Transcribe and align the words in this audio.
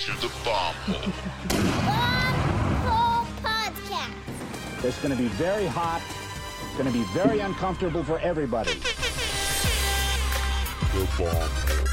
to 0.00 0.12
the 0.12 0.32
bomb 0.44 0.74
hole. 0.86 1.12
Hole 2.88 3.26
Podcast. 3.42 4.84
It's 4.84 4.98
going 5.02 5.14
to 5.14 5.22
be 5.22 5.28
very 5.28 5.66
hot. 5.66 6.00
It's 6.64 6.72
going 6.78 6.90
to 6.90 6.98
be 6.98 7.04
very 7.12 7.40
uncomfortable 7.40 8.02
for 8.02 8.18
everybody. 8.20 8.72
The 10.94 11.06
bomb 11.18 11.36
hole. 11.36 11.86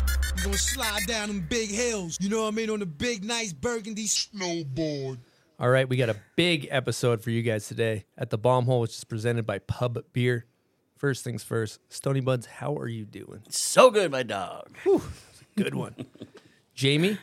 Gonna 0.44 0.58
slide 0.58 1.06
down 1.08 1.28
them 1.28 1.46
big 1.50 1.70
hills, 1.70 2.18
you 2.22 2.30
know 2.30 2.44
what 2.44 2.48
I 2.50 2.52
mean, 2.52 2.70
on 2.70 2.80
the 2.80 2.86
big, 2.86 3.25
nice 3.25 3.52
burgundy 3.52 4.05
snowboard. 4.05 5.18
All 5.60 5.70
right, 5.70 5.89
we 5.89 5.98
got 5.98 6.10
a 6.10 6.16
big 6.38 6.68
episode 6.71 7.21
for 7.21 7.32
you 7.32 7.42
guys 7.42 7.68
today 7.68 8.05
at 8.18 8.30
the 8.30 8.38
Bomb 8.38 8.66
Hole, 8.66 8.80
which 8.82 8.92
is 8.96 9.04
presented 9.04 9.46
by 9.46 9.60
Pub 9.60 9.98
Beer. 10.14 10.46
First 10.96 11.24
things 11.26 11.44
first, 11.44 11.80
Stony 11.89 12.21
Buds, 12.21 12.46
how 12.46 12.78
are 12.78 12.88
you 12.88 13.04
doing? 13.04 13.42
So 13.50 13.92
good, 13.92 14.12
my 14.12 14.24
dog. 14.24 14.70
Good 15.58 15.76
one. 15.76 15.96
Jamie, 16.76 17.18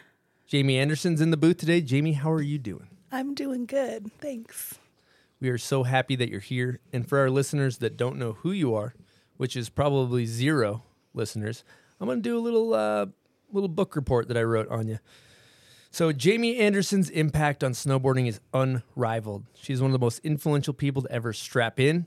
Jamie 0.47 0.79
Anderson's 0.79 1.21
in 1.21 1.31
the 1.31 1.37
booth 1.37 1.57
today. 1.57 1.81
Jamie, 1.81 2.13
how 2.13 2.31
are 2.31 2.43
you 2.43 2.59
doing? 2.59 2.89
I'm 3.11 3.35
doing 3.35 3.65
good. 3.67 4.11
Thanks. 4.21 4.79
We 5.41 5.49
are 5.49 5.59
so 5.59 5.85
happy 5.85 6.17
that 6.17 6.29
you're 6.29 6.41
here. 6.41 6.81
And 6.93 7.09
for 7.09 7.19
our 7.19 7.31
listeners 7.31 7.79
that 7.79 7.97
don't 7.97 8.19
know 8.19 8.33
who 8.33 8.51
you 8.53 8.75
are, 8.75 8.95
which 9.37 9.57
is 9.57 9.69
probably 9.69 10.27
zero 10.27 10.83
listeners, 11.15 11.65
I'm 12.01 12.07
going 12.07 12.19
to 12.19 12.23
do 12.23 12.39
a 12.39 12.41
little 12.41 12.75
uh, 12.75 13.07
little 13.53 13.69
book 13.69 13.97
report 13.97 14.29
that 14.29 14.37
I 14.37 14.43
wrote 14.43 14.69
on 14.69 14.89
you. 14.89 14.99
So 15.91 16.13
Jamie 16.13 16.59
Anderson's 16.59 17.09
impact 17.09 17.63
on 17.63 17.73
snowboarding 17.73 18.27
is 18.27 18.41
unrivaled. 18.53 19.45
She's 19.55 19.81
one 19.81 19.91
of 19.91 19.93
the 19.93 20.05
most 20.05 20.19
influential 20.25 20.75
people 20.75 21.03
to 21.03 21.13
ever 21.13 21.33
strap 21.33 21.79
in. 21.79 22.07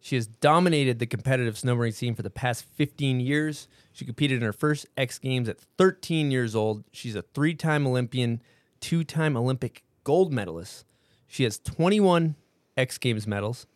She 0.00 0.14
has 0.14 0.26
dominated 0.26 0.98
the 0.98 1.06
competitive 1.06 1.54
snowboarding 1.54 1.94
scene 1.94 2.14
for 2.14 2.22
the 2.22 2.30
past 2.30 2.64
15 2.76 3.20
years. 3.20 3.68
She 3.92 4.04
competed 4.04 4.38
in 4.38 4.44
her 4.44 4.52
first 4.52 4.86
X 4.96 5.18
Games 5.18 5.48
at 5.48 5.58
13 5.76 6.30
years 6.30 6.54
old. 6.54 6.84
She's 6.92 7.16
a 7.16 7.22
three-time 7.22 7.86
Olympian, 7.86 8.40
two-time 8.80 9.36
Olympic 9.36 9.82
gold 10.04 10.32
medalist. 10.32 10.84
She 11.26 11.44
has 11.44 11.58
21 11.58 12.36
X 12.76 12.96
Games 12.98 13.26
medals. 13.26 13.66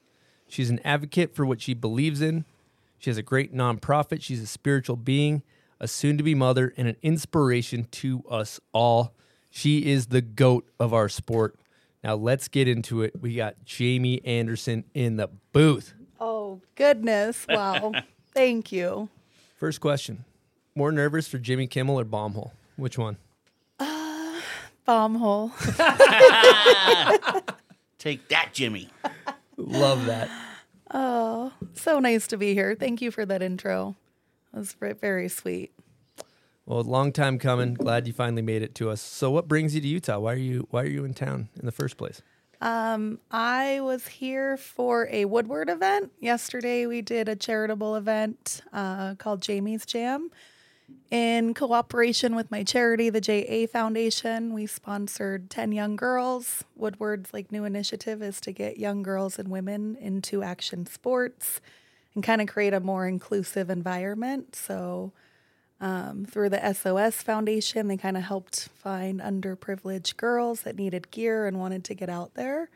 She's 0.49 0.71
an 0.71 0.81
advocate 0.85 1.35
for 1.35 1.45
what 1.45 1.61
she 1.61 1.75
believes 1.75 2.21
in. 2.21 2.45
She 2.99 3.11
has 3.11 3.19
a 3.19 3.23
great 3.23 3.55
nonprofit. 3.55 4.23
She's 4.23 4.41
a 4.41 4.47
spiritual 4.47 4.97
being, 4.97 5.43
a 5.81 5.89
soon 5.89 6.17
to 6.19 6.23
be 6.23 6.35
mother, 6.35 6.73
and 6.77 6.87
an 6.87 6.97
inspiration 7.03 7.89
to 7.91 8.23
us 8.31 8.61
all. 8.73 9.15
She 9.51 9.91
is 9.91 10.07
the 10.07 10.23
goat 10.23 10.71
of 10.79 10.95
our 10.95 11.09
sport. 11.09 11.59
Now 12.05 12.15
let's 12.15 12.49
get 12.49 12.69
into 12.69 13.03
it. 13.03 13.21
We 13.21 13.35
got 13.35 13.65
Jamie 13.65 14.25
Anderson 14.25 14.85
in 14.95 15.17
the 15.17 15.29
booth. 15.53 15.95
Oh, 16.23 16.61
goodness. 16.77 17.47
Wow. 17.49 17.93
Thank 18.33 18.71
you. 18.73 19.09
First 19.57 19.81
question 19.81 20.25
More 20.77 20.93
nervous 20.93 21.27
for 21.27 21.39
Jimmy 21.39 21.67
Kimmel 21.67 21.99
or 21.99 22.05
Bombhole? 22.05 22.53
Which 22.77 22.97
one? 22.97 23.17
Uh, 23.81 24.41
Bomb 24.85 25.17
hole. 25.17 25.51
Take 27.99 28.29
that, 28.29 28.51
Jimmy. 28.53 28.89
Love 29.57 30.07
that. 30.07 30.31
Oh, 30.95 31.53
so 31.75 31.99
nice 31.99 32.27
to 32.29 32.37
be 32.37 32.55
here. 32.55 32.77
Thank 32.77 33.03
you 33.03 33.11
for 33.11 33.27
that 33.27 33.43
intro. 33.43 33.97
That 34.53 34.59
was 34.61 34.75
very 35.01 35.29
sweet. 35.29 35.73
Well, 36.67 36.83
long 36.83 37.13
time 37.13 37.39
coming. 37.39 37.75
Glad 37.75 38.07
you 38.07 38.13
finally 38.13 38.43
made 38.43 38.63
it 38.63 38.75
to 38.77 38.91
us. 38.91 39.01
So, 39.01 39.31
what 39.31 39.49
brings 39.49 39.75
you 39.75 39.81
to 39.81 39.89
Utah? 39.89 40.21
Why 40.21 40.35
are 40.35 40.37
you 40.37 40.69
Why 40.71 40.83
are 40.83 40.89
you 40.89 41.05
in 41.05 41.15
town 41.15 41.49
in 41.59 41.67
the 41.67 41.73
first 41.73 41.97
place? 41.97 42.23
I 42.63 43.81
was 43.83 44.07
here 44.07 44.57
for 44.57 45.09
a 45.11 45.25
Woodward 45.25 45.69
event. 45.69 46.13
Yesterday, 46.21 46.87
we 46.87 47.03
did 47.03 47.29
a 47.29 47.35
charitable 47.35 47.97
event 47.97 48.63
uh, 48.73 49.17
called 49.17 49.43
Jamie's 49.43 49.85
Jam. 49.85 50.31
In 51.11 51.55
cooperation 51.55 52.37
with 52.37 52.51
my 52.51 52.63
charity, 52.63 53.11
the 53.11 53.21
JA 53.21 53.67
Foundation, 53.67 54.55
we 54.55 54.67
sponsored 54.67 55.51
10 55.51 55.73
young 55.73 55.97
girls. 55.97 56.65
Woodward's 56.77 57.33
like 57.33 57.51
new 57.51 57.65
initiative 57.65 58.23
is 58.23 58.41
to 58.43 58.53
get 58.53 58.79
young 58.79 59.03
girls 59.03 59.39
and 59.39 59.49
women 59.49 59.97
into 59.97 60.43
action 60.43 60.87
sports 60.87 61.61
and 62.15 62.23
kind 62.23 62.41
of 62.41 62.47
create 62.47 62.75
a 62.75 62.81
more 62.81 63.07
inclusive 63.09 63.71
environment. 63.71 64.55
So, 64.55 65.13
um, 65.83 66.25
through 66.25 66.51
the 66.51 66.73
SOS 66.73 67.17
Foundation, 67.23 67.89
they 67.89 67.97
kind 67.97 68.17
of 68.17 68.23
helped 68.23 68.69
find 68.69 69.21
underprivileged 69.21 70.17
girls 70.17 70.63
that 70.63 70.77
needed 70.77 71.11
gear 71.11 71.47
and 71.47 71.59
wanted 71.59 71.83
to 71.85 71.95
get 71.95 72.09
out 72.09 72.35
there. 72.35 72.71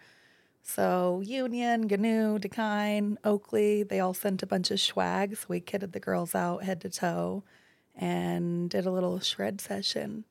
So 0.65 1.23
Union, 1.25 1.83
Gnu, 1.83 2.41
Dakine, 2.41 3.17
Oakley, 3.25 3.85
they 3.85 4.01
all 4.01 4.13
sent 4.13 4.43
a 4.43 4.47
bunch 4.47 4.73
of 4.73 4.81
swag. 4.81 5.37
So 5.37 5.47
we 5.49 5.61
kitted 5.61 5.93
the 5.93 6.01
girls 6.01 6.35
out 6.35 6.65
head 6.65 6.81
to 6.81 6.91
toe 6.91 7.45
and 7.95 8.69
did 8.69 8.85
a 8.87 8.91
little 8.91 9.21
shred 9.21 9.61
session. 9.61 10.25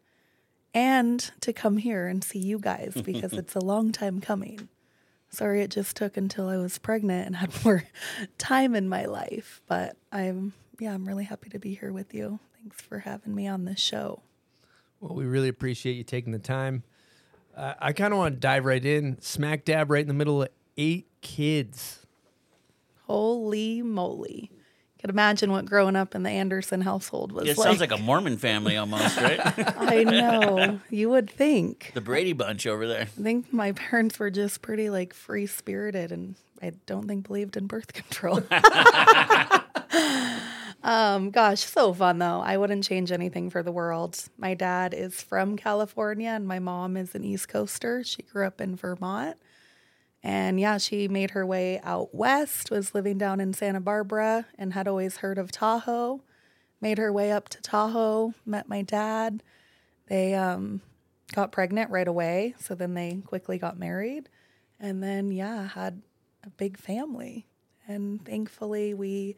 And 0.74 1.32
to 1.40 1.54
come 1.54 1.78
here 1.78 2.08
and 2.08 2.22
see 2.22 2.40
you 2.40 2.60
guys 2.60 2.94
because 3.06 3.32
it's 3.34 3.56
a 3.56 3.64
long 3.64 3.94
time 3.94 4.20
coming. 4.20 4.68
Sorry 5.30 5.62
it 5.62 5.72
just 5.72 5.96
took 5.96 6.18
until 6.18 6.50
I 6.50 6.58
was 6.58 6.78
pregnant 6.78 7.28
and 7.28 7.38
had 7.38 7.54
more 7.64 7.86
time 8.38 8.76
in 8.76 8.90
my 8.90 9.06
life. 9.06 9.62
But 9.66 9.96
I'm 10.12 10.52
yeah, 10.78 10.94
I'm 10.94 11.06
really 11.06 11.24
happy 11.24 11.50
to 11.52 11.60
be 11.60 11.74
here 11.74 11.94
with 11.94 12.14
you. 12.14 12.40
Thanks 12.66 12.82
for 12.82 12.98
having 13.00 13.36
me 13.36 13.48
on 13.48 13.66
this 13.66 13.80
show. 13.80 14.22
Well, 15.00 15.14
we 15.14 15.26
really 15.26 15.50
appreciate 15.50 15.94
you 15.94 16.04
taking 16.04 16.32
the 16.32 16.40
time. 16.40 16.82
Uh, 17.56 17.76
I 17.80 17.94
kind 17.94 18.12
of 18.12 18.18
want 18.18 18.34
to 18.36 18.40
dive 18.40 18.66
right 18.66 18.84
in, 18.84 19.22
smack 19.22 19.66
dab 19.66 19.92
right 19.92 20.02
in 20.02 20.08
the 20.08 20.16
middle 20.16 20.42
of 20.42 20.50
eight 20.76 21.06
kids. 21.22 22.00
Holy 23.04 23.84
moly. 23.84 24.50
You 24.52 25.02
Could 25.02 25.10
imagine 25.12 25.52
what 25.52 25.66
growing 25.66 25.96
up 25.96 26.16
in 26.16 26.24
the 26.24 26.32
Anderson 26.32 26.82
household 26.82 27.32
was 27.32 27.48
It 27.48 27.56
like. 27.56 27.68
sounds 27.68 27.80
like 27.80 27.92
a 27.92 27.98
Mormon 27.98 28.38
family 28.38 28.78
almost, 28.78 29.16
right? 29.18 29.40
I 29.78 30.04
know. 30.04 30.80
You 30.90 31.12
would 31.12 31.30
think. 31.30 31.92
the 31.94 32.02
Brady 32.02 32.34
Bunch 32.34 32.66
over 32.66 32.88
there. 32.88 33.02
I 33.04 33.06
think 33.06 33.54
my 33.54 33.74
parents 33.74 34.18
were 34.18 34.32
just 34.32 34.64
pretty 34.64 34.90
like 34.90 35.14
free 35.14 35.46
spirited 35.46 36.12
and 36.12 36.34
I 36.64 36.72
don't 36.88 37.08
think 37.08 37.28
believed 37.28 37.58
in 37.58 37.68
birth 37.68 37.94
control. 37.94 38.42
um, 40.86 41.32
gosh, 41.32 41.64
so 41.64 41.94
fun 41.94 42.20
though. 42.20 42.42
I 42.42 42.58
wouldn't 42.58 42.84
change 42.84 43.12
anything 43.12 43.50
for 43.50 43.64
the 43.64 43.72
world. 43.72 44.24
My 44.38 44.54
dad 44.54 44.94
is 44.94 45.20
from 45.20 45.58
California 45.58 46.30
and 46.30 46.48
my 46.48 46.60
mom 46.60 46.96
is 46.96 47.16
an 47.16 47.24
East 47.24 47.50
Coaster. 47.50 48.04
She 48.04 48.22
grew 48.22 48.46
up 48.46 48.62
in 48.62 48.76
Vermont. 48.76 49.36
And 50.22 50.60
yeah, 50.60 50.78
she 50.78 51.08
made 51.08 51.32
her 51.32 51.44
way 51.44 51.80
out 51.84 52.14
west, 52.14 52.70
was 52.70 52.94
living 52.94 53.18
down 53.18 53.40
in 53.40 53.54
Santa 53.54 53.82
Barbara, 53.82 54.46
and 54.60 54.74
had 54.74 54.88
always 54.88 55.18
heard 55.18 55.40
of 55.40 55.52
Tahoe. 55.52 56.22
Made 56.80 57.00
her 57.00 57.12
way 57.12 57.32
up 57.32 57.50
to 57.50 57.62
Tahoe, 57.62 58.36
met 58.46 58.70
my 58.70 58.84
dad. 58.84 59.42
They 60.08 60.36
um, 60.36 60.82
got 61.34 61.52
pregnant 61.52 61.90
right 61.90 62.08
away. 62.08 62.54
So 62.60 62.76
then 62.76 62.94
they 62.94 63.22
quickly 63.26 63.58
got 63.58 63.80
married. 63.80 64.30
And 64.80 65.02
then, 65.02 65.32
yeah, 65.32 65.68
had 65.68 66.04
a 66.44 66.50
big 66.52 66.78
family. 66.78 67.48
And 67.88 68.24
thankfully, 68.24 68.94
we 68.94 69.36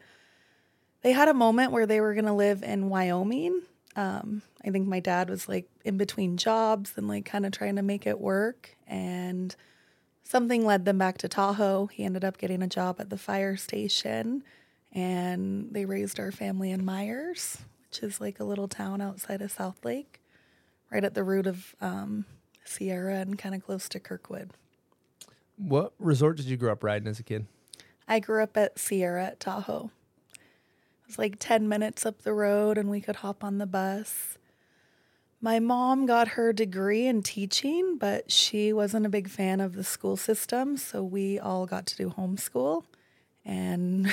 they 1.02 1.12
had 1.12 1.28
a 1.28 1.34
moment 1.34 1.72
where 1.72 1.86
they 1.86 2.00
were 2.00 2.14
going 2.14 2.26
to 2.26 2.32
live 2.32 2.62
in 2.62 2.88
Wyoming. 2.88 3.62
Um, 3.96 4.42
I 4.64 4.70
think 4.70 4.86
my 4.86 5.00
dad 5.00 5.30
was 5.30 5.48
like 5.48 5.68
in 5.84 5.96
between 5.96 6.36
jobs 6.36 6.92
and 6.96 7.08
like 7.08 7.24
kind 7.24 7.46
of 7.46 7.52
trying 7.52 7.76
to 7.76 7.82
make 7.82 8.06
it 8.06 8.20
work. 8.20 8.76
And 8.86 9.54
something 10.22 10.64
led 10.64 10.84
them 10.84 10.98
back 10.98 11.18
to 11.18 11.28
Tahoe. 11.28 11.86
He 11.86 12.04
ended 12.04 12.24
up 12.24 12.38
getting 12.38 12.62
a 12.62 12.68
job 12.68 12.96
at 13.00 13.10
the 13.10 13.18
fire 13.18 13.56
station 13.56 14.44
and 14.92 15.68
they 15.72 15.84
raised 15.84 16.18
our 16.18 16.32
family 16.32 16.70
in 16.70 16.84
Meyers, 16.84 17.58
which 17.86 18.02
is 18.02 18.20
like 18.20 18.40
a 18.40 18.44
little 18.44 18.68
town 18.68 19.00
outside 19.00 19.42
of 19.42 19.52
South 19.52 19.84
Lake, 19.84 20.20
right 20.90 21.04
at 21.04 21.14
the 21.14 21.24
root 21.24 21.46
of 21.46 21.74
um, 21.80 22.24
Sierra 22.64 23.16
and 23.16 23.38
kind 23.38 23.54
of 23.54 23.64
close 23.64 23.88
to 23.90 24.00
Kirkwood. 24.00 24.50
What 25.56 25.92
resort 25.98 26.36
did 26.36 26.46
you 26.46 26.56
grow 26.56 26.72
up 26.72 26.84
riding 26.84 27.08
as 27.08 27.18
a 27.18 27.22
kid? 27.24 27.46
I 28.06 28.20
grew 28.20 28.42
up 28.42 28.56
at 28.56 28.78
Sierra 28.78 29.26
at 29.26 29.40
Tahoe. 29.40 29.90
Was 31.08 31.18
like 31.18 31.36
10 31.40 31.68
minutes 31.68 32.06
up 32.06 32.22
the 32.22 32.32
road 32.32 32.78
and 32.78 32.88
we 32.88 33.00
could 33.00 33.16
hop 33.16 33.42
on 33.42 33.58
the 33.58 33.66
bus. 33.66 34.38
My 35.40 35.58
mom 35.58 36.04
got 36.04 36.28
her 36.28 36.52
degree 36.52 37.06
in 37.06 37.22
teaching, 37.22 37.96
but 37.96 38.30
she 38.30 38.72
wasn't 38.72 39.06
a 39.06 39.08
big 39.08 39.28
fan 39.28 39.60
of 39.60 39.74
the 39.74 39.84
school 39.84 40.16
system, 40.16 40.76
so 40.76 41.02
we 41.02 41.38
all 41.38 41.64
got 41.64 41.86
to 41.86 41.96
do 41.96 42.10
homeschool. 42.10 42.84
And 43.44 44.12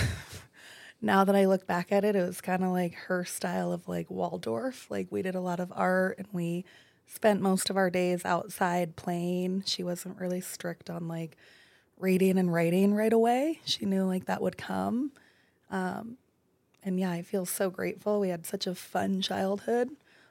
now 1.02 1.24
that 1.26 1.36
I 1.36 1.46
look 1.46 1.68
back 1.68 1.92
at 1.92 2.06
it, 2.06 2.16
it 2.16 2.26
was 2.26 2.42
kind 2.42 2.64
of 2.64 2.70
like 2.70 2.94
her 2.94 3.26
style 3.26 3.74
of 3.74 3.88
like 3.88 4.10
Waldorf. 4.10 4.90
Like 4.90 5.08
we 5.12 5.22
did 5.22 5.36
a 5.36 5.42
lot 5.42 5.60
of 5.60 5.74
art 5.76 6.18
and 6.20 6.28
we 6.32 6.64
spent 7.08 7.42
most 7.42 7.70
of 7.70 7.78
our 7.78 7.90
days 7.90 8.24
outside 8.24 8.96
playing. 8.96 9.64
She 9.66 9.84
wasn't 9.84 10.20
really 10.20 10.42
strict 10.42 10.90
on 10.90 11.08
like 11.08 11.38
reading 11.98 12.38
and 12.38 12.54
writing 12.54 12.94
right 12.94 13.14
away. 13.14 13.60
She 13.66 13.86
knew 13.86 14.06
like 14.06 14.26
that 14.26 14.42
would 14.42 14.58
come. 14.58 15.12
Um, 15.70 16.18
and 16.86 17.00
yeah, 17.00 17.10
I 17.10 17.24
feel 17.24 17.48
so 17.48 17.72
grateful. 17.72 18.20
We 18.20 18.30
had 18.30 18.46
such 18.46 18.68
a 18.68 18.76
fun 18.76 19.20
childhood. 19.20 19.90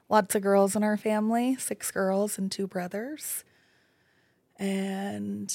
Lots 0.09 0.37
of 0.37 0.43
girls 0.43 0.77
in 0.77 0.85
our 0.85 0.97
family, 0.97 1.56
six 1.56 1.91
girls 1.91 2.39
and 2.39 2.51
two 2.51 2.69
brothers. 2.69 3.43
And 4.56 5.53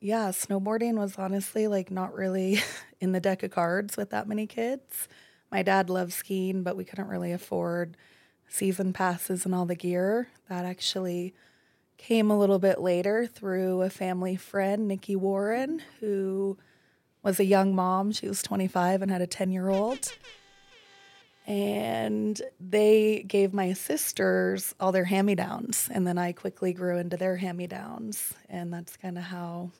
yeah, 0.00 0.30
snowboarding 0.30 0.94
was 0.94 1.16
honestly 1.16 1.68
like 1.68 1.90
not 1.92 2.12
really 2.12 2.60
in 3.00 3.12
the 3.12 3.20
deck 3.20 3.44
of 3.44 3.52
cards 3.52 3.96
with 3.96 4.10
that 4.10 4.26
many 4.26 4.46
kids. 4.48 5.08
My 5.52 5.62
dad 5.62 5.88
loved 5.88 6.12
skiing, 6.12 6.64
but 6.64 6.76
we 6.76 6.84
couldn't 6.84 7.08
really 7.08 7.30
afford 7.30 7.96
season 8.48 8.92
passes 8.92 9.46
and 9.46 9.54
all 9.54 9.66
the 9.66 9.76
gear. 9.76 10.28
That 10.48 10.64
actually 10.64 11.32
came 11.96 12.28
a 12.28 12.38
little 12.38 12.58
bit 12.58 12.80
later 12.80 13.26
through 13.26 13.82
a 13.82 13.90
family 13.90 14.34
friend, 14.34 14.88
Nikki 14.88 15.14
Warren, 15.14 15.82
who 16.00 16.58
was 17.22 17.38
a 17.38 17.44
young 17.44 17.72
mom. 17.72 18.10
She 18.10 18.26
was 18.26 18.42
25 18.42 19.02
and 19.02 19.12
had 19.12 19.22
a 19.22 19.28
10 19.28 19.52
year 19.52 19.68
old. 19.68 20.12
And 21.50 22.40
they 22.60 23.24
gave 23.26 23.52
my 23.52 23.72
sisters 23.72 24.72
all 24.78 24.92
their 24.92 25.04
hand 25.04 25.26
me 25.26 25.34
downs. 25.34 25.88
And 25.92 26.06
then 26.06 26.16
I 26.16 26.30
quickly 26.30 26.72
grew 26.72 26.96
into 26.98 27.16
their 27.16 27.34
hand 27.34 27.58
me 27.58 27.66
downs. 27.66 28.34
And 28.48 28.72
that's 28.72 28.96
kind 28.96 29.18
of 29.18 29.24
how 29.24 29.72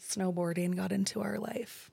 snowboarding 0.00 0.76
got 0.76 0.92
into 0.92 1.20
our 1.20 1.38
life. 1.38 1.90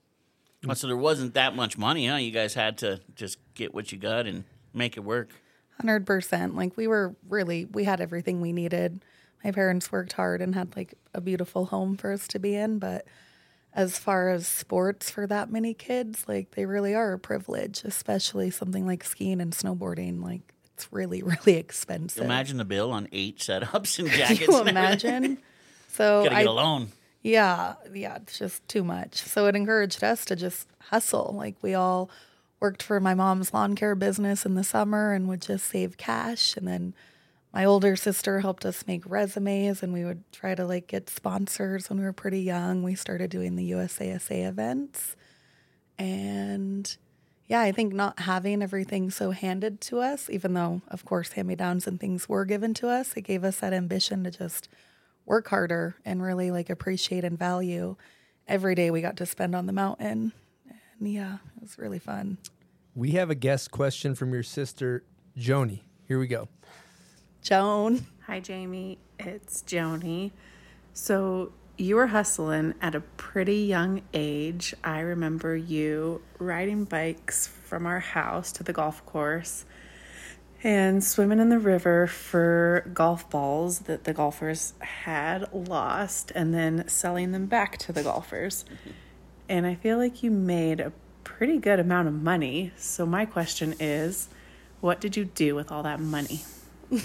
Oh, 0.68 0.74
so 0.74 0.86
there 0.86 0.96
wasn't 0.96 1.34
that 1.34 1.56
much 1.56 1.76
money, 1.76 2.06
huh? 2.06 2.16
You 2.16 2.30
guys 2.30 2.54
had 2.54 2.78
to 2.78 3.00
just 3.16 3.38
get 3.54 3.74
what 3.74 3.90
you 3.90 3.98
got 3.98 4.28
and 4.28 4.44
make 4.72 4.96
it 4.96 5.00
work. 5.00 5.30
Hundred 5.76 6.06
percent. 6.06 6.54
Like 6.54 6.76
we 6.76 6.86
were 6.86 7.16
really, 7.28 7.64
we 7.64 7.82
had 7.82 8.00
everything 8.00 8.40
we 8.40 8.52
needed. 8.52 9.04
My 9.42 9.50
parents 9.50 9.90
worked 9.90 10.12
hard 10.12 10.40
and 10.40 10.54
had 10.54 10.76
like 10.76 10.94
a 11.14 11.20
beautiful 11.20 11.64
home 11.64 11.96
for 11.96 12.12
us 12.12 12.28
to 12.28 12.38
be 12.38 12.54
in. 12.54 12.78
But 12.78 13.06
as 13.72 13.98
far 13.98 14.30
as 14.30 14.46
sports 14.46 15.10
for 15.10 15.26
that 15.26 15.50
many 15.50 15.74
kids, 15.74 16.24
like 16.26 16.52
they 16.52 16.66
really 16.66 16.94
are 16.94 17.12
a 17.12 17.18
privilege, 17.18 17.82
especially 17.84 18.50
something 18.50 18.86
like 18.86 19.04
skiing 19.04 19.40
and 19.40 19.52
snowboarding. 19.52 20.22
Like 20.22 20.40
it's 20.74 20.92
really, 20.92 21.22
really 21.46 21.56
expensive. 21.56 22.24
Imagine 22.24 22.56
the 22.56 22.64
bill 22.64 22.90
on 22.90 23.08
eight 23.12 23.38
setups 23.38 23.98
and 23.98 24.08
jackets. 24.08 24.40
Can 24.46 24.52
you 24.52 24.62
imagine? 24.68 25.38
So 25.88 26.24
Gotta 26.24 26.36
I, 26.36 26.42
get 26.42 26.48
a 26.48 26.52
loan. 26.52 26.88
yeah, 27.22 27.74
yeah, 27.92 28.16
it's 28.16 28.38
just 28.38 28.66
too 28.68 28.82
much. 28.84 29.16
So 29.16 29.46
it 29.46 29.54
encouraged 29.56 30.02
us 30.02 30.24
to 30.26 30.36
just 30.36 30.66
hustle. 30.78 31.34
Like 31.36 31.56
we 31.62 31.74
all 31.74 32.10
worked 32.60 32.82
for 32.82 33.00
my 33.00 33.14
mom's 33.14 33.54
lawn 33.54 33.74
care 33.74 33.94
business 33.94 34.44
in 34.44 34.54
the 34.54 34.64
summer 34.64 35.12
and 35.12 35.28
would 35.28 35.42
just 35.42 35.66
save 35.66 35.96
cash. 35.96 36.56
And 36.56 36.66
then 36.68 36.94
my 37.52 37.64
older 37.64 37.96
sister 37.96 38.40
helped 38.40 38.64
us 38.64 38.86
make 38.86 39.02
resumes 39.06 39.82
and 39.82 39.92
we 39.92 40.04
would 40.04 40.22
try 40.32 40.54
to 40.54 40.64
like 40.64 40.86
get 40.86 41.10
sponsors 41.10 41.90
when 41.90 41.98
we 41.98 42.04
were 42.04 42.12
pretty 42.12 42.40
young. 42.40 42.82
We 42.82 42.94
started 42.94 43.30
doing 43.30 43.56
the 43.56 43.72
USASA 43.72 44.46
events. 44.46 45.16
And 45.98 46.96
yeah, 47.48 47.60
I 47.60 47.72
think 47.72 47.92
not 47.92 48.20
having 48.20 48.62
everything 48.62 49.10
so 49.10 49.32
handed 49.32 49.80
to 49.82 49.98
us, 49.98 50.30
even 50.30 50.54
though, 50.54 50.82
of 50.88 51.04
course, 51.04 51.32
hand 51.32 51.48
me 51.48 51.56
downs 51.56 51.88
and 51.88 51.98
things 51.98 52.28
were 52.28 52.44
given 52.44 52.72
to 52.74 52.88
us, 52.88 53.14
it 53.16 53.22
gave 53.22 53.42
us 53.42 53.58
that 53.58 53.72
ambition 53.72 54.22
to 54.24 54.30
just 54.30 54.68
work 55.26 55.48
harder 55.48 55.96
and 56.04 56.22
really 56.22 56.52
like 56.52 56.70
appreciate 56.70 57.24
and 57.24 57.38
value 57.38 57.96
every 58.46 58.74
day 58.76 58.90
we 58.90 59.00
got 59.00 59.16
to 59.16 59.26
spend 59.26 59.56
on 59.56 59.66
the 59.66 59.72
mountain. 59.72 60.32
And 60.98 61.12
yeah, 61.12 61.38
it 61.56 61.62
was 61.62 61.78
really 61.78 61.98
fun. 61.98 62.38
We 62.94 63.12
have 63.12 63.30
a 63.30 63.34
guest 63.34 63.72
question 63.72 64.14
from 64.14 64.32
your 64.32 64.42
sister, 64.42 65.04
Joni. 65.36 65.80
Here 66.06 66.18
we 66.18 66.28
go. 66.28 66.48
Joan. 67.42 68.06
Hi, 68.26 68.38
Jamie. 68.38 68.98
It's 69.18 69.62
Joni. 69.62 70.32
So, 70.92 71.52
you 71.78 71.96
were 71.96 72.08
hustling 72.08 72.74
at 72.82 72.94
a 72.94 73.00
pretty 73.00 73.62
young 73.62 74.02
age. 74.12 74.74
I 74.84 75.00
remember 75.00 75.56
you 75.56 76.20
riding 76.38 76.84
bikes 76.84 77.46
from 77.46 77.86
our 77.86 78.00
house 78.00 78.52
to 78.52 78.62
the 78.62 78.74
golf 78.74 79.04
course 79.06 79.64
and 80.62 81.02
swimming 81.02 81.38
in 81.38 81.48
the 81.48 81.58
river 81.58 82.06
for 82.06 82.84
golf 82.92 83.30
balls 83.30 83.80
that 83.80 84.04
the 84.04 84.12
golfers 84.12 84.74
had 84.80 85.50
lost 85.54 86.30
and 86.34 86.52
then 86.52 86.86
selling 86.88 87.32
them 87.32 87.46
back 87.46 87.78
to 87.78 87.92
the 87.92 88.02
golfers. 88.02 88.66
And 89.48 89.66
I 89.66 89.76
feel 89.76 89.96
like 89.96 90.22
you 90.22 90.30
made 90.30 90.80
a 90.80 90.92
pretty 91.24 91.56
good 91.56 91.80
amount 91.80 92.08
of 92.08 92.14
money. 92.14 92.72
So, 92.76 93.06
my 93.06 93.24
question 93.24 93.74
is 93.80 94.28
what 94.82 95.00
did 95.00 95.16
you 95.16 95.24
do 95.24 95.54
with 95.54 95.72
all 95.72 95.82
that 95.84 96.00
money? 96.00 96.42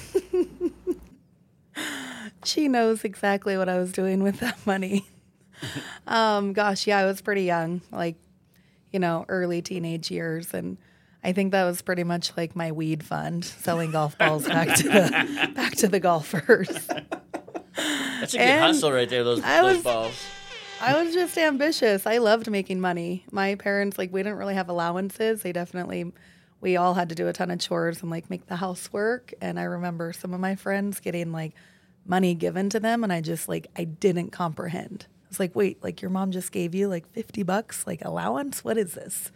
She 2.44 2.68
knows 2.68 3.04
exactly 3.04 3.58
what 3.58 3.68
I 3.70 3.78
was 3.78 3.92
doing 3.92 4.22
with 4.24 4.40
that 4.40 4.66
money. 4.66 5.06
um, 6.08 6.54
gosh, 6.54 6.86
yeah, 6.88 7.00
I 7.00 7.06
was 7.06 7.22
pretty 7.22 7.44
young, 7.44 7.82
like, 7.92 8.16
you 8.94 9.00
know, 9.00 9.26
early 9.28 9.62
teenage 9.62 10.12
years. 10.12 10.54
And 10.54 10.78
I 11.24 11.34
think 11.34 11.52
that 11.54 11.64
was 11.66 11.82
pretty 11.82 12.04
much 12.04 12.32
like 12.38 12.56
my 12.56 12.72
weed 12.72 13.04
fund, 13.04 13.44
selling 13.44 13.92
golf 13.92 14.18
balls 14.18 14.48
back 14.48 14.76
to 14.78 14.84
the 14.84 15.52
back 15.56 15.74
to 15.78 15.88
the 15.88 16.00
golfers. 16.00 16.70
That's 16.88 18.34
a 18.34 18.38
good 18.38 18.42
And 18.42 18.62
hustle 18.62 18.92
right 18.92 19.10
there, 19.10 19.24
those, 19.24 19.44
I 19.44 19.62
those 19.62 19.76
was- 19.78 19.84
balls. 19.84 20.14
I 20.82 21.02
was 21.02 21.14
just 21.14 21.38
ambitious. 21.38 22.06
I 22.06 22.18
loved 22.20 22.50
making 22.50 22.80
money. 22.82 23.26
My 23.32 23.56
parents, 23.56 23.98
like, 23.98 24.12
we 24.14 24.22
didn't 24.22 24.38
really 24.38 24.56
have 24.56 24.68
allowances. 24.70 25.42
They 25.42 25.54
definitely, 25.54 26.12
we 26.65 26.77
all 26.77 26.95
had 26.95 27.09
to 27.09 27.15
do 27.15 27.27
a 27.27 27.33
ton 27.33 27.51
of 27.51 27.59
chores 27.59 28.01
and 28.01 28.09
like 28.09 28.27
make 28.27 28.47
the 28.47 28.56
house 28.56 28.91
work. 28.91 29.35
And 29.39 29.59
I 29.59 29.63
remember 29.63 30.12
some 30.12 30.33
of 30.33 30.39
my 30.39 30.56
friends 30.56 31.00
getting 31.00 31.31
like 31.31 31.53
money 32.07 32.33
given 32.33 32.71
to 32.71 32.79
them, 32.79 33.03
and 33.03 33.13
I 33.13 33.21
just 33.21 33.47
like, 33.47 33.67
I 33.77 33.83
didn't 33.83 34.31
comprehend. 34.31 35.06
I 35.07 35.27
was 35.29 35.39
like, 35.39 35.56
wait, 35.56 35.83
like 35.83 36.01
your 36.01 36.09
mom 36.09 36.31
just 36.31 36.51
gave 36.51 36.73
you 36.73 36.88
like 36.88 37.07
50 37.13 37.44
bucks, 37.44 37.85
like 37.85 38.03
allowance? 38.03 38.63
What 38.63 38.79
is 38.79 38.95
this? 38.95 39.31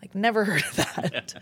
Like, 0.00 0.14
never 0.14 0.44
heard 0.46 0.62
of 0.62 0.76
that. 0.76 1.34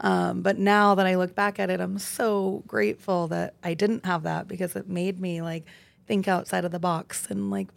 um, 0.00 0.42
but 0.42 0.58
now 0.58 0.94
that 0.96 1.06
I 1.06 1.14
look 1.14 1.34
back 1.34 1.58
at 1.58 1.70
it, 1.70 1.80
I'm 1.80 1.98
so 1.98 2.62
grateful 2.66 3.26
that 3.28 3.54
I 3.62 3.72
didn't 3.72 4.04
have 4.04 4.22
that 4.24 4.46
because 4.46 4.76
it 4.76 4.86
made 4.86 5.18
me 5.18 5.40
like 5.40 5.64
think 6.06 6.28
outside 6.28 6.66
of 6.66 6.72
the 6.72 6.78
box 6.78 7.26
and 7.30 7.50
like, 7.50 7.68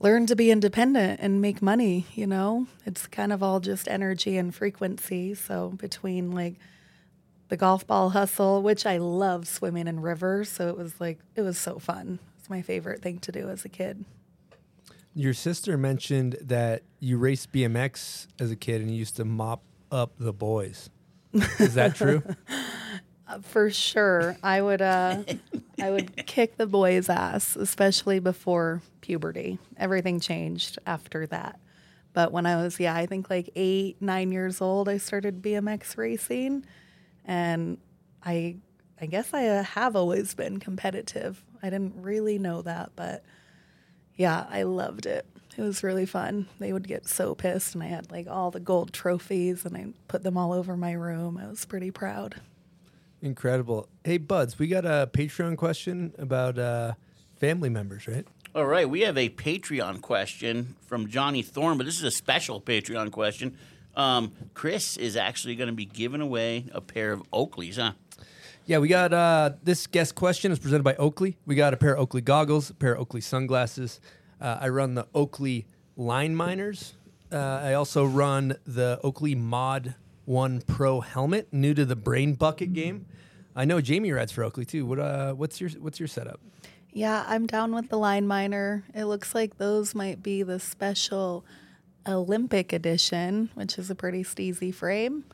learn 0.00 0.26
to 0.26 0.36
be 0.36 0.50
independent 0.50 1.20
and 1.20 1.40
make 1.40 1.60
money, 1.60 2.06
you 2.14 2.26
know? 2.26 2.66
It's 2.86 3.06
kind 3.06 3.32
of 3.32 3.42
all 3.42 3.60
just 3.60 3.88
energy 3.88 4.36
and 4.36 4.54
frequency. 4.54 5.34
So 5.34 5.70
between 5.70 6.30
like 6.30 6.54
the 7.48 7.56
golf 7.56 7.86
ball 7.86 8.10
hustle, 8.10 8.62
which 8.62 8.86
I 8.86 8.98
love 8.98 9.48
swimming 9.48 9.88
in 9.88 10.00
rivers, 10.00 10.48
so 10.48 10.68
it 10.68 10.76
was 10.76 11.00
like 11.00 11.18
it 11.34 11.42
was 11.42 11.58
so 11.58 11.78
fun. 11.78 12.18
It's 12.38 12.50
my 12.50 12.62
favorite 12.62 13.02
thing 13.02 13.18
to 13.20 13.32
do 13.32 13.48
as 13.48 13.64
a 13.64 13.68
kid. 13.68 14.04
Your 15.14 15.34
sister 15.34 15.76
mentioned 15.76 16.36
that 16.42 16.82
you 17.00 17.18
raced 17.18 17.50
BMX 17.52 18.28
as 18.38 18.50
a 18.50 18.56
kid 18.56 18.80
and 18.80 18.90
you 18.90 18.96
used 18.96 19.16
to 19.16 19.24
mop 19.24 19.62
up 19.90 20.12
the 20.18 20.32
boys. 20.32 20.90
Is 21.58 21.74
that 21.74 21.94
true? 21.94 22.22
For 23.42 23.70
sure. 23.70 24.36
I 24.42 24.62
would 24.62 24.82
uh 24.82 25.22
I 25.80 25.90
would 25.90 26.26
kick 26.26 26.56
the 26.56 26.66
boys' 26.66 27.08
ass, 27.08 27.56
especially 27.56 28.18
before 28.20 28.82
puberty. 29.00 29.58
Everything 29.76 30.20
changed 30.20 30.78
after 30.86 31.26
that. 31.28 31.60
But 32.14 32.32
when 32.32 32.46
I 32.46 32.56
was, 32.56 32.80
yeah, 32.80 32.94
I 32.96 33.06
think 33.06 33.30
like 33.30 33.50
eight, 33.54 34.00
nine 34.00 34.32
years 34.32 34.60
old, 34.60 34.88
I 34.88 34.96
started 34.98 35.42
BMX 35.42 35.96
racing. 35.96 36.64
And 37.24 37.78
I 38.24 38.56
I 39.00 39.06
guess 39.06 39.32
I 39.32 39.46
uh, 39.46 39.62
have 39.62 39.94
always 39.94 40.34
been 40.34 40.58
competitive. 40.58 41.44
I 41.62 41.70
didn't 41.70 42.02
really 42.02 42.38
know 42.38 42.62
that, 42.62 42.90
but 42.96 43.22
yeah, 44.16 44.46
I 44.50 44.64
loved 44.64 45.06
it. 45.06 45.26
It 45.56 45.62
was 45.62 45.82
really 45.82 46.06
fun. 46.06 46.48
They 46.58 46.72
would 46.72 46.86
get 46.88 47.06
so 47.08 47.34
pissed, 47.34 47.74
and 47.74 47.82
I 47.82 47.86
had 47.86 48.10
like 48.10 48.26
all 48.28 48.50
the 48.50 48.60
gold 48.60 48.92
trophies, 48.92 49.64
and 49.64 49.76
I 49.76 49.86
put 50.08 50.22
them 50.24 50.36
all 50.36 50.52
over 50.52 50.76
my 50.76 50.92
room. 50.92 51.38
I 51.38 51.48
was 51.48 51.64
pretty 51.64 51.90
proud. 51.90 52.40
Incredible. 53.20 53.88
Hey, 54.04 54.18
Buds, 54.18 54.58
we 54.58 54.68
got 54.68 54.84
a 54.84 55.10
Patreon 55.12 55.56
question 55.56 56.14
about 56.18 56.58
uh, 56.58 56.92
family 57.36 57.68
members, 57.68 58.06
right? 58.06 58.26
All 58.54 58.66
right, 58.66 58.88
we 58.88 59.00
have 59.02 59.18
a 59.18 59.28
Patreon 59.28 60.00
question 60.00 60.76
from 60.86 61.08
Johnny 61.08 61.42
Thorne, 61.42 61.78
but 61.78 61.84
this 61.84 61.96
is 61.96 62.04
a 62.04 62.10
special 62.10 62.60
Patreon 62.60 63.10
question. 63.10 63.56
Um, 63.96 64.32
Chris 64.54 64.96
is 64.96 65.16
actually 65.16 65.56
going 65.56 65.68
to 65.68 65.74
be 65.74 65.84
giving 65.84 66.20
away 66.20 66.66
a 66.72 66.80
pair 66.80 67.12
of 67.12 67.28
Oakleys, 67.32 67.76
huh? 67.76 67.92
Yeah, 68.64 68.78
we 68.78 68.88
got 68.88 69.12
uh, 69.12 69.50
this 69.62 69.86
guest 69.86 70.14
question 70.14 70.52
is 70.52 70.58
presented 70.58 70.84
by 70.84 70.94
Oakley. 70.96 71.36
We 71.46 71.54
got 71.54 71.74
a 71.74 71.76
pair 71.76 71.94
of 71.94 72.00
Oakley 72.00 72.20
goggles, 72.20 72.70
a 72.70 72.74
pair 72.74 72.92
of 72.92 73.00
Oakley 73.00 73.20
sunglasses. 73.20 74.00
Uh, 74.40 74.58
I 74.60 74.68
run 74.68 74.94
the 74.94 75.08
Oakley 75.14 75.66
Line 75.96 76.34
Miners. 76.34 76.94
Uh, 77.32 77.36
I 77.36 77.74
also 77.74 78.04
run 78.04 78.56
the 78.66 79.00
Oakley 79.02 79.34
Mod 79.34 79.94
One 80.28 80.60
Pro 80.60 81.00
helmet, 81.00 81.48
new 81.52 81.72
to 81.72 81.86
the 81.86 81.96
Brain 81.96 82.34
Bucket 82.34 82.74
game. 82.74 83.06
I 83.56 83.64
know 83.64 83.80
Jamie 83.80 84.12
rides 84.12 84.30
for 84.30 84.44
Oakley 84.44 84.66
too. 84.66 84.84
What 84.84 84.98
uh, 84.98 85.32
what's 85.32 85.58
your 85.58 85.70
what's 85.70 85.98
your 85.98 86.06
setup? 86.06 86.38
Yeah, 86.92 87.24
I'm 87.26 87.46
down 87.46 87.74
with 87.74 87.88
the 87.88 87.96
line 87.96 88.26
miner. 88.26 88.84
It 88.94 89.06
looks 89.06 89.34
like 89.34 89.56
those 89.56 89.94
might 89.94 90.22
be 90.22 90.42
the 90.42 90.60
special 90.60 91.46
Olympic 92.06 92.74
edition, 92.74 93.48
which 93.54 93.78
is 93.78 93.88
a 93.88 93.94
pretty 93.94 94.22
steezy 94.22 94.74
frame. 94.74 95.24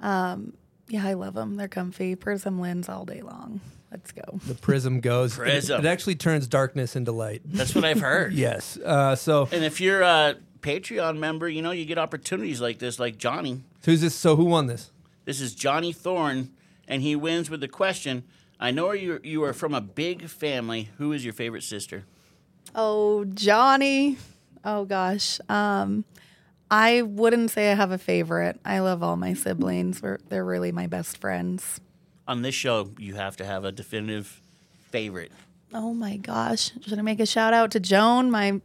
Um, 0.00 0.54
yeah, 0.88 1.06
I 1.06 1.12
love 1.12 1.34
them. 1.34 1.54
They're 1.54 1.68
comfy. 1.68 2.16
Prism 2.16 2.60
lens 2.60 2.88
all 2.88 3.04
day 3.04 3.22
long. 3.22 3.60
Let's 3.92 4.10
go. 4.10 4.40
The 4.46 4.54
Prism 4.56 4.98
goes. 4.98 5.36
Prism. 5.36 5.78
It, 5.78 5.84
it 5.84 5.88
actually 5.88 6.16
turns 6.16 6.48
darkness 6.48 6.96
into 6.96 7.12
light. 7.12 7.42
That's 7.44 7.72
what 7.74 7.84
I've 7.84 8.00
heard. 8.00 8.32
yes. 8.34 8.76
Uh, 8.76 9.14
so 9.14 9.48
And 9.52 9.64
if 9.64 9.80
you're 9.80 10.02
a 10.02 10.36
Patreon 10.62 11.18
member, 11.18 11.48
you 11.48 11.62
know, 11.62 11.70
you 11.70 11.84
get 11.84 11.98
opportunities 11.98 12.60
like 12.60 12.78
this, 12.78 12.98
like 12.98 13.18
Johnny. 13.18 13.62
who's 13.84 14.00
this? 14.00 14.14
So 14.14 14.36
who 14.36 14.44
won 14.44 14.66
this? 14.66 14.90
This 15.24 15.40
is 15.40 15.54
Johnny 15.54 15.92
Thorne, 15.92 16.50
and 16.88 17.02
he 17.02 17.14
wins 17.16 17.50
with 17.50 17.60
the 17.60 17.68
question 17.68 18.24
I 18.58 18.70
know 18.72 18.92
you, 18.92 19.20
you 19.22 19.42
are 19.44 19.54
from 19.54 19.74
a 19.74 19.80
big 19.80 20.28
family. 20.28 20.90
Who 20.98 21.12
is 21.12 21.24
your 21.24 21.32
favorite 21.32 21.62
sister? 21.62 22.04
Oh, 22.74 23.24
Johnny. 23.24 24.18
Oh 24.64 24.84
gosh. 24.84 25.40
Um, 25.48 26.04
I 26.70 27.02
wouldn't 27.02 27.50
say 27.50 27.72
I 27.72 27.74
have 27.74 27.90
a 27.90 27.98
favorite. 27.98 28.60
I 28.64 28.80
love 28.80 29.02
all 29.02 29.16
my 29.16 29.32
siblings. 29.32 30.02
We're, 30.02 30.18
they're 30.28 30.44
really 30.44 30.72
my 30.72 30.86
best 30.86 31.16
friends. 31.18 31.80
on 32.28 32.42
this 32.42 32.54
show, 32.54 32.90
you 32.98 33.14
have 33.14 33.36
to 33.38 33.44
have 33.46 33.64
a 33.64 33.72
definitive 33.72 34.40
favorite. 34.90 35.32
Oh 35.72 35.94
my 35.94 36.16
gosh! 36.16 36.72
Should 36.86 36.98
I 36.98 37.02
make 37.02 37.20
a 37.20 37.26
shout 37.26 37.54
out 37.54 37.70
to 37.72 37.80
Joan, 37.80 38.30
my 38.30 38.60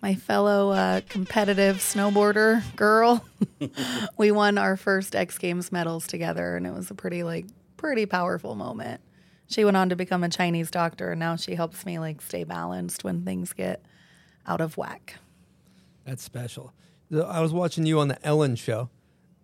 my 0.00 0.14
fellow 0.14 0.70
uh, 0.70 1.00
competitive 1.08 1.76
snowboarder 1.76 2.62
girl? 2.76 3.24
we 4.16 4.30
won 4.30 4.58
our 4.58 4.76
first 4.76 5.14
X 5.14 5.38
Games 5.38 5.72
medals 5.72 6.06
together, 6.06 6.56
and 6.56 6.66
it 6.66 6.72
was 6.72 6.90
a 6.90 6.94
pretty 6.94 7.22
like 7.22 7.46
pretty 7.76 8.06
powerful 8.06 8.54
moment. 8.54 9.00
She 9.46 9.64
went 9.64 9.76
on 9.76 9.88
to 9.88 9.96
become 9.96 10.22
a 10.24 10.28
Chinese 10.28 10.70
doctor, 10.70 11.12
and 11.12 11.20
now 11.20 11.36
she 11.36 11.54
helps 11.54 11.86
me 11.86 11.98
like 11.98 12.20
stay 12.20 12.44
balanced 12.44 13.04
when 13.04 13.24
things 13.24 13.52
get 13.52 13.82
out 14.46 14.60
of 14.60 14.76
whack. 14.76 15.16
That's 16.04 16.22
special. 16.22 16.72
I 17.12 17.40
was 17.40 17.52
watching 17.52 17.86
you 17.86 17.98
on 18.00 18.08
the 18.08 18.24
Ellen 18.26 18.56
show, 18.56 18.90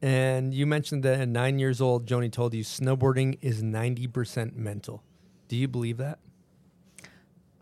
and 0.02 0.52
you 0.52 0.66
mentioned 0.66 1.02
that 1.04 1.20
at 1.20 1.28
nine 1.28 1.58
years 1.58 1.80
old, 1.80 2.06
Joni 2.06 2.30
told 2.30 2.52
you 2.52 2.62
snowboarding 2.62 3.38
is 3.40 3.62
90% 3.62 4.54
mental. 4.54 5.02
Do 5.48 5.56
you 5.56 5.68
believe 5.68 5.96
that? 5.96 6.18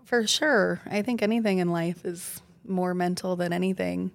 For 0.05 0.27
sure. 0.27 0.81
I 0.87 1.03
think 1.03 1.23
anything 1.23 1.59
in 1.59 1.71
life 1.71 2.05
is 2.05 2.43
more 2.67 2.95
mental 2.95 3.37
than 3.37 3.53
anything. 3.53 4.11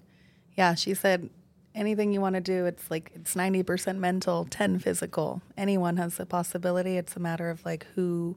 Yeah, 0.55 0.73
she 0.75 0.93
said 0.93 1.29
anything 1.77 2.11
you 2.11 2.19
want 2.19 2.35
to 2.35 2.41
do, 2.41 2.65
it's 2.65 2.89
like 2.89 3.11
it's 3.13 3.35
90% 3.35 3.97
mental, 3.97 4.45
10 4.45 4.79
physical. 4.79 5.41
Anyone 5.57 5.97
has 5.97 6.17
the 6.17 6.25
possibility. 6.25 6.97
It's 6.97 7.15
a 7.15 7.19
matter 7.19 7.49
of 7.49 7.63
like 7.63 7.85
who 7.95 8.35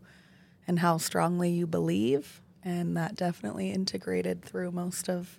and 0.67 0.79
how 0.79 0.99
strongly 0.99 1.51
you 1.51 1.67
believe. 1.67 2.43
And 2.63 2.97
that 2.97 3.15
definitely 3.17 3.71
integrated 3.71 4.43
through 4.43 4.71
most 4.73 5.09
of 5.09 5.39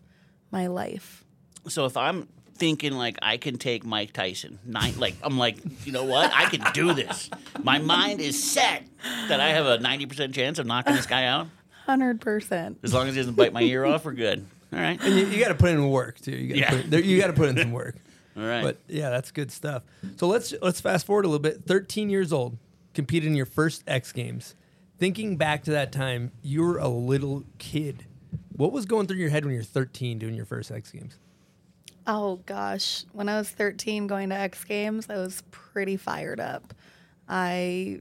my 0.50 0.68
life. 0.68 1.24
So 1.68 1.86
if 1.86 1.96
I'm 1.96 2.28
thinking 2.56 2.94
like 2.94 3.18
I 3.22 3.38
can 3.38 3.58
take 3.58 3.86
Mike 3.86 4.14
Tyson, 4.14 4.60
nine, 4.66 5.00
like 5.00 5.16
I'm 5.22 5.38
like, 5.38 5.58
you 5.86 5.92
know 5.92 6.04
what? 6.04 6.32
I 6.34 6.46
can 6.46 6.64
do 6.74 6.94
this. 6.94 7.30
My 7.64 7.78
mind 7.78 8.20
is 8.20 8.44
set 8.44 8.88
that 9.30 9.40
I 9.40 9.50
have 9.50 9.68
a 9.68 9.78
90% 9.78 10.34
chance 10.34 10.58
of 10.58 10.66
knocking 10.66 10.96
this 10.96 11.06
guy 11.06 11.26
out. 11.26 11.48
100%. 11.88 12.78
As 12.84 12.94
long 12.94 13.08
as 13.08 13.14
he 13.14 13.22
doesn't 13.22 13.36
bite 13.36 13.54
my 13.54 13.62
ear 13.62 13.86
off, 13.86 14.06
we're 14.06 14.14
good. 14.14 14.46
All 14.74 14.80
right. 14.80 15.00
And 15.02 15.16
you, 15.16 15.26
you 15.28 15.40
got 15.40 15.50
to 15.50 15.56
put 15.56 15.70
in 15.70 15.90
work 15.90 16.20
too. 16.20 16.32
You 16.32 16.48
got 16.50 16.54
to 16.54 16.60
Yeah. 16.60 16.82
put, 16.82 16.92
there- 16.92 17.02
you 17.02 17.20
got 17.20 17.28
to 17.28 17.34
put 17.34 17.50
in 17.50 17.58
some 17.58 17.72
work. 17.72 17.96
All 18.38 18.44
right. 18.44 18.64
But 18.64 18.78
yeah, 18.88 19.10
that's 19.10 19.32
good 19.32 19.52
stuff. 19.52 19.84
So 20.16 20.28
let's 20.28 20.54
let's 20.62 20.80
fast 20.80 21.06
forward 21.06 21.26
a 21.26 21.28
little 21.28 21.42
bit. 21.42 21.64
13 21.66 22.10
years 22.10 22.32
old, 22.32 22.58
competed 22.94 23.28
in 23.28 23.36
your 23.36 23.46
first 23.46 23.84
X 23.88 24.12
Games. 24.14 24.56
Thinking 25.00 25.36
back 25.36 25.64
to 25.64 25.72
that 25.72 25.92
time, 25.92 26.32
you 26.42 26.62
were 26.62 26.78
a 26.78 26.88
little 26.88 27.44
kid. 27.58 28.06
What 28.56 28.72
was 28.72 28.86
going 28.86 29.08
through 29.08 29.18
your 29.18 29.30
head 29.30 29.44
when 29.44 29.54
you 29.54 29.60
were 29.60 29.66
13 29.66 30.20
doing 30.20 30.36
your 30.36 30.46
first 30.46 30.72
X 30.72 30.92
Games? 30.92 31.18
Oh 32.08 32.38
gosh, 32.46 33.04
when 33.12 33.28
I 33.28 33.38
was 33.38 33.50
13 33.50 34.08
going 34.08 34.30
to 34.30 34.36
X 34.36 34.64
Games, 34.64 35.10
I 35.10 35.18
was 35.18 35.44
pretty 35.52 35.98
fired 35.98 36.40
up. 36.40 36.74
I 37.28 38.00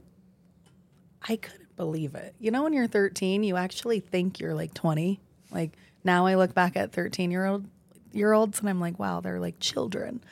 I 1.27 1.35
couldn't 1.35 1.75
believe 1.75 2.15
it. 2.15 2.35
You 2.39 2.51
know 2.51 2.63
when 2.63 2.73
you're 2.73 2.87
13, 2.87 3.43
you 3.43 3.57
actually 3.57 3.99
think 3.99 4.39
you're 4.39 4.53
like 4.53 4.73
20. 4.73 5.19
Like 5.51 5.71
now 6.03 6.25
I 6.25 6.35
look 6.35 6.53
back 6.53 6.75
at 6.75 6.91
13 6.91 7.31
year 7.31 7.45
old 7.45 7.65
year 8.11 8.33
olds 8.33 8.59
and 8.59 8.69
I'm 8.69 8.79
like, 8.79 8.99
wow, 8.99 9.21
they're 9.21 9.39
like 9.39 9.59
children. 9.59 10.23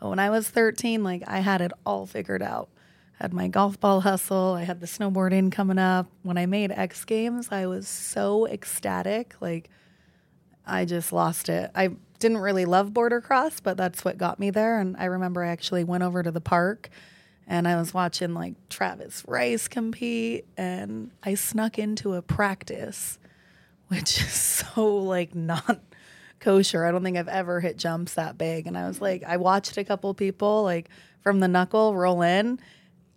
But 0.00 0.10
when 0.10 0.18
I 0.18 0.30
was 0.30 0.48
13, 0.48 1.02
like 1.02 1.22
I 1.26 1.40
had 1.40 1.60
it 1.60 1.72
all 1.84 2.06
figured 2.06 2.42
out. 2.42 2.68
Had 3.20 3.32
my 3.32 3.48
golf 3.48 3.78
ball 3.78 4.00
hustle, 4.00 4.54
I 4.54 4.64
had 4.64 4.80
the 4.80 4.86
snowboarding 4.86 5.52
coming 5.52 5.78
up. 5.78 6.08
When 6.22 6.36
I 6.36 6.46
made 6.46 6.72
X 6.72 7.04
Games, 7.04 7.48
I 7.50 7.66
was 7.66 7.86
so 7.86 8.46
ecstatic. 8.46 9.34
Like 9.40 9.70
I 10.66 10.84
just 10.84 11.12
lost 11.12 11.48
it. 11.48 11.70
I 11.74 11.90
didn't 12.18 12.38
really 12.38 12.64
love 12.64 12.92
border 12.92 13.20
cross, 13.20 13.60
but 13.60 13.76
that's 13.76 14.04
what 14.04 14.18
got 14.18 14.38
me 14.38 14.50
there. 14.50 14.78
And 14.78 14.96
I 14.96 15.06
remember 15.06 15.44
I 15.44 15.48
actually 15.48 15.84
went 15.84 16.02
over 16.02 16.22
to 16.22 16.30
the 16.30 16.40
park 16.40 16.90
and 17.46 17.68
I 17.68 17.76
was 17.76 17.92
watching 17.92 18.34
like 18.34 18.54
Travis 18.68 19.22
Rice 19.26 19.68
compete 19.68 20.46
and 20.56 21.10
I 21.22 21.34
snuck 21.34 21.78
into 21.78 22.14
a 22.14 22.22
practice, 22.22 23.18
which 23.88 24.20
is 24.20 24.32
so 24.32 24.96
like 24.96 25.34
not 25.34 25.80
kosher. 26.40 26.84
I 26.84 26.90
don't 26.90 27.02
think 27.02 27.16
I've 27.16 27.28
ever 27.28 27.60
hit 27.60 27.76
jumps 27.76 28.14
that 28.14 28.36
big. 28.38 28.66
And 28.66 28.76
I 28.76 28.86
was 28.86 29.00
like, 29.00 29.24
I 29.24 29.36
watched 29.38 29.76
a 29.76 29.84
couple 29.84 30.12
people 30.14 30.62
like 30.62 30.88
from 31.22 31.40
the 31.40 31.48
knuckle 31.48 31.94
roll 31.94 32.22
in 32.22 32.60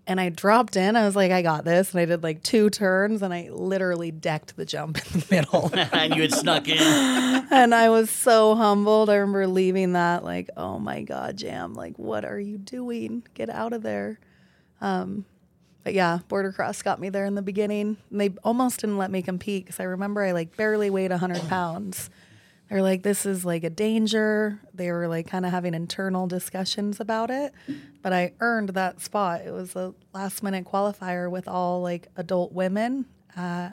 and 0.07 0.21
I 0.21 0.29
dropped 0.29 0.77
in. 0.77 0.95
I 0.95 1.05
was 1.05 1.15
like, 1.17 1.31
I 1.31 1.41
got 1.41 1.65
this. 1.65 1.91
And 1.91 1.99
I 1.99 2.05
did 2.05 2.23
like 2.23 2.41
two 2.41 2.69
turns 2.69 3.21
and 3.21 3.33
I 3.33 3.49
literally 3.51 4.09
decked 4.09 4.55
the 4.55 4.65
jump 4.65 4.97
in 4.97 5.19
the 5.19 5.25
middle. 5.29 5.69
and 5.91 6.15
you 6.15 6.21
had 6.21 6.33
snuck 6.33 6.67
in. 6.69 6.77
and 6.79 7.75
I 7.75 7.89
was 7.89 8.09
so 8.09 8.55
humbled. 8.55 9.09
I 9.09 9.15
remember 9.15 9.45
leaving 9.47 9.93
that 9.93 10.23
like, 10.23 10.49
oh 10.55 10.79
my 10.79 11.01
god, 11.01 11.37
Jam, 11.37 11.73
like 11.73 11.99
what 11.99 12.23
are 12.23 12.39
you 12.39 12.57
doing? 12.57 13.23
Get 13.33 13.49
out 13.49 13.73
of 13.73 13.83
there. 13.83 14.19
Um, 14.79 15.25
but 15.87 15.93
yeah, 15.93 16.19
border 16.27 16.51
cross 16.51 16.81
got 16.81 16.99
me 16.99 17.07
there 17.07 17.23
in 17.23 17.35
the 17.35 17.41
beginning. 17.41 17.95
And 18.11 18.19
they 18.19 18.31
almost 18.43 18.81
didn't 18.81 18.97
let 18.97 19.09
me 19.09 19.21
compete 19.21 19.63
because 19.63 19.79
I 19.79 19.83
remember 19.83 20.21
I 20.21 20.33
like 20.33 20.57
barely 20.57 20.89
weighed 20.89 21.13
hundred 21.13 21.47
pounds. 21.47 22.09
They're 22.69 22.81
like, 22.81 23.03
this 23.03 23.25
is 23.25 23.45
like 23.45 23.63
a 23.63 23.69
danger. 23.69 24.59
They 24.73 24.91
were 24.91 25.07
like 25.07 25.27
kind 25.27 25.45
of 25.45 25.51
having 25.51 25.73
internal 25.73 26.27
discussions 26.27 26.99
about 26.99 27.29
it, 27.31 27.53
but 28.01 28.11
I 28.11 28.33
earned 28.41 28.71
that 28.71 28.99
spot. 28.99 29.43
It 29.45 29.51
was 29.51 29.77
a 29.77 29.93
last 30.13 30.43
minute 30.43 30.65
qualifier 30.65 31.31
with 31.31 31.47
all 31.47 31.81
like 31.81 32.09
adult 32.17 32.51
women 32.51 33.05
at 33.37 33.71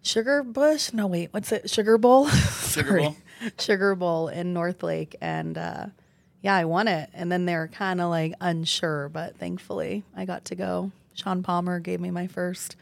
Sugar 0.00 0.42
Bush. 0.42 0.94
No, 0.94 1.06
wait, 1.06 1.34
what's 1.34 1.52
it? 1.52 1.68
Sugar 1.68 1.98
Bowl. 1.98 2.28
Sorry. 2.30 3.02
Bowl? 3.02 3.16
Sugar 3.58 3.94
Bowl 3.94 4.28
in 4.28 4.54
North 4.54 4.82
Lake, 4.82 5.16
and 5.20 5.58
uh, 5.58 5.86
yeah, 6.42 6.54
I 6.54 6.64
won 6.64 6.88
it. 6.88 7.10
And 7.14 7.30
then 7.30 7.44
they 7.46 7.54
were 7.56 7.68
kind 7.68 8.00
of 8.00 8.10
like 8.10 8.34
unsure, 8.40 9.08
but 9.08 9.36
thankfully 9.38 10.04
I 10.16 10.24
got 10.24 10.44
to 10.46 10.54
go. 10.54 10.92
Shaun 11.14 11.42
Palmer 11.42 11.80
gave 11.80 12.00
me 12.00 12.10
my 12.10 12.26
first 12.26 12.76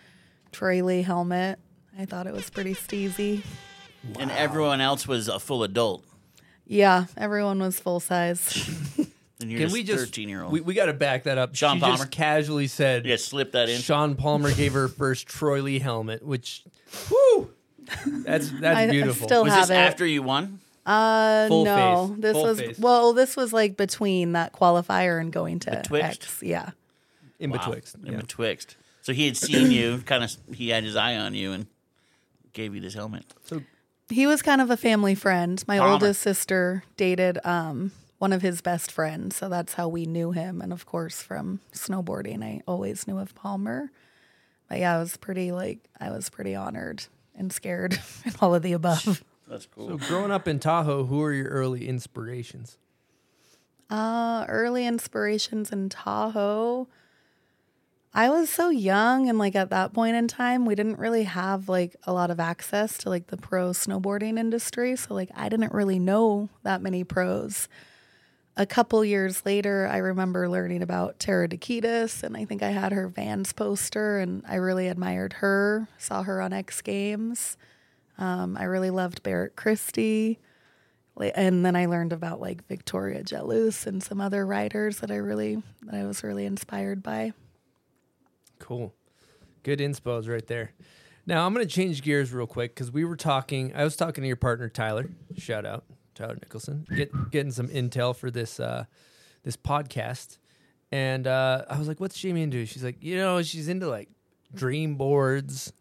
Troy 0.53 0.83
Lee 0.83 1.03
helmet. 1.03 1.59
I 1.99 2.05
thought 2.05 2.27
it 2.27 2.35
was 2.35 2.51
pretty 2.51 2.75
steezy. 2.75 3.43
And 4.19 4.31
everyone 4.31 4.81
else 4.81 5.09
was 5.09 5.29
a 5.29 5.39
full 5.39 5.63
adult. 5.65 6.05
Yeah, 6.67 7.07
everyone 7.17 7.59
was 7.61 7.79
full 7.81 8.01
size. 8.01 8.69
And 9.39 9.51
you're 9.51 9.59
Can 9.59 9.67
just 9.67 9.75
we 9.75 9.83
just 9.83 10.05
13 10.07 10.31
year 10.31 10.43
old. 10.43 10.51
We, 10.51 10.63
we 10.63 10.73
got 10.73 10.87
to 10.87 10.95
back 10.95 11.25
that 11.25 11.37
up. 11.37 11.55
Shaun 11.55 11.77
she 11.77 11.81
Palmer? 11.83 11.97
just 11.99 12.11
casually 12.11 12.69
said 12.69 13.05
yeah, 13.05 13.17
slip 13.17 13.53
that 13.53 13.69
in. 13.69 13.79
Shaun 13.83 14.15
Palmer 14.15 14.51
gave 14.51 14.73
her 14.73 14.89
first 14.89 15.27
Troy 15.27 15.61
Lee 15.61 15.79
helmet, 15.79 16.25
which, 16.25 16.65
whoo, 17.11 17.51
that's 18.25 18.51
that's 18.53 18.65
I- 18.79 18.85
I 18.85 18.91
beautiful. 18.91 19.29
still 19.29 19.45
was 19.45 19.53
have 19.53 19.69
this 19.69 19.77
it. 19.77 19.79
after 19.79 20.07
you 20.07 20.23
won? 20.23 20.61
Uh, 20.87 21.49
Full 21.49 21.65
no, 21.65 22.09
face. 22.13 22.21
this 22.21 22.33
Full 22.33 22.43
was 22.45 22.61
face. 22.61 22.79
well, 22.79 23.13
this 23.13 23.37
was 23.37 23.53
like 23.53 23.77
between 23.77 24.33
that 24.33 24.53
qualifier 24.53 25.21
and 25.21 25.33
going 25.33 25.59
to 25.61 25.71
Betwixt? 25.73 26.23
X. 26.23 26.43
Yeah. 26.43 26.71
in 27.41 27.51
Wow. 27.51 27.59
betwixt. 27.59 27.97
In 27.97 28.13
yeah. 28.13 28.21
betwixt. 28.21 28.77
So 29.03 29.13
he 29.13 29.27
had 29.27 29.37
seen 29.37 29.71
you, 29.71 29.99
kind 30.07 30.23
of, 30.25 30.31
he 30.55 30.69
had 30.71 30.85
his 30.85 30.97
eye 30.97 31.17
on 31.17 31.35
you 31.35 31.53
and 31.53 31.67
gave 32.53 32.75
you 32.75 32.81
this 32.81 32.95
helmet. 32.95 33.25
So 33.45 33.63
He 34.09 34.27
was 34.27 34.43
kind 34.43 34.61
of 34.61 34.71
a 34.71 34.77
family 34.77 35.15
friend. 35.17 35.63
My 35.67 35.79
Palmer. 35.79 35.93
oldest 35.95 36.23
sister 36.23 36.85
dated 36.97 37.39
um, 37.45 37.91
one 38.19 38.33
of 38.33 38.43
his 38.43 38.61
best 38.63 38.91
friends, 38.93 39.35
so 39.37 39.49
that's 39.49 39.75
how 39.75 39.89
we 39.89 40.07
knew 40.07 40.31
him. 40.33 40.61
And 40.63 40.73
of 40.73 40.87
course, 40.87 41.21
from 41.23 41.61
snowboarding, 41.73 42.43
I 42.45 42.63
always 42.67 43.07
knew 43.09 43.19
of 43.19 43.35
Palmer. 43.35 43.91
But 44.69 44.79
yeah, 44.79 44.97
I 44.97 44.99
was 44.99 45.17
pretty 45.17 45.51
like 45.53 45.79
I 46.01 46.11
was 46.11 46.29
pretty 46.31 46.55
honored 46.55 47.05
and 47.37 47.53
scared 47.53 47.99
and 48.25 48.37
all 48.41 48.55
of 48.55 48.63
the 48.63 48.73
above. 48.73 49.23
That's 49.49 49.67
cool. 49.67 49.89
So 49.89 50.09
growing 50.09 50.31
up 50.31 50.49
in 50.49 50.59
Tahoe, 50.59 51.05
who 51.05 51.23
are 51.23 51.33
your 51.33 51.49
early 51.49 51.89
inspirations? 51.89 52.79
Uh, 53.89 54.45
early 54.49 54.87
inspirations 54.87 55.71
in 55.71 55.89
Tahoe. 55.89 56.89
I 58.13 58.31
was 58.31 58.49
so 58.49 58.71
young 58.71 59.29
and 59.29 59.39
like 59.39 59.55
at 59.55 59.71
that 59.71 59.93
point 59.93 60.17
in 60.17 60.27
time, 60.27 60.65
we 60.65 60.75
didn't 60.75 60.99
really 60.99 61.25
have 61.25 61.69
like 61.69 61.95
a 62.05 62.13
lot 62.13 62.31
of 62.31 62.41
access 62.41 62.97
to 62.99 63.11
like 63.11 63.27
the 63.27 63.37
pro 63.37 63.71
snowboarding 63.71 64.39
industry. 64.39 64.97
So 64.97 65.15
like 65.15 65.31
I 65.35 65.49
didn't 65.49 65.73
really 65.73 65.99
know 65.99 66.49
that 66.63 66.81
many 66.81 67.05
pros. 67.05 67.69
A 68.57 68.65
couple 68.65 69.05
years 69.05 69.45
later, 69.45 69.87
I 69.87 69.99
remember 69.99 70.49
learning 70.49 70.81
about 70.81 71.19
Tara 71.19 71.47
Dakides, 71.47 72.23
and 72.23 72.39
I 72.39 72.47
think 72.47 72.63
I 72.63 72.71
had 72.71 72.91
her 72.93 73.07
Vans 73.07 73.53
poster, 73.53 74.19
and 74.19 74.43
I 74.49 74.55
really 74.55 74.89
admired 74.89 75.35
her. 75.35 75.89
Saw 75.99 76.23
her 76.23 76.41
on 76.41 76.55
X 76.55 76.81
Games. 76.81 77.59
Um, 78.19 78.57
I 78.59 78.65
really 78.65 78.91
loved 78.91 79.23
Barrett 79.23 79.57
Christy. 79.57 80.39
And 81.35 81.65
then 81.65 81.77
I 81.77 81.87
learned 81.87 82.13
about 82.13 82.41
like 82.41 82.67
Victoria 82.67 83.23
Jealouse 83.23 83.87
and 83.87 84.03
some 84.03 84.21
other 84.21 84.45
writers 84.45 84.99
that 84.99 85.11
I 85.11 85.17
really 85.17 85.63
that 85.83 85.95
I 85.95 86.05
was 86.05 86.23
really 86.23 86.45
inspired 86.45 87.03
by. 87.03 87.33
Cool. 88.59 88.95
Good 89.63 89.79
inspos 89.79 90.29
right 90.29 90.47
there. 90.47 90.73
Now 91.27 91.47
I'm 91.47 91.55
going 91.55 91.67
to 91.67 91.73
change 91.73 92.03
gears 92.03 92.33
real 92.33 92.47
quick 92.47 92.75
because 92.75 92.93
we 92.93 93.05
were 93.05 93.17
talking. 93.17 93.73
I 93.75 93.85
was 93.85 93.97
talking 93.97 94.23
to 94.23 94.29
your 94.29 94.37
partner 94.37 94.69
Tyler. 94.69 95.09
Shout 95.37 95.67
out 95.67 95.85
Tyler 96.15 96.35
Nicholson. 96.35 96.87
Get, 96.95 97.11
getting 97.31 97.51
some 97.51 97.69
intel 97.69 98.15
for 98.15 98.31
this 98.31 98.61
uh, 98.61 98.85
this 99.43 99.57
podcast, 99.57 100.39
and 100.93 101.27
uh, 101.27 101.65
I 101.69 101.79
was 101.79 101.89
like, 101.89 101.99
"What's 101.99 102.19
Jamie 102.19 102.43
into?" 102.43 102.65
She's 102.67 102.85
like, 102.85 103.03
"You 103.03 103.17
know, 103.17 103.43
she's 103.43 103.69
into 103.69 103.89
like 103.89 104.09
dream 104.55 104.95
boards, 104.95 105.73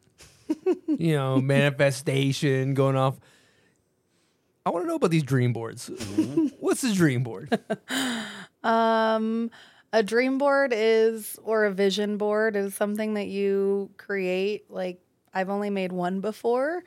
you 0.88 1.16
know, 1.16 1.42
manifestation, 1.42 2.74
going 2.74 2.96
off." 2.96 3.20
I 4.66 4.72
want 4.72 4.84
to 4.86 4.88
know 4.88 4.96
about 4.96 5.12
these 5.12 5.24
dream 5.24 5.54
boards. 5.54 5.88
What's 6.60 6.84
a 6.84 6.94
dream 6.94 7.24
board? 7.24 7.58
Um, 8.64 9.52
A 9.94 10.02
dream 10.02 10.40
board 10.40 10.74
is, 10.76 11.38
or 11.44 11.66
a 11.66 11.72
vision 11.72 12.18
board 12.18 12.56
is 12.56 12.74
something 12.74 13.14
that 13.14 13.28
you 13.28 13.92
create. 13.98 14.66
Like, 14.72 15.00
I've 15.36 15.52
only 15.52 15.70
made 15.70 15.92
one 15.92 16.20
before, 16.20 16.84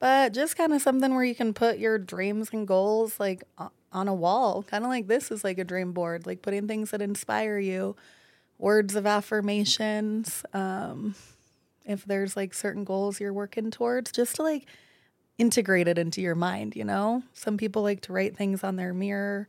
but 0.00 0.34
just 0.34 0.56
kind 0.58 0.74
of 0.74 0.82
something 0.82 1.14
where 1.14 1.24
you 1.24 1.34
can 1.34 1.54
put 1.54 1.78
your 1.78 1.96
dreams 1.96 2.50
and 2.52 2.68
goals 2.68 3.18
like 3.18 3.42
on 3.90 4.06
a 4.06 4.14
wall. 4.14 4.62
Kind 4.62 4.84
of 4.84 4.90
like 4.90 5.06
this 5.06 5.30
is 5.30 5.42
like 5.42 5.58
a 5.58 5.64
dream 5.64 5.92
board, 5.92 6.26
like 6.26 6.42
putting 6.42 6.68
things 6.68 6.90
that 6.90 7.00
inspire 7.00 7.58
you, 7.58 7.96
words 8.58 8.94
of 8.94 9.06
affirmations. 9.06 10.44
Um, 10.52 11.14
if 11.88 12.04
there's 12.04 12.36
like 12.36 12.54
certain 12.54 12.84
goals 12.84 13.18
you're 13.18 13.32
working 13.32 13.70
towards, 13.70 14.12
just 14.12 14.36
to 14.36 14.42
like 14.42 14.66
integrate 15.38 15.88
it 15.88 15.98
into 15.98 16.20
your 16.20 16.34
mind, 16.34 16.76
you 16.76 16.84
know? 16.84 17.22
Some 17.32 17.56
people 17.56 17.82
like 17.82 18.02
to 18.02 18.12
write 18.12 18.36
things 18.36 18.62
on 18.62 18.76
their 18.76 18.92
mirror 18.92 19.48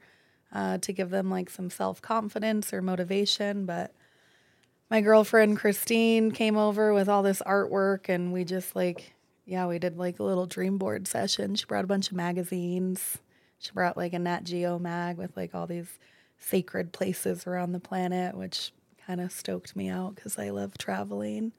uh, 0.54 0.78
to 0.80 0.94
give 0.94 1.10
them 1.10 1.30
like 1.30 1.50
some 1.50 1.70
self 1.70 2.02
confidence 2.02 2.74
or 2.74 2.82
motivation. 2.82 3.66
But 3.66 3.94
my 4.90 5.02
girlfriend 5.02 5.60
Christine 5.60 6.32
came 6.32 6.58
over 6.58 6.94
with 6.94 7.10
all 7.10 7.22
this 7.22 7.42
artwork, 7.46 8.10
and 8.10 8.32
we 8.34 8.44
just 8.44 8.76
like, 8.76 9.14
yeah, 9.46 9.68
we 9.68 9.80
did 9.80 9.98
like 9.98 10.20
a 10.20 10.24
little 10.24 10.46
dream 10.46 10.78
board 10.78 11.08
session. 11.08 11.56
She 11.56 11.66
brought 11.66 11.84
a 11.84 11.88
bunch 11.88 12.10
of 12.10 12.18
magazines. 12.18 13.18
She 13.60 13.72
brought 13.72 13.98
like 13.98 14.14
a 14.14 14.20
Nat 14.20 14.46
Geo 14.46 14.80
mag 14.80 15.18
with 15.18 15.36
like 15.36 15.54
all 15.54 15.68
these 15.68 16.00
sacred 16.40 16.94
places 16.94 17.46
around 17.46 17.74
the 17.74 17.80
planet, 17.80 18.36
which 18.36 18.72
kind 19.06 19.20
of 19.20 19.32
stoked 19.32 19.76
me 19.76 19.90
out 19.90 20.16
because 20.16 20.38
I 20.38 20.52
love 20.52 20.78
traveling. 20.78 21.52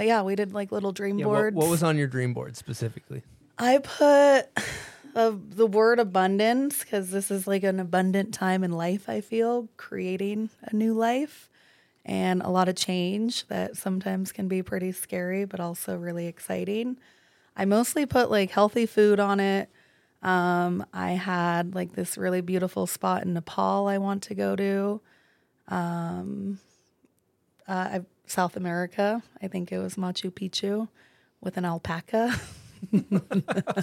But 0.00 0.06
yeah, 0.06 0.22
we 0.22 0.34
did 0.34 0.54
like 0.54 0.72
little 0.72 0.92
dream 0.92 1.18
Yeah, 1.18 1.26
what, 1.26 1.34
boards. 1.34 1.56
what 1.56 1.68
was 1.68 1.82
on 1.82 1.98
your 1.98 2.06
dream 2.06 2.32
board 2.32 2.56
specifically? 2.56 3.20
I 3.58 3.76
put 3.76 4.48
uh, 5.14 5.32
the 5.50 5.66
word 5.66 6.00
abundance 6.00 6.82
because 6.82 7.10
this 7.10 7.30
is 7.30 7.46
like 7.46 7.64
an 7.64 7.78
abundant 7.78 8.32
time 8.32 8.64
in 8.64 8.72
life, 8.72 9.10
I 9.10 9.20
feel, 9.20 9.68
creating 9.76 10.48
a 10.62 10.74
new 10.74 10.94
life 10.94 11.50
and 12.02 12.40
a 12.40 12.48
lot 12.48 12.66
of 12.66 12.76
change 12.76 13.46
that 13.48 13.76
sometimes 13.76 14.32
can 14.32 14.48
be 14.48 14.62
pretty 14.62 14.90
scary, 14.92 15.44
but 15.44 15.60
also 15.60 15.98
really 15.98 16.28
exciting. 16.28 16.96
I 17.54 17.66
mostly 17.66 18.06
put 18.06 18.30
like 18.30 18.50
healthy 18.50 18.86
food 18.86 19.20
on 19.20 19.38
it. 19.38 19.68
Um, 20.22 20.86
I 20.94 21.10
had 21.10 21.74
like 21.74 21.92
this 21.92 22.16
really 22.16 22.40
beautiful 22.40 22.86
spot 22.86 23.24
in 23.24 23.34
Nepal 23.34 23.86
I 23.86 23.98
want 23.98 24.22
to 24.22 24.34
go 24.34 24.56
to. 24.56 25.02
Um, 25.68 26.58
uh, 27.68 27.72
I, 27.72 28.00
South 28.30 28.56
America, 28.56 29.22
I 29.42 29.48
think 29.48 29.72
it 29.72 29.78
was 29.78 29.96
Machu 29.96 30.30
Picchu 30.30 30.88
with 31.40 31.56
an 31.56 31.64
alpaca. 31.64 32.34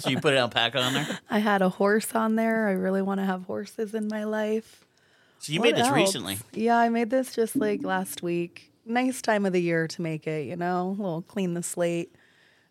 So 0.00 0.10
you 0.10 0.20
put 0.20 0.32
an 0.32 0.40
alpaca 0.40 0.80
on 0.80 0.92
there. 0.92 1.18
I 1.30 1.38
had 1.38 1.62
a 1.62 1.68
horse 1.68 2.16
on 2.16 2.34
there. 2.34 2.66
I 2.66 2.72
really 2.72 3.00
want 3.00 3.20
to 3.20 3.24
have 3.24 3.44
horses 3.44 3.94
in 3.94 4.08
my 4.08 4.24
life. 4.24 4.84
So 5.38 5.52
you 5.52 5.60
What 5.60 5.66
made 5.66 5.76
this 5.76 5.86
else? 5.86 5.96
recently. 5.96 6.38
Yeah, 6.52 6.76
I 6.76 6.88
made 6.88 7.08
this 7.08 7.32
just 7.32 7.54
like 7.54 7.84
last 7.84 8.24
week. 8.24 8.72
Nice 8.84 9.22
time 9.22 9.46
of 9.46 9.52
the 9.52 9.62
year 9.62 9.86
to 9.86 10.02
make 10.02 10.26
it, 10.26 10.46
you 10.46 10.56
know, 10.56 10.88
a 10.88 11.00
little 11.00 11.22
clean 11.22 11.54
the 11.54 11.62
slate. 11.62 12.12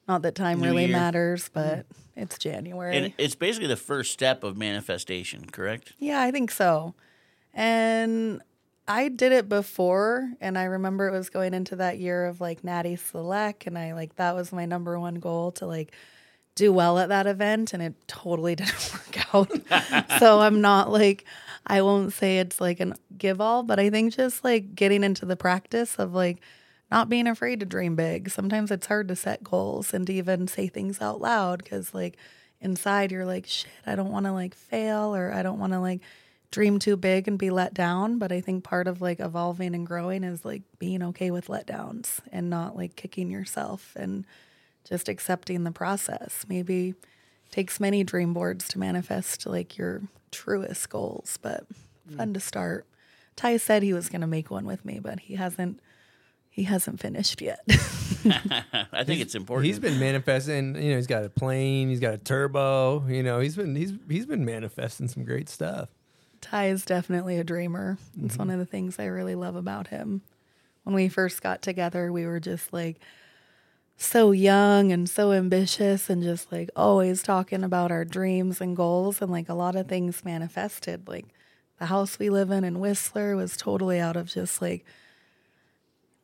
Not 0.08 0.22
that 0.24 0.36
time 0.36 0.60
New 0.60 0.68
really 0.68 0.86
year. 0.88 0.98
matters, 0.98 1.50
mm-hmm. 1.50 1.78
but 1.78 1.86
it's 2.18 2.38
January. 2.38 2.98
And 2.98 3.14
it's 3.18 3.36
basically 3.36 3.68
the 3.70 3.78
first 3.78 4.12
step 4.12 4.44
of 4.44 4.58
manifestation, 4.58 5.46
correct? 5.46 5.94
Yeah, 5.98 6.22
I 6.22 6.32
think 6.32 6.52
so. 6.52 6.94
And 7.54 8.42
I 8.88 9.10
did 9.10 9.34
it 9.34 9.50
before, 9.50 10.32
and 10.40 10.58
I 10.58 10.64
remember 10.64 11.08
it 11.08 11.12
was 11.12 11.30
going 11.30 11.54
into 11.54 11.76
that 11.78 12.00
year 12.00 12.26
of 12.26 12.40
like 12.40 12.64
Natty 12.64 12.96
Select, 12.96 13.68
and 13.68 13.78
I 13.78 13.94
like 13.94 14.16
that 14.16 14.36
was 14.36 14.54
my 14.54 14.66
number 14.66 14.98
one 15.00 15.16
goal 15.16 15.52
to 15.54 15.66
like 15.66 15.92
do 16.56 16.72
well 16.72 16.98
at 16.98 17.10
that 17.10 17.28
event, 17.28 17.74
and 17.74 17.84
it 17.84 17.96
totally 18.08 18.56
didn't 18.58 18.94
work 18.94 19.36
out. 19.36 20.10
so 20.20 20.40
I'm 20.40 20.62
not 20.62 20.92
like 20.92 21.26
I 21.66 21.82
won't 21.82 22.14
say 22.14 22.40
it's 22.40 22.62
like 22.62 22.80
an 22.80 22.94
give 23.18 23.42
all, 23.42 23.64
but 23.64 23.80
I 23.80 23.90
think 23.90 24.16
just 24.16 24.44
like 24.44 24.74
getting 24.74 25.04
into 25.04 25.26
the 25.26 25.36
practice 25.36 25.96
of 25.98 26.14
like 26.14 26.40
not 26.90 27.10
being 27.10 27.28
afraid 27.28 27.60
to 27.60 27.66
dream 27.66 27.96
big. 27.98 28.30
Sometimes 28.30 28.72
it's 28.72 28.88
hard 28.88 29.10
to 29.10 29.16
set 29.16 29.44
goals 29.44 29.94
and 29.94 30.08
to 30.08 30.14
even 30.14 30.48
say 30.48 30.68
things 30.68 31.02
out 31.02 31.20
loud 31.20 31.62
because 31.62 31.94
like 31.94 32.16
inside 32.62 33.12
you're 33.12 33.26
like 33.26 33.46
shit, 33.48 33.70
I 33.86 33.96
don't 33.96 34.12
want 34.12 34.26
to 34.28 34.32
like 34.32 34.56
fail 34.56 35.14
or 35.14 35.34
I 35.34 35.44
don't 35.44 35.60
want 35.60 35.74
to 35.74 35.80
like 35.82 36.02
dream 36.52 36.80
too 36.80 36.98
big 36.98 37.28
and 37.28 37.38
be 37.38 37.50
let 37.50 37.74
down. 37.74 38.18
But 38.18 38.32
I 38.32 38.42
think 38.42 38.64
part 38.64 38.88
of 38.88 39.02
like 39.02 39.20
evolving 39.20 39.76
and 39.76 39.86
growing 39.86 40.24
is 40.24 40.46
like 40.46 40.64
being 40.80 41.04
okay 41.04 41.32
with 41.32 41.48
letdowns 41.48 42.20
and 42.32 42.50
not 42.50 42.76
like 42.76 42.96
kicking 42.96 43.30
yourself 43.30 43.94
and 43.96 44.26
just 44.88 45.10
accepting 45.10 45.64
the 45.64 45.72
process. 45.72 46.46
Maybe 46.48 46.96
takes 47.52 47.80
many 47.80 48.04
dream 48.04 48.34
boards 48.34 48.68
to 48.70 48.80
manifest 48.80 49.46
like 49.46 49.78
your 49.78 50.04
truest 50.32 50.90
goals, 50.90 51.38
but 51.42 51.66
mm. 52.10 52.18
fun 52.18 52.34
to 52.34 52.40
start. 52.40 52.86
Ty 53.36 53.58
said 53.58 53.84
he 53.84 53.94
was 53.94 54.10
going 54.10 54.22
to 54.22 54.28
make 54.28 54.50
one 54.50 54.66
with 54.66 54.84
me, 54.84 55.00
but 55.00 55.20
he 55.20 55.36
hasn't 55.36 55.80
he 56.50 56.64
hasn't 56.64 57.00
finished 57.00 57.40
yet. 57.40 57.60
I 58.92 59.04
think 59.04 59.22
it's 59.22 59.36
important. 59.36 59.68
He's 59.68 59.78
been 59.78 60.00
manifesting. 60.00 60.76
You 60.76 60.90
know, 60.90 60.96
he's 60.96 61.06
got 61.06 61.24
a 61.24 61.30
plane. 61.30 61.88
He's 61.88 62.00
got 62.00 62.16
a 62.16 62.18
turbo. 62.18 63.06
You 63.08 63.22
know, 63.22 63.40
he's 63.40 63.56
been 63.56 63.76
he's 63.76 63.94
he's 64.10 64.26
been 64.26 64.44
manifesting 64.44 65.08
some 65.08 65.24
great 65.24 65.50
stuff. 65.50 65.90
Ty 66.42 66.70
is 66.70 66.86
definitely 66.86 67.38
a 67.38 67.44
dreamer. 67.44 67.98
It's 68.22 68.34
mm-hmm. 68.34 68.44
one 68.44 68.50
of 68.50 68.60
the 68.60 68.66
things 68.66 69.00
I 69.00 69.06
really 69.06 69.36
love 69.36 69.56
about 69.56 69.88
him. 69.88 70.22
When 70.84 70.96
we 70.96 71.10
first 71.10 71.42
got 71.42 71.62
together, 71.62 72.12
we 72.12 72.26
were 72.26 72.40
just 72.40 72.72
like 72.72 73.00
so 73.98 74.32
young 74.32 74.92
and 74.92 75.10
so 75.10 75.32
ambitious 75.32 76.10
and 76.10 76.22
just 76.22 76.52
like 76.52 76.70
always 76.76 77.24
talking 77.24 77.64
about 77.64 77.92
our 77.92 78.06
dreams 78.06 78.62
and 78.62 78.78
goals 78.78 79.22
and 79.22 79.32
like 79.32 79.50
a 79.50 79.56
lot 79.56 79.76
of 79.76 79.88
things 79.88 80.24
manifested. 80.24 81.08
Like 81.08 81.26
the 81.80 81.88
house 81.88 82.20
we 82.20 82.30
live 82.30 82.52
in 82.52 82.64
in 82.64 82.80
Whistler 82.80 83.36
was 83.36 83.58
totally 83.58 84.00
out 84.00 84.16
of 84.16 84.28
just 84.28 84.62
like 84.62 84.86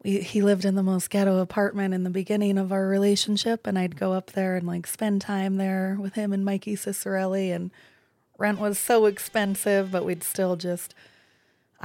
we, 0.03 0.19
he 0.19 0.41
lived 0.41 0.65
in 0.65 0.75
the 0.75 0.83
most 0.83 1.09
ghetto 1.09 1.39
apartment 1.39 1.93
in 1.93 2.03
the 2.03 2.09
beginning 2.09 2.57
of 2.57 2.71
our 2.71 2.87
relationship 2.87 3.65
and 3.65 3.77
I'd 3.79 3.95
go 3.95 4.13
up 4.13 4.31
there 4.31 4.55
and 4.55 4.67
like 4.67 4.85
spend 4.85 5.21
time 5.21 5.57
there 5.57 5.97
with 5.99 6.13
him 6.13 6.31
and 6.31 6.45
Mikey 6.45 6.75
Ciccarelli 6.75 7.53
and 7.53 7.71
rent 8.37 8.59
was 8.59 8.79
so 8.79 9.05
expensive, 9.05 9.91
but 9.91 10.05
we'd 10.05 10.23
still 10.23 10.55
just 10.55 10.93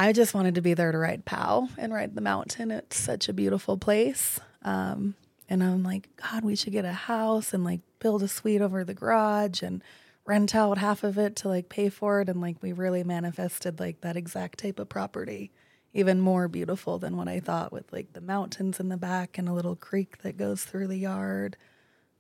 I 0.01 0.13
just 0.13 0.33
wanted 0.33 0.55
to 0.55 0.61
be 0.61 0.75
there 0.75 0.93
to 0.93 0.99
ride 0.99 1.25
POW 1.25 1.71
and 1.77 1.93
ride 1.93 2.15
the 2.15 2.21
mountain. 2.21 2.71
It's 2.71 2.97
such 2.97 3.29
a 3.29 3.33
beautiful 3.33 3.77
place. 3.77 4.39
Um, 4.63 5.17
and 5.49 5.61
I'm 5.61 5.83
like, 5.83 6.09
God, 6.15 6.45
we 6.45 6.55
should 6.55 6.73
get 6.73 6.85
a 6.85 6.93
house 6.93 7.53
and 7.53 7.65
like 7.65 7.81
build 7.99 8.23
a 8.23 8.29
suite 8.29 8.61
over 8.61 8.85
the 8.85 8.95
garage 8.95 9.61
and 9.61 9.83
rent 10.25 10.55
out 10.55 10.79
half 10.79 11.03
of 11.03 11.19
it 11.19 11.35
to 11.37 11.49
like 11.49 11.69
pay 11.69 11.89
for 11.89 12.21
it. 12.21 12.29
And 12.29 12.41
like 12.41 12.63
we 12.63 12.73
really 12.73 13.03
manifested 13.03 13.81
like 13.81 14.03
that 14.03 14.17
exact 14.17 14.61
type 14.61 14.79
of 14.79 14.89
property, 14.89 15.51
even 15.93 16.21
more 16.21 16.47
beautiful 16.47 17.01
than 17.01 17.17
what 17.17 17.27
I 17.27 17.41
thought 17.41 17.73
with 17.73 17.93
like 17.93 18.13
the 18.13 18.21
mountains 18.21 18.79
in 18.79 18.91
the 18.91 18.97
back 18.97 19.37
and 19.37 19.49
a 19.49 19.53
little 19.53 19.75
creek 19.75 20.19
that 20.23 20.37
goes 20.37 20.63
through 20.63 20.87
the 20.87 20.99
yard. 20.99 21.57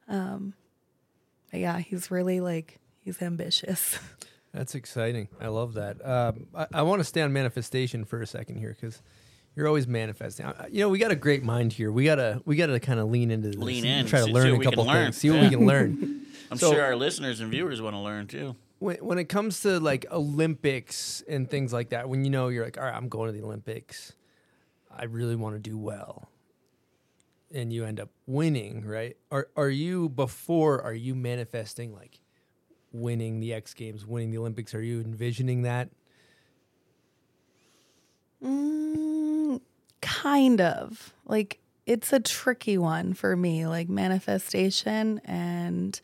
Um, 0.08 0.54
but 1.52 1.60
yeah, 1.60 1.78
he's 1.78 2.10
really 2.10 2.40
like, 2.40 2.80
he's 3.08 3.22
ambitious. 3.22 3.98
That's 4.52 4.74
exciting. 4.74 5.28
I 5.40 5.48
love 5.48 5.74
that. 5.74 6.04
Um, 6.06 6.46
I, 6.54 6.66
I 6.74 6.82
want 6.82 7.00
to 7.00 7.04
stay 7.04 7.20
on 7.22 7.32
manifestation 7.32 8.04
for 8.04 8.20
a 8.22 8.26
second 8.26 8.56
here 8.56 8.76
because 8.78 9.02
you're 9.54 9.66
always 9.66 9.86
manifesting. 9.86 10.46
I- 10.46 10.68
You 10.70 10.80
know, 10.80 10.88
we 10.88 10.98
got 10.98 11.10
a 11.10 11.16
great 11.16 11.42
mind 11.42 11.72
here. 11.72 11.90
We 11.92 12.04
gotta 12.04 12.42
we 12.44 12.56
gotta 12.56 12.78
kind 12.80 13.00
of 13.00 13.08
lean 13.10 13.30
into 13.30 13.48
this. 13.48 13.56
Lean 13.58 13.84
and 13.84 14.00
in, 14.00 14.06
try 14.06 14.20
to 14.20 14.24
see- 14.24 14.30
see 14.30 14.34
learn 14.34 14.44
what 14.50 14.54
a 14.54 14.58
we 14.58 14.64
can 14.64 14.72
couple 14.72 14.84
learn. 14.86 15.04
things. 15.06 15.16
See 15.16 15.30
what 15.30 15.36
Yeah. 15.36 15.42
we 15.44 15.50
can 15.56 15.66
learn. 15.66 16.26
I'm 16.50 16.58
So- 16.58 16.72
sure 16.72 16.82
our 16.82 16.96
listeners 16.96 17.40
and 17.40 17.50
viewers 17.50 17.80
want 17.82 17.94
to 17.94 18.00
learn 18.00 18.26
too. 18.26 18.56
when 18.78 18.96
when 18.96 19.18
it 19.18 19.28
comes 19.28 19.60
to 19.62 19.80
like 19.80 20.06
Olympics 20.10 21.22
and 21.28 21.48
things 21.50 21.72
like 21.72 21.90
that, 21.90 22.08
when 22.08 22.24
you 22.24 22.30
know 22.30 22.48
you're 22.48 22.64
like, 22.64 22.78
all 22.78 22.84
right, 22.84 22.94
I'm 22.94 23.08
going 23.08 23.26
to 23.32 23.38
the 23.38 23.44
Olympics, 23.44 24.12
I 24.90 25.04
really 25.04 25.36
want 25.36 25.56
to 25.56 25.60
do 25.70 25.76
well, 25.76 26.28
and 27.52 27.72
you 27.72 27.84
end 27.84 28.00
up 28.00 28.10
winning, 28.26 28.84
right? 28.86 29.16
Are 29.30 29.48
are 29.56 29.68
you 29.68 30.08
before? 30.08 30.80
Are 30.82 30.94
you 30.94 31.14
manifesting 31.14 31.92
like 31.94 32.17
winning 32.92 33.40
the 33.40 33.52
X 33.52 33.74
Games, 33.74 34.06
winning 34.06 34.30
the 34.30 34.38
Olympics? 34.38 34.74
Are 34.74 34.82
you 34.82 35.00
envisioning 35.00 35.62
that? 35.62 35.88
Mm, 38.42 39.60
kind 40.00 40.60
of. 40.60 41.12
Like 41.26 41.58
it's 41.86 42.12
a 42.12 42.20
tricky 42.20 42.78
one 42.78 43.14
for 43.14 43.36
me, 43.36 43.66
like 43.66 43.88
manifestation 43.88 45.20
and 45.24 46.00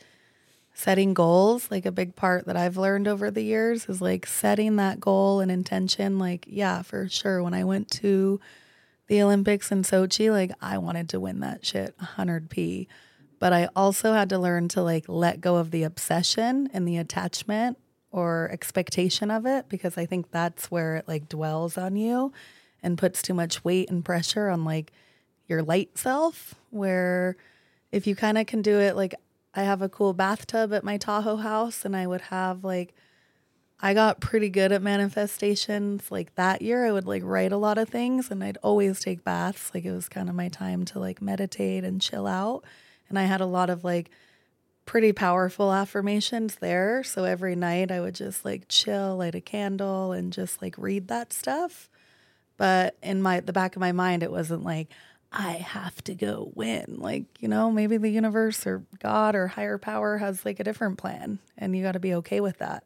setting 0.73 1.15
goals. 1.15 1.71
Like 1.71 1.87
a 1.87 1.93
big 1.93 2.17
part 2.17 2.47
that 2.47 2.57
I've 2.57 2.77
learned 2.77 3.07
over 3.09 3.31
the 3.31 3.43
years 3.43 3.89
is 3.89 4.01
like 4.01 4.27
setting 4.27 4.77
that 4.77 5.01
goal 5.01 5.41
and 5.41 5.51
intention. 5.51 6.19
Like, 6.19 6.47
yeah, 6.49 6.83
for 6.83 7.09
sure. 7.09 7.43
When 7.43 7.55
I 7.55 7.65
went 7.65 7.91
to 7.93 8.41
the 9.07 9.23
Olympics 9.23 9.71
in 9.71 9.83
Sochi, 9.83 10.31
like 10.31 10.53
I 10.61 10.79
wanted 10.79 11.09
to 11.11 11.21
win 11.21 11.41
that 11.41 11.65
shit 11.65 11.97
100p. 11.99 12.87
But 13.45 13.53
I 13.53 13.69
also 13.77 14.15
had 14.15 14.31
to 14.31 14.39
learn 14.39 14.69
to 14.69 14.81
like 14.81 15.05
let 15.07 15.43
go 15.43 15.57
of 15.57 15.71
the 15.71 15.83
obsession 15.83 16.71
and 16.73 16.89
the 16.89 16.97
attachment 16.97 17.77
or 18.11 18.49
expectation 18.51 19.31
of 19.31 19.45
it 19.45 19.69
because 19.69 19.99
I 19.99 20.07
think 20.07 20.31
that's 20.31 20.71
where 20.71 20.97
it 20.97 21.07
like 21.07 21.29
dwells 21.29 21.77
on 21.77 21.95
you 21.95 22.33
and 22.83 22.97
puts 22.97 23.21
too 23.21 23.35
much 23.35 23.63
weight 23.63 23.91
and 23.91 24.03
pressure 24.03 24.49
on 24.49 24.65
like 24.65 24.93
your 25.47 25.63
light 25.63 25.99
self. 25.99 26.55
Where 26.71 27.37
if 27.93 28.07
you 28.07 28.17
kind 28.17 28.39
of 28.39 28.47
can 28.47 28.63
do 28.63 28.81
it, 28.81 28.97
like 28.97 29.15
I 29.55 29.65
have 29.65 29.83
a 29.83 29.91
cool 29.91 30.15
bathtub 30.15 30.73
at 30.73 30.83
my 30.83 30.97
Tahoe 30.97 31.37
house 31.37 31.85
and 31.85 31.95
I 31.95 32.07
would 32.07 32.23
have 32.23 32.65
like 32.65 32.95
I 33.79 33.93
got 33.93 34.23
pretty 34.23 34.49
good 34.49 34.73
at 34.73 34.81
manifestations. 34.81 36.11
Like 36.11 36.35
that 36.37 36.63
year, 36.63 36.87
I 36.87 36.93
would 36.93 37.07
like 37.07 37.23
write 37.23 37.53
a 37.53 37.59
lot 37.59 37.77
of 37.77 37.91
things 37.91 38.31
and 38.31 38.43
I'd 38.43 38.57
always 38.63 39.01
take 39.01 39.23
baths. 39.23 39.71
Like 39.75 39.85
it 39.85 39.93
was 39.93 40.09
kind 40.09 40.31
of 40.31 40.35
my 40.35 40.49
time 40.49 40.87
to 40.87 40.99
like 40.99 41.21
meditate 41.21 41.85
and 41.85 42.01
chill 42.01 42.27
out. 42.27 42.65
And 43.15 43.19
I 43.21 43.27
had 43.27 43.41
a 43.41 43.47
lot 43.47 43.71
of 43.71 43.85
like 43.85 44.11
pretty 44.87 45.13
powerful 45.13 45.73
affirmations 45.73 46.57
there. 46.57 47.05
So 47.05 47.23
every 47.23 47.55
night 47.55 47.93
I 47.93 48.01
would 48.01 48.17
just 48.17 48.45
like 48.45 48.65
chill, 48.69 49.19
light 49.19 49.37
a 49.37 49.41
candle, 49.41 50.11
and 50.11 50.33
just 50.33 50.61
like 50.61 50.75
read 50.77 51.07
that 51.09 51.33
stuff. 51.33 51.89
But 52.57 52.97
in 53.05 53.23
my 53.23 53.39
the 53.39 53.53
back 53.53 53.77
of 53.77 53.81
my 53.81 53.93
mind, 53.93 54.25
it 54.25 54.33
wasn't 54.33 54.65
like 54.65 54.89
I 55.33 55.53
have 55.53 56.03
to 56.05 56.15
go 56.17 56.51
win. 56.57 56.97
Like 56.99 57.25
you 57.41 57.47
know, 57.47 57.71
maybe 57.71 57.99
the 57.99 58.11
universe 58.11 58.67
or 58.67 58.85
God 58.99 59.37
or 59.37 59.47
higher 59.47 59.79
power 59.79 60.19
has 60.19 60.45
like 60.45 60.59
a 60.59 60.65
different 60.65 60.99
plan, 60.99 61.39
and 61.57 61.77
you 61.77 61.85
got 61.85 61.93
to 61.93 62.01
be 62.01 62.15
okay 62.15 62.41
with 62.41 62.59
that. 62.59 62.83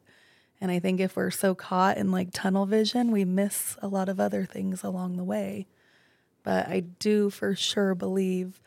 And 0.61 0.69
I 0.69 0.77
think 0.77 0.99
if 0.99 1.15
we're 1.15 1.31
so 1.31 1.55
caught 1.55 1.97
in 1.97 2.11
like 2.11 2.29
tunnel 2.33 2.67
vision, 2.67 3.09
we 3.09 3.25
miss 3.25 3.77
a 3.81 3.87
lot 3.87 4.09
of 4.09 4.19
other 4.19 4.45
things 4.45 4.83
along 4.83 5.17
the 5.17 5.23
way. 5.23 5.65
But 6.43 6.67
I 6.67 6.81
do 6.81 7.31
for 7.31 7.55
sure 7.55 7.95
believe 7.95 8.61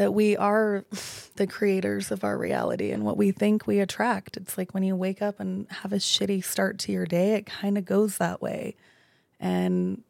that 0.00 0.14
we 0.14 0.34
are 0.34 0.86
the 1.36 1.46
creators 1.46 2.10
of 2.10 2.24
our 2.24 2.38
reality 2.38 2.90
and 2.90 3.04
what 3.04 3.18
we 3.18 3.32
think 3.32 3.66
we 3.66 3.80
attract. 3.80 4.38
It's 4.38 4.56
like 4.56 4.72
when 4.72 4.82
you 4.82 4.96
wake 4.96 5.20
up 5.20 5.38
and 5.38 5.66
have 5.70 5.92
a 5.92 5.96
shitty 5.96 6.42
start 6.42 6.78
to 6.78 6.92
your 6.92 7.04
day, 7.04 7.34
it 7.34 7.44
kind 7.44 7.76
of 7.76 7.84
goes 7.84 8.16
that 8.16 8.40
way. 8.40 8.76
And 9.38 10.02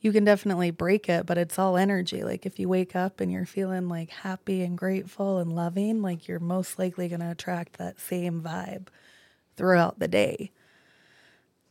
you 0.00 0.10
can 0.10 0.24
definitely 0.24 0.70
break 0.70 1.10
it, 1.10 1.26
but 1.26 1.36
it's 1.36 1.58
all 1.58 1.76
energy. 1.76 2.24
Like 2.24 2.46
if 2.46 2.58
you 2.58 2.66
wake 2.66 2.96
up 2.96 3.20
and 3.20 3.30
you're 3.30 3.44
feeling 3.44 3.90
like 3.90 4.08
happy 4.08 4.62
and 4.62 4.78
grateful 4.78 5.36
and 5.36 5.54
loving, 5.54 6.00
like 6.00 6.26
you're 6.26 6.40
most 6.40 6.78
likely 6.78 7.06
going 7.08 7.20
to 7.20 7.30
attract 7.30 7.74
that 7.76 8.00
same 8.00 8.40
vibe 8.40 8.86
throughout 9.54 9.98
the 9.98 10.08
day. 10.08 10.50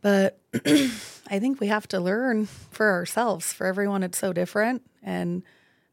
But 0.04 0.40
I 0.54 1.40
think 1.40 1.60
we 1.60 1.66
have 1.66 1.88
to 1.88 2.00
learn 2.00 2.46
for 2.46 2.92
ourselves. 2.92 3.52
For 3.52 3.66
everyone, 3.66 4.04
it's 4.04 4.20
so 4.20 4.34
different. 4.34 4.84
And 5.02 5.42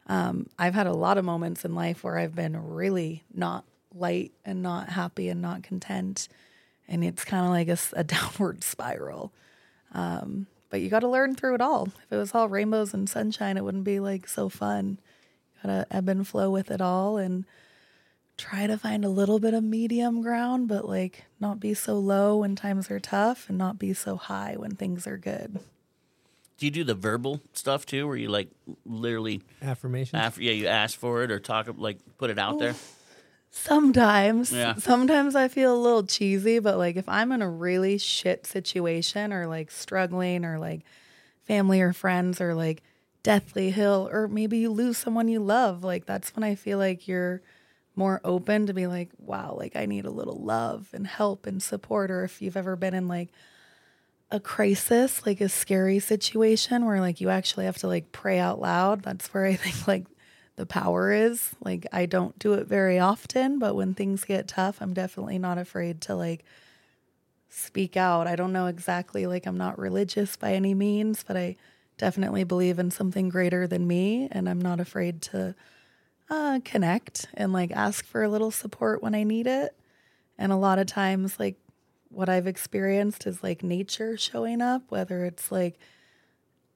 um, 0.07 0.47
I've 0.57 0.73
had 0.73 0.87
a 0.87 0.93
lot 0.93 1.17
of 1.17 1.25
moments 1.25 1.65
in 1.65 1.75
life 1.75 2.03
where 2.03 2.17
I've 2.17 2.35
been 2.35 2.73
really 2.73 3.23
not 3.33 3.65
light 3.93 4.31
and 4.45 4.61
not 4.61 4.89
happy 4.89 5.29
and 5.29 5.41
not 5.41 5.63
content. 5.63 6.29
And 6.87 7.03
it's 7.03 7.25
kind 7.25 7.45
of 7.45 7.51
like 7.51 7.67
a 7.95 8.03
downward 8.05 8.63
spiral. 8.63 9.33
Um, 9.93 10.47
but 10.69 10.81
you 10.81 10.89
got 10.89 10.99
to 10.99 11.07
learn 11.07 11.35
through 11.35 11.55
it 11.55 11.61
all. 11.61 11.87
If 11.87 12.11
it 12.11 12.17
was 12.17 12.33
all 12.33 12.49
rainbows 12.49 12.93
and 12.93 13.09
sunshine, 13.09 13.57
it 13.57 13.63
wouldn't 13.63 13.83
be 13.83 13.99
like 13.99 14.27
so 14.27 14.49
fun. 14.49 14.99
You 15.55 15.69
Got 15.69 15.89
to 15.89 15.95
ebb 15.95 16.09
and 16.09 16.27
flow 16.27 16.49
with 16.51 16.71
it 16.71 16.81
all 16.81 17.17
and 17.17 17.45
try 18.37 18.67
to 18.67 18.77
find 18.77 19.03
a 19.03 19.09
little 19.09 19.39
bit 19.39 19.53
of 19.53 19.63
medium 19.63 20.21
ground, 20.21 20.67
but 20.67 20.87
like 20.87 21.25
not 21.39 21.59
be 21.59 21.73
so 21.73 21.95
low 21.95 22.37
when 22.37 22.55
times 22.55 22.91
are 22.91 22.99
tough 22.99 23.49
and 23.49 23.57
not 23.57 23.79
be 23.79 23.93
so 23.93 24.15
high 24.15 24.55
when 24.57 24.75
things 24.75 25.07
are 25.07 25.17
good. 25.17 25.59
Do 26.57 26.65
you 26.65 26.71
do 26.71 26.83
the 26.83 26.95
verbal 26.95 27.41
stuff 27.53 27.85
too, 27.85 28.07
where 28.07 28.15
you 28.15 28.29
like 28.29 28.49
literally, 28.85 29.41
Affirmations. 29.61 30.19
after 30.19 30.41
yeah, 30.41 30.53
you 30.53 30.67
ask 30.67 30.97
for 30.97 31.23
it 31.23 31.29
or 31.31 31.39
talk 31.39 31.67
like 31.77 31.99
put 32.17 32.29
it 32.31 32.39
out 32.39 32.57
there? 32.59 32.73
Sometimes, 33.49 34.51
Yeah. 34.51 34.75
sometimes 34.75 35.35
I 35.35 35.47
feel 35.47 35.73
a 35.75 35.77
little 35.81 36.03
cheesy, 36.03 36.59
but 36.59 36.77
like 36.77 36.95
if 36.95 37.07
I'm 37.07 37.31
in 37.31 37.41
a 37.41 37.49
really 37.49 37.97
shit 37.97 38.45
situation 38.45 39.31
or 39.33 39.47
like 39.47 39.71
struggling 39.71 40.45
or 40.45 40.59
like 40.59 40.81
family 41.45 41.81
or 41.81 41.93
friends 41.93 42.41
or 42.41 42.53
like 42.53 42.83
deathly 43.23 43.71
hill 43.71 44.09
or 44.11 44.27
maybe 44.27 44.57
you 44.57 44.71
lose 44.71 44.97
someone 44.97 45.27
you 45.27 45.39
love, 45.39 45.83
like 45.83 46.05
that's 46.05 46.35
when 46.35 46.43
I 46.43 46.55
feel 46.55 46.77
like 46.77 47.07
you're 47.07 47.41
more 47.95 48.21
open 48.23 48.67
to 48.67 48.73
be 48.73 48.85
like, 48.85 49.09
wow, 49.17 49.55
like 49.57 49.75
I 49.75 49.85
need 49.85 50.05
a 50.05 50.11
little 50.11 50.37
love 50.43 50.89
and 50.93 51.07
help 51.07 51.47
and 51.47 51.61
support. 51.61 52.11
Or 52.11 52.23
if 52.23 52.41
you've 52.41 52.57
ever 52.57 52.75
been 52.75 52.93
in 52.93 53.07
like 53.07 53.29
a 54.29 54.39
crisis, 54.39 55.25
like 55.25 55.39
a 55.39 55.49
scary 55.49 55.99
situation 55.99 56.85
where 56.85 56.99
like 56.99 57.21
you 57.21 57.29
actually 57.29 57.65
have 57.65 57.77
to 57.77 57.87
like 57.87 58.11
pray 58.11 58.39
out 58.39 58.59
loud, 58.59 59.03
that's 59.03 59.33
where 59.33 59.45
I 59.45 59.55
think 59.55 59.87
like 59.87 60.05
the 60.57 60.65
power 60.65 61.11
is. 61.11 61.51
Like 61.63 61.87
I 61.93 62.05
don't 62.05 62.37
do 62.37 62.53
it 62.53 62.67
very 62.67 62.99
often, 62.99 63.59
but 63.59 63.75
when 63.75 63.93
things 63.93 64.25
get 64.25 64.47
tough, 64.47 64.81
I'm 64.81 64.93
definitely 64.93 65.39
not 65.39 65.57
afraid 65.57 66.01
to 66.01 66.15
like 66.15 66.43
speak 67.49 67.95
out. 67.95 68.27
I 68.27 68.35
don't 68.35 68.53
know 68.53 68.67
exactly 68.67 69.25
like 69.25 69.45
I'm 69.45 69.57
not 69.57 69.79
religious 69.79 70.35
by 70.35 70.53
any 70.53 70.73
means, 70.73 71.23
but 71.25 71.37
I 71.37 71.55
definitely 71.97 72.43
believe 72.43 72.79
in 72.79 72.91
something 72.91 73.29
greater 73.29 73.65
than 73.65 73.87
me 73.87 74.27
and 74.31 74.47
I'm 74.47 74.61
not 74.61 74.79
afraid 74.79 75.21
to 75.23 75.55
uh 76.29 76.59
connect 76.65 77.27
and 77.33 77.53
like 77.53 77.71
ask 77.71 78.05
for 78.05 78.21
a 78.21 78.29
little 78.29 78.51
support 78.51 79.01
when 79.01 79.15
I 79.15 79.23
need 79.23 79.47
it. 79.47 79.73
And 80.37 80.51
a 80.51 80.57
lot 80.57 80.79
of 80.79 80.85
times 80.85 81.39
like 81.39 81.55
what 82.09 82.29
I've 82.29 82.47
experienced 82.47 83.27
is 83.27 83.43
like 83.43 83.63
nature 83.63 84.17
showing 84.17 84.61
up, 84.61 84.83
whether 84.89 85.25
it's 85.25 85.51
like 85.51 85.77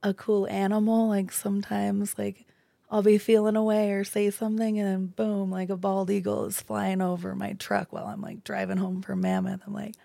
a 0.03 0.13
cool 0.13 0.47
animal, 0.47 1.07
like 1.09 1.31
sometimes 1.31 2.17
like 2.17 2.45
I'll 2.89 3.01
be 3.01 3.17
feeling 3.17 3.55
away 3.55 3.91
or 3.91 4.03
say 4.03 4.29
something 4.29 4.77
and 4.79 4.87
then 4.87 5.05
boom, 5.07 5.49
like 5.49 5.69
a 5.69 5.77
bald 5.77 6.09
eagle 6.09 6.45
is 6.45 6.61
flying 6.61 7.01
over 7.01 7.35
my 7.35 7.53
truck 7.53 7.93
while 7.93 8.05
I'm 8.05 8.21
like 8.21 8.43
driving 8.43 8.77
home 8.77 9.01
from 9.01 9.21
Mammoth. 9.21 9.61
I'm 9.65 9.73
like, 9.73 9.95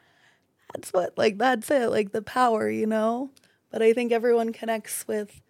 that's 0.74 0.92
what 0.92 1.16
like 1.18 1.38
that's 1.38 1.70
it, 1.70 1.90
like 1.90 2.12
the 2.12 2.22
power, 2.22 2.68
you 2.70 2.86
know? 2.86 3.30
But 3.70 3.82
I 3.82 3.92
think 3.92 4.12
everyone 4.12 4.52
connects 4.52 5.06
with 5.08 5.40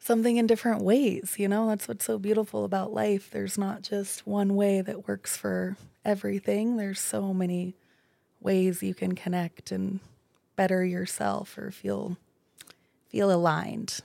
something 0.00 0.36
in 0.36 0.46
different 0.48 0.82
ways, 0.82 1.34
you 1.38 1.46
know? 1.48 1.68
That's 1.68 1.86
what's 1.86 2.04
so 2.04 2.18
beautiful 2.18 2.64
about 2.64 2.92
life. 2.92 3.30
There's 3.30 3.56
not 3.56 3.82
just 3.82 4.26
one 4.26 4.56
way 4.56 4.80
that 4.80 5.06
works 5.06 5.36
for 5.36 5.76
everything. 6.04 6.76
There's 6.76 7.00
so 7.00 7.32
many 7.32 7.76
ways 8.42 8.82
you 8.82 8.94
can 8.94 9.14
connect 9.14 9.70
and 9.72 10.00
better 10.56 10.84
yourself 10.84 11.56
or 11.56 11.70
feel 11.70 12.16
feel 13.08 13.32
aligned. 13.32 14.00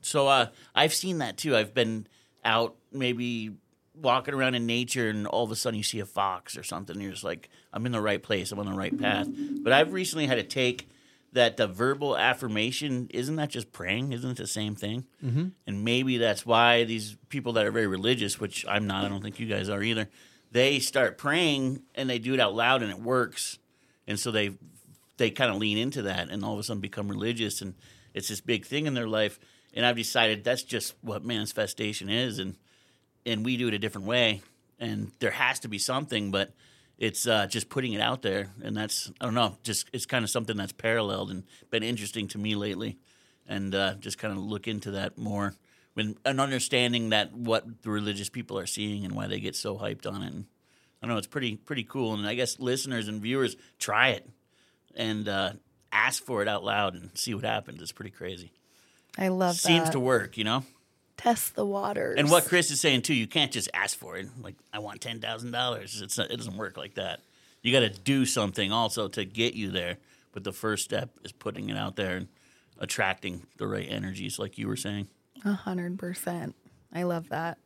So 0.00 0.28
uh, 0.28 0.48
I've 0.74 0.94
seen 0.94 1.18
that 1.18 1.36
too. 1.36 1.56
I've 1.56 1.74
been 1.74 2.06
out 2.44 2.76
maybe 2.92 3.52
walking 3.94 4.34
around 4.34 4.54
in 4.54 4.66
nature, 4.66 5.08
and 5.08 5.26
all 5.26 5.44
of 5.44 5.50
a 5.50 5.56
sudden 5.56 5.76
you 5.76 5.82
see 5.82 6.00
a 6.00 6.06
fox 6.06 6.56
or 6.56 6.62
something. 6.62 6.94
And 6.94 7.02
you're 7.02 7.12
just 7.12 7.24
like, 7.24 7.48
I'm 7.72 7.86
in 7.86 7.92
the 7.92 8.00
right 8.00 8.22
place. 8.22 8.52
I'm 8.52 8.58
on 8.58 8.66
the 8.66 8.72
right 8.72 8.98
path. 8.98 9.28
But 9.62 9.72
I've 9.72 9.92
recently 9.92 10.26
had 10.26 10.36
to 10.36 10.42
take 10.42 10.88
that 11.32 11.56
the 11.56 11.66
verbal 11.66 12.16
affirmation 12.16 13.08
isn't 13.12 13.36
that 13.36 13.50
just 13.50 13.72
praying? 13.72 14.12
Isn't 14.12 14.30
it 14.30 14.36
the 14.36 14.46
same 14.46 14.74
thing? 14.74 15.06
Mm-hmm. 15.22 15.48
And 15.66 15.84
maybe 15.84 16.16
that's 16.16 16.46
why 16.46 16.84
these 16.84 17.16
people 17.28 17.52
that 17.54 17.66
are 17.66 17.72
very 17.72 17.86
religious, 17.86 18.40
which 18.40 18.64
I'm 18.66 18.86
not, 18.86 19.04
I 19.04 19.08
don't 19.08 19.22
think 19.22 19.38
you 19.38 19.46
guys 19.46 19.68
are 19.68 19.82
either. 19.82 20.08
They 20.52 20.78
start 20.78 21.18
praying 21.18 21.82
and 21.94 22.08
they 22.08 22.18
do 22.18 22.32
it 22.32 22.40
out 22.40 22.54
loud, 22.54 22.82
and 22.82 22.90
it 22.90 23.00
works. 23.00 23.58
And 24.06 24.18
so 24.18 24.30
they 24.30 24.50
they 25.16 25.30
kind 25.30 25.50
of 25.50 25.56
lean 25.56 25.78
into 25.78 26.02
that 26.02 26.28
and 26.30 26.44
all 26.44 26.52
of 26.52 26.58
a 26.58 26.62
sudden 26.62 26.80
become 26.80 27.08
religious 27.08 27.62
and 27.62 27.74
it's 28.12 28.28
this 28.28 28.40
big 28.40 28.66
thing 28.66 28.86
in 28.86 28.94
their 28.94 29.08
life. 29.08 29.38
And 29.74 29.84
i've 29.84 29.96
decided 29.96 30.44
that's 30.44 30.62
just 30.62 30.94
what 31.02 31.24
manifestation 31.24 32.08
is 32.08 32.38
and 32.38 32.56
and 33.24 33.44
we 33.44 33.56
do 33.56 33.68
it 33.68 33.74
a 33.74 33.78
different 33.78 34.06
way. 34.06 34.42
And 34.78 35.12
there 35.18 35.30
has 35.30 35.60
to 35.60 35.68
be 35.68 35.78
something 35.78 36.30
but 36.30 36.52
it's 36.98 37.26
uh, 37.26 37.46
just 37.46 37.68
putting 37.68 37.92
it 37.92 38.00
out 38.00 38.22
there. 38.22 38.50
And 38.62 38.76
that's 38.76 39.10
i 39.20 39.24
don't 39.24 39.34
know 39.34 39.56
just 39.62 39.88
it's 39.92 40.06
kind 40.06 40.24
of 40.24 40.30
something 40.30 40.56
that's 40.56 40.72
paralleled 40.72 41.30
and 41.30 41.44
been 41.70 41.82
interesting 41.82 42.28
to 42.28 42.38
me 42.38 42.54
lately. 42.54 42.98
And 43.48 43.74
uh, 43.74 43.94
just 43.94 44.18
kind 44.18 44.36
of 44.36 44.40
look 44.42 44.66
into 44.66 44.92
that 44.92 45.16
more 45.16 45.54
when 45.96 46.14
and 46.24 46.40
understanding 46.40 47.08
that 47.08 47.32
what 47.32 47.82
the 47.82 47.90
religious 47.90 48.28
people 48.28 48.58
are 48.58 48.66
seeing 48.66 49.04
and 49.04 49.14
why 49.14 49.26
they 49.26 49.40
get 49.40 49.56
so 49.56 49.78
hyped 49.78 50.06
on 50.06 50.22
it 50.22 50.32
and 50.32 50.44
i 51.02 51.06
don't 51.06 51.10
know 51.10 51.18
it's 51.18 51.26
pretty 51.26 51.56
pretty 51.56 51.84
cool 51.84 52.14
and 52.14 52.26
i 52.26 52.34
guess 52.34 52.58
listeners 52.58 53.08
and 53.08 53.20
viewers 53.20 53.56
try 53.78 54.08
it 54.08 54.28
and 54.96 55.28
uh, 55.28 55.52
ask 55.92 56.22
for 56.22 56.42
it 56.42 56.48
out 56.48 56.64
loud 56.64 56.94
and 56.94 57.10
see 57.14 57.34
what 57.34 57.44
happens. 57.44 57.80
It's 57.80 57.92
pretty 57.92 58.10
crazy. 58.10 58.52
I 59.18 59.28
love 59.28 59.54
that 59.56 59.60
Seems 59.62 59.84
that. 59.84 59.92
to 59.92 60.00
work, 60.00 60.36
you 60.36 60.44
know. 60.44 60.64
Test 61.16 61.54
the 61.54 61.64
waters. 61.64 62.18
And 62.18 62.30
what 62.30 62.44
Chris 62.44 62.70
is 62.70 62.80
saying 62.80 63.02
too, 63.02 63.14
you 63.14 63.26
can't 63.26 63.50
just 63.50 63.70
ask 63.72 63.96
for 63.96 64.16
it. 64.16 64.28
Like 64.40 64.56
I 64.72 64.80
want 64.80 65.00
ten 65.00 65.20
thousand 65.20 65.52
dollars. 65.52 66.02
It's 66.02 66.18
not, 66.18 66.30
it 66.30 66.36
doesn't 66.36 66.56
work 66.56 66.76
like 66.76 66.94
that. 66.94 67.20
You 67.62 67.72
got 67.72 67.80
to 67.80 67.90
do 67.90 68.26
something 68.26 68.70
also 68.70 69.08
to 69.08 69.24
get 69.24 69.54
you 69.54 69.70
there. 69.70 69.96
But 70.32 70.44
the 70.44 70.52
first 70.52 70.84
step 70.84 71.10
is 71.24 71.32
putting 71.32 71.70
it 71.70 71.76
out 71.78 71.96
there 71.96 72.16
and 72.16 72.28
attracting 72.78 73.46
the 73.56 73.66
right 73.66 73.86
energies, 73.88 74.38
like 74.38 74.58
you 74.58 74.68
were 74.68 74.76
saying. 74.76 75.08
A 75.44 75.52
hundred 75.52 75.98
percent. 75.98 76.54
I 76.92 77.04
love 77.04 77.30
that. 77.30 77.56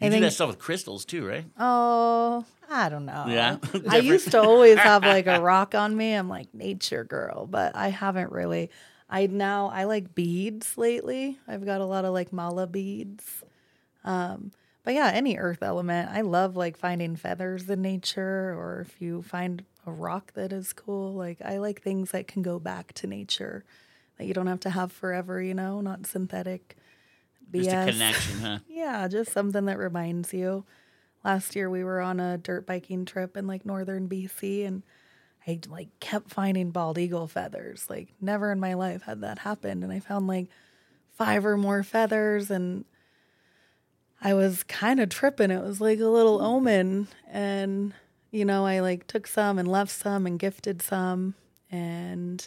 You 0.00 0.10
do 0.10 0.20
that 0.20 0.32
stuff 0.32 0.48
with 0.48 0.58
crystals 0.58 1.04
too, 1.04 1.26
right? 1.26 1.44
oh, 1.58 2.44
I 2.70 2.88
don't 2.88 3.04
know. 3.04 3.26
Yeah? 3.28 3.56
I 3.88 3.98
used 3.98 4.30
to 4.30 4.40
always 4.40 4.78
have 4.78 5.02
like 5.02 5.26
a 5.26 5.40
rock 5.40 5.74
on 5.74 5.96
me. 5.96 6.14
I'm 6.14 6.28
like 6.28 6.54
nature 6.54 7.04
girl, 7.04 7.46
but 7.46 7.74
I 7.74 7.88
haven't 7.88 8.32
really. 8.32 8.70
I 9.08 9.26
now 9.26 9.70
I 9.74 9.84
like 9.84 10.14
beads 10.14 10.78
lately. 10.78 11.38
I've 11.48 11.66
got 11.66 11.80
a 11.80 11.84
lot 11.84 12.04
of 12.04 12.14
like 12.14 12.32
mala 12.32 12.66
beads. 12.66 13.42
Um, 14.04 14.52
but 14.84 14.94
yeah, 14.94 15.10
any 15.12 15.36
earth 15.36 15.62
element. 15.62 16.10
I 16.10 16.22
love 16.22 16.56
like 16.56 16.76
finding 16.76 17.16
feathers 17.16 17.68
in 17.68 17.82
nature, 17.82 18.54
or 18.56 18.86
if 18.86 19.02
you 19.02 19.22
find 19.22 19.64
a 19.86 19.90
rock 19.90 20.32
that 20.34 20.52
is 20.52 20.72
cool. 20.72 21.12
Like 21.12 21.38
I 21.44 21.58
like 21.58 21.82
things 21.82 22.12
that 22.12 22.28
can 22.28 22.42
go 22.42 22.58
back 22.58 22.92
to 22.94 23.06
nature 23.06 23.64
that 24.16 24.26
you 24.26 24.34
don't 24.34 24.46
have 24.46 24.60
to 24.60 24.70
have 24.70 24.92
forever. 24.92 25.42
You 25.42 25.54
know, 25.54 25.80
not 25.80 26.06
synthetic. 26.06 26.76
BS. 27.52 27.64
Just 27.64 27.88
a 27.88 27.92
connection, 27.92 28.38
huh? 28.40 28.58
Yeah, 28.68 29.08
just 29.08 29.32
something 29.32 29.66
that 29.66 29.78
reminds 29.78 30.32
you. 30.32 30.64
Last 31.24 31.54
year 31.54 31.68
we 31.68 31.84
were 31.84 32.00
on 32.00 32.18
a 32.18 32.38
dirt 32.38 32.66
biking 32.66 33.04
trip 33.04 33.36
in 33.36 33.46
like 33.46 33.66
northern 33.66 34.08
BC 34.08 34.66
and 34.66 34.82
I 35.46 35.60
like 35.68 35.88
kept 36.00 36.30
finding 36.30 36.70
bald 36.70 36.98
eagle 36.98 37.26
feathers. 37.26 37.86
Like 37.88 38.08
never 38.20 38.52
in 38.52 38.60
my 38.60 38.74
life 38.74 39.02
had 39.02 39.20
that 39.22 39.40
happened. 39.40 39.84
And 39.84 39.92
I 39.92 40.00
found 40.00 40.26
like 40.26 40.48
five 41.12 41.44
or 41.44 41.56
more 41.56 41.82
feathers 41.82 42.50
and 42.50 42.84
I 44.22 44.34
was 44.34 44.62
kind 44.64 45.00
of 45.00 45.08
tripping. 45.08 45.50
It 45.50 45.62
was 45.62 45.80
like 45.80 46.00
a 46.00 46.06
little 46.06 46.42
omen. 46.42 47.08
And, 47.26 47.94
you 48.30 48.44
know, 48.44 48.66
I 48.66 48.80
like 48.80 49.06
took 49.06 49.26
some 49.26 49.58
and 49.58 49.66
left 49.68 49.90
some 49.90 50.26
and 50.26 50.38
gifted 50.38 50.82
some. 50.82 51.34
And 51.70 52.46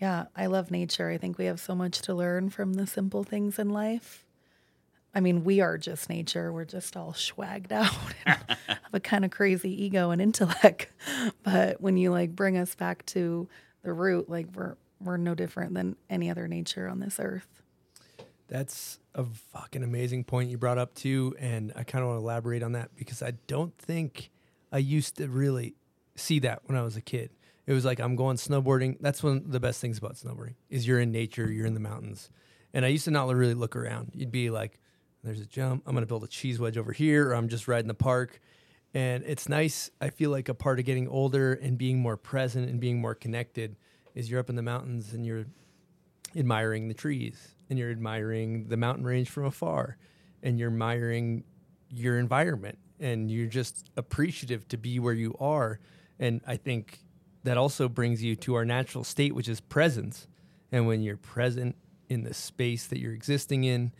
yeah, 0.00 0.26
I 0.34 0.46
love 0.46 0.70
nature. 0.70 1.10
I 1.10 1.18
think 1.18 1.36
we 1.36 1.44
have 1.44 1.60
so 1.60 1.74
much 1.74 2.00
to 2.02 2.14
learn 2.14 2.50
from 2.50 2.74
the 2.74 2.86
simple 2.86 3.22
things 3.22 3.58
in 3.58 3.68
life. 3.68 4.24
I 5.14 5.20
mean, 5.20 5.44
we 5.44 5.60
are 5.60 5.76
just 5.76 6.08
nature. 6.08 6.52
We're 6.52 6.64
just 6.64 6.96
all 6.96 7.12
swagged 7.12 7.72
out 7.72 7.92
and 8.24 8.38
have 8.66 8.78
a 8.92 9.00
kind 9.00 9.24
of 9.24 9.30
crazy 9.30 9.84
ego 9.84 10.10
and 10.10 10.22
intellect. 10.22 10.88
But 11.42 11.80
when 11.80 11.96
you 11.96 12.10
like 12.12 12.36
bring 12.36 12.56
us 12.56 12.74
back 12.74 13.04
to 13.06 13.48
the 13.82 13.92
root, 13.92 14.30
like 14.30 14.46
we're 14.54 14.76
we're 15.02 15.16
no 15.16 15.34
different 15.34 15.74
than 15.74 15.96
any 16.08 16.30
other 16.30 16.46
nature 16.46 16.88
on 16.88 17.00
this 17.00 17.18
earth. 17.18 17.62
That's 18.48 19.00
a 19.14 19.24
fucking 19.24 19.82
amazing 19.82 20.24
point 20.24 20.50
you 20.50 20.58
brought 20.58 20.78
up 20.78 20.94
too, 20.94 21.34
and 21.38 21.72
I 21.74 21.82
kind 21.82 22.02
of 22.02 22.10
want 22.10 22.20
to 22.20 22.24
elaborate 22.24 22.62
on 22.62 22.72
that 22.72 22.90
because 22.96 23.22
I 23.22 23.32
don't 23.46 23.76
think 23.78 24.30
I 24.70 24.78
used 24.78 25.16
to 25.16 25.28
really 25.28 25.74
see 26.14 26.38
that 26.40 26.60
when 26.66 26.76
I 26.76 26.82
was 26.82 26.96
a 26.96 27.00
kid. 27.00 27.30
It 27.70 27.72
was 27.72 27.84
like 27.84 28.00
I'm 28.00 28.16
going 28.16 28.36
snowboarding. 28.36 28.96
That's 29.00 29.22
one 29.22 29.36
of 29.36 29.52
the 29.52 29.60
best 29.60 29.80
things 29.80 29.96
about 29.96 30.16
snowboarding 30.16 30.54
is 30.70 30.88
you're 30.88 30.98
in 30.98 31.12
nature, 31.12 31.48
you're 31.48 31.66
in 31.66 31.74
the 31.74 31.78
mountains. 31.78 32.28
And 32.74 32.84
I 32.84 32.88
used 32.88 33.04
to 33.04 33.12
not 33.12 33.32
really 33.32 33.54
look 33.54 33.76
around. 33.76 34.10
You'd 34.12 34.32
be 34.32 34.50
like, 34.50 34.80
"There's 35.22 35.40
a 35.40 35.46
jump. 35.46 35.84
I'm 35.86 35.92
going 35.92 36.02
to 36.02 36.08
build 36.08 36.24
a 36.24 36.26
cheese 36.26 36.58
wedge 36.58 36.76
over 36.76 36.90
here, 36.90 37.28
or 37.28 37.34
I'm 37.36 37.48
just 37.48 37.68
riding 37.68 37.86
the 37.86 37.94
park." 37.94 38.40
And 38.92 39.22
it's 39.24 39.48
nice. 39.48 39.88
I 40.00 40.10
feel 40.10 40.32
like 40.32 40.48
a 40.48 40.54
part 40.54 40.80
of 40.80 40.84
getting 40.84 41.06
older 41.06 41.52
and 41.52 41.78
being 41.78 42.00
more 42.00 42.16
present 42.16 42.68
and 42.68 42.80
being 42.80 43.00
more 43.00 43.14
connected 43.14 43.76
is 44.16 44.28
you're 44.28 44.40
up 44.40 44.50
in 44.50 44.56
the 44.56 44.62
mountains 44.62 45.14
and 45.14 45.24
you're 45.24 45.44
admiring 46.34 46.88
the 46.88 46.94
trees 46.94 47.54
and 47.68 47.78
you're 47.78 47.92
admiring 47.92 48.66
the 48.66 48.76
mountain 48.76 49.04
range 49.04 49.30
from 49.30 49.44
afar 49.44 49.96
and 50.42 50.58
you're 50.58 50.72
admiring 50.72 51.44
your 51.88 52.18
environment 52.18 52.78
and 52.98 53.30
you're 53.30 53.46
just 53.46 53.90
appreciative 53.96 54.66
to 54.66 54.76
be 54.76 54.98
where 54.98 55.14
you 55.14 55.36
are 55.38 55.78
and 56.18 56.40
i 56.46 56.56
think 56.56 57.00
that 57.44 57.56
also 57.56 57.88
brings 57.88 58.22
you 58.22 58.36
to 58.36 58.54
our 58.54 58.64
natural 58.64 59.04
state 59.04 59.34
which 59.34 59.48
is 59.48 59.60
presence 59.60 60.26
and 60.72 60.86
when 60.86 61.02
you're 61.02 61.16
present 61.16 61.76
in 62.08 62.24
the 62.24 62.34
space 62.34 62.86
that 62.86 62.98
you're 62.98 63.14
existing 63.14 63.64
in 63.64 63.92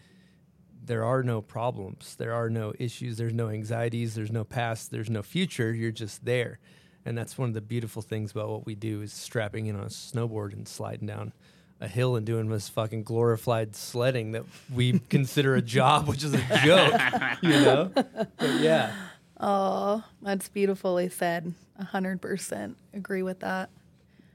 there 0.84 1.04
are 1.04 1.22
no 1.22 1.40
problems 1.40 2.16
there 2.16 2.32
are 2.32 2.50
no 2.50 2.72
issues 2.78 3.16
there's 3.16 3.34
no 3.34 3.48
anxieties 3.48 4.14
there's 4.14 4.32
no 4.32 4.44
past 4.44 4.90
there's 4.90 5.10
no 5.10 5.22
future 5.22 5.72
you're 5.74 5.90
just 5.90 6.24
there 6.24 6.58
and 7.04 7.16
that's 7.16 7.38
one 7.38 7.48
of 7.48 7.54
the 7.54 7.60
beautiful 7.60 8.02
things 8.02 8.30
about 8.30 8.48
what 8.48 8.66
we 8.66 8.74
do 8.74 9.00
is 9.02 9.12
strapping 9.12 9.66
in 9.66 9.76
on 9.76 9.84
a 9.84 9.86
snowboard 9.86 10.52
and 10.52 10.68
sliding 10.68 11.06
down 11.06 11.32
a 11.80 11.88
hill 11.88 12.16
and 12.16 12.26
doing 12.26 12.48
this 12.48 12.68
fucking 12.68 13.02
glorified 13.02 13.74
sledding 13.74 14.32
that 14.32 14.44
we 14.72 14.98
consider 15.08 15.54
a 15.54 15.62
job, 15.62 16.06
which 16.06 16.22
is 16.22 16.34
a 16.34 16.60
joke, 16.62 17.00
you 17.42 17.50
know? 17.50 17.90
But 17.94 18.60
yeah. 18.60 18.94
Oh, 19.40 20.04
that's 20.20 20.48
beautifully 20.48 21.08
said. 21.08 21.54
A 21.78 21.84
hundred 21.84 22.20
percent 22.20 22.76
agree 22.92 23.22
with 23.22 23.40
that. 23.40 23.70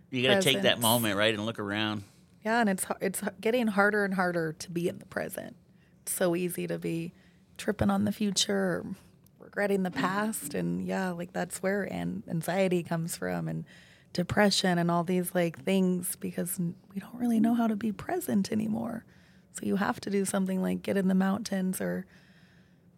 You 0.09 0.23
got 0.27 0.41
to 0.41 0.41
take 0.41 0.63
that 0.63 0.79
moment, 0.79 1.15
right, 1.15 1.33
and 1.33 1.45
look 1.45 1.59
around. 1.59 2.03
Yeah, 2.43 2.59
and 2.61 2.69
it's 2.69 2.85
it's 3.01 3.21
getting 3.39 3.67
harder 3.67 4.03
and 4.03 4.15
harder 4.15 4.53
to 4.53 4.71
be 4.71 4.89
in 4.89 4.97
the 4.99 5.05
present. 5.05 5.55
It's 6.01 6.13
so 6.13 6.35
easy 6.35 6.65
to 6.67 6.79
be 6.79 7.13
tripping 7.57 7.89
on 7.89 8.05
the 8.05 8.11
future 8.11 8.55
or 8.55 8.85
regretting 9.39 9.83
the 9.83 9.91
past, 9.91 10.53
and 10.55 10.85
yeah, 10.87 11.11
like 11.11 11.33
that's 11.33 11.61
where 11.61 11.83
an- 11.83 12.23
anxiety 12.27 12.81
comes 12.81 13.15
from 13.15 13.47
and 13.47 13.63
depression 14.13 14.77
and 14.79 14.89
all 14.89 15.03
these 15.03 15.35
like 15.35 15.63
things 15.63 16.15
because 16.15 16.57
we 16.59 16.99
don't 16.99 17.15
really 17.19 17.39
know 17.39 17.53
how 17.53 17.67
to 17.67 17.75
be 17.75 17.91
present 17.91 18.51
anymore. 18.51 19.03
So 19.53 19.65
you 19.65 19.75
have 19.75 19.99
to 20.01 20.09
do 20.09 20.25
something 20.25 20.61
like 20.61 20.81
get 20.81 20.97
in 20.97 21.07
the 21.09 21.15
mountains 21.15 21.79
or 21.79 22.05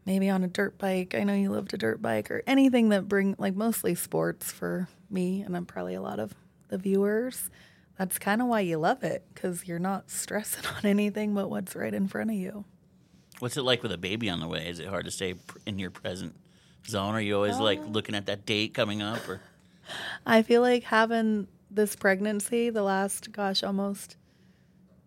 maybe 0.07 0.29
on 0.29 0.41
a 0.41 0.47
dirt 0.47 0.77
bike. 0.77 1.13
I 1.13 1.25
know 1.25 1.33
you 1.33 1.51
loved 1.51 1.73
a 1.73 1.77
dirt 1.77 2.01
bike 2.01 2.31
or 2.31 2.41
anything 2.47 2.89
that 2.89 3.09
bring 3.09 3.35
like 3.37 3.55
mostly 3.55 3.93
sports 3.93 4.53
for 4.53 4.87
me 5.09 5.41
and 5.41 5.55
I'm 5.55 5.65
probably 5.65 5.95
a 5.95 6.01
lot 6.01 6.17
of 6.17 6.33
the 6.69 6.77
viewers. 6.77 7.51
That's 7.99 8.17
kind 8.17 8.41
of 8.41 8.47
why 8.47 8.61
you 8.61 8.77
love 8.77 9.03
it 9.03 9.25
because 9.33 9.67
you're 9.67 9.79
not 9.79 10.09
stressing 10.09 10.65
on 10.77 10.85
anything 10.85 11.33
but 11.33 11.49
what's 11.49 11.75
right 11.75 11.93
in 11.93 12.07
front 12.07 12.29
of 12.29 12.37
you. 12.37 12.63
What's 13.39 13.57
it 13.57 13.63
like 13.63 13.83
with 13.83 13.91
a 13.91 13.97
baby 13.97 14.29
on 14.29 14.39
the 14.39 14.47
way? 14.47 14.69
Is 14.69 14.79
it 14.79 14.87
hard 14.87 15.03
to 15.05 15.11
stay 15.11 15.35
in 15.65 15.77
your 15.77 15.91
present 15.91 16.35
zone? 16.87 17.13
Are 17.13 17.21
you 17.21 17.35
always 17.35 17.59
like 17.59 17.79
um. 17.79 17.91
looking 17.91 18.15
at 18.15 18.27
that 18.27 18.45
date 18.45 18.73
coming 18.73 19.01
up? 19.01 19.27
Or 19.27 19.41
I 20.25 20.41
feel 20.41 20.61
like 20.61 20.83
having 20.83 21.49
this 21.69 21.97
pregnancy 21.97 22.69
the 22.69 22.81
last, 22.81 23.33
gosh, 23.33 23.61
almost 23.61 24.15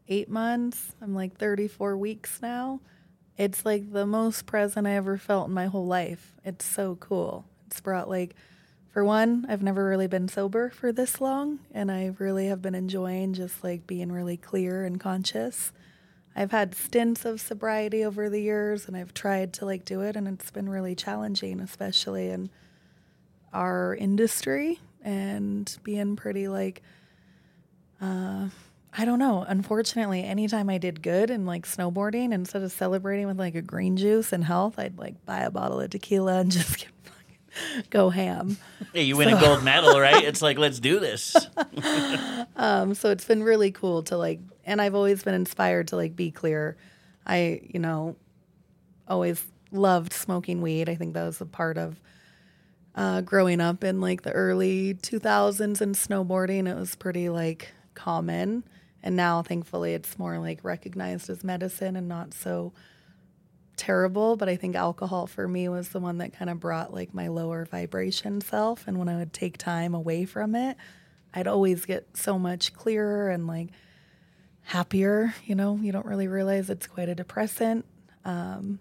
eight 0.09 0.29
months. 0.29 0.95
I'm 1.01 1.15
like 1.15 1.39
34 1.39 1.97
weeks 1.97 2.41
now. 2.43 2.81
It's 3.41 3.65
like 3.65 3.91
the 3.91 4.05
most 4.05 4.45
present 4.45 4.87
I 4.87 4.97
ever 4.97 5.17
felt 5.17 5.49
in 5.49 5.55
my 5.55 5.65
whole 5.65 5.87
life. 5.87 6.35
It's 6.45 6.63
so 6.63 6.97
cool. 6.97 7.47
It's 7.67 7.81
brought 7.81 8.11
like, 8.11 8.35
for 8.93 9.03
one, 9.03 9.47
I've 9.49 9.63
never 9.63 9.89
really 9.89 10.09
been 10.09 10.29
sober 10.29 10.69
for 10.69 10.93
this 10.93 11.23
long, 11.23 11.61
and 11.73 11.91
I 11.91 12.15
really 12.19 12.49
have 12.49 12.61
been 12.61 12.75
enjoying 12.75 13.33
just 13.33 13.65
like 13.65 13.87
being 13.87 14.13
really 14.13 14.37
clear 14.37 14.85
and 14.85 15.01
conscious. 15.01 15.73
I've 16.37 16.51
had 16.51 16.75
stints 16.75 17.25
of 17.25 17.41
sobriety 17.41 18.05
over 18.05 18.29
the 18.29 18.43
years, 18.43 18.87
and 18.87 18.95
I've 18.95 19.15
tried 19.15 19.55
to 19.55 19.65
like 19.65 19.87
do 19.87 20.03
it, 20.03 20.17
and 20.17 20.29
it's 20.29 20.51
been 20.51 20.69
really 20.69 20.95
challenging, 20.95 21.61
especially 21.61 22.29
in 22.29 22.51
our 23.55 23.95
industry 23.95 24.81
and 25.03 25.79
being 25.83 26.15
pretty 26.15 26.47
like 26.47 26.83
uh 28.03 28.49
I 28.97 29.05
don't 29.05 29.19
know. 29.21 29.45
Unfortunately, 29.47 30.25
anytime 30.25 30.69
I 30.69 30.79
did 30.79 31.03
good 31.03 31.31
in 31.31 31.47
like 31.47 31.65
snowboarding, 31.65 32.33
instead 32.33 32.63
of 32.63 32.73
celebrating 32.73 33.27
with 33.27 33.39
like 33.39 33.55
a 33.55 33.63
green 33.63 33.97
juice 33.97 34.33
and 34.33 34.45
health, 34.45 34.79
I'd 34.79 34.99
like 34.99 35.25
buy 35.25 35.41
a 35.41 35.51
bottle 35.51 35.81
of 35.81 35.91
tequila 35.91 36.41
and 36.41 36.51
just 36.53 36.79
get 36.79 36.89
fucking 37.05 37.85
go 37.91 38.11
ham. 38.11 38.57
hey, 38.93 39.03
you 39.03 39.17
win 39.17 39.29
a 39.29 39.41
gold 39.41 39.63
medal, 39.63 39.99
right? 40.01 40.25
It's 40.31 40.43
like 40.43 40.59
let's 40.59 40.81
do 40.81 40.99
this. 41.01 41.37
Um, 42.57 42.95
so 42.95 43.11
it's 43.11 43.25
been 43.25 43.43
really 43.43 43.71
cool 43.71 44.03
to 44.05 44.19
like, 44.19 44.39
and 44.67 44.83
I've 44.83 44.95
always 44.95 45.23
been 45.23 45.33
inspired 45.33 45.89
to 45.89 45.97
like 45.97 46.15
be 46.15 46.31
clear. 46.31 46.77
I, 47.27 47.63
you 47.63 47.81
know, 47.81 48.17
always 49.09 49.43
loved 49.73 50.13
smoking 50.13 50.61
weed. 50.61 50.89
I 50.91 50.95
think 50.95 51.15
that 51.15 51.25
was 51.25 51.41
a 51.41 51.47
part 51.47 51.79
of 51.79 51.99
uh, 52.95 53.23
growing 53.23 53.61
up 53.63 53.83
in 53.83 54.01
like 54.03 54.23
the 54.23 54.33
early 54.33 54.93
2000s 54.95 55.81
and 55.81 55.95
snowboarding. 55.95 56.69
It 56.69 56.77
was 56.77 56.97
pretty 56.97 57.31
like 57.31 57.73
common. 57.95 58.65
And 59.03 59.17
now, 59.17 59.43
thankfully, 59.43 59.95
it's 59.95 60.19
more 60.19 60.39
like 60.39 60.63
recognized 60.63 61.31
as 61.31 61.43
medicine 61.43 61.97
and 61.97 62.09
not 62.09 62.35
so 62.35 62.73
terrible. 63.77 64.37
But 64.37 64.49
I 64.49 64.57
think 64.57 64.77
alcohol 64.77 65.27
for 65.27 65.49
me 65.49 65.69
was 65.69 65.89
the 65.89 66.01
one 66.01 66.19
that 66.19 66.35
kind 66.35 66.51
of 66.51 66.61
brought 66.61 66.93
like 66.93 67.15
my 67.15 67.29
lower 67.29 67.65
vibration 67.65 68.41
self. 68.41 68.87
And 68.87 68.99
when 68.99 69.09
I 69.09 69.17
would 69.17 69.33
take 69.33 69.57
time 69.57 69.95
away 69.95 70.27
from 70.27 70.55
it, 70.55 70.77
I'd 71.33 71.47
always 71.47 71.87
get 71.87 72.17
so 72.17 72.39
much 72.39 72.75
clearer 72.75 73.31
and 73.31 73.47
like 73.47 73.71
happier. 74.63 75.35
You 75.47 75.55
know, 75.55 75.79
you 75.81 75.93
don't 75.93 76.07
really 76.07 76.29
realize 76.29 76.69
it's 76.69 76.87
quite 76.87 77.09
a 77.09 77.15
depressant. 77.15 77.87
Um, 78.25 78.81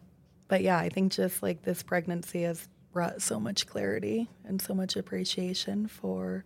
but 0.49 0.61
yeah, 0.61 0.77
I 0.77 0.89
think 0.89 1.13
just 1.13 1.41
like 1.41 1.61
this 1.61 1.81
pregnancy 1.83 2.41
has 2.41 2.67
brought 2.91 3.21
so 3.21 3.39
much 3.39 3.67
clarity 3.67 4.27
and 4.45 4.61
so 4.61 4.73
much 4.73 4.95
appreciation 4.95 5.87
for 5.87 6.43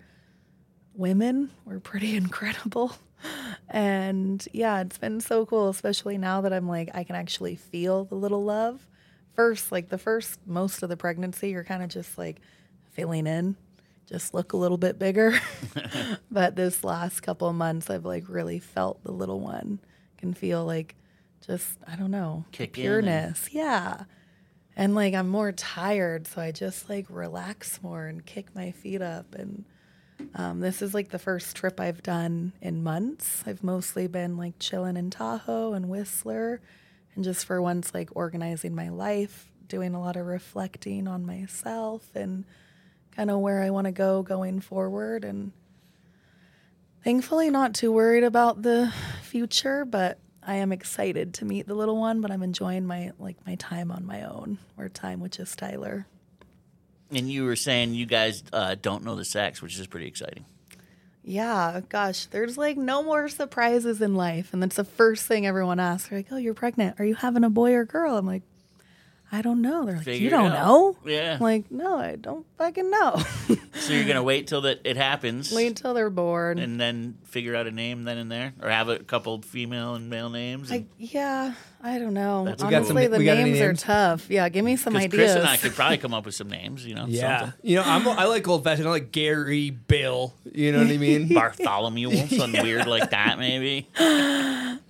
women. 0.96 1.50
We're 1.66 1.80
pretty 1.80 2.16
incredible. 2.24 2.96
And 3.70 4.46
yeah, 4.52 4.82
it's 4.82 4.98
been 4.98 5.22
so 5.22 5.46
cool, 5.46 5.70
especially 5.70 6.18
now 6.18 6.42
that 6.42 6.54
I'm 6.54 6.68
like, 6.68 6.90
I 6.94 7.04
can 7.04 7.16
actually 7.16 7.56
feel 7.56 8.06
the 8.06 8.16
little 8.16 8.44
love. 8.44 8.86
First, 9.34 9.72
like 9.72 9.90
the 9.90 9.98
first 9.98 10.40
most 10.46 10.84
of 10.84 10.90
the 10.90 10.98
pregnancy, 10.98 11.50
you're 11.50 11.64
kind 11.64 11.82
of 11.82 11.90
just 11.90 12.18
like 12.18 12.42
filling 12.92 13.26
in, 13.26 13.56
just 14.08 14.34
look 14.34 14.54
a 14.54 14.58
little 14.58 14.78
bit 14.78 15.00
bigger. 15.00 15.40
but 16.32 16.56
this 16.56 16.84
last 16.84 17.22
couple 17.22 17.48
of 17.48 17.56
months, 17.56 17.90
I've 17.90 18.06
like 18.06 18.26
really 18.28 18.60
felt 18.60 19.04
the 19.04 19.12
little 19.12 19.40
one. 19.40 19.80
Can 20.18 20.34
feel 20.34 20.66
like 20.66 20.96
just, 21.46 21.78
I 21.88 21.96
don't 21.96 22.12
know, 22.12 22.46
Kick 22.52 22.78
in 22.78 22.86
and- 22.86 22.92
pureness. 23.06 23.50
Yeah. 23.52 24.04
And 24.76 24.96
like 24.96 25.14
I'm 25.14 25.30
more 25.30 25.52
tired, 25.52 26.28
so 26.28 26.42
I 26.42 26.52
just 26.52 26.90
like 26.90 27.06
relax 27.10 27.82
more 27.82 28.06
and 28.08 28.26
kick 28.26 28.54
my 28.56 28.72
feet 28.72 29.02
up. 29.02 29.34
And 29.36 29.66
um, 30.36 30.60
this 30.60 30.82
is 30.82 30.94
like 30.94 31.10
the 31.10 31.20
first 31.20 31.56
trip 31.56 31.80
I've 31.80 32.04
done 32.04 32.54
in 32.62 32.84
months. 32.84 33.44
I've 33.46 33.64
mostly 33.64 34.08
been 34.08 34.38
like 34.38 34.60
chilling 34.60 34.98
in 34.98 35.10
Tahoe 35.10 35.74
and 35.74 35.90
Whistler, 35.90 36.62
and 37.16 37.24
just 37.24 37.46
for 37.46 37.62
once, 37.62 37.94
like 37.94 38.10
organizing 38.14 38.76
my 38.76 38.90
life, 38.90 39.52
doing 39.68 39.94
a 39.94 40.00
lot 40.00 40.16
of 40.16 40.26
reflecting 40.26 41.08
on 41.08 41.26
myself 41.26 42.10
and 42.16 42.46
kind 43.12 43.30
of 43.30 43.40
where 43.40 43.62
I 43.62 43.70
want 43.70 43.86
to 43.86 43.92
go 43.92 44.24
going 44.24 44.60
forward. 44.60 45.24
And 45.24 45.52
thankfully, 47.04 47.50
not 47.50 47.74
too 47.74 47.92
worried 47.92 48.24
about 48.24 48.62
the 48.62 48.94
future, 49.22 49.86
but 49.86 50.20
I 50.46 50.56
am 50.56 50.72
excited 50.72 51.34
to 51.36 51.46
meet 51.46 51.68
the 51.68 51.76
little 51.76 51.98
one, 51.98 52.22
but 52.22 52.32
I'm 52.32 52.44
enjoying 52.44 52.86
my 52.86 53.12
like 53.20 53.38
my 53.46 53.56
time 53.56 53.92
on 53.92 54.06
my 54.06 54.24
own 54.24 54.60
or 54.78 54.90
time 54.90 55.20
with 55.20 55.34
just 55.34 55.58
Tyler. 55.58 56.08
And 57.18 57.30
you 57.30 57.46
were 57.46 57.56
saying 57.56 57.94
you 57.94 58.06
guys 58.06 58.44
uh, 58.54 58.76
don't 58.82 59.04
know 59.04 59.16
the 59.16 59.26
sex, 59.26 59.62
which 59.62 59.78
is 59.80 59.88
pretty 59.88 60.08
exciting. 60.08 60.46
Yeah, 61.26 61.82
gosh, 61.88 62.26
there's 62.26 62.58
like 62.58 62.76
no 62.76 63.02
more 63.02 63.30
surprises 63.30 64.02
in 64.02 64.14
life. 64.16 64.52
And 64.54 64.62
that's 64.62 64.76
the 64.76 64.84
first 64.84 65.26
thing 65.26 65.46
everyone 65.48 65.80
asks. 65.80 66.10
They're 66.10 66.20
like, 66.20 66.28
oh, 66.32 66.38
you're 66.38 66.54
pregnant. 66.54 67.00
Are 67.00 67.06
you 67.06 67.16
having 67.16 67.44
a 67.46 67.50
boy 67.50 67.74
or 67.74 67.86
girl? 67.86 68.18
I'm 68.18 68.26
like, 68.28 68.42
I 69.32 69.42
don't 69.42 69.62
know. 69.62 69.86
They're 69.86 69.96
like, 69.96 70.04
Figure 70.06 70.26
you 70.26 70.30
don't 70.30 70.52
know? 70.52 70.98
Yeah. 71.06 71.36
I'm 71.36 71.40
like, 71.40 71.72
no, 71.72 71.98
I 71.98 72.18
don't 72.18 72.46
fucking 72.58 72.90
know. 72.90 73.24
So 73.74 73.94
you're 73.94 74.06
gonna 74.06 74.22
wait 74.22 74.48
till 74.48 74.62
that 74.62 74.82
it 74.84 74.96
happens, 74.98 75.52
Wait 75.56 75.68
until 75.68 75.94
they're 75.94 76.10
born. 76.12 76.60
and 76.60 76.80
then 76.80 77.18
figure 77.34 77.56
out 77.56 77.66
a 77.68 77.72
name 77.72 78.04
then 78.06 78.18
and 78.20 78.32
there, 78.32 78.54
or 78.62 78.70
have 78.70 78.88
a 78.90 79.00
couple 79.00 79.42
female 79.42 79.96
and 79.96 80.10
male 80.10 80.30
names. 80.30 80.72
I, 80.72 80.86
yeah, 80.98 81.54
I 81.84 81.98
don't 82.00 82.14
know. 82.14 82.46
That's 82.46 82.64
We 82.64 82.70
got 82.70 82.86
some- 82.86 82.96
Honestly, 82.96 83.08
the 83.08 83.18
we 83.18 83.26
got 83.26 83.38
any 83.38 83.52
names, 83.54 83.62
are 83.62 83.74
tough. 83.74 84.30
Yeah, 84.30 84.48
give 84.50 84.64
me 84.64 84.76
some 84.76 84.96
ideas. 84.96 85.14
Chris 85.14 85.36
and 85.36 85.48
I 85.48 85.58
could 85.58 85.74
probably 85.74 85.98
come 85.98 86.14
up 86.14 86.26
with 86.26 86.36
some 86.36 86.48
names. 86.50 86.86
You 86.86 86.96
know, 86.96 87.06
Yeah, 87.10 87.40
something. 87.40 87.60
you 87.64 87.76
know, 87.78 87.84
I'm 87.86 88.08
I 88.08 88.26
like 88.26 88.48
old 88.48 88.64
fashioned. 88.64 88.88
I 88.88 88.92
like 88.92 89.12
Gary, 89.12 89.72
Bill. 89.72 90.34
You 90.52 90.72
know 90.72 90.78
what 90.84 90.88
I 90.92 90.98
mean? 90.98 91.28
Bartholomew, 91.34 92.28
something 92.28 92.62
weird 92.64 92.86
like 92.88 93.10
that, 93.10 93.40
maybe. 93.40 93.90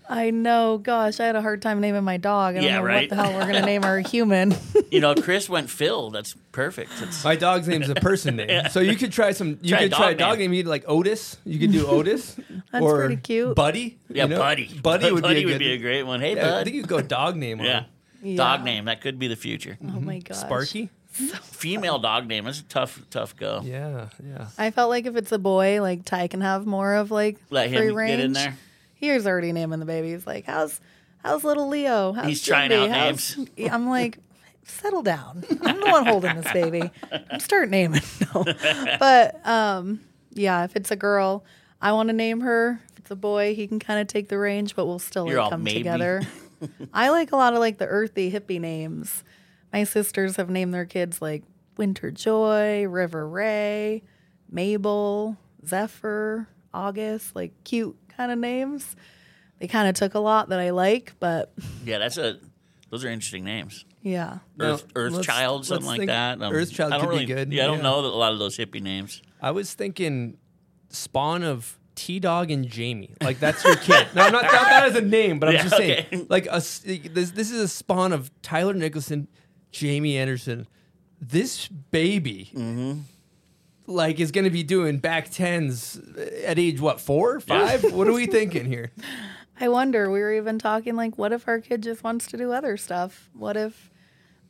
I 0.10 0.32
know. 0.32 0.77
Gosh, 0.79 1.19
I 1.21 1.25
had 1.25 1.36
a 1.38 1.41
hard 1.41 1.62
time 1.62 1.79
naming 1.79 2.03
my 2.03 2.17
dog. 2.17 2.56
I 2.56 2.60
don't 2.60 2.63
Yeah, 2.65 2.77
know 2.79 2.84
right. 2.84 3.10
what 3.10 3.17
the 3.17 3.23
hell 3.23 3.34
we're 3.34 3.45
gonna 3.51 3.65
name 3.65 3.84
our 3.86 3.99
human. 3.99 4.53
You 4.91 4.99
know, 4.99 5.15
Chris 5.15 5.49
went 5.49 5.69
Phil. 5.69 6.10
That's 6.12 6.36
perfect. 6.51 6.91
It's, 7.01 7.23
My 7.23 7.36
dog's 7.36 7.67
name's 7.67 7.89
a 7.89 7.95
person 7.95 8.36
name, 8.36 8.69
so 8.69 8.82
you 8.82 8.95
could 8.95 9.12
try 9.13 9.32
some. 9.32 9.58
You 9.62 9.69
Try 9.69 9.79
a 9.79 9.84
could 9.84 9.93
try 9.93 10.10
a 10.10 10.15
dog 10.15 10.17
dog 10.17 10.39
name. 10.39 10.51
name. 10.51 10.58
You'd 10.58 10.67
like 10.67 10.84
Otis. 10.88 11.38
You 11.45 11.58
could 11.58 11.71
do 11.71 11.88
Otis. 11.88 12.33
That's 12.72 12.84
or 12.84 13.00
pretty 13.00 13.17
cute. 13.17 13.56
Buddy. 13.56 13.98
yeah, 14.10 14.24
you 14.24 14.30
know? 14.30 14.39
Buddy. 14.39 14.80
Buddy 14.82 15.12
would 15.12 15.24
be 15.24 15.43
a 15.43 15.43
good. 15.43 15.62
a 15.62 15.78
great 15.78 16.04
one. 16.04 16.19
Hey, 16.22 16.36
yeah, 16.36 16.58
I 16.58 16.63
think 16.63 16.76
you 16.76 16.82
could 16.82 16.89
go 16.89 17.02
dog 17.02 17.36
name. 17.36 17.60
on 17.60 17.65
yeah. 17.67 17.84
Yeah. 18.22 18.38
Dog 18.38 18.63
name. 18.63 18.86
That 18.86 19.02
could 19.02 19.19
be 19.19 19.28
the 19.28 19.36
future. 19.36 19.78
Oh 19.84 20.00
my 20.00 20.19
gosh, 20.19 20.38
Sparky. 20.38 20.89
Female 21.13 22.00
dog 22.00 22.28
name. 22.28 22.46
That's 22.46 22.62
a 22.62 22.63
tough, 22.63 23.02
tough 23.10 23.36
go. 23.36 23.62
Yeah, 23.63 24.08
yeah. 24.26 24.48
I 24.58 24.72
felt 24.72 24.89
like 24.89 25.06
if 25.06 25.15
it's 25.15 25.32
a 25.32 25.38
boy, 25.38 25.82
like 25.82 26.06
Ty 26.06 26.28
can 26.28 26.41
have 26.41 26.65
more 26.65 26.96
of 26.96 27.12
like 27.12 27.38
Let 27.50 27.69
free 27.69 27.89
him 27.89 27.96
range. 27.96 28.12
get 28.17 28.19
in 28.22 28.34
there. 28.34 28.58
He 28.96 29.12
was 29.12 29.28
already 29.28 29.52
naming 29.52 29.80
the 29.80 29.86
baby. 29.86 30.12
He's 30.12 30.26
like, 30.26 30.46
"How's 30.46 30.80
how's 31.22 31.43
little 31.43 31.67
Leo? 31.67 32.13
How's 32.13 32.26
He's 32.28 32.41
trying 32.41 32.69
Jimmy? 32.69 32.89
out 32.89 32.98
How's-" 32.98 33.38
I'm 33.69 33.89
like, 33.89 34.17
settle 34.63 35.04
down. 35.04 35.43
I'm 35.62 35.80
the 35.80 35.88
one 35.88 36.06
holding 36.06 36.36
this 36.38 36.52
baby. 36.54 36.89
I'm 37.32 37.39
Start 37.39 37.69
naming. 37.69 38.02
No, 38.34 38.46
but 39.00 39.46
um, 39.46 40.00
yeah, 40.32 40.63
if 40.63 40.76
it's 40.76 40.89
a 40.91 40.96
girl, 40.96 41.43
I 41.84 41.91
want 41.91 42.08
to 42.10 42.13
name 42.13 42.39
her. 42.41 42.80
If 42.93 43.00
it's 43.00 43.12
a 43.12 43.15
boy, 43.15 43.54
he 43.56 43.67
can 43.67 43.78
kind 43.80 44.00
of 44.00 44.08
take 44.08 44.30
the 44.30 44.38
range, 44.39 44.76
but 44.76 44.86
we'll 44.86 45.00
still 45.00 45.26
like, 45.28 45.50
come 45.50 45.63
maybe. 45.63 45.80
together. 45.80 46.22
I 46.93 47.10
like 47.10 47.34
a 47.34 47.36
lot 47.36 47.54
of 47.54 47.60
like 47.60 47.78
the 47.78 47.86
earthy 47.86 48.32
hippie 48.32 48.60
names. 48.60 49.24
My 49.74 49.84
sisters 49.84 50.38
have 50.38 50.50
named 50.50 50.74
their 50.74 50.86
kids 50.86 51.22
like 51.22 51.43
Winter 51.78 52.10
Joy, 52.10 52.86
River 52.88 53.28
Ray, 53.28 54.04
Mabel, 54.50 55.38
Zephyr, 55.67 56.48
August, 56.74 57.36
like 57.36 57.52
cute 57.65 57.98
kind 58.15 58.32
of 58.32 58.38
names. 58.39 58.96
They 59.60 59.67
kind 59.67 59.88
of 59.89 59.96
took 59.96 60.13
a 60.13 60.19
lot 60.19 60.50
that 60.50 60.60
I 60.60 60.69
like, 60.69 61.13
but 61.19 61.54
Yeah, 61.86 61.98
that's 62.00 62.17
a. 62.17 62.39
Those 62.89 63.04
are 63.04 63.10
interesting 63.10 63.43
names. 63.43 63.86
yeah. 64.04 64.38
Earth, 64.60 64.86
Now, 64.86 65.02
Earth 65.02 65.24
Child, 65.24 65.65
something 65.65 65.88
like 65.88 66.06
that. 66.06 66.39
Um, 66.41 66.54
Earthchild 66.54 66.93
I 66.93 66.98
don't 67.00 67.10
could 67.10 67.19
be 67.19 67.26
good, 67.26 67.52
Yeah, 67.52 67.63
I 67.63 67.67
don't 67.67 67.78
yeah. 67.78 67.84
know 67.84 68.00
a 68.02 68.08
lot 68.08 68.34
of 68.34 68.39
those 68.39 68.56
hippie 68.56 68.82
names. 68.82 69.22
I 69.41 69.50
was 69.52 69.74
thinking 69.74 70.38
spawn 70.93 71.43
of 71.43 71.77
T 71.95 72.19
Dog 72.19 72.49
and 72.49 72.67
Jamie. 72.67 73.13
Like 73.21 73.39
that's 73.39 73.63
your 73.65 73.75
kid. 73.75 74.08
no, 74.15 74.21
I'm 74.23 74.32
not, 74.32 74.43
not 74.43 74.51
that 74.51 74.86
as 74.86 74.95
a 74.95 75.01
name, 75.01 75.39
but 75.39 75.49
I'm 75.49 75.56
Yeah, 75.58 75.63
just 75.63 75.75
saying. 75.77 76.06
okay. 76.13 76.25
Like 76.29 76.45
a, 76.47 76.53
s- 76.56 76.79
this, 76.86 77.32
this 77.32 77.51
is 77.51 77.60
a 77.60 77.67
spawn 77.67 78.13
of 78.13 78.32
Tyler 78.41 78.73
Nicholson, 78.73 79.27
Jamie 79.71 80.17
Anderson. 80.17 80.67
This 81.21 81.67
baby, 81.67 82.49
Mm-hmm. 82.56 82.99
like, 83.88 84.19
is 84.19 84.32
going 84.32 84.43
to 84.45 84.49
be 84.51 84.63
doing 84.63 84.97
back 84.97 85.29
tens 85.29 85.99
at 86.45 86.58
age 86.60 86.79
what 86.82 86.99
four, 86.99 87.39
five? 87.39 87.93
what 87.93 88.08
are 88.08 88.13
we 88.13 88.25
thinking 88.25 88.65
here? 88.65 88.91
I 89.60 89.69
wonder. 89.69 90.10
We 90.10 90.19
were 90.19 90.34
even 90.34 90.58
talking 90.58 90.95
like, 90.95 91.17
what 91.17 91.32
if 91.32 91.47
our 91.47 91.60
kid 91.60 91.84
just 91.84 92.03
wants 92.03 92.25
to 92.27 92.38
do 92.38 92.51
other 92.51 92.75
stuff? 92.75 93.29
What 93.34 93.56
if 93.56 93.91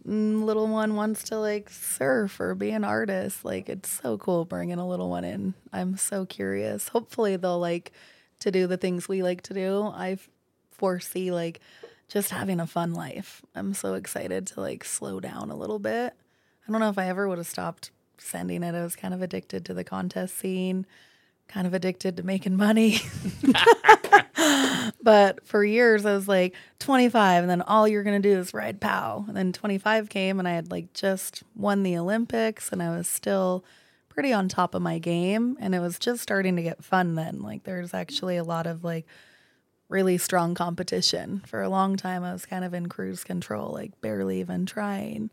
little 0.05 0.67
one 0.67 0.95
wants 0.95 1.23
to 1.25 1.39
like 1.39 1.69
surf 1.69 2.39
or 2.39 2.55
be 2.55 2.71
an 2.71 2.83
artist? 2.83 3.45
Like, 3.45 3.69
it's 3.69 3.89
so 3.89 4.17
cool 4.17 4.45
bringing 4.45 4.79
a 4.79 4.87
little 4.87 5.09
one 5.09 5.23
in. 5.23 5.53
I'm 5.71 5.97
so 5.97 6.25
curious. 6.25 6.89
Hopefully, 6.89 7.35
they'll 7.35 7.59
like 7.59 7.91
to 8.39 8.51
do 8.51 8.67
the 8.67 8.77
things 8.77 9.07
we 9.07 9.23
like 9.23 9.41
to 9.43 9.53
do. 9.53 9.83
I 9.83 10.17
foresee 10.71 11.31
like 11.31 11.61
just 12.09 12.31
having 12.31 12.59
a 12.59 12.67
fun 12.67 12.93
life. 12.93 13.41
I'm 13.55 13.73
so 13.73 13.93
excited 13.93 14.47
to 14.47 14.61
like 14.61 14.83
slow 14.83 15.19
down 15.19 15.49
a 15.49 15.55
little 15.55 15.79
bit. 15.79 16.13
I 16.67 16.71
don't 16.71 16.81
know 16.81 16.89
if 16.89 16.97
I 16.97 17.07
ever 17.07 17.27
would 17.27 17.37
have 17.37 17.47
stopped 17.47 17.91
sending 18.17 18.63
it. 18.63 18.75
I 18.75 18.83
was 18.83 18.95
kind 18.95 19.13
of 19.13 19.21
addicted 19.21 19.65
to 19.65 19.73
the 19.73 19.83
contest 19.83 20.37
scene, 20.37 20.85
kind 21.53 21.67
of 21.67 21.73
addicted 21.73 22.17
to 22.17 22.23
making 22.23 22.55
money. 22.55 22.99
But 25.03 25.45
for 25.45 25.65
years, 25.65 26.05
I 26.05 26.13
was 26.13 26.29
like 26.29 26.55
25, 26.79 27.43
and 27.43 27.49
then 27.49 27.61
all 27.61 27.87
you're 27.87 28.03
going 28.03 28.21
to 28.21 28.29
do 28.29 28.39
is 28.39 28.53
ride 28.53 28.79
POW. 28.79 29.25
And 29.27 29.35
then 29.35 29.51
25 29.51 30.07
came, 30.07 30.39
and 30.39 30.47
I 30.47 30.53
had 30.53 30.71
like 30.71 30.93
just 30.93 31.43
won 31.55 31.83
the 31.83 31.97
Olympics, 31.97 32.71
and 32.71 32.81
I 32.81 32.95
was 32.95 33.07
still 33.07 33.65
pretty 34.07 34.31
on 34.31 34.47
top 34.47 34.73
of 34.73 34.81
my 34.81 34.99
game. 34.99 35.57
And 35.59 35.75
it 35.75 35.79
was 35.79 35.99
just 35.99 36.21
starting 36.23 36.55
to 36.55 36.63
get 36.63 36.83
fun 36.83 37.15
then. 37.15 37.41
Like, 37.41 37.63
there's 37.63 37.93
actually 37.93 38.37
a 38.37 38.45
lot 38.45 38.65
of 38.65 38.85
like 38.85 39.05
really 39.89 40.17
strong 40.17 40.55
competition. 40.55 41.43
For 41.45 41.61
a 41.61 41.69
long 41.69 41.97
time, 41.97 42.23
I 42.23 42.31
was 42.31 42.45
kind 42.45 42.63
of 42.63 42.73
in 42.73 42.87
cruise 42.87 43.25
control, 43.25 43.73
like 43.73 43.99
barely 43.99 44.39
even 44.39 44.65
trying. 44.65 45.31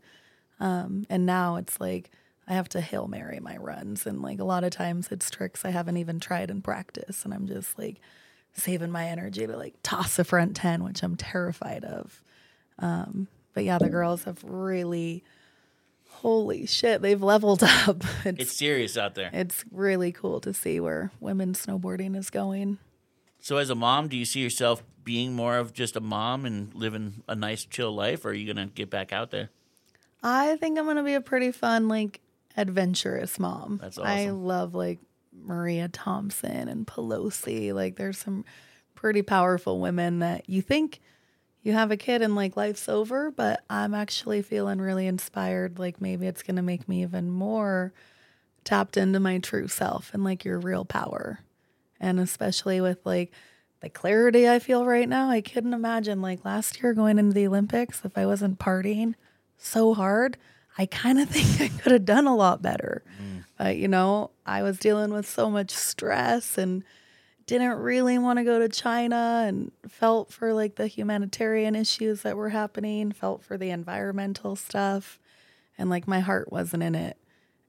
Um, 0.59 1.05
and 1.09 1.25
now 1.25 1.55
it's 1.55 1.79
like, 1.79 2.11
I 2.51 2.55
have 2.55 2.67
to 2.69 2.81
hail 2.81 3.07
Mary 3.07 3.39
my 3.39 3.55
runs. 3.55 4.05
And 4.05 4.21
like 4.21 4.39
a 4.41 4.43
lot 4.43 4.65
of 4.65 4.71
times 4.71 5.07
it's 5.09 5.29
tricks 5.29 5.63
I 5.63 5.69
haven't 5.69 5.95
even 5.95 6.19
tried 6.19 6.51
in 6.51 6.61
practice. 6.61 7.23
And 7.23 7.33
I'm 7.33 7.47
just 7.47 7.79
like 7.79 8.01
saving 8.51 8.91
my 8.91 9.05
energy 9.07 9.47
to 9.47 9.55
like 9.55 9.75
toss 9.83 10.19
a 10.19 10.25
front 10.25 10.57
10, 10.57 10.83
which 10.83 11.01
I'm 11.01 11.15
terrified 11.15 11.85
of. 11.85 12.21
Um, 12.77 13.29
but 13.53 13.63
yeah, 13.63 13.77
the 13.77 13.87
girls 13.87 14.25
have 14.25 14.43
really, 14.43 15.23
holy 16.09 16.65
shit, 16.65 17.01
they've 17.01 17.21
leveled 17.23 17.63
up. 17.87 18.03
It's 18.25 18.41
It's, 18.41 18.51
serious 18.51 18.97
out 18.97 19.15
there. 19.15 19.29
it's 19.31 19.63
really 19.71 20.11
cool 20.11 20.41
to 20.41 20.53
see 20.53 20.81
where 20.81 21.11
women's 21.21 21.65
snowboarding 21.65 22.17
is 22.17 22.29
going. 22.29 22.79
So, 23.39 23.57
as 23.57 23.69
a 23.69 23.75
mom, 23.75 24.09
do 24.09 24.17
you 24.17 24.25
see 24.25 24.41
yourself 24.41 24.83
being 25.05 25.33
more 25.33 25.57
of 25.57 25.73
just 25.73 25.95
a 25.95 26.01
mom 26.01 26.45
and 26.45 26.73
living 26.75 27.23
a 27.29 27.35
nice, 27.35 27.63
chill 27.65 27.91
life, 27.95 28.25
or 28.25 28.29
are 28.29 28.33
you 28.33 28.45
gonna 28.51 28.67
get 28.67 28.89
back 28.89 29.13
out 29.13 29.31
there? 29.31 29.49
I 30.21 30.57
think 30.57 30.77
I'm 30.77 30.85
gonna 30.85 31.01
be 31.01 31.15
a 31.15 31.21
pretty 31.21 31.51
fun, 31.51 31.87
like 31.87 32.19
adventurous 32.57 33.39
mom. 33.39 33.79
That's 33.81 33.97
I 33.97 34.29
love 34.29 34.75
like 34.75 34.99
Maria 35.33 35.87
Thompson 35.87 36.67
and 36.67 36.85
Pelosi. 36.85 37.73
Like 37.73 37.95
there's 37.95 38.17
some 38.17 38.45
pretty 38.95 39.21
powerful 39.21 39.79
women 39.79 40.19
that 40.19 40.49
you 40.49 40.61
think 40.61 40.99
you 41.63 41.73
have 41.73 41.91
a 41.91 41.97
kid 41.97 42.21
and 42.21 42.35
like 42.35 42.57
life's 42.57 42.89
over, 42.89 43.31
but 43.31 43.63
I'm 43.69 43.93
actually 43.93 44.41
feeling 44.41 44.79
really 44.79 45.07
inspired. 45.07 45.79
Like 45.79 46.01
maybe 46.01 46.27
it's 46.27 46.43
gonna 46.43 46.63
make 46.63 46.87
me 46.89 47.03
even 47.03 47.29
more 47.29 47.93
tapped 48.63 48.97
into 48.97 49.19
my 49.19 49.39
true 49.39 49.67
self 49.67 50.13
and 50.13 50.23
like 50.23 50.45
your 50.45 50.59
real 50.59 50.85
power. 50.85 51.39
And 51.99 52.19
especially 52.19 52.81
with 52.81 53.05
like 53.05 53.31
the 53.81 53.89
clarity 53.89 54.47
I 54.49 54.59
feel 54.59 54.85
right 54.85 55.09
now, 55.09 55.29
I 55.29 55.41
couldn't 55.41 55.73
imagine 55.73 56.21
like 56.21 56.45
last 56.45 56.81
year 56.81 56.93
going 56.93 57.17
into 57.19 57.33
the 57.33 57.47
Olympics 57.47 58.03
if 58.05 58.17
I 58.17 58.25
wasn't 58.25 58.59
partying 58.59 59.15
so 59.57 59.93
hard. 59.93 60.37
I 60.77 60.85
kind 60.85 61.19
of 61.19 61.29
think 61.31 61.61
I 61.61 61.75
could 61.77 61.91
have 61.91 62.05
done 62.05 62.27
a 62.27 62.35
lot 62.35 62.61
better. 62.61 63.03
Mm. 63.21 63.43
But, 63.57 63.77
you 63.77 63.87
know, 63.87 64.31
I 64.45 64.63
was 64.63 64.79
dealing 64.79 65.13
with 65.13 65.27
so 65.27 65.49
much 65.49 65.71
stress 65.71 66.57
and 66.57 66.83
didn't 67.45 67.79
really 67.79 68.17
want 68.17 68.37
to 68.39 68.45
go 68.45 68.59
to 68.59 68.69
China 68.69 69.43
and 69.45 69.71
felt 69.87 70.31
for 70.31 70.53
like 70.53 70.75
the 70.75 70.87
humanitarian 70.87 71.75
issues 71.75 72.21
that 72.21 72.37
were 72.37 72.49
happening, 72.49 73.11
felt 73.11 73.43
for 73.43 73.57
the 73.57 73.69
environmental 73.69 74.55
stuff. 74.55 75.19
And 75.77 75.89
like 75.89 76.07
my 76.07 76.21
heart 76.21 76.51
wasn't 76.51 76.83
in 76.83 76.95
it. 76.95 77.17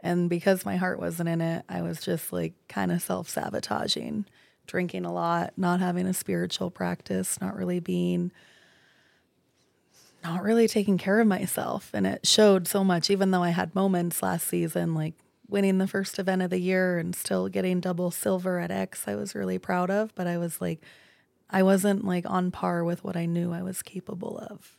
And 0.01 0.29
because 0.29 0.65
my 0.65 0.77
heart 0.77 0.99
wasn't 0.99 1.29
in 1.29 1.41
it, 1.41 1.65
I 1.69 1.83
was 1.83 2.01
just 2.01 2.33
like 2.33 2.55
kind 2.69 2.91
of 2.91 3.03
self 3.03 3.29
sabotaging, 3.29 4.27
drinking 4.67 5.05
a 5.05 5.13
lot, 5.13 5.53
not 5.57 5.81
having 5.81 6.07
a 6.07 6.15
spiritual 6.15 6.71
practice, 6.71 7.41
not 7.41 7.57
really 7.57 7.81
being 7.81 8.33
not 10.23 10.43
really 10.43 10.69
taking 10.69 10.99
care 10.99 11.21
of 11.21 11.27
myself. 11.27 11.91
And 11.93 12.07
it 12.07 12.27
showed 12.27 12.69
so 12.69 12.85
much, 12.85 13.11
even 13.11 13.31
though 13.31 13.43
I 13.43 13.51
had 13.51 13.75
moments 13.75 14.23
last 14.23 14.47
season, 14.47 14.95
like 14.95 15.15
winning 15.49 15.79
the 15.79 15.87
first 15.87 16.19
event 16.19 16.43
of 16.43 16.51
the 16.51 16.61
year 16.61 16.99
and 16.99 17.15
still 17.15 17.49
getting 17.49 17.81
double 17.81 18.11
silver 18.11 18.59
at 18.59 18.71
X, 18.71 19.07
I 19.07 19.15
was 19.15 19.35
really 19.35 19.59
proud 19.59 19.91
of. 19.91 20.15
But 20.15 20.27
I 20.27 20.39
was 20.39 20.61
like, 20.61 20.81
I 21.51 21.63
wasn't 21.63 22.05
like 22.05 22.25
on 22.29 22.51
par 22.51 22.85
with 22.85 23.05
what 23.05 23.17
I 23.17 23.27
knew 23.27 23.53
I 23.53 23.63
was 23.63 23.83
capable 23.83 24.39
of. 24.39 24.77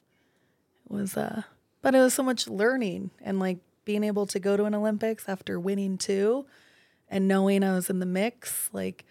It 0.85 0.93
was, 0.93 1.15
uh, 1.15 1.43
but 1.81 1.93
it 1.93 1.99
was 1.99 2.13
so 2.13 2.23
much 2.23 2.47
learning 2.47 3.11
and 3.21 3.39
like 3.39 3.59
being 3.85 4.03
able 4.03 4.25
to 4.27 4.39
go 4.39 4.57
to 4.57 4.65
an 4.65 4.73
Olympics 4.73 5.27
after 5.27 5.59
winning 5.59 5.97
two 5.97 6.45
and 7.09 7.27
knowing 7.27 7.63
I 7.63 7.73
was 7.73 7.89
in 7.89 7.99
the 7.99 8.05
mix, 8.05 8.69
like 8.73 9.05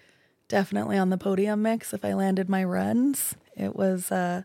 definitely 0.49 0.97
on 0.97 1.11
the 1.11 1.19
podium 1.19 1.63
mix 1.63 1.93
if 1.93 2.05
I 2.05 2.15
landed 2.15 2.49
my 2.49 2.65
runs. 2.65 3.37
It 3.57 3.77
was, 3.77 4.11
uh, 4.11 4.43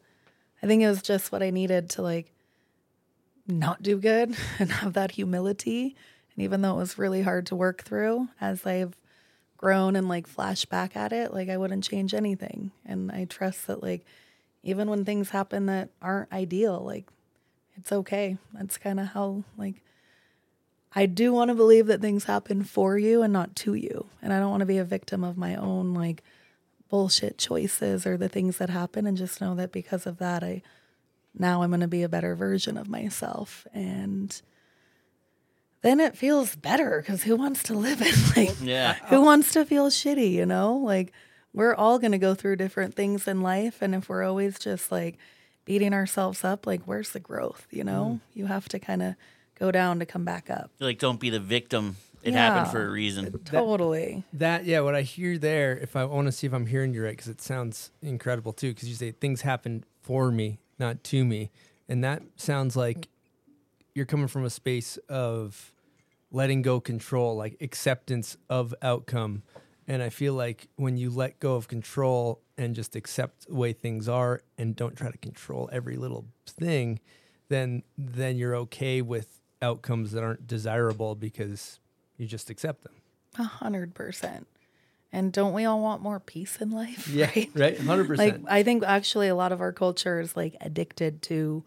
I 0.61 0.67
think 0.67 0.81
it 0.81 0.87
was 0.87 1.01
just 1.01 1.31
what 1.31 1.43
I 1.43 1.49
needed 1.49 1.89
to 1.91 2.01
like 2.01 2.31
not 3.47 3.81
do 3.81 3.97
good 3.97 4.35
and 4.59 4.71
have 4.71 4.93
that 4.93 5.11
humility 5.11 5.95
And 6.35 6.43
even 6.43 6.61
though 6.61 6.75
it 6.75 6.79
was 6.79 6.97
really 6.97 7.21
hard 7.21 7.45
to 7.47 7.55
work 7.55 7.83
through, 7.83 8.29
as 8.41 8.65
I've 8.65 8.95
grown 9.57 9.95
and 9.95 10.07
like 10.07 10.27
flash 10.27 10.65
back 10.65 10.95
at 10.95 11.11
it, 11.11 11.33
like 11.33 11.49
I 11.49 11.57
wouldn't 11.57 11.83
change 11.83 12.13
anything. 12.13 12.71
And 12.85 13.11
I 13.11 13.25
trust 13.25 13.67
that 13.67 13.81
like 13.81 14.05
even 14.63 14.89
when 14.89 15.05
things 15.05 15.29
happen 15.29 15.65
that 15.67 15.89
aren't 16.01 16.31
ideal, 16.31 16.81
like 16.83 17.09
it's 17.75 17.91
okay. 17.91 18.37
That's 18.53 18.77
kind 18.77 18.99
of 18.99 19.07
how 19.07 19.43
like 19.57 19.81
I 20.93 21.05
do 21.05 21.33
want 21.33 21.49
to 21.49 21.55
believe 21.55 21.87
that 21.87 22.01
things 22.01 22.25
happen 22.25 22.63
for 22.63 22.97
you 22.97 23.21
and 23.21 23.31
not 23.33 23.55
to 23.57 23.73
you. 23.73 24.07
And 24.21 24.33
I 24.33 24.39
don't 24.39 24.49
want 24.49 24.61
to 24.61 24.65
be 24.65 24.77
a 24.77 24.83
victim 24.83 25.23
of 25.23 25.37
my 25.37 25.55
own 25.55 25.93
like 25.93 26.23
bullshit 26.89 27.37
choices 27.37 28.05
or 28.05 28.17
the 28.17 28.29
things 28.29 28.57
that 28.57 28.69
happen 28.69 29.05
and 29.05 29.17
just 29.17 29.41
know 29.41 29.55
that 29.55 29.71
because 29.71 30.05
of 30.05 30.17
that 30.17 30.43
I 30.43 30.61
now 31.37 31.61
I'm 31.61 31.69
going 31.69 31.81
to 31.81 31.87
be 31.87 32.03
a 32.03 32.09
better 32.09 32.35
version 32.35 32.77
of 32.77 32.87
myself 32.89 33.67
and 33.73 34.41
then 35.81 35.99
it 35.99 36.17
feels 36.17 36.55
better 36.55 37.03
cuz 37.05 37.23
who 37.23 37.35
wants 37.35 37.63
to 37.63 37.73
live 37.73 38.01
it 38.01 38.15
like 38.37 38.55
Yeah. 38.61 38.93
who 39.09 39.21
wants 39.21 39.51
to 39.53 39.65
feel 39.65 39.89
shitty, 39.89 40.31
you 40.31 40.45
know? 40.45 40.75
Like 40.77 41.11
we're 41.53 41.75
all 41.75 41.99
going 41.99 42.11
to 42.11 42.17
go 42.17 42.33
through 42.35 42.55
different 42.57 42.95
things 42.95 43.27
in 43.27 43.41
life 43.41 43.81
and 43.81 43.93
if 43.95 44.09
we're 44.09 44.23
always 44.23 44.57
just 44.59 44.91
like 44.91 45.17
beating 45.65 45.93
ourselves 45.93 46.43
up, 46.43 46.65
like 46.65 46.81
where's 46.85 47.11
the 47.11 47.19
growth, 47.19 47.67
you 47.71 47.83
know? 47.83 48.19
Mm. 48.33 48.35
You 48.37 48.45
have 48.47 48.67
to 48.69 48.79
kind 48.79 49.01
of 49.01 49.15
go 49.59 49.71
down 49.71 49.99
to 49.99 50.05
come 50.05 50.23
back 50.23 50.49
up. 50.49 50.71
Like, 50.79 50.99
don't 50.99 51.19
be 51.19 51.29
the 51.31 51.39
victim. 51.39 51.97
It 52.27 52.33
happened 52.33 52.71
for 52.71 52.85
a 52.85 52.89
reason. 52.89 53.39
Totally. 53.45 54.23
That 54.33 54.65
yeah, 54.65 54.81
what 54.81 54.95
I 54.95 55.01
hear 55.01 55.37
there, 55.37 55.77
if 55.77 55.95
I 55.95 56.05
want 56.05 56.27
to 56.27 56.31
see 56.31 56.47
if 56.47 56.53
I'm 56.53 56.65
hearing 56.65 56.93
you 56.93 57.03
right, 57.03 57.11
because 57.11 57.27
it 57.27 57.41
sounds 57.41 57.91
incredible 58.01 58.53
too. 58.53 58.73
Because 58.73 58.89
you 58.89 58.95
say 58.95 59.11
things 59.11 59.41
happen 59.41 59.83
for 60.01 60.31
me, 60.31 60.59
not 60.79 61.03
to 61.05 61.25
me, 61.25 61.51
and 61.87 62.03
that 62.03 62.21
sounds 62.35 62.75
like 62.75 63.07
you're 63.93 64.05
coming 64.05 64.27
from 64.27 64.45
a 64.45 64.49
space 64.49 64.97
of 65.09 65.73
letting 66.31 66.61
go 66.61 66.79
control, 66.79 67.35
like 67.35 67.57
acceptance 67.61 68.37
of 68.49 68.75
outcome. 68.81 69.43
And 69.87 70.03
I 70.03 70.09
feel 70.09 70.33
like 70.33 70.67
when 70.75 70.97
you 70.97 71.09
let 71.09 71.39
go 71.39 71.55
of 71.55 71.67
control 71.67 72.41
and 72.57 72.75
just 72.75 72.95
accept 72.95 73.47
the 73.47 73.55
way 73.55 73.71
things 73.71 74.09
are 74.09 74.41
and 74.57 74.75
don't 74.75 74.95
try 74.95 75.09
to 75.09 75.17
control 75.17 75.69
every 75.71 75.95
little 75.95 76.25
thing, 76.45 76.99
then 77.49 77.83
then 77.97 78.37
you're 78.37 78.55
okay 78.55 79.01
with 79.01 79.39
outcomes 79.61 80.11
that 80.11 80.23
aren't 80.23 80.45
desirable 80.45 81.15
because 81.15 81.79
you 82.17 82.27
just 82.27 82.49
accept 82.49 82.83
them. 82.83 82.93
A 83.37 83.43
hundred 83.43 83.93
percent. 83.93 84.47
And 85.11 85.31
don't 85.31 85.53
we 85.53 85.63
all 85.65 85.79
want 85.81 86.01
more 86.01 86.19
peace 86.19 86.57
in 86.59 86.69
life? 86.71 87.07
Yeah, 87.07 87.27
Right. 87.35 87.49
right, 87.55 87.79
hundred 87.79 88.07
percent. 88.07 88.43
Like. 88.43 88.51
I 88.51 88.63
think 88.63 88.83
actually 88.83 89.27
a 89.29 89.35
lot 89.35 89.51
of 89.51 89.61
our 89.61 89.71
culture 89.71 90.19
is 90.19 90.35
like 90.35 90.55
addicted 90.61 91.21
to 91.23 91.63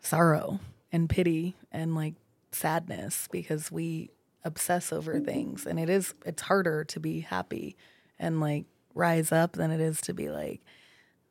sorrow 0.00 0.60
and 0.92 1.08
pity 1.08 1.54
and 1.70 1.94
like 1.94 2.14
sadness 2.52 3.28
because 3.30 3.70
we 3.70 4.10
obsess 4.44 4.92
over 4.92 5.20
things 5.20 5.66
and 5.66 5.78
it 5.78 5.90
is 5.90 6.14
it's 6.24 6.40
harder 6.42 6.82
to 6.82 6.98
be 6.98 7.20
happy 7.20 7.76
and 8.18 8.40
like 8.40 8.64
rise 8.94 9.30
up 9.30 9.52
than 9.52 9.70
it 9.70 9.80
is 9.80 10.00
to 10.00 10.14
be 10.14 10.30
like 10.30 10.60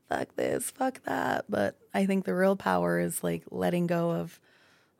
fuck 0.10 0.36
this, 0.36 0.72
fuck 0.72 1.04
that. 1.04 1.46
But 1.48 1.78
I 1.94 2.06
think 2.06 2.26
the 2.26 2.34
real 2.36 2.56
power 2.56 3.00
is 3.00 3.24
like 3.24 3.44
letting 3.52 3.88
go 3.88 4.12
of 4.12 4.40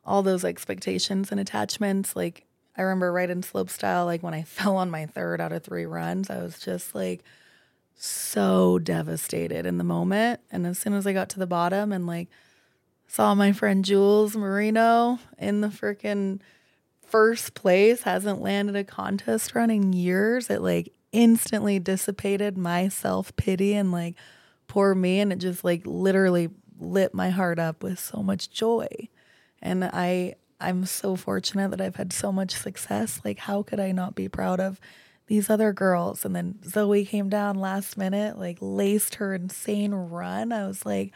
all 0.04 0.22
those 0.22 0.44
expectations 0.44 1.30
and 1.30 1.40
attachments. 1.40 2.14
Like 2.16 2.46
I 2.80 2.84
remember 2.84 3.12
right 3.12 3.28
in 3.28 3.42
slopestyle, 3.42 4.06
like 4.06 4.22
when 4.22 4.32
I 4.32 4.42
fell 4.44 4.78
on 4.78 4.90
my 4.90 5.04
third 5.04 5.38
out 5.38 5.52
of 5.52 5.62
three 5.62 5.84
runs, 5.84 6.30
I 6.30 6.42
was 6.42 6.58
just 6.58 6.94
like 6.94 7.22
so 7.94 8.78
devastated 8.78 9.66
in 9.66 9.76
the 9.76 9.84
moment. 9.84 10.40
And 10.50 10.66
as 10.66 10.78
soon 10.78 10.94
as 10.94 11.06
I 11.06 11.12
got 11.12 11.28
to 11.30 11.38
the 11.38 11.46
bottom 11.46 11.92
and 11.92 12.06
like 12.06 12.28
saw 13.06 13.34
my 13.34 13.52
friend 13.52 13.84
Jules 13.84 14.34
Marino 14.34 15.18
in 15.36 15.60
the 15.60 15.68
freaking 15.68 16.40
first 17.06 17.52
place, 17.52 18.02
hasn't 18.02 18.40
landed 18.40 18.76
a 18.76 18.84
contest 18.84 19.54
run 19.54 19.70
in 19.70 19.92
years, 19.92 20.48
it 20.48 20.62
like 20.62 20.90
instantly 21.12 21.78
dissipated 21.78 22.56
my 22.56 22.88
self 22.88 23.36
pity 23.36 23.74
and 23.74 23.92
like 23.92 24.14
poor 24.68 24.94
me. 24.94 25.20
And 25.20 25.34
it 25.34 25.38
just 25.38 25.64
like 25.64 25.82
literally 25.84 26.48
lit 26.78 27.12
my 27.12 27.28
heart 27.28 27.58
up 27.58 27.82
with 27.82 27.98
so 27.98 28.22
much 28.22 28.48
joy. 28.48 28.88
And 29.60 29.84
I, 29.84 30.36
I'm 30.60 30.84
so 30.84 31.16
fortunate 31.16 31.70
that 31.70 31.80
I've 31.80 31.96
had 31.96 32.12
so 32.12 32.30
much 32.32 32.52
success. 32.52 33.20
Like, 33.24 33.38
how 33.38 33.62
could 33.62 33.80
I 33.80 33.92
not 33.92 34.14
be 34.14 34.28
proud 34.28 34.60
of 34.60 34.80
these 35.26 35.48
other 35.48 35.72
girls? 35.72 36.24
And 36.24 36.34
then 36.36 36.58
Zoi 36.62 37.06
came 37.06 37.28
down 37.28 37.56
last 37.56 37.96
minute, 37.96 38.38
like 38.38 38.58
laced 38.60 39.16
her 39.16 39.34
insane 39.34 39.92
run. 39.94 40.52
I 40.52 40.66
was 40.66 40.84
like, 40.84 41.12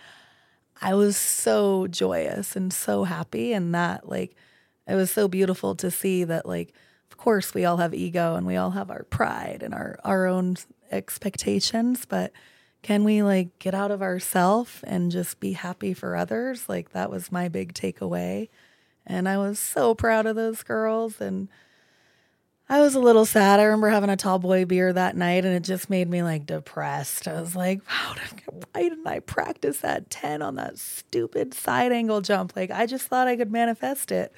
I 0.80 0.94
was 0.94 1.16
so 1.16 1.86
joyous 1.86 2.56
and 2.56 2.72
so 2.72 3.04
happy. 3.04 3.52
And 3.52 3.74
that, 3.74 4.08
like, 4.08 4.34
it 4.88 4.94
was 4.94 5.10
so 5.10 5.28
beautiful 5.28 5.74
to 5.76 5.90
see 5.90 6.24
that, 6.24 6.46
like, 6.46 6.72
of 7.10 7.16
course, 7.16 7.54
we 7.54 7.64
all 7.64 7.76
have 7.76 7.94
ego 7.94 8.34
and 8.34 8.46
we 8.46 8.56
all 8.56 8.72
have 8.72 8.90
our 8.90 9.04
pride 9.04 9.62
and 9.62 9.72
our, 9.74 9.98
our 10.04 10.26
own 10.26 10.56
expectations, 10.90 12.06
but 12.06 12.32
can 12.82 13.02
we 13.02 13.22
like 13.22 13.58
get 13.58 13.74
out 13.74 13.90
of 13.90 14.02
ourself 14.02 14.84
and 14.86 15.10
just 15.10 15.40
be 15.40 15.52
happy 15.52 15.94
for 15.94 16.16
others? 16.16 16.68
Like, 16.68 16.90
that 16.90 17.10
was 17.10 17.32
my 17.32 17.48
big 17.48 17.72
takeaway. 17.72 18.48
And 19.06 19.28
I 19.28 19.36
was 19.36 19.58
so 19.58 19.94
proud 19.94 20.26
of 20.26 20.36
those 20.36 20.62
girls. 20.62 21.20
And 21.20 21.48
I 22.68 22.80
was 22.80 22.94
a 22.94 23.00
little 23.00 23.26
sad. 23.26 23.60
I 23.60 23.64
remember 23.64 23.90
having 23.90 24.08
a 24.10 24.16
tall 24.16 24.38
boy 24.38 24.64
beer 24.64 24.92
that 24.92 25.16
night 25.16 25.44
and 25.44 25.54
it 25.54 25.62
just 25.62 25.90
made 25.90 26.08
me 26.08 26.22
like 26.22 26.46
depressed. 26.46 27.28
I 27.28 27.38
was 27.40 27.54
like, 27.54 27.82
why 28.72 28.88
didn't 28.88 29.06
I 29.06 29.20
practice 29.20 29.80
that 29.80 30.08
10 30.08 30.40
on 30.40 30.54
that 30.54 30.78
stupid 30.78 31.52
side 31.52 31.92
angle 31.92 32.22
jump? 32.22 32.56
Like, 32.56 32.70
I 32.70 32.86
just 32.86 33.06
thought 33.06 33.28
I 33.28 33.36
could 33.36 33.52
manifest 33.52 34.10
it. 34.10 34.32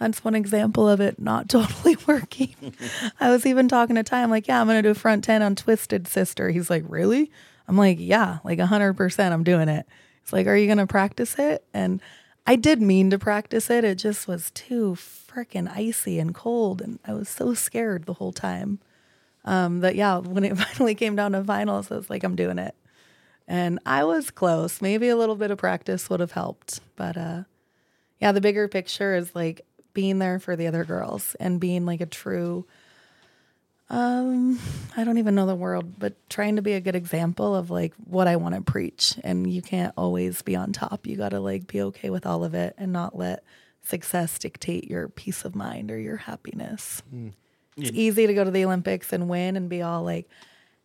That's 0.00 0.24
one 0.24 0.34
example 0.34 0.88
of 0.88 1.00
it 1.00 1.20
not 1.20 1.48
totally 1.50 1.96
working. 2.06 2.74
I 3.20 3.30
was 3.30 3.46
even 3.46 3.68
talking 3.68 3.96
to 3.96 4.02
Ty. 4.02 4.22
I'm 4.22 4.30
like, 4.30 4.48
yeah, 4.48 4.60
I'm 4.60 4.66
going 4.66 4.78
to 4.78 4.82
do 4.82 4.90
a 4.90 4.94
front 4.94 5.22
10 5.22 5.42
on 5.42 5.54
Twisted 5.54 6.08
Sister. 6.08 6.50
He's 6.50 6.70
like, 6.70 6.84
really? 6.88 7.30
I'm 7.68 7.76
like, 7.76 7.98
yeah, 8.00 8.38
like 8.42 8.58
100%. 8.58 9.32
I'm 9.32 9.44
doing 9.44 9.68
it. 9.68 9.86
He's 10.24 10.32
like, 10.32 10.48
are 10.48 10.56
you 10.56 10.66
going 10.66 10.78
to 10.78 10.86
practice 10.86 11.38
it? 11.38 11.64
And 11.72 12.00
I 12.50 12.56
did 12.56 12.82
mean 12.82 13.10
to 13.10 13.18
practice 13.20 13.70
it. 13.70 13.84
It 13.84 13.94
just 13.94 14.26
was 14.26 14.50
too 14.50 14.96
freaking 14.96 15.70
icy 15.72 16.18
and 16.18 16.34
cold. 16.34 16.82
And 16.82 16.98
I 17.06 17.12
was 17.12 17.28
so 17.28 17.54
scared 17.54 18.06
the 18.06 18.14
whole 18.14 18.32
time. 18.32 18.80
Um, 19.44 19.78
that, 19.82 19.94
yeah, 19.94 20.18
when 20.18 20.42
it 20.42 20.58
finally 20.58 20.96
came 20.96 21.14
down 21.14 21.30
to 21.30 21.44
finals, 21.44 21.92
I 21.92 21.94
was 21.94 22.10
like, 22.10 22.24
I'm 22.24 22.34
doing 22.34 22.58
it. 22.58 22.74
And 23.46 23.78
I 23.86 24.02
was 24.02 24.32
close. 24.32 24.82
Maybe 24.82 25.08
a 25.08 25.16
little 25.16 25.36
bit 25.36 25.52
of 25.52 25.58
practice 25.58 26.10
would 26.10 26.18
have 26.18 26.32
helped. 26.32 26.80
But 26.96 27.16
uh, 27.16 27.44
yeah, 28.18 28.32
the 28.32 28.40
bigger 28.40 28.66
picture 28.66 29.14
is 29.14 29.32
like 29.32 29.60
being 29.94 30.18
there 30.18 30.40
for 30.40 30.56
the 30.56 30.66
other 30.66 30.84
girls 30.84 31.36
and 31.38 31.60
being 31.60 31.86
like 31.86 32.00
a 32.00 32.06
true 32.06 32.66
um 33.90 34.58
i 34.96 35.02
don't 35.02 35.18
even 35.18 35.34
know 35.34 35.46
the 35.46 35.54
word 35.54 35.98
but 35.98 36.14
trying 36.30 36.54
to 36.56 36.62
be 36.62 36.74
a 36.74 36.80
good 36.80 36.94
example 36.94 37.56
of 37.56 37.70
like 37.70 37.92
what 38.04 38.28
i 38.28 38.36
want 38.36 38.54
to 38.54 38.60
preach 38.62 39.18
and 39.24 39.52
you 39.52 39.60
can't 39.60 39.92
always 39.96 40.42
be 40.42 40.54
on 40.54 40.72
top. 40.72 41.06
You 41.06 41.16
got 41.16 41.30
to 41.30 41.40
like 41.40 41.66
be 41.66 41.80
okay 41.82 42.08
with 42.10 42.24
all 42.24 42.44
of 42.44 42.54
it 42.54 42.74
and 42.78 42.92
not 42.92 43.16
let 43.18 43.42
success 43.82 44.38
dictate 44.38 44.88
your 44.88 45.08
peace 45.08 45.44
of 45.44 45.54
mind 45.56 45.90
or 45.90 45.98
your 45.98 46.18
happiness. 46.18 47.02
It's 47.76 47.90
easy 47.96 48.26
to 48.26 48.34
go 48.34 48.44
to 48.44 48.50
the 48.50 48.64
olympics 48.64 49.12
and 49.12 49.28
win 49.28 49.56
and 49.56 49.68
be 49.68 49.82
all 49.82 50.02
like 50.04 50.28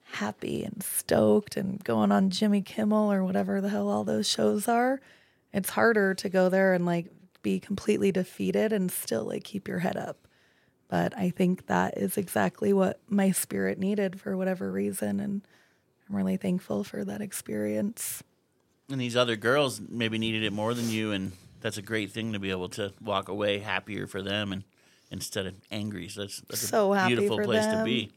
happy 0.03 0.63
and 0.63 0.81
stoked 0.81 1.57
and 1.57 1.83
going 1.83 2.11
on 2.11 2.29
jimmy 2.29 2.61
kimmel 2.61 3.11
or 3.11 3.23
whatever 3.23 3.59
the 3.61 3.69
hell 3.69 3.89
all 3.89 4.03
those 4.03 4.27
shows 4.27 4.67
are. 4.67 4.99
It's 5.53 5.69
harder 5.69 6.13
to 6.15 6.29
go 6.29 6.49
there 6.49 6.73
and 6.73 6.85
like 6.85 7.07
be 7.43 7.59
completely 7.59 8.11
defeated 8.11 8.73
and 8.73 8.91
still 8.91 9.25
like 9.25 9.43
keep 9.43 9.67
your 9.67 9.79
head 9.79 9.97
up 9.97 10.27
but 10.87 11.17
I 11.17 11.29
think 11.29 11.67
that 11.67 11.97
is 11.97 12.17
exactly 12.17 12.73
what 12.73 12.99
my 13.09 13.31
spirit 13.31 13.79
needed 13.79 14.19
for 14.19 14.37
whatever 14.37 14.71
reason. 14.71 15.19
And 15.19 15.41
I'm 16.09 16.15
really 16.15 16.37
thankful 16.37 16.83
for 16.83 17.03
that 17.05 17.21
experience. 17.21 18.23
And 18.89 19.01
these 19.01 19.15
other 19.15 19.35
girls 19.35 19.81
maybe 19.81 20.17
needed 20.17 20.43
it 20.43 20.53
more 20.53 20.73
than 20.73 20.89
you, 20.89 21.11
and 21.11 21.31
that's 21.61 21.77
a 21.77 21.81
great 21.81 22.11
thing 22.11 22.33
to 22.33 22.39
be 22.39 22.51
able 22.51 22.69
to 22.69 22.93
walk 23.01 23.29
away 23.29 23.59
happier 23.59 24.05
for 24.05 24.21
them 24.21 24.51
and 24.51 24.63
instead 25.09 25.47
of 25.47 25.55
angry. 25.71 26.07
So 26.07 26.21
that's, 26.21 26.41
that's 26.41 26.61
So 26.69 26.93
a 26.93 26.97
happy 26.99 27.15
beautiful 27.15 27.37
for 27.37 27.45
place 27.45 27.65
to 27.65 27.83
be. 27.83 28.11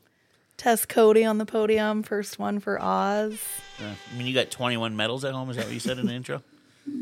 Tess 0.58 0.84
Coady 0.84 1.24
on 1.24 1.38
the 1.38 1.46
podium, 1.46 2.02
first 2.02 2.38
one 2.38 2.58
for 2.58 2.82
Oz. 2.82 3.40
Uh, 3.80 3.84
I 4.12 4.18
mean, 4.18 4.26
you 4.26 4.34
got 4.34 4.50
21 4.50 4.96
medals 4.96 5.24
at 5.24 5.32
home. 5.32 5.48
Is 5.50 5.56
that 5.56 5.66
what 5.66 5.74
you 5.74 5.80
said 5.80 5.98
in 5.98 6.06
the 6.06 6.12
intro? 6.12 6.42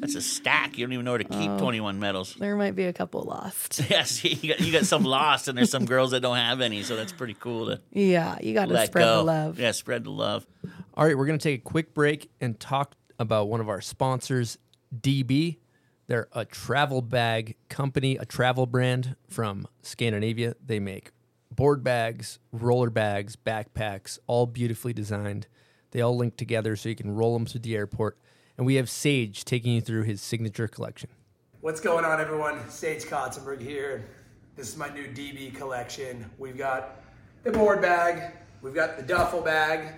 That's 0.00 0.14
a 0.14 0.20
stack. 0.20 0.76
You 0.78 0.86
don't 0.86 0.92
even 0.92 1.04
know 1.04 1.12
where 1.12 1.18
to 1.18 1.24
keep 1.24 1.50
Oh. 1.50 1.58
21 1.58 1.98
medals. 1.98 2.34
There 2.38 2.54
might 2.56 2.74
be 2.76 2.84
a 2.84 2.92
couple 2.92 3.22
lost. 3.22 3.80
Yes, 3.90 4.22
you 4.24 4.50
got, 4.50 4.60
you 4.60 4.72
got 4.72 4.84
some 4.84 5.04
lost, 5.04 5.48
and 5.48 5.56
there's 5.56 5.70
some 5.70 5.84
girls 5.86 6.10
that 6.10 6.20
don't 6.20 6.36
have 6.36 6.60
any. 6.60 6.82
So 6.82 6.96
that's 6.96 7.12
pretty 7.12 7.34
cool 7.34 7.66
to 7.66 7.80
Yeah, 7.92 8.36
you 8.42 8.52
got 8.54 8.68
to 8.68 8.86
spread 8.86 9.04
go. 9.04 9.16
the 9.18 9.22
love. 9.24 9.58
Yeah, 9.58 9.72
spread 9.72 10.04
the 10.04 10.10
love. 10.10 10.46
All 10.94 11.04
right, 11.06 11.16
we're 11.16 11.26
going 11.26 11.38
to 11.38 11.42
take 11.42 11.60
a 11.60 11.64
quick 11.64 11.94
break 11.94 12.30
and 12.40 12.58
talk 12.60 12.94
about 13.18 13.48
one 13.48 13.60
of 13.60 13.68
our 13.68 13.80
sponsors, 13.80 14.58
DB. 14.98 15.56
They're 16.08 16.28
a 16.32 16.44
travel 16.44 17.02
bag 17.02 17.56
company, 17.68 18.16
a 18.16 18.24
travel 18.24 18.66
brand 18.66 19.16
from 19.28 19.66
Scandinavia. 19.82 20.54
They 20.64 20.78
make 20.78 21.10
board 21.50 21.82
bags, 21.82 22.38
roller 22.52 22.90
bags, 22.90 23.34
backpacks, 23.36 24.18
all 24.26 24.46
beautifully 24.46 24.92
designed. 24.92 25.46
They 25.92 26.00
all 26.00 26.16
link 26.16 26.36
together 26.36 26.76
so 26.76 26.88
you 26.90 26.94
can 26.94 27.10
roll 27.14 27.32
them 27.34 27.46
to 27.46 27.58
the 27.58 27.74
airport. 27.74 28.18
And 28.56 28.66
we 28.66 28.76
have 28.76 28.88
Sage 28.88 29.44
taking 29.44 29.72
you 29.72 29.80
through 29.80 30.04
his 30.04 30.22
signature 30.22 30.66
collection. 30.66 31.10
What's 31.60 31.80
going 31.80 32.04
on, 32.04 32.20
everyone? 32.20 32.58
Sage 32.70 33.04
Kotsenburg 33.04 33.60
here. 33.60 34.08
This 34.56 34.68
is 34.68 34.76
my 34.78 34.88
new 34.88 35.08
DB 35.08 35.54
collection. 35.54 36.30
We've 36.38 36.56
got 36.56 37.02
the 37.44 37.52
board 37.52 37.82
bag, 37.82 38.32
we've 38.62 38.74
got 38.74 38.96
the 38.96 39.02
duffel 39.02 39.42
bag. 39.42 39.94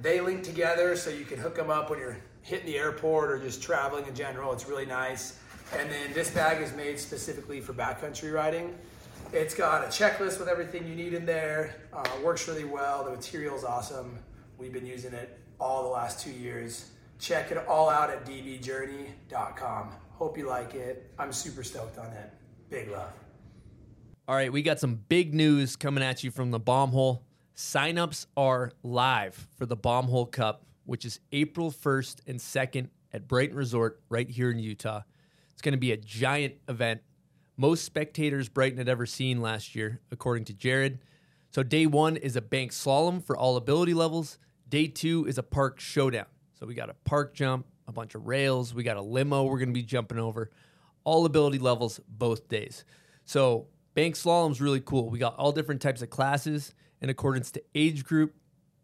They 0.00 0.20
link 0.20 0.42
together 0.42 0.94
so 0.96 1.10
you 1.10 1.24
can 1.24 1.38
hook 1.38 1.54
them 1.54 1.70
up 1.70 1.88
when 1.88 1.98
you're 1.98 2.18
hitting 2.42 2.66
the 2.66 2.76
airport 2.76 3.30
or 3.30 3.38
just 3.38 3.62
traveling 3.62 4.06
in 4.06 4.14
general. 4.14 4.52
It's 4.52 4.66
really 4.66 4.86
nice. 4.86 5.38
And 5.78 5.90
then 5.90 6.12
this 6.12 6.30
bag 6.30 6.60
is 6.60 6.74
made 6.74 6.98
specifically 6.98 7.60
for 7.60 7.72
backcountry 7.72 8.32
riding. 8.32 8.76
It's 9.32 9.54
got 9.54 9.84
a 9.84 9.86
checklist 9.86 10.38
with 10.38 10.48
everything 10.48 10.86
you 10.86 10.94
need 10.94 11.14
in 11.14 11.24
there. 11.24 11.76
Uh, 11.92 12.04
works 12.22 12.46
really 12.46 12.64
well. 12.64 13.04
The 13.04 13.10
material's 13.12 13.64
awesome. 13.64 14.18
We've 14.58 14.72
been 14.72 14.86
using 14.86 15.14
it 15.14 15.38
all 15.58 15.84
the 15.84 15.88
last 15.88 16.20
two 16.20 16.32
years. 16.32 16.90
Check 17.22 17.52
it 17.52 17.58
all 17.68 17.88
out 17.88 18.10
at 18.10 18.26
dbjourney.com. 18.26 19.90
Hope 20.10 20.36
you 20.36 20.48
like 20.48 20.74
it. 20.74 21.08
I'm 21.20 21.32
super 21.32 21.62
stoked 21.62 21.96
on 21.96 22.06
it. 22.06 22.32
Big 22.68 22.90
love. 22.90 23.12
All 24.26 24.34
right, 24.34 24.52
we 24.52 24.60
got 24.60 24.80
some 24.80 24.96
big 25.08 25.32
news 25.32 25.76
coming 25.76 26.02
at 26.02 26.24
you 26.24 26.32
from 26.32 26.50
the 26.50 26.58
Bomb 26.58 26.90
Hole. 26.90 27.22
Signups 27.54 28.26
are 28.36 28.72
live 28.82 29.46
for 29.56 29.66
the 29.66 29.76
Bomb 29.76 30.06
Hole 30.06 30.26
Cup, 30.26 30.66
which 30.84 31.04
is 31.04 31.20
April 31.30 31.70
1st 31.70 32.22
and 32.26 32.40
2nd 32.40 32.88
at 33.12 33.28
Brighton 33.28 33.54
Resort 33.54 34.00
right 34.08 34.28
here 34.28 34.50
in 34.50 34.58
Utah. 34.58 35.02
It's 35.52 35.62
going 35.62 35.74
to 35.74 35.78
be 35.78 35.92
a 35.92 35.96
giant 35.96 36.54
event. 36.68 37.02
Most 37.56 37.84
spectators 37.84 38.48
Brighton 38.48 38.78
had 38.78 38.88
ever 38.88 39.06
seen 39.06 39.40
last 39.40 39.76
year, 39.76 40.00
according 40.10 40.46
to 40.46 40.54
Jared. 40.54 40.98
So, 41.52 41.62
day 41.62 41.86
one 41.86 42.16
is 42.16 42.34
a 42.34 42.42
bank 42.42 42.72
slalom 42.72 43.22
for 43.22 43.36
all 43.36 43.56
ability 43.56 43.94
levels. 43.94 44.38
Day 44.68 44.88
two 44.88 45.24
is 45.26 45.38
a 45.38 45.44
park 45.44 45.78
showdown. 45.78 46.26
So, 46.62 46.68
we 46.68 46.74
got 46.74 46.90
a 46.90 46.94
park 47.04 47.34
jump, 47.34 47.66
a 47.88 47.92
bunch 47.92 48.14
of 48.14 48.24
rails, 48.24 48.72
we 48.72 48.84
got 48.84 48.96
a 48.96 49.02
limo 49.02 49.42
we're 49.42 49.58
going 49.58 49.70
to 49.70 49.74
be 49.74 49.82
jumping 49.82 50.20
over. 50.20 50.48
All 51.02 51.26
ability 51.26 51.58
levels 51.58 51.98
both 52.06 52.46
days. 52.46 52.84
So, 53.24 53.66
bank 53.94 54.14
slalom's 54.14 54.60
really 54.60 54.78
cool. 54.78 55.10
We 55.10 55.18
got 55.18 55.34
all 55.34 55.50
different 55.50 55.82
types 55.82 56.02
of 56.02 56.10
classes 56.10 56.72
in 57.00 57.10
accordance 57.10 57.50
to 57.50 57.62
age 57.74 58.04
group 58.04 58.36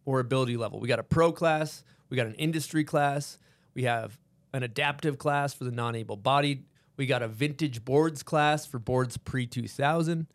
or 0.05 0.19
ability 0.19 0.57
level. 0.57 0.81
We 0.81 0.89
got 0.89 0.99
a 0.99 1.05
pro 1.05 1.31
class, 1.31 1.85
we 2.11 2.17
got 2.17 2.27
an 2.27 2.35
industry 2.35 2.83
class, 2.83 3.39
we 3.75 3.85
have 3.85 4.19
an 4.53 4.65
adaptive 4.65 5.17
class 5.17 5.55
for 5.55 5.63
the 5.63 5.71
non 5.71 5.95
able 5.95 6.17
bodied, 6.17 6.65
we 6.97 7.07
got 7.07 7.23
a 7.23 7.29
vintage 7.29 7.85
boards 7.85 8.25
class 8.25 8.67
for 8.67 8.81
boards 8.81 9.17
pre 9.17 9.47
2000. 9.47 10.27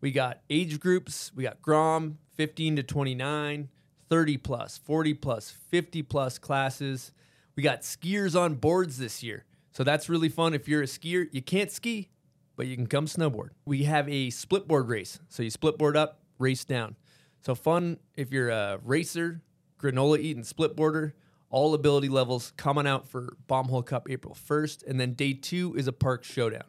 We 0.00 0.12
got 0.12 0.40
age 0.48 0.80
groups, 0.80 1.30
we 1.36 1.42
got 1.42 1.60
Grom 1.60 2.16
15 2.36 2.76
to 2.76 2.82
29, 2.82 3.68
30 4.10 4.36
plus, 4.38 4.76
40 4.76 5.14
plus, 5.14 5.50
50 5.50 6.02
plus 6.02 6.38
classes. 6.38 7.12
We 7.56 7.62
got 7.62 7.82
skiers 7.82 8.38
on 8.38 8.56
boards 8.56 8.98
this 8.98 9.22
year. 9.22 9.44
So 9.72 9.84
that's 9.84 10.08
really 10.08 10.28
fun. 10.28 10.52
If 10.52 10.68
you're 10.68 10.82
a 10.82 10.86
skier, 10.86 11.28
you 11.30 11.40
can't 11.40 11.70
ski, 11.70 12.10
but 12.56 12.66
you 12.66 12.74
can 12.76 12.88
come 12.88 13.06
snowboard. 13.06 13.50
We 13.64 13.84
have 13.84 14.08
a 14.08 14.30
split 14.30 14.66
board 14.66 14.88
race. 14.88 15.20
So 15.28 15.44
you 15.44 15.50
split 15.50 15.78
board 15.78 15.96
up, 15.96 16.20
race 16.38 16.64
down. 16.64 16.96
So 17.40 17.54
fun 17.54 17.98
if 18.16 18.32
you're 18.32 18.50
a 18.50 18.80
racer, 18.84 19.42
granola 19.80 20.18
eating 20.18 20.44
split 20.44 20.74
boarder, 20.74 21.14
all 21.48 21.72
ability 21.74 22.08
levels 22.08 22.52
coming 22.56 22.86
out 22.86 23.08
for 23.08 23.36
Bomb 23.46 23.68
Hole 23.68 23.82
Cup 23.82 24.10
April 24.10 24.36
1st. 24.48 24.86
And 24.88 24.98
then 24.98 25.14
day 25.14 25.34
two 25.34 25.74
is 25.76 25.86
a 25.86 25.92
park 25.92 26.24
showdown. 26.24 26.64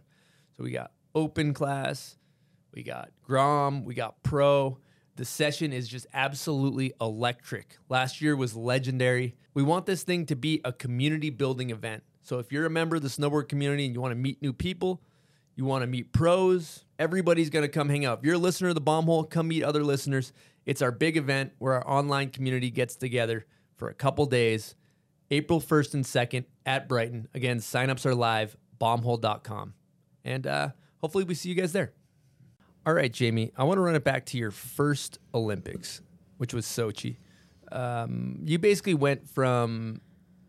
So 0.55 0.63
we 0.63 0.71
got 0.71 0.91
open 1.15 1.53
class, 1.53 2.17
we 2.73 2.83
got 2.83 3.09
Grom, 3.23 3.83
we 3.83 3.95
got 3.95 4.21
pro. 4.21 4.77
The 5.15 5.25
session 5.25 5.73
is 5.73 5.87
just 5.87 6.07
absolutely 6.13 6.93
electric. 7.01 7.77
Last 7.89 8.21
year 8.21 8.35
was 8.35 8.55
legendary. 8.55 9.35
We 9.53 9.63
want 9.63 9.85
this 9.85 10.03
thing 10.03 10.25
to 10.27 10.35
be 10.35 10.61
a 10.63 10.71
community 10.71 11.29
building 11.29 11.69
event. 11.69 12.03
So 12.23 12.39
if 12.39 12.51
you're 12.51 12.65
a 12.65 12.69
member 12.69 12.95
of 12.95 13.01
the 13.01 13.09
snowboard 13.09 13.49
community 13.49 13.85
and 13.85 13.93
you 13.93 14.01
want 14.01 14.11
to 14.11 14.17
meet 14.17 14.41
new 14.41 14.53
people, 14.53 15.01
you 15.55 15.65
want 15.65 15.83
to 15.83 15.87
meet 15.87 16.13
pros, 16.13 16.85
everybody's 16.97 17.49
going 17.49 17.63
to 17.63 17.69
come 17.69 17.89
hang 17.89 18.05
out. 18.05 18.19
If 18.19 18.25
you're 18.25 18.35
a 18.35 18.39
listener 18.39 18.69
of 18.69 18.75
the 18.75 18.81
Bomb 18.81 19.05
Hole, 19.05 19.23
come 19.23 19.49
meet 19.49 19.63
other 19.63 19.83
listeners. 19.83 20.31
It's 20.65 20.81
our 20.81 20.91
big 20.91 21.17
event 21.17 21.53
where 21.57 21.73
our 21.73 21.87
online 21.87 22.29
community 22.29 22.69
gets 22.69 22.95
together 22.95 23.45
for 23.75 23.89
a 23.89 23.93
couple 23.93 24.25
days, 24.27 24.75
April 25.29 25.59
1st 25.59 25.93
and 25.95 26.05
2nd 26.05 26.45
at 26.65 26.87
Brighton. 26.87 27.27
Again, 27.33 27.57
signups 27.57 28.05
are 28.05 28.15
live, 28.15 28.55
bombhole.com. 28.79 29.73
And 30.23 30.47
uh, 30.47 30.69
hopefully 30.99 31.23
we 31.23 31.35
see 31.35 31.49
you 31.49 31.55
guys 31.55 31.73
there. 31.73 31.93
All 32.83 32.95
right, 32.95 33.13
Jamie, 33.13 33.51
I 33.55 33.63
want 33.63 33.77
to 33.77 33.81
run 33.81 33.93
it 33.93 34.03
back 34.03 34.25
to 34.27 34.39
your 34.39 34.49
first 34.49 35.19
Olympics, 35.35 36.01
which 36.37 36.51
was 36.51 36.65
Sochi. 36.65 37.17
Um, 37.71 38.39
you 38.43 38.57
basically 38.57 38.95
went 38.95 39.29
from 39.29 40.01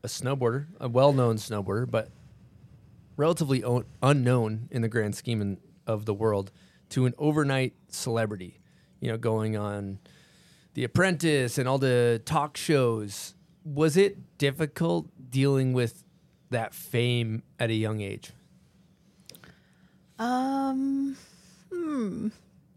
a 0.02 0.08
snowboarder, 0.08 0.66
a 0.80 0.88
well 0.88 1.12
known 1.12 1.36
snowboarder, 1.36 1.90
but 1.90 2.10
relatively 3.18 3.62
unknown 4.02 4.68
in 4.70 4.80
the 4.80 4.88
grand 4.88 5.14
scheme 5.14 5.42
in, 5.42 5.58
of 5.86 6.06
the 6.06 6.14
world, 6.14 6.50
to 6.88 7.04
an 7.04 7.12
overnight 7.18 7.74
celebrity, 7.88 8.60
you 9.00 9.10
know, 9.10 9.18
going 9.18 9.54
on 9.54 9.98
The 10.72 10.84
Apprentice 10.84 11.58
and 11.58 11.68
all 11.68 11.78
the 11.78 12.22
talk 12.24 12.56
shows. 12.56 13.34
Was 13.62 13.98
it 13.98 14.38
difficult 14.38 15.06
dealing 15.30 15.74
with 15.74 16.02
that 16.48 16.74
fame 16.74 17.42
at 17.60 17.68
a 17.68 17.74
young 17.74 18.00
age? 18.00 18.32
Um, 20.18 21.16
hmm. 21.72 22.28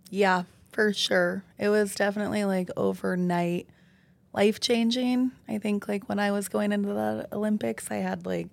Yeah, 0.09 0.43
for 0.71 0.93
sure. 0.93 1.43
It 1.57 1.69
was 1.69 1.95
definitely 1.95 2.45
like 2.45 2.69
overnight 2.77 3.67
life 4.33 4.59
changing. 4.59 5.31
I 5.47 5.57
think 5.57 5.87
like 5.87 6.07
when 6.09 6.19
I 6.19 6.31
was 6.31 6.49
going 6.49 6.71
into 6.71 6.93
the 6.93 7.27
Olympics, 7.31 7.89
I 7.89 7.97
had 7.97 8.25
like 8.25 8.49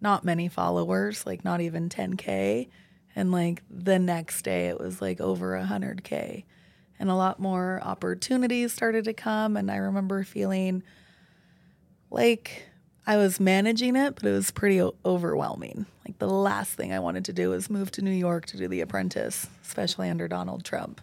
not 0.00 0.24
many 0.24 0.48
followers, 0.48 1.26
like 1.26 1.44
not 1.44 1.60
even 1.60 1.88
10K. 1.88 2.68
And 3.16 3.32
like 3.32 3.62
the 3.68 3.98
next 3.98 4.42
day, 4.42 4.68
it 4.68 4.78
was 4.78 5.00
like 5.00 5.20
over 5.20 5.58
100K. 5.58 6.44
And 7.00 7.10
a 7.10 7.14
lot 7.14 7.40
more 7.40 7.80
opportunities 7.82 8.72
started 8.72 9.04
to 9.04 9.12
come. 9.12 9.56
And 9.56 9.70
I 9.70 9.76
remember 9.76 10.24
feeling 10.24 10.82
like 12.10 12.68
I 13.08 13.16
was 13.16 13.40
managing 13.40 13.96
it, 13.96 14.16
but 14.16 14.26
it 14.26 14.32
was 14.32 14.50
pretty 14.50 14.86
overwhelming. 15.02 15.86
Like 16.06 16.18
the 16.18 16.28
last 16.28 16.74
thing 16.74 16.92
I 16.92 16.98
wanted 16.98 17.24
to 17.24 17.32
do 17.32 17.48
was 17.48 17.70
move 17.70 17.90
to 17.92 18.02
New 18.02 18.10
York 18.10 18.44
to 18.46 18.58
do 18.58 18.68
The 18.68 18.82
Apprentice, 18.82 19.46
especially 19.64 20.10
under 20.10 20.28
Donald 20.28 20.62
Trump. 20.62 21.00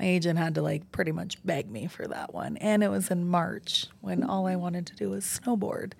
My 0.00 0.04
agent 0.04 0.36
had 0.36 0.56
to 0.56 0.62
like 0.62 0.90
pretty 0.90 1.12
much 1.12 1.38
beg 1.46 1.70
me 1.70 1.86
for 1.86 2.08
that 2.08 2.34
one. 2.34 2.56
And 2.56 2.82
it 2.82 2.88
was 2.88 3.08
in 3.08 3.28
March 3.28 3.86
when 4.00 4.24
all 4.24 4.48
I 4.48 4.56
wanted 4.56 4.84
to 4.88 4.96
do 4.96 5.10
was 5.10 5.24
snowboard. 5.24 5.92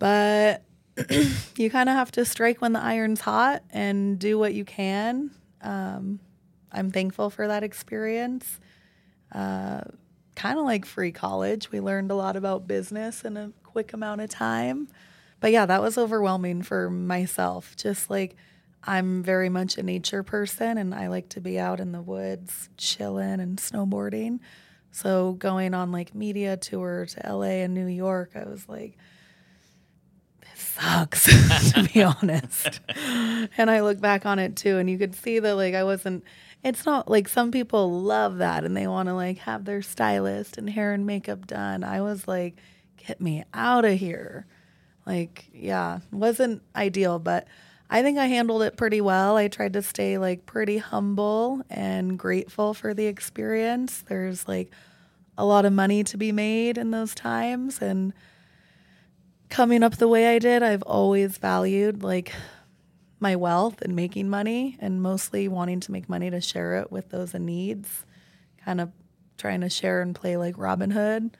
But 0.00 0.64
you 1.56 1.70
kind 1.70 1.88
of 1.88 1.94
have 1.94 2.10
to 2.12 2.24
strike 2.24 2.60
when 2.60 2.72
the 2.72 2.82
iron's 2.82 3.20
hot 3.20 3.62
and 3.70 4.18
do 4.18 4.36
what 4.36 4.52
you 4.52 4.64
can. 4.64 5.30
Um, 5.62 6.18
I'm 6.72 6.90
thankful 6.90 7.30
for 7.30 7.46
that 7.46 7.62
experience. 7.62 8.58
Uh, 9.30 9.82
kind 10.34 10.58
of 10.58 10.64
like 10.64 10.86
free 10.86 11.12
college. 11.12 11.70
We 11.70 11.78
learned 11.78 12.10
a 12.10 12.16
lot 12.16 12.34
about 12.34 12.66
business 12.66 13.24
in 13.24 13.36
quick 13.74 13.92
amount 13.92 14.20
of 14.20 14.30
time. 14.30 14.86
But 15.40 15.50
yeah, 15.50 15.66
that 15.66 15.82
was 15.82 15.98
overwhelming 15.98 16.62
for 16.62 16.88
myself. 16.88 17.74
Just 17.76 18.08
like 18.08 18.36
I'm 18.84 19.24
very 19.24 19.48
much 19.48 19.76
a 19.76 19.82
nature 19.82 20.22
person 20.22 20.78
and 20.78 20.94
I 20.94 21.08
like 21.08 21.28
to 21.30 21.40
be 21.40 21.58
out 21.58 21.80
in 21.80 21.90
the 21.90 22.00
woods, 22.00 22.68
chilling 22.76 23.40
and 23.40 23.58
snowboarding. 23.58 24.38
So 24.92 25.32
going 25.32 25.74
on 25.74 25.90
like 25.90 26.14
media 26.14 26.56
tour 26.56 27.04
to 27.04 27.32
LA 27.34 27.64
and 27.64 27.74
New 27.74 27.88
York, 27.88 28.30
I 28.36 28.48
was 28.48 28.68
like, 28.68 28.96
this 30.40 30.60
sucks, 30.60 31.24
to 31.72 31.82
be 31.92 32.00
honest. 32.04 32.78
And 33.58 33.68
I 33.68 33.80
look 33.80 34.00
back 34.00 34.24
on 34.24 34.38
it 34.38 34.54
too, 34.54 34.78
and 34.78 34.88
you 34.88 34.98
could 34.98 35.16
see 35.16 35.40
that 35.40 35.56
like 35.56 35.74
I 35.74 35.82
wasn't 35.82 36.22
it's 36.62 36.86
not 36.86 37.10
like 37.10 37.28
some 37.28 37.50
people 37.50 38.02
love 38.02 38.38
that 38.38 38.64
and 38.64 38.76
they 38.76 38.86
want 38.86 39.08
to 39.08 39.14
like 39.14 39.38
have 39.38 39.64
their 39.64 39.82
stylist 39.82 40.58
and 40.58 40.70
hair 40.70 40.92
and 40.92 41.04
makeup 41.04 41.48
done. 41.48 41.82
I 41.82 42.02
was 42.02 42.28
like, 42.28 42.54
get 43.06 43.20
me 43.20 43.44
out 43.52 43.84
of 43.84 43.98
here. 43.98 44.46
Like, 45.06 45.46
yeah, 45.52 46.00
wasn't 46.10 46.62
ideal, 46.74 47.18
but 47.18 47.46
I 47.90 48.02
think 48.02 48.18
I 48.18 48.26
handled 48.26 48.62
it 48.62 48.76
pretty 48.76 49.00
well. 49.00 49.36
I 49.36 49.48
tried 49.48 49.74
to 49.74 49.82
stay 49.82 50.18
like 50.18 50.46
pretty 50.46 50.78
humble 50.78 51.62
and 51.68 52.18
grateful 52.18 52.74
for 52.74 52.94
the 52.94 53.06
experience. 53.06 54.02
There's 54.08 54.48
like 54.48 54.70
a 55.36 55.44
lot 55.44 55.64
of 55.64 55.72
money 55.72 56.04
to 56.04 56.16
be 56.16 56.32
made 56.32 56.78
in 56.78 56.90
those 56.90 57.14
times 57.14 57.80
and 57.80 58.12
coming 59.54 59.84
up 59.84 59.96
the 59.96 60.08
way 60.08 60.34
I 60.34 60.40
did, 60.40 60.64
I've 60.64 60.82
always 60.82 61.38
valued 61.38 62.02
like 62.02 62.32
my 63.20 63.36
wealth 63.36 63.80
and 63.82 63.94
making 63.94 64.28
money 64.28 64.76
and 64.80 65.00
mostly 65.00 65.46
wanting 65.46 65.78
to 65.80 65.92
make 65.92 66.08
money 66.08 66.28
to 66.28 66.40
share 66.40 66.80
it 66.80 66.90
with 66.90 67.10
those 67.10 67.34
in 67.34 67.46
needs, 67.46 68.04
kind 68.64 68.80
of 68.80 68.90
trying 69.38 69.60
to 69.60 69.70
share 69.70 70.02
and 70.02 70.12
play 70.12 70.36
like 70.36 70.58
Robin 70.58 70.90
Hood. 70.90 71.36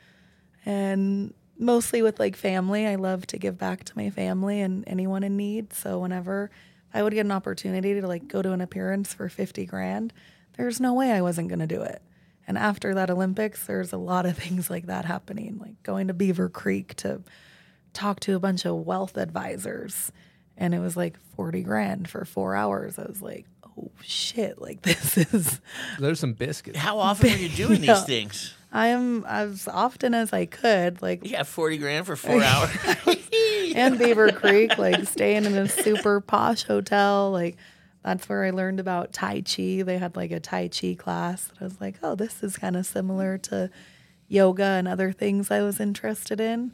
And 0.64 1.34
mostly 1.58 2.02
with 2.02 2.18
like 2.18 2.36
family, 2.36 2.86
I 2.86 2.96
love 2.96 3.26
to 3.28 3.38
give 3.38 3.58
back 3.58 3.84
to 3.84 3.92
my 3.96 4.10
family 4.10 4.60
and 4.60 4.84
anyone 4.86 5.22
in 5.22 5.36
need. 5.36 5.72
So 5.72 5.98
whenever 5.98 6.50
I 6.92 7.02
would 7.02 7.12
get 7.14 7.26
an 7.26 7.32
opportunity 7.32 8.00
to 8.00 8.06
like 8.06 8.28
go 8.28 8.42
to 8.42 8.52
an 8.52 8.60
appearance 8.60 9.12
for 9.14 9.28
50 9.28 9.66
grand, 9.66 10.12
there's 10.56 10.80
no 10.80 10.94
way 10.94 11.12
I 11.12 11.22
wasn't 11.22 11.48
going 11.48 11.58
to 11.60 11.66
do 11.66 11.82
it. 11.82 12.02
And 12.46 12.58
after 12.58 12.94
that 12.94 13.10
Olympics, 13.10 13.66
there's 13.66 13.92
a 13.92 13.96
lot 13.98 14.26
of 14.26 14.36
things 14.38 14.68
like 14.70 14.86
that 14.86 15.04
happening, 15.04 15.58
like 15.60 15.82
going 15.82 16.08
to 16.08 16.14
Beaver 16.14 16.48
Creek 16.48 16.94
to 16.96 17.22
talk 17.92 18.20
to 18.20 18.34
a 18.34 18.40
bunch 18.40 18.64
of 18.64 18.74
wealth 18.74 19.16
advisors 19.16 20.10
and 20.56 20.72
it 20.74 20.78
was 20.78 20.96
like 20.96 21.16
40 21.36 21.62
grand 21.62 22.08
for 22.08 22.24
four 22.24 22.54
hours. 22.54 22.96
I 22.98 23.02
was 23.06 23.20
like, 23.20 23.46
oh 23.76 23.90
shit, 24.02 24.60
like 24.60 24.82
this 24.82 25.16
is. 25.16 25.60
There's 25.98 26.20
some 26.20 26.32
biscuits. 26.32 26.78
How 26.78 26.98
often 27.00 27.30
are 27.32 27.36
you 27.36 27.48
doing 27.48 27.82
Yeah. 27.82 27.94
these 27.94 28.04
things? 28.04 28.54
I 28.74 28.88
am 28.88 29.24
as 29.26 29.68
often 29.68 30.14
as 30.14 30.32
I 30.32 30.46
could, 30.46 31.00
like 31.00 31.20
yeah, 31.22 31.44
40 31.44 31.78
grand 31.78 32.06
for 32.06 32.16
four 32.16 32.42
hours. 32.42 32.70
and 33.76 33.96
Beaver 33.96 34.32
Creek, 34.32 34.76
like 34.76 35.06
staying 35.06 35.44
in 35.44 35.54
a 35.56 35.68
super 35.68 36.20
posh 36.20 36.64
hotel. 36.64 37.30
Like 37.30 37.56
that's 38.02 38.28
where 38.28 38.44
I 38.44 38.50
learned 38.50 38.80
about 38.80 39.12
Tai 39.12 39.42
Chi. 39.42 39.82
They 39.82 39.96
had 39.96 40.16
like 40.16 40.32
a 40.32 40.40
Tai 40.40 40.68
Chi 40.68 40.94
class. 40.98 41.50
I 41.60 41.64
was 41.64 41.80
like, 41.80 41.98
oh, 42.02 42.16
this 42.16 42.42
is 42.42 42.56
kind 42.58 42.76
of 42.76 42.84
similar 42.84 43.38
to 43.38 43.70
yoga 44.26 44.64
and 44.64 44.88
other 44.88 45.12
things 45.12 45.52
I 45.52 45.62
was 45.62 45.78
interested 45.78 46.40
in. 46.40 46.72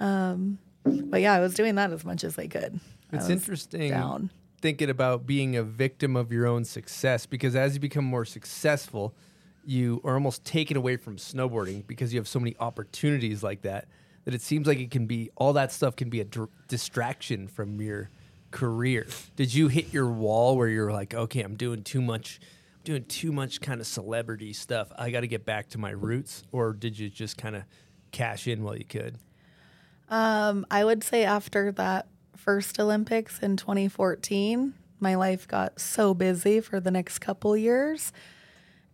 Um, 0.00 0.58
but 0.84 1.20
yeah, 1.20 1.34
I 1.34 1.40
was 1.40 1.52
doing 1.52 1.74
that 1.74 1.92
as 1.92 2.02
much 2.02 2.24
as 2.24 2.38
I 2.38 2.46
could. 2.46 2.80
I 3.12 3.16
It's 3.16 3.24
was 3.28 3.30
interesting 3.30 3.90
Down. 3.90 4.30
thinking 4.62 4.88
about 4.88 5.26
being 5.26 5.54
a 5.54 5.62
victim 5.62 6.16
of 6.16 6.32
your 6.32 6.46
own 6.46 6.64
success 6.64 7.26
because 7.26 7.54
as 7.54 7.74
you 7.74 7.80
become 7.80 8.04
more 8.06 8.24
successful, 8.24 9.14
you 9.66 10.00
are 10.04 10.14
almost 10.14 10.44
taken 10.44 10.76
away 10.76 10.96
from 10.96 11.16
snowboarding 11.16 11.86
because 11.86 12.12
you 12.12 12.20
have 12.20 12.28
so 12.28 12.38
many 12.38 12.54
opportunities 12.60 13.42
like 13.42 13.62
that 13.62 13.88
that 14.24 14.34
it 14.34 14.42
seems 14.42 14.66
like 14.66 14.78
it 14.78 14.90
can 14.90 15.06
be 15.06 15.30
all 15.36 15.52
that 15.52 15.72
stuff 15.72 15.96
can 15.96 16.08
be 16.08 16.20
a 16.20 16.24
dr- 16.24 16.48
distraction 16.68 17.48
from 17.48 17.80
your 17.80 18.10
career. 18.50 19.06
Did 19.34 19.54
you 19.54 19.68
hit 19.68 19.92
your 19.92 20.08
wall 20.08 20.56
where 20.56 20.68
you're 20.68 20.92
like, 20.92 21.14
okay, 21.14 21.42
I'm 21.42 21.56
doing 21.56 21.82
too 21.82 22.00
much, 22.00 22.40
I'm 22.76 22.82
doing 22.84 23.04
too 23.04 23.32
much 23.32 23.60
kind 23.60 23.80
of 23.80 23.86
celebrity 23.86 24.52
stuff. 24.52 24.90
I 24.96 25.10
got 25.10 25.20
to 25.20 25.28
get 25.28 25.44
back 25.44 25.68
to 25.70 25.78
my 25.78 25.90
roots, 25.90 26.44
or 26.52 26.72
did 26.72 26.98
you 26.98 27.08
just 27.08 27.36
kind 27.36 27.56
of 27.56 27.62
cash 28.12 28.46
in 28.46 28.62
while 28.62 28.76
you 28.76 28.84
could? 28.84 29.18
Um, 30.08 30.66
I 30.70 30.84
would 30.84 31.02
say 31.02 31.24
after 31.24 31.72
that 31.72 32.06
first 32.36 32.78
Olympics 32.78 33.40
in 33.40 33.56
2014, 33.56 34.74
my 35.00 35.14
life 35.14 35.46
got 35.46 35.80
so 35.80 36.14
busy 36.14 36.60
for 36.60 36.80
the 36.80 36.90
next 36.90 37.18
couple 37.18 37.56
years. 37.56 38.12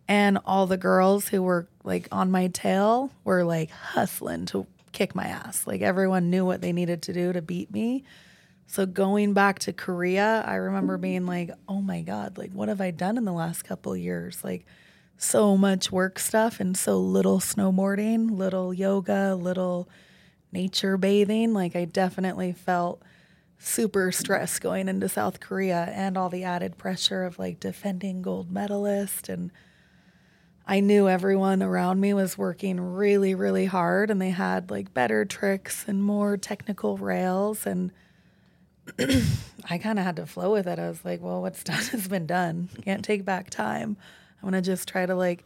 And 0.07 0.37
all 0.45 0.67
the 0.67 0.77
girls 0.77 1.29
who 1.29 1.41
were 1.41 1.67
like 1.83 2.07
on 2.11 2.31
my 2.31 2.47
tail 2.47 3.11
were 3.23 3.43
like 3.43 3.71
hustling 3.71 4.45
to 4.47 4.67
kick 4.91 5.15
my 5.15 5.25
ass. 5.25 5.65
Like 5.65 5.81
everyone 5.81 6.29
knew 6.29 6.45
what 6.45 6.61
they 6.61 6.73
needed 6.73 7.01
to 7.03 7.13
do 7.13 7.33
to 7.33 7.41
beat 7.41 7.71
me. 7.71 8.03
So 8.67 8.85
going 8.85 9.33
back 9.33 9.59
to 9.59 9.73
Korea, 9.73 10.43
I 10.45 10.55
remember 10.55 10.97
being 10.97 11.25
like, 11.25 11.51
"Oh 11.67 11.81
my 11.81 12.01
god, 12.01 12.37
like 12.37 12.51
what 12.53 12.69
have 12.69 12.81
I 12.81 12.91
done 12.91 13.17
in 13.17 13.25
the 13.25 13.33
last 13.33 13.63
couple 13.63 13.95
years? 13.95 14.43
Like 14.43 14.65
so 15.17 15.55
much 15.57 15.91
work 15.91 16.19
stuff 16.19 16.59
and 16.59 16.75
so 16.75 16.99
little 16.99 17.39
snowboarding, 17.39 18.31
little 18.31 18.73
yoga, 18.73 19.35
little 19.35 19.87
nature 20.51 20.97
bathing. 20.97 21.53
Like 21.53 21.75
I 21.75 21.85
definitely 21.85 22.51
felt 22.51 23.01
super 23.57 24.11
stressed 24.11 24.61
going 24.61 24.89
into 24.89 25.07
South 25.07 25.39
Korea 25.39 25.89
and 25.93 26.17
all 26.17 26.29
the 26.29 26.43
added 26.43 26.77
pressure 26.77 27.23
of 27.23 27.39
like 27.39 27.59
defending 27.59 28.21
gold 28.21 28.51
medalist 28.51 29.29
and 29.29 29.51
I 30.65 30.79
knew 30.79 31.09
everyone 31.09 31.61
around 31.61 31.99
me 31.99 32.13
was 32.13 32.37
working 32.37 32.79
really 32.79 33.35
really 33.35 33.65
hard 33.65 34.09
and 34.09 34.21
they 34.21 34.29
had 34.29 34.71
like 34.71 34.93
better 34.93 35.25
tricks 35.25 35.85
and 35.87 36.03
more 36.03 36.37
technical 36.37 36.97
rails 36.97 37.65
and 37.65 37.91
I 39.69 39.77
kind 39.77 39.97
of 39.97 40.05
had 40.05 40.17
to 40.17 40.25
flow 40.25 40.51
with 40.51 40.67
it. 40.67 40.77
I 40.77 40.89
was 40.89 41.05
like, 41.05 41.21
well, 41.21 41.41
what's 41.41 41.63
done 41.63 41.83
has 41.83 42.07
been 42.07 42.25
done. 42.25 42.69
Can't 42.83 43.03
take 43.03 43.25
back 43.25 43.49
time. 43.49 43.97
I'm 44.41 44.49
going 44.49 44.61
to 44.61 44.69
just 44.69 44.87
try 44.87 45.05
to 45.05 45.15
like 45.15 45.43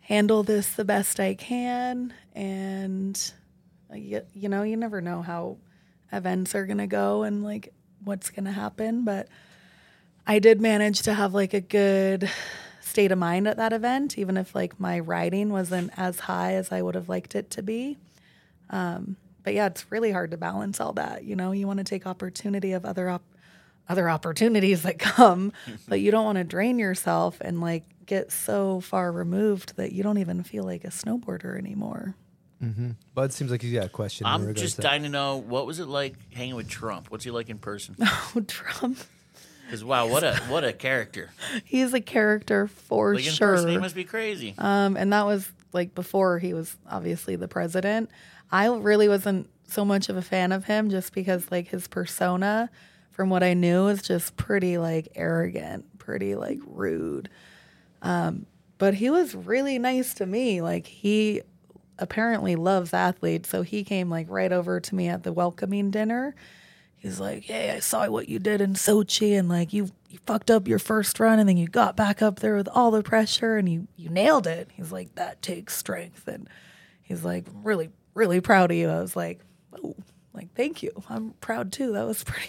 handle 0.00 0.42
this 0.42 0.74
the 0.74 0.84
best 0.84 1.18
I 1.18 1.34
can 1.34 2.12
and 2.34 3.32
uh, 3.90 3.96
you, 3.96 4.22
you 4.34 4.48
know, 4.48 4.62
you 4.62 4.76
never 4.76 5.00
know 5.00 5.22
how 5.22 5.56
events 6.12 6.54
are 6.54 6.66
going 6.66 6.78
to 6.78 6.86
go 6.86 7.22
and 7.22 7.42
like 7.42 7.72
what's 8.04 8.30
going 8.30 8.44
to 8.44 8.52
happen, 8.52 9.04
but 9.04 9.28
I 10.26 10.38
did 10.38 10.60
manage 10.60 11.02
to 11.02 11.14
have 11.14 11.32
like 11.34 11.54
a 11.54 11.60
good 11.60 12.30
state 12.94 13.10
of 13.10 13.18
mind 13.18 13.48
at 13.48 13.56
that 13.56 13.72
event 13.72 14.16
even 14.16 14.36
if 14.36 14.54
like 14.54 14.78
my 14.78 15.00
riding 15.00 15.50
wasn't 15.50 15.90
as 15.96 16.20
high 16.20 16.52
as 16.54 16.70
I 16.70 16.80
would 16.80 16.94
have 16.94 17.08
liked 17.08 17.34
it 17.34 17.50
to 17.50 17.60
be. 17.62 17.98
Um, 18.70 19.16
but 19.42 19.52
yeah, 19.52 19.66
it's 19.66 19.84
really 19.90 20.12
hard 20.12 20.30
to 20.30 20.36
balance 20.36 20.80
all 20.80 20.92
that. 20.92 21.24
You 21.24 21.34
know, 21.34 21.50
you 21.50 21.66
want 21.66 21.78
to 21.78 21.84
take 21.84 22.06
opportunity 22.06 22.72
of 22.72 22.84
other 22.84 23.10
op- 23.10 23.24
other 23.88 24.08
opportunities 24.08 24.84
that 24.84 24.98
come, 25.00 25.52
but 25.88 25.98
you 26.00 26.12
don't 26.12 26.24
want 26.24 26.38
to 26.38 26.44
drain 26.44 26.78
yourself 26.78 27.38
and 27.40 27.60
like 27.60 27.82
get 28.06 28.30
so 28.30 28.78
far 28.78 29.10
removed 29.10 29.74
that 29.74 29.90
you 29.90 30.04
don't 30.04 30.18
even 30.18 30.44
feel 30.44 30.62
like 30.62 30.84
a 30.84 30.88
snowboarder 30.88 31.58
anymore. 31.58 32.14
Bud 33.12 33.32
seems 33.32 33.50
like 33.50 33.60
he's 33.60 33.74
got 33.74 33.86
a 33.86 33.88
question. 33.90 34.24
I'm 34.26 34.54
just 34.54 34.76
to 34.76 34.82
dying 34.82 35.02
to 35.02 35.08
know 35.08 35.36
what 35.36 35.66
was 35.66 35.80
it 35.80 35.88
like 35.88 36.14
hanging 36.32 36.54
with 36.54 36.68
Trump? 36.68 37.10
What's 37.10 37.24
he 37.24 37.30
like 37.30 37.50
in 37.50 37.58
person? 37.58 37.96
Oh, 38.36 38.40
Trump, 38.46 38.98
Because 39.64 39.84
wow, 39.84 40.06
what 40.06 40.22
a 40.22 40.36
what 40.48 40.64
a 40.64 40.72
character! 40.72 41.30
he's 41.64 41.94
a 41.94 42.00
character 42.00 42.66
for 42.66 43.14
in 43.14 43.20
sure. 43.20 43.54
person, 43.54 43.70
he 43.70 43.78
must 43.78 43.94
be 43.94 44.04
crazy. 44.04 44.54
Um, 44.58 44.96
and 44.96 45.12
that 45.12 45.26
was 45.26 45.50
like 45.72 45.94
before 45.94 46.38
he 46.38 46.54
was 46.54 46.76
obviously 46.88 47.36
the 47.36 47.48
president. 47.48 48.10
I 48.50 48.66
really 48.68 49.08
wasn't 49.08 49.48
so 49.66 49.84
much 49.84 50.08
of 50.08 50.16
a 50.16 50.22
fan 50.22 50.52
of 50.52 50.64
him 50.64 50.90
just 50.90 51.12
because 51.12 51.50
like 51.50 51.68
his 51.68 51.88
persona, 51.88 52.70
from 53.10 53.30
what 53.30 53.42
I 53.42 53.54
knew, 53.54 53.84
was 53.84 54.02
just 54.02 54.36
pretty 54.36 54.78
like 54.78 55.08
arrogant, 55.14 55.98
pretty 55.98 56.34
like 56.34 56.60
rude. 56.66 57.28
Um, 58.02 58.46
but 58.78 58.94
he 58.94 59.10
was 59.10 59.34
really 59.34 59.78
nice 59.78 60.14
to 60.14 60.26
me. 60.26 60.60
Like 60.60 60.86
he 60.86 61.42
apparently 61.98 62.56
loves 62.56 62.92
athletes, 62.92 63.48
so 63.48 63.62
he 63.62 63.84
came 63.84 64.10
like 64.10 64.26
right 64.28 64.52
over 64.52 64.80
to 64.80 64.94
me 64.94 65.08
at 65.08 65.22
the 65.22 65.32
welcoming 65.32 65.90
dinner. 65.90 66.34
He's 67.04 67.20
like, 67.20 67.44
"Hey, 67.44 67.70
I 67.70 67.80
saw 67.80 68.08
what 68.08 68.30
you 68.30 68.38
did 68.38 68.62
in 68.62 68.72
Sochi, 68.72 69.38
and 69.38 69.46
like 69.46 69.74
you, 69.74 69.90
you 70.08 70.18
fucked 70.26 70.50
up 70.50 70.66
your 70.66 70.78
first 70.78 71.20
run, 71.20 71.38
and 71.38 71.46
then 71.46 71.58
you 71.58 71.68
got 71.68 71.96
back 71.96 72.22
up 72.22 72.40
there 72.40 72.56
with 72.56 72.66
all 72.72 72.90
the 72.90 73.02
pressure, 73.02 73.58
and 73.58 73.68
you, 73.68 73.88
you 73.94 74.08
nailed 74.08 74.46
it." 74.46 74.70
He's 74.72 74.90
like, 74.90 75.14
"That 75.16 75.42
takes 75.42 75.76
strength," 75.76 76.26
and 76.26 76.48
he's 77.02 77.22
like, 77.22 77.44
"Really, 77.62 77.90
really 78.14 78.40
proud 78.40 78.70
of 78.70 78.78
you." 78.78 78.88
I 78.88 79.02
was 79.02 79.14
like, 79.14 79.40
"Oh, 79.74 79.94
like 80.32 80.54
thank 80.54 80.82
you. 80.82 80.92
I'm 81.10 81.32
proud 81.42 81.72
too. 81.72 81.92
That 81.92 82.06
was 82.06 82.24
pretty, 82.24 82.48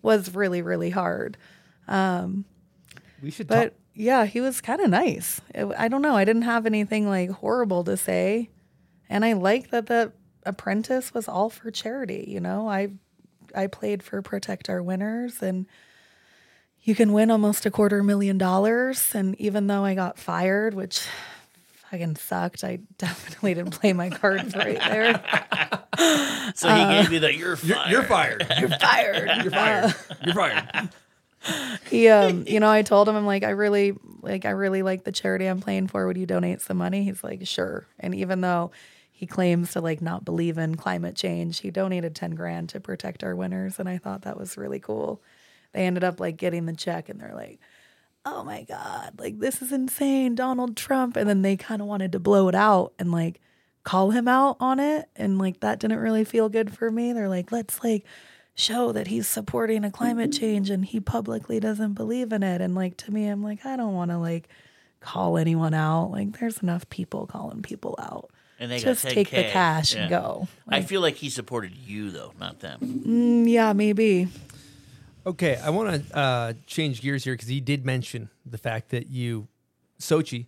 was 0.00 0.32
really, 0.32 0.62
really 0.62 0.90
hard." 0.90 1.36
Um, 1.88 2.44
we 3.20 3.32
should 3.32 3.48
But 3.48 3.70
talk. 3.70 3.72
yeah, 3.94 4.26
he 4.26 4.40
was 4.40 4.60
kind 4.60 4.80
of 4.80 4.90
nice. 4.90 5.40
I 5.56 5.88
don't 5.88 6.02
know. 6.02 6.14
I 6.14 6.24
didn't 6.24 6.42
have 6.42 6.66
anything 6.66 7.08
like 7.08 7.30
horrible 7.30 7.82
to 7.82 7.96
say, 7.96 8.48
and 9.10 9.24
I 9.24 9.32
like 9.32 9.70
that 9.70 9.86
the 9.86 10.12
apprentice 10.46 11.12
was 11.12 11.26
all 11.26 11.50
for 11.50 11.72
charity. 11.72 12.26
You 12.28 12.38
know, 12.38 12.68
I 12.68 12.90
I 13.54 13.66
played 13.66 14.02
for 14.02 14.20
Protect 14.22 14.68
Our 14.70 14.82
Winners, 14.82 15.42
and 15.42 15.66
you 16.82 16.94
can 16.94 17.12
win 17.12 17.30
almost 17.30 17.66
a 17.66 17.70
quarter 17.70 18.02
million 18.02 18.38
dollars. 18.38 19.14
And 19.14 19.38
even 19.40 19.66
though 19.66 19.84
I 19.84 19.94
got 19.94 20.18
fired, 20.18 20.74
which 20.74 21.06
fucking 21.90 22.16
sucked, 22.16 22.64
I 22.64 22.76
definitely 22.98 23.54
didn't 23.54 23.72
play 23.72 23.92
my 23.92 24.10
cards 24.10 24.54
right 24.54 24.78
there. 24.78 25.22
So 26.54 26.68
he 26.68 26.84
gave 27.02 27.12
you 27.12 27.20
the 27.20 27.34
you're 27.34 27.56
fired. 27.56 27.90
You're 27.90 28.02
fired. 28.04 28.46
You're 28.58 28.68
fired. 28.70 29.42
You're 29.42 29.50
fired. 29.50 29.94
You're 30.24 30.34
fired. 30.34 30.90
he 31.88 32.08
um 32.08 32.44
you 32.48 32.58
know 32.58 32.68
i 32.68 32.82
told 32.82 33.08
him 33.08 33.14
i'm 33.14 33.24
like 33.24 33.44
i 33.44 33.50
really 33.50 33.94
like 34.22 34.44
i 34.44 34.50
really 34.50 34.82
like 34.82 35.04
the 35.04 35.12
charity 35.12 35.46
i'm 35.46 35.60
playing 35.60 35.86
for 35.86 36.04
would 36.06 36.16
you 36.16 36.26
donate 36.26 36.60
some 36.60 36.76
money 36.76 37.04
he's 37.04 37.22
like 37.22 37.46
sure 37.46 37.86
and 38.00 38.12
even 38.12 38.40
though 38.40 38.72
he 39.18 39.26
claims 39.26 39.72
to 39.72 39.80
like 39.80 40.00
not 40.00 40.24
believe 40.24 40.58
in 40.58 40.76
climate 40.76 41.16
change. 41.16 41.58
He 41.58 41.72
donated 41.72 42.14
10 42.14 42.36
grand 42.36 42.68
to 42.68 42.78
protect 42.78 43.24
our 43.24 43.34
winners 43.34 43.80
and 43.80 43.88
i 43.88 43.98
thought 43.98 44.22
that 44.22 44.38
was 44.38 44.56
really 44.56 44.78
cool. 44.78 45.20
They 45.72 45.86
ended 45.86 46.04
up 46.04 46.20
like 46.20 46.36
getting 46.36 46.66
the 46.66 46.72
check 46.72 47.08
and 47.08 47.20
they're 47.20 47.34
like 47.34 47.58
oh 48.24 48.44
my 48.44 48.62
god 48.62 49.18
like 49.18 49.38
this 49.38 49.60
is 49.60 49.72
insane 49.72 50.36
donald 50.36 50.76
trump. 50.76 51.16
And 51.16 51.28
then 51.28 51.42
they 51.42 51.56
kind 51.56 51.82
of 51.82 51.88
wanted 51.88 52.12
to 52.12 52.20
blow 52.20 52.46
it 52.46 52.54
out 52.54 52.92
and 52.96 53.10
like 53.10 53.40
call 53.82 54.12
him 54.12 54.28
out 54.28 54.56
on 54.60 54.78
it 54.78 55.08
and 55.16 55.36
like 55.36 55.58
that 55.58 55.80
didn't 55.80 55.98
really 55.98 56.22
feel 56.24 56.48
good 56.48 56.72
for 56.72 56.88
me. 56.88 57.12
They're 57.12 57.28
like 57.28 57.50
let's 57.50 57.82
like 57.82 58.04
show 58.54 58.92
that 58.92 59.08
he's 59.08 59.26
supporting 59.26 59.82
a 59.82 59.90
climate 59.90 60.30
mm-hmm. 60.30 60.40
change 60.40 60.70
and 60.70 60.84
he 60.84 61.00
publicly 61.00 61.58
doesn't 61.58 61.94
believe 61.94 62.32
in 62.32 62.44
it. 62.44 62.60
And 62.60 62.76
like 62.76 62.96
to 62.98 63.10
me 63.12 63.26
i'm 63.26 63.42
like 63.42 63.66
i 63.66 63.74
don't 63.74 63.94
want 63.94 64.12
to 64.12 64.18
like 64.18 64.48
call 65.00 65.36
anyone 65.38 65.74
out. 65.74 66.12
Like 66.12 66.38
there's 66.38 66.58
enough 66.58 66.88
people 66.88 67.26
calling 67.26 67.62
people 67.62 67.96
out 67.98 68.30
And 68.60 68.70
they 68.70 68.78
just 68.80 69.02
take 69.04 69.30
the 69.30 69.44
cash 69.44 69.94
and 69.94 70.10
Yeah. 70.10 70.20
go 70.20 70.48
I 70.68 70.82
feel 70.82 71.00
like 71.00 71.16
he 71.16 71.30
supported 71.30 71.74
you 71.76 72.10
though, 72.10 72.32
not 72.40 72.60
them. 72.60 72.80
Mm, 72.80 73.48
yeah 73.50 73.72
maybe 73.72 74.28
Okay, 75.26 75.56
I 75.56 75.68
want 75.68 76.08
to 76.08 76.16
uh, 76.16 76.52
change 76.66 77.02
gears 77.02 77.22
here 77.24 77.34
because 77.34 77.48
he 77.48 77.60
did 77.60 77.84
mention 77.84 78.30
the 78.46 78.56
fact 78.56 78.88
that 78.90 79.08
you, 79.08 79.46
Sochi, 80.00 80.46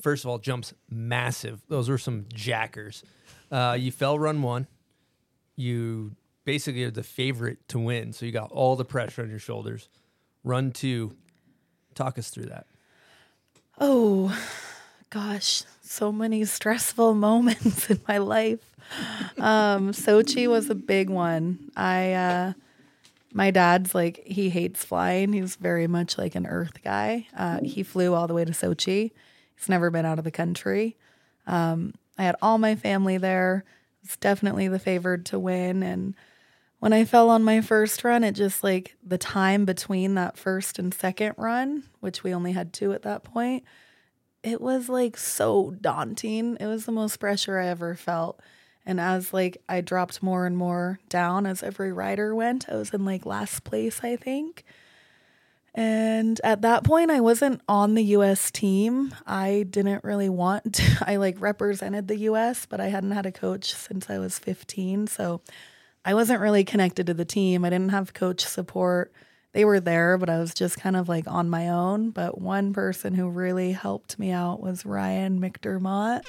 first 0.00 0.24
of 0.24 0.30
all, 0.30 0.38
jumps 0.38 0.72
massive. 0.88 1.60
Those 1.68 1.90
were 1.90 1.98
some 1.98 2.24
jackers. 2.32 3.02
Uh, 3.52 3.76
you 3.78 3.92
fell 3.92 4.18
run 4.18 4.40
one. 4.40 4.66
You 5.56 6.12
basically 6.46 6.84
are 6.84 6.90
the 6.90 7.02
favorite 7.02 7.68
to 7.68 7.78
win, 7.78 8.14
so 8.14 8.24
you 8.24 8.32
got 8.32 8.50
all 8.50 8.76
the 8.76 8.84
pressure 8.84 9.20
on 9.20 9.28
your 9.28 9.38
shoulders. 9.38 9.90
Run 10.42 10.72
two, 10.72 11.14
talk 11.94 12.18
us 12.18 12.30
through 12.30 12.46
that. 12.46 12.66
Oh, 13.78 14.34
gosh, 15.10 15.64
so 15.84 16.10
many 16.10 16.44
stressful 16.44 17.14
moments 17.28 17.90
in 17.90 18.00
my 18.08 18.18
life. 18.18 18.60
Um, 19.38 19.92
Sochi 19.92 20.48
was 20.48 20.70
a 20.70 20.74
big 20.74 21.10
one. 21.10 21.70
I 21.76 22.12
uh, 22.12 22.52
my 23.32 23.50
dad's 23.50 23.94
like 23.94 24.22
he 24.24 24.50
hates 24.50 24.84
flying. 24.84 25.32
He's 25.32 25.56
very 25.56 25.86
much 25.86 26.18
like 26.18 26.34
an 26.34 26.46
earth 26.46 26.82
guy. 26.82 27.26
Uh, 27.36 27.60
he 27.62 27.82
flew 27.82 28.14
all 28.14 28.26
the 28.26 28.34
way 28.34 28.44
to 28.44 28.52
Sochi. 28.52 29.10
He's 29.56 29.68
never 29.68 29.90
been 29.90 30.06
out 30.06 30.18
of 30.18 30.24
the 30.24 30.30
country. 30.30 30.96
Um, 31.46 31.94
I 32.18 32.24
had 32.24 32.36
all 32.40 32.58
my 32.58 32.76
family 32.76 33.18
there. 33.18 33.64
It's 34.02 34.16
definitely 34.16 34.68
the 34.68 34.78
favored 34.78 35.26
to 35.26 35.38
win. 35.38 35.82
And 35.82 36.14
when 36.78 36.92
I 36.92 37.04
fell 37.04 37.30
on 37.30 37.42
my 37.42 37.60
first 37.60 38.04
run, 38.04 38.22
it 38.24 38.32
just 38.32 38.62
like 38.62 38.96
the 39.02 39.18
time 39.18 39.64
between 39.64 40.14
that 40.14 40.36
first 40.36 40.78
and 40.78 40.92
second 40.92 41.34
run, 41.36 41.84
which 42.00 42.22
we 42.22 42.34
only 42.34 42.52
had 42.52 42.72
two 42.72 42.92
at 42.92 43.02
that 43.02 43.24
point, 43.24 43.64
it 44.44 44.60
was 44.60 44.88
like 44.88 45.16
so 45.16 45.74
daunting. 45.80 46.56
It 46.60 46.66
was 46.66 46.84
the 46.84 46.92
most 46.92 47.18
pressure 47.18 47.58
I 47.58 47.68
ever 47.68 47.94
felt. 47.94 48.40
And 48.86 49.00
as 49.00 49.32
like 49.32 49.56
I 49.68 49.80
dropped 49.80 50.22
more 50.22 50.46
and 50.46 50.56
more 50.56 51.00
down 51.08 51.46
as 51.46 51.62
every 51.62 51.92
rider 51.92 52.34
went, 52.34 52.68
I 52.68 52.76
was 52.76 52.90
in 52.90 53.04
like 53.04 53.24
last 53.24 53.64
place, 53.64 54.00
I 54.02 54.16
think. 54.16 54.64
And 55.74 56.40
at 56.44 56.62
that 56.62 56.84
point, 56.84 57.10
I 57.10 57.20
wasn't 57.20 57.60
on 57.68 57.94
the 57.94 58.04
US 58.04 58.50
team. 58.50 59.14
I 59.26 59.64
didn't 59.68 60.04
really 60.04 60.28
want 60.28 60.74
to. 60.74 60.98
I 61.06 61.16
like 61.16 61.40
represented 61.40 62.06
the 62.06 62.18
US, 62.18 62.66
but 62.66 62.80
I 62.80 62.88
hadn't 62.88 63.12
had 63.12 63.26
a 63.26 63.32
coach 63.32 63.74
since 63.74 64.10
I 64.10 64.18
was 64.18 64.38
15. 64.38 65.06
So 65.06 65.40
I 66.04 66.12
wasn't 66.12 66.42
really 66.42 66.64
connected 66.64 67.06
to 67.06 67.14
the 67.14 67.24
team. 67.24 67.64
I 67.64 67.70
didn't 67.70 67.90
have 67.90 68.12
coach 68.12 68.44
support. 68.44 69.10
They 69.54 69.64
were 69.64 69.78
there, 69.78 70.18
but 70.18 70.28
I 70.28 70.40
was 70.40 70.52
just 70.52 70.78
kind 70.78 70.96
of 70.96 71.08
like 71.08 71.28
on 71.28 71.48
my 71.48 71.68
own. 71.68 72.10
But 72.10 72.40
one 72.40 72.72
person 72.72 73.14
who 73.14 73.28
really 73.28 73.70
helped 73.70 74.18
me 74.18 74.32
out 74.32 74.60
was 74.60 74.84
Ryan 74.84 75.40
McDermott, 75.40 76.26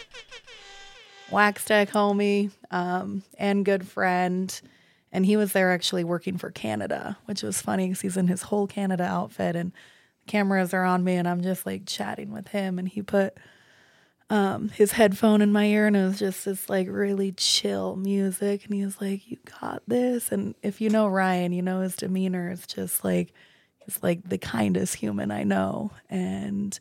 Wax 1.32 1.65
Tech 1.65 1.89
homie 1.89 2.51
um, 2.69 3.23
and 3.39 3.65
good 3.65 3.88
friend. 3.88 4.61
And 5.11 5.26
he 5.26 5.38
was 5.38 5.53
there 5.53 5.71
actually 5.71 6.03
working 6.03 6.38
for 6.38 6.51
Canada, 6.51 7.17
which 7.26 7.41
was 7.41 7.61
funny 7.61 7.88
because 7.88 8.01
he's 8.01 8.17
in 8.17 8.28
his 8.28 8.43
whole 8.43 8.67
Canada 8.67 9.03
outfit 9.03 9.55
and 9.55 9.71
cameras 10.28 10.71
are 10.71 10.84
on 10.84 11.03
me 11.03 11.15
and 11.15 11.28
I'm 11.28 11.41
just 11.41 11.65
like 11.65 11.88
chatting 11.88 12.32
with 12.32 12.49
him. 12.49 12.78
And 12.78 12.88
he 12.88 13.01
put 13.01 13.36
um, 14.30 14.69
his 14.69 14.93
headphone 14.93 15.41
in 15.41 15.51
my 15.51 15.65
ear 15.65 15.86
and 15.86 15.95
it 15.95 16.03
was 16.03 16.19
just 16.19 16.45
this 16.45 16.69
like 16.69 16.88
really 16.89 17.32
chill 17.32 17.95
music. 17.95 18.65
And 18.65 18.73
he 18.73 18.84
was 18.84 18.99
like, 18.99 19.30
You 19.30 19.38
got 19.61 19.84
this. 19.88 20.32
And 20.32 20.55
if 20.63 20.82
you 20.82 20.89
know 20.89 21.07
Ryan, 21.07 21.51
you 21.51 21.61
know 21.61 21.82
his 21.82 21.95
demeanor 21.95 22.51
is 22.51 22.65
just 22.65 23.03
like, 23.03 23.34
he's 23.80 24.01
like 24.01 24.28
the 24.28 24.38
kindest 24.38 24.95
human 24.95 25.32
I 25.32 25.43
know. 25.43 25.91
And 26.09 26.78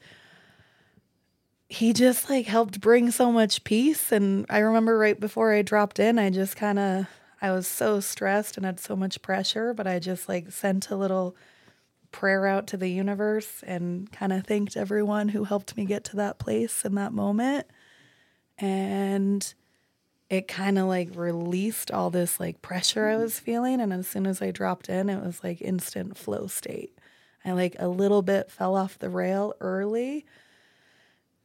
he 1.68 1.92
just 1.92 2.30
like 2.30 2.46
helped 2.46 2.80
bring 2.80 3.10
so 3.10 3.30
much 3.30 3.64
peace. 3.64 4.10
And 4.10 4.46
I 4.48 4.58
remember 4.58 4.96
right 4.96 5.18
before 5.18 5.52
I 5.52 5.62
dropped 5.62 5.98
in, 5.98 6.18
I 6.18 6.30
just 6.30 6.56
kind 6.56 6.78
of, 6.78 7.06
I 7.42 7.50
was 7.50 7.66
so 7.66 8.00
stressed 8.00 8.56
and 8.56 8.64
had 8.64 8.80
so 8.80 8.96
much 8.96 9.20
pressure, 9.20 9.74
but 9.74 9.86
I 9.86 9.98
just 9.98 10.28
like 10.28 10.50
sent 10.50 10.90
a 10.90 10.96
little 10.96 11.36
prayer 12.14 12.46
out 12.46 12.68
to 12.68 12.76
the 12.76 12.88
universe 12.88 13.64
and 13.66 14.10
kind 14.12 14.32
of 14.32 14.46
thanked 14.46 14.76
everyone 14.76 15.28
who 15.28 15.42
helped 15.42 15.76
me 15.76 15.84
get 15.84 16.04
to 16.04 16.14
that 16.14 16.38
place 16.38 16.84
in 16.84 16.94
that 16.94 17.12
moment. 17.12 17.66
And 18.56 19.52
it 20.30 20.46
kind 20.46 20.78
of 20.78 20.86
like 20.86 21.08
released 21.16 21.90
all 21.90 22.10
this 22.10 22.38
like 22.38 22.62
pressure 22.62 23.08
I 23.08 23.16
was 23.16 23.40
feeling. 23.40 23.80
And 23.80 23.92
as 23.92 24.06
soon 24.06 24.28
as 24.28 24.40
I 24.40 24.52
dropped 24.52 24.88
in, 24.88 25.10
it 25.10 25.24
was 25.24 25.42
like 25.42 25.60
instant 25.60 26.16
flow 26.16 26.46
state. 26.46 26.96
I 27.44 27.50
like 27.50 27.74
a 27.80 27.88
little 27.88 28.22
bit 28.22 28.48
fell 28.48 28.76
off 28.76 28.96
the 28.96 29.10
rail 29.10 29.52
early 29.60 30.24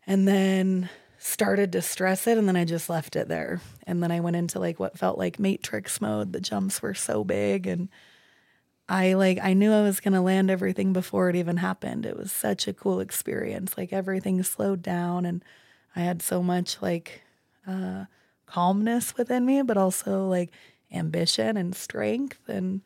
and 0.06 0.28
then 0.28 0.88
started 1.18 1.72
to 1.72 1.82
stress 1.82 2.28
it 2.28 2.38
and 2.38 2.48
then 2.48 2.56
I 2.56 2.64
just 2.64 2.92
left 2.92 3.16
it 3.16 3.28
there. 3.28 3.60
And 3.88 4.04
then 4.04 4.12
I 4.12 4.20
went 4.20 4.36
into 4.36 4.60
like 4.60 4.80
what 4.80 5.00
felt 5.00 5.18
like 5.18 5.40
matrix 5.40 6.00
mode. 6.00 6.32
The 6.32 6.40
jumps 6.40 6.80
were 6.80 6.94
so 6.94 7.24
big 7.24 7.66
and 7.66 7.90
I 8.90 9.14
like 9.14 9.40
I 9.42 9.54
knew 9.54 9.72
I 9.72 9.84
was 9.84 10.00
going 10.00 10.14
to 10.14 10.22
land 10.22 10.50
everything 10.50 10.94
before 10.94 11.30
it 11.30 11.36
even 11.36 11.58
happened. 11.58 12.06
It 12.06 12.18
was 12.18 12.32
such 12.32 12.68
a 12.68 12.74
cool 12.74 13.00
experience. 13.00 13.78
Like 13.78 13.94
everything 13.94 14.42
slowed 14.42 14.82
down 14.82 15.26
and 15.26 15.44
I 15.96 16.02
had 16.02 16.22
so 16.22 16.42
much 16.42 16.82
like 16.82 17.22
uh 17.68 18.06
calmness 18.48 19.16
within 19.16 19.46
me 19.46 19.62
but 19.62 19.78
also 19.78 20.28
like 20.28 20.52
ambition 20.92 21.56
and 21.56 21.76
strength 21.76 22.50
and 22.50 22.82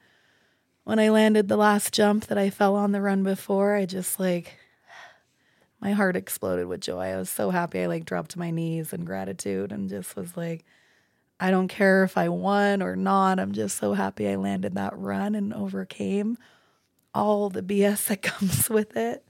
when 0.83 0.99
I 0.99 1.09
landed 1.09 1.47
the 1.47 1.55
last 1.55 1.93
jump 1.93 2.25
that 2.27 2.37
I 2.37 2.49
fell 2.49 2.75
on 2.75 2.91
the 2.91 3.01
run 3.01 3.23
before, 3.23 3.75
I 3.75 3.85
just 3.85 4.19
like 4.19 4.57
my 5.79 5.93
heart 5.93 6.15
exploded 6.17 6.67
with 6.67 6.81
joy. 6.81 7.13
I 7.13 7.17
was 7.17 7.29
so 7.29 7.51
happy. 7.51 7.81
I 7.81 7.85
like 7.85 8.05
dropped 8.05 8.31
to 8.31 8.39
my 8.39 8.51
knees 8.51 8.91
in 8.91 9.05
gratitude 9.05 9.71
and 9.71 9.89
just 9.89 10.15
was 10.15 10.35
like, 10.35 10.65
I 11.43 11.51
don't 11.51 11.67
care 11.67 12.05
if 12.05 12.17
I 12.17 12.29
won 12.29 12.81
or 12.81 12.95
not. 12.95 13.37
I'm 13.37 13.51
just 13.51 13.77
so 13.77 13.91
happy 13.91 14.29
I 14.29 14.35
landed 14.35 14.75
that 14.75 14.97
run 14.97 15.35
and 15.35 15.53
overcame 15.53 16.37
all 17.13 17.49
the 17.49 17.61
BS 17.61 18.05
that 18.07 18.21
comes 18.21 18.69
with 18.69 18.95
it. 18.95 19.25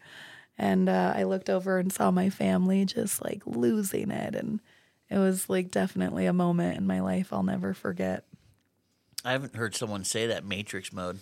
And 0.56 0.90
uh, 0.90 1.14
I 1.16 1.24
looked 1.24 1.50
over 1.50 1.80
and 1.80 1.92
saw 1.92 2.12
my 2.12 2.30
family 2.30 2.86
just 2.86 3.24
like 3.24 3.42
losing 3.48 4.12
it. 4.12 4.36
And 4.36 4.60
it 5.10 5.18
was 5.18 5.50
like 5.50 5.72
definitely 5.72 6.28
a 6.28 6.34
moment 6.34 6.78
in 6.78 6.86
my 6.86 7.00
life 7.00 7.34
I'll 7.34 7.42
never 7.42 7.74
forget. 7.74 8.26
I 9.26 9.32
haven't 9.32 9.56
heard 9.56 9.74
someone 9.74 10.04
say 10.04 10.28
that 10.28 10.46
Matrix 10.46 10.94
mode. 10.94 11.18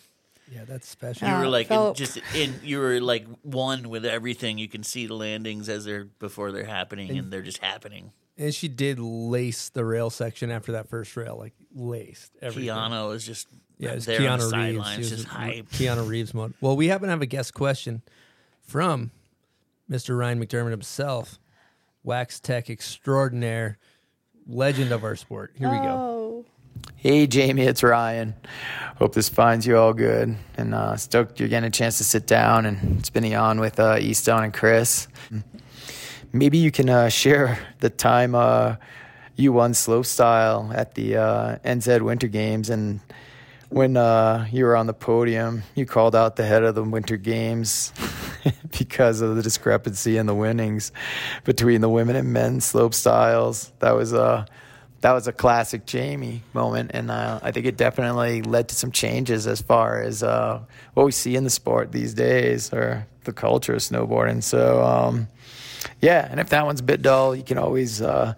Yeah, 0.52 0.66
that's 0.66 0.90
special. 0.90 1.30
You 1.30 1.36
were 1.36 1.48
like 1.48 1.68
in, 1.68 1.70
felt- 1.70 1.96
just 1.96 2.20
in. 2.36 2.56
You 2.64 2.80
were 2.80 3.00
like 3.00 3.26
one 3.44 3.88
with 3.88 4.06
everything. 4.06 4.58
You 4.58 4.68
can 4.68 4.84
see 4.84 5.08
the 5.08 5.14
landings 5.14 5.70
as 5.70 5.86
they're 5.86 6.04
before 6.04 6.52
they're 6.52 6.66
happening, 6.66 7.18
and 7.18 7.32
they're 7.32 7.42
just 7.42 7.60
happening. 7.60 8.12
And 8.38 8.54
she 8.56 8.68
did 8.68 8.98
lace 9.00 9.70
the 9.70 9.86
rail 9.86 10.10
section 10.10 10.50
after 10.52 10.72
that 10.74 10.88
first 10.90 11.16
rail, 11.16 11.38
like 11.38 11.54
laced 11.76 12.32
everything. 12.42 12.70
Keanu 12.74 13.14
is 13.14 13.26
just 13.26 13.48
Yeah, 13.78 13.92
it's 13.92 14.06
there 14.06 14.30
on 14.30 14.40
the 14.40 14.46
Keanu 14.46 14.52
Reeves. 14.54 14.78
sidelines, 14.78 15.10
just 15.10 15.24
in 15.26 15.30
hype. 15.30 15.70
Keanu 15.70 16.08
Reeves 16.08 16.34
mode. 16.34 16.54
Well, 16.62 16.76
we 16.76 16.88
happen 16.88 17.08
to 17.08 17.12
have 17.12 17.22
a 17.22 17.26
guest 17.28 17.54
question 17.54 18.02
from 18.62 19.12
Mr. 19.90 20.18
Ryan 20.18 20.44
McDermott 20.44 20.72
himself, 20.72 21.40
wax 22.04 22.40
tech 22.40 22.70
extraordinaire, 22.70 23.78
legend 24.48 24.92
of 24.92 25.04
our 25.04 25.16
sport. 25.16 25.54
Here 25.58 25.70
we 25.70 25.78
go. 25.78 25.84
Oh, 25.88 26.46
Hey, 26.96 27.28
Jamie, 27.28 27.64
it's 27.64 27.84
Ryan. 27.84 28.34
Hope 28.96 29.14
this 29.14 29.28
finds 29.30 29.68
you 29.68 29.78
all 29.78 29.94
good. 29.94 30.36
And 30.58 30.74
uh, 30.74 30.96
stoked 30.96 31.40
you're 31.40 31.50
getting 31.50 31.68
a 31.68 31.72
chance 31.72 31.98
to 31.98 32.04
sit 32.04 32.26
down 32.26 32.66
and 32.66 33.06
spinning 33.06 33.36
on 33.36 33.60
with 33.60 33.80
uh, 33.80 33.98
E-Stone 34.00 34.46
and 34.46 34.54
Chris. 34.54 35.08
Maybe 36.34 36.58
you 36.58 36.72
can 36.72 36.90
uh, 36.90 37.10
share 37.10 37.60
the 37.80 37.90
time 37.90 38.36
uh, 38.36 38.78
you 39.36 39.52
won 39.52 39.74
slopestyle 39.74 40.74
at 40.76 40.96
the 40.96 41.18
uh, 41.18 41.58
NZ 41.66 42.02
Winter 42.02 42.28
Games 42.28 42.70
and 42.70 43.02
when 43.72 43.96
uh, 43.96 44.48
you 44.52 44.66
were 44.66 44.76
on 44.76 44.86
the 44.86 44.94
podium, 44.94 45.64
you 45.76 45.86
called 45.86 46.14
out 46.14 46.36
the 46.36 46.46
head 46.46 46.64
of 46.64 46.76
the 46.76 46.84
Winter 46.84 47.16
Games 47.16 47.94
because 48.78 49.22
of 49.22 49.38
the 49.38 49.42
discrepancy 49.42 50.18
in 50.18 50.26
the 50.26 50.36
winnings 50.36 50.92
between 51.46 51.80
the 51.80 51.88
women 51.88 52.18
and 52.18 52.34
men 52.34 52.60
slope 52.60 52.94
styles. 52.94 53.72
That 53.80 53.96
was 53.96 54.12
a 54.12 54.46
that 55.00 55.14
was 55.14 55.28
a 55.28 55.32
classic 55.32 55.86
Jamie 55.86 56.44
moment, 56.54 56.92
and 56.94 57.10
uh, 57.10 57.40
I 57.42 57.52
think 57.52 57.66
it 57.66 57.76
definitely 57.76 58.42
led 58.44 58.70
to 58.70 58.76
some 58.76 58.92
changes 58.92 59.48
as 59.48 59.62
far 59.62 60.02
as 60.02 60.22
uh, 60.22 60.60
what 60.94 61.06
we 61.06 61.12
see 61.12 61.36
in 61.36 61.44
the 61.44 61.50
sport 61.50 61.92
these 61.92 62.14
days 62.14 62.72
or 62.72 63.08
the 63.24 63.34
culture 63.34 63.74
of 63.74 63.80
snowboarding. 63.80 64.44
So, 64.44 64.84
um, 64.84 65.28
yeah, 66.02 66.28
and 66.30 66.40
if 66.40 66.50
that 66.50 66.66
one's 66.66 66.80
a 66.80 66.84
bit 66.84 67.02
dull, 67.02 67.36
you 67.36 67.44
can 67.44 67.58
always 67.58 68.02
uh, 68.02 68.34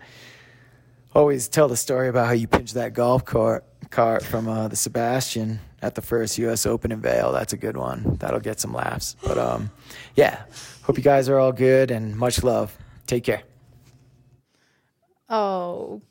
always 1.16 1.48
tell 1.48 1.68
the 1.68 1.78
story 1.78 2.10
about 2.10 2.28
how 2.28 2.34
you 2.34 2.48
pinched 2.48 2.74
that 2.74 2.94
golf 2.94 3.26
cart 3.26 3.64
cart 3.90 4.24
from 4.24 4.48
uh, 4.48 4.68
the 4.68 4.76
Sebastian 4.76 5.60
at 5.82 5.96
the 5.96 6.02
first 6.02 6.38
U.S. 6.40 6.66
Open 6.66 6.92
in 6.92 7.00
Vail. 7.02 7.32
That's 7.32 7.54
a 7.54 7.58
good 7.58 7.78
one. 7.78 8.18
That'll 8.20 8.40
get 8.40 8.60
some 8.60 8.74
laughs. 8.74 9.16
But 9.24 9.38
um, 9.38 9.72
yeah, 10.16 10.44
hope 10.84 10.98
you 10.98 11.04
guys 11.04 11.30
are 11.30 11.40
all 11.40 11.52
good 11.52 11.92
and 11.92 12.16
much 12.16 12.44
love. 12.44 12.78
Take 13.08 13.24
care. 13.24 13.44
oh, 15.30 16.02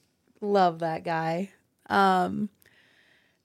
love 0.41 0.81
that 0.81 1.05
guy. 1.05 1.51
Um, 1.89 2.49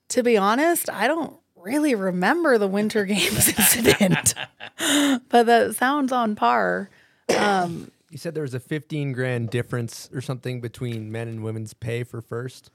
to 0.08 0.22
be 0.22 0.36
honest, 0.36 0.90
I 0.90 1.06
don't 1.06 1.36
really 1.56 1.94
remember 1.94 2.58
the 2.58 2.68
Winter 2.68 3.04
Games 3.06 3.48
incident, 3.48 4.34
but 5.28 5.46
that 5.46 5.76
sounds 5.76 6.12
on 6.12 6.34
par. 6.36 6.90
Um, 7.36 7.90
You 8.10 8.18
said 8.18 8.34
there 8.34 8.42
was 8.42 8.54
a 8.54 8.60
15 8.60 9.12
grand 9.12 9.50
difference 9.50 10.08
or 10.14 10.20
something 10.20 10.60
between 10.60 11.12
men 11.12 11.28
and 11.28 11.42
women's 11.42 11.74
pay 11.74 12.04
for 12.04 12.20
first. 12.20 12.70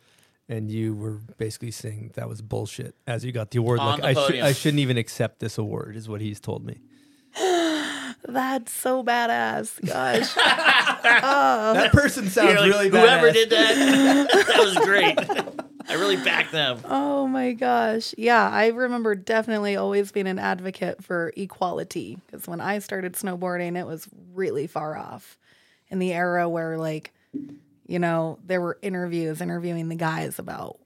And 0.49 0.69
you 0.69 0.93
were 0.93 1.19
basically 1.37 1.71
saying 1.71 2.11
that 2.15 2.27
was 2.27 2.41
bullshit 2.41 2.95
as 3.07 3.23
you 3.23 3.31
got 3.31 3.51
the 3.51 3.59
award. 3.59 3.79
On 3.79 3.87
like 3.87 4.01
the 4.01 4.07
I, 4.07 4.13
should, 4.13 4.21
podium. 4.25 4.45
I 4.45 4.51
shouldn't 4.51 4.79
even 4.79 4.97
accept 4.97 5.39
this 5.39 5.57
award, 5.57 5.95
is 5.95 6.09
what 6.09 6.21
he's 6.21 6.39
told 6.39 6.65
me. 6.65 6.79
that's 8.27 8.71
so 8.71 9.03
badass. 9.03 9.83
Gosh. 9.85 10.35
Oh. 11.05 11.73
That 11.73 11.91
person 11.91 12.29
sounds 12.29 12.53
You're 12.53 12.61
like, 12.61 12.71
really 12.71 12.89
Whoever 12.89 13.31
did 13.31 13.49
that, 13.49 14.29
that 14.47 14.63
was 14.63 14.75
great. 14.85 15.17
I 15.87 15.93
really 15.95 16.17
back 16.17 16.51
them. 16.51 16.79
Oh 16.85 17.27
my 17.27 17.53
gosh. 17.53 18.13
Yeah, 18.17 18.49
I 18.49 18.67
remember 18.67 19.15
definitely 19.15 19.75
always 19.75 20.11
being 20.11 20.27
an 20.27 20.39
advocate 20.39 21.03
for 21.03 21.31
equality 21.37 22.19
because 22.25 22.47
when 22.47 22.59
I 22.61 22.79
started 22.79 23.13
snowboarding, 23.13 23.77
it 23.79 23.87
was 23.87 24.07
really 24.33 24.67
far 24.67 24.97
off 24.97 25.37
in 25.89 25.99
the 25.99 26.13
era 26.13 26.47
where, 26.49 26.77
like, 26.77 27.13
you 27.87 27.97
know, 27.99 28.39
there 28.45 28.61
were 28.61 28.77
interviews 28.81 29.41
interviewing 29.41 29.87
the 29.89 29.95
guys 29.95 30.37
about 30.37 30.79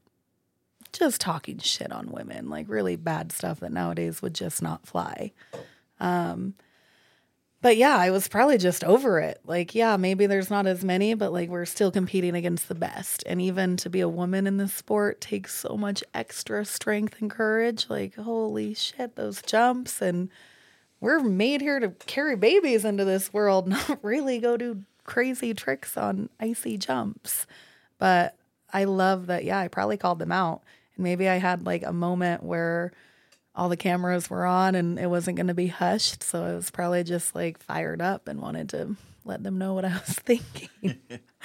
just 0.94 1.20
talking 1.20 1.58
shit 1.60 1.92
on 1.92 2.12
women, 2.12 2.50
like 2.50 2.70
really 2.70 2.96
bad 2.96 3.32
stuff 3.32 3.60
that 3.60 3.72
nowadays 3.72 4.22
would 4.22 4.34
just 4.34 4.62
not 4.62 4.86
fly. 4.88 5.32
Um, 6.00 6.54
but 7.62 7.76
yeah, 7.76 7.98
I 7.98 8.12
was 8.12 8.28
probably 8.28 8.60
just 8.60 8.84
over 8.84 9.20
it. 9.20 9.40
Like, 9.44 9.74
yeah, 9.74 9.98
maybe 9.98 10.28
there's 10.28 10.52
not 10.52 10.68
as 10.68 10.84
many, 10.84 11.16
but 11.16 11.34
like 11.34 11.50
we're 11.50 11.66
still 11.66 11.92
competing 11.92 12.36
against 12.36 12.68
the 12.68 12.76
best. 12.76 13.24
And 13.26 13.42
even 13.42 13.78
to 13.78 13.90
be 13.90 14.00
a 14.00 14.10
woman 14.10 14.46
in 14.46 14.58
this 14.58 14.74
sport 14.74 15.22
takes 15.22 15.56
so 15.56 15.76
much 15.76 16.04
extra 16.14 16.66
strength 16.66 17.20
and 17.20 17.32
courage. 17.32 17.88
Like, 17.90 18.16
holy 18.16 18.76
shit, 18.76 19.16
those 19.16 19.42
jumps. 19.42 20.02
And 20.02 20.30
we're 21.00 21.20
made 21.20 21.62
here 21.62 21.80
to 21.80 21.90
carry 22.06 22.36
babies 22.36 22.86
into 22.86 23.06
this 23.06 23.34
world, 23.34 23.68
not 23.68 24.04
really 24.04 24.40
go 24.40 24.56
do 24.56 24.84
crazy 25.04 25.56
tricks 25.56 25.98
on 25.98 26.30
icy 26.40 26.78
jumps. 26.78 27.48
But 27.98 28.36
I 28.72 28.84
love 28.84 29.26
that, 29.28 29.44
yeah, 29.44 29.60
I 29.60 29.68
probably 29.68 29.98
called 29.98 30.20
them 30.20 30.32
out. 30.32 30.62
And 30.96 31.04
maybe 31.04 31.28
I 31.28 31.38
had 31.38 31.66
like 31.66 31.84
a 31.84 31.94
moment 31.94 32.44
where 32.44 32.92
all 33.58 33.70
the 33.70 33.76
cameras 33.76 34.30
were 34.30 34.46
on 34.46 34.76
and 34.76 35.00
it 35.00 35.10
wasn't 35.10 35.36
going 35.36 35.48
to 35.48 35.54
be 35.56 35.68
hushed. 35.68 36.22
So 36.22 36.44
I 36.44 36.54
was 36.54 36.70
probably 36.70 37.04
just 37.04 37.34
like 37.34 37.58
fired 37.58 38.02
up 38.02 38.28
and 38.28 38.40
wanted 38.40 38.70
to 38.70 38.96
let 39.26 39.44
them 39.44 39.58
know 39.58 39.74
what 39.74 39.84
I 39.84 39.90
was 39.90 40.02
thinking. 40.14 41.00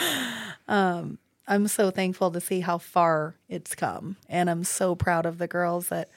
um, 0.69 1.19
I'm 1.49 1.67
so 1.69 1.91
thankful 1.91 2.31
to 2.31 2.41
see 2.41 2.61
how 2.61 2.77
far 2.77 3.35
it's 3.49 3.75
come. 3.75 4.17
And 4.29 4.51
I'm 4.51 4.63
so 4.63 4.95
proud 4.95 5.25
of 5.25 5.39
the 5.39 5.49
girls 5.49 5.89
that, 5.89 6.11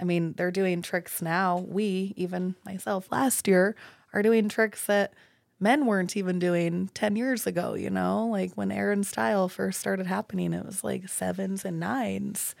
I 0.00 0.04
mean, 0.04 0.32
they're 0.32 0.50
doing 0.50 0.80
tricks 0.80 1.20
now. 1.20 1.58
We, 1.58 2.14
even 2.16 2.56
myself 2.64 3.12
last 3.12 3.46
year, 3.46 3.76
are 4.14 4.22
doing 4.22 4.48
tricks 4.48 4.86
that 4.86 5.12
men 5.60 5.84
weren't 5.84 6.16
even 6.16 6.38
doing 6.38 6.88
10 6.94 7.16
years 7.16 7.46
ago, 7.46 7.74
you 7.74 7.90
know? 7.90 8.26
Like 8.28 8.54
when 8.54 8.72
Air 8.72 8.92
and 8.92 9.06
Style 9.06 9.48
first 9.50 9.78
started 9.78 10.06
happening, 10.06 10.54
it 10.54 10.64
was 10.64 10.82
like 10.82 11.08
sevens 11.08 11.66
and 11.66 11.78
nines. 11.78 12.54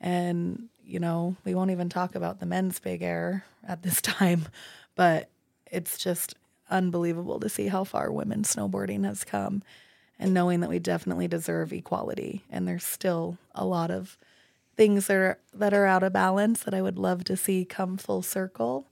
And 0.00 0.68
you 0.90 0.98
know, 0.98 1.36
we 1.44 1.54
won't 1.54 1.70
even 1.70 1.88
talk 1.88 2.14
about 2.14 2.40
the 2.40 2.46
men's 2.46 2.80
big 2.80 3.02
air 3.02 3.44
at 3.66 3.82
this 3.82 4.00
time, 4.02 4.46
but 4.96 5.30
it's 5.70 5.96
just 5.98 6.34
unbelievable 6.68 7.40
to 7.40 7.48
see 7.48 7.68
how 7.68 7.84
far 7.84 8.10
women's 8.10 8.54
snowboarding 8.54 9.04
has 9.04 9.24
come 9.24 9.62
and 10.18 10.34
knowing 10.34 10.60
that 10.60 10.70
we 10.70 10.78
definitely 10.78 11.28
deserve 11.28 11.72
equality. 11.72 12.42
And 12.50 12.66
there's 12.66 12.84
still 12.84 13.38
a 13.54 13.64
lot 13.64 13.90
of 13.90 14.18
things 14.76 15.06
that 15.06 15.16
are 15.16 15.38
that 15.52 15.74
are 15.74 15.86
out 15.86 16.02
of 16.02 16.12
balance 16.12 16.62
that 16.62 16.74
I 16.74 16.82
would 16.82 16.98
love 16.98 17.24
to 17.24 17.36
see 17.36 17.64
come 17.64 17.96
full 17.96 18.22
circle. 18.22 18.86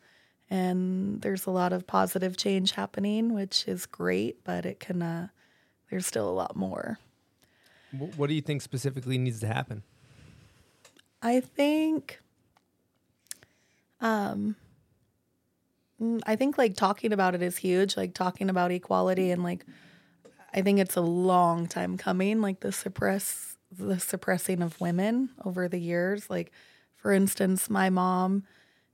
And 0.51 1.20
there's 1.20 1.46
a 1.46 1.51
lot 1.51 1.72
of 1.72 1.86
positive 1.86 2.36
change 2.36 2.72
happening 2.72 3.34
which 3.34 3.68
is 3.68 3.84
great 3.84 4.42
but 4.44 4.64
it 4.64 4.80
can 4.80 5.03
uh, 5.03 5.28
there's 5.90 6.07
still 6.07 6.28
a 6.28 6.32
lot 6.32 6.57
more. 6.57 6.99
What 8.16 8.28
do 8.28 8.34
you 8.34 8.40
think 8.40 8.62
specifically 8.62 9.18
needs 9.18 9.40
to 9.40 9.46
happen 9.46 9.82
I 11.23 11.41
think 11.41 12.21
um 14.01 14.57
mm, 16.01 16.21
I 16.27 16.37
think 16.37 16.59
like 16.59 16.77
talking 16.77 17.12
about 17.12 17.35
it 17.35 17.43
is 17.43 17.57
huge, 17.59 17.97
like 17.97 18.14
talking 18.14 18.51
about 18.51 18.71
equality 18.73 19.31
and 19.31 19.43
like 19.43 19.64
I 20.55 20.62
think 20.62 20.79
it's 20.81 20.97
a 20.97 21.01
long 21.03 21.66
time 21.66 21.97
coming, 21.99 22.41
like 22.41 22.61
the 22.61 22.73
suppress 22.73 23.57
the 23.71 24.01
suppressing 24.01 24.62
of 24.62 24.81
women 24.81 25.31
over 25.45 25.69
the 25.69 25.79
years. 25.81 26.31
Like 26.31 26.53
for 26.97 27.12
instance, 27.12 27.69
my 27.71 27.91
mom 27.91 28.45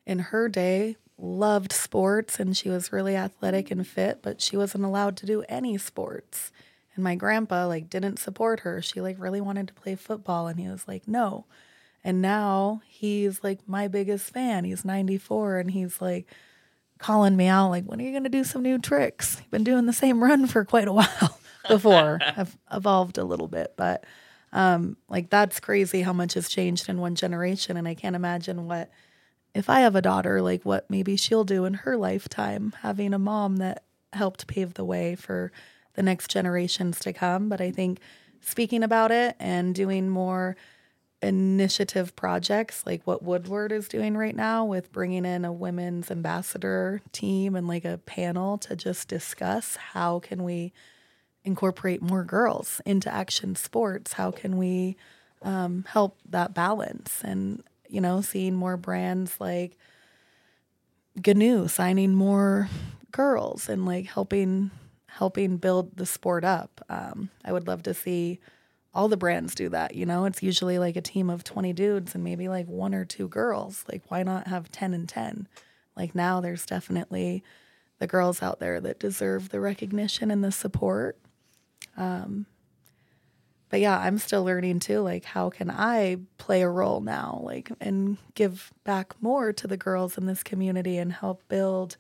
in 0.06 0.18
her 0.18 0.48
day 0.48 0.96
loved 1.18 1.72
sports 1.72 2.40
and 2.40 2.56
she 2.56 2.68
was 2.68 2.92
really 2.92 3.16
athletic 3.16 3.70
and 3.70 3.86
fit, 3.86 4.20
but 4.22 4.40
she 4.40 4.56
wasn't 4.56 4.84
allowed 4.84 5.16
to 5.18 5.26
do 5.26 5.44
any 5.48 5.78
sports. 5.78 6.50
And 6.94 7.04
my 7.04 7.14
grandpa 7.14 7.66
like 7.66 7.90
didn't 7.90 8.18
support 8.18 8.60
her. 8.60 8.82
She 8.82 9.00
like 9.00 9.16
really 9.20 9.40
wanted 9.40 9.68
to 9.68 9.74
play 9.74 9.94
football 9.96 10.48
and 10.48 10.58
he 10.60 10.68
was 10.68 10.88
like, 10.88 11.06
"No." 11.08 11.46
And 12.04 12.20
now 12.20 12.82
he's 12.86 13.42
like 13.42 13.66
my 13.66 13.88
biggest 13.88 14.30
fan. 14.30 14.64
He's 14.64 14.84
94 14.84 15.58
and 15.58 15.70
he's 15.70 16.00
like 16.00 16.30
calling 16.98 17.36
me 17.36 17.46
out, 17.48 17.70
like, 17.70 17.84
when 17.84 18.00
are 18.00 18.04
you 18.04 18.12
going 18.12 18.24
to 18.24 18.28
do 18.28 18.44
some 18.44 18.62
new 18.62 18.78
tricks? 18.78 19.38
You've 19.40 19.50
been 19.50 19.64
doing 19.64 19.86
the 19.86 19.92
same 19.92 20.22
run 20.24 20.46
for 20.46 20.64
quite 20.64 20.88
a 20.88 20.92
while 20.92 21.38
before. 21.68 22.20
I've 22.36 22.56
evolved 22.72 23.18
a 23.18 23.24
little 23.24 23.48
bit, 23.48 23.74
but 23.76 24.04
um, 24.52 24.96
like 25.08 25.30
that's 25.30 25.58
crazy 25.60 26.02
how 26.02 26.12
much 26.12 26.34
has 26.34 26.48
changed 26.48 26.88
in 26.88 27.00
one 27.00 27.14
generation. 27.14 27.76
And 27.76 27.88
I 27.88 27.94
can't 27.94 28.16
imagine 28.16 28.66
what, 28.66 28.90
if 29.54 29.68
I 29.68 29.80
have 29.80 29.96
a 29.96 30.02
daughter, 30.02 30.40
like 30.42 30.64
what 30.64 30.88
maybe 30.88 31.16
she'll 31.16 31.44
do 31.44 31.64
in 31.64 31.74
her 31.74 31.96
lifetime, 31.96 32.74
having 32.82 33.14
a 33.14 33.18
mom 33.18 33.56
that 33.56 33.84
helped 34.12 34.46
pave 34.46 34.74
the 34.74 34.84
way 34.84 35.16
for 35.16 35.50
the 35.94 36.02
next 36.02 36.30
generations 36.30 37.00
to 37.00 37.12
come. 37.12 37.48
But 37.48 37.60
I 37.60 37.70
think 37.70 37.98
speaking 38.40 38.82
about 38.82 39.10
it 39.10 39.34
and 39.40 39.74
doing 39.74 40.08
more 40.08 40.56
initiative 41.22 42.14
projects 42.16 42.84
like 42.84 43.06
what 43.06 43.22
Woodward 43.22 43.72
is 43.72 43.88
doing 43.88 44.16
right 44.16 44.36
now 44.36 44.64
with 44.64 44.92
bringing 44.92 45.24
in 45.24 45.44
a 45.44 45.52
women's 45.52 46.10
ambassador 46.10 47.00
team 47.12 47.56
and 47.56 47.66
like 47.66 47.84
a 47.84 47.98
panel 47.98 48.58
to 48.58 48.76
just 48.76 49.08
discuss 49.08 49.76
how 49.76 50.18
can 50.18 50.42
we 50.42 50.72
incorporate 51.44 52.02
more 52.02 52.24
girls 52.24 52.80
into 52.84 53.12
action 53.12 53.54
sports? 53.54 54.14
How 54.14 54.30
can 54.30 54.56
we 54.58 54.96
um, 55.42 55.84
help 55.88 56.18
that 56.28 56.52
balance? 56.52 57.20
And 57.24 57.62
you 57.88 58.00
know 58.00 58.20
seeing 58.20 58.54
more 58.54 58.76
brands 58.76 59.36
like 59.38 59.78
GNU 61.24 61.68
signing 61.68 62.12
more 62.12 62.68
girls 63.12 63.68
and 63.68 63.86
like 63.86 64.06
helping 64.06 64.70
helping 65.06 65.58
build 65.58 65.96
the 65.96 66.06
sport 66.06 66.44
up. 66.44 66.84
Um, 66.88 67.30
i 67.44 67.52
would 67.52 67.68
love 67.68 67.84
to 67.84 67.94
see 67.94 68.40
all 68.94 69.08
the 69.08 69.16
brands 69.16 69.54
do 69.54 69.68
that, 69.70 69.94
you 69.94 70.06
know? 70.06 70.24
It's 70.24 70.42
usually 70.42 70.78
like 70.78 70.96
a 70.96 71.02
team 71.02 71.28
of 71.28 71.44
20 71.44 71.72
dudes 71.72 72.14
and 72.14 72.22
maybe 72.22 72.48
like 72.48 72.66
one 72.66 72.94
or 72.94 73.04
two 73.04 73.28
girls. 73.28 73.84
Like 73.90 74.02
why 74.08 74.22
not 74.22 74.46
have 74.46 74.70
10 74.70 74.94
and 74.94 75.08
10? 75.08 75.48
Like 75.96 76.14
now 76.14 76.40
there's 76.40 76.66
definitely 76.66 77.42
the 77.98 78.06
girls 78.06 78.42
out 78.42 78.60
there 78.60 78.80
that 78.80 78.98
deserve 78.98 79.48
the 79.48 79.60
recognition 79.60 80.30
and 80.30 80.44
the 80.44 80.52
support. 80.52 81.18
Um 81.96 82.46
but 83.70 83.80
yeah, 83.80 83.98
I'm 83.98 84.18
still 84.18 84.44
learning 84.44 84.78
too 84.78 85.00
like 85.00 85.24
how 85.24 85.50
can 85.50 85.70
I 85.70 86.18
play 86.38 86.62
a 86.62 86.68
role 86.68 87.00
now 87.00 87.40
like 87.42 87.72
and 87.80 88.18
give 88.34 88.72
back 88.84 89.20
more 89.20 89.52
to 89.52 89.66
the 89.66 89.76
girls 89.76 90.16
in 90.16 90.26
this 90.26 90.44
community 90.44 90.96
and 90.96 91.12
help 91.12 91.42
build 91.48 91.96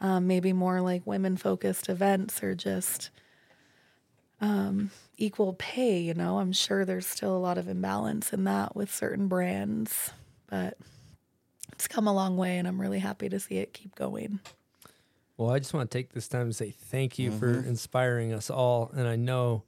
um, 0.00 0.26
maybe 0.26 0.52
more 0.52 0.80
like 0.80 1.06
women 1.06 1.36
focused 1.36 1.88
events 1.88 2.42
or 2.42 2.54
just 2.54 3.10
um, 4.44 4.90
equal 5.16 5.54
pay. 5.54 5.98
You 5.98 6.14
know, 6.14 6.38
I'm 6.38 6.52
sure 6.52 6.84
there's 6.84 7.06
still 7.06 7.36
a 7.36 7.38
lot 7.38 7.58
of 7.58 7.68
imbalance 7.68 8.32
in 8.32 8.44
that 8.44 8.76
with 8.76 8.94
certain 8.94 9.26
brands, 9.26 10.10
but 10.48 10.76
it's 11.72 11.88
come 11.88 12.06
a 12.06 12.12
long 12.12 12.36
way, 12.36 12.58
and 12.58 12.68
I'm 12.68 12.80
really 12.80 12.98
happy 12.98 13.28
to 13.30 13.40
see 13.40 13.56
it 13.56 13.72
keep 13.72 13.94
going. 13.94 14.40
Well, 15.36 15.50
I 15.50 15.58
just 15.58 15.72
want 15.74 15.90
to 15.90 15.98
take 15.98 16.12
this 16.12 16.28
time 16.28 16.48
to 16.48 16.52
say 16.52 16.70
thank 16.70 17.18
you 17.18 17.30
mm-hmm. 17.30 17.38
for 17.38 17.50
inspiring 17.50 18.32
us 18.32 18.50
all. 18.50 18.92
And 18.94 19.08
I 19.08 19.16
know, 19.16 19.64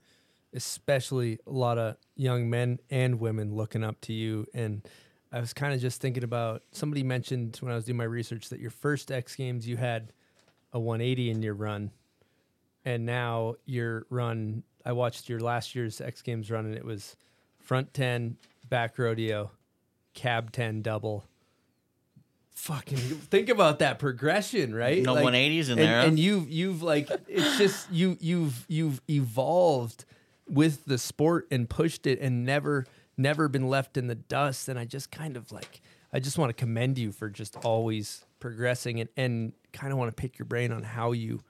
especially 0.54 1.40
a 1.46 1.50
lot 1.50 1.78
of 1.78 1.96
young 2.14 2.48
men 2.48 2.78
and 2.90 3.18
women 3.18 3.54
looking 3.54 3.82
up 3.82 4.00
to 4.02 4.12
you. 4.12 4.46
And 4.54 4.86
I 5.32 5.40
was 5.40 5.52
kind 5.52 5.74
of 5.74 5.80
just 5.80 6.00
thinking 6.00 6.22
about 6.22 6.62
somebody 6.70 7.02
mentioned 7.02 7.56
when 7.60 7.72
I 7.72 7.74
was 7.74 7.86
doing 7.86 7.96
my 7.96 8.04
research 8.04 8.50
that 8.50 8.60
your 8.60 8.70
first 8.70 9.10
X 9.10 9.34
Games, 9.34 9.66
you 9.66 9.76
had 9.76 10.12
a 10.72 10.78
180 10.78 11.30
in 11.30 11.42
your 11.42 11.54
run. 11.54 11.90
And 12.86 13.04
now 13.04 13.56
your 13.66 14.06
run 14.08 14.62
I 14.86 14.92
watched 14.92 15.28
your 15.28 15.40
last 15.40 15.74
year's 15.74 16.00
X 16.00 16.22
Games 16.22 16.48
run, 16.50 16.64
and 16.64 16.74
it 16.74 16.84
was 16.84 17.16
front 17.58 17.92
ten, 17.92 18.36
back 18.68 18.96
rodeo, 18.96 19.50
cab 20.14 20.52
ten 20.52 20.80
double. 20.80 21.24
Fucking 22.54 22.96
think 22.96 23.48
about 23.48 23.80
that 23.80 23.98
progression, 23.98 24.72
right? 24.72 25.02
No 25.02 25.14
one 25.14 25.34
eighties 25.34 25.68
in 25.68 25.78
and, 25.78 25.86
there, 25.86 26.00
and 26.00 26.18
you've 26.18 26.48
you've 26.48 26.82
like 26.82 27.10
it's 27.28 27.58
just 27.58 27.90
you 27.90 28.16
you've 28.20 28.64
you've 28.68 29.02
evolved 29.10 30.04
with 30.48 30.84
the 30.86 30.96
sport 30.96 31.48
and 31.50 31.68
pushed 31.68 32.06
it 32.06 32.20
and 32.20 32.46
never 32.46 32.86
never 33.16 33.48
been 33.48 33.68
left 33.68 33.96
in 33.96 34.06
the 34.06 34.14
dust. 34.14 34.68
And 34.68 34.78
I 34.78 34.84
just 34.84 35.10
kind 35.10 35.36
of 35.36 35.50
like 35.50 35.82
I 36.12 36.20
just 36.20 36.38
want 36.38 36.50
to 36.50 36.54
commend 36.54 36.96
you 36.96 37.10
for 37.10 37.28
just 37.28 37.56
always 37.64 38.24
progressing 38.38 39.00
and 39.00 39.10
and 39.16 39.52
kind 39.72 39.92
of 39.92 39.98
want 39.98 40.16
to 40.16 40.18
pick 40.18 40.38
your 40.38 40.46
brain 40.46 40.70
on 40.70 40.84
how 40.84 41.10
you 41.10 41.40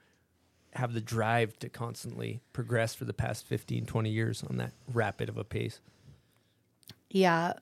have 0.77 0.93
the 0.93 1.01
drive 1.01 1.57
to 1.59 1.69
constantly 1.69 2.41
progress 2.53 2.95
for 2.95 3.05
the 3.05 3.13
past 3.13 3.45
15, 3.45 3.85
20 3.85 4.09
years 4.09 4.43
on 4.49 4.57
that 4.57 4.71
rapid 4.93 5.29
of 5.29 5.37
a 5.37 5.43
pace? 5.43 5.79
Yeah, 7.09 7.53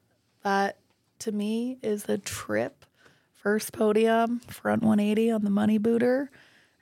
that 0.43 0.78
to 1.20 1.32
me 1.32 1.78
is 1.82 2.07
a 2.07 2.18
trip. 2.18 2.86
First 3.34 3.74
podium, 3.74 4.39
front 4.47 4.82
180 4.82 5.32
on 5.32 5.43
the 5.43 5.49
money 5.49 5.78
booter, 5.78 6.32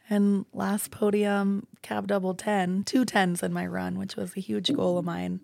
and 0.10 0.46
last 0.54 0.92
podium, 0.92 1.68
cab 1.82 2.08
double 2.08 2.34
10, 2.34 2.84
two 2.84 3.04
tens 3.04 3.44
in 3.44 3.52
my 3.52 3.68
run, 3.68 3.98
which 3.98 4.16
was 4.16 4.36
a 4.38 4.40
huge 4.40 4.74
goal 4.74 4.98
of 4.98 5.06
mine. 5.06 5.42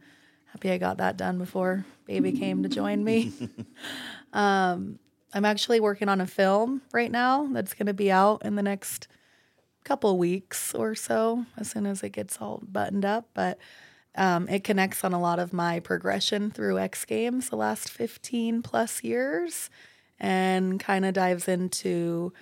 Happy 0.54 0.72
I 0.72 0.78
got 0.78 0.98
that 0.98 1.18
done 1.18 1.38
before 1.38 1.86
baby 2.10 2.32
came 2.32 2.64
to 2.64 2.70
join 2.70 3.04
me. 3.04 3.32
um, 4.34 4.98
I'm 5.32 5.46
actually 5.46 5.80
working 5.80 6.10
on 6.10 6.22
a 6.22 6.26
film 6.26 6.82
right 6.92 7.12
now 7.12 7.48
that's 7.52 7.76
going 7.76 7.86
to 7.86 7.94
be 7.94 8.12
out 8.12 8.44
in 8.44 8.56
the 8.56 8.64
next 8.64 9.08
couple 9.84 10.17
weeks 10.17 10.73
or 10.75 10.95
so 10.95 11.45
as 11.57 11.71
soon 11.71 11.86
as 11.86 12.03
it 12.03 12.09
gets 12.09 12.38
all 12.39 12.61
buttoned 12.63 13.05
up. 13.05 13.30
But 13.34 13.57
Um, 14.15 14.49
it 14.49 14.63
connects 14.63 15.03
on 15.03 15.13
a 15.13 15.19
lot 15.21 15.39
of 15.39 15.53
my 15.53 15.80
progression 15.80 16.49
through 16.51 16.80
X 16.80 17.05
Games 17.05 17.49
the 17.49 17.55
last 17.55 17.89
15 17.89 18.63
plus 18.63 19.03
years 19.03 19.69
and 20.19 20.80
kind 20.80 21.05
of 21.05 21.13
dives 21.13 21.47
into 21.47 22.34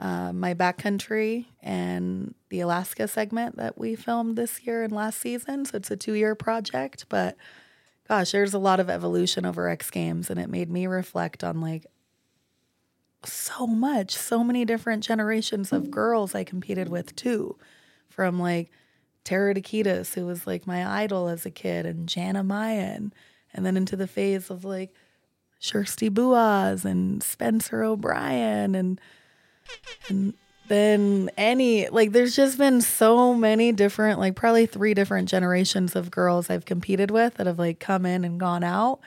uh, 0.00 0.32
my 0.32 0.52
backcountry 0.52 1.46
and 1.62 2.34
the 2.50 2.60
Alaska 2.60 3.06
segment 3.06 3.56
that 3.56 3.78
we 3.78 3.94
filmed 3.94 4.36
this 4.36 4.66
year 4.66 4.82
and 4.82 4.92
last 4.92 5.20
season. 5.20 5.64
So 5.64 5.76
it's 5.76 5.90
a 5.92 5.96
two 5.96 6.14
year 6.14 6.34
project, 6.34 7.06
but 7.08 7.36
gosh, 8.08 8.32
there's 8.32 8.52
a 8.52 8.58
lot 8.58 8.80
of 8.80 8.90
evolution 8.90 9.46
over 9.46 9.68
X 9.68 9.90
Games, 9.90 10.28
and 10.28 10.40
it 10.40 10.50
made 10.50 10.70
me 10.70 10.86
reflect 10.88 11.44
on 11.44 11.60
like 11.60 11.86
so 13.26 13.66
much, 13.66 14.16
so 14.16 14.42
many 14.42 14.64
different 14.64 15.02
generations 15.02 15.72
of 15.72 15.90
girls 15.90 16.34
I 16.34 16.44
competed 16.44 16.88
with 16.88 17.14
too, 17.16 17.56
from 18.08 18.38
like 18.38 18.70
Tara 19.24 19.54
Dakides, 19.54 20.14
who 20.14 20.26
was 20.26 20.46
like 20.46 20.66
my 20.66 21.02
idol 21.02 21.28
as 21.28 21.46
a 21.46 21.50
kid, 21.50 21.86
and 21.86 22.08
Janna 22.08 22.44
Meyen, 22.46 23.12
and 23.54 23.64
then 23.64 23.76
into 23.76 23.96
the 23.96 24.06
phase 24.06 24.50
of 24.50 24.64
like 24.64 24.94
Kjersti 25.60 26.10
Buaas 26.10 26.84
and 26.84 27.22
Spencer 27.22 27.84
O'Brien 27.84 28.74
and 28.74 29.00
and 30.08 30.34
then 30.68 31.30
any 31.36 31.88
like 31.88 32.10
there's 32.12 32.34
just 32.34 32.58
been 32.58 32.80
so 32.80 33.34
many 33.34 33.70
different 33.70 34.18
like 34.18 34.34
probably 34.34 34.66
three 34.66 34.92
different 34.92 35.28
generations 35.28 35.94
of 35.94 36.10
girls 36.10 36.50
I've 36.50 36.64
competed 36.64 37.10
with 37.10 37.34
that 37.34 37.46
have 37.46 37.58
like 37.58 37.78
come 37.78 38.04
in 38.04 38.24
and 38.24 38.40
gone 38.40 38.64
out 38.64 39.00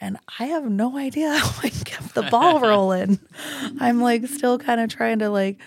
and 0.00 0.18
I 0.38 0.46
have 0.46 0.64
no 0.64 0.96
idea 0.96 1.32
how 1.36 1.60
I 1.62 1.68
kept 1.68 2.14
the 2.14 2.22
ball 2.22 2.60
rolling. 2.60 3.20
I'm 3.78 4.00
like 4.00 4.26
still 4.26 4.58
kind 4.58 4.80
of 4.80 4.88
trying 4.88 5.18
to 5.18 5.28
like 5.28 5.58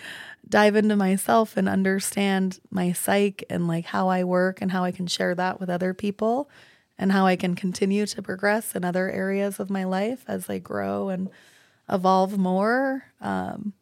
dive 0.48 0.76
into 0.76 0.96
myself 0.96 1.56
and 1.56 1.70
understand 1.70 2.60
my 2.70 2.92
psyche 2.92 3.46
and 3.50 3.68
like 3.68 3.86
how 3.86 4.10
I 4.10 4.24
work 4.24 4.62
and 4.62 4.72
how 4.72 4.84
I 4.84 4.92
can 4.92 5.08
share 5.08 5.34
that 5.36 5.60
with 5.60 5.70
other 5.70 5.94
people 5.94 6.50
and 6.98 7.12
how 7.12 7.26
I 7.26 7.36
can 7.36 7.56
continue 7.56 8.06
to 8.06 8.22
progress 8.22 8.76
in 8.76 8.84
other 8.84 9.10
areas 9.10 9.60
of 9.60 9.70
my 9.70 9.84
life 9.84 10.24
as 10.28 10.50
I 10.50 10.60
grow 10.60 11.10
and 11.10 11.30
evolve 11.90 12.38
more. 12.38 13.06
Um, 13.22 13.74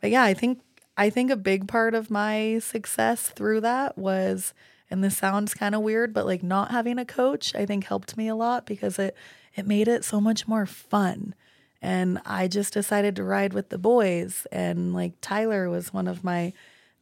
but 0.00 0.10
yeah, 0.10 0.24
I 0.24 0.34
think 0.34 0.60
I 0.96 1.10
think 1.10 1.30
a 1.30 1.36
big 1.36 1.66
part 1.66 1.94
of 1.94 2.10
my 2.10 2.60
success 2.60 3.28
through 3.28 3.62
that 3.62 3.98
was, 3.98 4.54
and 4.90 5.02
this 5.02 5.16
sounds 5.16 5.52
kind 5.52 5.74
of 5.74 5.80
weird, 5.80 6.14
but 6.14 6.24
like 6.24 6.42
not 6.42 6.70
having 6.70 6.98
a 6.98 7.04
coach, 7.04 7.54
I 7.54 7.66
think 7.66 7.84
helped 7.84 8.16
me 8.16 8.28
a 8.28 8.36
lot 8.36 8.64
because 8.64 8.98
it 8.98 9.16
it 9.54 9.66
made 9.66 9.88
it 9.88 10.04
so 10.04 10.20
much 10.20 10.48
more 10.48 10.66
fun. 10.66 11.34
And 11.80 12.20
I 12.24 12.48
just 12.48 12.72
decided 12.72 13.14
to 13.16 13.24
ride 13.24 13.52
with 13.52 13.68
the 13.68 13.78
boys. 13.78 14.46
And 14.50 14.94
like 14.94 15.14
Tyler 15.20 15.68
was 15.68 15.92
one 15.92 16.08
of 16.08 16.24
my 16.24 16.52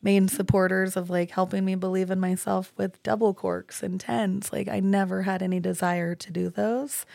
main 0.02 0.26
supporters 0.26 0.96
of 0.96 1.08
like 1.08 1.30
helping 1.30 1.64
me 1.64 1.76
believe 1.76 2.10
in 2.10 2.18
myself 2.18 2.72
with 2.76 3.02
double 3.02 3.32
corks 3.32 3.82
and 3.82 4.00
tens. 4.00 4.52
Like 4.52 4.68
I 4.68 4.80
never 4.80 5.22
had 5.22 5.42
any 5.42 5.60
desire 5.60 6.14
to 6.16 6.32
do 6.32 6.50
those. 6.50 7.06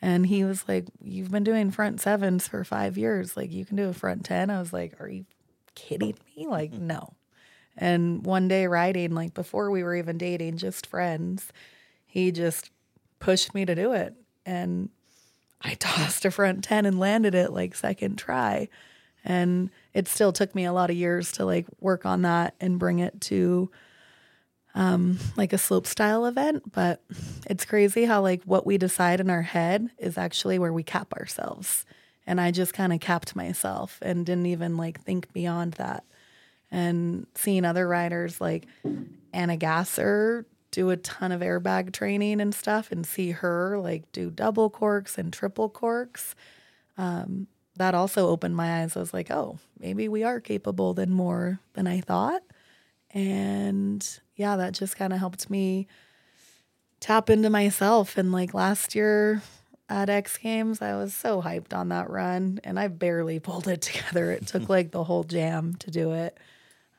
And 0.00 0.26
he 0.26 0.44
was 0.44 0.68
like, 0.68 0.84
You've 1.02 1.30
been 1.30 1.44
doing 1.44 1.70
front 1.70 2.00
sevens 2.00 2.46
for 2.46 2.62
five 2.62 2.98
years. 2.98 3.36
Like 3.36 3.50
you 3.50 3.64
can 3.64 3.76
do 3.76 3.88
a 3.88 3.94
front 3.94 4.24
10. 4.24 4.50
I 4.50 4.60
was 4.60 4.72
like, 4.72 5.00
Are 5.00 5.08
you 5.08 5.24
kidding 5.74 6.14
me? 6.36 6.46
Like, 6.48 6.72
no. 6.72 7.14
And 7.76 8.24
one 8.24 8.48
day 8.48 8.66
riding, 8.66 9.14
like 9.14 9.34
before 9.34 9.70
we 9.70 9.82
were 9.82 9.94
even 9.94 10.18
dating, 10.18 10.58
just 10.58 10.86
friends, 10.86 11.52
he 12.06 12.32
just 12.32 12.70
pushed 13.20 13.54
me 13.54 13.64
to 13.64 13.74
do 13.74 13.92
it. 13.92 14.14
And 14.48 14.88
I 15.60 15.74
tossed 15.78 16.24
a 16.24 16.30
front 16.30 16.64
10 16.64 16.86
and 16.86 16.98
landed 16.98 17.34
it 17.34 17.52
like 17.52 17.74
second 17.74 18.16
try. 18.16 18.68
And 19.24 19.70
it 19.92 20.08
still 20.08 20.32
took 20.32 20.54
me 20.54 20.64
a 20.64 20.72
lot 20.72 20.90
of 20.90 20.96
years 20.96 21.32
to 21.32 21.44
like 21.44 21.66
work 21.80 22.06
on 22.06 22.22
that 22.22 22.54
and 22.60 22.78
bring 22.78 23.00
it 23.00 23.20
to 23.22 23.70
um, 24.74 25.18
like 25.36 25.52
a 25.52 25.58
slope 25.58 25.86
style 25.86 26.24
event. 26.24 26.72
But 26.72 27.02
it's 27.46 27.64
crazy 27.64 28.04
how 28.04 28.22
like 28.22 28.42
what 28.44 28.64
we 28.64 28.78
decide 28.78 29.20
in 29.20 29.28
our 29.28 29.42
head 29.42 29.90
is 29.98 30.16
actually 30.16 30.58
where 30.58 30.72
we 30.72 30.82
cap 30.82 31.12
ourselves. 31.14 31.84
And 32.26 32.40
I 32.40 32.50
just 32.50 32.74
kind 32.74 32.92
of 32.92 33.00
capped 33.00 33.34
myself 33.34 33.98
and 34.02 34.24
didn't 34.24 34.46
even 34.46 34.76
like 34.76 35.00
think 35.00 35.32
beyond 35.32 35.74
that. 35.74 36.04
And 36.70 37.26
seeing 37.34 37.64
other 37.64 37.88
riders 37.88 38.40
like 38.40 38.66
Anna 39.32 39.56
Gasser 39.56 40.46
do 40.78 40.90
a 40.90 40.96
ton 40.96 41.32
of 41.32 41.40
airbag 41.40 41.92
training 41.92 42.40
and 42.40 42.54
stuff 42.54 42.92
and 42.92 43.04
see 43.04 43.32
her 43.32 43.76
like 43.80 44.12
do 44.12 44.30
double 44.30 44.70
corks 44.70 45.18
and 45.18 45.32
triple 45.32 45.68
corks. 45.68 46.36
Um, 46.96 47.48
that 47.74 47.96
also 47.96 48.28
opened 48.28 48.54
my 48.54 48.82
eyes. 48.82 48.96
I 48.96 49.00
was 49.00 49.12
like, 49.12 49.28
oh, 49.28 49.58
maybe 49.80 50.08
we 50.08 50.22
are 50.22 50.38
capable 50.38 50.94
than 50.94 51.10
more 51.10 51.58
than 51.72 51.88
I 51.88 52.00
thought. 52.00 52.42
And 53.10 54.08
yeah, 54.36 54.54
that 54.54 54.72
just 54.72 54.96
kind 54.96 55.12
of 55.12 55.18
helped 55.18 55.50
me 55.50 55.88
tap 57.00 57.28
into 57.28 57.50
myself. 57.50 58.16
And 58.16 58.30
like 58.30 58.54
last 58.54 58.94
year 58.94 59.42
at 59.88 60.08
X 60.08 60.38
Games, 60.38 60.80
I 60.80 60.94
was 60.94 61.12
so 61.12 61.42
hyped 61.42 61.74
on 61.76 61.88
that 61.88 62.08
run 62.08 62.60
and 62.62 62.78
I 62.78 62.86
barely 62.86 63.40
pulled 63.40 63.66
it 63.66 63.82
together. 63.82 64.30
It 64.30 64.46
took 64.46 64.68
like 64.68 64.92
the 64.92 65.02
whole 65.02 65.24
jam 65.24 65.74
to 65.80 65.90
do 65.90 66.12
it. 66.12 66.38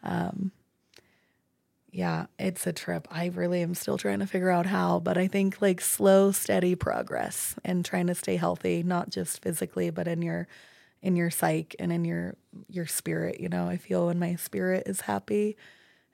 Um, 0.04 0.52
yeah, 1.92 2.28
it's 2.38 2.68
a 2.68 2.74
trip. 2.74 3.08
I 3.10 3.28
really 3.28 3.62
am 3.62 3.74
still 3.74 3.98
trying 3.98 4.20
to 4.20 4.28
figure 4.28 4.50
out 4.50 4.66
how, 4.66 5.00
but 5.00 5.18
I 5.18 5.28
think 5.28 5.62
like 5.62 5.82
slow, 5.82 6.32
steady 6.32 6.76
progress 6.76 7.56
and 7.64 7.84
trying 7.84 8.08
to 8.08 8.16
stay 8.16 8.36
healthy, 8.36 8.84
not 8.84 9.10
just 9.10 9.42
physically, 9.42 9.90
but 9.90 10.08
in 10.08 10.22
your 10.22 10.48
in 11.02 11.16
your 11.16 11.32
psyche 11.32 11.80
and 11.80 11.92
in 11.92 12.06
your 12.06 12.36
your 12.68 12.86
spirit. 12.86 13.40
You 13.40 13.50
know, 13.50 13.68
I 13.68 13.78
feel 13.78 14.08
when 14.08 14.20
my 14.20 14.36
spirit 14.36 14.84
is 14.86 15.02
happy 15.02 15.58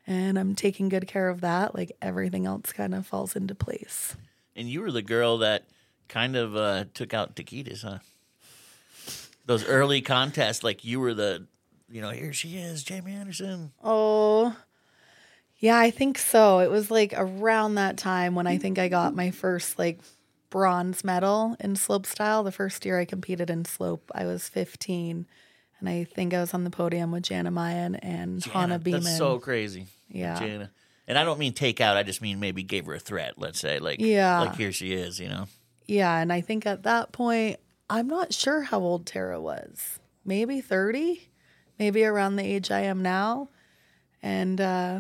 and 0.08 0.38
I'm 0.38 0.56
taking 0.56 0.90
good 0.90 1.08
care 1.08 1.30
of 1.30 1.42
that, 1.42 1.76
like 1.76 1.92
everything 2.02 2.46
else 2.46 2.72
kind 2.72 2.94
of 2.94 3.06
falls 3.06 3.36
into 3.36 3.56
place. 3.56 4.16
And 4.56 4.70
you 4.70 4.82
were 4.82 4.92
the 4.92 5.02
girl 5.02 5.40
that 5.40 5.66
kind 6.08 6.36
of 6.36 6.56
uh, 6.56 6.86
took 6.94 7.14
out 7.14 7.36
Dakides, 7.36 7.84
huh? 7.84 8.00
Those 9.46 9.66
early 9.66 10.02
contests, 10.02 10.64
like 10.64 10.86
you 10.86 11.00
were 11.00 11.14
the, 11.14 11.48
you 11.90 12.02
know, 12.02 12.10
here 12.10 12.34
she 12.34 12.58
is, 12.58 12.84
Jamie 12.84 13.14
Anderson. 13.14 13.74
Oh, 13.84 14.56
yeah, 15.60 15.78
I 15.80 15.92
think 15.92 16.18
so. 16.18 16.60
It 16.60 16.70
was 16.70 16.92
like 16.92 17.14
around 17.16 17.76
that 17.76 17.98
time 17.98 18.36
when 18.36 18.48
I 18.48 18.58
think 18.58 18.78
I 18.80 18.88
got 18.88 19.16
my 19.16 19.32
first 19.32 19.80
like 19.80 20.00
bronze 20.50 21.04
medal 21.04 21.56
in 21.60 21.76
slope 21.76 22.06
style. 22.06 22.44
The 22.44 22.52
first 22.52 22.86
year 22.86 23.00
I 23.00 23.06
competed 23.06 23.50
in 23.50 23.66
slope, 23.66 24.12
I 24.14 24.26
was 24.26 24.48
15. 24.50 25.26
And 25.80 25.90
I 25.90 26.06
think 26.06 26.34
I 26.34 26.40
was 26.40 26.54
on 26.54 26.64
the 26.64 26.70
podium 26.70 27.12
with 27.12 27.24
Janna 27.24 27.50
Meyen 27.50 28.00
and 28.02 28.44
Hana 28.44 28.80
Beaman. 28.80 29.04
That's 29.04 29.18
so 29.18 29.40
crazy. 29.40 29.88
Yeah. 30.10 30.40
Janna. 30.40 30.70
And 31.08 31.18
I 31.18 31.24
don't 31.24 31.38
mean 31.38 31.54
take 31.54 31.82
out, 31.82 31.98
I 31.98 32.04
just 32.04 32.22
mean 32.22 32.40
maybe 32.40 32.64
gave 32.64 32.86
her 32.86 32.94
a 32.94 33.00
threat, 33.00 33.34
let's 33.38 33.60
say. 33.60 33.80
Like, 33.80 34.00
Yeah. 34.00 34.40
like 34.42 34.56
here 34.56 34.72
she 34.72 34.94
is, 34.94 35.20
you 35.20 35.28
know? 35.28 35.48
Yeah, 35.86 36.18
and 36.18 36.32
I 36.34 36.42
think 36.42 36.66
at 36.66 36.84
that 36.84 37.12
point, 37.12 37.60
I'm 37.90 38.08
not 38.08 38.34
sure 38.34 38.62
how 38.62 38.80
old 38.80 39.06
Tara 39.06 39.40
was. 39.40 40.00
Maybe 40.24 40.62
30, 40.62 41.30
maybe 41.78 42.04
around 42.06 42.38
the 42.38 42.44
age 42.44 42.72
I 42.72 42.82
am 42.82 43.02
now. 43.04 43.50
And 44.24 44.60
uh 44.60 45.00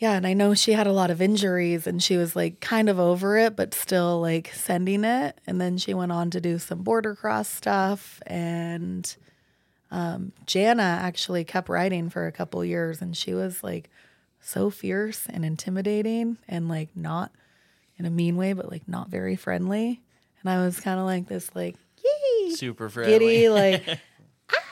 yeah, 0.00 0.12
and 0.14 0.26
I 0.26 0.32
know 0.32 0.54
she 0.54 0.72
had 0.72 0.86
a 0.86 0.92
lot 0.94 1.10
of 1.10 1.20
injuries 1.20 1.86
and 1.86 2.02
she 2.02 2.16
was 2.16 2.34
like 2.34 2.60
kind 2.60 2.88
of 2.88 2.98
over 2.98 3.36
it, 3.36 3.54
but 3.54 3.74
still 3.74 4.18
like 4.18 4.50
sending 4.54 5.04
it. 5.04 5.38
And 5.46 5.60
then 5.60 5.76
she 5.76 5.92
went 5.92 6.10
on 6.10 6.30
to 6.30 6.40
do 6.40 6.58
some 6.58 6.82
border 6.82 7.14
cross 7.14 7.50
stuff. 7.50 8.22
And 8.26 9.14
um, 9.90 10.32
Janna 10.46 10.80
actually 10.80 11.44
kept 11.44 11.68
riding 11.68 12.08
for 12.08 12.26
a 12.26 12.32
couple 12.32 12.64
years 12.64 13.02
and 13.02 13.14
she 13.14 13.34
was 13.34 13.62
like 13.62 13.90
so 14.40 14.70
fierce 14.70 15.26
and 15.28 15.44
intimidating 15.44 16.38
and 16.48 16.66
like 16.66 16.88
not 16.96 17.30
in 17.98 18.06
a 18.06 18.10
mean 18.10 18.38
way, 18.38 18.54
but 18.54 18.70
like 18.70 18.88
not 18.88 19.10
very 19.10 19.36
friendly. 19.36 20.00
And 20.40 20.50
I 20.50 20.64
was 20.64 20.80
kind 20.80 20.98
of 20.98 21.04
like 21.04 21.28
this, 21.28 21.50
like, 21.54 21.76
yee, 22.02 22.54
Super 22.54 22.88
friendly. 22.88 23.18
giddy, 23.18 23.48
like, 23.50 23.84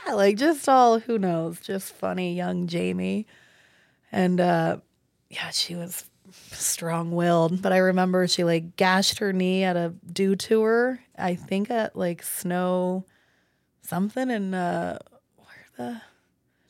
ah, 0.07 0.15
like 0.15 0.39
just 0.39 0.67
all, 0.71 1.01
who 1.01 1.19
knows, 1.19 1.61
just 1.61 1.93
funny 1.93 2.35
young 2.35 2.67
Jamie. 2.67 3.27
And 4.11 4.41
uh, 4.41 4.79
yeah, 5.31 5.51
she 5.51 5.75
was 5.75 6.05
strong 6.53 7.13
willed. 7.13 7.63
But 7.63 7.73
I 7.73 7.79
remember 7.79 8.27
she 8.27 8.45
like 8.45 8.77
gashed 8.77 9.19
her 9.19 9.33
knee 9.33 9.65
at 9.65 9.77
a 9.77 9.95
Dew 10.13 10.37
Tour, 10.37 11.01
I 11.17 11.35
think 11.35 11.71
at 11.71 11.97
like 11.97 12.23
snow 12.23 13.05
something 13.83 14.31
in 14.31 14.55
uh, 14.55 14.99
where 15.37 15.67
the 15.77 16.03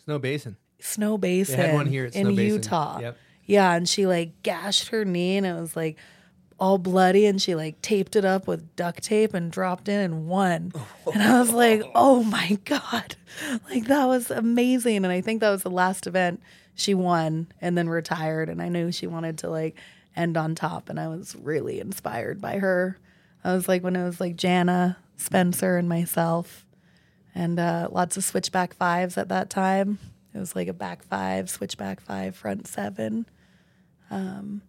Snowbasin. 0.06 0.56
Snow 0.80 1.18
Basin. 1.18 1.56
They 1.56 1.66
had 1.66 1.74
one 1.74 1.86
here 1.86 2.06
at 2.06 2.14
in 2.14 2.28
Snowbasin. 2.28 2.36
Utah. 2.36 2.98
Yep. 3.00 3.16
Yeah, 3.46 3.74
and 3.74 3.88
she 3.88 4.06
like 4.06 4.42
gashed 4.42 4.88
her 4.88 5.04
knee 5.04 5.36
and 5.36 5.46
it 5.46 5.58
was 5.58 5.74
like 5.74 5.96
all 6.60 6.78
bloody 6.78 7.24
and 7.26 7.40
she 7.40 7.54
like 7.54 7.80
taped 7.82 8.16
it 8.16 8.24
up 8.24 8.46
with 8.46 8.74
duct 8.76 9.02
tape 9.02 9.32
and 9.32 9.50
dropped 9.50 9.88
in 9.88 10.00
and 10.00 10.28
won. 10.28 10.72
And 11.12 11.22
I 11.22 11.40
was 11.40 11.52
like, 11.52 11.82
"Oh 11.94 12.22
my 12.22 12.58
god." 12.64 13.16
Like 13.70 13.86
that 13.86 14.04
was 14.06 14.30
amazing 14.30 14.96
and 15.04 15.08
I 15.08 15.20
think 15.20 15.40
that 15.40 15.50
was 15.50 15.62
the 15.62 15.70
last 15.70 16.06
event 16.06 16.42
she 16.78 16.94
won 16.94 17.48
and 17.60 17.76
then 17.76 17.88
retired 17.88 18.48
and 18.48 18.62
I 18.62 18.68
knew 18.68 18.92
she 18.92 19.06
wanted 19.08 19.38
to 19.38 19.50
like 19.50 19.76
end 20.16 20.36
on 20.36 20.54
top 20.54 20.88
and 20.88 20.98
I 20.98 21.08
was 21.08 21.34
really 21.36 21.80
inspired 21.80 22.40
by 22.40 22.58
her. 22.58 22.98
I 23.44 23.52
was 23.52 23.68
like 23.68 23.82
when 23.82 23.96
it 23.96 24.04
was 24.04 24.20
like 24.20 24.36
Janna, 24.36 24.96
Spencer 25.16 25.76
and 25.76 25.88
myself 25.88 26.64
and 27.34 27.58
uh, 27.58 27.88
lots 27.90 28.16
of 28.16 28.24
switchback 28.24 28.74
fives 28.74 29.18
at 29.18 29.28
that 29.28 29.50
time. 29.50 29.98
It 30.32 30.38
was 30.38 30.54
like 30.54 30.68
a 30.68 30.72
back 30.72 31.02
five, 31.02 31.50
switchback 31.50 32.00
five, 32.00 32.36
front 32.36 32.68
seven. 32.68 33.26
Um, 34.10 34.62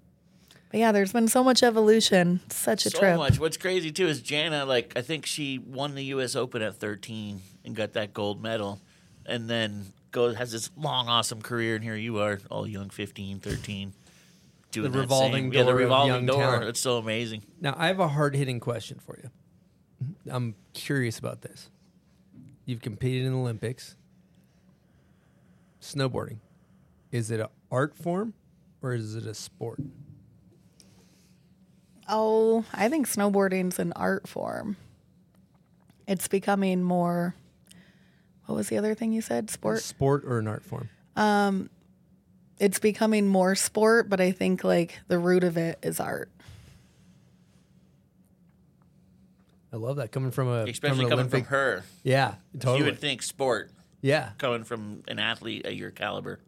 But 0.72 0.80
yeah, 0.80 0.92
there's 0.92 1.14
been 1.14 1.28
so 1.28 1.44
much 1.44 1.62
evolution. 1.62 2.40
Such 2.50 2.86
a 2.88 2.90
so 2.90 3.00
trip. 3.00 3.18
much. 3.18 3.40
What's 3.40 3.58
crazy 3.58 3.92
too 3.92 4.08
is 4.08 4.22
Janna. 4.22 4.66
Like 4.66 4.94
I 4.96 5.02
think 5.02 5.26
she 5.28 5.60
won 5.60 5.94
the 5.96 6.06
U.S. 6.06 6.36
Open 6.36 6.62
at 6.64 6.76
13 6.78 7.42
and 7.66 7.76
got 7.76 7.94
that 7.94 8.14
gold 8.14 8.42
medal, 8.42 8.80
and 9.26 9.48
then 9.50 9.86
goes 10.12 10.36
has 10.38 10.52
this 10.52 10.70
long, 10.78 11.08
awesome 11.08 11.42
career. 11.42 11.76
And 11.76 11.84
here 11.84 11.96
you 11.96 12.20
are, 12.20 12.40
all 12.50 12.68
young, 12.68 12.90
15, 12.90 13.40
13, 13.40 13.94
doing 14.72 14.84
The 14.84 14.90
that 14.90 15.00
revolving 15.02 15.46
same, 15.46 15.54
yeah, 15.54 15.60
the 15.60 15.66
door 15.66 15.74
of 15.74 15.80
revolving 15.80 16.14
young 16.14 16.26
door. 16.26 16.38
talent. 16.42 16.64
It's 16.66 16.80
so 16.80 16.98
amazing. 16.98 17.44
Now, 17.62 17.76
I 17.78 17.88
have 17.88 18.00
a 18.00 18.08
hard 18.08 18.36
hitting 18.36 18.60
question 18.60 19.00
for 19.00 19.18
you. 19.22 19.30
I'm 20.30 20.56
curious 20.74 21.20
about 21.20 21.42
this. 21.42 21.70
You've 22.66 22.82
competed 22.82 23.26
in 23.26 23.34
the 23.34 23.40
Olympics. 23.40 23.96
Snowboarding. 25.82 26.38
Is 27.12 27.32
it 27.32 27.40
an 27.40 27.48
art 27.72 27.96
form 27.98 28.34
or 28.82 28.94
is 28.94 29.16
it 29.16 29.26
a 29.26 29.34
sport? 29.34 29.80
Oh, 32.08 32.66
I 32.74 32.90
think 32.90 33.08
snowboarding's 33.08 33.80
an 33.80 33.94
art 33.96 34.28
form. 34.28 34.78
It's 36.08 36.28
becoming 36.28 36.82
more. 36.84 37.36
What 38.50 38.56
was 38.56 38.68
the 38.70 38.80
other 38.80 38.96
thing 38.96 39.14
you 39.14 39.22
said? 39.22 39.52
Sport. 39.52 39.80
Sport 39.84 40.24
or 40.26 40.40
an 40.40 40.48
art 40.48 40.66
form? 40.66 40.90
Um, 41.16 41.70
it's 42.58 42.80
becoming 42.80 43.28
more 43.28 43.54
sport, 43.54 44.10
but 44.10 44.20
I 44.20 44.32
think 44.32 44.64
like 44.64 44.98
the 45.08 45.20
root 45.20 45.44
of 45.44 45.56
it 45.56 45.78
is 45.84 46.00
art. 46.00 46.32
I 49.72 49.76
love 49.76 49.98
that 49.98 50.12
coming 50.12 50.32
from 50.32 50.48
a 50.48 50.64
Especially 50.64 50.96
from 50.98 51.06
an 51.06 51.10
coming 51.12 51.14
Olympic. 51.28 51.46
from 51.46 51.52
her. 51.52 51.84
Yeah, 52.02 52.34
totally. 52.58 52.80
You 52.80 52.86
would 52.86 52.98
think 52.98 53.22
sport. 53.22 53.70
Yeah. 54.02 54.32
Coming 54.40 54.64
from 54.64 55.04
an 55.08 55.20
athlete 55.20 55.68
at 55.68 55.76
your 55.76 55.92
caliber 55.92 56.40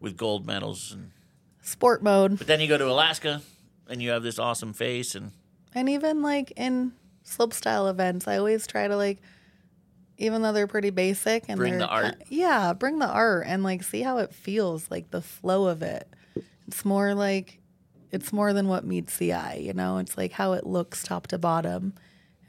with 0.00 0.16
gold 0.16 0.44
medals. 0.44 0.90
And, 0.90 1.12
Sport 1.62 2.02
mode. 2.02 2.38
but 2.38 2.48
then 2.48 2.58
you 2.60 2.66
go 2.66 2.78
to 2.78 2.90
Alaska 2.90 3.42
and 3.88 4.02
you 4.02 4.10
have 4.10 4.24
this 4.24 4.40
awesome 4.40 4.72
face. 4.72 5.14
And 5.14 5.30
And 5.72 5.88
even 5.88 6.20
like 6.20 6.50
in 6.56 6.94
slopestyle 7.24 7.88
events, 7.88 8.26
I 8.26 8.38
always 8.38 8.66
try 8.66 8.88
to 8.88 8.96
like, 8.96 9.18
even 10.18 10.42
though 10.42 10.52
they're 10.52 10.66
pretty 10.66 10.90
basic 10.90 11.44
and 11.48 11.56
Bring 11.56 11.72
they're 11.78 11.86
the 11.86 11.88
art. 11.88 12.22
yeah, 12.28 12.72
bring 12.74 12.98
the 12.98 13.08
art 13.08 13.46
and 13.46 13.62
like 13.62 13.82
see 13.82 14.02
how 14.02 14.18
it 14.18 14.34
feels, 14.34 14.90
like 14.90 15.10
the 15.10 15.22
flow 15.22 15.68
of 15.68 15.80
it. 15.82 16.08
It's 16.66 16.84
more 16.84 17.14
like, 17.14 17.60
it's 18.10 18.32
more 18.32 18.52
than 18.52 18.68
what 18.68 18.84
meets 18.84 19.16
the 19.16 19.32
eye, 19.32 19.56
you 19.62 19.72
know. 19.72 19.98
It's 19.98 20.16
like 20.18 20.32
how 20.32 20.52
it 20.52 20.66
looks 20.66 21.02
top 21.02 21.28
to 21.28 21.38
bottom, 21.38 21.94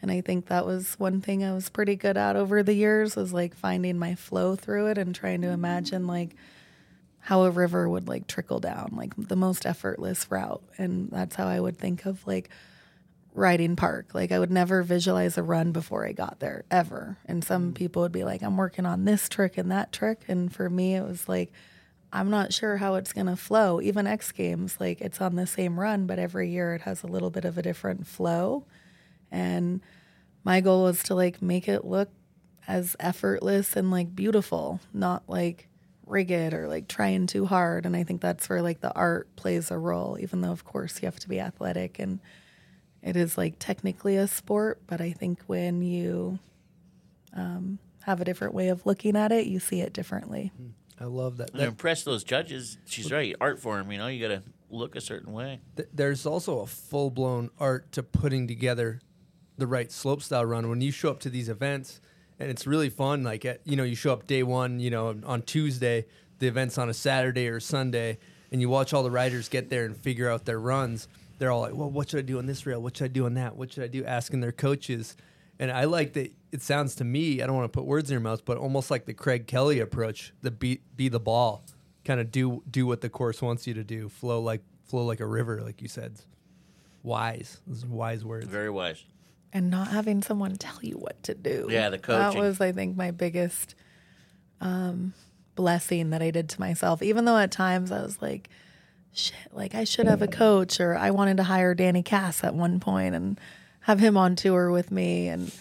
and 0.02 0.10
I 0.12 0.22
think 0.22 0.48
that 0.48 0.66
was 0.66 0.96
one 0.98 1.22
thing 1.22 1.44
I 1.44 1.54
was 1.54 1.70
pretty 1.70 1.96
good 1.96 2.18
at 2.18 2.36
over 2.36 2.64
the 2.64 2.74
years 2.74 3.16
was 3.16 3.34
like 3.34 3.54
finding 3.54 4.00
my 4.00 4.16
flow 4.16 4.56
through 4.56 4.88
it 4.88 4.98
and 4.98 5.14
trying 5.14 5.42
to 5.42 5.50
imagine 5.50 6.08
like 6.08 6.36
how 7.20 7.44
a 7.44 7.52
river 7.52 7.88
would 7.90 8.08
like 8.08 8.26
trickle 8.26 8.60
down, 8.62 8.94
like 8.96 9.14
the 9.18 9.36
most 9.36 9.66
effortless 9.66 10.32
route. 10.32 10.64
And 10.78 11.10
that's 11.12 11.36
how 11.36 11.48
I 11.48 11.60
would 11.60 11.78
think 11.78 12.06
of 12.06 12.26
like 12.26 12.50
riding 13.34 13.76
park. 13.76 14.14
Like 14.14 14.32
I 14.32 14.40
would 14.40 14.52
never 14.52 14.84
visualize 14.84 15.38
a 15.38 15.44
run 15.44 15.72
before 15.72 16.06
I 16.06 16.12
got 16.12 16.40
there 16.40 16.66
ever. 16.70 17.18
And 17.26 17.44
some 17.44 17.72
mm. 17.72 17.76
people 17.76 18.02
would 18.02 18.12
be 18.12 18.24
like, 18.24 18.42
I'm 18.42 18.58
working 18.58 18.86
on 18.86 19.06
this 19.06 19.30
trick 19.30 19.58
and 19.58 19.72
that 19.72 19.92
trick. 19.92 20.22
And 20.28 20.54
for 20.54 20.70
me, 20.70 20.96
it 20.96 21.04
was 21.04 21.30
like, 21.30 21.52
I'm 22.12 22.30
not 22.30 22.54
sure 22.54 22.78
how 22.78 22.96
it's 22.96 23.14
going 23.14 23.28
to 23.28 23.36
flow. 23.36 23.80
Even 23.82 24.08
X 24.08 24.32
Games, 24.32 24.78
like 24.80 25.00
it's 25.00 25.22
on 25.22 25.36
the 25.36 25.46
same 25.46 25.80
run, 25.80 26.08
but 26.08 26.20
every 26.20 26.50
year 26.50 26.74
it 26.74 26.82
has 26.82 27.04
a 27.04 27.08
little 27.08 27.30
bit 27.30 27.46
of 27.46 27.58
a 27.58 27.62
different 27.62 28.08
flow. 28.08 28.66
And 29.32 29.82
my 30.44 30.62
goal 30.62 30.84
was 30.84 31.04
to 31.04 31.16
like 31.16 31.42
make 31.42 31.68
it 31.68 31.86
look 31.86 32.10
as 32.68 32.96
effortless 33.00 33.76
and 33.76 33.92
like 33.92 34.16
beautiful, 34.16 34.80
not 34.92 35.24
like 35.28 35.68
rigid 36.08 36.54
or 36.54 36.68
like 36.68 36.88
trying 36.88 37.28
too 37.28 37.46
hard. 37.46 37.86
And 37.86 37.96
I 37.96 38.04
think 38.04 38.22
that's 38.22 38.50
where 38.50 38.64
like 38.64 38.82
the 38.82 38.94
art 38.94 39.36
plays 39.36 39.70
a 39.70 39.78
role, 39.78 40.18
even 40.20 40.42
though 40.42 40.52
of 40.52 40.66
course 40.66 41.00
you 41.02 41.06
have 41.06 41.20
to 41.20 41.30
be 41.30 41.40
athletic 41.40 42.00
and 42.00 42.20
it 43.02 43.16
is 43.16 43.38
like 43.38 43.56
technically 43.60 44.18
a 44.18 44.28
sport. 44.28 44.82
But 44.88 45.02
I 45.02 45.12
think 45.12 45.42
when 45.48 45.82
you 45.82 46.40
um, 47.36 47.80
have 48.04 48.22
a 48.22 48.26
different 48.26 48.54
way 48.54 48.70
of 48.70 48.86
looking 48.86 49.16
at 49.16 49.32
it, 49.32 49.48
you 49.48 49.60
see 49.60 49.82
it 49.82 49.94
differently. 49.94 50.52
I 51.00 51.06
love 51.06 51.38
that. 51.38 51.54
to 51.54 51.64
impress 51.64 52.04
those 52.04 52.24
judges, 52.24 52.78
she's 52.86 53.12
right. 53.12 53.36
Art 53.40 53.60
form, 53.60 53.92
you 53.92 53.98
know, 53.98 54.08
you 54.08 54.28
got 54.28 54.34
to 54.34 54.44
look 54.70 54.96
a 54.96 55.02
certain 55.02 55.32
way. 55.32 55.62
Th- 55.78 55.88
there's 55.94 56.26
also 56.26 56.60
a 56.60 56.68
full 56.68 57.10
blown 57.10 57.50
art 57.60 57.92
to 57.94 58.04
putting 58.04 58.48
together 58.48 59.00
the 59.58 59.68
right 59.68 59.92
slope 59.92 60.22
style 60.22 60.46
run. 60.46 60.70
When 60.70 60.82
you 60.82 60.92
show 60.92 61.10
up 61.10 61.20
to 61.22 61.30
these 61.30 61.48
events, 61.48 62.02
and 62.40 62.50
it's 62.50 62.66
really 62.66 62.90
fun. 62.90 63.24
Like 63.24 63.46
at, 63.46 63.62
you 63.66 63.76
know, 63.76 63.84
you 63.84 63.96
show 63.96 64.14
up 64.14 64.28
day 64.28 64.44
one, 64.44 64.80
you 64.80 64.90
know, 64.90 65.20
on 65.26 65.42
Tuesday, 65.44 66.06
the 66.40 66.48
event's 66.48 66.78
on 66.78 66.90
a 66.90 66.94
Saturday 66.94 67.48
or 67.48 67.60
Sunday, 67.60 68.18
and 68.52 68.62
you 68.62 68.70
watch 68.70 68.94
all 68.94 69.04
the 69.04 69.12
riders 69.12 69.50
get 69.50 69.70
there 69.70 69.86
and 69.86 69.96
figure 69.96 70.30
out 70.30 70.46
their 70.46 70.60
runs. 70.60 71.08
They're 71.40 71.50
all 71.52 71.62
like, 71.62 71.74
"Well, 71.74 71.90
what 71.90 72.10
should 72.10 72.20
I 72.20 72.22
do 72.22 72.38
on 72.38 72.46
this 72.46 72.66
rail? 72.68 72.82
What 72.82 72.96
should 72.98 73.06
I 73.06 73.08
do 73.08 73.26
on 73.26 73.34
that? 73.34 73.56
What 73.56 73.74
should 73.74 73.84
I 73.84 73.88
do?" 73.88 74.06
Asking 74.06 74.42
their 74.42 74.52
coaches. 74.52 75.18
And 75.58 75.72
I 75.72 75.86
like 75.86 76.14
that. 76.14 76.32
It 76.52 76.62
sounds 76.62 76.96
to 76.96 77.04
me, 77.04 77.42
I 77.42 77.48
don't 77.48 77.56
want 77.56 77.72
to 77.72 77.76
put 77.78 77.86
words 77.86 78.10
in 78.10 78.14
your 78.14 78.22
mouth, 78.22 78.46
but 78.46 78.58
almost 78.58 78.90
like 78.92 79.06
the 79.06 79.14
Craig 79.14 79.46
Kelly 79.48 79.80
approach, 79.80 80.34
the 80.42 80.52
be 80.52 80.82
be 80.96 81.10
the 81.10 81.20
ball, 81.20 81.66
kind 82.06 82.20
of 82.20 82.32
do 82.32 82.64
do 82.70 82.86
what 82.86 83.02
the 83.02 83.10
course 83.10 83.42
wants 83.42 83.66
you 83.68 83.74
to 83.74 83.84
do, 83.84 84.08
flow 84.08 84.40
like 84.42 84.62
flow 84.86 85.04
like 85.06 85.20
a 85.20 85.26
river, 85.26 85.62
like 85.62 85.82
you 85.82 85.88
said. 85.88 86.22
Wise, 87.04 87.62
those 87.68 87.84
are 87.84 87.88
wise 87.88 88.24
words. 88.26 88.48
Very 88.48 88.70
wise. 88.70 89.04
and 89.52 89.70
not 89.72 89.88
having 89.88 90.22
someone 90.22 90.56
tell 90.56 90.78
you 90.82 90.96
what 90.96 91.22
to 91.24 91.34
do. 91.34 91.68
Yeah, 91.70 91.90
the 91.90 91.98
That 91.98 92.36
was, 92.36 92.62
I 92.62 92.72
think, 92.72 92.96
my 92.96 93.12
biggest 93.12 93.74
um, 94.62 95.14
blessing 95.56 96.10
that 96.12 96.22
I 96.22 96.32
did 96.32 96.50
to 96.50 96.60
myself. 96.60 97.02
Even 97.02 97.26
though 97.26 97.38
at 97.38 97.52
times 97.52 97.92
I 97.92 98.02
was 98.02 98.22
like, 98.22 98.50
shit, 99.14 99.36
like 99.54 99.76
I 99.76 99.84
should 99.84 100.08
have 100.08 100.22
a 100.22 100.28
coach, 100.28 100.80
or 100.80 100.96
I 100.96 101.12
wanted 101.12 101.38
to 101.38 101.44
hire 101.44 101.74
Danny 101.76 102.04
Kass 102.04 102.44
at 102.44 102.54
one 102.56 102.80
point 102.80 103.16
and 103.16 103.40
have 103.82 104.00
him 104.00 104.18
on 104.18 104.36
tour 104.36 104.72
with 104.72 104.92
me. 104.92 105.28
And 105.28 105.52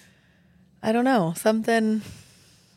I 0.83 0.93
don't 0.93 1.05
know, 1.05 1.35
something, 1.37 2.03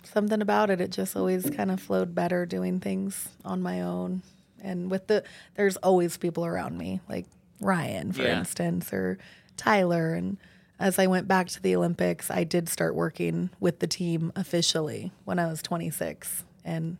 something 0.04 0.42
about 0.42 0.70
it. 0.70 0.82
It 0.82 0.92
just 0.92 1.16
always 1.16 1.50
kind 1.50 1.72
of 1.72 1.80
flowed 1.80 2.16
better 2.16 2.46
doing 2.46 2.80
things 2.80 3.30
on 3.46 3.62
my 3.62 3.82
own. 3.82 4.22
And 4.62 4.90
with 4.92 5.08
the, 5.08 5.24
there's 5.56 5.78
always 5.78 6.18
people 6.18 6.46
around 6.46 6.78
me, 6.78 7.02
like 7.10 7.26
Ryan, 7.60 8.12
for 8.12 8.24
Yeah. 8.24 8.40
instance, 8.40 8.92
or 8.94 9.18
Tyler. 9.58 10.14
And 10.14 10.38
as 10.80 10.98
I 11.00 11.08
went 11.08 11.28
back 11.28 11.48
to 11.50 11.62
the 11.62 11.76
Olympics, 11.76 12.30
I 12.32 12.44
did 12.44 12.70
start 12.70 12.96
working 12.96 13.50
with 13.60 13.80
the 13.80 13.88
team 13.88 14.32
officially 14.36 15.12
when 15.26 15.38
I 15.40 15.48
was 15.48 15.62
26. 15.62 16.44
And 16.64 16.98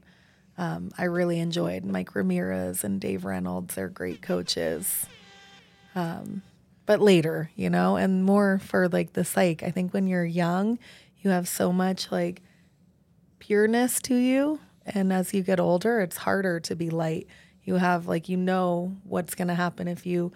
um, 0.62 0.92
I 0.96 1.06
really 1.06 1.40
enjoyed 1.40 1.84
Mike 1.84 2.14
Ramirez 2.14 2.84
and 2.84 3.02
Dave 3.02 3.26
Reynolds. 3.26 3.74
They're 3.74 3.90
great 3.90 4.22
coaches. 4.22 5.08
Um, 5.96 6.44
but 6.86 7.02
later, 7.02 7.50
you 7.56 7.68
know, 7.68 7.96
and 7.96 8.24
more 8.24 8.60
for 8.60 8.88
like 8.88 9.14
the 9.14 9.26
psych. 9.26 9.64
I 9.64 9.72
think 9.72 9.92
when 9.92 10.06
you're 10.06 10.24
young, 10.24 10.78
you 11.22 11.32
have 11.32 11.48
so 11.48 11.74
much 11.74 12.12
like 12.12 12.44
pureness 13.40 14.00
to 14.02 14.16
you. 14.16 14.60
And 14.86 15.12
as 15.12 15.34
you 15.34 15.42
get 15.42 15.60
older, 15.60 16.00
it's 16.00 16.18
harder 16.18 16.60
to 16.60 16.76
be 16.76 16.92
light. 16.92 17.26
You 17.64 17.76
have 17.76 18.08
like, 18.08 18.30
you 18.30 18.38
know, 18.38 18.96
what's 19.04 19.34
going 19.34 19.48
to 19.48 19.56
happen 19.56 19.88
if 19.88 20.06
you 20.06 20.32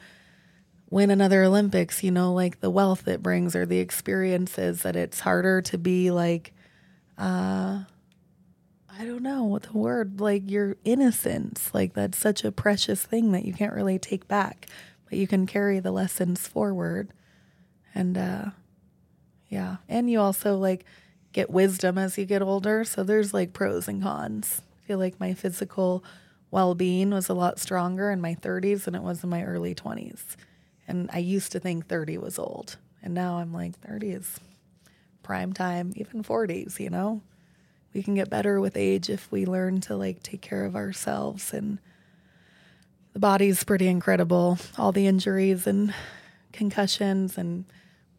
win 0.89 1.11
another 1.11 1.43
Olympics, 1.43 2.03
you 2.03 2.09
know, 2.09 2.33
like 2.33 2.61
the 2.61 2.71
wealth 2.71 3.07
it 3.07 3.21
brings 3.21 3.55
or 3.55 3.67
the 3.67 3.77
experiences 3.77 4.81
that 4.81 4.95
it's 4.95 5.19
harder 5.19 5.61
to 5.61 5.77
be 5.77 6.09
like, 6.09 6.51
uh, 7.15 7.81
I 8.97 9.03
don't 9.03 9.23
know 9.23 9.43
what 9.43 9.63
the 9.63 9.77
word, 9.77 10.21
like 10.21 10.49
your 10.49 10.77
innocence. 10.85 11.69
Like 11.73 11.93
that's 11.93 12.17
such 12.17 12.45
a 12.45 12.51
precious 12.51 13.03
thing 13.03 13.33
that 13.33 13.43
you 13.43 13.53
can't 13.53 13.73
really 13.73 13.99
take 13.99 14.27
back, 14.27 14.67
but 15.09 15.17
you 15.17 15.27
can 15.27 15.45
carry 15.45 15.79
the 15.79 15.91
lessons 15.91 16.47
forward. 16.47 17.09
And, 17.93 18.17
uh, 18.17 18.45
yeah. 19.49 19.77
And 19.89 20.09
you 20.09 20.19
also 20.21 20.57
like 20.57 20.85
get 21.33 21.49
wisdom 21.49 21.97
as 21.97 22.17
you 22.17 22.25
get 22.25 22.41
older. 22.41 22.85
So 22.85 23.03
there's 23.03 23.33
like 23.33 23.51
pros 23.51 23.89
and 23.89 24.01
cons. 24.01 24.61
I 24.81 24.87
feel 24.87 24.97
like 24.97 25.19
my 25.19 25.33
physical 25.33 26.03
well 26.49 26.73
being 26.73 27.09
was 27.09 27.27
a 27.27 27.33
lot 27.33 27.59
stronger 27.59 28.11
in 28.11 28.21
my 28.21 28.35
30s 28.35 28.85
than 28.85 28.95
it 28.95 29.01
was 29.01 29.23
in 29.23 29.29
my 29.29 29.43
early 29.43 29.75
20s. 29.75 30.37
And 30.87 31.09
I 31.11 31.17
used 31.17 31.51
to 31.51 31.59
think 31.59 31.87
30 31.87 32.17
was 32.17 32.39
old. 32.39 32.77
And 33.03 33.13
now 33.13 33.39
I'm 33.39 33.51
like, 33.51 33.77
30 33.79 34.11
is 34.11 34.39
prime 35.21 35.51
time, 35.51 35.91
even 35.95 36.23
40s, 36.23 36.79
you 36.79 36.89
know? 36.89 37.21
We 37.95 38.03
can 38.03 38.13
get 38.13 38.29
better 38.29 38.59
with 38.59 38.75
age 38.75 39.09
if 39.09 39.31
we 39.31 39.45
learn 39.45 39.79
to 39.81 39.95
like 39.95 40.21
take 40.21 40.41
care 40.41 40.65
of 40.65 40.75
ourselves. 40.75 41.53
And 41.53 41.79
the 43.13 43.19
body's 43.19 43.63
pretty 43.63 43.87
incredible. 43.87 44.59
All 44.77 44.91
the 44.91 45.07
injuries 45.07 45.65
and 45.65 45.93
concussions 46.51 47.37
and 47.37 47.63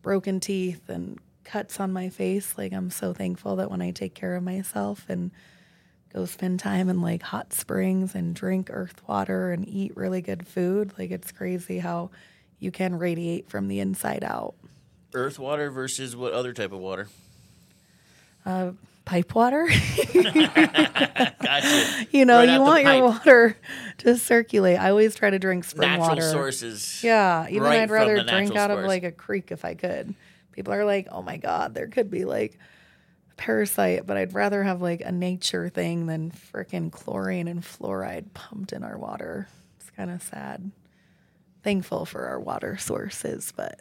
broken 0.01 0.40
teeth 0.40 0.89
and 0.89 1.19
cuts 1.44 1.78
on 1.78 1.93
my 1.93 2.09
face. 2.09 2.57
Like, 2.57 2.73
I'm 2.73 2.89
so 2.89 3.12
thankful 3.12 3.57
that 3.57 3.70
when 3.70 3.82
I 3.82 3.90
take 3.90 4.15
care 4.15 4.35
of 4.35 4.43
myself 4.43 5.05
and 5.11 5.31
go 6.11 6.24
spend 6.24 6.59
time 6.59 6.89
in 6.89 7.03
like 7.03 7.20
hot 7.20 7.53
springs 7.53 8.15
and 8.15 8.35
drink 8.35 8.70
earth 8.73 9.07
water 9.07 9.53
and 9.53 9.69
eat 9.69 9.94
really 9.94 10.23
good 10.23 10.47
food, 10.47 10.94
like, 10.98 11.11
it's 11.11 11.32
crazy 11.32 11.81
how 11.81 12.09
you 12.59 12.70
can 12.70 12.98
radiate 12.98 13.51
from 13.51 13.69
the 13.69 13.81
inside 13.81 14.24
out. 14.24 14.55
Earth 15.12 15.39
water 15.39 15.70
versus 15.70 16.16
what 16.16 16.32
other 16.32 16.55
type 16.55 16.73
of 16.73 16.78
water? 16.78 17.09
Uh, 18.47 18.70
pipe 19.07 19.35
water. 19.35 19.66
Gotcha. 20.12 22.07
you 22.11 22.24
know, 22.27 22.39
Right 22.39 22.49
you 22.51 22.61
want 22.61 22.85
your 22.85 23.03
water 23.03 23.57
to 23.99 24.16
circulate. 24.19 24.78
I 24.78 24.91
always 24.91 25.15
try 25.15 25.31
to 25.31 25.39
drink 25.39 25.65
spring 25.65 25.89
Natural 25.89 26.09
water. 26.09 26.31
sources. 26.31 27.03
Yeah, 27.03 27.47
even 27.49 27.62
right 27.62 27.81
I'd 27.81 27.91
rather 27.91 28.23
drink 28.23 28.55
out 28.55 28.70
of 28.70 28.85
like 28.85 29.05
a 29.05 29.12
creek 29.12 29.51
if 29.51 29.65
I 29.65 29.74
could. 29.74 30.15
People 30.53 30.73
are 30.74 30.85
like, 30.85 31.09
"Oh 31.11 31.23
my 31.23 31.37
god, 31.39 31.74
there 31.74 31.87
could 31.89 32.11
be 32.11 32.24
like 32.24 32.59
a 33.31 33.35
parasite," 33.37 34.07
but 34.07 34.16
I'd 34.16 34.35
rather 34.35 34.62
have 34.62 34.81
like 34.83 35.01
a 35.03 35.12
nature 35.12 35.69
thing 35.69 36.07
than 36.07 36.31
freaking 36.31 36.91
chlorine 36.91 37.49
and 37.49 37.62
fluoride 37.62 38.33
pumped 38.35 38.73
in 38.73 38.83
our 38.83 38.99
water. 38.99 39.49
It's 39.81 39.91
kind 39.91 40.11
of 40.11 40.23
sad. 40.23 40.70
Thankful 41.62 42.07
for 42.07 42.27
our 42.27 42.41
water 42.41 42.77
sources, 42.77 43.53
but 43.57 43.81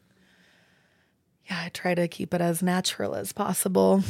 yeah, 1.50 1.62
I 1.66 1.70
try 1.70 1.94
to 1.96 2.08
keep 2.08 2.34
it 2.34 2.42
as 2.42 2.62
natural 2.64 3.16
as 3.16 3.32
possible. 3.32 4.04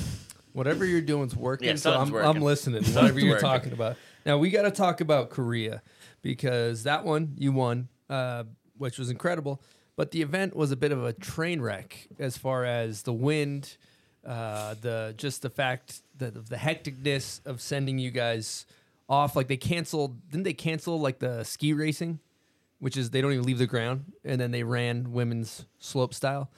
Whatever 0.55 0.85
you're 0.85 1.01
doing's 1.01 1.35
working. 1.35 1.67
Yeah, 1.67 1.75
so 1.75 1.91
I'm, 1.91 2.07
something's 2.07 2.25
I'm 2.25 2.41
listening. 2.41 2.83
Something's 2.83 2.95
Whatever 2.95 3.19
you're 3.19 3.29
working. 3.31 3.49
talking 3.49 3.73
about. 3.73 3.97
Now 4.25 4.37
we 4.37 4.49
got 4.49 4.61
to 4.61 4.71
talk 4.71 5.01
about 5.01 5.29
Korea 5.29 5.81
because 6.21 6.83
that 6.83 7.03
one 7.03 7.33
you 7.37 7.51
won, 7.51 7.89
uh, 8.09 8.45
which 8.77 8.97
was 8.97 9.09
incredible. 9.09 9.61
But 9.97 10.11
the 10.11 10.21
event 10.21 10.55
was 10.55 10.71
a 10.71 10.77
bit 10.77 10.93
of 10.93 11.03
a 11.03 11.11
train 11.11 11.59
wreck 11.59 12.07
as 12.19 12.37
far 12.37 12.63
as 12.63 13.01
the 13.03 13.11
wind, 13.11 13.75
uh, 14.25 14.75
the 14.79 15.13
just 15.17 15.41
the 15.41 15.49
fact 15.49 16.01
that 16.19 16.33
the 16.47 16.55
hecticness 16.55 17.45
of 17.45 17.59
sending 17.59 17.99
you 17.99 18.09
guys 18.11 18.65
off. 19.09 19.35
Like 19.35 19.47
they 19.49 19.57
canceled, 19.57 20.29
didn't 20.29 20.43
they 20.43 20.53
cancel 20.53 21.01
like 21.01 21.19
the 21.19 21.43
ski 21.43 21.73
racing, 21.73 22.19
which 22.79 22.95
is 22.95 23.09
they 23.09 23.19
don't 23.19 23.33
even 23.33 23.45
leave 23.45 23.59
the 23.59 23.67
ground, 23.67 24.13
and 24.23 24.39
then 24.39 24.51
they 24.51 24.63
ran 24.63 25.11
women's 25.11 25.65
slope 25.79 26.13
style. 26.13 26.49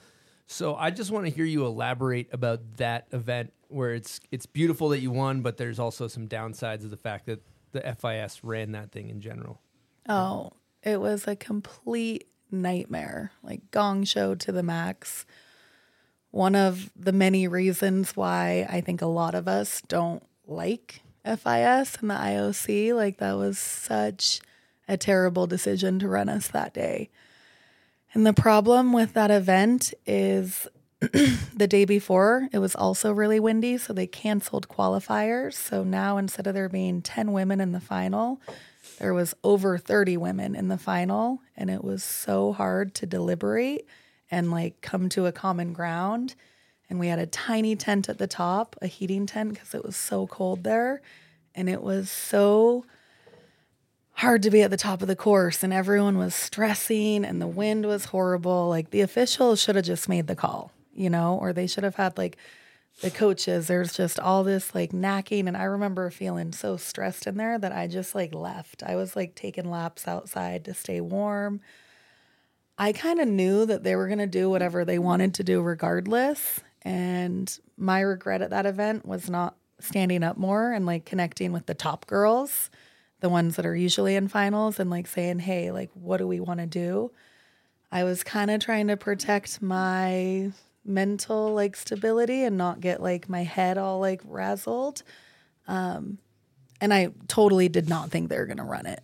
So 0.50 0.74
I 0.74 0.90
just 0.90 1.10
want 1.10 1.26
to 1.26 1.30
hear 1.30 1.44
you 1.44 1.66
elaborate 1.66 2.32
about 2.32 2.78
that 2.78 3.06
event 3.12 3.52
where 3.68 3.92
it's 3.92 4.18
it's 4.30 4.46
beautiful 4.46 4.88
that 4.88 5.00
you 5.00 5.10
won, 5.10 5.42
but 5.42 5.58
there's 5.58 5.78
also 5.78 6.08
some 6.08 6.26
downsides 6.26 6.84
of 6.84 6.90
the 6.90 6.96
fact 6.96 7.26
that 7.26 7.42
the 7.72 7.82
FIS 8.00 8.42
ran 8.42 8.72
that 8.72 8.90
thing 8.90 9.10
in 9.10 9.20
general. 9.20 9.60
Oh, 10.08 10.52
it 10.82 11.02
was 11.02 11.28
a 11.28 11.36
complete 11.36 12.28
nightmare, 12.50 13.30
like 13.42 13.70
gong 13.70 14.04
show 14.04 14.34
to 14.36 14.50
the 14.50 14.62
max. 14.62 15.26
One 16.30 16.54
of 16.54 16.90
the 16.96 17.12
many 17.12 17.46
reasons 17.46 18.16
why 18.16 18.66
I 18.70 18.80
think 18.80 19.02
a 19.02 19.06
lot 19.06 19.34
of 19.34 19.48
us 19.48 19.82
don't 19.86 20.22
like 20.46 21.02
FIS 21.26 21.98
and 22.00 22.10
the 22.10 22.14
IOC, 22.14 22.94
like 22.94 23.18
that 23.18 23.36
was 23.36 23.58
such 23.58 24.40
a 24.88 24.96
terrible 24.96 25.46
decision 25.46 25.98
to 25.98 26.08
run 26.08 26.30
us 26.30 26.48
that 26.48 26.72
day. 26.72 27.10
And 28.14 28.26
the 28.26 28.32
problem 28.32 28.92
with 28.92 29.12
that 29.14 29.30
event 29.30 29.92
is 30.06 30.66
the 31.00 31.68
day 31.68 31.84
before, 31.84 32.48
it 32.52 32.58
was 32.58 32.74
also 32.74 33.12
really 33.12 33.38
windy, 33.38 33.78
so 33.78 33.92
they 33.92 34.06
canceled 34.06 34.68
qualifiers. 34.68 35.54
So 35.54 35.84
now 35.84 36.18
instead 36.18 36.46
of 36.46 36.54
there 36.54 36.68
being 36.68 37.02
10 37.02 37.32
women 37.32 37.60
in 37.60 37.72
the 37.72 37.80
final, 37.80 38.40
there 38.98 39.14
was 39.14 39.34
over 39.44 39.78
30 39.78 40.16
women 40.16 40.56
in 40.56 40.68
the 40.68 40.78
final, 40.78 41.40
and 41.56 41.70
it 41.70 41.84
was 41.84 42.02
so 42.02 42.52
hard 42.52 42.94
to 42.96 43.06
deliberate 43.06 43.86
and 44.30 44.50
like 44.50 44.80
come 44.80 45.08
to 45.10 45.26
a 45.26 45.32
common 45.32 45.72
ground. 45.72 46.34
And 46.90 46.98
we 46.98 47.08
had 47.08 47.18
a 47.18 47.26
tiny 47.26 47.76
tent 47.76 48.08
at 48.08 48.18
the 48.18 48.26
top, 48.26 48.74
a 48.82 48.86
heating 48.86 49.26
tent 49.26 49.54
because 49.54 49.74
it 49.74 49.84
was 49.84 49.96
so 49.96 50.26
cold 50.26 50.64
there. 50.64 51.02
And 51.54 51.68
it 51.68 51.82
was 51.82 52.10
so 52.10 52.86
hard 54.18 54.42
to 54.42 54.50
be 54.50 54.62
at 54.62 54.70
the 54.70 54.76
top 54.76 55.00
of 55.00 55.08
the 55.08 55.16
course 55.16 55.62
and 55.62 55.72
everyone 55.72 56.18
was 56.18 56.34
stressing 56.34 57.24
and 57.24 57.40
the 57.40 57.46
wind 57.46 57.86
was 57.86 58.06
horrible. 58.06 58.68
Like 58.68 58.90
the 58.90 59.00
officials 59.00 59.60
should 59.62 59.76
have 59.76 59.84
just 59.84 60.08
made 60.08 60.26
the 60.26 60.34
call, 60.34 60.72
you 60.92 61.08
know, 61.08 61.38
or 61.40 61.52
they 61.52 61.68
should 61.68 61.84
have 61.84 61.94
had 61.94 62.18
like 62.18 62.36
the 63.00 63.12
coaches. 63.12 63.68
There's 63.68 63.92
just 63.92 64.18
all 64.18 64.42
this 64.42 64.74
like 64.74 64.90
knacking. 64.90 65.46
And 65.46 65.56
I 65.56 65.62
remember 65.64 66.10
feeling 66.10 66.52
so 66.52 66.76
stressed 66.76 67.28
in 67.28 67.36
there 67.36 67.58
that 67.60 67.70
I 67.70 67.86
just 67.86 68.14
like 68.14 68.34
left. 68.34 68.82
I 68.82 68.96
was 68.96 69.14
like 69.14 69.36
taking 69.36 69.70
laps 69.70 70.08
outside 70.08 70.64
to 70.64 70.74
stay 70.74 71.00
warm. 71.00 71.60
I 72.76 72.92
kind 72.92 73.20
of 73.20 73.28
knew 73.28 73.66
that 73.66 73.84
they 73.84 73.94
were 73.94 74.08
going 74.08 74.18
to 74.18 74.26
do 74.26 74.50
whatever 74.50 74.84
they 74.84 74.98
wanted 74.98 75.34
to 75.34 75.44
do 75.44 75.60
regardless. 75.60 76.60
And 76.82 77.56
my 77.76 78.00
regret 78.00 78.42
at 78.42 78.50
that 78.50 78.66
event 78.66 79.06
was 79.06 79.30
not 79.30 79.54
standing 79.78 80.24
up 80.24 80.36
more 80.36 80.72
and 80.72 80.86
like 80.86 81.04
connecting 81.04 81.52
with 81.52 81.66
the 81.66 81.74
top 81.74 82.06
girls, 82.08 82.68
the 83.20 83.28
ones 83.28 83.56
that 83.56 83.66
are 83.66 83.76
usually 83.76 84.14
in 84.14 84.28
finals, 84.28 84.78
and 84.78 84.90
like 84.90 85.06
saying, 85.06 85.40
hey, 85.40 85.70
like, 85.70 85.90
what 85.94 86.18
do 86.18 86.26
we 86.26 86.40
want 86.40 86.60
to 86.60 86.66
do? 86.66 87.10
I 87.90 88.04
was 88.04 88.22
kind 88.22 88.50
of 88.50 88.60
trying 88.60 88.88
to 88.88 88.96
protect 88.96 89.62
my 89.62 90.52
mental 90.84 91.52
like 91.52 91.76
stability 91.76 92.44
and 92.44 92.56
not 92.56 92.80
get 92.80 93.02
like 93.02 93.28
my 93.28 93.42
head 93.42 93.76
all 93.78 93.98
like 94.00 94.22
razzled. 94.24 95.02
Um, 95.66 96.18
and 96.80 96.94
I 96.94 97.10
totally 97.26 97.68
did 97.68 97.88
not 97.88 98.10
think 98.10 98.28
they 98.28 98.38
were 98.38 98.46
going 98.46 98.58
to 98.58 98.64
run 98.64 98.86
it. 98.86 99.00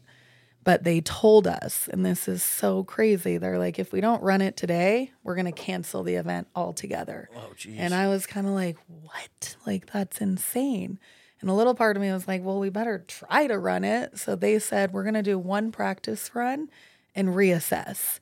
But 0.62 0.84
they 0.84 1.02
told 1.02 1.46
us, 1.46 1.88
and 1.92 2.06
this 2.06 2.26
is 2.26 2.42
so 2.42 2.84
crazy. 2.84 3.36
They're 3.36 3.58
like, 3.58 3.78
if 3.78 3.92
we 3.92 4.00
don't 4.00 4.22
run 4.22 4.40
it 4.40 4.56
today, 4.56 5.12
we're 5.22 5.34
going 5.34 5.44
to 5.44 5.52
cancel 5.52 6.02
the 6.02 6.14
event 6.14 6.46
altogether. 6.56 7.28
Oh, 7.36 7.52
jeez. 7.54 7.74
And 7.76 7.92
I 7.92 8.08
was 8.08 8.26
kind 8.26 8.46
of 8.46 8.54
like, 8.54 8.78
what? 8.86 9.56
Like, 9.66 9.92
that's 9.92 10.22
insane. 10.22 10.98
And 11.44 11.50
a 11.50 11.54
little 11.54 11.74
part 11.74 11.94
of 11.94 12.00
me 12.00 12.10
was 12.10 12.26
like, 12.26 12.42
well, 12.42 12.58
we 12.58 12.70
better 12.70 13.04
try 13.06 13.46
to 13.46 13.58
run 13.58 13.84
it. 13.84 14.18
So 14.18 14.34
they 14.34 14.58
said, 14.58 14.94
we're 14.94 15.02
going 15.02 15.12
to 15.12 15.22
do 15.22 15.38
one 15.38 15.72
practice 15.72 16.30
run 16.32 16.70
and 17.14 17.28
reassess. 17.28 18.18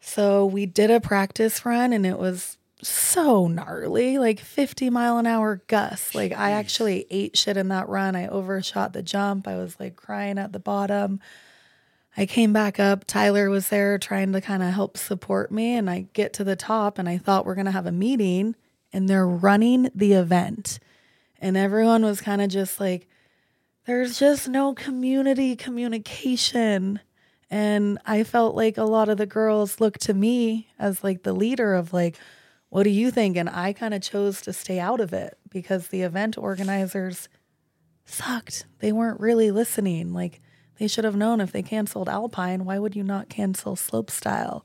So 0.00 0.44
we 0.44 0.66
did 0.66 0.90
a 0.90 0.98
practice 0.98 1.64
run 1.64 1.92
and 1.92 2.04
it 2.04 2.18
was 2.18 2.58
so 2.82 3.46
gnarly, 3.46 4.18
like 4.18 4.40
50 4.40 4.90
mile 4.90 5.18
an 5.18 5.28
hour 5.28 5.62
gusts. 5.68 6.16
Like 6.16 6.32
I 6.32 6.50
actually 6.50 7.06
ate 7.10 7.36
shit 7.36 7.56
in 7.56 7.68
that 7.68 7.88
run. 7.88 8.16
I 8.16 8.26
overshot 8.26 8.92
the 8.92 9.04
jump. 9.04 9.46
I 9.46 9.54
was 9.54 9.78
like 9.78 9.94
crying 9.94 10.36
at 10.36 10.52
the 10.52 10.58
bottom. 10.58 11.20
I 12.16 12.26
came 12.26 12.52
back 12.52 12.80
up. 12.80 13.04
Tyler 13.04 13.50
was 13.50 13.68
there 13.68 13.98
trying 13.98 14.32
to 14.32 14.40
kind 14.40 14.64
of 14.64 14.74
help 14.74 14.96
support 14.96 15.52
me. 15.52 15.76
And 15.76 15.88
I 15.88 16.08
get 16.12 16.32
to 16.32 16.42
the 16.42 16.56
top 16.56 16.98
and 16.98 17.08
I 17.08 17.18
thought 17.18 17.46
we're 17.46 17.54
going 17.54 17.66
to 17.66 17.70
have 17.70 17.86
a 17.86 17.92
meeting 17.92 18.56
and 18.92 19.08
they're 19.08 19.28
running 19.28 19.90
the 19.94 20.14
event. 20.14 20.80
And 21.40 21.56
everyone 21.56 22.04
was 22.04 22.20
kind 22.20 22.40
of 22.40 22.48
just 22.48 22.80
like, 22.80 23.08
there's 23.86 24.18
just 24.18 24.48
no 24.48 24.74
community 24.74 25.54
communication. 25.56 27.00
And 27.50 27.98
I 28.04 28.24
felt 28.24 28.56
like 28.56 28.76
a 28.76 28.84
lot 28.84 29.08
of 29.08 29.18
the 29.18 29.26
girls 29.26 29.80
looked 29.80 30.00
to 30.02 30.14
me 30.14 30.68
as 30.78 31.04
like 31.04 31.22
the 31.22 31.32
leader 31.32 31.74
of 31.74 31.92
like, 31.92 32.18
what 32.68 32.82
do 32.82 32.90
you 32.90 33.10
think? 33.10 33.36
And 33.36 33.48
I 33.48 33.72
kind 33.72 33.94
of 33.94 34.02
chose 34.02 34.40
to 34.42 34.52
stay 34.52 34.80
out 34.80 35.00
of 35.00 35.12
it 35.12 35.38
because 35.48 35.88
the 35.88 36.02
event 36.02 36.36
organizers 36.36 37.28
sucked. 38.04 38.66
They 38.80 38.92
weren't 38.92 39.20
really 39.20 39.50
listening. 39.50 40.12
Like 40.12 40.40
they 40.78 40.88
should 40.88 41.04
have 41.04 41.16
known 41.16 41.40
if 41.40 41.52
they 41.52 41.62
canceled 41.62 42.08
Alpine, 42.08 42.64
why 42.64 42.78
would 42.78 42.96
you 42.96 43.04
not 43.04 43.28
cancel 43.28 43.76
slopestyle? 43.76 44.62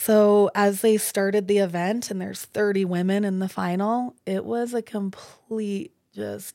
So 0.00 0.50
as 0.54 0.80
they 0.80 0.96
started 0.96 1.46
the 1.46 1.58
event 1.58 2.10
and 2.10 2.18
there's 2.18 2.46
30 2.46 2.86
women 2.86 3.22
in 3.22 3.38
the 3.38 3.50
final, 3.50 4.16
it 4.24 4.46
was 4.46 4.72
a 4.72 4.80
complete 4.80 5.92
just 6.14 6.54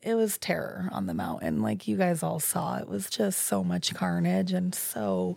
it 0.00 0.14
was 0.14 0.38
terror 0.38 0.88
on 0.92 1.04
the 1.04 1.12
mountain. 1.12 1.60
Like 1.60 1.86
you 1.86 1.98
guys 1.98 2.22
all 2.22 2.40
saw, 2.40 2.78
it 2.78 2.88
was 2.88 3.10
just 3.10 3.42
so 3.42 3.62
much 3.62 3.94
carnage 3.94 4.54
and 4.54 4.74
so 4.74 5.36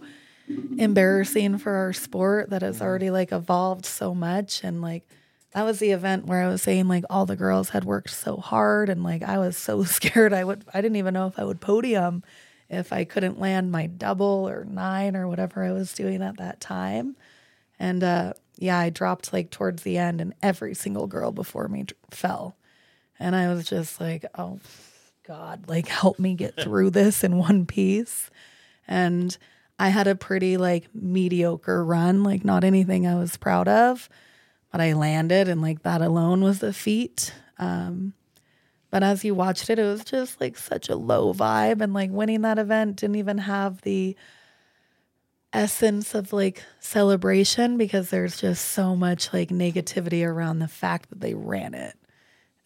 embarrassing 0.77 1.57
for 1.57 1.73
our 1.73 1.91
sport 1.91 2.49
that 2.51 2.61
has 2.61 2.81
already 2.81 3.11
like 3.11 3.33
evolved 3.33 3.85
so 3.85 4.15
much 4.15 4.63
and 4.63 4.81
like 4.81 5.05
that 5.51 5.63
was 5.63 5.79
the 5.79 5.91
event 5.91 6.27
where 6.27 6.41
I 6.41 6.47
was 6.47 6.61
saying 6.61 6.87
like 6.87 7.03
all 7.09 7.25
the 7.25 7.35
girls 7.35 7.69
had 7.69 7.83
worked 7.83 8.11
so 8.11 8.37
hard 8.37 8.87
and 8.87 9.03
like 9.03 9.21
I 9.21 9.37
was 9.37 9.57
so 9.57 9.83
scared 9.97 10.31
I 10.31 10.45
would 10.45 10.63
I 10.73 10.79
didn't 10.79 10.95
even 10.95 11.13
know 11.13 11.27
if 11.27 11.37
I 11.37 11.43
would 11.43 11.59
podium 11.59 12.23
if 12.69 12.93
I 12.93 13.03
couldn't 13.03 13.37
land 13.37 13.69
my 13.69 13.85
double 13.87 14.47
or 14.47 14.63
nine 14.63 15.17
or 15.17 15.27
whatever 15.27 15.61
I 15.61 15.73
was 15.73 15.93
doing 15.93 16.21
at 16.21 16.37
that 16.37 16.61
time. 16.61 17.17
And 17.79 18.03
uh 18.03 18.33
yeah, 18.57 18.77
I 18.77 18.89
dropped 18.89 19.31
like 19.31 19.51
towards 19.51 19.83
the 19.83 19.97
end 19.97 20.19
and 20.19 20.33
every 20.41 20.75
single 20.75 21.07
girl 21.07 21.31
before 21.31 21.67
me 21.69 21.83
d- 21.83 21.95
fell. 22.11 22.57
And 23.17 23.35
I 23.35 23.53
was 23.53 23.65
just 23.67 24.01
like, 24.01 24.25
"Oh 24.37 24.59
god, 25.25 25.67
like 25.67 25.87
help 25.87 26.19
me 26.19 26.35
get 26.35 26.55
through 26.61 26.89
this 26.91 27.23
in 27.23 27.37
one 27.37 27.65
piece." 27.65 28.29
And 28.87 29.37
I 29.79 29.89
had 29.89 30.07
a 30.07 30.15
pretty 30.15 30.57
like 30.57 30.93
mediocre 30.93 31.83
run, 31.85 32.23
like 32.23 32.43
not 32.43 32.65
anything 32.65 33.07
I 33.07 33.15
was 33.15 33.37
proud 33.37 33.69
of, 33.69 34.09
but 34.71 34.81
I 34.81 34.93
landed 34.93 35.47
and 35.47 35.61
like 35.61 35.83
that 35.83 36.01
alone 36.01 36.41
was 36.41 36.61
a 36.61 36.73
feat. 36.73 37.33
Um, 37.57 38.13
but 38.91 39.03
as 39.03 39.23
you 39.23 39.35
watched 39.35 39.69
it, 39.69 39.79
it 39.79 39.83
was 39.83 40.03
just 40.03 40.41
like 40.41 40.57
such 40.57 40.89
a 40.89 40.95
low 40.95 41.33
vibe 41.33 41.79
and 41.81 41.93
like 41.93 42.11
winning 42.11 42.41
that 42.41 42.59
event 42.59 42.97
didn't 42.97 43.15
even 43.17 43.37
have 43.37 43.81
the 43.81 44.17
essence 45.51 46.13
of 46.13 46.31
like 46.31 46.63
celebration 46.79 47.77
because 47.77 48.09
there's 48.09 48.39
just 48.39 48.69
so 48.69 48.95
much 48.95 49.33
like 49.33 49.49
negativity 49.49 50.25
around 50.25 50.59
the 50.59 50.67
fact 50.67 51.09
that 51.09 51.21
they 51.21 51.33
ran 51.33 51.73
it. 51.73 51.95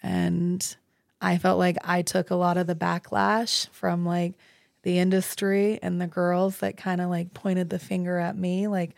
And 0.02 0.76
I 1.22 1.38
felt 1.38 1.60
like 1.60 1.78
I 1.84 2.02
took 2.02 2.30
a 2.30 2.36
lot 2.36 2.58
of 2.58 2.68
the 2.68 2.76
backlash 2.76 3.70
from 3.70 4.06
like 4.06 4.34
the 4.82 5.00
industry 5.00 5.80
and 5.82 6.02
the 6.02 6.08
girls 6.08 6.58
that 6.58 6.76
kind 6.76 7.00
of 7.00 7.10
like 7.10 7.34
pointed 7.34 7.70
the 7.70 7.80
finger 7.80 8.18
at 8.18 8.38
me 8.38 8.68
like 8.68 8.96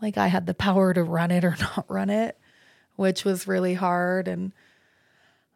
like 0.00 0.16
I 0.16 0.28
had 0.28 0.46
the 0.46 0.54
power 0.54 0.94
to 0.94 1.02
run 1.02 1.30
it 1.30 1.44
or 1.44 1.56
not 1.60 1.84
run 1.88 2.08
it, 2.08 2.38
which 2.96 3.24
was 3.24 3.48
really 3.48 3.74
hard 3.74 4.28
and 4.28 4.52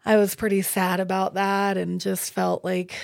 I 0.04 0.16
was 0.16 0.34
pretty 0.34 0.62
sad 0.62 1.00
about 1.00 1.34
that 1.34 1.76
and 1.76 2.00
just 2.00 2.32
felt 2.32 2.64
like 2.64 2.96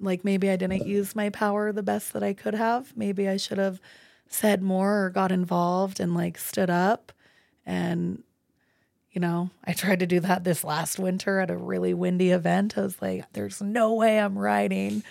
like 0.00 0.24
maybe 0.24 0.50
I 0.50 0.56
didn't 0.56 0.86
use 0.86 1.16
my 1.16 1.30
power 1.30 1.72
the 1.72 1.82
best 1.82 2.12
that 2.12 2.22
I 2.22 2.32
could 2.32 2.54
have. 2.54 2.96
Maybe 2.96 3.28
I 3.28 3.36
should 3.36 3.58
have 3.58 3.80
said 4.28 4.62
more 4.62 5.04
or 5.04 5.10
got 5.10 5.32
involved 5.32 6.00
and 6.00 6.14
like 6.14 6.38
stood 6.38 6.70
up 6.70 7.12
and 7.66 8.22
you 9.14 9.20
know, 9.20 9.50
I 9.64 9.72
tried 9.72 10.00
to 10.00 10.06
do 10.06 10.18
that 10.20 10.42
this 10.42 10.64
last 10.64 10.98
winter 10.98 11.38
at 11.38 11.50
a 11.50 11.56
really 11.56 11.94
windy 11.94 12.30
event. 12.30 12.76
I 12.76 12.80
was 12.80 13.00
like, 13.00 13.32
there's 13.32 13.62
no 13.62 13.94
way 13.94 14.18
I'm 14.18 14.36
riding. 14.36 15.04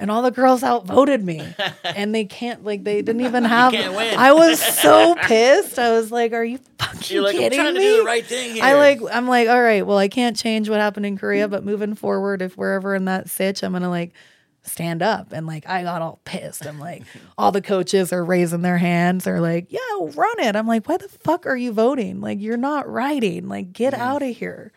And 0.00 0.10
all 0.10 0.22
the 0.22 0.30
girls 0.30 0.64
outvoted 0.64 1.22
me. 1.22 1.46
and 1.84 2.14
they 2.14 2.24
can't 2.24 2.64
like 2.64 2.84
they 2.84 3.02
didn't 3.02 3.20
even 3.20 3.44
have. 3.44 3.74
I 3.74 4.32
was 4.32 4.58
so 4.58 5.14
pissed. 5.22 5.78
I 5.78 5.92
was 5.92 6.10
like, 6.10 6.32
are 6.32 6.44
you 6.44 6.58
fucking 6.78 7.14
You're 7.14 7.22
like, 7.22 7.34
I'm 7.36 7.40
kidding 7.42 7.58
trying 7.58 7.74
to 7.74 7.80
me? 7.80 7.86
do 7.86 7.96
the 7.98 8.04
right 8.04 8.24
thing 8.24 8.54
here. 8.54 8.64
I 8.64 8.74
like 8.74 9.00
I'm 9.12 9.28
like, 9.28 9.48
all 9.48 9.62
right, 9.62 9.86
well, 9.86 9.98
I 9.98 10.08
can't 10.08 10.36
change 10.36 10.70
what 10.70 10.80
happened 10.80 11.04
in 11.04 11.18
Korea, 11.18 11.48
but 11.48 11.64
moving 11.64 11.94
forward, 11.94 12.40
if 12.40 12.56
we're 12.56 12.72
ever 12.72 12.94
in 12.94 13.04
that 13.04 13.28
sitch, 13.28 13.62
I'm 13.62 13.72
gonna 13.72 13.90
like 13.90 14.14
stand 14.62 15.02
up. 15.02 15.32
And 15.32 15.46
like 15.46 15.68
I 15.68 15.82
got 15.82 16.00
all 16.02 16.20
pissed. 16.24 16.66
I'm 16.66 16.78
like, 16.78 17.02
all 17.38 17.52
the 17.52 17.60
coaches 17.62 18.12
are 18.12 18.24
raising 18.24 18.62
their 18.62 18.78
hands. 18.78 19.24
They're 19.24 19.40
like, 19.40 19.70
yeah, 19.70 19.80
run 19.98 20.40
it. 20.40 20.56
I'm 20.56 20.66
like, 20.66 20.88
why 20.88 20.96
the 20.96 21.08
fuck 21.08 21.46
are 21.46 21.56
you 21.56 21.72
voting? 21.72 22.20
Like, 22.20 22.40
you're 22.40 22.56
not 22.56 22.88
riding. 22.88 23.48
Like, 23.48 23.72
get 23.72 23.92
mm. 23.92 23.98
out 23.98 24.22
of 24.22 24.34
here. 24.34 24.72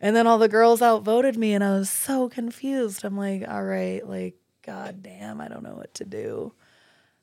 And 0.00 0.14
then 0.14 0.26
all 0.26 0.38
the 0.38 0.48
girls 0.48 0.82
outvoted 0.82 1.36
me, 1.36 1.54
and 1.54 1.64
I 1.64 1.72
was 1.78 1.88
so 1.88 2.28
confused. 2.28 3.04
I'm 3.04 3.16
like, 3.16 3.48
all 3.48 3.62
right, 3.62 4.06
like, 4.06 4.34
god 4.64 5.02
damn, 5.02 5.40
I 5.40 5.48
don't 5.48 5.62
know 5.62 5.74
what 5.74 5.94
to 5.94 6.04
do. 6.04 6.52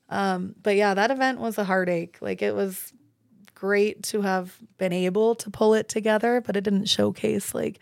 Um, 0.09 0.55
but 0.61 0.75
yeah, 0.75 0.93
that 0.93 1.11
event 1.11 1.39
was 1.39 1.57
a 1.57 1.63
heartache. 1.63 2.17
Like, 2.21 2.41
it 2.41 2.53
was 2.53 2.93
great 3.55 4.03
to 4.03 4.21
have 4.21 4.57
been 4.77 4.91
able 4.91 5.35
to 5.35 5.49
pull 5.49 5.73
it 5.73 5.87
together, 5.87 6.41
but 6.41 6.55
it 6.57 6.63
didn't 6.63 6.89
showcase 6.89 7.53
like 7.53 7.79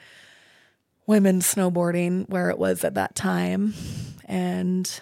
women 1.07 1.39
snowboarding 1.39 2.27
where 2.29 2.49
it 2.49 2.59
was 2.59 2.83
at 2.83 2.95
that 2.95 3.15
time. 3.15 3.73
And 4.25 5.01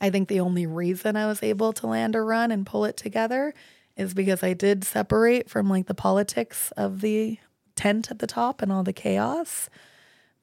I 0.00 0.10
think 0.10 0.28
the 0.28 0.40
only 0.40 0.66
reason 0.66 1.16
I 1.16 1.26
was 1.26 1.42
able 1.42 1.72
to 1.74 1.86
land 1.86 2.14
a 2.14 2.20
run 2.20 2.50
and 2.50 2.66
pull 2.66 2.84
it 2.84 2.96
together 2.96 3.54
is 3.96 4.12
because 4.12 4.42
I 4.42 4.52
did 4.52 4.84
separate 4.84 5.48
from 5.48 5.70
like 5.70 5.86
the 5.86 5.94
politics 5.94 6.72
of 6.76 7.00
the 7.00 7.38
tent 7.76 8.10
at 8.10 8.18
the 8.18 8.26
top 8.26 8.60
and 8.60 8.72
all 8.72 8.82
the 8.82 8.92
chaos. 8.92 9.70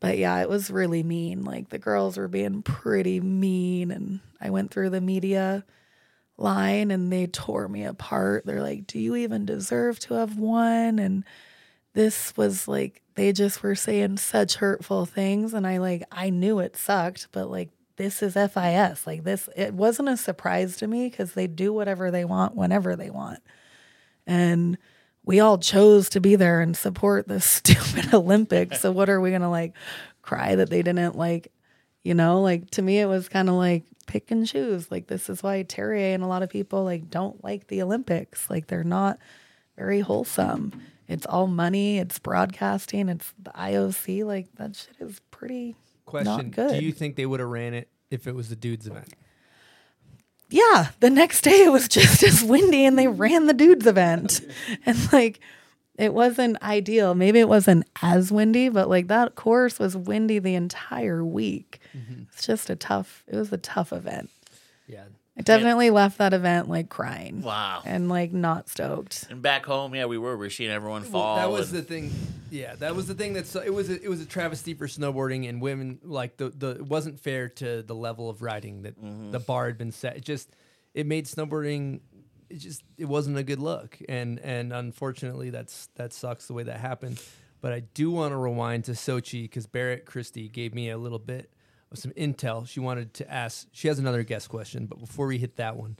But 0.03 0.17
yeah, 0.17 0.41
it 0.41 0.49
was 0.49 0.69
really 0.69 1.01
mean. 1.01 1.45
Like 1.45 1.69
the 1.69 1.79
girls 1.79 2.17
were 2.17 2.27
being 2.27 2.61
pretty 2.61 3.21
mean 3.21 3.89
and 3.89 4.19
I 4.41 4.49
went 4.49 4.69
through 4.69 4.89
the 4.89 4.99
media 4.99 5.63
line 6.35 6.91
and 6.91 7.09
they 7.09 7.25
tore 7.25 7.69
me 7.69 7.85
apart. 7.85 8.45
They're 8.45 8.61
like, 8.61 8.85
"Do 8.85 8.99
you 8.99 9.15
even 9.15 9.45
deserve 9.45 9.99
to 10.01 10.15
have 10.15 10.37
won?" 10.37 10.99
and 10.99 11.23
this 11.93 12.35
was 12.35 12.67
like 12.67 13.01
they 13.15 13.31
just 13.31 13.63
were 13.63 13.75
saying 13.75 14.17
such 14.17 14.55
hurtful 14.55 15.05
things 15.05 15.53
and 15.53 15.65
I 15.65 15.77
like 15.77 16.03
I 16.11 16.31
knew 16.31 16.59
it 16.59 16.75
sucked, 16.75 17.29
but 17.31 17.49
like 17.49 17.69
this 17.95 18.21
is 18.21 18.33
FIS. 18.33 19.07
Like 19.07 19.23
this 19.23 19.47
it 19.55 19.73
wasn't 19.73 20.09
a 20.09 20.17
surprise 20.17 20.75
to 20.77 20.87
me 20.87 21.09
cuz 21.11 21.31
they 21.31 21.47
do 21.47 21.71
whatever 21.71 22.11
they 22.11 22.25
want 22.25 22.57
whenever 22.57 22.97
they 22.97 23.09
want. 23.09 23.39
And 24.27 24.77
we 25.25 25.39
all 25.39 25.57
chose 25.57 26.09
to 26.09 26.19
be 26.19 26.35
there 26.35 26.61
and 26.61 26.75
support 26.75 27.27
the 27.27 27.39
stupid 27.41 28.13
Olympics. 28.13 28.81
So 28.81 28.91
what 28.91 29.09
are 29.09 29.21
we 29.21 29.29
going 29.29 29.41
to 29.41 29.49
like 29.49 29.73
cry 30.21 30.55
that 30.55 30.69
they 30.69 30.81
didn't 30.81 31.17
like 31.17 31.51
you 32.03 32.13
know, 32.13 32.41
like 32.41 32.69
to 32.71 32.81
me 32.81 32.99
it 32.99 33.05
was 33.05 33.29
kind 33.29 33.49
of 33.49 33.55
like 33.55 33.83
pick 34.07 34.29
and 34.31 34.45
choose. 34.45 34.91
Like 34.91 35.07
this 35.07 35.29
is 35.29 35.41
why 35.41 35.63
Terje 35.63 36.13
and 36.13 36.23
a 36.23 36.27
lot 36.27 36.43
of 36.43 36.49
people 36.49 36.83
like 36.83 37.09
don't 37.09 37.41
like 37.43 37.67
the 37.67 37.81
Olympics. 37.81 38.49
Like 38.49 38.67
they're 38.67 38.83
not 38.83 39.17
very 39.77 40.01
wholesome. 40.01 40.81
It's 41.07 41.25
all 41.25 41.47
money, 41.47 41.99
it's 41.99 42.19
broadcasting, 42.19 43.09
it's 43.09 43.33
the 43.41 43.51
IOC. 43.51 44.25
Like 44.25 44.53
that 44.55 44.75
shit 44.75 44.95
is 44.99 45.21
pretty 45.31 45.75
Question: 46.05 46.47
not 46.47 46.51
good. 46.51 46.79
Do 46.79 46.85
you 46.85 46.91
think 46.91 47.15
they 47.15 47.25
would 47.25 47.39
have 47.39 47.49
ran 47.49 47.73
it 47.73 47.89
if 48.11 48.27
it 48.27 48.35
was 48.35 48.49
the 48.49 48.55
dudes 48.55 48.87
event? 48.87 49.13
Yeah, 50.53 50.89
the 50.99 51.09
next 51.09 51.41
day 51.41 51.63
it 51.63 51.71
was 51.71 51.87
just 51.87 52.21
as 52.21 52.43
windy 52.43 52.85
and 52.85 52.97
they 52.97 53.07
ran 53.07 53.47
the 53.47 53.53
dudes 53.53 53.87
event. 53.87 54.41
And 54.85 55.11
like 55.11 55.39
it 55.97 56.13
wasn't 56.13 56.61
ideal. 56.61 57.15
Maybe 57.15 57.39
it 57.39 57.49
wasn't 57.49 57.87
as 58.01 58.31
windy, 58.31 58.69
but 58.69 58.87
like 58.87 59.07
that 59.07 59.33
course 59.33 59.79
was 59.79 59.97
windy 59.97 60.37
the 60.37 60.53
entire 60.53 61.25
week. 61.25 61.79
Mm-hmm. 61.97 62.23
It's 62.31 62.45
just 62.45 62.69
a 62.69 62.75
tough 62.75 63.23
it 63.27 63.35
was 63.35 63.51
a 63.51 63.57
tough 63.57 63.91
event. 63.91 64.29
Yeah. 64.87 65.05
I 65.37 65.41
definitely 65.41 65.89
left 65.89 66.19
that 66.19 66.31
event 66.33 66.69
like 66.69 66.89
crying. 66.89 67.41
Wow. 67.41 67.81
And 67.85 68.07
like 68.07 68.31
not 68.33 68.69
stoked. 68.69 69.25
And 69.31 69.41
back 69.41 69.65
home, 69.65 69.95
yeah, 69.95 70.05
we 70.05 70.17
were. 70.19 70.37
We 70.37 70.45
are 70.45 70.49
seeing 70.51 70.69
everyone 70.69 71.01
fall. 71.03 71.35
Well, 71.37 71.49
that 71.49 71.51
was 71.51 71.71
and- 71.73 71.79
the 71.79 71.83
thing. 71.83 72.11
Yeah, 72.51 72.75
that 72.75 72.95
was 72.95 73.07
the 73.07 73.15
thing. 73.15 73.33
That's 73.33 73.55
it 73.55 73.73
was 73.73 73.89
a, 73.89 73.99
it 73.99 74.09
was 74.09 74.21
a 74.21 74.27
travesty 74.27 74.75
for 74.75 74.85
snowboarding 74.85 75.49
and 75.49 75.59
women. 75.59 75.99
Like 76.03 76.37
the 76.37 76.49
the 76.49 76.69
it 76.71 76.85
wasn't 76.85 77.19
fair 77.19 77.49
to 77.49 77.81
the 77.81 77.95
level 77.95 78.29
of 78.29 78.41
riding 78.43 78.83
that 78.83 79.01
Mm-hmm. 79.01 79.31
the 79.31 79.39
bar 79.39 79.65
had 79.65 79.77
been 79.79 79.91
set. 79.91 80.17
It 80.17 80.23
just 80.23 80.55
it 80.93 81.07
made 81.07 81.25
snowboarding. 81.25 82.01
It 82.51 82.57
just 82.57 82.83
it 82.99 83.05
wasn't 83.05 83.37
a 83.39 83.43
good 83.43 83.57
look, 83.59 83.97
and 84.07 84.39
and 84.41 84.71
unfortunately 84.71 85.49
that's 85.49 85.87
that 85.95 86.13
sucks 86.13 86.45
the 86.45 86.53
way 86.53 86.61
that 86.63 86.79
happened. 86.79 87.19
But 87.59 87.73
I 87.73 87.79
do 87.79 88.11
want 88.11 88.33
to 88.33 88.37
rewind 88.37 88.83
to 88.83 88.91
Sochi 88.91 89.43
because 89.45 89.65
Barrett 89.65 90.05
Christy 90.05 90.47
gave 90.49 90.75
me 90.75 90.89
a 90.91 90.97
little 90.97 91.17
bit 91.17 91.45
of 91.45 91.52
some 91.97 92.11
intel. 92.11 92.67
She 92.67 92.79
wanted 92.79 93.13
to 93.15 93.31
ask. 93.31 93.67
She 93.71 93.87
has 93.87 93.99
another 93.99 94.23
guest 94.23 94.49
question, 94.49 94.85
but 94.85 94.99
before 94.99 95.27
we 95.27 95.37
hit 95.37 95.57
that 95.57 95.77
one, 95.77 95.97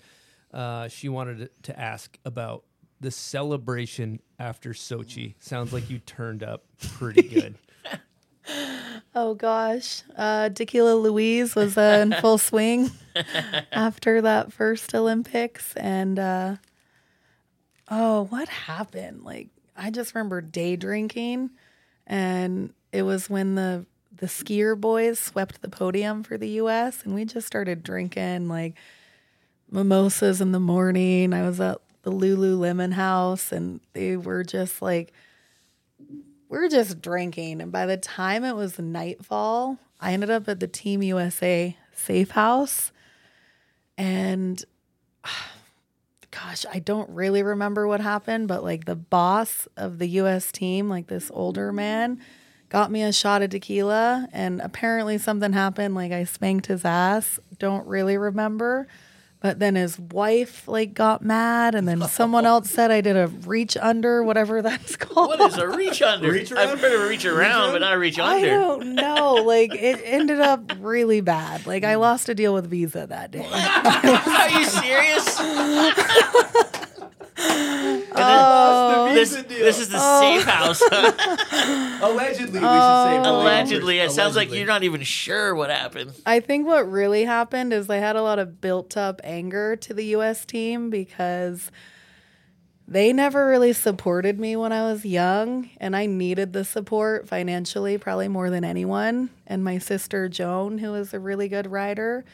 uh, 0.54 0.88
she 0.88 1.10
wanted 1.10 1.50
to 1.64 1.80
ask 1.80 2.18
about 2.26 2.64
the 3.00 3.12
celebration 3.12 4.20
after 4.40 4.72
Sochi. 4.72 5.36
Sounds 5.40 5.74
like 5.74 5.90
you 5.90 6.00
turned 6.00 6.44
up 6.44 6.66
pretty 6.98 7.24
good. 7.24 7.56
Oh 9.16 9.36
gosh. 9.36 10.04
Uh, 10.18 10.50
Tequila 10.50 10.96
Louise 10.96 11.56
was 11.56 11.78
uh, 11.78 12.00
in 12.02 12.14
full 12.22 12.38
swing 12.38 12.90
after 13.72 14.22
that 14.22 14.52
first 14.52 14.94
Olympics. 14.96 15.76
And 15.76 16.18
uh, 16.18 16.56
oh, 17.90 18.24
what 18.26 18.50
happened? 18.50 19.24
Like, 19.24 19.50
I 19.78 19.92
just 19.92 20.16
remember 20.16 20.42
day 20.42 20.76
drinking, 20.76 21.52
and 22.08 22.74
it 22.92 23.04
was 23.04 23.30
when 23.30 23.56
the 23.56 23.86
the 24.16 24.28
skier 24.28 24.80
boys 24.80 25.20
swept 25.20 25.62
the 25.62 25.70
podium 25.70 26.24
for 26.24 26.38
the 26.38 26.50
US, 26.62 27.04
and 27.04 27.16
we 27.16 27.26
just 27.26 27.48
started 27.48 27.84
drinking 27.84 28.48
like 28.48 28.76
mimosas 29.70 30.40
in 30.42 30.52
the 30.52 30.60
morning. 30.60 31.34
I 31.34 31.42
was 31.48 31.60
at 31.60 31.80
the 32.04 32.12
Lululemon 32.12 32.94
house, 32.94 33.52
and 33.52 33.80
they 33.94 34.16
were 34.18 34.44
just 34.44 34.82
like, 34.82 35.14
we 36.50 36.58
were 36.60 36.70
just 36.70 37.02
drinking. 37.02 37.62
And 37.62 37.72
by 37.72 37.86
the 37.86 37.98
time 37.98 38.44
it 38.44 38.56
was 38.56 38.78
nightfall, 38.78 39.80
I 40.00 40.14
ended 40.14 40.30
up 40.30 40.48
at 40.48 40.60
the 40.60 40.68
Team 40.68 41.02
USA 41.02 41.76
safe 41.94 42.32
house. 42.32 42.92
And 43.98 44.64
gosh, 46.32 46.66
I 46.72 46.80
don't 46.80 47.10
really 47.10 47.42
remember 47.42 47.88
what 47.88 48.02
happened, 48.02 48.48
but 48.48 48.64
like 48.64 48.86
the 48.86 48.96
boss 48.96 49.68
of 49.78 49.98
the 49.98 50.08
US 50.08 50.52
team, 50.52 50.90
like 50.90 51.08
this 51.08 51.32
older 51.34 51.72
man, 51.72 52.20
got 52.74 52.90
me 52.92 53.04
a 53.04 53.14
shot 53.14 53.44
of 53.44 53.52
tequila. 53.52 54.28
And 54.34 54.60
apparently 54.60 55.20
something 55.20 55.54
happened. 55.54 55.94
Like 55.94 56.12
I 56.12 56.24
spanked 56.26 56.66
his 56.66 56.84
ass. 56.84 57.40
Don't 57.60 57.88
really 57.88 58.18
remember. 58.18 58.88
But 59.40 59.60
then 59.60 59.76
his 59.76 60.00
wife 60.00 60.70
like 60.70 60.94
got 60.94 61.22
mad, 61.22 61.76
and 61.76 61.86
then 61.86 62.02
someone 62.08 62.46
else 62.46 62.70
said 62.70 62.92
I 62.92 63.02
did 63.02 63.18
a 63.18 63.28
reach 63.28 63.76
under, 63.76 64.24
whatever 64.24 64.62
that's 64.62 64.96
called. 64.96 65.38
What 65.38 65.42
is 65.52 65.58
a 65.58 65.68
reach 65.68 66.02
under? 66.02 66.32
Reach 66.32 66.54
I've 66.54 66.70
around? 66.70 66.80
heard 66.80 66.94
of 66.94 67.02
a 67.02 67.10
reach 67.10 67.26
around, 67.26 67.74
but 67.74 67.82
not 67.82 67.92
a 67.92 67.98
reach 68.00 68.18
under. 68.18 68.32
I 68.32 68.38
under. 68.38 68.50
don't 68.50 68.96
know. 68.96 69.34
Like 69.34 69.76
it 69.76 70.00
ended 70.06 70.40
up 70.40 70.72
really 70.80 71.20
bad. 71.20 71.68
Like 71.68 71.84
I 71.84 71.96
lost 71.96 72.30
a 72.30 72.36
deal 72.36 72.54
with 72.54 72.70
Visa 72.70 73.06
that 73.06 73.32
day. 73.32 73.46
Are 73.52 74.50
you 74.50 74.64
serious? 74.64 75.38
Oh, 78.16 79.12
this, 79.14 79.32
this 79.48 79.80
is 79.80 79.90
the 79.90 79.98
oh. 80.00 80.22
safe 80.22 80.44
house. 80.44 80.82
Allegedly, 82.02 82.54
we 82.54 82.60
should 82.60 82.64
Oh. 82.64 83.06
say. 83.06 83.24
for 83.24 83.30
Allegedly, 83.30 83.98
it 83.98 84.02
purposes. 84.02 84.16
sounds 84.16 84.36
like 84.36 84.54
you're 84.54 84.68
not 84.68 84.84
even 84.84 85.02
sure 85.02 85.56
what 85.56 85.70
happened. 85.70 86.14
I 86.26 86.40
think 86.40 86.68
what 86.68 86.90
really 86.90 87.26
happened 87.26 87.74
is 87.74 87.90
I 87.90 87.98
had 87.98 88.16
a 88.16 88.22
lot 88.22 88.40
of 88.40 88.62
built 88.62 88.96
up 88.98 89.20
anger 89.24 89.76
to 89.78 89.94
the 89.94 90.06
US 90.18 90.46
team 90.46 90.90
because 90.90 91.72
they 92.88 93.14
never 93.14 93.48
really 93.48 93.74
supported 93.74 94.40
me 94.40 94.56
when 94.56 94.72
I 94.72 94.84
was 94.84 95.06
young 95.06 95.70
and 95.78 95.96
I 95.96 96.06
needed 96.06 96.54
the 96.54 96.66
support 96.66 97.28
financially 97.28 97.98
probably 97.98 98.28
more 98.28 98.50
than 98.50 98.64
anyone 98.66 99.30
and 99.48 99.64
my 99.64 99.78
sister 99.78 100.28
Joan 100.28 100.80
who 100.80 100.94
is 100.96 101.14
a 101.14 101.20
really 101.20 101.48
good 101.48 101.72
rider 101.72 102.26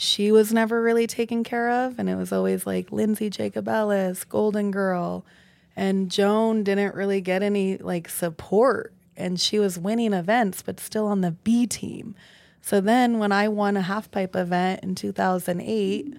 she 0.00 0.32
was 0.32 0.50
never 0.50 0.80
really 0.80 1.06
taken 1.06 1.44
care 1.44 1.70
of 1.70 1.98
and 1.98 2.08
it 2.08 2.16
was 2.16 2.32
always 2.32 2.66
like 2.66 2.90
Lindsey 2.90 3.28
Jacobellis, 3.28 4.26
Golden 4.26 4.70
Girl. 4.70 5.26
And 5.76 6.10
Joan 6.10 6.64
didn't 6.64 6.94
really 6.94 7.20
get 7.20 7.42
any 7.42 7.76
like 7.76 8.08
support 8.08 8.94
and 9.14 9.38
she 9.38 9.58
was 9.58 9.78
winning 9.78 10.14
events 10.14 10.62
but 10.62 10.80
still 10.80 11.06
on 11.06 11.20
the 11.20 11.32
B 11.32 11.66
team. 11.66 12.14
So 12.62 12.80
then 12.80 13.18
when 13.18 13.30
I 13.30 13.48
won 13.48 13.76
a 13.76 13.82
half 13.82 14.10
pipe 14.10 14.34
event 14.34 14.82
in 14.82 14.94
2008, 14.94 16.16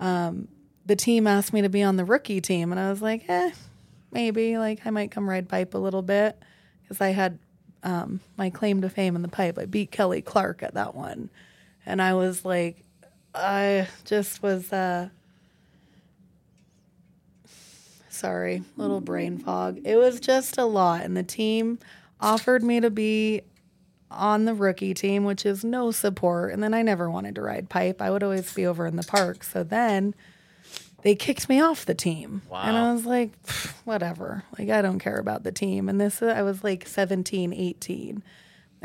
um, 0.00 0.48
the 0.86 0.96
team 0.96 1.26
asked 1.26 1.52
me 1.52 1.60
to 1.60 1.68
be 1.68 1.82
on 1.82 1.96
the 1.96 2.04
rookie 2.04 2.40
team 2.40 2.72
and 2.72 2.80
I 2.80 2.88
was 2.88 3.02
like, 3.02 3.28
"Eh, 3.28 3.50
maybe 4.10 4.56
like 4.56 4.86
I 4.86 4.90
might 4.90 5.10
come 5.10 5.28
ride 5.28 5.50
pipe 5.50 5.74
a 5.74 5.78
little 5.78 6.02
bit." 6.02 6.42
because 6.86 7.00
I 7.00 7.08
had 7.08 7.38
um, 7.82 8.20
my 8.36 8.48
claim 8.48 8.80
to 8.82 8.88
fame 8.88 9.16
in 9.16 9.22
the 9.22 9.28
pipe. 9.28 9.58
I 9.58 9.64
beat 9.66 9.90
Kelly 9.90 10.22
Clark 10.22 10.62
at 10.62 10.74
that 10.74 10.94
one, 10.94 11.30
and 11.84 12.00
I 12.00 12.14
was 12.14 12.44
like, 12.44 12.85
I 13.36 13.88
just 14.04 14.42
was. 14.42 14.72
Uh, 14.72 15.08
sorry, 18.08 18.62
little 18.76 19.00
brain 19.00 19.38
fog. 19.38 19.80
It 19.84 19.96
was 19.96 20.20
just 20.20 20.58
a 20.58 20.64
lot, 20.64 21.02
and 21.02 21.16
the 21.16 21.22
team 21.22 21.78
offered 22.20 22.62
me 22.62 22.80
to 22.80 22.90
be 22.90 23.42
on 24.10 24.44
the 24.44 24.54
rookie 24.54 24.94
team, 24.94 25.24
which 25.24 25.44
is 25.44 25.64
no 25.64 25.90
support. 25.90 26.52
And 26.52 26.62
then 26.62 26.74
I 26.74 26.82
never 26.82 27.10
wanted 27.10 27.34
to 27.34 27.42
ride 27.42 27.68
pipe. 27.68 28.00
I 28.00 28.10
would 28.10 28.22
always 28.22 28.52
be 28.52 28.66
over 28.66 28.86
in 28.86 28.96
the 28.96 29.02
park. 29.02 29.42
So 29.44 29.62
then 29.62 30.14
they 31.02 31.14
kicked 31.14 31.48
me 31.48 31.60
off 31.60 31.84
the 31.84 31.94
team. 31.94 32.42
And 32.66 32.76
I 32.76 32.92
was 32.92 33.04
like, 33.04 33.32
whatever. 33.84 34.44
Like, 34.58 34.70
I 34.70 34.82
don't 34.82 34.98
care 34.98 35.18
about 35.18 35.42
the 35.42 35.52
team. 35.52 35.88
And 35.88 36.00
this, 36.00 36.22
I 36.22 36.42
was 36.42 36.64
like 36.64 36.86
17, 36.86 37.52
18. 37.52 38.22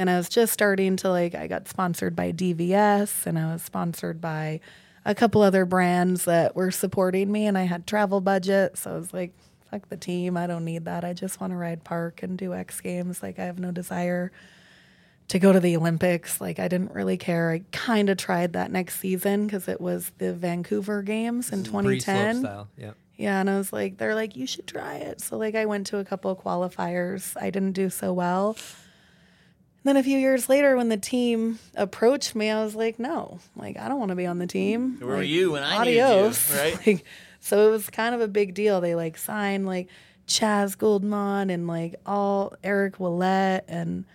And 0.02 0.10
I 0.10 0.18
was 0.18 0.30
just 0.30 0.52
starting 0.52 0.96
to 0.98 1.12
like, 1.12 1.36
I 1.36 1.46
got 1.46 1.68
sponsored 1.68 2.16
by 2.16 2.32
DVS 2.32 3.28
and 3.28 3.38
I 3.38 3.54
was 3.54 3.62
sponsored 3.62 4.20
by 4.20 4.60
a 5.06 5.14
couple 5.14 5.44
other 5.44 5.64
brands 5.64 6.26
that 6.26 6.56
were 6.56 6.72
supporting 6.72 7.32
me. 7.32 7.46
And 7.46 7.56
I 7.56 7.66
had 7.66 7.86
travel 7.86 8.20
budget. 8.20 8.80
So 8.80 8.94
I 8.94 8.96
was 8.96 9.14
like, 9.14 9.32
fuck 9.70 9.88
the 9.90 9.98
team. 9.98 10.38
I 10.38 10.48
don't 10.48 10.66
need 10.66 10.86
that. 10.86 11.06
I 11.06 11.14
just 11.14 11.40
want 11.40 11.52
to 11.52 11.58
ride 11.58 11.84
park 11.84 12.24
and 12.24 12.36
do 12.36 12.52
X 12.52 12.82
Games. 12.82 13.22
Like, 13.22 13.38
I 13.38 13.44
have 13.44 13.60
no 13.60 13.70
desire 13.70 14.32
to 15.28 15.38
go 15.38 15.54
to 15.54 15.60
the 15.60 15.78
Olympics. 15.78 16.42
Like 16.42 16.58
I 16.58 16.68
didn't 16.68 16.94
really 16.94 17.18
care. 17.18 17.52
I 17.52 17.62
kind 17.72 18.10
of 18.10 18.18
tried 18.18 18.54
that 18.54 18.72
next 18.72 19.00
season 19.00 19.46
because 19.46 19.68
it 19.68 19.80
was 19.80 20.12
the 20.18 20.34
Vancouver 20.34 21.04
Games 21.04 21.52
in 21.52 21.64
2010. 21.64 22.40
style. 22.40 22.68
Yeah. 22.76 22.94
Yeah, 23.18 23.40
and 23.40 23.52
I 23.52 23.58
was 23.58 23.72
like, 23.72 23.98
they're 23.98 24.16
like, 24.16 24.36
you 24.36 24.48
should 24.48 24.66
try 24.66 24.96
it. 24.96 25.22
So 25.22 25.38
like, 25.38 25.54
I 25.54 25.68
went 25.68 25.86
to 25.88 26.00
a 26.00 26.04
couple 26.04 26.32
of 26.32 26.40
qualifiers. 26.40 27.40
I 27.40 27.52
didn't 27.52 27.74
do 27.74 27.92
so 27.92 28.14
well. 28.14 28.58
Then 29.84 29.98
a 29.98 30.04
few 30.04 30.18
years 30.18 30.48
later, 30.48 30.76
when 30.76 30.90
the 30.90 30.98
team 30.98 31.58
approached 31.76 32.36
me, 32.36 32.52
I 32.52 32.64
was 32.64 32.76
like, 32.76 33.00
no, 33.00 33.40
like 33.56 33.78
I 33.78 33.88
don't 33.88 34.00
want 34.00 34.10
to 34.10 34.16
be 34.16 34.28
on 34.28 34.38
the 34.38 34.48
team. 34.48 34.98
Where 35.00 35.18
were 35.18 35.24
you 35.24 35.54
when 35.54 35.64
I 35.64 35.84
needed 35.84 35.98
you, 35.98 36.04
adios. 36.04 36.56
right? 36.56 36.78
Like, 36.88 37.06
so 37.40 37.68
it 37.68 37.72
was 37.72 37.90
kind 37.90 38.14
of 38.14 38.22
a 38.22 38.28
big 38.28 38.54
deal. 38.54 38.82
They 38.82 38.94
like 38.94 39.18
signed 39.18 39.66
like 39.66 39.88
Chas 40.28 40.76
Guldemond 40.76 41.52
and 41.52 41.66
like 41.68 41.96
all 42.06 42.54
Eric 42.64 43.00
Willett 43.00 43.66
and 43.68 44.06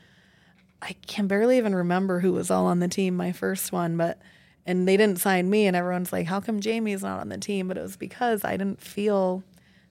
I 0.81 0.95
can 1.07 1.27
barely 1.27 1.57
even 1.57 1.75
remember 1.75 2.21
who 2.21 2.33
was 2.33 2.51
all 2.51 2.67
on 2.67 2.79
the 2.79 2.87
team 2.87 3.17
my 3.17 3.33
first 3.33 3.73
one, 3.73 3.97
but 3.97 4.21
and 4.65 4.87
they 4.87 4.97
didn't 4.97 5.19
sign 5.19 5.51
me 5.51 5.67
and 5.67 5.77
everyone's 5.77 6.13
like, 6.13 6.27
How 6.27 6.41
come 6.41 6.61
Jamie's 6.61 7.03
not 7.03 7.21
on 7.21 7.29
the 7.29 7.39
team? 7.39 7.67
But 7.67 7.77
it 7.77 7.83
was 7.83 7.97
because 7.97 8.45
I 8.45 8.53
didn't 8.53 8.81
feel 8.81 9.43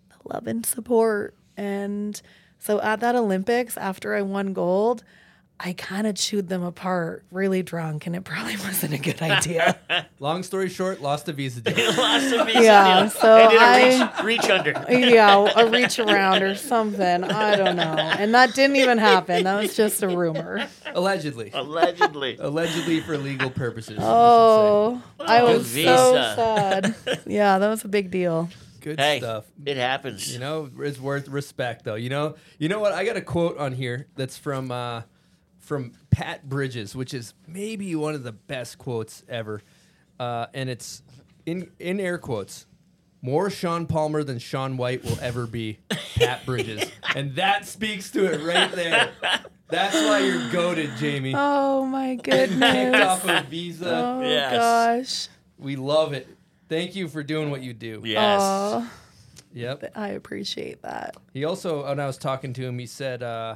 the 0.10 0.34
love 0.34 0.48
and 0.48 0.66
support. 0.66 1.36
And 1.58 2.22
so 2.60 2.80
at 2.82 3.02
that 3.02 3.16
Olympics, 3.16 3.76
after 3.78 4.16
I 4.16 4.22
won 4.22 4.54
gold, 4.54 5.04
I 5.58 5.72
kind 5.72 6.06
of 6.06 6.16
chewed 6.16 6.50
them 6.50 6.64
apart 6.64 7.24
really 7.32 7.64
drunk, 7.64 8.08
and 8.08 8.16
it 8.16 8.26
probably 8.26 8.58
wasn't 8.64 8.94
a 8.94 8.98
good 8.98 9.22
idea. 9.22 9.78
Long 10.20 10.44
story 10.44 10.68
short, 10.70 11.02
lost 11.02 11.30
a 11.30 11.34
Visa 11.34 11.62
deal. 11.62 11.76
Lost 11.98 12.34
a 12.34 12.44
Visa 12.44 12.62
Yeah, 12.62 13.02
deal. 13.02 13.10
so 13.10 13.34
I 13.34 13.50
did 13.50 14.02
a 14.02 14.04
I- 14.04 14.22
reach, 14.26 14.42
reach 14.42 14.50
under. 14.50 14.72
yeah, 14.90 15.52
a 15.56 15.70
reach 15.70 15.98
around 15.98 16.44
or 16.44 16.56
something. 16.56 17.24
I 17.24 17.56
don't 17.56 17.78
know. 17.78 17.84
And 17.84 18.34
that 18.36 18.54
didn't 18.54 18.76
even 18.76 18.98
happen. 18.98 19.46
That 19.46 19.62
was 19.62 19.76
just 19.76 20.04
a 20.04 20.10
rumor. 20.10 20.68
Allegedly. 20.94 21.52
Allegedly. 21.54 22.38
Allegedly 22.40 23.00
for 23.02 23.18
legal 23.18 23.50
purposes. 23.50 23.98
Oh, 24.02 25.02
I 25.20 25.42
was 25.44 25.72
so 25.72 26.16
sad. 26.36 26.96
Yeah, 27.26 27.60
that 27.60 27.70
was 27.70 27.84
a 27.86 27.88
big 27.88 28.12
deal. 28.12 28.50
Good 28.82 29.00
Hey, 29.00 29.18
stuff. 29.20 29.46
it 29.66 29.78
happens. 29.78 30.32
You 30.32 30.40
know, 30.40 30.70
it's 30.80 31.00
worth 31.00 31.28
respect 31.28 31.86
though. 31.86 31.96
You 31.96 32.10
know, 32.10 32.36
you 32.60 32.70
know 32.70 32.80
what? 32.80 32.92
I 32.94 33.04
got 33.06 33.16
a 33.18 33.22
quote 33.22 33.58
on 33.58 33.72
here 33.72 34.08
that's 34.16 34.38
from 34.38 34.70
uh, 34.70 35.02
from 35.66 35.92
Pat 36.12 36.48
Bridges, 36.48 36.96
which 36.96 37.14
is 37.14 37.34
maybe 37.48 37.96
one 37.96 38.16
of 38.16 38.24
the 38.24 38.32
best 38.32 38.78
quotes 38.78 39.24
ever, 39.28 39.62
uh, 40.20 40.46
and 40.54 40.70
it's 40.70 41.02
in 41.46 41.72
in 41.80 42.00
air 42.00 42.18
quotes. 42.18 42.68
More 43.22 43.50
Shaun 43.50 43.88
Palmer 43.88 44.24
than 44.24 44.38
Shaun 44.38 44.78
White 44.78 45.04
will 45.04 45.18
ever 45.20 45.48
be, 45.48 45.80
Pat 46.16 46.46
Bridges, 46.46 46.92
and 47.16 47.36
that 47.36 47.66
speaks 47.66 48.12
to 48.12 48.32
it 48.32 48.46
right 48.46 48.72
there. 48.72 49.12
That's 49.68 49.96
why 49.96 50.20
you're 50.20 50.52
goaded, 50.52 50.92
Jamie. 50.98 51.34
Oh 51.36 51.86
my 51.88 52.18
Kicked 52.24 52.52
goodness. 52.60 53.02
off 53.02 53.26
a 53.28 53.42
Visa. 53.50 53.90
Oh 53.92 54.22
Yes. 54.22 54.56
gosh. 54.56 55.28
We 55.58 55.76
love 55.76 56.14
it. 56.14 56.28
Thank 56.70 56.96
you 56.96 57.08
for 57.08 57.24
doing 57.24 57.50
what 57.50 57.62
you 57.64 57.74
do. 57.74 58.02
Yes. 58.06 58.42
Oh, 58.44 58.92
Yep. 59.54 59.94
I 59.96 60.10
appreciate 60.10 60.82
that. 60.84 61.16
He 61.34 61.46
also, 61.46 61.86
when 61.88 62.00
I 62.00 62.06
was 62.06 62.18
talking 62.18 62.52
to 62.54 62.62
him, 62.62 62.78
he 62.78 62.86
said 62.86 63.24
uh, 63.24 63.56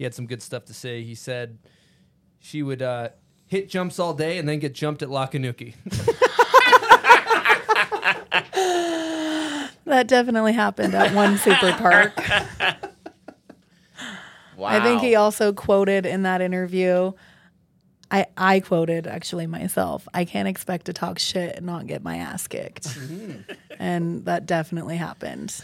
he 0.00 0.04
had 0.04 0.14
some 0.14 0.24
good 0.26 0.40
stuff 0.40 0.64
to 0.64 0.72
say. 0.72 1.02
He 1.02 1.14
said 1.14 1.58
she 2.38 2.62
would 2.62 2.80
uh, 2.80 3.10
hit 3.46 3.68
jumps 3.68 3.98
all 3.98 4.14
day 4.14 4.38
and 4.38 4.48
then 4.48 4.58
get 4.58 4.72
jumped 4.72 5.02
at 5.02 5.10
Lakanuki. 5.10 5.74
That 9.86 10.06
definitely 10.06 10.52
happened 10.52 10.94
at 10.94 11.12
one 11.14 11.36
super 11.36 11.72
park. 11.72 12.12
wow. 14.56 14.68
I 14.68 14.80
think 14.80 15.00
he 15.00 15.16
also 15.16 15.52
quoted 15.52 16.06
in 16.06 16.22
that 16.22 16.40
interview. 16.40 17.10
I, 18.08 18.26
I 18.36 18.60
quoted 18.60 19.08
actually 19.08 19.48
myself. 19.48 20.06
I 20.14 20.24
can't 20.24 20.46
expect 20.46 20.86
to 20.86 20.92
talk 20.92 21.18
shit 21.18 21.56
and 21.56 21.66
not 21.66 21.88
get 21.88 22.04
my 22.04 22.18
ass 22.18 22.46
kicked. 22.46 22.84
Mm-hmm. 22.86 23.52
and 23.80 24.24
that 24.26 24.46
definitely 24.46 24.96
happened. 24.96 25.60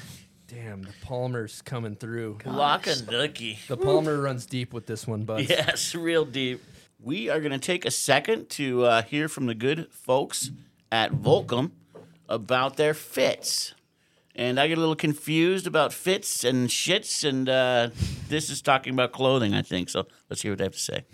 Damn, 0.48 0.82
the 0.82 0.94
Palmer's 1.02 1.60
coming 1.62 1.96
through. 1.96 2.38
Lock 2.44 2.86
and 2.86 3.00
nookie. 3.02 3.66
The 3.66 3.76
Palmer 3.76 4.20
runs 4.20 4.46
deep 4.46 4.72
with 4.72 4.86
this 4.86 5.06
one, 5.06 5.24
bud. 5.24 5.48
Yes, 5.48 5.94
real 5.94 6.24
deep. 6.24 6.62
We 7.00 7.28
are 7.28 7.40
going 7.40 7.52
to 7.52 7.58
take 7.58 7.84
a 7.84 7.90
second 7.90 8.48
to 8.50 8.84
uh, 8.84 9.02
hear 9.02 9.28
from 9.28 9.46
the 9.46 9.54
good 9.54 9.92
folks 9.92 10.50
at 10.92 11.12
Volcom 11.12 11.72
about 12.28 12.76
their 12.76 12.94
fits. 12.94 13.74
And 14.36 14.60
I 14.60 14.68
get 14.68 14.78
a 14.78 14.80
little 14.80 14.94
confused 14.94 15.66
about 15.66 15.92
fits 15.92 16.44
and 16.44 16.68
shits, 16.68 17.26
and 17.28 17.48
uh, 17.48 17.90
this 18.28 18.48
is 18.48 18.62
talking 18.62 18.92
about 18.92 19.12
clothing, 19.12 19.52
I 19.52 19.62
think. 19.62 19.88
So 19.88 20.06
let's 20.30 20.42
hear 20.42 20.52
what 20.52 20.58
they 20.58 20.64
have 20.64 20.74
to 20.74 20.78
say. 20.78 21.04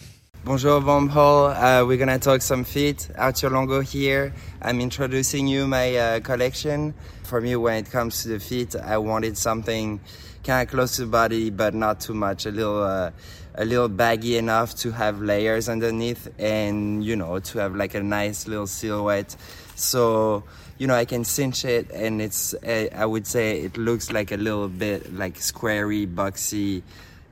Bonjour 0.45 0.83
Paul, 0.83 1.51
uh, 1.51 1.85
we're 1.87 1.97
gonna 1.97 2.19
talk 2.19 2.43
some 2.43 2.65
feet. 2.65 3.09
Arthur 3.17 3.49
Longo 3.49 3.81
here. 3.81 4.35
I'm 4.61 4.81
introducing 4.81 5.47
you 5.47 5.69
my 5.69 5.95
uh, 5.95 6.19
collection. 6.19 6.95
For 7.23 7.41
me, 7.41 7.55
when 7.55 7.85
it 7.85 7.93
comes 7.93 8.25
to 8.25 8.29
the 8.31 8.41
feet, 8.41 8.75
I 8.75 8.99
wanted 8.99 9.39
something 9.39 10.01
kind 10.43 10.67
of 10.67 10.75
close 10.75 10.97
to 10.97 11.03
the 11.03 11.07
body, 11.07 11.51
but 11.51 11.75
not 11.75 12.01
too 12.01 12.15
much. 12.15 12.47
A 12.47 12.51
little, 12.51 12.83
uh, 12.83 13.13
a 13.55 13.65
little 13.65 13.89
baggy 13.89 14.37
enough 14.37 14.75
to 14.79 14.91
have 14.91 15.23
layers 15.23 15.69
underneath, 15.69 16.29
and 16.41 17.05
you 17.05 17.15
know, 17.15 17.39
to 17.39 17.59
have 17.61 17.77
like 17.77 17.95
a 17.95 18.03
nice 18.03 18.49
little 18.49 18.67
silhouette. 18.67 19.37
So 19.77 20.43
you 20.77 20.89
know, 20.89 20.97
I 20.97 21.05
can 21.05 21.23
cinch 21.23 21.65
it, 21.65 21.89
and 21.93 22.21
it's. 22.21 22.53
Uh, 22.53 22.89
I 22.93 23.07
would 23.07 23.29
say 23.29 23.61
it 23.61 23.77
looks 23.77 24.11
like 24.11 24.33
a 24.33 24.37
little 24.37 24.67
bit 24.67 25.15
like 25.15 25.35
squarey, 25.35 26.13
boxy 26.13 26.83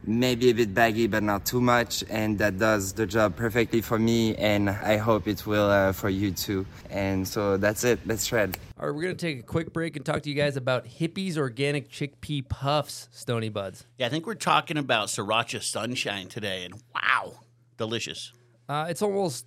maybe 0.04 0.50
a 0.50 0.54
bit 0.54 0.72
baggy 0.74 1.06
but 1.06 1.22
not 1.22 1.44
too 1.44 1.60
much 1.60 2.02
and 2.08 2.38
that 2.38 2.58
does 2.58 2.94
the 2.94 3.06
job 3.06 3.36
perfectly 3.36 3.80
for 3.82 3.98
me 3.98 4.34
and 4.36 4.70
i 4.70 4.96
hope 4.96 5.28
it 5.28 5.46
will 5.46 5.68
uh, 5.70 5.92
for 5.92 6.08
you 6.08 6.30
too 6.30 6.64
and 6.88 7.26
so 7.28 7.56
that's 7.56 7.84
it 7.84 7.98
let's 8.06 8.24
shred 8.24 8.56
All 8.78 8.86
right, 8.86 8.94
we're 8.94 9.02
going 9.02 9.16
to 9.16 9.26
take 9.26 9.40
a 9.40 9.42
quick 9.42 9.72
break 9.74 9.96
and 9.96 10.06
talk 10.06 10.22
to 10.22 10.30
you 10.30 10.34
guys 10.34 10.56
about 10.56 10.86
Hippeas 10.86 11.36
Organic 11.36 11.90
Chickpea 11.90 12.48
Puffs, 12.48 13.08
Stony 13.12 13.50
Buds. 13.50 13.84
Yeah, 13.98 14.06
I 14.06 14.08
think 14.08 14.26
we're 14.26 14.34
talking 14.34 14.78
about 14.78 15.08
Sriracha 15.08 15.62
Sunshine 15.62 16.28
today, 16.28 16.64
and 16.64 16.74
wow, 16.94 17.34
delicious. 17.76 18.32
Uh, 18.70 18.86
it's 18.88 19.02
almost 19.02 19.44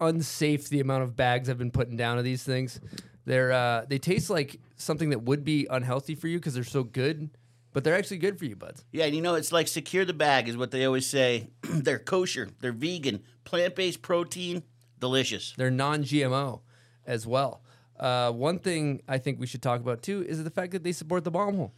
unsafe 0.00 0.68
the 0.68 0.80
amount 0.80 1.04
of 1.04 1.16
bags 1.16 1.48
I've 1.48 1.56
been 1.56 1.70
putting 1.70 1.96
down 1.96 2.18
of 2.18 2.24
these 2.24 2.42
things. 2.42 2.78
They're 3.24 3.52
uh, 3.52 3.86
they 3.88 3.98
taste 3.98 4.28
like 4.28 4.60
something 4.76 5.10
that 5.10 5.22
would 5.22 5.44
be 5.44 5.66
unhealthy 5.70 6.14
for 6.14 6.28
you 6.28 6.38
because 6.38 6.52
they're 6.54 6.64
so 6.64 6.82
good, 6.82 7.30
but 7.72 7.84
they're 7.84 7.96
actually 7.96 8.18
good 8.18 8.38
for 8.38 8.44
you, 8.44 8.56
buds. 8.56 8.84
Yeah, 8.92 9.04
and 9.04 9.14
you 9.14 9.22
know, 9.22 9.34
it's 9.34 9.52
like 9.52 9.68
secure 9.68 10.04
the 10.04 10.12
bag 10.12 10.48
is 10.48 10.56
what 10.56 10.70
they 10.70 10.84
always 10.84 11.06
say. 11.06 11.50
they're 11.62 11.98
kosher, 11.98 12.50
they're 12.60 12.72
vegan, 12.72 13.22
plant 13.44 13.74
based 13.74 14.02
protein, 14.02 14.62
delicious. 14.98 15.54
They're 15.56 15.70
non-GMO 15.70 16.60
as 17.06 17.26
well. 17.26 17.62
Uh, 17.98 18.32
one 18.32 18.58
thing 18.58 19.02
I 19.08 19.18
think 19.18 19.38
we 19.38 19.46
should 19.46 19.62
talk 19.62 19.80
about 19.80 20.02
too 20.02 20.24
is 20.26 20.42
the 20.42 20.50
fact 20.50 20.72
that 20.72 20.82
they 20.82 20.92
support 20.92 21.24
the 21.24 21.30
bomb 21.30 21.56
hole. 21.56 21.72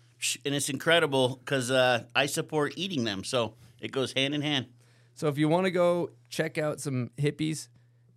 And 0.45 0.55
it's 0.55 0.71
incredible 0.71 1.41
because 1.45 1.71
uh, 1.71 2.05
I 2.15 2.27
support 2.27 2.75
eating 2.77 3.05
them, 3.05 3.25
so 3.25 3.55
it 3.81 3.93
goes 3.93 4.13
hand 4.13 4.35
in 4.35 4.41
hand. 4.41 4.67
So 5.15 5.29
if 5.29 5.39
you 5.39 5.49
want 5.49 5.67
to 5.67 5.71
go 5.71 6.11
check 6.29 6.57
out 6.57 6.81
some 6.81 7.11
Hippeas, 7.19 7.69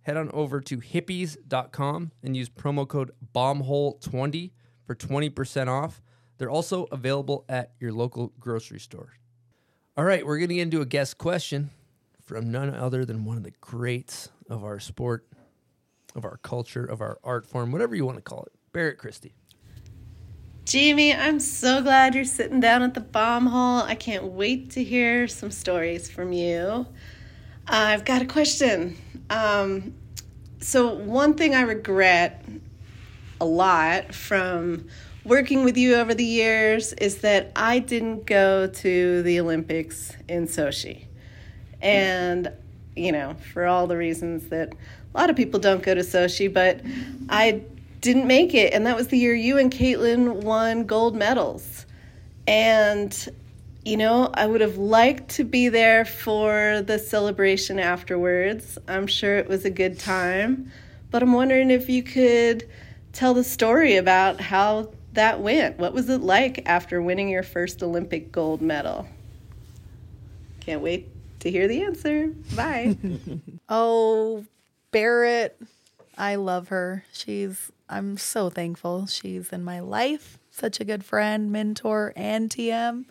head 0.02 0.16
on 0.16 0.30
over 0.32 0.60
to 0.62 0.78
hippeas.com 0.78 2.12
and 2.22 2.36
use 2.36 2.48
promo 2.48 2.88
code 2.88 3.12
bombhole20 3.34 4.52
for 4.86 4.94
20% 4.94 5.68
off. 5.68 6.00
They're 6.38 6.50
also 6.50 6.86
available 6.92 7.44
at 7.48 7.72
your 7.80 7.92
local 7.92 8.32
grocery 8.38 8.80
store. 8.80 9.14
All 9.96 10.04
right, 10.04 10.24
we're 10.24 10.38
going 10.38 10.48
to 10.48 10.54
get 10.54 10.62
into 10.62 10.80
a 10.80 10.86
guest 10.86 11.18
question 11.18 11.70
from 12.22 12.50
none 12.52 12.72
other 12.72 13.04
than 13.04 13.24
one 13.24 13.36
of 13.36 13.42
the 13.42 13.52
greats 13.60 14.28
of 14.48 14.62
our 14.64 14.78
sport, 14.78 15.26
of 16.14 16.24
our 16.24 16.38
culture, 16.38 16.84
of 16.84 17.00
our 17.00 17.18
art 17.24 17.46
form, 17.46 17.72
whatever 17.72 17.96
you 17.96 18.04
want 18.04 18.16
to 18.16 18.22
call 18.22 18.44
it, 18.44 18.52
Barrett 18.72 18.98
Christy. 18.98 19.34
Jamie, 20.64 21.14
I'm 21.14 21.40
so 21.40 21.82
glad 21.82 22.14
you're 22.14 22.24
sitting 22.24 22.60
down 22.60 22.82
at 22.82 22.92
the 22.92 23.00
bomb 23.00 23.46
hole. 23.46 23.80
I 23.80 23.94
can't 23.94 24.24
wait 24.24 24.70
to 24.72 24.84
hear 24.84 25.26
some 25.26 25.50
stories 25.50 26.10
from 26.10 26.32
you. 26.32 26.86
I've 27.66 28.04
got 28.04 28.20
a 28.20 28.26
question. 28.26 28.96
Um, 29.30 29.94
so, 30.60 30.94
one 30.94 31.34
thing 31.34 31.54
I 31.54 31.62
regret 31.62 32.44
a 33.40 33.46
lot 33.46 34.14
from 34.14 34.88
working 35.28 35.64
with 35.64 35.76
you 35.76 35.94
over 35.96 36.14
the 36.14 36.24
years 36.24 36.92
is 36.94 37.18
that 37.18 37.52
I 37.54 37.78
didn't 37.78 38.26
go 38.26 38.66
to 38.66 39.22
the 39.22 39.40
Olympics 39.40 40.12
in 40.28 40.46
Sochi. 40.46 41.04
And, 41.80 42.50
you 42.96 43.12
know, 43.12 43.36
for 43.52 43.66
all 43.66 43.86
the 43.86 43.96
reasons 43.96 44.48
that 44.48 44.72
a 44.72 45.18
lot 45.18 45.30
of 45.30 45.36
people 45.36 45.60
don't 45.60 45.82
go 45.82 45.94
to 45.94 46.00
Sochi, 46.00 46.52
but 46.52 46.80
I 47.28 47.62
didn't 48.00 48.26
make 48.26 48.54
it. 48.54 48.72
And 48.72 48.86
that 48.86 48.96
was 48.96 49.08
the 49.08 49.18
year 49.18 49.34
you 49.34 49.58
and 49.58 49.70
Kaitlyn 49.70 50.42
won 50.42 50.84
gold 50.84 51.14
medals. 51.14 51.86
And, 52.46 53.28
you 53.84 53.96
know, 53.96 54.30
I 54.34 54.46
would 54.46 54.62
have 54.62 54.78
liked 54.78 55.28
to 55.30 55.44
be 55.44 55.68
there 55.68 56.04
for 56.04 56.82
the 56.86 56.98
celebration 56.98 57.78
afterwards. 57.78 58.78
I'm 58.88 59.06
sure 59.06 59.36
it 59.36 59.48
was 59.48 59.64
a 59.64 59.70
good 59.70 59.98
time. 59.98 60.72
But 61.10 61.22
I'm 61.22 61.32
wondering 61.32 61.70
if 61.70 61.88
you 61.88 62.02
could 62.02 62.68
tell 63.12 63.34
the 63.34 63.44
story 63.44 63.96
about 63.96 64.40
how 64.40 64.90
that 65.18 65.40
went. 65.40 65.78
What 65.78 65.92
was 65.92 66.08
it 66.08 66.20
like 66.20 66.62
after 66.66 67.02
winning 67.02 67.28
your 67.28 67.42
first 67.42 67.82
Olympic 67.82 68.30
gold 68.30 68.62
medal? 68.62 69.06
Can't 70.60 70.80
wait 70.80 71.08
to 71.40 71.50
hear 71.50 71.66
the 71.66 71.82
answer. 71.82 72.28
Bye. 72.54 72.96
oh, 73.68 74.44
Barrett, 74.92 75.60
I 76.16 76.36
love 76.36 76.68
her. 76.68 77.04
She's, 77.12 77.72
I'm 77.88 78.16
so 78.16 78.48
thankful 78.48 79.06
she's 79.06 79.48
in 79.50 79.64
my 79.64 79.80
life. 79.80 80.38
Such 80.52 80.78
a 80.78 80.84
good 80.84 81.04
friend, 81.04 81.50
mentor, 81.50 82.12
and 82.14 82.48
TM. 82.48 83.04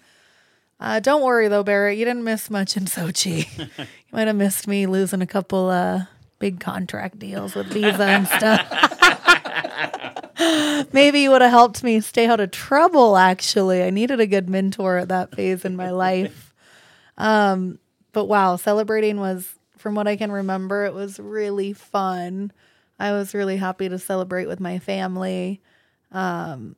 Uh, 0.80 1.00
don't 1.02 1.24
worry 1.24 1.50
though, 1.50 1.64
Barrett. 1.64 1.98
You 1.98 2.06
didn't 2.06 2.24
miss 2.24 2.50
much 2.50 2.78
in 2.78 2.86
Sochi. 2.86 3.48
you 3.78 3.86
might 4.14 4.28
have 4.28 4.36
missed 4.36 4.66
me 4.66 4.86
losing 4.86 5.22
a 5.22 5.28
couple 5.28 5.70
uh, 5.70 6.06
big 6.40 6.62
contract 6.62 7.20
deals 7.20 7.54
with 7.54 7.68
Visa 7.68 8.04
and 8.04 8.28
stuff. 8.28 8.94
Maybe 10.94 11.22
you 11.22 11.32
would 11.32 11.42
have 11.42 11.52
helped 11.52 11.84
me 11.84 12.00
stay 12.02 12.28
out 12.28 12.40
of 12.40 12.52
trouble. 12.52 13.18
Actually, 13.18 13.84
I 13.84 13.90
needed 13.90 14.20
a 14.20 14.28
good 14.28 14.50
mentor 14.50 14.98
at 14.98 15.10
that 15.10 15.36
phase 15.36 15.66
in 15.66 15.76
my 15.76 15.92
life. 15.92 16.44
Um, 17.20 17.80
but 18.14 18.26
wow, 18.26 18.58
celebrating 18.58 19.20
was, 19.20 19.56
from 19.76 19.96
what 19.96 20.08
I 20.08 20.16
can 20.18 20.32
remember, 20.32 20.86
it 20.86 20.94
was 20.94 21.20
really 21.20 21.74
fun. 21.74 22.52
I 23.00 23.12
was 23.12 23.34
really 23.34 23.58
happy 23.58 23.90
to 23.90 23.98
celebrate 23.98 24.46
with 24.46 24.60
my 24.60 24.78
family. 24.78 25.60
Um, 26.12 26.76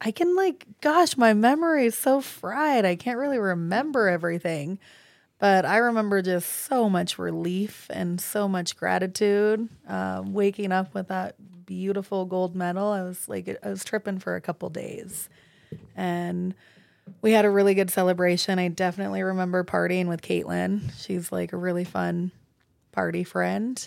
I 0.00 0.10
can 0.12 0.36
like, 0.36 0.66
gosh, 0.80 1.16
my 1.16 1.34
memory 1.34 1.86
is 1.86 1.94
so 1.96 2.20
fried. 2.20 2.84
I 2.84 2.96
can't 2.96 3.18
really 3.18 3.38
remember 3.38 4.08
everything, 4.08 4.78
but 5.38 5.64
I 5.66 5.76
remember 5.78 6.22
just 6.22 6.48
so 6.48 6.88
much 6.88 7.18
relief 7.18 7.86
and 7.90 8.20
so 8.20 8.48
much 8.48 8.76
gratitude. 8.76 9.68
Uh, 9.88 10.22
waking 10.24 10.72
up 10.72 10.94
with 10.94 11.08
that 11.08 11.34
beautiful 11.68 12.24
gold 12.24 12.56
medal, 12.56 12.90
I 12.90 13.02
was 13.02 13.28
like, 13.28 13.58
I 13.62 13.68
was 13.68 13.84
tripping 13.84 14.18
for 14.18 14.36
a 14.36 14.40
couple 14.40 14.70
days, 14.70 15.28
and 15.94 16.54
we 17.20 17.32
had 17.32 17.44
a 17.44 17.50
really 17.50 17.74
good 17.74 17.90
celebration. 17.90 18.58
I 18.58 18.68
definitely 18.68 19.22
remember 19.22 19.64
partying 19.64 20.06
with 20.08 20.22
Kaitlyn. 20.22 20.90
She's 20.98 21.30
like 21.30 21.52
a 21.52 21.58
really 21.58 21.84
fun 21.84 22.32
party 22.92 23.22
friend. 23.22 23.86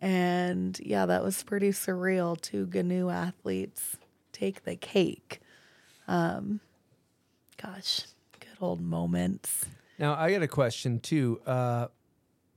And 0.00 0.78
yeah, 0.82 1.06
that 1.06 1.22
was 1.22 1.42
pretty 1.42 1.70
surreal. 1.70 2.40
Two 2.40 2.66
GNU 2.66 3.10
athletes 3.10 3.96
take 4.32 4.64
the 4.64 4.74
cake. 4.76 5.40
Um, 6.08 6.60
gosh, 7.62 8.02
good 8.40 8.56
old 8.60 8.80
moments. 8.80 9.66
Now 9.98 10.14
I 10.14 10.32
got 10.32 10.42
a 10.42 10.48
question 10.48 10.98
too. 11.00 11.40
Uh, 11.46 11.88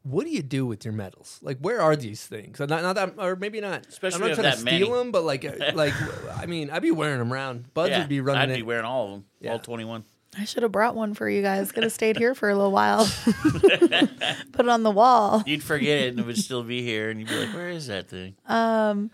what 0.03 0.25
do 0.25 0.31
you 0.31 0.41
do 0.43 0.65
with 0.65 0.83
your 0.85 0.93
medals? 0.93 1.39
Like, 1.41 1.57
where 1.59 1.81
are 1.81 1.95
these 1.95 2.25
things? 2.25 2.59
Not, 2.59 2.69
not 2.69 2.93
that, 2.95 3.13
or 3.17 3.35
maybe 3.35 3.61
not. 3.61 3.85
Especially 3.87 4.21
I'm 4.21 4.27
not 4.29 4.35
trying 4.35 4.51
to 4.51 4.57
that 4.57 4.57
steal 4.59 4.89
many. 4.89 4.99
them, 4.99 5.11
but 5.11 5.23
like, 5.23 5.45
uh, 5.45 5.71
like, 5.73 5.93
I 6.37 6.45
mean, 6.45 6.69
I'd 6.69 6.81
be 6.81 6.91
wearing 6.91 7.19
them 7.19 7.31
around. 7.31 7.73
Buds 7.73 7.91
Yeah, 7.91 7.99
would 7.99 8.09
be 8.09 8.19
running. 8.21 8.41
I'd 8.41 8.49
it. 8.51 8.55
be 8.57 8.63
wearing 8.63 8.85
all 8.85 9.05
of 9.05 9.11
them, 9.11 9.25
Yeah. 9.39 9.51
all 9.53 9.59
21. 9.59 10.03
I 10.37 10.45
should 10.45 10.63
have 10.63 10.71
brought 10.71 10.95
one 10.95 11.13
for 11.13 11.29
you 11.29 11.41
guys. 11.43 11.71
Could 11.71 11.83
have 11.83 11.91
stayed 11.91 12.17
here 12.17 12.33
for 12.35 12.49
a 12.49 12.55
little 12.55 12.71
while. 12.71 13.05
Put 13.23 14.65
it 14.65 14.69
on 14.69 14.83
the 14.83 14.91
wall. 14.91 15.43
You'd 15.45 15.63
forget 15.63 15.99
it 15.99 16.09
and 16.09 16.19
it 16.19 16.25
would 16.25 16.37
still 16.39 16.63
be 16.63 16.81
here, 16.81 17.09
and 17.11 17.19
you'd 17.19 17.29
be 17.29 17.37
like, 17.37 17.53
"Where 17.53 17.69
is 17.69 17.85
that 17.87 18.09
thing?" 18.09 18.35
Um, 18.47 19.11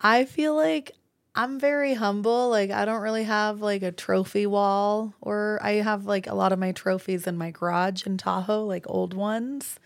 I 0.00 0.24
feel 0.24 0.54
like 0.54 0.92
I'm 1.34 1.58
very 1.58 1.94
humble. 1.94 2.48
Like 2.48 2.70
I 2.70 2.84
don't 2.84 3.02
really 3.02 3.24
have 3.24 3.60
like 3.60 3.82
a 3.82 3.90
trophy 3.90 4.46
wall, 4.46 5.14
or 5.20 5.58
I 5.62 5.72
have 5.72 6.06
like 6.06 6.28
a 6.28 6.34
lot 6.34 6.52
of 6.52 6.58
my 6.60 6.70
trophies 6.70 7.26
in 7.26 7.36
my 7.36 7.50
garage 7.50 8.06
in 8.06 8.16
Tahoe, 8.16 8.64
like 8.64 8.84
old 8.88 9.14
ones. 9.14 9.80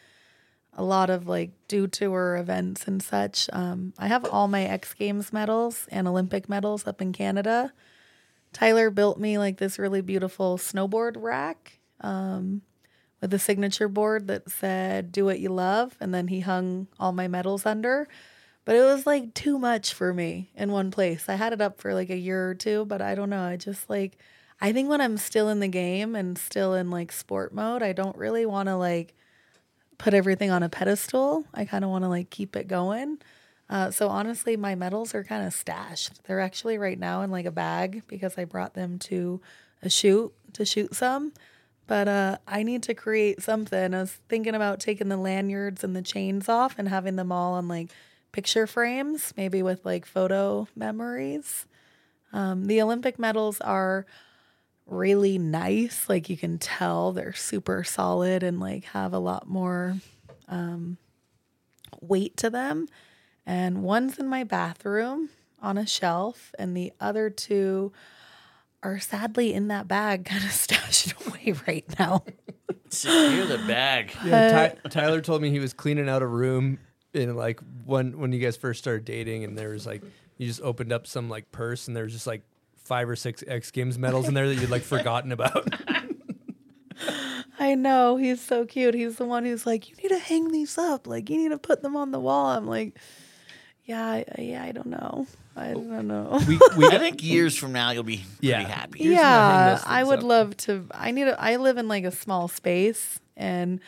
A 0.76 0.84
lot 0.84 1.10
of 1.10 1.26
like 1.26 1.50
Dew 1.68 1.86
Tour 1.86 2.36
events 2.36 2.86
and 2.86 3.02
such. 3.02 3.48
Um, 3.52 3.94
I 3.98 4.08
have 4.08 4.24
all 4.26 4.46
my 4.46 4.64
X 4.64 4.94
Games 4.94 5.32
medals 5.32 5.86
and 5.90 6.06
Olympic 6.06 6.48
medals 6.48 6.86
up 6.86 7.00
in 7.00 7.12
Canada. 7.12 7.72
Tyler 8.52 8.90
built 8.90 9.18
me 9.18 9.38
like 9.38 9.56
this 9.56 9.78
really 9.78 10.02
beautiful 10.02 10.58
snowboard 10.58 11.16
rack 11.16 11.78
um, 12.02 12.62
with 13.20 13.32
a 13.34 13.38
signature 13.38 13.88
board 13.88 14.28
that 14.28 14.50
said 14.50 15.12
"Do 15.12 15.24
what 15.24 15.40
you 15.40 15.48
love," 15.48 15.96
and 15.98 16.14
then 16.14 16.28
he 16.28 16.40
hung 16.40 16.86
all 17.00 17.12
my 17.12 17.26
medals 17.26 17.66
under. 17.66 18.06
But 18.66 18.76
it 18.76 18.82
was 18.82 19.06
like 19.06 19.32
too 19.32 19.58
much 19.58 19.94
for 19.94 20.12
me 20.12 20.50
in 20.54 20.72
one 20.72 20.90
place. 20.90 21.28
I 21.28 21.36
had 21.36 21.52
it 21.52 21.60
up 21.60 21.80
for 21.80 21.94
like 21.94 22.10
a 22.10 22.16
year 22.16 22.50
or 22.50 22.54
two, 22.54 22.84
but 22.84 23.00
I 23.00 23.14
don't 23.14 23.30
know. 23.30 23.42
I 23.42 23.56
just 23.56 23.88
like, 23.88 24.18
I 24.60 24.72
think 24.72 24.88
when 24.88 25.00
I'm 25.00 25.16
still 25.16 25.48
in 25.48 25.60
the 25.60 25.68
game 25.68 26.16
and 26.16 26.36
still 26.36 26.74
in 26.74 26.90
like 26.90 27.12
sport 27.12 27.54
mode, 27.54 27.82
I 27.82 27.92
don't 27.92 28.16
really 28.16 28.44
want 28.44 28.68
to 28.68 28.76
like 28.76 29.14
put 29.98 30.14
everything 30.14 30.50
on 30.50 30.62
a 30.62 30.68
pedestal. 30.68 31.44
I 31.54 31.64
kind 31.64 31.84
of 31.84 31.90
want 31.90 32.04
to 32.04 32.08
like 32.08 32.30
keep 32.30 32.56
it 32.56 32.68
going. 32.68 33.18
Uh, 33.68 33.90
so 33.90 34.08
honestly, 34.08 34.56
my 34.56 34.74
medals 34.74 35.14
are 35.14 35.24
kind 35.24 35.46
of 35.46 35.52
stashed. 35.52 36.22
They're 36.24 36.40
actually 36.40 36.78
right 36.78 36.98
now 36.98 37.22
in 37.22 37.30
like 37.30 37.46
a 37.46 37.50
bag 37.50 38.02
because 38.06 38.38
I 38.38 38.44
brought 38.44 38.74
them 38.74 38.98
to 39.00 39.40
a 39.82 39.90
shoot 39.90 40.32
to 40.52 40.64
shoot 40.64 40.94
some. 40.94 41.32
But 41.86 42.08
uh, 42.08 42.38
I 42.46 42.62
need 42.62 42.82
to 42.84 42.94
create 42.94 43.42
something. 43.42 43.94
I 43.94 44.00
was 44.00 44.18
thinking 44.28 44.54
about 44.54 44.80
taking 44.80 45.08
the 45.08 45.16
lanyards 45.16 45.84
and 45.84 45.94
the 45.94 46.02
chains 46.02 46.48
off 46.48 46.76
and 46.78 46.88
having 46.88 47.16
them 47.16 47.30
all 47.30 47.54
on 47.54 47.68
like 47.68 47.90
picture 48.32 48.66
frames, 48.66 49.32
maybe 49.36 49.62
with 49.62 49.84
like 49.84 50.04
photo 50.04 50.68
memories. 50.74 51.66
Um, 52.32 52.66
the 52.66 52.82
Olympic 52.82 53.18
medals 53.18 53.60
are 53.60 54.04
really 54.86 55.38
nice. 55.38 56.08
Like 56.08 56.28
you 56.30 56.36
can 56.36 56.58
tell 56.58 57.12
they're 57.12 57.32
super 57.34 57.84
solid 57.84 58.42
and 58.42 58.60
like 58.60 58.84
have 58.84 59.12
a 59.12 59.18
lot 59.18 59.48
more 59.48 59.96
um, 60.48 60.98
weight 62.00 62.36
to 62.38 62.50
them. 62.50 62.88
And 63.44 63.82
one's 63.82 64.18
in 64.18 64.28
my 64.28 64.44
bathroom 64.44 65.30
on 65.62 65.78
a 65.78 65.86
shelf, 65.86 66.52
and 66.58 66.76
the 66.76 66.92
other 67.00 67.30
two 67.30 67.92
are 68.82 68.98
sadly 68.98 69.54
in 69.54 69.68
that 69.68 69.86
bag, 69.88 70.24
kind 70.26 70.44
of 70.44 70.50
stashed 70.50 71.14
away 71.26 71.54
right 71.66 71.84
now. 71.98 72.24
Secure 72.88 73.46
the 73.46 73.58
bag. 73.58 74.12
Yeah, 74.24 74.50
Ty- 74.50 74.88
Tyler 74.88 75.20
told 75.20 75.42
me 75.42 75.50
he 75.50 75.58
was 75.58 75.72
cleaning 75.72 76.08
out 76.08 76.22
a 76.22 76.26
room 76.26 76.78
in 77.14 77.36
like 77.36 77.60
when 77.84 78.18
when 78.18 78.32
you 78.32 78.38
guys 78.38 78.56
first 78.56 78.80
started 78.80 79.04
dating, 79.04 79.44
and 79.44 79.56
there 79.56 79.70
was 79.70 79.86
like 79.86 80.02
you 80.38 80.46
just 80.46 80.60
opened 80.62 80.92
up 80.92 81.06
some 81.06 81.28
like 81.28 81.50
purse, 81.52 81.88
and 81.88 81.96
there 81.96 82.04
was 82.04 82.12
just 82.12 82.26
like 82.26 82.42
five 82.86 83.08
or 83.08 83.16
six 83.16 83.42
X 83.46 83.70
Games 83.70 83.98
medals 83.98 84.28
in 84.28 84.34
there 84.34 84.48
that 84.48 84.54
you'd 84.56 84.70
like 84.70 84.82
forgotten 84.82 85.32
about. 85.32 85.68
I 87.58 87.74
know 87.74 88.16
he's 88.16 88.40
so 88.40 88.66
cute. 88.66 88.94
He's 88.94 89.16
the 89.16 89.24
one 89.24 89.44
who's 89.44 89.66
like, 89.66 89.88
"You 89.88 89.96
need 89.96 90.08
to 90.10 90.18
hang 90.18 90.52
these 90.52 90.76
up. 90.78 91.06
Like, 91.06 91.30
you 91.30 91.36
need 91.38 91.50
to 91.50 91.58
put 91.58 91.82
them 91.82 91.96
on 91.96 92.10
the 92.10 92.20
wall." 92.20 92.46
I'm 92.48 92.66
like, 92.66 92.98
"Yeah, 93.84 94.04
I, 94.06 94.24
yeah, 94.38 94.62
I 94.62 94.72
don't 94.72 94.88
know. 94.88 95.26
I 95.56 95.72
don't 95.72 96.06
know." 96.06 96.38
we, 96.46 96.58
we 96.76 96.86
I 96.86 96.98
think 96.98 97.22
years 97.22 97.56
from 97.56 97.72
now 97.72 97.90
you'll 97.92 98.02
be 98.02 98.18
pretty 98.18 98.48
Yeah. 98.48 98.60
happy. 98.62 98.98
Here's 99.04 99.14
yeah, 99.16 99.80
I 99.86 100.04
would 100.04 100.18
up. 100.18 100.24
love 100.24 100.56
to. 100.58 100.86
I 100.90 101.10
need. 101.12 101.28
A, 101.28 101.40
I 101.40 101.56
live 101.56 101.78
in 101.78 101.88
like 101.88 102.04
a 102.04 102.10
small 102.12 102.46
space, 102.48 103.20
and 103.38 103.80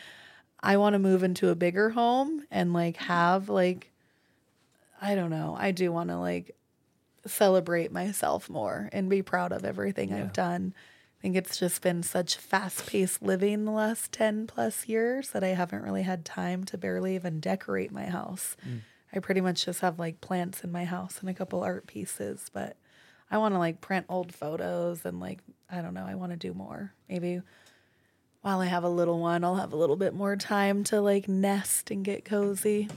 I 0.61 0.77
want 0.77 0.93
to 0.93 0.99
move 0.99 1.21
into 1.23 1.49
a 1.49 1.55
bigger 1.55 1.91
home 1.91 2.45
and 2.49 2.73
like 2.73 2.97
have 2.97 3.49
like, 3.49 3.91
I 4.99 5.13
don't 5.13 5.29
know. 5.29 5.55
I 5.59 5.71
do 5.71 5.91
want 5.91 6.09
to 6.09 6.17
like 6.17 6.55
celebrate 7.29 7.91
myself 7.91 8.49
more 8.49 8.89
and 8.91 9.09
be 9.09 9.21
proud 9.21 9.51
of 9.51 9.63
everything 9.63 10.13
I've 10.13 10.33
done. 10.33 10.73
I 11.19 11.21
think 11.21 11.35
it's 11.35 11.57
just 11.57 11.81
been 11.81 12.01
such 12.01 12.37
fast 12.37 12.87
paced 12.87 13.21
living 13.21 13.65
the 13.65 13.71
last 13.71 14.11
10 14.13 14.47
plus 14.47 14.87
years 14.87 15.31
that 15.31 15.43
I 15.43 15.49
haven't 15.49 15.83
really 15.83 16.03
had 16.03 16.23
time 16.23 16.63
to 16.65 16.77
barely 16.77 17.15
even 17.15 17.41
decorate 17.41 17.91
my 17.91 18.05
house. 18.05 18.55
Mm. 18.67 18.81
I 19.13 19.19
pretty 19.19 19.41
much 19.41 19.65
just 19.65 19.81
have 19.81 19.99
like 19.99 20.21
plants 20.21 20.63
in 20.63 20.71
my 20.71 20.85
house 20.85 21.19
and 21.19 21.29
a 21.29 21.33
couple 21.33 21.61
art 21.61 21.87
pieces, 21.87 22.49
but 22.53 22.77
I 23.29 23.37
want 23.37 23.53
to 23.53 23.59
like 23.59 23.81
print 23.81 24.05
old 24.07 24.33
photos 24.33 25.03
and 25.03 25.19
like, 25.19 25.39
I 25.69 25.81
don't 25.81 25.93
know, 25.93 26.05
I 26.05 26.15
want 26.15 26.31
to 26.31 26.37
do 26.37 26.53
more. 26.53 26.93
Maybe 27.09 27.41
while 28.41 28.61
I 28.61 28.67
have 28.67 28.83
a 28.83 28.89
little 28.89 29.19
one, 29.19 29.43
I'll 29.43 29.55
have 29.55 29.73
a 29.73 29.77
little 29.77 29.97
bit 29.97 30.13
more 30.13 30.35
time 30.35 30.83
to 30.85 31.01
like 31.01 31.27
nest 31.27 31.91
and 31.91 32.05
get 32.05 32.23
cozy. 32.23 32.87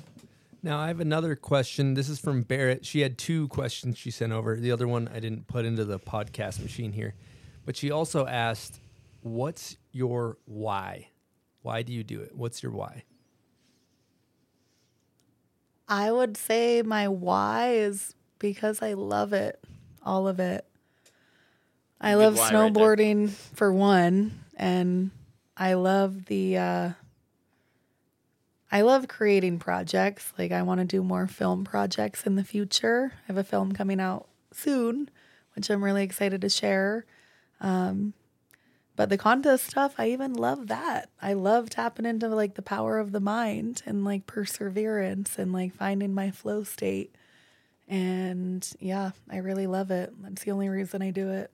Now 0.62 0.78
I 0.78 0.86
have 0.88 1.00
another 1.00 1.34
question. 1.34 1.94
This 1.94 2.08
is 2.08 2.20
from 2.20 2.42
Barrett. 2.42 2.86
She 2.86 3.00
had 3.00 3.18
two 3.18 3.48
questions 3.48 3.98
she 3.98 4.12
sent 4.12 4.32
over. 4.32 4.56
The 4.56 4.70
other 4.70 4.86
one 4.86 5.08
I 5.12 5.18
didn't 5.18 5.48
put 5.48 5.64
into 5.64 5.84
the 5.84 5.98
podcast 5.98 6.62
machine 6.62 6.92
here, 6.92 7.14
but 7.66 7.76
she 7.76 7.90
also 7.90 8.26
asked, 8.26 8.80
"What's 9.22 9.76
your 9.90 10.38
why? 10.44 11.08
Why 11.62 11.82
do 11.82 11.92
you 11.92 12.04
do 12.04 12.20
it? 12.20 12.36
What's 12.36 12.62
your 12.62 12.70
why?" 12.70 13.04
I 15.88 16.12
would 16.12 16.36
say 16.36 16.82
my 16.82 17.08
why 17.08 17.72
is 17.72 18.14
because 18.38 18.82
I 18.82 18.92
love 18.92 19.32
it, 19.32 19.58
all 20.02 20.28
of 20.28 20.38
it. 20.38 20.64
I 22.00 22.12
Good 22.12 22.18
love 22.18 22.36
why 22.38 22.52
right 22.52 22.72
snowboarding 22.72 23.30
for 23.30 23.72
one, 23.72 24.44
and 24.56 25.10
I 25.56 25.74
love 25.74 26.26
the 26.26 26.56
uh 26.56 26.90
I 28.72 28.80
love 28.80 29.06
creating 29.06 29.58
projects. 29.58 30.32
Like 30.38 30.50
I 30.50 30.62
want 30.62 30.80
to 30.80 30.86
do 30.86 31.04
more 31.04 31.26
film 31.26 31.62
projects 31.62 32.26
in 32.26 32.36
the 32.36 32.44
future. 32.44 33.12
I 33.14 33.26
have 33.26 33.36
a 33.36 33.44
film 33.44 33.72
coming 33.72 34.00
out 34.00 34.28
soon, 34.50 35.10
which 35.54 35.70
I'm 35.70 35.84
really 35.84 36.02
excited 36.02 36.40
to 36.40 36.48
share. 36.48 37.04
Um 37.60 38.14
but 38.94 39.08
the 39.08 39.18
contest 39.18 39.66
stuff, 39.66 39.94
I 39.98 40.10
even 40.10 40.34
love 40.34 40.68
that. 40.68 41.08
I 41.20 41.32
love 41.32 41.70
tapping 41.70 42.04
into 42.04 42.28
like 42.28 42.54
the 42.54 42.62
power 42.62 42.98
of 42.98 43.12
the 43.12 43.20
mind 43.20 43.82
and 43.86 44.04
like 44.04 44.26
perseverance 44.26 45.38
and 45.38 45.52
like 45.52 45.74
finding 45.74 46.14
my 46.14 46.30
flow 46.30 46.62
state. 46.62 47.14
And 47.88 48.66
yeah, 48.80 49.12
I 49.30 49.38
really 49.38 49.66
love 49.66 49.90
it. 49.90 50.12
That's 50.22 50.44
the 50.44 50.50
only 50.50 50.68
reason 50.68 51.02
I 51.02 51.10
do 51.10 51.30
it. 51.30 51.50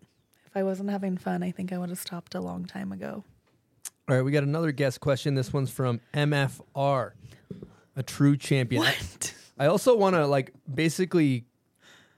If 0.46 0.56
I 0.56 0.62
wasn't 0.62 0.90
having 0.90 1.16
fun, 1.16 1.42
I 1.42 1.52
think 1.52 1.72
I 1.72 1.78
would 1.78 1.90
have 1.90 1.98
stopped 1.98 2.34
a 2.34 2.40
long 2.40 2.64
time 2.64 2.90
ago. 2.90 3.24
All 4.08 4.14
right, 4.16 4.22
we 4.24 4.32
got 4.32 4.42
another 4.42 4.72
guest 4.72 5.00
question. 5.00 5.34
This 5.34 5.52
one's 5.52 5.70
from 5.70 6.00
MFR, 6.14 7.12
a 7.94 8.02
true 8.02 8.36
champion. 8.38 8.80
What? 8.82 9.34
I 9.58 9.66
also 9.66 9.94
want 9.96 10.16
to 10.16 10.26
like 10.26 10.52
basically 10.72 11.44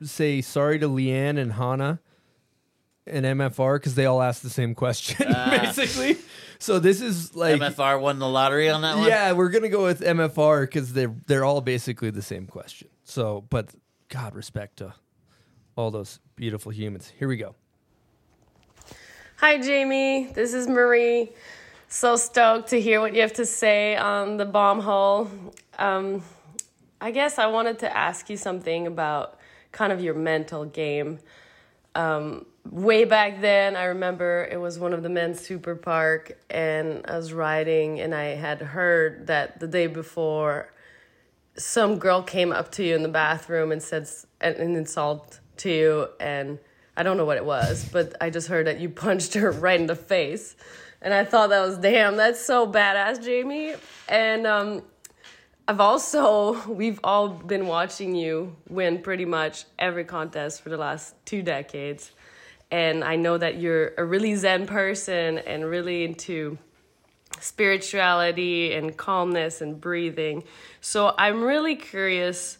say 0.03 0.41
sorry 0.41 0.79
to 0.79 0.89
Leanne 0.89 1.37
and 1.37 1.53
Hannah 1.55 1.99
and 3.07 3.27
MFR 3.27 3.77
because 3.77 3.97
they 3.97 4.07
all 4.07 4.23
asked 4.23 4.45
the 4.45 4.51
same 4.51 4.75
question, 4.75 5.27
Ah. 5.35 5.51
basically. 5.63 6.17
So 6.61 6.79
this 6.79 7.01
is 7.01 7.35
like 7.35 7.61
MFR 7.61 8.01
won 8.01 8.21
the 8.21 8.29
lottery 8.29 8.69
on 8.71 8.83
that 8.83 8.97
one. 8.99 9.09
Yeah, 9.09 9.33
we're 9.33 9.49
gonna 9.49 9.69
go 9.69 9.83
with 9.83 10.01
MFR 10.01 10.63
because 10.63 10.93
they're 10.93 11.15
they're 11.27 11.45
all 11.45 11.61
basically 11.61 12.11
the 12.11 12.23
same 12.23 12.47
question. 12.47 12.89
So, 13.03 13.45
but 13.51 13.75
God, 14.11 14.37
respect 14.37 14.77
to 14.77 14.95
all 15.75 15.91
those 15.91 16.21
beautiful 16.37 16.71
humans. 16.71 17.13
Here 17.19 17.27
we 17.27 17.37
go. 17.37 17.57
Hi, 19.39 19.59
Jamie. 19.59 20.31
This 20.35 20.53
is 20.55 20.69
Marie. 20.69 21.31
So 21.93 22.15
stoked 22.15 22.69
to 22.69 22.81
hear 22.81 23.01
what 23.01 23.17
you 23.17 23.21
have 23.21 23.33
to 23.33 23.45
say 23.45 23.97
on 23.97 24.37
the 24.37 24.45
bomb 24.45 24.79
hole. 24.79 25.29
Um, 25.77 26.23
I 27.01 27.11
guess 27.11 27.37
I 27.37 27.49
wanted 27.49 27.81
to 27.81 27.95
ask 27.95 28.31
you 28.31 28.37
something 28.37 28.87
about 28.87 29.41
kind 29.73 29.93
of 29.93 30.01
your 30.01 30.15
mental 30.15 30.65
game. 30.65 31.19
Um, 31.97 32.47
way 32.71 33.05
back 33.05 33.41
then, 33.41 33.75
I 33.75 33.87
remember 33.87 34.49
it 34.49 34.59
was 34.59 34.79
one 34.79 34.93
of 34.93 35.03
the 35.03 35.09
men's 35.09 35.41
super 35.41 35.75
park, 35.75 36.39
and 36.49 37.05
I 37.09 37.17
was 37.17 37.33
riding, 37.33 37.99
and 37.99 38.15
I 38.15 38.37
had 38.37 38.61
heard 38.61 39.27
that 39.27 39.59
the 39.59 39.67
day 39.67 39.89
before, 39.89 40.73
some 41.57 41.99
girl 41.99 42.23
came 42.23 42.53
up 42.53 42.71
to 42.73 42.85
you 42.85 42.95
in 42.95 43.03
the 43.03 43.09
bathroom 43.09 43.73
and 43.73 43.83
said 43.83 44.09
an, 44.41 44.55
an 44.55 44.77
insult 44.77 45.41
to 45.57 45.69
you, 45.69 46.09
and 46.21 46.61
I 46.97 47.03
don't 47.03 47.17
know 47.17 47.25
what 47.25 47.37
it 47.37 47.45
was, 47.45 47.89
but 47.93 48.15
I 48.21 48.31
just 48.31 48.47
heard 48.47 48.69
that 48.69 48.79
you 48.79 48.91
punched 48.91 49.35
her 49.35 49.51
right 49.51 49.81
in 49.81 49.89
the 49.89 49.97
face, 49.97 50.55
and 51.03 51.15
I 51.15 51.25
thought 51.25 51.51
that 51.51 51.61
was 51.61 51.79
damn, 51.79 52.17
that's 52.17 52.45
so 52.45 52.71
badass, 52.71 53.23
Jamie. 53.23 53.75
And 54.09 54.47
um, 54.47 54.83
I've 55.67 55.81
also 55.81 56.61
we've 56.69 57.01
all 57.05 57.29
been 57.29 57.67
watching 57.67 58.15
you 58.15 58.57
win 58.69 59.01
pretty 59.03 59.25
much 59.25 59.65
every 59.79 60.05
contest 60.05 60.63
for 60.63 60.69
the 60.69 60.77
last 60.77 61.15
two 61.25 61.43
decades, 61.43 62.13
and 62.71 63.03
I 63.05 63.17
know 63.17 63.39
that 63.39 63.59
you're 63.59 63.93
a 63.97 64.05
really 64.05 64.35
zen 64.35 64.67
person 64.67 65.39
and 65.39 65.65
really 65.65 66.05
into 66.05 66.59
spirituality 67.41 68.75
and 68.75 68.97
calmness 68.97 69.61
and 69.61 69.81
breathing. 69.81 70.45
So 70.81 71.15
I'm 71.17 71.43
really 71.43 71.77
curious 71.77 72.59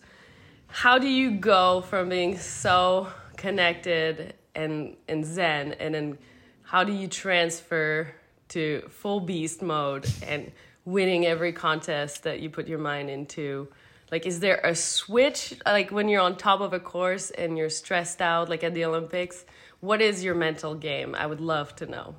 how 0.69 0.99
do 0.99 1.09
you 1.09 1.33
go 1.33 1.83
from 1.83 2.09
being 2.09 2.39
so 2.39 3.09
connected 3.37 4.35
and 4.55 4.97
and 5.09 5.25
zen 5.25 5.73
and 5.75 5.95
then 5.95 6.19
how 6.63 6.85
do 6.85 6.93
you 6.93 7.09
transfer 7.09 8.15
to 8.51 8.83
full 8.89 9.21
beast 9.21 9.63
mode 9.63 10.07
and 10.27 10.53
winning 10.85 11.27
every 11.27 11.53
contest 11.53 12.23
that 12.25 12.41
you 12.41 12.51
put 12.51 12.69
your 12.69 12.79
mind 12.79 13.11
into. 13.11 13.69
Like 14.11 14.27
is 14.27 14.41
there 14.41 14.61
a 14.65 14.75
switch 14.75 15.55
like 15.65 15.91
when 15.91 16.09
you're 16.09 16.21
on 16.21 16.37
top 16.37 16.61
of 16.61 16.73
a 16.73 16.81
course 16.81 17.31
and 17.31 17.57
you're 17.57 17.71
stressed 17.71 18.21
out 18.21 18.49
like 18.49 18.65
at 18.65 18.75
the 18.75 18.85
olympics 18.85 19.45
what 19.81 20.03
is 20.03 20.23
your 20.23 20.35
mental 20.35 20.75
game? 20.75 21.15
I 21.15 21.27
would 21.27 21.41
love 21.41 21.75
to 21.77 21.87
know. 21.87 22.15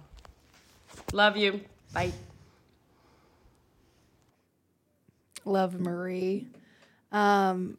Love 1.13 1.37
you. 1.37 1.61
Bye. 1.93 2.11
Love 5.45 5.79
Marie. 5.79 6.47
Um, 7.11 7.77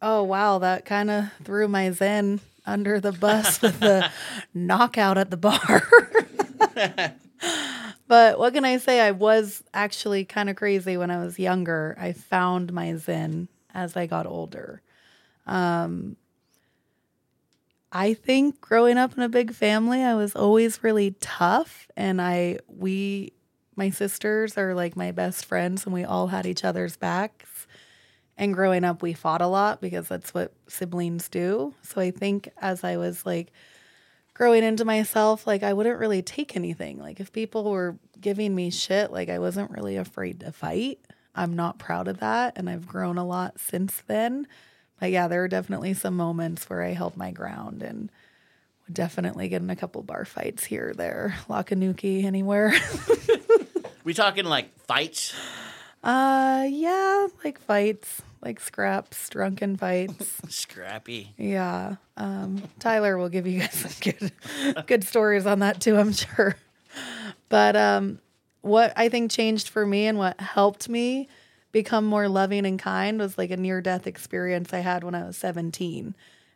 oh 0.00 0.24
wow, 0.24 0.58
that 0.58 0.84
kind 0.84 1.10
of 1.10 1.32
threw 1.44 1.68
my 1.68 1.90
zen 1.92 2.40
under 2.66 3.00
the 3.00 3.12
bus 3.12 3.62
with 3.62 3.78
the 3.80 4.10
knockout 4.52 5.18
at 5.18 5.30
the 5.30 5.36
bar. 5.36 5.88
but 8.12 8.38
what 8.38 8.52
can 8.52 8.66
I 8.66 8.76
say? 8.76 9.00
I 9.00 9.12
was 9.12 9.64
actually 9.72 10.26
kind 10.26 10.50
of 10.50 10.56
crazy 10.56 10.98
when 10.98 11.10
I 11.10 11.24
was 11.24 11.38
younger. 11.38 11.96
I 11.98 12.12
found 12.12 12.70
my 12.70 12.94
zen 12.96 13.48
as 13.72 13.96
I 13.96 14.04
got 14.04 14.26
older. 14.26 14.82
Um, 15.46 16.18
I 17.90 18.12
think 18.12 18.60
growing 18.60 18.98
up 18.98 19.16
in 19.16 19.22
a 19.22 19.30
big 19.30 19.54
family, 19.54 20.02
I 20.02 20.14
was 20.14 20.36
always 20.36 20.84
really 20.84 21.12
tough, 21.20 21.88
and 21.96 22.20
I 22.20 22.58
we 22.68 23.32
my 23.76 23.88
sisters 23.88 24.58
are 24.58 24.74
like 24.74 24.94
my 24.94 25.10
best 25.10 25.46
friends, 25.46 25.86
and 25.86 25.94
we 25.94 26.04
all 26.04 26.26
had 26.26 26.44
each 26.44 26.64
other's 26.64 26.98
backs. 26.98 27.66
And 28.36 28.52
growing 28.52 28.84
up, 28.84 29.00
we 29.00 29.14
fought 29.14 29.40
a 29.40 29.46
lot 29.46 29.80
because 29.80 30.08
that's 30.08 30.34
what 30.34 30.52
siblings 30.68 31.30
do. 31.30 31.72
So 31.80 31.98
I 31.98 32.10
think 32.10 32.50
as 32.60 32.84
I 32.84 32.98
was 32.98 33.24
like 33.24 33.52
growing 34.42 34.64
into 34.64 34.84
myself, 34.84 35.46
like 35.46 35.62
I 35.62 35.72
wouldn't 35.72 36.00
really 36.00 36.20
take 36.20 36.56
anything. 36.56 36.98
Like 36.98 37.20
if 37.20 37.32
people 37.32 37.70
were 37.70 37.96
giving 38.20 38.52
me 38.52 38.70
shit, 38.70 39.12
like 39.12 39.28
I 39.28 39.38
wasn't 39.38 39.70
really 39.70 39.96
afraid 39.96 40.40
to 40.40 40.50
fight. 40.50 40.98
I'm 41.32 41.54
not 41.54 41.78
proud 41.78 42.08
of 42.08 42.18
that. 42.18 42.54
And 42.58 42.68
I've 42.68 42.88
grown 42.88 43.18
a 43.18 43.24
lot 43.24 43.60
since 43.60 44.02
then. 44.08 44.48
But 44.98 45.12
yeah, 45.12 45.28
there 45.28 45.44
are 45.44 45.48
definitely 45.48 45.94
some 45.94 46.16
moments 46.16 46.68
where 46.68 46.82
I 46.82 46.88
held 46.88 47.16
my 47.16 47.30
ground 47.30 47.84
and 47.84 48.10
would 48.88 48.94
definitely 48.94 49.46
get 49.48 49.62
in 49.62 49.70
a 49.70 49.76
couple 49.76 50.02
bar 50.02 50.24
fights 50.24 50.64
here 50.64 50.88
or 50.88 50.94
there. 50.94 51.36
Lakanuki 51.48 52.24
anywhere. 52.24 52.74
We 54.04 54.14
talking 54.14 54.46
like 54.46 54.76
fights? 54.80 55.32
uh 56.02 56.66
yeah, 56.68 57.28
like 57.44 57.60
fights, 57.60 58.20
like 58.42 58.58
scraps, 58.60 59.28
drunken 59.28 59.76
fights. 59.76 60.40
Scrappy. 60.48 61.32
Yeah. 61.38 61.96
Um, 62.16 62.62
Tyler 62.78 63.16
will 63.16 63.28
give 63.28 63.46
you 63.46 63.60
guys 63.60 63.72
some 63.72 63.92
good, 64.00 64.86
good 64.86 65.04
stories 65.04 65.46
on 65.46 65.60
that 65.60 65.80
too, 65.80 65.96
I'm 65.96 66.12
sure. 66.12 66.56
But 67.48 67.76
um, 67.76 68.18
what 68.62 68.92
I 68.96 69.08
think 69.08 69.30
changed 69.30 69.68
for 69.68 69.86
me 69.86 70.06
and 70.06 70.18
what 70.18 70.40
helped 70.40 70.88
me 70.88 71.28
become 71.70 72.04
more 72.04 72.28
loving 72.28 72.66
and 72.66 72.78
kind 72.78 73.18
was 73.18 73.38
like 73.38 73.50
a 73.50 73.56
near 73.56 73.80
death 73.80 74.06
experience 74.06 74.72
I 74.74 74.80
had 74.80 75.04
when 75.04 75.14
I 75.14 75.24
was 75.24 75.36
17. 75.38 76.14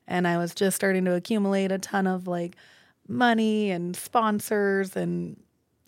And 0.08 0.28
I 0.28 0.38
was 0.38 0.54
just 0.54 0.76
starting 0.76 1.04
to 1.06 1.14
accumulate 1.14 1.72
a 1.72 1.78
ton 1.78 2.06
of 2.06 2.26
like 2.26 2.56
money 3.08 3.70
and 3.70 3.96
sponsors 3.96 4.96
and 4.96 5.36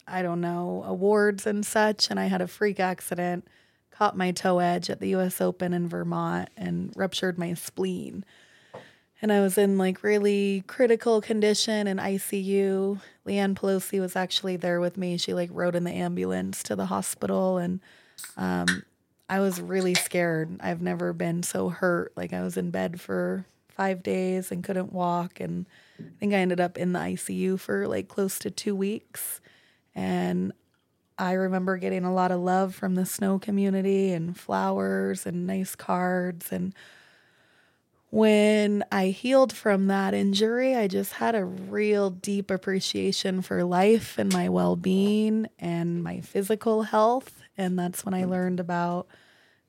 I 0.06 0.22
don't 0.22 0.40
know, 0.40 0.82
awards 0.86 1.46
and 1.46 1.64
such. 1.66 2.10
And 2.10 2.18
I 2.18 2.26
had 2.26 2.40
a 2.40 2.48
freak 2.48 2.80
accident, 2.80 3.46
caught 3.98 4.16
my 4.16 4.30
toe 4.30 4.60
edge 4.60 4.88
at 4.90 5.00
the 5.00 5.16
US 5.16 5.40
Open 5.40 5.72
in 5.72 5.88
Vermont 5.88 6.48
and 6.56 6.92
ruptured 6.94 7.36
my 7.36 7.54
spleen. 7.54 8.24
And 9.20 9.32
I 9.32 9.40
was 9.40 9.58
in 9.58 9.76
like 9.76 10.04
really 10.04 10.62
critical 10.68 11.20
condition 11.20 11.88
in 11.88 11.96
ICU. 11.96 13.00
Leanne 13.26 13.56
Pelosi 13.56 13.98
was 13.98 14.14
actually 14.14 14.56
there 14.56 14.80
with 14.80 14.96
me. 14.96 15.16
She 15.16 15.34
like 15.34 15.50
rode 15.52 15.74
in 15.74 15.82
the 15.82 15.90
ambulance 15.90 16.62
to 16.64 16.76
the 16.76 16.86
hospital 16.86 17.58
and 17.58 17.80
um, 18.36 18.84
I 19.28 19.40
was 19.40 19.60
really 19.60 19.94
scared. 19.94 20.56
I've 20.60 20.80
never 20.80 21.12
been 21.12 21.42
so 21.42 21.68
hurt. 21.68 22.12
Like 22.16 22.32
I 22.32 22.42
was 22.42 22.56
in 22.56 22.70
bed 22.70 23.00
for 23.00 23.46
five 23.68 24.04
days 24.04 24.52
and 24.52 24.62
couldn't 24.62 24.92
walk. 24.92 25.40
And 25.40 25.66
I 25.98 26.04
think 26.20 26.32
I 26.32 26.36
ended 26.36 26.60
up 26.60 26.78
in 26.78 26.92
the 26.92 27.00
ICU 27.00 27.58
for 27.58 27.88
like 27.88 28.06
close 28.06 28.38
to 28.38 28.50
two 28.50 28.76
weeks. 28.76 29.40
And 29.92 30.52
I 31.18 31.32
remember 31.32 31.76
getting 31.76 32.04
a 32.04 32.14
lot 32.14 32.30
of 32.30 32.40
love 32.40 32.74
from 32.74 32.94
the 32.94 33.04
snow 33.04 33.38
community 33.38 34.12
and 34.12 34.38
flowers 34.38 35.26
and 35.26 35.46
nice 35.46 35.74
cards. 35.74 36.52
And 36.52 36.72
when 38.10 38.84
I 38.92 39.08
healed 39.08 39.52
from 39.52 39.88
that 39.88 40.14
injury, 40.14 40.76
I 40.76 40.86
just 40.86 41.14
had 41.14 41.34
a 41.34 41.44
real 41.44 42.10
deep 42.10 42.50
appreciation 42.50 43.42
for 43.42 43.64
life 43.64 44.16
and 44.16 44.32
my 44.32 44.48
well 44.48 44.76
being 44.76 45.48
and 45.58 46.02
my 46.04 46.20
physical 46.20 46.84
health. 46.84 47.42
And 47.56 47.76
that's 47.76 48.04
when 48.04 48.14
I 48.14 48.24
learned 48.24 48.60
about 48.60 49.08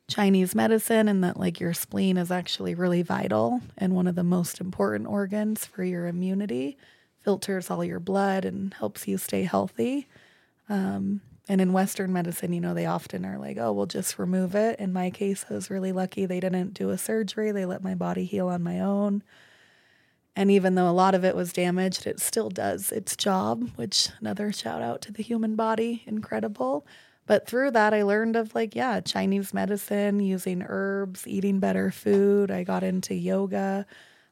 Chinese 0.07 0.53
medicine 0.53 1.07
and 1.07 1.23
that 1.23 1.39
like 1.39 1.59
your 1.59 1.73
spleen 1.73 2.17
is 2.17 2.31
actually 2.31 2.75
really 2.75 3.01
vital 3.01 3.61
and 3.77 3.95
one 3.95 4.07
of 4.07 4.15
the 4.15 4.23
most 4.23 4.61
important 4.61 5.07
organs 5.07 5.65
for 5.65 5.83
your 5.83 6.05
immunity. 6.05 6.77
Filters 7.23 7.69
all 7.69 7.83
your 7.83 7.99
blood 7.99 8.45
and 8.45 8.73
helps 8.75 9.07
you 9.07 9.17
stay 9.17 9.43
healthy. 9.43 10.07
Um, 10.69 11.21
and 11.49 11.59
in 11.59 11.73
Western 11.73 12.13
medicine, 12.13 12.53
you 12.53 12.61
know, 12.61 12.75
they 12.75 12.85
often 12.85 13.25
are 13.25 13.39
like, 13.39 13.57
oh, 13.57 13.73
we'll 13.73 13.87
just 13.87 14.19
remove 14.19 14.53
it. 14.53 14.79
In 14.79 14.93
my 14.93 15.09
case, 15.09 15.45
I 15.49 15.55
was 15.55 15.71
really 15.71 15.91
lucky 15.91 16.27
they 16.27 16.39
didn't 16.39 16.75
do 16.75 16.91
a 16.91 16.97
surgery, 16.97 17.51
they 17.51 17.65
let 17.65 17.83
my 17.83 17.95
body 17.95 18.23
heal 18.23 18.47
on 18.49 18.61
my 18.61 18.79
own. 18.79 19.23
And 20.35 20.51
even 20.51 20.75
though 20.75 20.87
a 20.87 20.91
lot 20.91 21.15
of 21.15 21.25
it 21.25 21.35
was 21.35 21.51
damaged, 21.51 22.05
it 22.05 22.19
still 22.19 22.49
does 22.49 22.91
its 22.91 23.17
job, 23.17 23.71
which 23.75 24.09
another 24.19 24.53
shout 24.53 24.83
out 24.83 25.01
to 25.01 25.11
the 25.11 25.23
human 25.23 25.55
body, 25.55 26.03
incredible. 26.05 26.85
But 27.25 27.47
through 27.47 27.71
that, 27.71 27.95
I 27.95 28.03
learned 28.03 28.35
of 28.35 28.53
like, 28.53 28.75
yeah, 28.75 29.01
Chinese 29.01 29.51
medicine, 29.51 30.19
using 30.19 30.63
herbs, 30.67 31.27
eating 31.27 31.59
better 31.59 31.89
food. 31.89 32.51
I 32.51 32.63
got 32.63 32.83
into 32.83 33.15
yoga. 33.15 33.87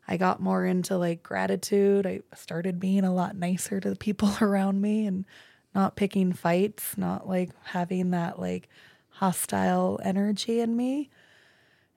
I 0.08 0.18
got 0.18 0.40
more 0.40 0.66
into 0.66 0.98
like 0.98 1.24
gratitude. 1.24 2.06
I 2.06 2.22
started 2.36 2.80
being 2.80 3.04
a 3.04 3.14
lot 3.14 3.36
nicer 3.36 3.80
to 3.80 3.90
the 3.90 3.96
people 3.96 4.32
around 4.42 4.82
me 4.82 5.08
and 5.08 5.26
not 5.74 5.96
picking 5.96 6.34
fights, 6.34 6.98
not 6.98 7.28
like 7.28 7.52
having 7.64 8.12
that 8.12 8.40
like 8.40 8.70
hostile 9.10 10.00
energy 10.04 10.60
in 10.60 10.76
me. 10.76 11.10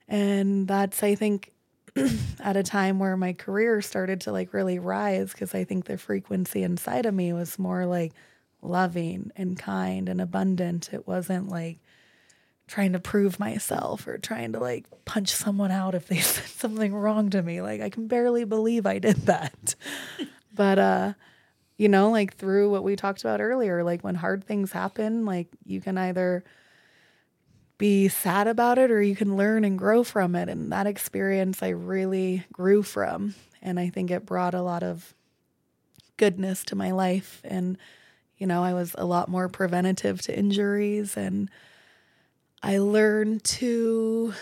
And 0.07 0.67
that's, 0.67 1.03
I 1.03 1.15
think, 1.15 1.51
at 2.39 2.57
a 2.57 2.63
time 2.63 2.99
where 2.99 3.17
my 3.17 3.33
career 3.33 3.81
started 3.81 4.21
to 4.21 4.31
like 4.31 4.53
really 4.53 4.79
rise 4.79 5.31
because 5.31 5.53
I 5.53 5.63
think 5.63 5.85
the 5.85 5.97
frequency 5.97 6.63
inside 6.63 7.05
of 7.05 7.13
me 7.13 7.33
was 7.33 7.59
more 7.59 7.85
like 7.85 8.13
loving 8.61 9.31
and 9.35 9.57
kind 9.57 10.09
and 10.09 10.21
abundant. 10.21 10.93
It 10.93 11.07
wasn't 11.07 11.49
like 11.49 11.79
trying 12.67 12.93
to 12.93 12.99
prove 12.99 13.39
myself 13.39 14.07
or 14.07 14.17
trying 14.17 14.53
to 14.53 14.59
like 14.59 14.85
punch 15.03 15.29
someone 15.29 15.71
out 15.71 15.95
if 15.95 16.07
they 16.07 16.19
said 16.19 16.45
something 16.45 16.93
wrong 16.93 17.29
to 17.31 17.41
me. 17.41 17.61
Like 17.61 17.81
I 17.81 17.89
can 17.89 18.07
barely 18.07 18.45
believe 18.45 18.85
I 18.85 18.99
did 18.99 19.17
that. 19.25 19.75
but 20.53 20.79
uh 20.79 21.13
you 21.81 21.89
know, 21.89 22.11
like 22.11 22.35
through 22.35 22.69
what 22.69 22.83
we 22.83 22.95
talked 22.95 23.21
about 23.21 23.41
earlier, 23.41 23.83
like 23.83 24.03
when 24.03 24.13
hard 24.13 24.43
things 24.43 24.71
happen, 24.71 25.25
like 25.25 25.47
you 25.65 25.81
can 25.81 25.97
either 25.97 26.43
be 27.79 28.07
sad 28.07 28.45
about 28.45 28.77
it 28.77 28.91
or 28.91 29.01
you 29.01 29.15
can 29.15 29.35
learn 29.35 29.65
and 29.65 29.79
grow 29.79 30.03
from 30.03 30.35
it. 30.35 30.47
And 30.47 30.71
that 30.71 30.85
experience 30.85 31.63
I 31.63 31.69
really 31.69 32.45
grew 32.53 32.83
from. 32.83 33.33
And 33.63 33.79
I 33.79 33.89
think 33.89 34.11
it 34.11 34.27
brought 34.27 34.53
a 34.53 34.61
lot 34.61 34.83
of 34.83 35.15
goodness 36.17 36.63
to 36.65 36.75
my 36.75 36.91
life. 36.91 37.41
And, 37.43 37.79
you 38.37 38.45
know, 38.45 38.63
I 38.63 38.75
was 38.75 38.93
a 38.95 39.05
lot 39.05 39.27
more 39.27 39.49
preventative 39.49 40.21
to 40.21 40.37
injuries 40.37 41.17
and 41.17 41.49
I 42.61 42.77
learned 42.77 43.43
to 43.45 44.35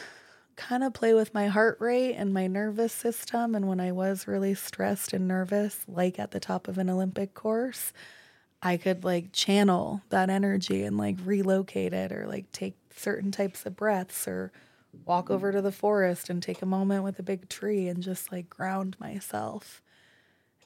kind 0.60 0.84
of 0.84 0.94
play 0.94 1.14
with 1.14 1.34
my 1.34 1.48
heart 1.48 1.78
rate 1.80 2.16
and 2.16 2.34
my 2.34 2.46
nervous 2.46 2.92
system. 2.92 3.56
And 3.56 3.68
when 3.68 3.80
I 3.80 3.94
was 3.94 4.28
really 4.28 4.54
stressed 4.54 5.14
and 5.14 5.28
nervous, 5.28 5.86
like 5.88 6.20
at 6.20 6.32
the 6.32 6.40
top 6.40 6.68
of 6.68 6.78
an 6.78 6.90
Olympic 6.90 7.34
course, 7.34 7.94
I 8.62 8.76
could 8.76 9.06
like 9.06 9.32
channel 9.32 10.02
that 10.10 10.30
energy 10.30 10.84
and 10.84 10.98
like 10.98 11.16
relocate 11.24 11.94
it 11.94 12.12
or 12.12 12.28
like 12.28 12.52
take 12.52 12.76
certain 12.94 13.32
types 13.32 13.66
of 13.66 13.78
breaths 13.78 14.28
or 14.28 14.52
walk 15.06 15.30
over 15.30 15.54
to 15.54 15.62
the 15.62 15.72
forest 15.72 16.30
and 16.30 16.44
take 16.44 16.62
a 16.62 16.66
moment 16.66 17.06
with 17.06 17.18
a 17.20 17.24
big 17.24 17.48
tree 17.48 17.88
and 17.88 18.04
just 18.04 18.30
like 18.32 18.50
ground 18.50 18.98
myself. 19.00 19.82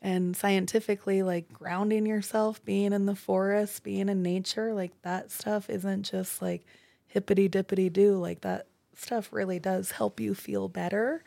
And 0.02 0.36
scientifically, 0.36 1.22
like 1.22 1.54
grounding 1.54 2.08
yourself, 2.08 2.66
being 2.66 2.94
in 2.94 3.06
the 3.06 3.16
forest, 3.16 3.84
being 3.84 4.10
in 4.10 4.24
nature, 4.24 4.74
like 4.74 5.00
that 5.04 5.32
stuff 5.32 5.70
isn't 5.70 6.04
just 6.04 6.42
like 6.42 6.66
hippity 7.06 7.48
dippity 7.48 7.94
do. 7.94 8.18
Like 8.18 8.42
that 8.42 8.68
stuff 8.96 9.30
really 9.32 9.60
does 9.60 9.92
help 9.92 10.20
you 10.20 10.34
feel 10.34 10.68
better. 10.68 11.24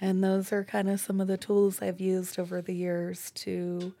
And 0.00 0.22
those 0.22 0.52
are 0.52 0.64
kind 0.64 0.90
of 0.90 1.00
some 1.00 1.20
of 1.20 1.26
the 1.26 1.38
tools 1.38 1.80
I've 1.80 2.00
used 2.00 2.38
over 2.38 2.60
the 2.60 2.74
years 2.74 3.30
to 3.32 3.94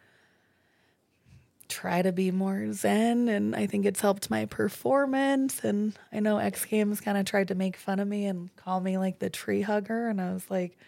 try 1.68 2.02
to 2.02 2.12
be 2.12 2.30
more 2.30 2.72
zen 2.72 3.28
and 3.28 3.56
I 3.56 3.66
think 3.66 3.86
it's 3.86 4.00
helped 4.00 4.30
my 4.30 4.44
performance 4.46 5.64
and 5.64 5.98
I 6.12 6.20
know 6.20 6.38
X 6.38 6.64
Games 6.64 7.00
kind 7.00 7.18
of 7.18 7.24
tried 7.24 7.48
to 7.48 7.54
make 7.54 7.76
fun 7.76 7.98
of 7.98 8.06
me 8.06 8.26
and 8.26 8.54
call 8.56 8.80
me 8.80 8.98
like 8.98 9.18
the 9.18 9.30
tree 9.30 9.62
hugger 9.62 10.08
and 10.08 10.20
I 10.20 10.32
was 10.32 10.48
like 10.48 10.78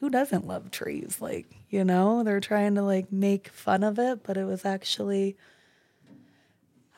who 0.00 0.08
doesn't 0.08 0.46
love 0.46 0.70
trees 0.70 1.18
like 1.20 1.46
you 1.68 1.84
know 1.84 2.22
they're 2.22 2.40
trying 2.40 2.74
to 2.76 2.82
like 2.82 3.12
make 3.12 3.48
fun 3.48 3.84
of 3.84 3.98
it 3.98 4.22
but 4.24 4.36
it 4.36 4.44
was 4.44 4.64
actually 4.64 5.36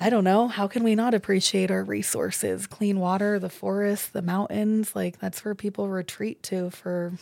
I 0.05 0.11
don't 0.11 0.25
know 0.25 0.49
how 0.49 0.69
can 0.69 0.85
we 0.85 0.95
not 0.95 1.15
appreciate 1.15 1.71
our 1.71 1.83
resources 1.83 2.67
clean 2.67 3.01
water 3.01 3.39
the 3.39 3.49
forests, 3.49 4.07
the 4.09 4.21
mountains 4.21 4.95
like 4.95 5.19
that's 5.19 5.43
where 5.43 5.55
people 5.55 5.89
retreat 5.89 6.43
to 6.43 6.69
for 6.69 7.15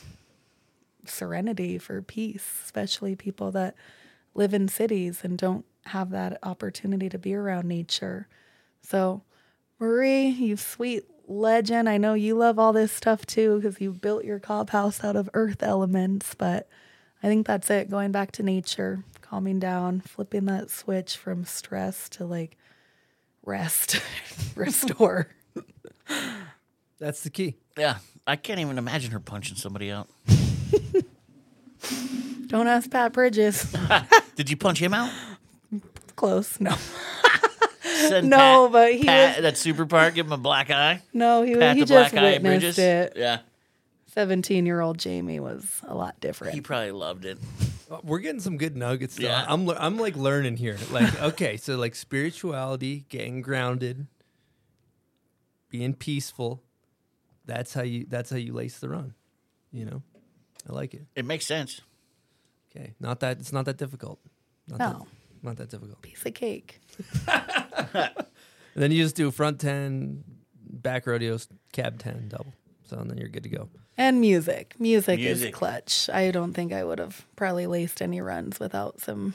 serenity 1.05 1.79
for 1.79 2.03
peace 2.03 2.45
especially 2.65 3.15
people 3.15 3.53
that 3.53 3.77
live 4.35 4.53
in 4.53 4.67
cities 4.67 5.21
and 5.23 5.39
don't 5.39 5.65
have 5.85 6.11
that 6.11 6.41
opportunity 6.43 7.09
to 7.09 7.19
be 7.19 7.37
around 7.37 7.69
nature. 7.69 8.27
So, 8.81 9.23
Marie, 9.79 10.27
you 10.27 10.57
sweet 10.57 11.05
legend. 11.29 11.89
I 11.89 11.99
know 11.99 12.15
you 12.15 12.35
love 12.35 12.59
all 12.59 12.73
this 12.73 12.91
stuff 12.91 13.25
too 13.25 13.61
because 13.61 13.81
you 13.81 13.93
built 13.93 14.25
your 14.25 14.41
cob 14.41 14.71
house 14.71 15.05
out 15.05 15.15
of 15.15 15.31
earth 15.35 15.63
elements, 15.63 16.35
but 16.35 16.69
I 17.23 17.29
think 17.29 17.47
that's 17.47 17.71
it. 17.71 17.91
Going 17.91 18.11
back 18.11 18.33
to 18.33 18.43
nature, 18.43 19.05
calming 19.21 19.61
down, 19.61 20.01
flipping 20.01 20.47
that 20.47 20.69
switch 20.69 21.17
from 21.17 21.45
stress 21.45 22.09
to 22.09 22.25
like 22.25 22.57
rest, 23.45 24.01
restore. 24.57 25.29
That's 26.99 27.23
the 27.23 27.31
key. 27.31 27.57
Yeah, 27.77 27.97
I 28.27 28.37
can't 28.37 28.61
even 28.61 28.79
imagine 28.79 29.11
her 29.13 29.21
punching 29.21 29.57
somebody 29.57 29.91
out. 29.91 30.09
Don't 32.47 32.69
ask 32.69 32.91
Pat 32.91 33.13
Bridges. 33.13 33.75
Did 34.37 34.51
you 34.51 34.57
punch 34.57 34.79
him 34.79 34.93
out? 34.95 35.11
Close. 36.17 36.61
No. 36.61 36.75
Send 37.83 38.29
No, 38.29 38.65
Pat- 38.69 38.73
but 38.73 38.95
he 38.95 39.05
Pat 39.05 39.39
was- 39.39 39.45
at 39.47 39.57
Super 39.57 39.87
Park, 39.87 40.15
give 40.15 40.27
him 40.27 40.33
a 40.33 40.37
black 40.39 40.71
eye. 40.71 41.01
No, 41.15 41.43
he 41.43 41.55
Pat 41.57 41.77
he 41.77 41.81
the 41.83 41.87
just 41.87 42.13
black 42.13 42.23
eye 42.23 42.33
witnessed 42.39 42.77
Bridges. 42.77 42.79
it. 42.79 43.13
Yeah, 43.17 43.39
17 44.09 44.67
year 44.67 44.81
old 44.81 44.99
Jamie 44.99 45.41
was 45.41 45.81
a 45.87 45.95
lot 45.95 46.21
different. 46.21 46.55
he 46.55 46.61
probably 46.61 46.91
loved 46.93 47.25
it. 47.25 47.39
We're 48.03 48.21
getting 48.21 48.41
some 48.41 48.57
good 48.57 48.77
nuggets. 48.77 49.17
Though. 49.17 49.25
Yeah. 49.25 49.45
I'm 49.49 49.69
I'm 49.71 49.99
like 49.99 50.17
learning 50.17 50.57
here. 50.57 50.79
Like 50.91 51.21
okay, 51.23 51.57
so 51.57 51.77
like 51.77 51.95
spirituality, 51.95 53.05
getting 53.09 53.43
grounded, 53.43 54.07
being 55.69 55.95
peaceful. 55.95 56.63
That's 57.45 57.75
how 57.75 57.83
you. 57.83 58.07
That's 58.09 58.31
how 58.31 58.37
you 58.37 58.53
lace 58.53 58.79
the 58.79 58.89
run. 58.89 59.15
You 59.73 59.85
know, 59.87 60.03
I 60.69 60.73
like 60.73 60.95
it. 60.95 61.07
It 61.17 61.25
makes 61.25 61.47
sense. 61.47 61.81
Okay, 62.75 62.95
not 63.01 63.21
that 63.21 63.41
it's 63.41 63.53
not 63.53 63.65
that 63.67 63.77
difficult. 63.79 64.21
Not 64.69 64.79
No. 64.79 64.87
that, 64.91 65.07
not 65.43 65.57
that 65.57 65.71
difficult. 65.71 66.01
Piece 66.03 66.25
of 66.25 66.35
cake. 66.35 66.81
And 68.75 68.83
then 68.83 68.91
you 68.91 69.03
just 69.03 69.17
do 69.17 69.31
front 69.31 69.61
ten, 69.61 70.25
back 70.57 71.07
rodeos, 71.07 71.47
cab 71.75 71.99
ten, 71.99 72.29
double. 72.29 72.55
So 72.85 72.97
and 72.99 73.11
then 73.11 73.19
you're 73.19 73.29
good 73.29 73.43
to 73.43 73.51
go. 73.51 73.69
And 73.99 74.21
music. 74.21 74.75
music. 74.79 75.19
Music. 75.19 75.49
is 75.51 75.55
clutch. 75.55 76.09
I 76.11 76.31
don't 76.31 76.55
think 76.55 76.73
I 76.73 76.83
would 76.83 76.99
have 76.99 77.27
probably 77.37 77.67
laced 77.67 78.01
any 78.01 78.21
runs 78.21 78.59
without 78.59 79.01
some 79.01 79.35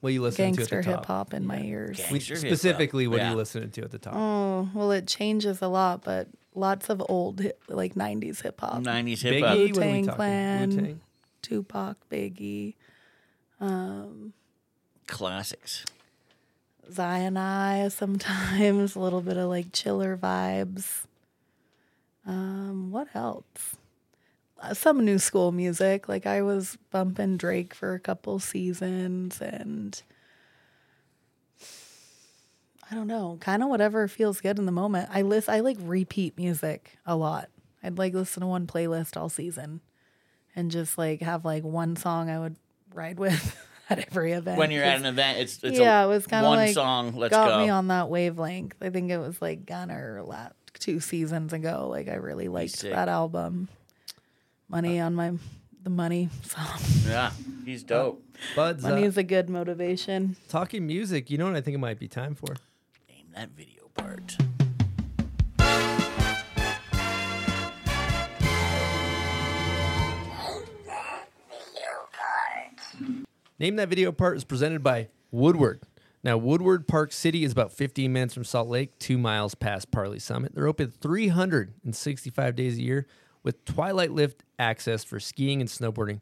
What 0.00 0.12
you 0.12 0.22
listen 0.22 0.52
to 0.52 0.56
gangster 0.56 0.82
the 0.82 0.90
hip 0.90 1.06
hop 1.06 1.34
in 1.34 1.46
my 1.46 1.60
ears. 1.60 1.98
We- 2.10 2.18
Gangster 2.18 2.34
hip-hop. 2.34 2.48
specifically, 2.48 3.06
what 3.06 3.20
are 3.20 3.30
you 3.30 3.36
listening 3.36 3.70
to 3.70 3.82
at 3.82 3.90
the 3.90 3.98
top? 3.98 4.14
Oh, 4.16 4.68
well, 4.74 4.90
it 4.92 5.06
changes 5.06 5.60
a 5.60 5.68
lot, 5.68 6.02
but 6.04 6.28
lots 6.54 6.88
of 6.88 7.02
old, 7.08 7.40
hip, 7.40 7.60
like 7.68 7.94
90s 7.94 8.40
hip 8.40 8.60
hop. 8.60 8.82
90s 8.82 9.20
hip 9.22 9.44
hop. 9.44 9.50
what 9.50 9.50
are 9.52 9.56
we 9.60 9.66
Wu-Tang? 9.72 10.06
Clan. 10.06 10.70
Wu-Tang? 10.70 11.00
Tupac, 11.42 11.96
Biggie, 12.10 12.74
um, 13.60 14.32
Classics. 15.06 15.84
Zion 16.90 17.36
I 17.36 17.88
sometimes, 17.88 18.96
a 18.96 19.00
little 19.00 19.20
bit 19.20 19.36
of 19.36 19.48
like 19.48 19.72
chiller 19.72 20.16
vibes. 20.16 21.04
Um, 22.26 22.90
what 22.90 23.08
else? 23.14 23.76
Uh, 24.60 24.74
Some 24.74 25.04
new 25.04 25.18
school 25.18 25.52
music. 25.52 26.08
Like 26.08 26.26
I 26.26 26.42
was 26.42 26.76
bumping 26.90 27.36
Drake 27.36 27.74
for 27.74 27.94
a 27.94 28.00
couple 28.00 28.38
seasons 28.38 29.40
and 29.40 30.00
I 32.90 32.94
don't 32.94 33.06
know, 33.06 33.36
kind 33.40 33.62
of 33.62 33.68
whatever 33.68 34.08
feels 34.08 34.40
good 34.40 34.58
in 34.58 34.66
the 34.66 34.72
moment. 34.72 35.10
I 35.12 35.22
list 35.22 35.48
I 35.48 35.60
like 35.60 35.76
repeat 35.80 36.36
music 36.36 36.98
a 37.06 37.14
lot. 37.14 37.50
I'd 37.82 37.98
like 37.98 38.14
listen 38.14 38.40
to 38.40 38.46
one 38.46 38.66
playlist 38.66 39.16
all 39.16 39.28
season 39.28 39.80
and 40.56 40.70
just 40.70 40.98
like 40.98 41.20
have 41.22 41.44
like 41.44 41.64
one 41.64 41.96
song 41.96 42.30
I 42.30 42.38
would 42.38 42.56
ride 42.94 43.18
with 43.20 43.56
at 43.90 44.00
every 44.08 44.32
event. 44.32 44.58
When 44.58 44.70
you're 44.70 44.84
at 44.84 44.98
an 44.98 45.06
event, 45.06 45.38
it's, 45.38 45.62
it's 45.62 45.78
yeah, 45.78 46.02
it 46.04 46.08
was 46.08 46.26
kind 46.26 46.44
of 46.44 46.50
one 46.50 46.58
like 46.58 46.74
song. 46.74 47.14
Let's 47.14 47.32
got 47.32 47.48
go. 47.48 47.58
me 47.64 47.68
on 47.68 47.88
that 47.88 48.08
wavelength. 48.08 48.74
I 48.80 48.90
think 48.90 49.10
it 49.10 49.18
was 49.18 49.40
like 49.40 49.66
Gunna 49.66 50.52
two 50.74 51.00
seasons 51.00 51.52
ago. 51.52 51.88
Like 51.90 52.08
I 52.08 52.14
really 52.14 52.48
liked 52.48 52.80
that 52.82 53.08
album 53.08 53.68
money 54.68 55.00
uh, 55.00 55.06
on 55.06 55.14
my 55.14 55.32
the 55.82 55.90
money. 55.90 56.28
So 56.42 56.58
yeah, 57.08 57.30
he's 57.64 57.84
uh, 57.84 57.88
dope. 57.88 58.22
But 58.54 58.80
money 58.80 59.04
uh, 59.04 59.08
is 59.08 59.16
a 59.16 59.22
good 59.22 59.48
motivation. 59.48 60.36
Talking 60.48 60.86
music, 60.86 61.30
you 61.30 61.38
know 61.38 61.46
what 61.46 61.56
I 61.56 61.60
think 61.60 61.74
it 61.74 61.78
might 61.78 61.98
be 61.98 62.08
time 62.08 62.34
for? 62.34 62.56
Name 63.08 63.26
that 63.34 63.50
video 63.50 63.88
part. 63.94 64.36
Name 73.60 73.74
that 73.76 73.88
video 73.88 74.12
part 74.12 74.36
is 74.36 74.44
presented 74.44 74.84
by 74.84 75.08
Woodward. 75.32 75.82
Now, 76.22 76.36
Woodward 76.36 76.86
Park 76.86 77.10
City 77.12 77.42
is 77.42 77.50
about 77.50 77.72
15 77.72 78.12
minutes 78.12 78.34
from 78.34 78.44
Salt 78.44 78.68
Lake, 78.68 78.96
two 79.00 79.18
miles 79.18 79.56
past 79.56 79.90
Parley 79.90 80.20
Summit. 80.20 80.54
They're 80.54 80.68
open 80.68 80.92
365 81.00 82.54
days 82.54 82.78
a 82.78 82.82
year, 82.82 83.06
with 83.48 83.64
Twilight 83.64 84.12
Lift 84.12 84.44
access 84.58 85.04
for 85.04 85.18
skiing 85.18 85.62
and 85.62 85.70
snowboarding. 85.70 86.20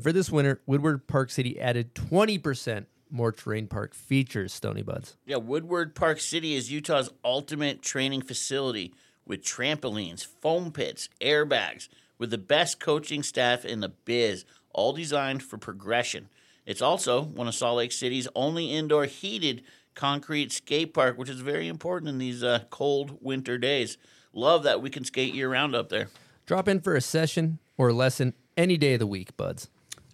For 0.00 0.12
this 0.12 0.30
winter, 0.30 0.60
Woodward 0.64 1.08
Park 1.08 1.28
City 1.28 1.60
added 1.60 1.92
20% 1.92 2.86
more 3.10 3.32
terrain 3.32 3.66
park 3.66 3.94
features, 3.94 4.52
Stony 4.52 4.82
Buds. 4.82 5.16
Yeah, 5.26 5.38
Woodward 5.38 5.96
Park 5.96 6.20
City 6.20 6.54
is 6.54 6.70
Utah's 6.70 7.10
ultimate 7.24 7.82
training 7.82 8.22
facility 8.22 8.94
with 9.26 9.42
trampolines, 9.42 10.24
foam 10.24 10.70
pits, 10.70 11.08
airbags, 11.20 11.88
with 12.16 12.30
the 12.30 12.38
best 12.38 12.78
coaching 12.78 13.24
staff 13.24 13.64
in 13.64 13.80
the 13.80 13.88
biz, 13.88 14.44
all 14.72 14.92
designed 14.92 15.42
for 15.42 15.58
progression. 15.58 16.28
It's 16.64 16.80
also 16.80 17.24
one 17.24 17.48
of 17.48 17.56
Salt 17.56 17.78
Lake 17.78 17.90
City's 17.90 18.28
only 18.36 18.72
indoor 18.72 19.06
heated 19.06 19.64
concrete 19.96 20.52
skate 20.52 20.94
park, 20.94 21.18
which 21.18 21.28
is 21.28 21.40
very 21.40 21.66
important 21.66 22.08
in 22.08 22.18
these 22.18 22.44
uh, 22.44 22.60
cold 22.70 23.18
winter 23.20 23.58
days. 23.58 23.98
Love 24.32 24.62
that 24.62 24.80
we 24.80 24.90
can 24.90 25.02
skate 25.02 25.34
year 25.34 25.50
round 25.50 25.74
up 25.74 25.88
there. 25.88 26.08
Drop 26.48 26.66
in 26.66 26.80
for 26.80 26.94
a 26.96 27.00
session 27.02 27.58
or 27.76 27.88
a 27.88 27.92
lesson 27.92 28.32
any 28.56 28.78
day 28.78 28.94
of 28.94 29.00
the 29.00 29.06
week, 29.06 29.36
buds. 29.36 29.68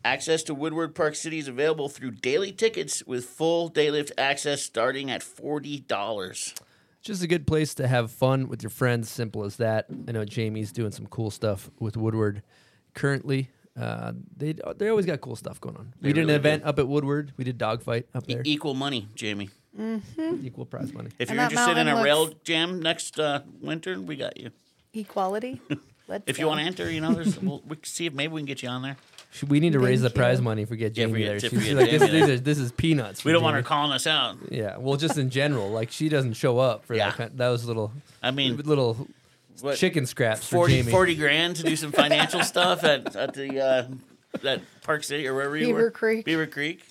Access 0.04 0.42
to 0.42 0.52
Woodward 0.52 0.92
Park 0.92 1.14
City 1.14 1.38
is 1.38 1.46
available 1.46 1.88
through 1.88 2.10
daily 2.10 2.50
tickets 2.50 3.04
with 3.06 3.24
full 3.24 3.68
day 3.68 3.88
lift 3.92 4.10
access 4.18 4.60
starting 4.60 5.12
at 5.12 5.20
$40. 5.22 6.60
Just 7.02 7.22
a 7.22 7.28
good 7.28 7.46
place 7.46 7.72
to 7.76 7.86
have 7.86 8.10
fun 8.10 8.48
with 8.48 8.64
your 8.64 8.70
friends. 8.70 9.08
Simple 9.08 9.44
as 9.44 9.58
that. 9.58 9.86
I 10.08 10.10
know 10.10 10.24
Jamie's 10.24 10.72
doing 10.72 10.90
some 10.90 11.06
cool 11.06 11.30
stuff 11.30 11.70
with 11.78 11.96
Woodward 11.96 12.42
currently. 12.94 13.50
Uh, 13.78 14.14
they 14.36 14.54
they 14.76 14.88
always 14.88 15.06
got 15.06 15.20
cool 15.20 15.36
stuff 15.36 15.60
going 15.60 15.76
on. 15.76 15.94
They 16.00 16.08
we 16.08 16.12
did 16.14 16.22
really 16.22 16.34
an 16.34 16.40
event 16.40 16.62
do. 16.64 16.68
up 16.68 16.78
at 16.80 16.88
Woodward. 16.88 17.32
We 17.36 17.44
did 17.44 17.58
dogfight 17.58 18.08
up 18.12 18.24
E- 18.26 18.34
there. 18.34 18.42
equal 18.44 18.74
money, 18.74 19.06
Jamie. 19.14 19.50
Mm-hmm. 19.78 20.44
Equal 20.44 20.64
prize 20.66 20.92
money. 20.92 21.10
If 21.20 21.28
And 21.30 21.36
you're 21.36 21.44
interested 21.44 21.76
in 21.78 21.86
a 21.86 21.92
mountain 21.94 22.04
rail 22.04 22.32
jam 22.42 22.80
next 22.80 23.20
uh, 23.20 23.42
winter, 23.60 24.00
we 24.00 24.16
got 24.16 24.36
you. 24.36 24.50
Equality. 24.92 25.60
Let's 26.06 26.24
If 26.26 26.38
you 26.38 26.46
want 26.46 26.60
to 26.60 26.66
enter, 26.66 26.90
you 26.90 27.00
know, 27.00 27.14
there's, 27.14 27.38
we'll, 27.42 27.62
we 27.66 27.76
can 27.76 27.84
see 27.84 28.06
if 28.06 28.12
maybe 28.12 28.32
we 28.34 28.40
can 28.40 28.46
get 28.46 28.62
you 28.62 28.68
on 28.68 28.82
there. 28.82 28.96
Should- 29.32 29.48
We 29.50 29.58
need 29.60 29.72
to 29.72 29.78
raise 29.80 30.02
the 30.02 30.10
Thank 30.10 30.16
prize 30.16 30.38
you. 30.38 30.44
money 30.44 30.62
if 30.62 30.70
we 30.70 30.76
get 30.76 30.96
Yeah, 30.96 31.04
if 31.04 31.08
Jamie 31.08 31.12
we 31.12 31.18
get- 31.20 31.26
there. 31.26 31.36
if 31.36 31.42
She's 31.42 31.52
we 31.52 31.64
get 31.64 31.76
like, 31.76 31.90
this, 31.90 32.00
Jamie 32.00 32.12
these 32.12 32.26
there. 32.26 32.36
are- 32.36 32.40
this 32.40 32.58
is 32.58 32.72
peanuts. 32.72 33.24
We 33.24 33.32
don't 33.32 33.42
want 33.42 33.54
her 33.54 33.62
Jamie. 33.62 33.68
calling 33.68 33.92
us 33.92 34.06
out. 34.06 34.36
Yeah, 34.50 34.76
well, 34.76 34.96
just 34.96 35.16
in 35.18 35.30
general, 35.30 35.70
like 35.70 35.90
she 35.90 36.08
doesn't 36.08 36.34
show 36.34 36.58
up 36.58 36.84
for 36.84 36.94
Yeah. 36.94 37.06
that. 37.10 37.16
Kind, 37.16 37.30
those 37.38 37.64
little, 37.64 37.90
I 38.22 38.30
mean, 38.32 38.56
little 38.58 39.06
what, 39.60 39.76
chicken 39.78 40.04
scraps 40.06 40.46
for 40.46 40.56
40, 40.56 40.72
Jamie. 40.74 40.90
40 40.92 41.14
grand 41.16 41.56
to 41.56 41.62
do 41.62 41.74
some 41.76 41.90
financial 42.02 42.42
stuff 42.42 42.84
at, 42.84 43.16
at 43.16 43.32
the 43.34 43.60
uh, 43.64 43.86
that 44.42 44.60
Park 44.82 45.04
City 45.04 45.26
or 45.26 45.34
wherever 45.34 45.56
you 45.56 45.66
Beaver 45.68 45.78
were. 45.84 45.90
Creek. 45.90 46.24
Beaver 46.26 46.46
Creek. 46.46 46.82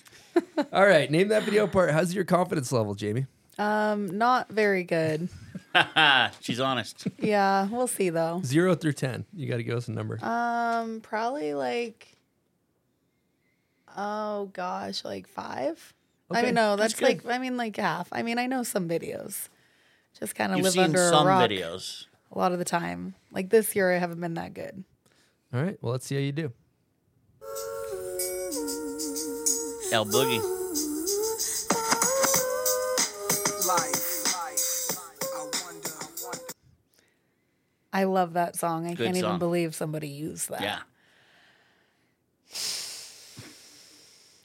All 0.72 0.84
right, 0.84 1.08
name 1.10 1.28
that 1.28 1.44
video 1.44 1.66
part. 1.68 1.92
How's 1.92 2.12
your 2.12 2.24
confidence 2.24 2.72
level, 2.72 2.94
Jamie? 2.96 3.26
Um, 3.58 4.18
not 4.18 4.48
very 4.48 4.82
good. 4.82 5.28
She's 6.40 6.60
honest. 6.60 7.06
Yeah, 7.18 7.66
we'll 7.68 7.86
see 7.88 8.10
though. 8.10 8.40
Zero 8.44 8.74
through 8.74 8.92
ten. 8.94 9.24
You 9.34 9.48
got 9.48 9.56
to 9.56 9.62
give 9.64 9.76
us 9.76 9.88
a 9.88 9.92
number. 9.92 10.18
Um, 10.24 11.00
probably 11.00 11.54
like, 11.54 12.16
oh 13.96 14.46
gosh, 14.52 15.04
like 15.04 15.26
five. 15.26 15.92
I 16.30 16.38
Okay, 16.38 16.46
mean, 16.46 16.54
no, 16.54 16.76
that's 16.76 16.94
that's, 16.94 17.02
like, 17.02 17.26
I 17.32 17.38
mean, 17.38 17.56
like 17.56 17.76
half. 17.76 18.08
I 18.12 18.22
mean, 18.22 18.38
I 18.38 18.46
know 18.46 18.62
some 18.62 18.88
videos. 18.88 19.48
Just 20.18 20.34
kind 20.34 20.52
of 20.52 20.60
live 20.60 20.72
seen 20.72 20.84
under 20.84 21.08
some 21.08 21.26
a 21.26 21.28
rock 21.28 21.50
videos. 21.50 22.06
a 22.32 22.38
lot 22.38 22.52
of 22.52 22.58
the 22.58 22.64
time. 22.64 23.14
Like 23.32 23.50
this 23.50 23.74
year, 23.76 23.92
I 23.92 23.98
haven't 23.98 24.20
been 24.20 24.34
that 24.34 24.54
good. 24.54 24.84
All 25.52 25.62
right, 25.62 25.76
well, 25.82 25.92
let's 25.92 26.06
see 26.06 26.14
how 26.14 26.20
you 26.20 26.32
do. 26.32 26.52
El 29.92 30.06
Boogie. 30.06 30.53
I 37.94 38.04
love 38.04 38.32
that 38.34 38.56
song. 38.56 38.86
I 38.86 38.94
Good 38.94 39.04
can't 39.06 39.16
even 39.16 39.38
believe 39.38 39.74
somebody 39.74 40.08
used 40.08 40.50
that. 40.50 40.60
Yeah. 40.60 40.78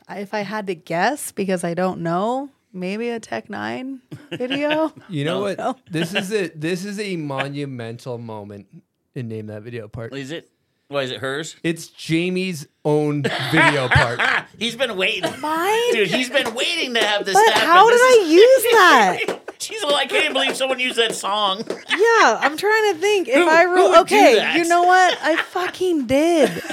I- 0.08 0.20
If 0.20 0.34
I 0.34 0.42
had 0.42 0.68
to 0.68 0.76
guess, 0.76 1.32
because 1.32 1.64
I 1.64 1.74
don't 1.74 2.02
know, 2.02 2.50
maybe 2.74 3.10
a 3.10 3.20
Technine 3.20 4.00
video. 4.32 4.94
You 5.10 5.26
know 5.26 5.36
No. 5.40 5.42
what? 5.42 5.58
No. 5.58 5.76
This 5.90 6.14
is 6.14 6.32
a 6.32 6.48
this 6.50 6.86
is 6.86 7.00
a 7.00 7.16
monumental 7.16 8.18
moment 8.18 8.68
in 9.16 9.28
name 9.28 9.48
that 9.48 9.64
video 9.64 9.88
part. 9.88 10.14
Is 10.16 10.32
it? 10.32 10.50
What 10.88 11.04
is 11.04 11.12
it? 11.12 11.20
Hers? 11.20 11.56
It's 11.64 11.88
Jamie's 11.88 12.68
own 12.84 13.22
video 13.52 13.88
part. 13.92 14.20
He's 14.58 14.76
been 14.76 14.96
waiting. 14.98 15.40
Mine? 15.40 15.92
Dude, 15.94 16.08
he's 16.08 16.30
been 16.32 16.54
waiting 16.56 16.96
to 16.96 17.04
have 17.04 17.26
this 17.26 17.36
But 17.36 17.46
happen. 17.54 17.68
how 17.68 17.88
did 17.90 17.94
This 17.96 18.02
I 18.02 18.22
is- 18.24 18.32
use 18.32 18.64
that? 18.72 19.42
She's 19.60 19.84
like, 19.84 19.94
I 19.94 20.06
can't 20.08 20.34
believe 20.34 20.56
someone 20.56 20.80
used 20.80 20.98
that 20.98 21.14
song. 21.14 21.64
Yeah, 21.68 22.38
I'm 22.42 22.56
trying 22.56 22.94
to 22.94 23.00
think. 23.00 23.28
If 23.28 23.36
Who- 23.36 23.48
I 23.50 23.64
who 23.64 23.76
wrote, 23.76 23.90
would 23.90 24.08
do 24.08 24.16
okay, 24.16 24.36
that? 24.36 24.56
you 24.58 24.64
know 24.66 24.84
what? 24.84 25.18
I 25.22 25.36
fucking 25.36 26.08
did. 26.08 26.50
Okay, 26.50 26.64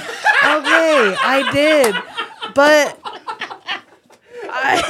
I 1.21 1.49
did. 1.51 1.95
But 2.55 2.97
I, 4.49 4.81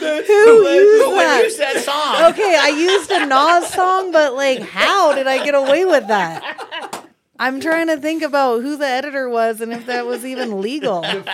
who 0.00 0.68
used 0.68 1.58
that? 1.58 1.74
that 1.74 1.82
song? 1.84 2.30
Okay, 2.32 2.56
I 2.58 2.68
used 2.68 3.10
a 3.10 3.26
Nas 3.26 3.72
song, 3.72 4.12
but 4.12 4.34
like, 4.34 4.60
how 4.60 5.14
did 5.14 5.26
I 5.26 5.44
get 5.44 5.54
away 5.54 5.84
with 5.84 6.08
that? 6.08 7.04
I'm 7.38 7.60
trying 7.60 7.86
to 7.88 7.96
think 7.98 8.22
about 8.22 8.62
who 8.62 8.76
the 8.76 8.86
editor 8.86 9.28
was 9.28 9.60
and 9.60 9.72
if 9.72 9.86
that 9.86 10.06
was 10.06 10.24
even 10.24 10.60
legal. 10.60 11.04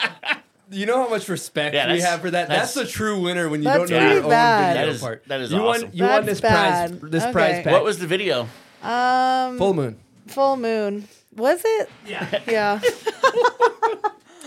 You 0.70 0.84
know 0.86 1.02
how 1.05 1.09
much 1.09 1.28
respect 1.28 1.74
Yeah, 1.74 1.86
we 1.86 1.94
that's- 1.94 2.10
have 2.10 2.20
for 2.20 2.30
that. 2.30 2.48
That's, 2.48 2.74
that's- 2.74 2.86
the 2.88 2.93
true 2.93 3.20
winner 3.20 3.48
when 3.48 3.60
you 3.60 3.64
That's 3.64 3.78
don't 3.78 3.90
know 3.90 3.97
your 3.98 4.06
pretty 4.10 4.24
own 4.24 4.30
bad. 4.30 4.68
video 4.72 4.86
That 4.86 4.94
is- 4.94 5.01
part. 5.01 5.24
that 5.28 5.40
is 5.40 5.52
you 5.52 5.59
awesome. 5.59 5.82
won. 5.88 5.90
You 5.97 6.02
won 6.05 6.12
That's 6.12 6.26
this 6.26 6.40
bad. 6.40 6.90
prize. 7.01 7.10
This 7.10 7.22
Okay. 7.22 7.32
prize 7.32 7.62
pack. 7.64 7.72
What 7.72 7.84
was 7.84 7.98
the 7.98 8.06
video? 8.06 8.48
Um, 8.82 9.59
full 9.59 9.74
moon? 9.74 9.98
full 10.26 10.56
moon. 10.56 11.06
Was 11.36 11.60
it? 11.64 11.90
Yeah. 12.06 12.40
Yeah. 12.48 12.80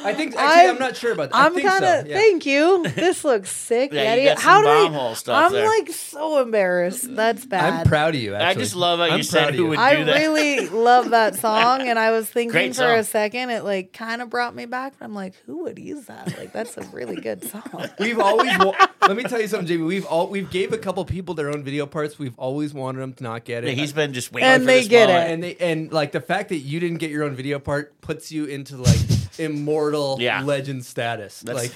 I 0.03 0.13
think 0.13 0.35
actually 0.35 0.61
I'm, 0.61 0.67
I'm- 0.69 0.80
not 0.80 0.95
sure 0.95 1.11
about 1.11 1.30
that. 1.31 1.35
I 1.38 1.45
I'm 1.47 1.53
kind 1.53 1.84
of. 1.84 2.01
so. 2.01 2.07
yeah. 2.07 2.15
Thank 2.17 2.45
you. 2.45 2.84
This 2.89 3.23
looks 3.23 3.49
sick. 3.51 3.91
Yeah, 3.99 4.15
Yeti. 4.15 4.21
you 4.23 4.30
got 4.30 4.39
some 4.39 4.49
How 4.49 4.61
do 4.61 4.65
bomb 4.67 4.93
I? 4.95 4.97
hole 4.97 5.15
stuff 5.15 5.45
I'm 5.45 5.51
there. 5.51 5.67
like 5.67 5.89
so 5.91 6.41
embarrassed. 6.41 7.15
That's 7.15 7.45
bad. 7.45 7.73
I'm 7.81 7.85
proud 7.88 8.15
of 8.15 8.21
you. 8.21 8.35
Actually. 8.35 8.49
I 8.49 8.53
just 8.63 8.76
love 8.76 8.99
how 8.99 9.05
you 9.05 9.11
I'm 9.13 9.23
said 9.23 9.39
proud 9.39 9.49
of 9.49 9.55
who 9.55 9.63
you. 9.63 9.69
would 9.69 9.80
I 9.80 9.95
do 9.95 10.05
that. 10.05 10.15
really 10.17 10.67
love 10.69 11.09
that 11.11 11.35
song, 11.35 11.81
and 11.88 11.97
I 11.99 12.11
was 12.11 12.30
thinking 12.30 12.73
for 12.73 12.93
a 12.93 13.03
second, 13.03 13.49
it 13.49 13.63
like 13.63 13.93
kind 13.93 14.21
of 14.21 14.30
brought 14.30 14.55
me 14.55 14.65
back. 14.65 14.93
I'm 15.01 15.13
like, 15.13 15.34
who 15.45 15.63
would 15.63 15.80
use 15.80 16.05
that? 16.05 16.38
Like, 16.38 16.53
that's 16.53 16.77
a 16.77 16.81
really 16.93 17.15
good 17.19 17.43
song. 17.49 17.89
We've 17.99 18.19
always. 18.19 18.57
Wa- 18.59 18.76
let 19.07 19.17
me 19.17 19.23
tell 19.23 19.41
you 19.41 19.47
something, 19.47 19.67
Jamie. 19.67 19.84
We've 19.84 20.05
all 20.05 20.27
we've 20.27 20.49
gave 20.51 20.71
a 20.71 20.77
couple 20.77 21.03
people 21.05 21.34
their 21.34 21.49
own 21.49 21.63
video 21.63 21.85
parts. 21.88 22.19
We've 22.19 22.38
always 22.38 22.73
wanted 22.73 22.99
them 22.99 23.13
to 23.13 23.23
not 23.23 23.43
get 23.43 23.63
it. 23.63 23.69
Yeah, 23.69 23.73
he's 23.73 23.91
been 23.93 24.13
just 24.13 24.31
waiting 24.31 24.47
And 24.49 24.63
for 24.63 24.67
they 24.67 24.80
this 24.80 24.88
get 24.88 25.09
moment. 25.09 25.30
it. 25.30 25.34
and 25.34 25.43
they 25.43 25.55
and 25.57 25.91
like 25.91 26.11
the 26.11 26.21
fact 26.21 26.49
that 26.49 26.57
you 26.59 26.80
didn't 26.80 26.97
get 26.99 27.09
your 27.09 27.23
own 27.23 27.34
video 27.35 27.57
part 27.59 27.99
puts 28.01 28.31
you 28.31 28.45
into 28.45 28.77
like 28.77 28.99
immortal 29.39 30.18
Yeah. 30.19 30.41
legend 30.41 30.85
status. 30.85 31.41
That's- 31.41 31.65
like 31.69 31.76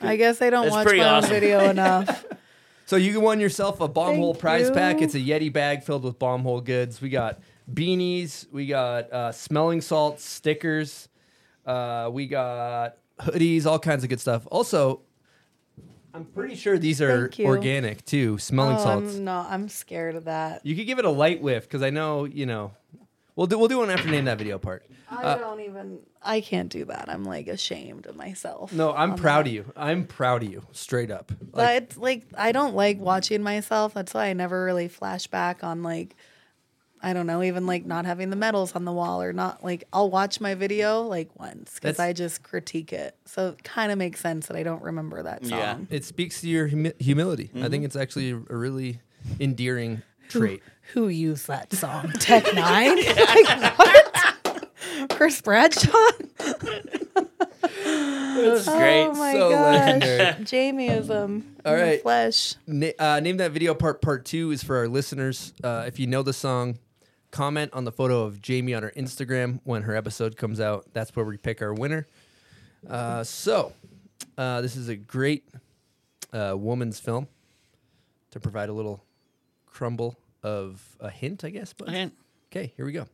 I 0.00 0.16
guess 0.16 0.42
I 0.42 0.50
don't 0.50 0.64
That's 0.64 0.74
watch 0.74 0.86
pretty 0.86 1.00
my 1.00 1.08
awesome. 1.08 1.30
video 1.30 1.70
enough. 1.70 2.24
so, 2.86 2.96
you 2.96 3.20
won 3.20 3.38
yourself 3.38 3.80
a 3.80 3.86
bomb 3.86 4.08
Thank 4.08 4.18
hole 4.18 4.34
prize 4.34 4.66
you. 4.68 4.74
pack. 4.74 5.00
It's 5.00 5.14
a 5.14 5.20
Yeti 5.20 5.52
bag 5.52 5.84
filled 5.84 6.02
with 6.02 6.18
bomb 6.18 6.42
hole 6.42 6.60
goods. 6.60 7.00
We 7.00 7.08
got 7.08 7.40
beanies. 7.72 8.46
We 8.52 8.66
got 8.66 9.12
uh, 9.12 9.30
smelling 9.32 9.80
salts, 9.80 10.24
stickers. 10.24 11.08
Uh, 11.64 12.10
we 12.12 12.26
got 12.26 12.96
hoodies, 13.20 13.64
all 13.66 13.78
kinds 13.78 14.02
of 14.02 14.10
good 14.10 14.20
stuff. 14.20 14.46
Also. 14.50 15.02
I'm 16.14 16.26
pretty 16.26 16.56
sure 16.56 16.76
these 16.78 17.00
are 17.00 17.30
organic 17.40 18.04
too. 18.04 18.36
Smelling 18.38 18.76
oh, 18.76 18.82
salts. 18.82 19.14
I'm, 19.14 19.24
no, 19.24 19.46
I'm 19.48 19.68
scared 19.68 20.14
of 20.14 20.24
that. 20.24 20.66
You 20.66 20.76
could 20.76 20.86
give 20.86 20.98
it 20.98 21.06
a 21.06 21.10
light 21.10 21.40
whiff 21.40 21.62
because 21.62 21.80
I 21.82 21.90
know 21.90 22.24
you 22.24 22.44
know. 22.44 22.72
We'll 23.34 23.46
do 23.46 23.58
we'll 23.58 23.68
do 23.68 23.78
one 23.78 23.90
after 23.90 24.08
name 24.10 24.26
that 24.26 24.38
video 24.38 24.58
part. 24.58 24.84
I 25.10 25.22
Uh, 25.22 25.38
don't 25.38 25.60
even. 25.60 25.98
I 26.22 26.40
can't 26.40 26.68
do 26.70 26.84
that. 26.86 27.08
I'm 27.08 27.24
like 27.24 27.48
ashamed 27.48 28.06
of 28.06 28.14
myself. 28.16 28.72
No, 28.72 28.92
I'm 28.92 29.12
on 29.12 29.18
proud 29.18 29.46
that. 29.46 29.50
of 29.50 29.54
you. 29.54 29.72
I'm 29.76 30.04
proud 30.06 30.42
of 30.42 30.50
you, 30.50 30.62
straight 30.72 31.10
up. 31.10 31.32
Like, 31.40 31.50
But 31.52 31.82
it's 31.82 31.96
like 31.96 32.26
I 32.36 32.52
don't 32.52 32.74
like 32.74 32.98
watching 33.00 33.42
myself. 33.42 33.94
That's 33.94 34.12
why 34.14 34.26
I 34.26 34.32
never 34.34 34.64
really 34.64 34.88
flash 34.88 35.26
back 35.26 35.64
on 35.64 35.82
like 35.82 36.14
I 37.04 37.14
don't 37.14 37.26
know, 37.26 37.42
even 37.42 37.66
like 37.66 37.84
not 37.84 38.04
having 38.04 38.30
the 38.30 38.36
medals 38.36 38.76
on 38.76 38.84
the 38.84 38.92
wall 38.92 39.20
or 39.22 39.32
not 39.32 39.64
like 39.64 39.84
I'll 39.92 40.08
watch 40.10 40.40
my 40.40 40.54
video 40.54 41.02
like 41.02 41.30
once 41.40 41.74
because 41.74 41.96
That's- 41.96 42.10
I 42.10 42.12
just 42.12 42.42
critique 42.44 42.92
it. 42.92 43.16
So 43.24 43.48
it 43.48 43.64
kind 43.64 43.90
of 43.90 43.98
makes 43.98 44.20
sense 44.20 44.46
that 44.46 44.56
I 44.56 44.62
don't 44.62 44.82
remember 44.82 45.22
that 45.22 45.44
song. 45.44 45.58
Yeah. 45.58 45.78
it 45.90 46.04
speaks 46.04 46.40
to 46.42 46.48
your 46.48 46.66
humi- 46.68 46.92
humility. 47.00 47.50
I 47.54 47.58
Mm-hmm. 47.58 47.70
think 47.70 47.84
it's 47.86 47.96
actually 47.96 48.30
a 48.30 48.36
really 48.36 49.00
endearing 49.40 50.02
trait. 50.28 50.62
Who 50.92 51.08
used 51.08 51.46
that 51.48 51.72
song? 51.72 52.08
Technine? 52.18 52.96
like, 53.56 53.78
what? 53.78 55.08
Chris 55.10 55.40
Bradshaw? 55.40 55.92
That's 56.38 56.64
great. 58.68 59.04
Oh 59.04 59.12
my 59.14 59.32
So 59.32 59.50
gosh. 59.50 59.74
legendary. 59.74 60.44
Jamieism. 60.44 61.56
All 61.64 61.74
the. 61.74 62.02
Flesh. 62.02 62.54
Na- 62.66 62.88
uh, 62.98 63.20
name 63.20 63.36
that 63.38 63.52
video 63.52 63.74
part. 63.74 64.02
Part 64.02 64.24
two 64.24 64.50
is 64.50 64.62
for 64.62 64.76
our 64.76 64.88
listeners. 64.88 65.52
Uh, 65.62 65.84
if 65.86 65.98
you 65.98 66.06
know 66.06 66.22
the 66.22 66.32
song, 66.32 66.78
comment 67.30 67.72
on 67.72 67.84
the 67.84 67.92
photo 67.92 68.22
of 68.24 68.40
Jamie 68.42 68.74
on 68.74 68.82
her 68.82 68.92
Instagram 68.96 69.60
when 69.64 69.82
her 69.82 69.96
episode 69.96 70.36
comes 70.36 70.60
out. 70.60 70.86
That's 70.92 71.14
where 71.16 71.24
we 71.24 71.36
pick 71.36 71.62
our 71.62 71.72
winner. 71.72 72.06
Uh, 72.88 73.22
so, 73.24 73.72
uh, 74.36 74.60
this 74.60 74.76
is 74.76 74.88
a 74.88 74.96
great 74.96 75.44
uh, 76.32 76.54
woman's 76.56 76.98
film 76.98 77.28
to 78.32 78.40
provide 78.40 78.68
a 78.68 78.72
little 78.72 79.04
crumble 79.66 80.16
of 80.42 80.96
a 81.00 81.10
hint, 81.10 81.44
I 81.44 81.50
guess. 81.50 81.72
But 81.72 81.88
A 81.88 81.92
hint. 81.92 82.14
Okay, 82.50 82.72
here 82.76 82.84
we 82.84 82.92
go. 82.92 83.06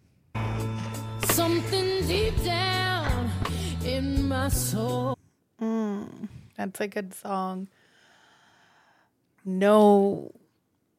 Something 1.26 2.06
deep 2.06 2.42
down 2.44 3.30
in 3.84 4.28
my 4.28 4.48
soul. 4.48 5.16
Mm, 5.60 6.28
that's 6.56 6.80
a 6.80 6.88
good 6.88 7.14
song. 7.14 7.68
No 9.44 10.32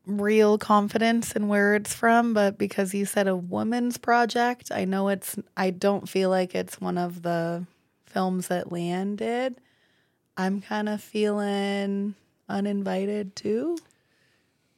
real 0.05 0.57
confidence 0.57 1.33
in 1.33 1.47
where 1.47 1.75
it's 1.75 1.93
from, 1.93 2.33
but 2.33 2.57
because 2.57 2.93
you 2.93 3.05
said 3.05 3.27
a 3.27 3.35
woman's 3.35 3.97
project, 3.97 4.71
I 4.71 4.85
know 4.85 5.09
it's, 5.09 5.37
I 5.55 5.69
don't 5.69 6.09
feel 6.09 6.29
like 6.29 6.55
it's 6.55 6.81
one 6.81 6.97
of 6.97 7.21
the 7.21 7.65
films 8.05 8.47
that 8.47 8.69
Leanne 8.69 9.17
did. 9.17 9.61
I'm 10.35 10.61
kind 10.61 10.89
of 10.89 11.01
feeling 11.01 12.15
uninvited 12.47 13.35
too. 13.35 13.77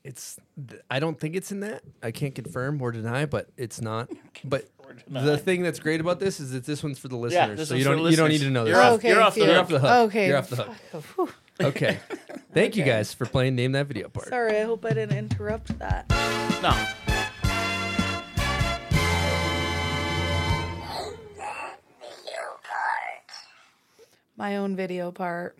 It's. 0.03 0.37
th- 0.69 0.81
I 0.89 0.99
don't 0.99 1.19
think 1.19 1.35
it's 1.35 1.51
in 1.51 1.59
that. 1.61 1.83
I 2.01 2.11
can't 2.11 2.33
confirm 2.33 2.81
or 2.81 2.91
deny, 2.91 3.25
but 3.25 3.47
it's 3.57 3.81
not. 3.81 4.09
But 4.43 4.67
the 5.07 5.37
thing 5.37 5.61
that's 5.63 5.79
great 5.79 6.01
about 6.01 6.19
this 6.19 6.39
is 6.41 6.51
that 6.51 6.65
this 6.65 6.83
one's 6.83 6.99
for 6.99 7.07
the 7.07 7.15
listeners, 7.15 7.57
this 7.59 7.69
so 7.69 7.75
one's 7.75 7.79
you 7.85 7.89
for 7.89 7.95
don't 7.95 8.03
the 8.03 8.09
you 8.11 8.17
don't 8.17 8.27
need 8.29 8.33
listeners. 8.41 8.47
to 8.49 8.53
know 8.53 8.63
this. 8.65 8.71
You're 8.73 8.81
off- 8.81 8.93
Okay, 8.93 9.09
you're 9.09 9.21
off 9.21 9.35
the 9.35 9.39
You're 9.41 9.53
hook. 9.53 9.61
off 9.61 9.69
the 9.69 9.79
hook. 9.79 9.91
Okay. 10.09 10.27
You're 10.27 10.37
off 10.37 10.49
the 10.49 10.55
hook. 10.57 10.75
Oh, 10.93 10.99
whew. 11.15 11.29
Okay. 11.67 11.99
Thank 12.53 12.75
you 12.75 12.83
guys 12.83 13.13
for 13.13 13.25
playing 13.25 13.55
Name 13.55 13.71
That 13.73 13.85
Video 13.87 14.09
part. 14.09 14.27
Sorry, 14.27 14.57
I 14.59 14.63
hope 14.63 14.83
I 14.83 14.89
didn't 14.89 15.17
interrupt 15.17 15.77
that. 15.79 16.09
No. 16.61 16.75
My 24.37 24.57
own 24.57 24.75
video 24.75 25.11
part. 25.11 25.57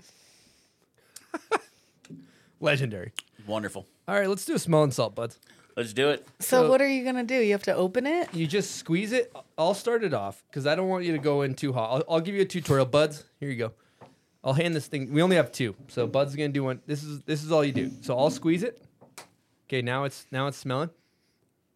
Legendary. 2.60 3.12
Wonderful. 3.46 3.86
All 4.08 4.16
right, 4.16 4.28
let's 4.28 4.46
do 4.46 4.56
a 4.56 4.60
small 4.60 4.84
insult, 4.84 5.16
buds. 5.16 5.40
Let's 5.78 5.94
do 5.94 6.10
it. 6.10 6.28
So, 6.40 6.70
what 6.70 6.82
are 6.82 6.88
you 6.88 7.04
gonna 7.06 7.24
do? 7.24 7.36
You 7.36 7.54
have 7.54 7.64
to 7.64 7.76
open 7.76 8.06
it. 8.06 8.34
You 8.34 8.46
just 8.46 8.76
squeeze 8.76 9.14
it. 9.14 9.34
I'll 9.58 9.74
start 9.74 10.04
it 10.04 10.14
off 10.14 10.44
because 10.50 10.68
I 10.68 10.76
don't 10.76 10.90
want 10.90 11.06
you 11.06 11.14
to 11.14 11.18
go 11.18 11.44
in 11.44 11.54
too 11.56 11.72
hot. 11.72 11.92
I'll, 11.92 12.16
I'll 12.16 12.22
give 12.22 12.36
you 12.36 12.42
a 12.42 12.46
tutorial, 12.46 12.86
buds. 12.86 13.24
Here 13.40 13.50
you 13.50 13.56
go. 13.56 13.72
I'll 14.44 14.54
hand 14.54 14.76
this 14.76 14.88
thing. 14.88 15.14
We 15.14 15.22
only 15.22 15.36
have 15.36 15.52
two, 15.52 15.76
so 15.88 16.08
Bud's 16.08 16.32
is 16.32 16.36
gonna 16.36 16.50
do 16.50 16.64
one. 16.64 16.82
This 16.88 17.04
is 17.04 17.22
this 17.22 17.44
is 17.44 17.52
all 17.52 17.64
you 17.64 17.72
do. 17.72 17.92
So 18.02 18.18
I'll 18.18 18.32
squeeze 18.32 18.64
it. 18.64 18.82
Okay, 19.68 19.82
now 19.82 20.04
it's 20.04 20.26
now 20.32 20.48
it's 20.48 20.58
smelling. 20.58 20.90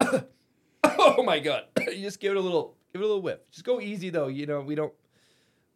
oh 0.84 1.22
my 1.22 1.38
god! 1.38 1.64
you 1.78 2.02
just 2.02 2.20
give 2.20 2.32
it 2.32 2.36
a 2.36 2.40
little 2.40 2.74
give 2.92 3.00
it 3.00 3.04
a 3.04 3.06
little 3.06 3.22
whiff. 3.22 3.38
Just 3.50 3.64
go 3.64 3.80
easy 3.80 4.10
though. 4.10 4.26
You 4.26 4.46
know 4.46 4.60
we 4.60 4.74
don't 4.74 4.92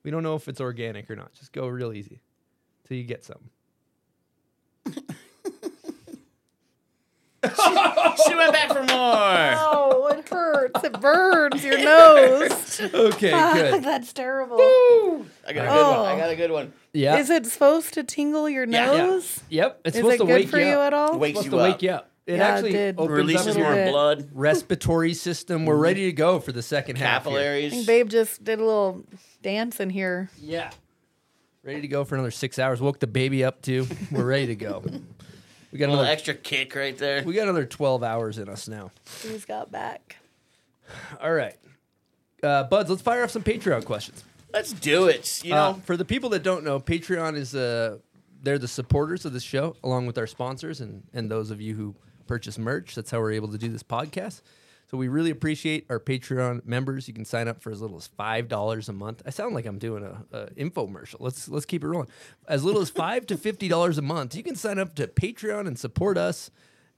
we 0.02 0.10
don't 0.10 0.22
know 0.22 0.34
if 0.34 0.48
it's 0.48 0.60
organic 0.60 1.10
or 1.10 1.16
not. 1.16 1.32
Just 1.32 1.52
go 1.52 1.68
real 1.68 1.92
easy 1.92 2.20
till 2.86 2.96
you 2.96 3.04
get 3.04 3.24
something. 3.24 3.50
she 7.44 8.34
went 8.34 8.52
back 8.52 8.68
for 8.68 8.82
more. 8.82 8.86
Oh, 8.92 10.08
it 10.12 10.28
hurts. 10.28 10.84
It 10.84 11.00
burns 11.00 11.64
your 11.64 11.78
nose. 11.78 12.80
Okay, 12.80 13.30
Fuck, 13.30 13.54
good. 13.54 13.82
That's 13.84 14.12
terrible. 14.12 14.58
I 15.46 15.52
got 15.52 15.64
a 15.64 15.68
good 15.68 15.68
Oh. 15.70 16.02
one. 16.02 16.12
I 16.12 16.18
got 16.18 16.30
a 16.30 16.36
good 16.36 16.50
one. 16.50 16.72
Yeah. 16.92 17.18
Is 17.18 17.30
it 17.30 17.46
supposed 17.46 17.94
to 17.94 18.04
tingle 18.04 18.48
your 18.48 18.66
Yeah. 18.66 18.92
Yeah. 18.92 18.98
nose? 19.06 19.40
Yep. 19.48 19.80
It's 19.84 19.96
Is 19.96 20.00
supposed 20.00 20.14
it 20.14 20.18
to 20.18 20.24
good 20.26 20.32
wake 20.34 20.48
for 20.48 20.58
you 20.58 20.66
you 20.66 20.72
up. 20.74 20.86
at 20.88 20.94
all? 20.94 21.18
Wakes 21.18 21.38
supposed 21.38 21.44
you 21.46 21.50
to 21.52 21.56
wake 21.64 21.74
up. 21.76 21.82
you 21.82 21.90
up. 21.90 22.10
It 22.26 22.36
Yeah, 22.36 22.36
it 22.36 22.40
actually 22.52 22.72
did. 22.72 22.94
opens 22.98 23.16
Releases 23.16 23.46
up 23.48 23.54
Little 23.56 23.62
more 23.62 23.74
bit. 23.74 23.90
blood, 23.90 24.28
respiratory 24.34 25.14
system. 25.14 25.64
We're 25.64 25.76
ready 25.76 26.04
to 26.06 26.12
go 26.12 26.38
for 26.40 26.52
the 26.52 26.62
second 26.62 26.96
half. 26.96 27.24
here. 27.24 27.32
I 27.32 27.34
capillaries. 27.40 27.72
think 27.72 27.86
Babe 27.86 28.08
just 28.08 28.44
did 28.44 28.58
a 28.60 28.64
little 28.64 29.02
dance 29.42 29.80
in 29.80 29.90
here. 29.90 30.30
Yeah. 30.40 30.70
Ready 31.64 31.80
to 31.80 31.88
go 31.88 32.04
for 32.04 32.14
another 32.14 32.30
six 32.30 32.58
hours. 32.58 32.80
Woke 32.80 33.00
the 33.00 33.06
baby 33.06 33.42
up 33.44 33.62
too. 33.62 33.86
We're 34.10 34.24
ready 34.24 34.46
to 34.48 34.54
go. 34.56 34.82
We 35.72 35.78
got 35.78 35.86
A 35.86 35.88
little 35.88 36.00
another. 36.00 36.12
extra 36.12 36.34
kick 36.34 36.74
right 36.74 36.96
there. 36.98 37.22
We 37.22 37.34
got 37.34 37.44
another 37.44 37.64
twelve 37.66 38.02
hours 38.02 38.38
in 38.38 38.48
us 38.48 38.66
now. 38.68 38.90
He's 39.22 39.44
got 39.44 39.70
back. 39.70 40.16
All 41.22 41.32
right, 41.32 41.54
uh, 42.42 42.64
buds. 42.64 42.90
Let's 42.90 43.02
fire 43.02 43.22
off 43.22 43.30
some 43.30 43.42
Patreon 43.44 43.84
questions. 43.84 44.24
Let's 44.52 44.72
do 44.72 45.06
it. 45.06 45.42
You 45.44 45.54
Uh, 45.54 45.72
know, 45.72 45.80
for 45.84 45.96
the 45.96 46.04
people 46.04 46.30
that 46.30 46.42
don't 46.42 46.64
know, 46.64 46.80
Patreon 46.80 47.36
is 47.36 47.54
uh, 47.54 47.98
they're 48.42 48.58
the 48.58 48.66
supporters 48.66 49.24
of 49.24 49.32
the 49.32 49.38
show, 49.40 49.76
along 49.84 50.06
with 50.06 50.18
our 50.18 50.26
sponsors 50.26 50.80
and 50.80 51.04
and 51.14 51.30
those 51.30 51.50
of 51.52 51.60
you 51.60 51.76
who 51.76 51.94
purchase 52.26 52.58
merch. 52.58 52.94
That's 52.96 53.10
how 53.12 53.20
we're 53.20 53.32
able 53.32 53.48
to 53.48 53.58
do 53.58 53.68
this 53.68 53.84
podcast. 53.84 54.40
So 54.90 54.96
we 54.96 55.06
really 55.06 55.30
appreciate 55.30 55.86
our 55.88 56.00
Patreon 56.00 56.66
members. 56.66 57.06
You 57.06 57.14
can 57.14 57.24
sign 57.24 57.46
up 57.46 57.62
for 57.62 57.70
as 57.70 57.80
little 57.80 57.96
as 57.96 58.08
five 58.08 58.48
dollars 58.48 58.88
a 58.88 58.92
month. 58.92 59.22
I 59.24 59.30
sound 59.30 59.54
like 59.54 59.64
I'm 59.64 59.78
doing 59.78 60.02
a, 60.02 60.36
a 60.36 60.46
infomercial. 60.54 61.16
Let's 61.20 61.48
let's 61.48 61.64
keep 61.64 61.84
it 61.84 61.86
rolling. 61.86 62.08
As 62.48 62.64
little 62.64 62.80
as 62.80 62.90
five 62.90 63.24
to 63.26 63.36
fifty 63.36 63.68
dollars 63.68 63.98
a 63.98 64.02
month, 64.02 64.34
you 64.34 64.42
can 64.42 64.56
sign 64.56 64.80
up 64.80 64.96
to 64.96 65.06
Patreon 65.06 65.68
and 65.68 65.78
support 65.78 66.18
us. 66.18 66.50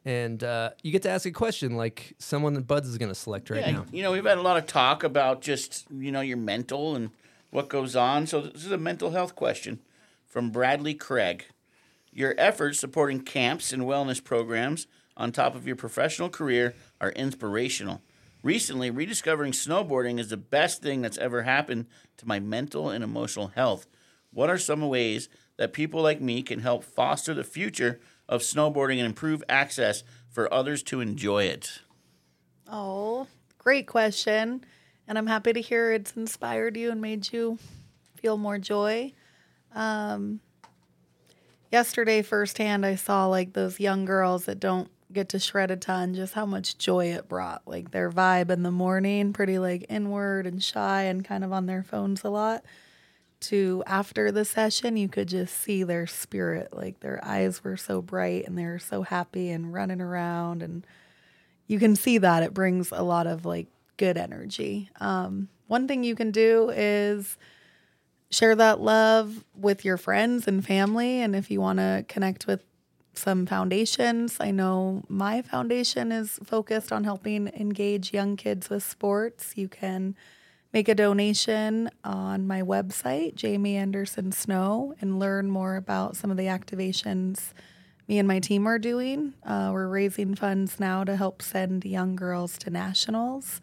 And 0.06 0.43
uh, 0.43 0.70
you 0.82 0.90
get 0.90 1.02
to 1.02 1.10
ask 1.10 1.27
a 1.27 1.31
question 1.31 1.77
like 1.77 2.14
someone 2.19 2.55
that 2.55 2.66
Buds 2.66 2.89
is 2.89 2.97
going 2.97 3.10
to 3.10 3.14
select 3.14 3.51
right 3.51 3.60
yeah, 3.60 3.73
now. 3.73 3.86
you 3.93 4.02
know, 4.02 4.10
we've 4.10 4.24
had 4.24 4.39
a 4.39 4.43
lot 4.43 4.56
of 4.56 4.66
talk 4.66 5.05
about 5.05 5.43
just 5.43 5.85
you 5.90 6.10
know 6.10 6.23
your 6.23 6.39
mental 6.39 6.97
and 6.97 7.10
what 7.51 7.69
goes 7.69 7.94
on. 7.94 8.27
So 8.27 8.40
this 8.40 8.64
is 8.64 8.73
a 8.73 8.78
mental 8.78 9.10
health 9.10 9.35
question 9.35 9.81
from 10.27 10.51
Bradley 10.51 10.94
Craig. 10.94 11.44
Your 12.10 12.35
efforts 12.39 12.81
supporting 12.81 13.20
camps 13.20 13.70
and 13.70 13.82
wellness 13.82 14.23
programs 14.24 14.86
on 15.16 15.32
top 15.32 15.55
of 15.55 15.66
your 15.66 15.76
professional 15.76 16.28
career 16.28 16.74
are 17.01 17.10
inspirational. 17.10 18.02
Recently, 18.43 18.90
rediscovering 18.90 19.52
snowboarding 19.52 20.18
is 20.18 20.28
the 20.28 20.36
best 20.36 20.82
thing 20.82 21.01
that's 21.01 21.18
ever 21.18 21.43
happened 21.43 21.86
to 22.16 22.26
my 22.26 22.40
mental 22.40 22.90
and 22.90 23.05
emotional 23.05 23.48
health. 23.48 23.86
What 24.32 24.51
are 24.51 24.59
some 24.59 24.80
ways 24.89 25.28
that 25.59 25.72
people 25.72 26.02
like 26.02 26.20
me 26.20 26.43
can 26.43 26.60
help 26.60 26.82
foster 26.82 27.34
the 27.34 27.44
future 27.44 28.01
of 28.28 28.40
snowboarding 28.40 28.97
and 28.97 29.06
improve 29.06 29.44
access 29.48 30.02
for 30.28 30.52
others 30.52 30.82
to 30.84 31.01
enjoy 31.01 31.44
it? 31.44 31.82
Oh, 32.66 33.28
great 33.59 33.86
question. 33.86 34.64
And 35.06 35.18
I'm 35.18 35.26
happy 35.26 35.52
to 35.52 35.60
hear 35.60 35.93
it's 35.93 36.16
inspired 36.16 36.76
you 36.76 36.90
and 36.90 37.01
made 37.01 37.32
you 37.32 37.59
feel 38.16 38.39
more 38.39 38.59
joy. 38.59 39.12
Um, 39.74 40.40
yesterday, 41.70 42.22
firsthand, 42.22 42.86
I 42.86 42.94
saw 42.94 43.26
like 43.26 43.52
those 43.52 43.78
young 43.78 44.05
girls 44.05 44.47
that 44.47 44.59
don't 44.59 44.90
get 45.12 45.28
to 45.30 45.39
shred 45.39 45.70
a 45.70 45.76
ton, 45.76 46.14
just 46.14 46.34
how 46.34 46.47
much 46.47 46.78
joy 46.78 47.06
it 47.06 47.28
brought. 47.28 47.62
Like 47.66 47.90
their 47.90 48.10
vibe 48.10 48.51
in 48.51 48.62
the 48.62 48.70
morning, 48.70 49.32
pretty 49.32 49.59
like 49.59 49.86
inward 49.89 50.47
and 50.47 50.62
shy 50.62 51.02
and 51.02 51.24
kind 51.24 51.44
of 51.44 51.52
on 51.52 51.66
their 51.66 51.82
phones 51.82 52.24
a 52.24 52.30
lot. 52.30 52.64
To 53.43 53.82
after 53.86 54.30
the 54.30 54.44
session, 54.44 54.97
you 54.97 55.09
could 55.09 55.28
just 55.28 55.56
see 55.56 55.82
their 55.82 56.06
spirit. 56.06 56.68
Like 56.72 57.01
their 57.01 57.20
eyes 57.24 57.64
were 57.64 57.76
so 57.76 58.01
bright 58.01 58.47
and 58.47 58.56
they 58.56 58.66
were 58.66 58.78
so 58.78 59.02
happy 59.02 59.51
and 59.51 59.72
running 59.72 60.01
around 60.01 60.62
and 60.62 60.86
you 61.66 61.78
can 61.78 61.97
see 61.97 62.18
that 62.18 62.43
it 62.43 62.52
brings 62.52 62.93
a 62.93 63.02
lot 63.02 63.26
of 63.26 63.44
like 63.44 63.68
good 63.97 64.16
energy. 64.16 64.90
Um, 65.01 65.48
one 65.68 65.89
thing 65.89 66.05
you 66.05 66.14
can 66.14 66.30
do 66.30 66.70
is 66.74 67.39
share 68.30 68.55
that 68.56 68.80
love 68.80 69.44
with 69.55 69.84
your 69.84 69.97
friends 69.97 70.48
and 70.48 70.64
family. 70.64 71.20
And 71.20 71.36
if 71.36 71.51
you 71.51 71.60
want 71.60 71.78
to 71.78 72.05
connect 72.09 72.47
with 72.47 72.64
some 73.14 73.47
foundations, 73.47 74.39
I 74.40 74.51
know 74.51 75.02
my 75.09 75.43
foundation 75.43 76.12
is 76.12 76.39
focused 76.44 76.93
on 76.93 77.05
helping 77.05 77.48
engage 77.48 78.12
young 78.12 78.36
kids 78.36 78.70
with 78.70 78.82
sports. 78.82 79.52
You 79.56 79.68
can 79.68 80.16
make 80.72 80.89
a 80.89 80.94
donation 80.94 81.90
on 82.02 82.47
my 82.47 82.62
website, 82.62 83.34
Jamie 83.34 83.76
Anderson 83.76 84.32
Snow, 84.32 84.94
and 85.01 85.18
learn 85.18 85.51
more 85.51 85.76
about 85.76 86.16
some 86.16 86.30
of 86.30 86.36
the 86.36 86.47
activations 86.47 87.52
me 88.09 88.18
and 88.18 88.26
my 88.26 88.40
team 88.40 88.66
are 88.66 88.78
doing. 88.78 89.32
Uh, 89.44 89.70
we're 89.72 89.89
raising 89.89 90.34
funds 90.34 90.80
now 90.80 91.05
to 91.05 91.16
help 91.16 91.40
send 91.40 91.84
young 91.84 92.16
girls 92.16 92.59
to 92.59 92.70
nationals. 92.70 93.60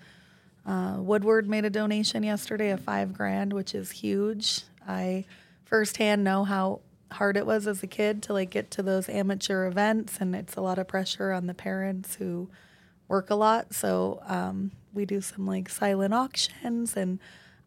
Uh, 0.65 0.95
Woodward 0.97 1.47
made 1.49 1.65
a 1.65 1.69
donation 1.69 2.23
yesterday 2.23 2.71
of 2.71 2.80
five 2.80 3.13
grand, 3.13 3.53
which 3.53 3.76
is 3.76 3.91
huge. 3.91 4.61
I 4.88 5.26
firsthand 5.65 6.23
know 6.23 6.45
how 6.45 6.81
hard 7.11 7.38
it 7.38 7.45
was 7.45 7.68
as 7.68 7.84
a 7.84 7.88
kid 7.88 8.22
to 8.23 8.34
like 8.34 8.49
get 8.49 8.72
to 8.72 8.84
those 8.84 9.10
amateur 9.10 9.68
events, 9.68 10.18
and 10.19 10.36
it's 10.36 10.56
a 10.56 10.61
lot 10.61 10.80
of 10.80 10.88
pressure 10.88 11.31
on 11.31 11.48
the 11.48 11.53
parents 11.53 12.15
who 12.15 12.49
work 13.07 13.30
a 13.30 13.36
lot. 13.36 13.73
So 13.73 14.22
um, 14.27 14.72
we 14.94 15.06
do 15.06 15.22
some 15.22 15.45
like 15.45 15.69
silent 15.69 16.14
auctions, 16.14 16.95
and 16.95 17.19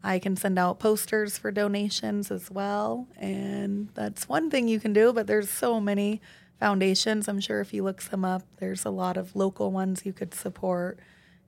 I 0.03 0.19
can 0.19 0.35
send 0.35 0.59
out 0.59 0.79
posters 0.79 1.37
for 1.37 1.51
donations 1.51 2.31
as 2.31 2.51
well. 2.51 3.07
And 3.17 3.89
that's 3.93 4.27
one 4.27 4.49
thing 4.49 4.67
you 4.67 4.79
can 4.79 4.93
do, 4.93 5.13
but 5.13 5.27
there's 5.27 5.49
so 5.49 5.79
many 5.79 6.21
foundations. 6.59 7.27
I'm 7.27 7.39
sure 7.39 7.61
if 7.61 7.73
you 7.73 7.83
look 7.83 8.01
some 8.01 8.25
up, 8.25 8.43
there's 8.57 8.85
a 8.85 8.89
lot 8.89 9.17
of 9.17 9.35
local 9.35 9.71
ones 9.71 10.05
you 10.05 10.13
could 10.13 10.33
support. 10.33 10.99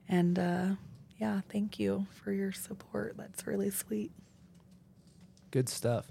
And 0.08 0.38
uh, 0.38 0.66
yeah, 1.18 1.40
thank 1.50 1.78
you 1.78 2.06
for 2.10 2.32
your 2.32 2.52
support. 2.52 3.16
That's 3.16 3.46
really 3.46 3.70
sweet. 3.70 4.12
Good 5.50 5.68
stuff. 5.68 6.10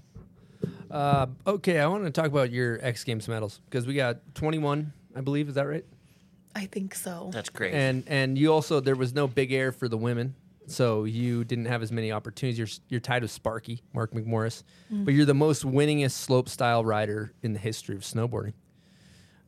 Uh, 0.90 1.26
okay, 1.46 1.78
I 1.80 1.86
want 1.86 2.04
to 2.04 2.10
talk 2.10 2.26
about 2.26 2.50
your 2.50 2.78
X 2.84 3.04
Games 3.04 3.26
medals 3.28 3.60
because 3.68 3.86
we 3.86 3.94
got 3.94 4.18
21, 4.34 4.92
I 5.14 5.20
believe. 5.20 5.48
Is 5.48 5.54
that 5.56 5.66
right? 5.66 5.84
I 6.54 6.66
think 6.66 6.94
so. 6.94 7.30
That's 7.32 7.50
great. 7.50 7.74
And 7.74 8.04
and 8.06 8.38
you 8.38 8.52
also 8.52 8.80
there 8.80 8.96
was 8.96 9.12
no 9.14 9.26
big 9.26 9.52
air 9.52 9.72
for 9.72 9.88
the 9.88 9.98
women 9.98 10.34
so 10.68 11.04
you 11.04 11.44
didn't 11.44 11.66
have 11.66 11.82
as 11.82 11.92
many 11.92 12.10
opportunities. 12.12 12.58
You're 12.58 12.68
you're 12.88 13.00
tied 13.00 13.22
with 13.22 13.30
Sparky, 13.30 13.82
Mark 13.92 14.12
McMorris, 14.12 14.62
Mm. 14.92 15.04
but 15.04 15.12
you're 15.14 15.26
the 15.26 15.34
most 15.34 15.64
winningest 15.64 16.12
slope 16.12 16.48
style 16.48 16.84
rider 16.84 17.32
in 17.42 17.52
the 17.52 17.58
history 17.58 17.94
of 17.94 18.02
snowboarding. 18.02 18.54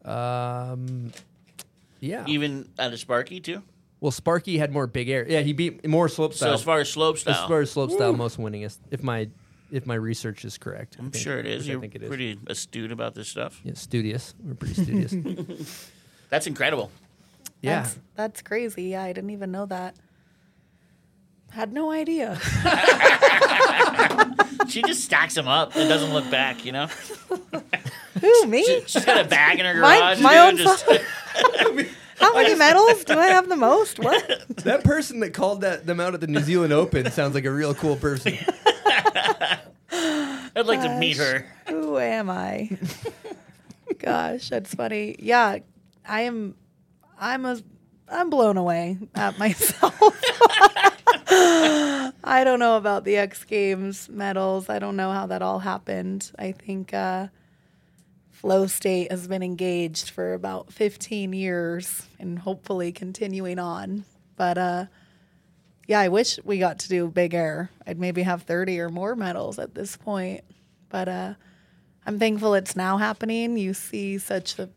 Um, 0.04 1.12
yeah. 2.00 2.24
Even 2.26 2.68
out 2.78 2.92
of 2.92 2.98
Sparky 3.00 3.40
too. 3.40 3.62
Well, 4.00 4.12
Sparky 4.12 4.58
had 4.58 4.70
more 4.72 4.86
big 4.86 5.08
air. 5.08 5.26
Yeah, 5.28 5.40
he 5.40 5.52
beat 5.52 5.86
more 5.86 6.08
slope 6.08 6.32
So 6.32 6.46
style. 6.46 6.54
as 6.54 6.62
far 6.62 6.78
as 6.80 6.88
slope 6.88 7.18
style, 7.18 7.32
as 7.32 7.36
style. 7.38 7.48
far 7.48 7.60
as 7.62 7.70
slope 7.70 7.90
style, 7.90 8.12
Woo. 8.12 8.16
most 8.18 8.38
winningest. 8.38 8.78
If 8.90 9.02
my 9.02 9.28
if 9.70 9.86
my 9.86 9.94
research 9.94 10.44
is 10.44 10.58
correct, 10.58 10.96
I 10.98 11.02
I'm 11.02 11.10
think- 11.10 11.22
sure 11.22 11.38
it 11.38 11.46
is. 11.46 11.66
You're 11.68 11.80
think 11.80 11.94
it 11.94 12.02
is. 12.02 12.08
pretty 12.08 12.38
astute 12.46 12.92
about 12.92 13.14
this 13.14 13.28
stuff. 13.28 13.60
Yeah, 13.64 13.74
studious. 13.74 14.34
We're 14.42 14.54
pretty 14.54 14.74
studious. 14.74 15.90
That's 16.30 16.46
incredible. 16.46 16.90
yeah. 17.62 17.82
That's, 17.82 17.98
that's 18.16 18.42
crazy. 18.42 18.84
Yeah, 18.84 19.02
I 19.04 19.12
didn't 19.14 19.30
even 19.30 19.50
know 19.50 19.64
that. 19.66 19.96
Had 21.50 21.72
no 21.72 21.90
idea. 21.90 22.38
she 24.68 24.82
just 24.82 25.02
stacks 25.04 25.34
them 25.34 25.48
up 25.48 25.74
and 25.74 25.88
doesn't 25.88 26.12
look 26.12 26.30
back. 26.30 26.64
You 26.66 26.72
know. 26.72 26.86
Who 28.20 28.46
me? 28.46 28.62
She, 28.64 28.80
has 28.98 29.04
got 29.06 29.24
a 29.24 29.28
bag 29.28 29.58
in 29.58 29.64
her 29.64 29.80
My- 29.80 29.98
garage. 29.98 30.20
my 30.20 30.34
dude, 30.34 30.40
own 30.40 30.56
just- 30.58 30.86
How 32.18 32.34
many 32.34 32.54
medals 32.56 33.04
do 33.04 33.16
I 33.18 33.28
have 33.28 33.48
the 33.48 33.56
most? 33.56 33.98
What? 34.00 34.44
that 34.64 34.82
person 34.84 35.20
that 35.20 35.30
called 35.32 35.60
that 35.62 35.86
them 35.86 36.00
out 36.00 36.14
at 36.14 36.20
the 36.20 36.26
New 36.26 36.40
Zealand 36.40 36.72
Open 36.72 37.08
sounds 37.12 37.34
like 37.34 37.44
a 37.44 37.52
real 37.52 37.74
cool 37.74 37.94
person. 37.96 38.36
I'd 39.90 40.66
like 40.66 40.82
to 40.82 40.98
meet 40.98 41.16
her. 41.16 41.46
Who 41.68 41.98
am 41.98 42.30
I? 42.30 42.78
Gosh, 43.98 44.48
that's 44.48 44.74
funny. 44.74 45.16
Yeah, 45.18 45.58
I 46.06 46.20
am. 46.22 46.54
I'm 47.18 47.44
a. 47.44 47.58
I'm 48.10 48.30
blown 48.30 48.56
away 48.56 48.98
at 49.14 49.38
myself. 49.38 49.94
I 51.30 52.42
don't 52.44 52.58
know 52.58 52.76
about 52.76 53.04
the 53.04 53.16
X 53.16 53.44
Games 53.44 54.08
medals. 54.08 54.68
I 54.68 54.78
don't 54.78 54.96
know 54.96 55.12
how 55.12 55.26
that 55.26 55.42
all 55.42 55.58
happened. 55.58 56.30
I 56.38 56.52
think 56.52 56.94
uh, 56.94 57.28
Flow 58.30 58.66
State 58.66 59.10
has 59.10 59.28
been 59.28 59.42
engaged 59.42 60.10
for 60.10 60.32
about 60.32 60.72
15 60.72 61.32
years 61.32 62.06
and 62.18 62.38
hopefully 62.38 62.92
continuing 62.92 63.58
on. 63.58 64.04
But 64.36 64.56
uh, 64.56 64.84
yeah, 65.88 66.00
I 66.00 66.08
wish 66.08 66.38
we 66.44 66.58
got 66.58 66.80
to 66.80 66.88
do 66.88 67.08
Big 67.08 67.32
Air. 67.32 67.70
I'd 67.86 67.98
maybe 67.98 68.22
have 68.22 68.42
30 68.42 68.78
or 68.78 68.90
more 68.90 69.16
medals 69.16 69.58
at 69.58 69.74
this 69.74 69.96
point. 69.96 70.44
But 70.90 71.08
uh, 71.08 71.34
I'm 72.06 72.18
thankful 72.18 72.52
it's 72.54 72.76
now 72.76 72.98
happening. 72.98 73.56
You 73.56 73.72
see 73.72 74.18
such 74.18 74.58
a 74.58 74.68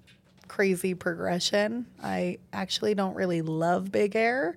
crazy 0.48 0.94
progression. 0.94 1.86
I 2.02 2.40
actually 2.54 2.96
don't 2.96 3.14
really 3.14 3.42
love 3.42 3.92
Big 3.92 4.16
Air, 4.16 4.56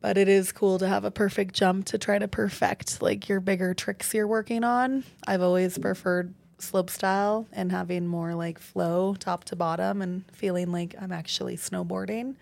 but 0.00 0.16
it 0.16 0.28
is 0.28 0.50
cool 0.50 0.78
to 0.78 0.88
have 0.88 1.04
a 1.04 1.10
perfect 1.10 1.54
jump 1.54 1.84
to 1.86 1.98
try 1.98 2.18
to 2.18 2.26
perfect 2.26 3.02
like 3.02 3.28
your 3.28 3.40
bigger 3.40 3.74
tricks 3.74 4.14
you're 4.14 4.26
working 4.26 4.64
on. 4.64 5.04
I've 5.26 5.42
always 5.42 5.76
preferred 5.76 6.32
slope 6.58 6.88
style 6.88 7.46
and 7.52 7.70
having 7.70 8.06
more 8.06 8.34
like 8.34 8.58
flow 8.58 9.14
top 9.14 9.44
to 9.44 9.56
bottom 9.56 10.00
and 10.00 10.24
feeling 10.32 10.72
like 10.72 10.94
I'm 10.98 11.12
actually 11.12 11.58
snowboarding. 11.58 12.36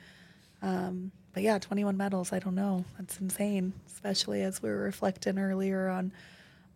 Um, 0.62 1.11
but 1.33 1.43
yeah, 1.43 1.59
21 1.59 1.97
medals, 1.97 2.33
I 2.33 2.39
don't 2.39 2.55
know. 2.55 2.85
That's 2.99 3.19
insane, 3.21 3.73
especially 3.87 4.43
as 4.43 4.63
we 4.63 4.69
were 4.71 4.79
reflecting 4.83 5.39
earlier 5.39 5.89
on 5.89 6.13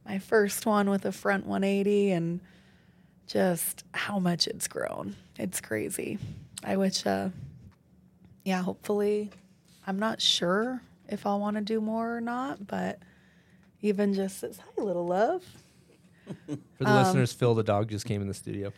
my 0.06 0.18
first 0.18 0.66
one 0.66 0.88
with 0.90 1.04
a 1.04 1.12
front 1.12 1.46
180 1.46 2.12
and 2.12 2.40
just 3.26 3.84
how 3.92 4.18
much 4.18 4.46
it's 4.46 4.68
grown. 4.68 5.16
It's 5.38 5.60
crazy. 5.60 6.18
I 6.64 6.76
wish, 6.76 7.04
uh, 7.06 7.30
yeah, 8.44 8.62
hopefully, 8.62 9.30
I'm 9.86 9.98
not 9.98 10.20
sure 10.22 10.80
if 11.08 11.26
I'll 11.26 11.40
want 11.40 11.56
to 11.56 11.62
do 11.62 11.80
more 11.80 12.16
or 12.16 12.20
not, 12.20 12.66
but 12.66 12.98
even 13.82 14.14
just 14.14 14.38
says, 14.38 14.58
hi, 14.58 14.82
little 14.82 15.06
love. 15.06 15.44
For 16.46 16.56
the 16.84 16.88
Um, 16.90 17.04
listeners, 17.04 17.32
Phil 17.32 17.54
the 17.54 17.62
dog 17.62 17.88
just 17.88 18.04
came 18.06 18.20
in 18.22 18.28
the 18.28 18.34
studio. 18.34 18.72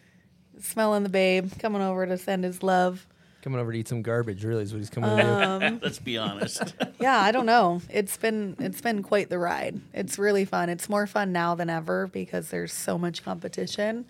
Smelling 0.60 1.02
the 1.02 1.08
babe, 1.08 1.50
coming 1.58 1.80
over 1.80 2.04
to 2.06 2.18
send 2.18 2.44
his 2.44 2.62
love. 2.62 3.06
Coming 3.48 3.62
over 3.62 3.72
to 3.72 3.78
eat 3.78 3.88
some 3.88 4.02
garbage, 4.02 4.44
really 4.44 4.62
is 4.62 4.74
what 4.74 4.80
he's 4.80 4.90
coming 4.90 5.08
to 5.16 5.22
do. 5.22 5.30
Um, 5.30 5.80
Let's 5.82 5.98
be 5.98 6.18
honest. 6.18 6.74
yeah, 7.00 7.18
I 7.18 7.32
don't 7.32 7.46
know. 7.46 7.80
It's 7.88 8.14
been 8.18 8.54
it's 8.58 8.82
been 8.82 9.02
quite 9.02 9.30
the 9.30 9.38
ride. 9.38 9.80
It's 9.94 10.18
really 10.18 10.44
fun. 10.44 10.68
It's 10.68 10.86
more 10.86 11.06
fun 11.06 11.32
now 11.32 11.54
than 11.54 11.70
ever 11.70 12.08
because 12.08 12.50
there's 12.50 12.74
so 12.74 12.98
much 12.98 13.24
competition 13.24 14.04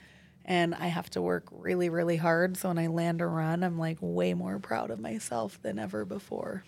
and 0.45 0.75
I 0.75 0.89
have 0.89 1.09
to 1.11 1.23
work 1.23 1.45
really 1.53 1.89
really 1.89 2.17
hard. 2.17 2.57
So 2.57 2.67
when 2.67 2.81
I 2.81 2.89
land 2.89 3.21
a 3.21 3.27
run, 3.27 3.63
I'm 3.63 3.79
like 3.79 3.99
way 4.01 4.35
more 4.35 4.59
proud 4.59 4.91
of 4.91 4.99
myself 4.99 5.63
than 5.63 5.79
ever 5.79 6.05
before. 6.05 6.65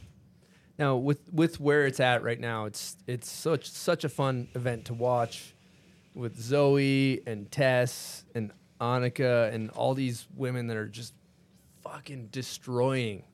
Now, 0.78 0.94
with 0.94 1.18
with 1.32 1.58
where 1.58 1.86
it's 1.86 1.98
at 1.98 2.22
right 2.22 2.38
now, 2.38 2.66
it's 2.66 2.96
it's 3.08 3.28
such 3.28 3.68
such 3.68 4.04
a 4.04 4.08
fun 4.08 4.46
event 4.54 4.84
to 4.84 4.94
watch 4.94 5.56
with 6.14 6.38
Zoi 6.38 7.20
and 7.26 7.50
Tess 7.50 8.24
and 8.32 8.52
Annika 8.80 9.52
and 9.52 9.70
all 9.70 9.94
these 9.94 10.28
women 10.36 10.68
that 10.68 10.76
are 10.76 10.86
just 10.86 11.14
fucking 11.82 12.28
destroying. 12.30 13.24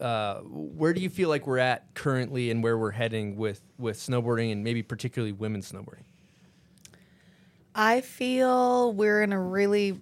Uh, 0.00 0.40
where 0.40 0.92
do 0.92 1.00
you 1.00 1.10
feel 1.10 1.28
like 1.28 1.46
we're 1.46 1.58
at 1.58 1.94
currently, 1.94 2.50
and 2.50 2.62
where 2.62 2.76
we're 2.76 2.90
heading 2.90 3.36
with 3.36 3.62
with 3.78 3.96
snowboarding, 3.98 4.50
and 4.52 4.64
maybe 4.64 4.82
particularly 4.82 5.32
women's 5.32 5.70
snowboarding? 5.70 6.04
I 7.74 8.00
feel 8.00 8.92
we're 8.92 9.22
in 9.22 9.32
a 9.32 9.40
really 9.40 10.00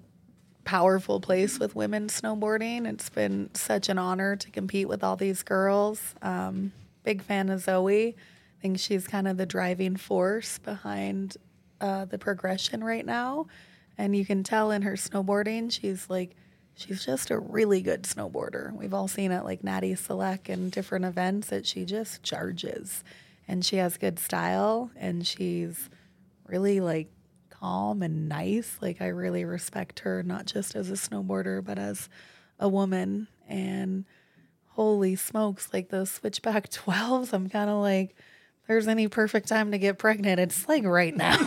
powerful 0.64 1.20
place 1.20 1.58
with 1.58 1.74
women 1.74 2.08
snowboarding. 2.08 2.86
It's 2.86 3.08
been 3.08 3.50
such 3.54 3.88
an 3.88 3.98
honor 3.98 4.36
to 4.36 4.50
compete 4.50 4.88
with 4.88 5.02
all 5.04 5.16
these 5.16 5.42
girls. 5.42 6.14
Um, 6.22 6.72
big 7.02 7.22
fan 7.22 7.48
of 7.48 7.60
Zoi. 7.60 8.14
I 8.14 8.62
think 8.62 8.78
she's 8.78 9.06
kind 9.06 9.26
of 9.26 9.36
the 9.36 9.46
driving 9.46 9.96
force 9.96 10.58
behind 10.58 11.36
uh, 11.80 12.04
the 12.04 12.18
progression 12.18 12.84
right 12.84 13.06
now. 13.06 13.46
And 13.96 14.14
you 14.14 14.24
can 14.24 14.42
tell 14.44 14.70
in 14.70 14.82
her 14.82 14.94
snowboarding, 14.94 15.70
she's 15.72 16.08
like, 16.08 16.36
she's 16.80 17.04
just 17.04 17.30
a 17.30 17.38
really 17.38 17.82
good 17.82 18.04
snowboarder. 18.04 18.72
We've 18.72 18.94
all 18.94 19.08
seen 19.08 19.32
it 19.32 19.44
like 19.44 19.62
Natty 19.62 19.94
Select 19.94 20.48
and 20.48 20.72
different 20.72 21.04
events 21.04 21.48
that 21.48 21.66
she 21.66 21.84
just 21.84 22.22
charges. 22.22 23.04
And 23.46 23.64
she 23.64 23.76
has 23.76 23.96
good 23.98 24.18
style 24.18 24.90
and 24.96 25.26
she's 25.26 25.90
really 26.46 26.80
like 26.80 27.08
calm 27.50 28.02
and 28.02 28.28
nice. 28.28 28.78
Like 28.80 29.02
I 29.02 29.08
really 29.08 29.44
respect 29.44 30.00
her, 30.00 30.22
not 30.22 30.46
just 30.46 30.74
as 30.74 30.90
a 30.90 30.94
snowboarder, 30.94 31.62
but 31.62 31.78
as 31.78 32.08
a 32.58 32.68
woman. 32.68 33.28
And 33.48 34.04
holy 34.68 35.16
smokes, 35.16 35.68
like 35.72 35.90
those 35.90 36.10
switchback 36.10 36.70
12s, 36.70 37.32
I'm 37.32 37.48
kind 37.50 37.68
of 37.68 37.78
like, 37.78 38.16
there's 38.68 38.88
any 38.88 39.08
perfect 39.08 39.48
time 39.48 39.72
to 39.72 39.78
get 39.78 39.98
pregnant, 39.98 40.40
it's 40.40 40.68
like 40.68 40.84
right 40.84 41.14
now. 41.14 41.36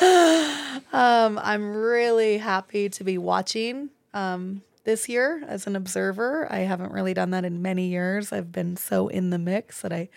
um, 0.94 1.40
I'm 1.42 1.74
really 1.74 2.38
happy 2.38 2.88
to 2.88 3.04
be 3.04 3.18
watching 3.18 3.90
um, 4.12 4.62
this 4.84 5.08
year 5.08 5.42
as 5.46 5.66
an 5.66 5.74
observer. 5.74 6.46
I 6.50 6.60
haven't 6.60 6.92
really 6.92 7.14
done 7.14 7.30
that 7.30 7.44
in 7.44 7.60
many 7.60 7.88
years. 7.88 8.32
I've 8.32 8.52
been 8.52 8.76
so 8.76 9.08
in 9.08 9.30
the 9.30 9.38
mix 9.38 9.80
that 9.82 9.92
I 9.92 10.08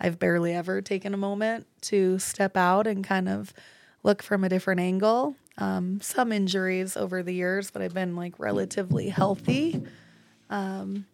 I've 0.00 0.18
barely 0.18 0.54
ever 0.54 0.80
taken 0.80 1.12
a 1.12 1.16
moment 1.16 1.66
to 1.82 2.18
step 2.18 2.56
out 2.56 2.86
and 2.86 3.02
kind 3.02 3.28
of 3.28 3.52
look 4.02 4.22
from 4.22 4.44
a 4.44 4.48
different 4.48 4.80
angle. 4.80 5.34
Um, 5.56 6.00
some 6.00 6.30
injuries 6.30 6.96
over 6.96 7.22
the 7.22 7.34
years, 7.34 7.70
but 7.70 7.82
I've 7.82 7.94
been 7.94 8.14
like 8.14 8.38
relatively 8.38 9.08
healthy. 9.08 9.82
Um, 10.50 11.06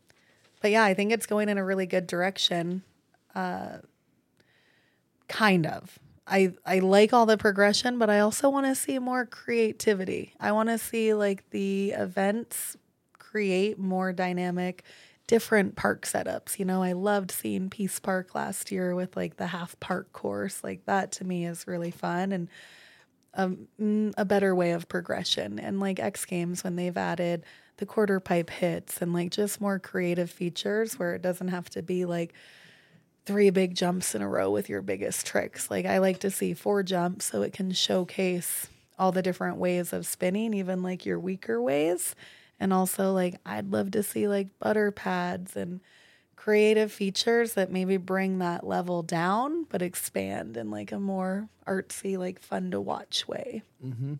but 0.61 0.71
yeah, 0.71 0.85
I 0.85 0.95
think 0.95 1.13
it's 1.13 1.27
going 1.27 1.49
in 1.49 1.57
a 1.57 1.65
really 1.65 1.87
good 1.87 2.07
direction. 2.07 2.83
Uh, 3.35 3.79
kind 5.29 5.67
of. 5.67 5.99
I, 6.27 6.55
I 6.65 6.79
like 6.79 7.13
all 7.13 7.27
the 7.27 7.37
progression, 7.37 7.99
but 7.99 8.09
I 8.09 8.21
also 8.21 8.49
want 8.49 8.67
to 8.67 8.75
see 8.75 8.99
more 8.99 9.27
creativity. 9.27 10.33
I 10.41 10.53
want 10.53 10.71
to 10.71 10.79
see 10.79 11.13
like 11.13 11.51
the 11.51 11.91
events 11.91 12.77
create 13.19 13.79
more 13.79 14.13
dynamic 14.13 14.85
different 15.27 15.75
park 15.77 16.07
setups. 16.07 16.59
You 16.59 16.65
know, 16.65 16.83
I 16.83 16.93
loved 16.93 17.31
seeing 17.31 17.71
Peace 17.71 17.99
Park 17.99 18.35
last 18.35 18.71
year 18.71 18.95
with 18.95 19.17
like 19.17 19.37
the 19.37 19.49
half 19.49 19.79
park 19.81 20.13
course. 20.13 20.63
Like 20.63 20.85
that 20.87 21.13
to 21.13 21.25
me 21.25 21.47
is 21.47 21.67
really 21.67 21.91
fun 21.91 22.33
and 22.33 22.49
um, 23.35 23.69
mm, 23.81 24.15
a 24.17 24.25
better 24.25 24.55
way 24.55 24.73
of 24.73 24.89
progression. 24.89 25.59
And 25.59 25.81
like 25.81 25.99
X 25.99 26.25
Games 26.25 26.63
when 26.63 26.77
they've 26.77 26.97
added 26.97 27.45
the 27.79 27.87
quarter 27.87 28.21
pipe 28.21 28.51
hits 28.51 29.03
and 29.03 29.13
like 29.13 29.31
just 29.31 29.61
more 29.61 29.79
creative 29.79 30.31
features 30.31 30.99
where 30.99 31.15
it 31.15 31.23
doesn't 31.23 31.49
have 31.49 31.69
to 31.71 31.83
be 31.83 32.05
like 32.05 32.35
three 33.27 33.51
big 33.51 33.75
jumps 33.75 34.15
in 34.15 34.23
a 34.23 34.29
row 34.29 34.51
with 34.51 34.69
your 34.69 34.83
biggest 34.83 35.27
tricks. 35.27 35.71
Like 35.71 35.87
I 35.87 35.99
like 35.99 36.21
to 36.21 36.31
see 36.31 36.55
four 36.55 36.83
jumps 36.83 37.27
so 37.27 37.43
it 37.43 37.53
can 37.53 37.73
showcase 37.73 38.69
all 38.99 39.13
the 39.13 39.23
different 39.23 39.57
ways 39.57 39.93
of 39.93 40.07
spinning, 40.07 40.55
even 40.55 40.83
like 40.83 41.05
your 41.05 41.19
weaker 41.19 41.61
ways. 41.61 42.15
And 42.61 42.73
also, 42.73 43.13
like, 43.13 43.37
I'd 43.45 43.73
love 43.73 43.91
to 43.93 44.03
see 44.03 44.29
like 44.29 44.59
butter 44.59 44.91
pads 44.91 45.57
and 45.57 45.81
creative 46.37 46.93
features 46.93 47.55
that 47.55 47.73
maybe 47.73 47.97
bring 47.97 48.39
that 48.39 48.67
level 48.67 49.03
down, 49.03 49.65
but 49.65 49.83
expand 49.83 50.57
in 50.57 50.71
like 50.71 50.93
a 50.93 51.01
more 51.01 51.49
artsy, 51.67 52.17
like 52.17 52.41
fun 52.41 52.71
to 52.71 52.81
watch 52.81 53.27
way. 53.27 53.63
Mm-hmm. 53.85 54.15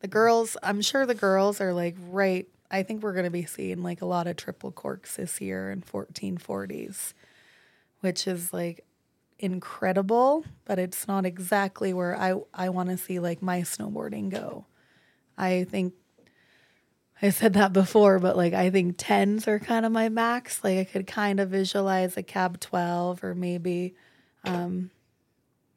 The 0.00 0.08
girls, 0.08 0.56
I'm 0.62 0.80
sure 0.80 1.06
the 1.06 1.14
girls 1.14 1.60
are 1.60 1.72
like 1.72 1.96
right. 2.10 2.46
I 2.70 2.82
think 2.82 3.02
we're 3.02 3.14
going 3.14 3.24
to 3.24 3.30
be 3.30 3.46
seeing 3.46 3.82
like 3.82 4.02
a 4.02 4.06
lot 4.06 4.26
of 4.26 4.36
triple 4.36 4.70
corks 4.70 5.16
this 5.16 5.40
year 5.40 5.70
and 5.70 5.84
1440s. 5.84 7.14
Which 8.00 8.26
is 8.26 8.52
like 8.52 8.84
incredible, 9.38 10.44
but 10.64 10.78
it's 10.78 11.06
not 11.06 11.24
exactly 11.24 11.92
where 11.92 12.16
I 12.16 12.34
I 12.52 12.68
want 12.70 12.88
to 12.90 12.96
see 12.96 13.18
like 13.18 13.42
my 13.42 13.60
snowboarding 13.60 14.30
go. 14.30 14.66
I 15.36 15.64
think 15.64 15.94
I 17.20 17.30
said 17.30 17.54
that 17.54 17.72
before, 17.72 18.18
but 18.18 18.36
like 18.36 18.54
I 18.54 18.70
think 18.70 18.96
tens 18.98 19.48
are 19.48 19.58
kind 19.58 19.84
of 19.86 19.92
my 19.92 20.08
max. 20.08 20.62
Like 20.62 20.78
I 20.78 20.84
could 20.84 21.06
kind 21.06 21.40
of 21.40 21.50
visualize 21.50 22.16
a 22.16 22.22
cab 22.22 22.60
twelve 22.60 23.22
or 23.24 23.34
maybe, 23.34 23.94
um, 24.44 24.90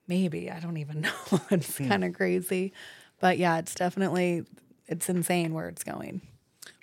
maybe 0.08 0.52
I 0.52 0.60
don't 0.60 0.78
even 0.78 1.02
know. 1.32 1.42
it's 1.50 1.78
kind 1.78 2.04
of 2.04 2.14
crazy, 2.14 2.74
but 3.20 3.38
yeah, 3.38 3.58
it's 3.60 3.76
definitely 3.76 4.44
it's 4.88 5.10
insane 5.10 5.54
where 5.54 5.68
it's 5.68 5.84
going. 5.84 6.22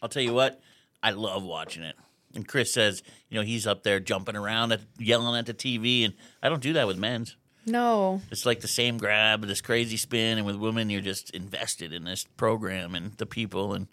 I'll 0.02 0.08
tell 0.08 0.22
you 0.22 0.34
what, 0.34 0.60
I 1.02 1.10
love 1.10 1.44
watching 1.44 1.82
it. 1.82 1.96
And 2.34 2.46
Chris 2.46 2.72
says, 2.72 3.02
you 3.30 3.38
know, 3.38 3.44
he's 3.44 3.66
up 3.66 3.82
there 3.82 4.00
jumping 4.00 4.36
around, 4.36 4.72
at, 4.72 4.80
yelling 4.98 5.38
at 5.38 5.46
the 5.46 5.54
TV, 5.54 6.04
and 6.04 6.14
I 6.42 6.48
don't 6.48 6.62
do 6.62 6.74
that 6.74 6.86
with 6.86 6.98
men's. 6.98 7.36
No, 7.66 8.22
It's 8.30 8.46
like 8.46 8.60
the 8.60 8.68
same 8.68 8.96
grab, 8.96 9.42
this 9.46 9.60
crazy 9.60 9.96
spin, 9.98 10.38
and 10.38 10.46
with 10.46 10.56
women, 10.56 10.88
you're 10.88 11.02
just 11.02 11.30
invested 11.30 11.92
in 11.92 12.04
this 12.04 12.24
program 12.24 12.94
and 12.94 13.12
the 13.18 13.26
people, 13.26 13.74
and 13.74 13.88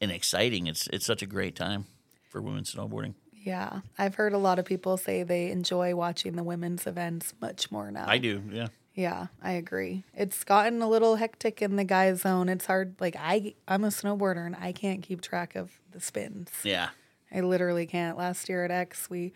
and 0.00 0.10
exciting. 0.10 0.66
It's 0.66 0.88
it's 0.88 1.06
such 1.06 1.22
a 1.22 1.26
great 1.26 1.54
time 1.54 1.86
for 2.30 2.42
women 2.42 2.64
snowboarding. 2.64 3.14
yeah, 3.44 3.80
I've 3.98 4.16
heard 4.16 4.32
a 4.32 4.38
lot 4.38 4.58
of 4.58 4.64
people 4.64 4.96
say 4.96 5.22
they 5.22 5.50
enjoy 5.50 5.94
watching 5.94 6.34
the 6.34 6.42
women's 6.42 6.86
events 6.86 7.34
much 7.40 7.70
more 7.70 7.90
now. 7.92 8.06
I 8.08 8.18
do, 8.18 8.42
yeah. 8.50 8.68
Yeah, 8.94 9.28
I 9.42 9.52
agree. 9.52 10.04
It's 10.14 10.42
gotten 10.44 10.82
a 10.82 10.88
little 10.88 11.16
hectic 11.16 11.62
in 11.62 11.76
the 11.76 11.84
guy 11.84 12.12
zone. 12.14 12.48
It's 12.48 12.66
hard. 12.66 12.94
Like 13.00 13.16
I, 13.18 13.54
I'm 13.68 13.84
a 13.84 13.88
snowboarder 13.88 14.44
and 14.44 14.56
I 14.56 14.72
can't 14.72 15.02
keep 15.02 15.20
track 15.22 15.54
of 15.56 15.70
the 15.92 16.00
spins. 16.00 16.50
Yeah. 16.62 16.88
I 17.34 17.40
literally 17.40 17.86
can't. 17.86 18.16
Last 18.18 18.48
year 18.48 18.64
at 18.64 18.70
X, 18.70 19.08
we 19.08 19.32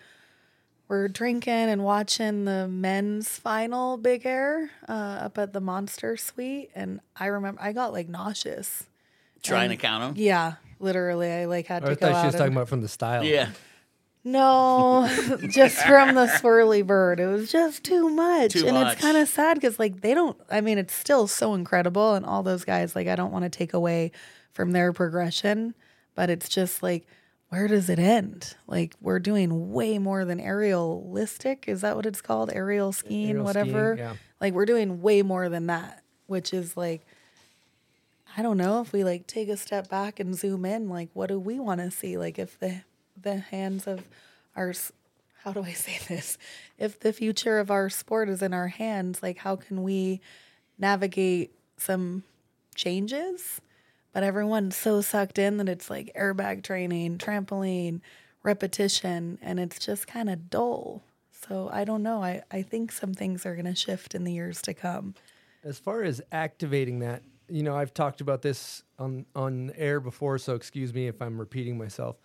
were 0.88 1.08
drinking 1.08 1.52
and 1.52 1.82
watching 1.84 2.44
the 2.44 2.68
men's 2.68 3.28
final 3.38 3.96
big 3.96 4.24
air 4.26 4.70
uh, 4.88 4.92
up 4.92 5.38
at 5.38 5.52
the 5.52 5.60
Monster 5.60 6.16
Suite, 6.16 6.70
and 6.74 7.00
I 7.16 7.26
remember 7.26 7.60
I 7.60 7.72
got 7.72 7.92
like 7.92 8.08
nauseous. 8.08 8.84
Trying 9.42 9.70
And- 9.70 9.80
to 9.80 9.86
them. 9.86 10.14
Yeah, 10.16 10.54
literally, 10.80 11.30
I 11.30 11.44
like 11.46 11.66
had 11.66 11.84
I 11.84 11.90
to 11.90 11.94
go 11.96 12.00
thought 12.12 12.20
she 12.22 12.26
was 12.26 12.34
out 12.34 12.38
talking 12.38 12.54
about 12.54 12.68
from 12.68 12.82
the 12.82 12.88
style. 12.88 13.22
Yeah. 13.24 13.50
no, 14.24 15.08
just 15.48 15.76
from 15.78 16.14
the 16.14 16.26
swirly 16.26 16.84
bird. 16.84 17.20
It 17.20 17.26
was 17.26 17.50
just 17.52 17.84
too 17.84 18.08
much. 18.10 18.52
Too 18.52 18.66
and 18.66 18.76
much. 18.76 18.94
it's 18.94 19.00
kind 19.00 19.16
of 19.16 19.28
sad 19.28 19.54
because, 19.54 19.78
like, 19.78 20.00
they 20.00 20.14
don't, 20.14 20.36
I 20.50 20.60
mean, 20.60 20.78
it's 20.78 20.94
still 20.94 21.26
so 21.28 21.54
incredible. 21.54 22.14
And 22.14 22.26
all 22.26 22.42
those 22.42 22.64
guys, 22.64 22.96
like, 22.96 23.06
I 23.06 23.14
don't 23.14 23.30
want 23.32 23.44
to 23.44 23.48
take 23.48 23.72
away 23.72 24.10
from 24.52 24.72
their 24.72 24.92
progression, 24.92 25.74
but 26.16 26.28
it's 26.30 26.48
just 26.48 26.82
like, 26.82 27.06
where 27.48 27.68
does 27.68 27.88
it 27.88 27.98
end? 27.98 28.54
Like, 28.66 28.94
we're 29.00 29.20
doing 29.20 29.72
way 29.72 29.98
more 29.98 30.24
than 30.24 30.40
aerialistic. 30.40 31.68
Is 31.68 31.82
that 31.82 31.96
what 31.96 32.06
it's 32.06 32.20
called? 32.20 32.50
Aerial 32.52 32.92
skiing, 32.92 33.30
Aerial 33.30 33.44
whatever. 33.44 33.94
skiing, 33.94 34.08
yeah. 34.08 34.16
Like, 34.40 34.52
we're 34.54 34.66
doing 34.66 35.00
way 35.00 35.22
more 35.22 35.48
than 35.48 35.66
that, 35.66 36.02
which 36.26 36.52
is 36.52 36.76
like, 36.76 37.06
I 38.36 38.42
don't 38.42 38.58
know 38.58 38.82
if 38.82 38.92
we 38.92 39.02
like 39.02 39.26
take 39.26 39.48
a 39.48 39.56
step 39.56 39.88
back 39.88 40.20
and 40.20 40.36
zoom 40.36 40.66
in, 40.66 40.90
like 40.90 41.08
what 41.14 41.28
do 41.28 41.38
we 41.38 41.58
want 41.58 41.80
to 41.80 41.90
see? 41.90 42.18
Like 42.18 42.38
if 42.38 42.58
the 42.58 42.82
the 43.20 43.38
hands 43.38 43.86
of 43.86 44.04
our 44.54 44.74
how 45.42 45.52
do 45.52 45.62
I 45.62 45.72
say 45.72 45.98
this? 46.06 46.36
If 46.78 47.00
the 47.00 47.14
future 47.14 47.58
of 47.58 47.70
our 47.70 47.88
sport 47.88 48.28
is 48.28 48.42
in 48.42 48.52
our 48.52 48.68
hands, 48.68 49.22
like 49.22 49.38
how 49.38 49.56
can 49.56 49.82
we 49.82 50.20
navigate 50.78 51.52
some 51.78 52.24
changes? 52.74 53.60
But 54.16 54.22
everyone's 54.22 54.74
so 54.74 55.02
sucked 55.02 55.38
in 55.38 55.58
that 55.58 55.68
it's 55.68 55.90
like 55.90 56.10
airbag 56.18 56.62
training, 56.62 57.18
trampoline, 57.18 58.00
repetition, 58.42 59.38
and 59.42 59.60
it's 59.60 59.78
just 59.78 60.06
kind 60.06 60.30
of 60.30 60.48
dull. 60.48 61.02
So 61.30 61.68
I 61.70 61.84
don't 61.84 62.02
know. 62.02 62.24
I, 62.24 62.42
I 62.50 62.62
think 62.62 62.92
some 62.92 63.12
things 63.12 63.44
are 63.44 63.54
going 63.54 63.66
to 63.66 63.74
shift 63.74 64.14
in 64.14 64.24
the 64.24 64.32
years 64.32 64.62
to 64.62 64.72
come. 64.72 65.16
As 65.62 65.78
far 65.78 66.02
as 66.02 66.22
activating 66.32 67.00
that, 67.00 67.24
you 67.50 67.62
know, 67.62 67.76
I've 67.76 67.92
talked 67.92 68.22
about 68.22 68.40
this 68.40 68.82
on 68.98 69.26
on 69.34 69.70
air 69.76 70.00
before, 70.00 70.38
so 70.38 70.54
excuse 70.54 70.94
me 70.94 71.08
if 71.08 71.20
I'm 71.20 71.38
repeating 71.38 71.76
myself. 71.76 72.16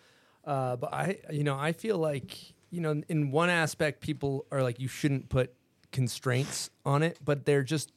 Uh, 0.46 0.78
but 0.78 0.94
I, 0.94 1.18
you 1.30 1.44
know, 1.44 1.60
I 1.60 1.74
feel 1.74 1.98
like, 1.98 2.38
you 2.70 2.80
know, 2.80 3.02
in 3.10 3.32
one 3.32 3.50
aspect, 3.50 4.00
people 4.00 4.46
are 4.50 4.64
like, 4.64 4.80
you 4.80 4.88
shouldn't 4.88 5.28
put 5.28 5.54
constraints 5.92 6.70
on 6.86 7.04
it, 7.04 7.20
but 7.22 7.44
they're 7.44 7.64
just 7.64 7.92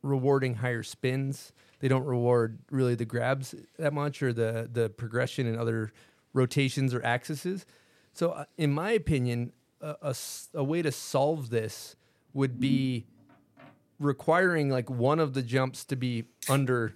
rewarding 0.00 0.54
higher 0.54 0.82
spins. 0.82 1.52
They 1.80 1.88
don't 1.88 2.04
reward 2.04 2.58
really 2.70 2.94
the 2.94 3.04
grabs 3.04 3.54
that 3.78 3.92
much 3.92 4.22
or 4.22 4.32
the 4.32 4.68
the 4.72 4.88
progression 4.88 5.46
in 5.46 5.58
other 5.58 5.92
rotations 6.32 6.94
or 6.94 7.04
axes. 7.04 7.66
So, 8.12 8.30
uh, 8.30 8.44
in 8.56 8.72
my 8.72 8.92
opinion, 8.92 9.52
a 9.80 10.14
a 10.54 10.64
way 10.64 10.82
to 10.82 10.92
solve 10.92 11.50
this 11.50 11.96
would 12.32 12.60
be 12.60 13.06
requiring 13.98 14.68
like 14.68 14.90
one 14.90 15.18
of 15.18 15.34
the 15.34 15.42
jumps 15.42 15.84
to 15.86 15.96
be 15.96 16.24
under 16.48 16.94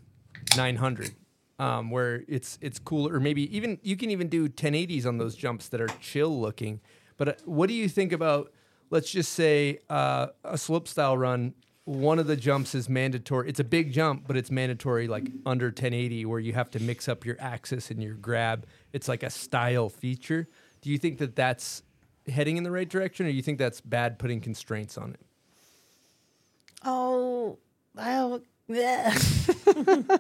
900 0.56 1.14
um, 1.58 1.90
where 1.90 2.24
it's 2.28 2.58
it's 2.60 2.78
cooler 2.78 3.14
or 3.14 3.20
maybe 3.20 3.54
even 3.56 3.78
you 3.82 3.96
can 3.96 4.10
even 4.10 4.28
do 4.28 4.48
1080s 4.48 5.06
on 5.06 5.18
those 5.18 5.34
jumps 5.34 5.68
that 5.68 5.80
are 5.80 5.88
chill 6.00 6.40
looking 6.40 6.80
but 7.16 7.28
uh, 7.28 7.32
what 7.44 7.68
do 7.68 7.74
you 7.74 7.88
think 7.88 8.12
about 8.12 8.52
let's 8.90 9.10
just 9.10 9.32
say 9.32 9.78
uh, 9.88 10.28
a 10.44 10.58
slope 10.58 10.86
style 10.86 11.16
run 11.16 11.54
one 11.84 12.18
of 12.18 12.26
the 12.26 12.36
jumps 12.36 12.74
is 12.74 12.88
mandatory 12.88 13.48
it's 13.48 13.60
a 13.60 13.64
big 13.64 13.92
jump 13.92 14.24
but 14.26 14.36
it's 14.36 14.50
mandatory 14.50 15.08
like 15.08 15.28
under 15.46 15.66
1080 15.66 16.24
where 16.26 16.38
you 16.38 16.52
have 16.52 16.70
to 16.70 16.80
mix 16.80 17.08
up 17.08 17.24
your 17.24 17.36
axis 17.40 17.90
and 17.90 18.02
your 18.02 18.14
grab 18.14 18.66
it's 18.92 19.08
like 19.08 19.22
a 19.22 19.30
style 19.30 19.88
feature 19.88 20.46
do 20.82 20.90
you 20.90 20.98
think 20.98 21.18
that 21.18 21.34
that's 21.34 21.82
heading 22.28 22.56
in 22.56 22.62
the 22.62 22.70
right 22.70 22.88
direction 22.88 23.26
or 23.26 23.30
do 23.30 23.34
you 23.34 23.42
think 23.42 23.58
that's 23.58 23.80
bad 23.80 24.18
putting 24.18 24.40
constraints 24.40 24.96
on 24.98 25.10
it 25.10 25.20
Oh, 26.82 27.58
I, 27.96 28.38
yeah. 28.68 29.14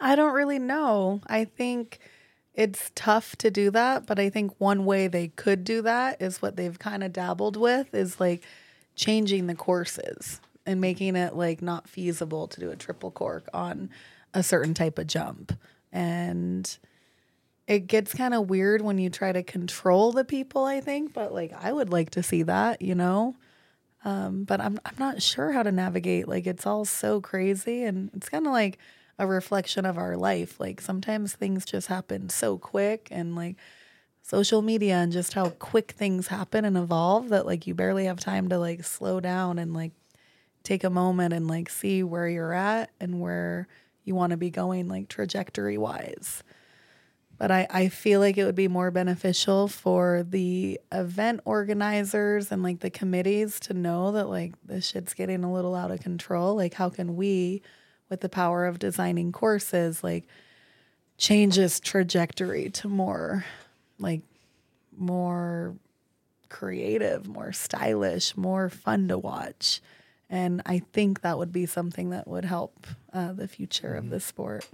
I 0.00 0.14
don't 0.14 0.34
really 0.34 0.58
know. 0.58 1.20
I 1.26 1.44
think 1.44 1.98
it's 2.54 2.90
tough 2.94 3.36
to 3.36 3.50
do 3.50 3.70
that, 3.70 4.06
but 4.06 4.18
I 4.18 4.30
think 4.30 4.54
one 4.58 4.84
way 4.84 5.08
they 5.08 5.28
could 5.28 5.64
do 5.64 5.82
that 5.82 6.20
is 6.20 6.42
what 6.42 6.56
they've 6.56 6.78
kind 6.78 7.02
of 7.02 7.12
dabbled 7.12 7.56
with 7.56 7.94
is 7.94 8.20
like 8.20 8.42
changing 8.94 9.46
the 9.46 9.54
courses 9.54 10.40
and 10.66 10.80
making 10.80 11.16
it 11.16 11.34
like 11.34 11.62
not 11.62 11.88
feasible 11.88 12.48
to 12.48 12.60
do 12.60 12.70
a 12.70 12.76
triple 12.76 13.10
cork 13.10 13.48
on 13.54 13.90
a 14.34 14.42
certain 14.42 14.74
type 14.74 14.98
of 14.98 15.06
jump. 15.06 15.52
And 15.92 16.76
it 17.66 17.86
gets 17.86 18.12
kind 18.12 18.34
of 18.34 18.50
weird 18.50 18.82
when 18.82 18.98
you 18.98 19.10
try 19.10 19.32
to 19.32 19.42
control 19.42 20.12
the 20.12 20.24
people, 20.24 20.64
I 20.64 20.80
think, 20.80 21.12
but 21.12 21.32
like 21.32 21.52
I 21.58 21.72
would 21.72 21.90
like 21.90 22.10
to 22.10 22.22
see 22.22 22.42
that, 22.42 22.82
you 22.82 22.94
know? 22.94 23.36
Um, 24.04 24.44
but 24.44 24.60
I'm 24.60 24.78
I'm 24.84 24.94
not 24.98 25.20
sure 25.20 25.52
how 25.52 25.64
to 25.64 25.72
navigate. 25.72 26.28
Like 26.28 26.46
it's 26.46 26.64
all 26.66 26.84
so 26.84 27.20
crazy, 27.20 27.82
and 27.82 28.10
it's 28.14 28.28
kind 28.28 28.46
of 28.46 28.52
like 28.52 28.78
a 29.18 29.26
reflection 29.26 29.84
of 29.84 29.98
our 29.98 30.16
life. 30.16 30.60
Like 30.60 30.80
sometimes 30.80 31.32
things 31.32 31.64
just 31.64 31.88
happen 31.88 32.28
so 32.28 32.56
quick, 32.56 33.08
and 33.10 33.34
like 33.34 33.56
social 34.22 34.62
media 34.62 34.96
and 34.96 35.12
just 35.12 35.34
how 35.34 35.50
quick 35.50 35.92
things 35.92 36.28
happen 36.28 36.64
and 36.64 36.76
evolve 36.76 37.28
that 37.28 37.46
like 37.46 37.66
you 37.66 37.74
barely 37.74 38.06
have 38.06 38.18
time 38.18 38.48
to 38.48 38.58
like 38.58 38.84
slow 38.84 39.20
down 39.20 39.56
and 39.58 39.72
like 39.72 39.92
take 40.66 40.82
a 40.82 40.90
moment 40.90 41.32
and 41.32 41.46
like 41.46 41.70
see 41.70 42.02
where 42.02 42.28
you're 42.28 42.52
at 42.52 42.90
and 43.00 43.20
where 43.20 43.68
you 44.04 44.16
want 44.16 44.32
to 44.32 44.36
be 44.36 44.50
going 44.50 44.88
like 44.88 45.08
trajectory 45.08 45.78
wise. 45.78 46.42
But 47.38 47.52
I, 47.52 47.66
I 47.70 47.88
feel 47.88 48.18
like 48.18 48.36
it 48.36 48.44
would 48.44 48.56
be 48.56 48.66
more 48.66 48.90
beneficial 48.90 49.68
for 49.68 50.24
the 50.28 50.80
event 50.90 51.40
organizers 51.44 52.50
and 52.50 52.62
like 52.62 52.80
the 52.80 52.90
committees 52.90 53.60
to 53.60 53.74
know 53.74 54.10
that 54.12 54.28
like 54.28 54.54
this 54.64 54.88
shit's 54.88 55.14
getting 55.14 55.44
a 55.44 55.52
little 55.52 55.74
out 55.74 55.92
of 55.92 56.00
control. 56.00 56.56
Like, 56.56 56.74
how 56.74 56.88
can 56.88 57.14
we, 57.14 57.62
with 58.08 58.20
the 58.20 58.28
power 58.28 58.66
of 58.66 58.78
designing 58.78 59.32
courses, 59.32 60.02
like 60.02 60.26
change 61.16 61.56
this 61.56 61.78
trajectory 61.78 62.70
to 62.70 62.88
more 62.88 63.44
like 63.98 64.22
more 64.96 65.76
creative, 66.48 67.28
more 67.28 67.52
stylish, 67.52 68.36
more 68.36 68.68
fun 68.68 69.06
to 69.08 69.18
watch? 69.18 69.80
And 70.28 70.60
I 70.66 70.80
think 70.92 71.20
that 71.20 71.38
would 71.38 71.52
be 71.52 71.66
something 71.66 72.10
that 72.10 72.26
would 72.26 72.44
help 72.44 72.86
uh, 73.12 73.32
the 73.32 73.46
future 73.46 73.94
of 73.94 74.10
the 74.10 74.18
sport. 74.20 74.66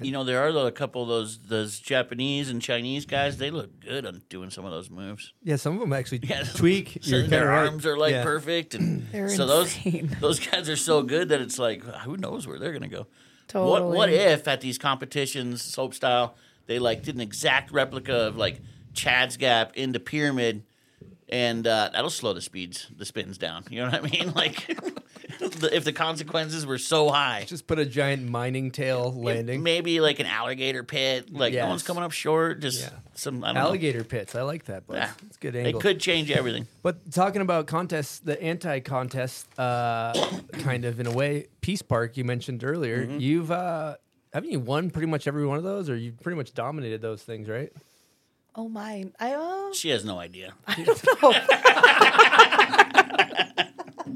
You 0.00 0.12
know, 0.12 0.22
there 0.22 0.40
are 0.46 0.66
a 0.66 0.70
couple 0.70 1.02
of 1.02 1.08
those 1.08 1.40
those 1.40 1.80
Japanese 1.80 2.50
and 2.50 2.62
Chinese 2.62 3.04
guys. 3.04 3.38
They 3.38 3.50
look 3.50 3.80
good 3.80 4.06
on 4.06 4.22
doing 4.28 4.50
some 4.50 4.64
of 4.64 4.70
those 4.70 4.88
moves. 4.90 5.32
Yeah, 5.42 5.56
some 5.56 5.74
of 5.74 5.80
them 5.80 5.92
actually 5.92 6.20
Yeah, 6.22 6.44
tweak. 6.44 6.98
So 7.00 7.10
You're 7.10 7.20
their 7.26 7.40
kinda 7.40 7.46
right. 7.46 7.66
arms 7.66 7.84
are 7.84 7.96
like 7.98 8.12
Yeah. 8.12 8.22
perfect, 8.22 8.74
and 8.76 9.08
They're 9.12 9.28
so 9.28 9.46
those 9.46 9.76
those 10.20 10.38
guys 10.38 10.68
are 10.68 10.76
so 10.76 11.02
good 11.02 11.30
that 11.30 11.40
it's 11.40 11.58
like 11.58 11.82
who 11.82 12.16
knows 12.16 12.46
where 12.46 12.60
they're 12.60 12.72
gonna 12.72 12.86
go. 12.86 13.08
Totally. 13.48 13.70
What 13.88 13.96
what 13.96 14.08
if 14.10 14.46
at 14.46 14.60
these 14.60 14.78
competitions, 14.78 15.62
slope 15.62 15.94
style, 15.94 16.36
they 16.66 16.78
like 16.78 17.02
did 17.02 17.16
an 17.16 17.20
exact 17.20 17.72
replica 17.72 18.14
of 18.28 18.36
like 18.36 18.60
Chad's 18.94 19.36
Gap 19.36 19.76
into 19.76 19.98
Pyramid, 19.98 20.62
and 21.28 21.66
uh, 21.66 21.90
that'll 21.92 22.10
slow 22.10 22.32
the 22.32 22.40
speeds, 22.40 22.86
the 22.96 23.04
spins 23.04 23.38
down. 23.38 23.64
You 23.70 23.80
know 23.80 23.90
what 23.90 23.94
I 23.94 24.08
mean? 24.08 24.32
Like 24.38 24.66
the, 25.38 25.70
if 25.72 25.84
the 25.84 25.92
consequences 25.92 26.64
were 26.64 26.78
so 26.78 27.10
high. 27.10 27.44
Just 27.46 27.66
put 27.66 27.78
a 27.78 27.84
giant 27.86 28.28
mining 28.28 28.70
tail 28.70 29.12
landing. 29.12 29.62
Maybe 29.62 30.00
like 30.00 30.20
an 30.20 30.26
alligator 30.26 30.84
pit. 30.84 31.32
Like 31.32 31.54
no 31.54 31.66
one's 31.68 31.82
coming 31.82 32.02
up 32.02 32.12
short. 32.12 32.60
Just 32.60 32.90
some 33.14 33.42
I 33.44 33.48
don't 33.48 33.56
Alligator 33.58 34.04
pits. 34.04 34.34
I 34.34 34.42
like 34.42 34.64
that. 34.66 34.86
But 34.86 34.96
Yeah. 34.96 35.10
it's 35.26 35.36
good 35.36 35.54
It 35.54 35.80
could 35.80 36.00
change 36.00 36.30
everything. 36.30 36.66
But 36.82 37.12
talking 37.12 37.42
about 37.42 37.66
contests, 37.66 38.20
the 38.20 38.40
anti-contest, 38.40 39.46
uh, 39.58 40.12
kind 40.60 40.84
of 40.84 41.00
in 41.00 41.06
a 41.06 41.12
way, 41.12 41.48
Peace 41.60 41.82
Park 41.82 42.16
you 42.16 42.24
mentioned 42.24 42.64
earlier. 42.64 43.04
Mm-hmm. 43.04 43.18
You've 43.18 43.50
uh, 43.50 43.96
haven't 44.32 44.50
you 44.50 44.60
won 44.60 44.90
pretty 44.90 45.08
much 45.08 45.26
every 45.26 45.46
one 45.46 45.58
of 45.58 45.64
those, 45.64 45.90
or 45.90 45.96
you've 45.96 46.20
pretty 46.20 46.36
much 46.36 46.54
dominated 46.54 47.02
those 47.02 47.22
things, 47.22 47.48
right? 47.48 47.72
Oh 48.58 48.68
my! 48.68 49.04
I 49.20 49.34
uh. 49.34 49.72
She 49.72 49.90
has 49.90 50.04
no 50.04 50.18
idea. 50.18 50.52
I 50.66 50.82
don't 50.82 51.04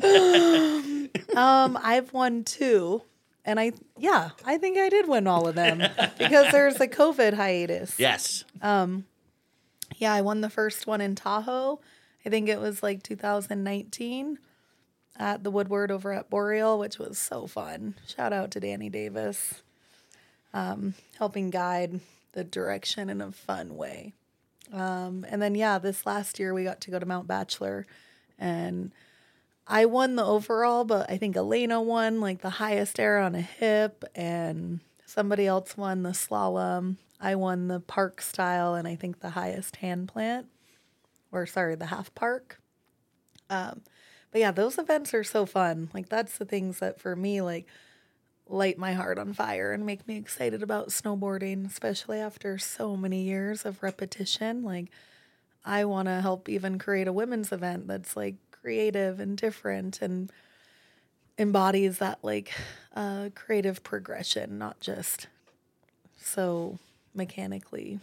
um, 1.36 1.78
I've 1.81 2.12
won 2.12 2.43
two, 2.43 3.02
and 3.44 3.60
I 3.60 3.70
yeah, 3.97 4.31
I 4.44 4.59
think 4.59 4.78
I 4.78 4.89
did 4.89 5.06
win 5.06 5.28
all 5.28 5.47
of 5.47 5.55
them 5.55 5.78
because 6.19 6.51
there's 6.51 6.81
a 6.81 6.89
COVID 6.89 7.35
hiatus. 7.35 8.01
Yes. 8.01 8.43
Um, 8.60 9.05
yeah, 9.98 10.12
I 10.12 10.23
won 10.23 10.40
the 10.40 10.51
first 10.51 10.89
one 10.89 11.01
in 11.01 11.14
Tahoe. 11.14 11.78
I 12.27 12.28
think 12.28 12.48
it 12.48 12.59
was 12.59 12.82
like 12.82 13.05
2019 13.05 14.39
at 15.20 15.44
the 15.44 15.52
Woodward 15.52 15.93
over 15.93 16.12
at 16.12 16.28
Boreal, 16.28 16.81
which 16.81 16.98
was 16.98 17.16
so 17.16 17.47
fun. 17.47 17.94
Shout 18.09 18.32
out 18.32 18.51
to 18.51 18.59
Danny 18.59 18.90
Davis, 18.90 19.62
um, 20.52 20.94
helping 21.16 21.51
guide 21.51 22.01
the 22.32 22.43
direction 22.43 23.09
in 23.09 23.20
a 23.20 23.31
fun 23.31 23.77
way. 23.77 24.14
Um, 24.73 25.27
and 25.28 25.40
then 25.40 25.55
yeah, 25.55 25.78
this 25.78 26.07
last 26.07 26.39
year 26.39 26.55
we 26.55 26.65
got 26.65 26.81
to 26.82 26.90
go 26.90 26.99
to 26.99 27.07
Mount 27.07 27.27
Bachelor, 27.27 27.86
and 28.39 28.90
I 29.66 29.85
won 29.85 30.16
the 30.16 30.24
overall, 30.24 30.85
but 30.85 31.11
I 31.11 31.19
think 31.19 31.36
Elena 31.36 31.81
won 31.81 32.20
like 32.20 32.40
the 32.40 32.51
highest 32.51 32.99
air 32.99 33.19
on 33.19 33.35
a 33.35 33.40
hip, 33.40 34.05
and 34.15 34.81
somebody 35.05 35.47
else 35.47 35.77
won 35.77 36.03
the 36.03 36.11
slalom. 36.11 36.97
I 37.20 37.35
won 37.35 37.69
the 37.69 37.81
park 37.81 38.20
style, 38.23 38.74
and 38.74 38.89
I 38.89 38.97
think 38.97 39.20
the 39.20 39.31
highest 39.31 39.77
hand 39.77 40.09
plant, 40.09 40.47
or 41.31 41.47
sorry, 41.47 41.74
the 41.74 41.86
half 41.86 42.15
park. 42.15 42.61
Um, 43.51 43.82
but 44.31 44.40
yeah, 44.40 44.51
those 44.51 44.78
events 44.78 45.12
are 45.12 45.24
so 45.24 45.44
fun. 45.44 45.90
Like 45.93 46.09
that's 46.09 46.39
the 46.39 46.47
things 46.47 46.78
that 46.78 46.99
for 46.99 47.15
me 47.15 47.43
like 47.43 47.66
light 48.53 48.77
my 48.79 48.93
heart 48.93 49.19
on 49.19 49.33
fire 49.33 49.73
and 49.73 49.87
make 49.87 50.07
me 50.07 50.16
excited 50.16 50.62
about 50.62 50.89
snowboarding, 50.89 51.66
especially 51.66 52.20
after 52.20 52.59
so 52.59 52.97
many 52.97 53.23
years 53.23 53.65
of 53.65 53.83
repetition. 53.83 54.62
Like 54.62 54.91
I 55.65 55.85
want 55.87 56.07
to 56.07 56.20
help 56.20 56.49
even 56.49 56.79
create 56.79 57.09
a 57.09 57.12
women's 57.12 57.51
event 57.51 57.89
that's 57.89 58.16
like 58.16 58.37
creative 58.51 59.19
and 59.19 59.37
different 59.37 60.03
and 60.03 60.31
embodies 61.39 61.99
that 61.99 62.19
like 62.23 62.53
uh, 62.95 63.31
creative 63.35 63.83
progression, 63.83 64.59
not 64.59 64.81
just 64.81 65.29
so 66.20 66.79
mechanically 67.15 67.99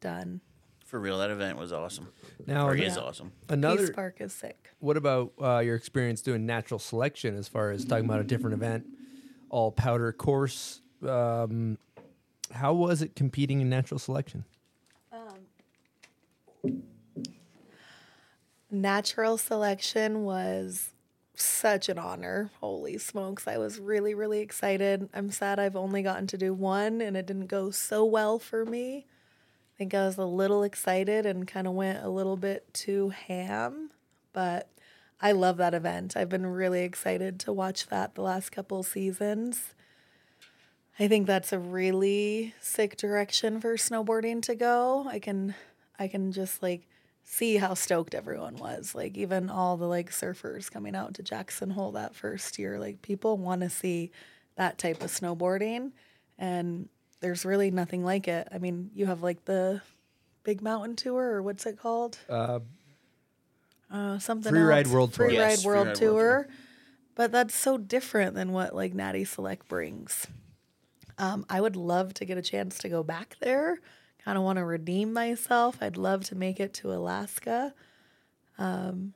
done. 0.00 0.40
For 0.84 1.00
real, 1.00 1.18
that 1.18 1.30
event 1.30 1.58
was 1.58 1.72
awesome. 1.72 2.08
Now 2.46 2.66
or 2.68 2.76
Yeah. 2.76 2.86
is 2.86 2.98
awesome. 2.98 3.32
Another 3.48 3.86
Peace 3.86 3.90
Park 3.90 4.20
is 4.20 4.32
sick. 4.32 4.70
What 4.78 4.96
about 4.96 5.32
uh, 5.40 5.58
your 5.58 5.74
experience 5.74 6.20
doing 6.20 6.46
natural 6.46 6.78
selection 6.78 7.36
as 7.36 7.48
far 7.48 7.70
as 7.70 7.84
talking 7.84 8.04
about 8.04 8.20
a 8.20 8.24
different 8.24 8.54
event, 8.54 8.84
all 9.50 9.72
powder 9.72 10.12
course? 10.12 10.80
Um, 11.06 11.78
how 12.52 12.74
was 12.74 13.02
it 13.02 13.16
competing 13.16 13.60
in 13.60 13.68
natural 13.68 13.98
selection? 13.98 14.44
Natural 18.70 19.38
selection 19.38 20.24
was 20.24 20.90
such 21.34 21.88
an 21.88 21.98
honor. 21.98 22.50
Holy 22.60 22.98
smokes. 22.98 23.46
I 23.46 23.58
was 23.58 23.78
really, 23.78 24.14
really 24.14 24.40
excited. 24.40 25.08
I'm 25.14 25.30
sad 25.30 25.58
I've 25.58 25.76
only 25.76 26.02
gotten 26.02 26.26
to 26.28 26.38
do 26.38 26.52
one 26.52 27.00
and 27.00 27.16
it 27.16 27.26
didn't 27.26 27.46
go 27.46 27.70
so 27.70 28.04
well 28.04 28.38
for 28.38 28.64
me. 28.64 29.06
I 29.06 29.78
think 29.78 29.94
I 29.94 30.04
was 30.06 30.18
a 30.18 30.24
little 30.24 30.62
excited 30.62 31.26
and 31.26 31.46
kind 31.46 31.66
of 31.66 31.74
went 31.74 32.04
a 32.04 32.08
little 32.08 32.36
bit 32.36 32.72
too 32.74 33.10
ham, 33.10 33.90
but 34.32 34.68
I 35.20 35.32
love 35.32 35.56
that 35.56 35.74
event. 35.74 36.16
I've 36.16 36.28
been 36.28 36.46
really 36.46 36.82
excited 36.82 37.40
to 37.40 37.52
watch 37.52 37.86
that 37.88 38.14
the 38.14 38.22
last 38.22 38.50
couple 38.50 38.82
seasons. 38.82 39.74
I 40.98 41.08
think 41.08 41.26
that's 41.26 41.52
a 41.52 41.58
really 41.58 42.54
sick 42.60 42.96
direction 42.96 43.60
for 43.60 43.76
snowboarding 43.76 44.42
to 44.42 44.54
go. 44.54 45.06
I 45.08 45.18
can 45.18 45.54
I 45.98 46.08
can 46.08 46.32
just 46.32 46.62
like 46.62 46.86
see 47.24 47.56
how 47.56 47.74
stoked 47.74 48.14
everyone 48.14 48.56
was. 48.56 48.94
Like 48.94 49.16
even 49.16 49.50
all 49.50 49.76
the 49.76 49.86
like 49.86 50.10
surfers 50.10 50.70
coming 50.70 50.94
out 50.94 51.14
to 51.14 51.22
Jackson 51.22 51.70
Hole 51.70 51.92
that 51.92 52.14
first 52.14 52.58
year, 52.58 52.78
like 52.78 53.02
people 53.02 53.36
want 53.36 53.62
to 53.62 53.70
see 53.70 54.10
that 54.56 54.78
type 54.78 55.02
of 55.02 55.10
snowboarding 55.10 55.92
and 56.38 56.88
there's 57.20 57.44
really 57.44 57.70
nothing 57.70 58.04
like 58.04 58.28
it. 58.28 58.48
I 58.52 58.58
mean, 58.58 58.90
you 58.94 59.06
have 59.06 59.22
like 59.22 59.44
the 59.44 59.82
Big 60.44 60.62
Mountain 60.62 60.96
Tour 60.96 61.32
or 61.32 61.42
what's 61.42 61.66
it 61.66 61.78
called? 61.78 62.18
Uh, 62.28 62.60
uh, 63.90 64.18
something 64.18 64.52
Free 64.52 64.60
Ride 64.60 64.86
else. 64.86 64.94
World 64.94 65.12
Tour. 65.12 65.26
Free 65.26 65.34
Yes, 65.36 65.58
Ride 65.58 65.62
Free 65.62 65.66
World 65.68 65.86
Ride 65.86 66.00
World 66.00 66.16
Tour. 66.16 66.48
But 67.14 67.32
that's 67.32 67.54
so 67.54 67.78
different 67.78 68.34
than 68.34 68.52
what 68.52 68.74
like 68.74 68.94
Natty 68.94 69.24
Select 69.24 69.68
brings. 69.68 70.26
Um, 71.18 71.46
I 71.48 71.60
would 71.60 71.76
love 71.76 72.12
to 72.14 72.24
get 72.24 72.36
a 72.36 72.42
chance 72.42 72.78
to 72.78 72.88
go 72.88 73.02
back 73.02 73.36
there. 73.40 73.78
Kind 74.22 74.36
of 74.36 74.44
want 74.44 74.58
to 74.58 74.64
redeem 74.64 75.12
myself. 75.12 75.78
I'd 75.80 75.96
love 75.96 76.24
to 76.24 76.34
make 76.34 76.60
it 76.60 76.74
to 76.74 76.92
Alaska. 76.92 77.74
Um, 78.58 79.14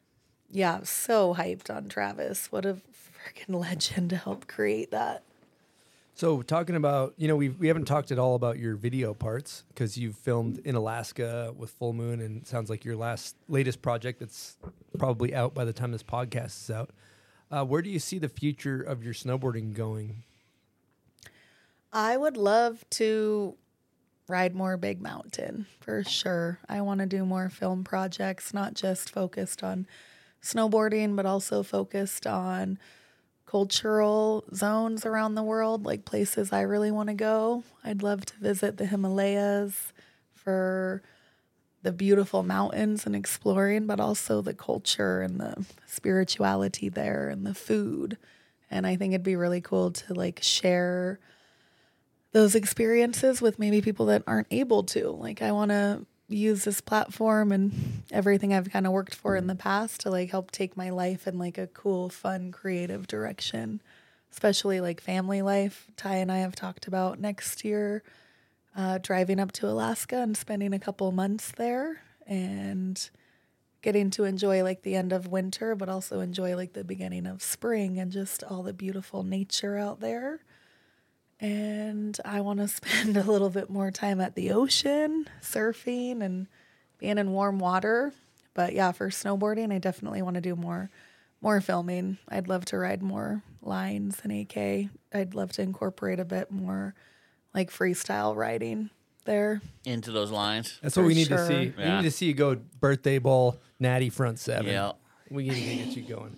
yeah, 0.51 0.81
so 0.85 1.35
hyped 1.35 1.75
on 1.75 1.89
Travis. 1.89 2.51
What 2.51 2.65
a 2.65 2.75
freaking 2.75 3.55
legend 3.61 4.11
to 4.11 4.17
help 4.17 4.47
create 4.47 4.91
that. 4.93 5.25
So 6.21 6.43
talking 6.43 6.77
about, 6.77 7.15
you 7.17 7.29
know, 7.29 7.37
we 7.37 7.49
we 7.49 7.69
haven't 7.69 7.87
talked 7.87 8.13
at 8.13 8.19
all 8.19 8.35
about 8.35 8.59
your 8.59 8.77
video 8.77 9.15
parts 9.15 9.65
because 9.69 9.97
you've 9.97 10.17
filmed 10.17 10.59
in 10.67 10.75
Alaska 10.75 11.55
with 11.57 11.71
Full 11.71 11.95
Moon, 11.95 12.21
and 12.21 12.47
sounds 12.47 12.69
like 12.69 12.85
your 12.85 12.95
last 12.95 13.37
latest 13.49 13.81
project 13.81 14.21
that's 14.21 14.59
probably 14.99 15.35
out 15.35 15.55
by 15.55 15.65
the 15.65 15.73
time 15.73 15.93
this 15.93 16.03
podcast 16.03 16.65
is 16.65 16.71
out. 16.71 16.91
Uh, 17.51 17.65
where 17.65 17.81
do 17.81 17.89
you 17.89 17.99
see 17.99 18.19
the 18.19 18.29
future 18.29 18.83
of 18.83 19.03
your 19.03 19.15
snowboarding 19.15 19.73
going? 19.73 20.23
I 21.91 22.19
would 22.19 22.37
love 22.37 22.85
to 22.91 23.57
ride 24.29 24.55
more 24.55 24.77
Big 24.77 25.01
Mountain 25.01 25.69
for 25.81 26.05
sure. 26.05 26.59
I 26.69 26.83
want 26.83 27.01
to 27.01 27.07
do 27.07 27.25
more 27.25 27.49
film 27.49 27.83
projects, 27.83 28.53
not 28.53 28.75
just 28.75 29.09
focused 29.09 29.63
on 29.63 29.87
snowboarding, 30.43 31.17
but 31.17 31.25
also 31.25 31.63
focused 31.63 32.27
on 32.27 32.79
cultural 33.51 34.45
zones 34.55 35.05
around 35.05 35.35
the 35.35 35.43
world, 35.43 35.85
like 35.85 36.05
places 36.05 36.53
I 36.53 36.61
really 36.61 36.93
want 36.93 37.09
to 37.09 37.15
go. 37.15 37.65
I'd 37.83 38.01
love 38.01 38.25
to 38.27 38.37
visit 38.37 38.77
the 38.77 38.87
Himalayas 38.87 39.93
for 40.33 41.03
the 41.83 41.91
beautiful 41.91 42.45
mountains 42.45 43.07
and 43.07 43.17
exploring, 43.17 43.89
but 43.89 43.99
also 43.99 44.41
the 44.41 44.55
culture 44.55 45.21
and 45.21 45.41
the 45.41 45.67
spirituality 45.85 46.89
there 46.89 47.29
and 47.29 47.45
the 47.45 47.55
food. 47.55 48.19
And 48.71 48.87
I 48.87 48.95
think 48.95 49.15
it'd 49.15 49.25
be 49.25 49.35
really 49.35 49.61
cool 49.61 49.91
to 49.91 50.15
like 50.15 50.39
share 50.45 51.19
those 52.31 52.55
experiences 52.55 53.43
with 53.43 53.59
maybe 53.59 53.81
people 53.81 54.07
that 54.07 54.23
aren't 54.29 54.47
able 54.53 54.85
to. 54.85 55.09
Like 55.09 55.43
I 55.43 55.51
want 55.51 55.73
to 55.73 56.07
use 56.31 56.65
this 56.65 56.81
platform 56.81 57.53
and 57.53 58.03
everything 58.11 58.55
I've 58.55 58.71
kind 58.71 58.87
of 58.87 58.93
worked 58.93 59.15
for 59.15 59.37
in 59.37 59.47
the 59.47 59.55
past 59.55 60.01
to 60.01 60.11
like 60.11 60.31
help 60.31 60.51
take 60.51 60.77
my 60.77 60.91
life 60.91 61.27
in 61.27 61.39
like 61.39 61.59
a 61.59 61.67
cool, 61.67 62.09
fun, 62.09 62.53
creative 62.53 63.07
direction. 63.07 63.83
Especially 64.33 64.81
like 64.81 65.01
family 65.01 65.43
life. 65.43 65.89
Ty 65.97 66.17
and 66.17 66.31
I 66.31 66.39
have 66.39 66.55
talked 66.55 66.87
about 66.87 67.19
next 67.19 67.65
year 67.65 68.05
uh, 68.77 68.99
driving 68.99 69.41
up 69.41 69.51
to 69.53 69.69
Alaska 69.69 70.17
and 70.19 70.37
spending 70.37 70.73
a 70.73 70.79
couple 70.79 71.11
months 71.11 71.51
there 71.51 72.01
and 72.27 73.11
getting 73.83 74.11
to 74.11 74.25
enjoy 74.25 74.63
like 74.63 74.83
the 74.83 74.95
end 74.95 75.13
of 75.13 75.27
winter, 75.27 75.75
but 75.75 75.89
also 75.89 76.21
enjoy 76.21 76.55
like 76.55 76.75
the 76.75 76.85
beginning 76.85 77.27
of 77.27 77.43
spring 77.43 77.99
and 77.99 78.13
just 78.13 78.45
all 78.45 78.63
the 78.63 78.73
beautiful 78.73 79.25
nature 79.25 79.77
out 79.77 79.99
there 80.01 80.41
and 81.41 82.19
I 82.25 82.41
want 82.41 82.61
to 82.61 82.69
spend 82.69 83.17
a 83.17 83.23
little 83.23 83.51
bit 83.51 83.71
more 83.71 83.91
time 83.91 84.21
at 84.21 84.35
the 84.35 84.53
ocean, 84.53 85.27
surfing 85.43 86.23
and 86.23 86.47
being 86.99 87.19
in 87.19 87.33
warm 87.33 87.59
water. 87.59 88.13
But 88.55 88.75
yeah, 88.75 88.93
for 88.93 89.09
snowboarding, 89.11 89.73
I 89.73 89.79
definitely 89.79 90.23
want 90.23 90.35
to 90.35 90.41
do 90.41 90.57
more 90.57 90.91
more 91.43 91.61
filming. 91.61 92.19
I'd 92.29 92.49
love 92.49 92.67
to 92.67 92.79
ride 92.79 93.03
more 93.03 93.43
lines 93.63 94.21
in 94.25 94.31
AK. 94.31 94.91
I'd 95.15 95.35
love 95.35 95.53
to 95.53 95.63
incorporate 95.63 96.21
a 96.21 96.25
bit 96.25 96.51
more 96.51 96.95
like 97.55 97.71
freestyle 97.71 98.37
riding 98.37 98.91
there. 99.25 99.63
Into 99.85 100.13
those 100.13 100.31
lines. 100.31 100.79
That's 100.83 100.97
what 100.97 101.07
we 101.07 101.15
need 101.15 101.29
to 101.29 101.37
sure. 101.37 101.47
see. 101.47 101.73
We 101.77 101.85
need 101.85 102.03
to 102.03 102.11
see 102.11 102.27
you 102.27 102.35
go 102.35 102.57
birthday 102.57 103.19
ball, 103.19 103.59
natty 103.79 104.11
front 104.11 104.39
seven. 104.39 104.67
Yeah. 104.67 104.93
we 105.31 105.49
need 105.49 105.55
to 105.55 105.85
get 105.85 105.97
you 105.97 106.03
going. 106.03 106.37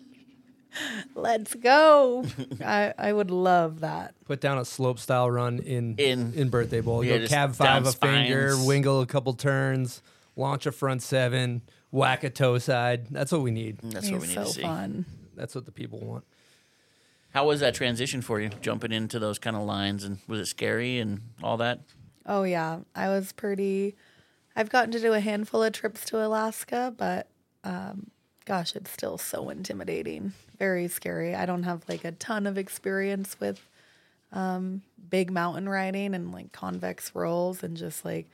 Let's 1.14 1.54
go. 1.54 2.24
I, 2.64 2.94
I 2.98 3.12
would 3.12 3.30
love 3.30 3.80
that. 3.80 4.14
Put 4.24 4.40
down 4.40 4.58
a 4.58 4.64
slope 4.64 4.98
style 4.98 5.30
run 5.30 5.58
in 5.60 5.96
In- 5.98 6.32
in 6.34 6.48
birthday 6.48 6.80
bowl. 6.80 7.04
Yeah, 7.04 7.14
Go 7.14 7.18
just 7.20 7.32
cab 7.32 7.54
five 7.54 7.84
down 7.84 7.86
a 7.86 7.92
finger, 7.92 8.54
wingle 8.64 9.00
a 9.00 9.06
couple 9.06 9.32
turns, 9.34 10.02
launch 10.36 10.66
a 10.66 10.72
front 10.72 11.02
seven, 11.02 11.62
whack 11.90 12.24
a 12.24 12.30
toe 12.30 12.58
side. 12.58 13.08
That's 13.10 13.32
what 13.32 13.42
we 13.42 13.50
need. 13.50 13.78
That's 13.82 14.10
what 14.10 14.20
we 14.22 14.26
need 14.28 14.34
so 14.34 14.44
to 14.44 14.50
see. 14.50 14.62
fun. 14.62 15.04
That's 15.34 15.54
what 15.54 15.66
the 15.66 15.72
people 15.72 16.00
want. 16.00 16.24
How 17.34 17.46
was 17.46 17.60
that 17.60 17.74
transition 17.74 18.20
for 18.20 18.40
you, 18.40 18.50
jumping 18.60 18.92
into 18.92 19.18
those 19.18 19.38
kind 19.38 19.56
of 19.56 19.62
lines? 19.62 20.04
And 20.04 20.18
was 20.28 20.40
it 20.40 20.46
scary 20.46 20.98
and 20.98 21.20
all 21.42 21.56
that? 21.58 21.80
Oh 22.26 22.42
yeah, 22.42 22.80
I 22.94 23.08
was 23.08 23.32
pretty. 23.32 23.96
I've 24.54 24.68
gotten 24.68 24.90
to 24.92 25.00
do 25.00 25.14
a 25.14 25.20
handful 25.20 25.62
of 25.62 25.72
trips 25.72 26.04
to 26.06 26.24
Alaska, 26.24 26.94
but 26.96 27.28
um, 27.64 28.10
gosh, 28.44 28.74
it's 28.76 28.90
still 28.90 29.18
so 29.18 29.50
intimidating. 29.50 30.32
Very 30.58 30.88
scary. 30.88 31.34
I 31.34 31.46
don't 31.46 31.62
have 31.64 31.82
like 31.88 32.04
a 32.04 32.12
ton 32.12 32.46
of 32.46 32.58
experience 32.58 33.38
with 33.40 33.60
um, 34.32 34.82
big 35.10 35.30
mountain 35.30 35.68
riding 35.68 36.14
and 36.14 36.32
like 36.32 36.52
convex 36.52 37.14
rolls 37.14 37.62
and 37.62 37.76
just 37.76 38.04
like 38.04 38.28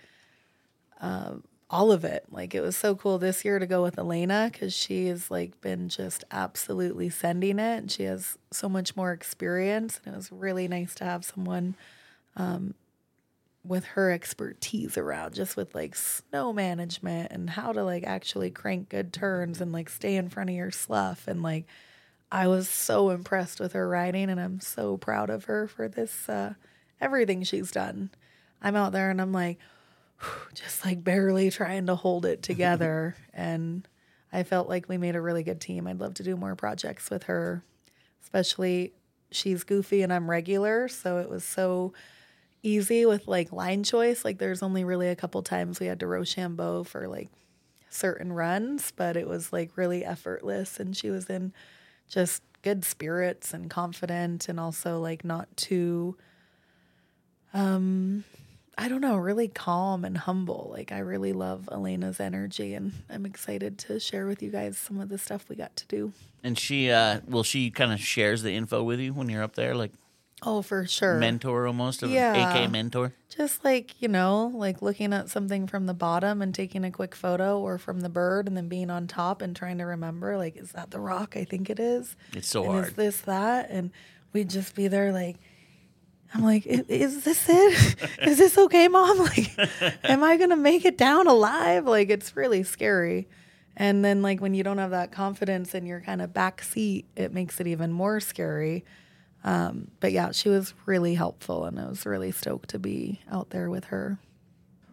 um, 1.01 1.43
all 1.71 1.93
of 1.93 2.05
it. 2.05 2.25
Like 2.31 2.55
it 2.55 2.61
was 2.61 2.77
so 2.77 2.95
cool 2.95 3.19
this 3.19 3.45
year 3.45 3.59
to 3.59 3.67
go 3.67 3.83
with 3.83 3.99
Elena 3.99 4.49
because 4.53 4.75
she 4.75 5.07
has 5.07 5.31
like 5.31 5.61
been 5.61 5.89
just 5.89 6.25
absolutely 6.31 7.11
sending 7.11 7.59
it, 7.59 7.79
and 7.79 7.91
she 7.91 8.05
has 8.05 8.39
so 8.51 8.69
much 8.69 8.97
more 8.97 9.13
experience. 9.13 10.01
And 10.05 10.15
it 10.15 10.17
was 10.17 10.33
really 10.33 10.69
nice 10.69 10.95
to 10.97 11.05
have 11.05 11.25
someone 11.25 11.75
um, 12.37 12.75
with 13.69 13.85
her 13.85 14.11
expertise 14.11 14.97
around, 14.97 15.35
just 15.35 15.57
with 15.57 15.75
like 15.75 15.95
snow 15.95 16.53
management 16.53 17.31
and 17.31 17.51
how 17.51 17.73
to 17.73 17.85
like 17.85 18.05
actually 18.05 18.51
crank 18.51 18.89
good 18.89 19.13
turns 19.13 19.61
and 19.61 19.73
like 19.73 19.89
stay 19.89 20.17
in 20.17 20.29
front 20.29 20.51
of 20.51 20.57
your 20.57 20.71
slough. 20.71 21.29
And 21.29 21.43
like 21.43 21.67
I 22.33 22.49
was 22.49 22.69
so 22.69 23.11
impressed 23.11 23.61
with 23.61 23.73
her 23.73 23.89
riding, 23.89 24.31
and 24.31 24.41
I'm 24.41 24.61
so 24.61 24.97
proud 24.97 25.31
of 25.31 25.45
her 25.45 25.69
for 25.69 25.89
this 25.89 26.29
uh, 26.29 26.55
everything 27.01 27.43
she's 27.43 27.71
done. 27.71 28.11
I'm 28.61 28.77
out 28.77 28.93
there 28.93 29.11
and 29.11 29.21
I'm 29.21 29.33
like 29.33 29.59
just 30.55 30.85
like 30.85 31.05
barely 31.05 31.51
trying 31.51 31.87
to 31.87 31.95
hold 31.95 32.27
it 32.27 32.43
together. 32.43 33.17
and 33.35 33.87
I 34.33 34.43
felt 34.43 34.69
like 34.69 34.89
we 34.89 34.99
made 34.99 35.17
a 35.17 35.21
really 35.21 35.43
good 35.43 35.61
team. 35.61 35.87
I'd 35.87 36.01
love 36.01 36.15
to 36.15 36.23
do 36.23 36.37
more 36.37 36.55
projects 36.55 37.11
with 37.11 37.25
her, 37.25 37.63
especially 38.23 38.93
she's 39.31 39.65
goofy 39.65 40.03
and 40.03 40.13
I'm 40.13 40.29
regular. 40.29 40.89
So 40.89 41.19
it 41.19 41.31
was 41.31 41.45
so 41.45 41.93
easy 42.63 43.07
with 43.07 43.29
like 43.29 43.53
line 43.53 43.85
choice. 43.85 44.25
Like 44.25 44.39
there's 44.39 44.63
only 44.63 44.85
really 44.85 45.09
a 45.09 45.17
couple 45.17 45.43
times 45.43 45.81
we 45.81 45.87
had 45.87 46.01
to 46.01 46.07
Rochambeau 46.07 46.85
for 46.85 47.09
like 47.09 47.29
certain 47.91 48.33
runs, 48.33 48.93
but 48.95 49.17
it 49.17 49.29
was 49.29 49.53
like 49.53 49.77
really 49.77 50.05
effortless. 50.05 50.79
And 50.79 50.97
she 50.97 51.11
was 51.11 51.27
in 51.27 51.53
just 52.09 52.43
good 52.63 52.85
spirits 52.85 53.55
and 53.55 53.71
confident 53.71 54.49
and 54.49 54.59
also 54.59 54.99
like 54.99 55.25
not 55.25 55.49
too 55.57 56.17
um 57.55 58.25
I 58.81 58.89
don't 58.89 59.01
know, 59.01 59.17
really 59.17 59.49
calm 59.49 60.05
and 60.05 60.17
humble. 60.17 60.71
Like 60.73 60.93
I 60.93 60.99
really 60.99 61.33
love 61.33 61.69
Elena's 61.73 62.21
energy 62.21 62.75
and 62.75 62.93
I'm 63.11 63.27
excited 63.27 63.77
to 63.79 63.99
share 63.99 64.27
with 64.27 64.41
you 64.41 64.51
guys 64.51 64.79
some 64.79 65.01
of 65.01 65.09
the 65.09 65.19
stuff 65.19 65.49
we 65.49 65.57
got 65.57 65.75
to 65.77 65.87
do. 65.89 66.13
And 66.45 66.57
she, 66.57 66.89
uh, 66.89 67.21
well, 67.27 67.43
she 67.43 67.73
kind 67.73 67.93
of 67.93 67.99
shares 67.99 68.43
the 68.43 68.55
info 68.55 68.85
with 68.85 69.01
you 69.01 69.13
when 69.13 69.29
you're 69.29 69.43
up 69.43 69.57
there, 69.57 69.75
like 69.75 69.91
Oh, 70.43 70.63
for 70.63 70.87
sure. 70.87 71.19
mentor 71.19 71.67
almost, 71.67 72.03
of 72.03 72.11
Yeah. 72.11 72.63
AK 72.63 72.71
mentor. 72.71 73.13
Just 73.29 73.65
like, 73.65 74.01
you 74.01 74.09
know, 74.09 74.53
like 74.55 74.81
looking 74.83 75.13
at 75.13 75.29
something 75.29 75.67
from 75.67 75.87
the 75.87 75.95
bottom 75.95 76.41
and 76.43 76.55
taking 76.55 76.85
a 76.85 76.91
quick 76.91 77.15
photo 77.15 77.59
or 77.59 77.79
from 77.79 78.01
the 78.01 78.09
bird 78.09 78.47
and 78.47 78.57
then 78.57 78.69
being 78.69 78.91
on 78.91 79.07
top 79.07 79.43
and 79.43 79.55
trying 79.55 79.79
to 79.79 79.85
remember, 79.85 80.37
like, 80.37 80.57
is 80.57 80.73
that 80.73 80.91
the 80.91 81.01
rock? 81.01 81.37
I 81.37 81.45
think 81.45 81.71
it 81.71 81.81
is. 81.81 82.17
It's 82.33 82.49
so 82.49 82.63
and 82.65 82.73
hard. 82.73 82.85
Is 82.87 82.93
this 82.95 83.21
that? 83.23 83.71
And 83.71 83.91
we'd 84.33 84.51
just 84.51 84.75
be 84.75 84.89
there 84.89 85.13
like, 85.13 85.37
I'm 86.35 86.43
like, 86.43 86.67
is 86.67 87.25
this 87.25 87.47
it? 87.49 87.97
is 88.23 88.39
this 88.39 88.59
okay, 88.59 88.89
mom? 88.89 89.19
Like, 89.29 89.59
am 90.05 90.23
I 90.23 90.37
going 90.37 90.51
to 90.51 90.57
make 90.57 90.85
it 90.85 90.99
down 90.99 91.27
alive? 91.27 91.87
Like, 91.87 92.11
it's 92.11 92.37
really 92.37 92.63
scary. 92.63 93.29
And 93.77 94.05
then, 94.05 94.23
like, 94.23 94.41
when 94.41 94.55
you 94.55 94.63
don't 94.63 94.79
have 94.79 94.91
that 94.91 95.13
confidence 95.13 95.75
in 95.75 95.87
your 95.87 96.01
kind 96.01 96.21
of 96.21 96.35
back 96.35 96.63
seat, 96.63 97.07
it 97.17 97.33
makes 97.33 97.61
it 97.61 97.67
even 97.67 97.93
more 97.93 98.21
scary. 98.21 98.85
Um, 99.45 99.91
but 100.01 100.13
yeah, 100.13 100.33
she 100.33 100.49
was 100.49 100.75
really 100.87 101.15
helpful, 101.15 101.65
and 101.65 101.79
I 101.79 101.87
was 101.87 102.05
really 102.05 102.33
stoked 102.33 102.71
to 102.71 102.79
be 102.79 103.21
out 103.31 103.51
there 103.51 103.71
with 103.71 103.85
her. 103.87 104.19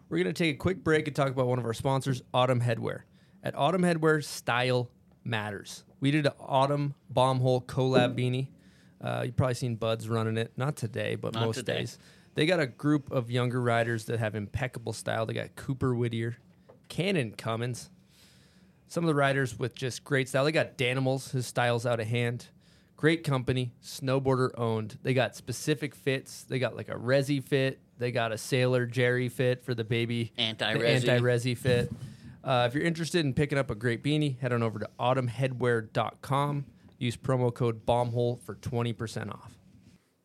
We're 0.08 0.18
going 0.22 0.32
to 0.32 0.44
take 0.44 0.54
a 0.54 0.58
quick 0.58 0.84
break 0.84 1.08
and 1.08 1.16
talk 1.16 1.28
about 1.30 1.46
one 1.48 1.58
of 1.58 1.64
our 1.64 1.74
sponsors, 1.74 2.22
Autumn 2.32 2.60
Headwear. 2.60 3.00
At 3.42 3.56
Autumn 3.56 3.82
Headwear, 3.82 4.22
style 4.22 4.88
matters. 5.24 5.84
We 6.00 6.10
did 6.12 6.26
an 6.26 6.32
Autumn 6.38 6.94
Bomb 7.10 7.40
Hole 7.40 7.60
collab 7.60 8.16
beanie. 8.16 8.48
Uh, 9.00 9.22
you've 9.26 9.36
probably 9.36 9.54
seen 9.54 9.74
Buds 9.74 10.08
running 10.08 10.36
it. 10.36 10.52
Not 10.56 10.76
today, 10.76 11.16
but 11.16 11.34
Not 11.34 11.44
most 11.46 11.56
today. 11.56 11.78
days. 11.78 11.98
They 12.34 12.46
got 12.46 12.60
a 12.60 12.66
group 12.66 13.10
of 13.10 13.30
younger 13.30 13.60
riders 13.60 14.04
that 14.06 14.18
have 14.20 14.34
impeccable 14.34 14.92
style. 14.92 15.26
They 15.26 15.34
got 15.34 15.56
Cooper 15.56 15.94
Whittier, 15.94 16.36
Cannon 16.88 17.32
Cummins, 17.32 17.90
some 18.88 19.02
of 19.02 19.08
the 19.08 19.14
riders 19.14 19.58
with 19.58 19.74
just 19.74 20.04
great 20.04 20.28
style. 20.28 20.44
They 20.44 20.52
got 20.52 20.78
Danimals, 20.78 21.32
his 21.32 21.46
style's 21.46 21.84
out 21.86 21.98
of 21.98 22.06
hand. 22.06 22.48
Great 22.96 23.24
company, 23.24 23.72
snowboarder 23.82 24.50
owned. 24.56 24.98
They 25.02 25.12
got 25.12 25.36
specific 25.36 25.94
fits. 25.94 26.44
They 26.44 26.58
got 26.58 26.74
like 26.74 26.88
a 26.88 26.94
Resi 26.94 27.44
fit. 27.44 27.78
They 27.98 28.10
got 28.10 28.32
a 28.32 28.38
Sailor 28.38 28.86
Jerry 28.86 29.28
fit 29.28 29.62
for 29.62 29.74
the 29.74 29.84
baby. 29.84 30.32
Anti-resi. 30.38 31.08
Anti-Resi 31.08 31.56
fit. 31.56 31.92
Uh, 32.42 32.66
if 32.68 32.74
you're 32.74 32.84
interested 32.84 33.24
in 33.24 33.34
picking 33.34 33.58
up 33.58 33.70
a 33.70 33.74
great 33.74 34.02
beanie, 34.02 34.38
head 34.38 34.52
on 34.52 34.62
over 34.62 34.78
to 34.78 34.88
autumnheadwear.com. 34.98 36.64
Use 36.98 37.16
promo 37.16 37.52
code 37.52 37.84
BOMBHOLE 37.84 38.40
for 38.40 38.54
20% 38.54 39.30
off. 39.30 39.58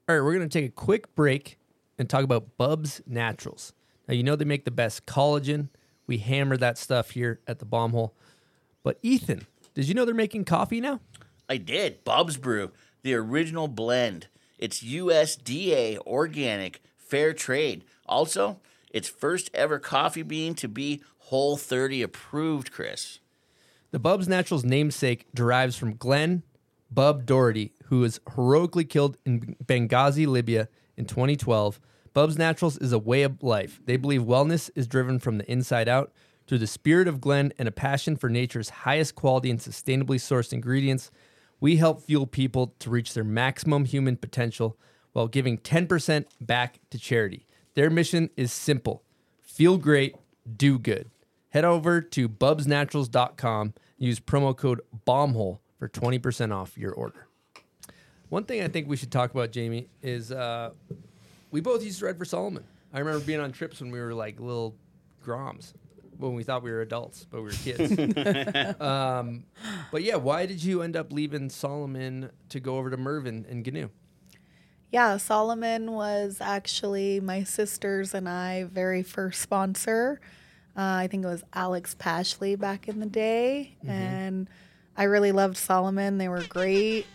All 0.07 0.15
right, 0.15 0.23
we're 0.23 0.33
going 0.33 0.47
to 0.47 0.59
take 0.59 0.69
a 0.69 0.73
quick 0.73 1.13
break 1.15 1.57
and 1.97 2.09
talk 2.09 2.23
about 2.23 2.57
Bubs 2.57 3.01
Naturals. 3.05 3.73
Now, 4.07 4.13
you 4.13 4.23
know 4.23 4.35
they 4.35 4.45
make 4.45 4.65
the 4.65 4.71
best 4.71 5.05
collagen. 5.05 5.69
We 6.07 6.19
hammer 6.19 6.57
that 6.57 6.77
stuff 6.77 7.11
here 7.11 7.41
at 7.47 7.59
the 7.59 7.65
Bomb 7.65 7.91
Hole. 7.91 8.15
But 8.83 8.97
Ethan, 9.01 9.47
did 9.73 9.87
you 9.87 9.93
know 9.93 10.05
they're 10.05 10.13
making 10.15 10.45
coffee 10.45 10.79
now? 10.81 10.99
I 11.51 11.57
did. 11.57 12.05
Bob's 12.05 12.37
Brew, 12.37 12.71
the 13.03 13.13
original 13.13 13.67
blend. 13.67 14.27
It's 14.57 14.81
USDA 14.81 15.97
organic, 16.07 16.81
fair 16.95 17.33
trade. 17.33 17.83
Also, 18.05 18.61
it's 18.89 19.09
first 19.09 19.49
ever 19.53 19.77
coffee 19.77 20.23
bean 20.23 20.55
to 20.55 20.69
be 20.69 21.01
Whole 21.17 21.57
30 21.57 22.03
approved, 22.03 22.71
Chris. 22.71 23.19
The 23.91 23.99
Bubs 23.99 24.29
Naturals 24.29 24.63
namesake 24.63 25.25
derives 25.35 25.75
from 25.75 25.97
Glen 25.97 26.43
Bub 26.89 27.25
Doherty, 27.25 27.73
who 27.87 27.99
was 27.99 28.21
heroically 28.33 28.85
killed 28.85 29.17
in 29.25 29.57
Benghazi, 29.61 30.25
Libya 30.25 30.69
in 30.95 31.03
2012. 31.03 31.81
Bubs 32.13 32.37
Naturals 32.37 32.77
is 32.77 32.93
a 32.93 32.97
way 32.97 33.23
of 33.23 33.43
life. 33.43 33.81
They 33.83 33.97
believe 33.97 34.21
wellness 34.21 34.69
is 34.73 34.87
driven 34.87 35.19
from 35.19 35.37
the 35.37 35.51
inside 35.51 35.89
out 35.89 36.13
through 36.47 36.59
the 36.59 36.67
spirit 36.67 37.09
of 37.09 37.19
Glen 37.19 37.51
and 37.57 37.67
a 37.67 37.71
passion 37.73 38.15
for 38.15 38.29
nature's 38.29 38.69
highest 38.69 39.15
quality 39.15 39.49
and 39.49 39.59
sustainably 39.59 40.15
sourced 40.15 40.53
ingredients. 40.53 41.11
We 41.61 41.77
help 41.77 42.01
fuel 42.01 42.27
people 42.27 42.73
to 42.79 42.89
reach 42.89 43.13
their 43.13 43.23
maximum 43.23 43.85
human 43.85 44.17
potential 44.17 44.77
while 45.13 45.27
giving 45.27 45.59
10% 45.59 46.25
back 46.41 46.79
to 46.89 46.97
charity. 46.97 47.47
Their 47.75 47.89
mission 47.89 48.29
is 48.35 48.51
simple 48.51 49.03
feel 49.41 49.77
great, 49.77 50.15
do 50.57 50.79
good. 50.79 51.11
Head 51.49 51.65
over 51.65 52.01
to 52.01 52.29
bubsnaturals.com, 52.29 53.73
use 53.97 54.19
promo 54.19 54.55
code 54.55 54.81
BOMBHOLE 55.05 55.59
for 55.77 55.89
20% 55.89 56.55
off 56.55 56.77
your 56.77 56.93
order. 56.93 57.27
One 58.29 58.45
thing 58.45 58.63
I 58.63 58.69
think 58.69 58.87
we 58.87 58.95
should 58.95 59.11
talk 59.11 59.31
about, 59.31 59.51
Jamie, 59.51 59.89
is 60.01 60.31
uh, 60.31 60.71
we 61.51 61.59
both 61.59 61.83
used 61.83 61.99
to 61.99 62.05
ride 62.05 62.17
for 62.17 62.23
Salomon. 62.23 62.63
I 62.93 62.99
remember 62.99 63.19
being 63.19 63.41
on 63.41 63.51
trips 63.51 63.81
when 63.81 63.91
we 63.91 63.99
were 63.99 64.13
like 64.13 64.39
little 64.39 64.75
groms, 65.23 65.73
when 66.21 66.33
we 66.35 66.43
thought 66.43 66.63
we 66.63 66.71
were 66.71 66.81
adults, 66.81 67.25
but 67.29 67.37
we 67.41 67.47
were 67.47 67.51
kids. 67.51 67.91
um, 68.81 69.43
but 69.91 70.03
yeah, 70.03 70.15
why 70.15 70.45
did 70.45 70.63
you 70.63 70.81
end 70.81 70.95
up 70.95 71.11
leaving 71.11 71.49
Salomon 71.49 72.29
to 72.49 72.59
go 72.59 72.77
over 72.77 72.89
to 72.89 72.97
Mervin 72.97 73.45
and 73.49 73.65
GNU? 73.65 73.89
Yeah, 74.91 75.17
Salomon 75.17 75.91
was 75.93 76.37
actually 76.41 77.19
my 77.21 77.43
sister's 77.43 78.13
and 78.13 78.27
I 78.27 78.65
very 78.65 79.03
first 79.03 79.41
sponsor. 79.41 80.19
Uh, 80.77 80.81
I 80.81 81.07
think 81.07 81.23
it 81.23 81.27
was 81.27 81.43
Alex 81.53 81.95
Pashley 81.97 82.57
back 82.59 82.87
in 82.87 82.99
the 82.99 83.05
day, 83.05 83.75
Mhm. 83.85 83.89
and 83.89 84.49
I 84.97 85.03
really 85.03 85.31
loved 85.31 85.57
Salomon. 85.57 86.17
They 86.17 86.27
were 86.29 86.43
great. 86.43 87.05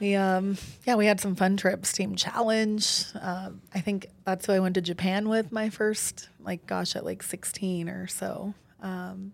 We 0.00 0.14
um 0.14 0.56
yeah 0.86 0.96
we 0.96 1.06
had 1.06 1.20
some 1.20 1.36
fun 1.36 1.56
trips. 1.56 1.92
Team 1.92 2.16
Challenge. 2.16 3.04
Um, 3.20 3.60
I 3.74 3.80
think 3.80 4.06
that's 4.24 4.46
who 4.46 4.52
I 4.52 4.60
went 4.60 4.74
to 4.76 4.80
Japan 4.80 5.28
with 5.28 5.52
my 5.52 5.68
first 5.68 6.28
like 6.40 6.66
gosh 6.66 6.96
at 6.96 7.04
like 7.04 7.22
sixteen 7.22 7.88
or 7.88 8.06
so. 8.06 8.54
Um, 8.80 9.32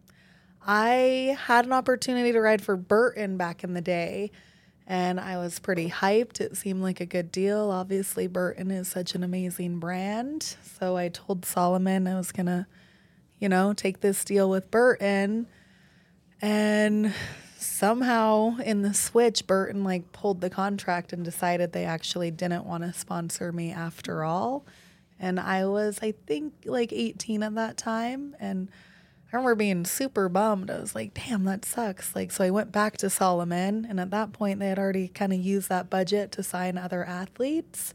I 0.67 1.39
had 1.41 1.65
an 1.65 1.73
opportunity 1.73 2.33
to 2.33 2.41
ride 2.41 2.61
for 2.61 2.77
Burton 2.77 3.37
back 3.37 3.63
in 3.63 3.75
the 3.75 3.81
day, 3.81 4.33
and 4.85 5.21
I 5.21 5.37
was 5.39 5.61
pretty 5.61 5.89
hyped. 5.89 6.41
It 6.41 6.57
seemed 6.57 6.83
like 6.83 7.01
a 7.01 7.07
good 7.07 7.31
deal. 7.31 7.71
Obviously, 7.71 8.27
Burton 8.27 8.73
is 8.73 8.89
such 8.89 9.15
an 9.15 9.23
amazing 9.23 9.79
brand. 9.79 10.57
So 10.79 10.97
I 10.97 11.09
told 11.11 11.45
Salomon 11.45 12.09
I 12.09 12.17
was 12.17 12.33
to, 12.33 12.67
you 13.39 13.49
know, 13.49 13.75
take 13.75 14.01
this 14.01 14.25
deal 14.25 14.51
with 14.51 14.69
Burton. 14.73 15.47
And 16.43 17.15
somehow 17.67 18.57
in 18.59 18.83
the 18.83 18.95
switch, 18.95 19.47
Burton 19.47 19.85
like 19.85 20.13
pulled 20.13 20.41
the 20.41 20.51
contract 20.51 21.13
and 21.13 21.25
decided 21.25 21.73
they 21.73 21.85
actually 21.85 22.31
didn't 22.31 22.65
want 22.65 22.85
to 22.85 22.93
sponsor 22.93 23.53
me 23.53 23.73
after 23.73 24.25
all. 24.25 24.65
And 25.19 25.41
I 25.41 25.67
was, 25.67 25.99
I 26.03 26.13
think, 26.27 26.55
like 26.65 26.93
18 26.93 27.43
at 27.43 27.55
that 27.55 27.77
time. 27.77 28.37
And 28.39 28.69
I 29.33 29.37
remember 29.37 29.55
being 29.55 29.85
super 29.85 30.29
bummed. 30.29 30.71
I 30.71 30.79
was 30.79 30.95
like, 30.95 31.15
damn, 31.15 31.45
that 31.45 31.65
sucks. 31.65 32.15
Like, 32.15 32.31
so 32.31 32.45
I 32.45 32.51
went 32.51 32.71
back 32.71 32.97
to 32.99 33.11
Salomon, 33.11 33.87
and 33.89 33.99
at 33.99 34.11
that 34.11 34.33
point, 34.33 34.61
they 34.61 34.69
had 34.69 34.79
already 34.79 35.09
kind 35.09 35.33
of 35.33 35.41
used 35.41 35.69
that 35.69 35.91
budget 35.91 36.33
to 36.33 36.43
sign 36.43 36.79
other 36.79 37.05
athletes. 37.05 37.93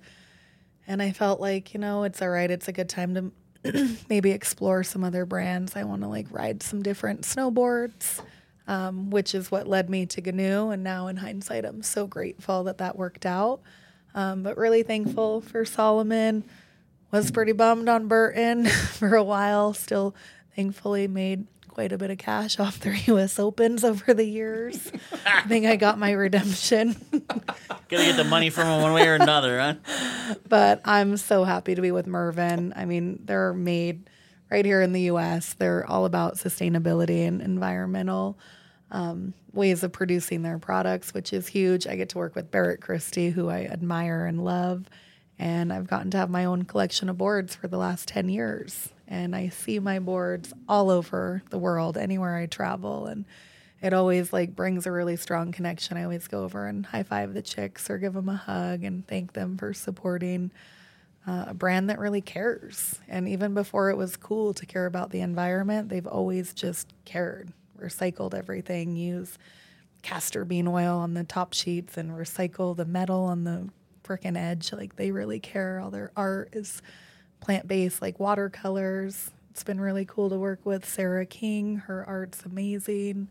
And 0.88 1.02
I 1.02 1.12
felt 1.12 1.40
like, 1.40 1.74
you 1.74 1.80
know, 1.80 2.04
it's 2.04 2.22
all 2.22 2.30
right. 2.30 2.52
It's 2.52 2.68
a 2.68 2.74
good 2.74 2.90
time 2.90 3.32
to 3.64 3.98
maybe 4.10 4.32
explore 4.32 4.84
some 4.84 5.04
other 5.04 5.26
brands. 5.26 5.76
I 5.76 5.84
want 5.84 6.02
to 6.02 6.08
like 6.08 6.28
ride 6.32 6.64
some 6.64 6.82
different 6.82 7.22
snowboards, 7.22 8.22
um, 8.68 9.10
which 9.10 9.34
is 9.36 9.52
what 9.52 9.68
led 9.68 9.90
me 9.90 10.06
to 10.08 10.22
GNU. 10.22 10.70
And 10.70 10.84
now, 10.84 11.08
in 11.08 11.18
hindsight, 11.18 11.66
I'm 11.66 11.84
so 11.84 12.08
grateful 12.08 12.64
that 12.66 12.78
that 12.80 12.98
worked 12.98 13.26
out. 13.26 13.62
Um, 14.14 14.44
but 14.44 14.58
really 14.58 14.84
thankful 14.84 15.42
for 15.42 15.66
Salomon. 15.66 16.44
Was 17.12 17.30
pretty 17.30 17.52
bummed 17.52 17.90
on 17.90 18.08
Burton 18.08 18.66
for 18.68 19.16
a 19.16 19.24
while. 19.24 19.74
Still, 19.74 20.16
thankfully, 20.56 21.08
made 21.08 21.46
quite 21.68 21.92
a 21.92 21.98
bit 21.98 22.12
of 22.12 22.18
cash 22.18 22.60
off 22.60 22.80
their 22.80 22.94
U.S. 22.94 23.40
Opens 23.40 23.84
over 23.84 24.14
the 24.14 24.26
years. 24.26 24.92
I 25.26 25.42
think 25.42 25.66
I 25.66 25.76
got 25.76 25.98
my 25.98 26.12
redemption. 26.12 26.96
Gotta 27.90 28.06
get 28.06 28.18
the 28.18 28.24
money 28.24 28.50
from 28.50 28.66
them 28.68 28.82
one 28.82 28.94
way 28.94 29.08
or 29.08 29.16
another, 29.16 29.60
huh? 29.60 30.36
but 30.48 30.82
I'm 30.86 31.18
so 31.18 31.44
happy 31.44 31.76
to 31.76 31.82
be 31.82 31.92
with 31.92 32.08
Mervin. 32.08 32.74
I 32.76 32.86
mean, 32.86 33.20
they're 33.26 33.54
made 33.54 34.10
right 34.52 34.66
here 34.66 34.82
in 34.82 34.92
the 34.92 35.02
U.S. 35.04 35.54
They're 35.54 35.90
all 35.90 36.06
about 36.06 36.36
sustainability 36.36 37.26
and 37.26 37.42
environmental 37.42 38.38
um, 38.92 39.34
ways 39.54 39.84
of 39.84 39.94
producing 39.94 40.42
their 40.42 40.60
products, 40.60 41.14
which 41.14 41.32
is 41.32 41.48
huge. 41.48 41.88
I 41.88 41.96
get 41.96 42.10
to 42.10 42.18
work 42.18 42.36
with 42.36 42.52
Barrett 42.52 42.82
Christy, 42.82 43.30
who 43.30 43.50
I 43.50 43.64
admire 43.64 44.26
and 44.26 44.44
love, 44.44 44.86
and 45.40 45.72
I've 45.72 45.88
gotten 45.88 46.12
to 46.12 46.18
have 46.18 46.30
my 46.30 46.46
own 46.46 46.64
collection 46.64 47.10
of 47.10 47.18
boards 47.18 47.56
for 47.56 47.70
the 47.70 47.78
last 47.78 48.10
10 48.10 48.28
years. 48.28 48.90
And 49.08 49.36
I 49.36 49.50
see 49.50 49.80
my 49.80 50.00
boards 50.00 50.54
all 50.68 50.90
over 50.90 51.42
the 51.50 51.58
world, 51.58 51.98
anywhere 51.98 52.36
I 52.36 52.46
travel, 52.46 53.08
and 53.08 53.26
it 53.82 53.94
always 53.94 54.32
like 54.32 54.56
brings 54.56 54.86
a 54.86 54.92
really 54.92 55.16
strong 55.16 55.52
connection. 55.52 55.98
I 55.98 56.04
always 56.04 56.28
go 56.28 56.44
over 56.44 56.68
and 56.68 56.86
high 56.86 57.04
five 57.04 57.34
the 57.34 57.42
chicks 57.42 57.90
or 57.90 57.98
give 57.98 58.14
them 58.14 58.30
a 58.30 58.36
hug 58.36 58.84
and 58.84 59.08
thank 59.08 59.34
them 59.34 59.58
for 59.58 59.74
supporting 59.74 60.52
uh, 61.28 61.46
a 61.48 61.54
brand 61.54 61.90
that 61.90 62.00
really 62.00 62.22
cares. 62.22 63.00
And 63.08 63.28
even 63.28 63.54
before 63.54 63.90
it 63.90 63.98
was 63.98 64.18
cool 64.18 64.54
to 64.56 64.66
care 64.66 64.86
about 64.86 65.12
the 65.12 65.22
environment, 65.22 65.90
they've 65.90 66.08
always 66.08 66.54
just 66.54 66.88
cared. 67.06 67.52
Recycled 67.80 68.34
everything, 68.34 68.96
use 68.96 69.38
castor 70.02 70.46
bean 70.46 70.68
oil 70.68 70.98
on 70.98 71.14
the 71.14 71.24
top 71.24 71.54
sheets 71.54 71.98
and 71.98 72.12
recycle 72.12 72.76
the 72.76 72.86
metal 72.86 73.24
on 73.24 73.44
the 73.44 73.70
frickin' 74.04 74.38
edge. 74.38 74.74
Like 74.74 74.96
they 74.96 75.12
really 75.12 75.40
care. 75.40 75.80
All 75.80 75.92
their 75.92 76.12
art 76.16 76.50
is 76.54 76.82
plant 77.40 77.68
based, 77.68 78.02
like 78.02 78.20
watercolors. 78.20 79.32
It's 79.52 79.64
been 79.64 79.82
really 79.82 80.06
cool 80.06 80.30
to 80.30 80.38
work 80.38 80.66
with 80.66 80.88
Sarah 80.88 81.26
King. 81.26 81.78
Her 81.78 82.08
art's 82.08 82.44
amazing. 82.46 83.28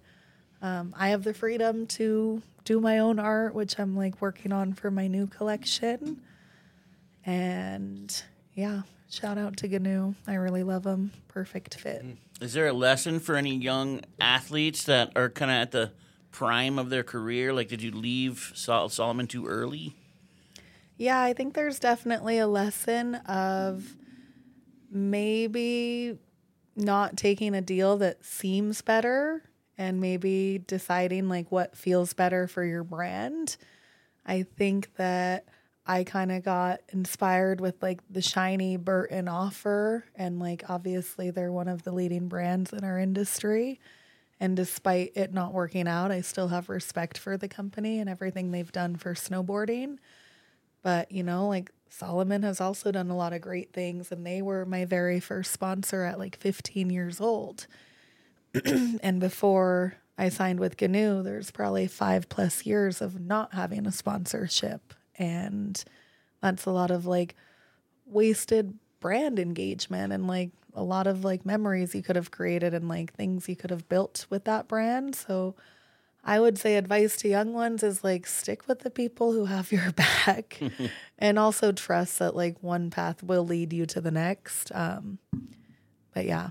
Um, 0.63 0.95
I 0.97 1.09
have 1.09 1.25
the 1.25 1.33
freedom 1.33 1.87
to 1.89 2.43
do 2.65 2.81
my 2.81 2.99
own 2.99 3.19
art, 3.19 3.55
which 3.55 3.79
I'm 3.79 3.97
like 3.97 4.21
working 4.21 4.53
on 4.53 4.75
for 4.75 4.91
my 4.91 5.07
new 5.07 5.27
collection. 5.27 6.21
And 7.27 8.23
yeah, 8.55 8.83
shout 9.11 9.39
out 9.39 9.57
to 9.59 9.69
GNU. 9.69 10.15
I 10.27 10.35
really 10.35 10.63
love 10.63 10.83
them. 10.85 11.13
Perfect 11.29 11.75
fit. 11.75 12.03
Mm-hmm. 12.05 12.45
Is 12.45 12.55
there 12.55 12.69
a 12.69 12.73
lesson 12.73 13.21
for 13.21 13.37
any 13.37 13.55
young 13.55 14.01
athletes 14.21 14.85
that 14.85 15.13
are 15.17 15.29
kind 15.29 15.51
of 15.51 15.57
at 15.57 15.71
the 15.73 15.93
prime 16.31 16.79
of 16.79 16.91
their 16.91 17.03
career? 17.03 17.53
Like, 17.53 17.69
did 17.69 17.83
you 17.83 17.91
leave 17.91 18.53
Sol- 18.55 18.89
Salomon 18.89 19.27
too 19.27 19.47
early? 19.47 19.95
Yeah, 20.97 21.21
I 21.21 21.33
think 21.33 21.55
there's 21.55 21.79
definitely 21.79 22.39
a 22.39 22.47
lesson 22.47 23.15
of 23.15 23.97
maybe 24.91 26.19
not 26.77 27.17
taking 27.17 27.55
a 27.55 27.61
deal 27.61 27.99
that 27.99 28.25
seems 28.25 28.83
better 28.83 29.43
and 29.79 30.01
maybe 30.01 30.63
deciding 30.67 31.29
like 31.29 31.51
what 31.51 31.77
feels 31.77 32.13
better 32.13 32.47
for 32.47 32.65
your 32.65 32.85
brand. 32.85 33.57
I 34.27 34.43
think 34.43 34.95
that 34.97 35.47
I 35.87 36.05
kind 36.05 36.31
of 36.31 36.45
got 36.45 36.81
inspired 36.91 37.61
with 37.61 37.83
like 37.83 38.01
the 38.09 38.23
shiny 38.23 38.77
Burton 38.77 39.29
offer 39.29 40.05
and 40.15 40.39
like 40.39 40.65
obviously 40.69 41.31
they're 41.31 41.53
one 41.53 41.69
of 41.69 41.83
the 41.83 41.93
leading 41.93 42.29
brands 42.29 42.73
in 42.73 42.85
our 42.85 42.99
industry. 42.99 43.81
And 44.39 44.57
despite 44.57 45.13
it 45.17 45.35
not 45.35 45.53
working 45.53 45.87
out, 45.87 46.11
I 46.11 46.23
still 46.23 46.49
have 46.49 46.69
respect 46.69 47.19
for 47.19 47.37
the 47.37 47.49
company 47.49 47.99
and 47.99 48.09
everything 48.09 48.51
they've 48.51 48.73
done 48.73 48.97
for 48.97 49.15
snowboarding. 49.15 49.99
But, 50.83 51.13
you 51.13 51.23
know, 51.23 51.49
like 51.49 51.71
Salomon 51.91 52.43
has 52.43 52.61
also 52.61 52.91
done 52.91 53.11
a 53.11 53.17
lot 53.17 53.33
of 53.33 53.41
great 53.43 53.73
things, 53.73 54.11
and 54.11 54.25
they 54.25 54.41
were 54.41 54.65
my 54.65 54.85
very 54.85 55.21
first 55.21 55.53
sponsor 55.53 56.05
at 56.05 56.19
like 56.19 56.37
15 56.37 56.89
years 56.89 57.21
old. 57.21 57.67
and 58.65 59.21
before 59.21 59.97
I 60.17 60.29
signed 60.29 60.61
with 60.61 60.81
GNU, 60.81 61.23
there's 61.23 61.51
probably 61.51 61.87
five 61.87 62.29
plus 62.29 62.65
years 62.65 63.03
of 63.03 63.21
not 63.21 63.53
having 63.55 63.87
a 63.87 63.93
sponsorship. 63.93 64.95
And 65.21 65.83
that's 66.41 66.65
a 66.65 66.71
lot 66.71 66.91
of 66.91 67.07
like 67.07 67.37
wasted 68.07 68.75
brand 68.99 69.39
engagement 69.39 70.13
and 70.13 70.27
like 70.27 70.51
a 70.75 70.83
lot 70.83 71.07
of 71.07 71.25
like 71.25 71.47
memories 71.47 71.95
you 71.95 72.03
could 72.03 72.17
have 72.17 72.31
created 72.31 72.75
and 72.75 72.89
like 72.89 73.13
things 73.13 73.49
you 73.49 73.57
could 73.57 73.71
have 73.71 73.89
built 73.89 74.27
with 74.31 74.45
that 74.45 74.67
brand. 74.67 75.15
So, 75.15 75.55
I 76.25 76.39
would 76.39 76.59
say 76.59 76.77
advice 76.77 77.17
to 77.19 77.29
young 77.29 77.53
ones 77.53 77.83
is 77.83 78.05
like 78.05 78.27
stick 78.27 78.69
with 78.69 78.81
the 78.81 78.91
people 78.91 79.33
who 79.33 79.47
have 79.47 79.73
your 79.73 79.91
back 80.27 80.61
and 81.19 81.39
also 81.39 81.73
trust 81.73 82.19
that 82.19 82.37
like 82.37 82.57
one 82.63 82.91
path 82.91 83.23
will 83.23 83.45
lead 83.45 83.73
you 83.73 83.87
to 83.87 84.01
the 84.01 84.11
next. 84.11 84.71
Um, 84.75 85.19
but 86.15 86.27
yeah, 86.27 86.51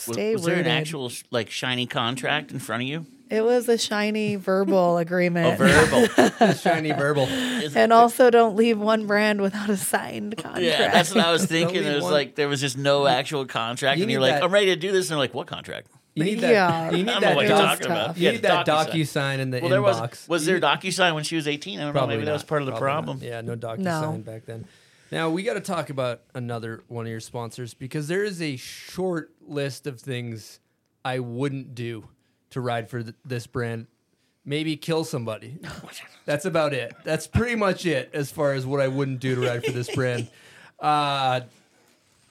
stay 0.00 0.32
was, 0.34 0.44
there 0.44 0.54
an 0.54 0.58
rooted. 0.60 0.72
actual 0.72 1.10
like 1.30 1.50
shiny 1.50 1.86
contract 1.86 2.50
in 2.52 2.58
front 2.58 2.82
of 2.82 2.88
you? 2.88 3.06
It 3.30 3.44
was 3.44 3.68
a 3.68 3.78
shiny 3.78 4.34
verbal 4.34 4.98
agreement. 5.06 5.54
A 5.60 5.64
verbal. 5.64 6.52
shiny 6.54 6.90
verbal. 6.92 7.26
and 7.28 7.92
also 7.92 8.28
don't 8.30 8.56
leave 8.56 8.78
one 8.78 9.06
brand 9.06 9.40
without 9.40 9.70
a 9.70 9.76
signed 9.76 10.36
contract. 10.36 10.62
Yeah, 10.64 10.90
that's 10.90 11.14
what 11.14 11.24
I 11.24 11.30
was 11.30 11.46
thinking. 11.46 11.78
Only 11.78 11.90
It 11.90 11.94
was 11.94 12.02
one- 12.04 12.12
like 12.12 12.34
there 12.34 12.48
was 12.48 12.60
just 12.60 12.76
no 12.76 13.06
actual 13.06 13.46
contract, 13.46 13.98
You 13.98 14.04
and 14.04 14.10
you're 14.10 14.20
like, 14.20 14.32
that- 14.34 14.42
I'm 14.42 14.50
ready 14.50 14.66
to 14.66 14.76
do 14.76 14.90
this, 14.90 15.06
and 15.06 15.12
they're 15.12 15.18
like, 15.18 15.32
what 15.34 15.46
contract? 15.46 15.86
You 16.16 16.24
need 16.24 16.40
that. 16.40 16.50
Yeah. 16.50 16.90
You 16.90 17.04
need 17.04 17.08
I 17.08 17.12
don't 17.12 17.20
that. 17.22 17.30
know 17.30 17.36
what 17.36 17.46
you're 17.46 17.52
was 17.52 17.60
doc, 17.60 17.78
talking 17.78 17.92
about. 17.92 18.06
tough. 18.08 18.18
you 18.18 18.24
Yeah, 18.24 18.30
need 18.32 18.42
that 18.42 18.66
DocuSign. 18.66 18.90
DocuSign 18.92 19.38
in 19.38 19.50
the 19.52 19.60
Well, 19.60 19.70
there 19.70 19.80
was 19.80 20.00
inbox. 20.00 20.28
was 20.28 20.44
there 20.44 20.58
DocuSign 20.60 21.14
when 21.14 21.22
she 21.22 21.36
was 21.36 21.46
18? 21.46 21.78
I 21.78 21.82
don't 21.84 21.86
know. 21.88 21.92
Probably 21.92 22.16
Maybe 22.16 22.26
that 22.26 22.32
was 22.32 22.42
part 22.42 22.62
of 22.62 22.66
the 22.66 22.72
Probably 22.72 22.88
not. 22.88 23.04
problem. 23.04 23.18
Yeah, 23.22 23.40
no 23.42 23.54
DocuSign 23.54 23.78
No. 23.78 24.12
back 24.26 24.44
then. 24.44 24.66
Now 25.10 25.30
we 25.30 25.42
got 25.42 25.54
to 25.54 25.60
talk 25.60 25.90
about 25.90 26.20
another 26.34 26.82
one 26.88 27.06
of 27.06 27.10
your 27.10 27.20
sponsors 27.20 27.74
because 27.74 28.06
there 28.08 28.22
is 28.22 28.40
a 28.40 28.56
short 28.56 29.32
list 29.46 29.86
of 29.86 30.00
things 30.00 30.60
I 31.04 31.18
wouldn't 31.18 31.74
do 31.74 32.08
to 32.50 32.60
ride 32.60 32.88
for 32.88 33.02
th- 33.02 33.14
this 33.24 33.46
brand. 33.46 33.86
Maybe 34.44 34.76
kill 34.76 35.04
somebody. 35.04 35.58
That's 36.26 36.44
about 36.44 36.72
it. 36.72 36.94
That's 37.04 37.26
pretty 37.26 37.56
much 37.56 37.86
it 37.86 38.10
as 38.12 38.30
far 38.30 38.52
as 38.52 38.64
what 38.64 38.80
I 38.80 38.88
wouldn't 38.88 39.20
do 39.20 39.34
to 39.34 39.40
ride 39.42 39.64
for 39.64 39.72
this 39.72 39.92
brand. 39.94 40.28
Uh, 40.80 41.42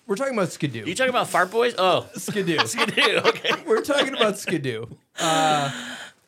we're 0.08 0.16
talking 0.16 0.34
about 0.34 0.52
Ski-Doo. 0.52 0.80
You 0.80 0.96
talking 0.96 1.12
about 1.12 1.28
fart 1.28 1.52
boys? 1.52 1.76
Oh, 1.78 2.10
Ski-Doo. 2.16 2.58
Ski-Doo. 2.66 3.22
Okay. 3.24 3.52
We're 3.68 3.84
talking 3.84 4.16
about 4.16 4.40
Ski-Doo. 4.40 4.90
Uh, 5.20 5.70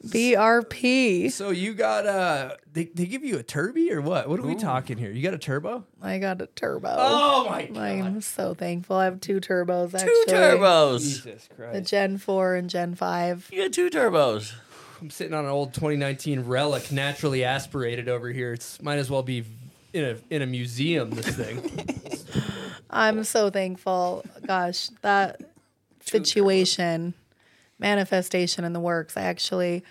BRP. 0.03 1.31
so 1.31 1.49
you 1.51 1.73
got 1.73 2.05
uh, 2.07 2.55
they, 2.73 2.85
they 2.85 3.05
give 3.05 3.23
you 3.23 3.37
a 3.37 3.43
turby 3.43 3.91
or 3.91 4.01
what? 4.01 4.27
What 4.27 4.39
are 4.39 4.43
we 4.43 4.55
talking 4.55 4.97
here? 4.97 5.11
You 5.11 5.21
got 5.21 5.33
a 5.33 5.37
turbo? 5.37 5.85
I 6.01 6.17
got 6.17 6.41
a 6.41 6.47
turbo. 6.47 6.93
Oh 6.97 7.47
my 7.49 7.65
god! 7.65 7.77
I'm 7.77 8.21
so 8.21 8.53
thankful. 8.53 8.95
I 8.97 9.05
have 9.05 9.21
two 9.21 9.39
turbos 9.39 9.91
Two 9.99 10.23
turbos. 10.27 10.99
Jesus 11.01 11.47
Christ. 11.55 11.73
The 11.73 11.81
Gen 11.81 12.17
4 12.17 12.55
and 12.55 12.69
Gen 12.69 12.95
5. 12.95 13.49
You 13.51 13.63
got 13.63 13.73
two 13.73 13.89
turbos. 13.89 14.53
I'm 15.01 15.09
sitting 15.09 15.33
on 15.33 15.45
an 15.45 15.51
old 15.51 15.73
2019 15.73 16.41
relic, 16.41 16.91
naturally 16.91 17.43
aspirated 17.43 18.07
over 18.07 18.29
here. 18.29 18.53
It's 18.53 18.81
might 18.81 18.97
as 18.99 19.09
well 19.09 19.23
be 19.23 19.43
in 19.93 20.03
a 20.03 20.17
in 20.33 20.41
a 20.41 20.47
museum. 20.47 21.11
This 21.11 21.35
thing. 21.35 21.61
I'm 22.89 23.23
so 23.23 23.49
thankful. 23.49 24.23
Gosh, 24.45 24.89
that 25.01 25.41
situation, 26.05 27.13
manifestation 27.81 28.63
in 28.63 28.73
the 28.73 28.79
works. 28.79 29.17
I 29.17 29.23
actually, 29.23 29.83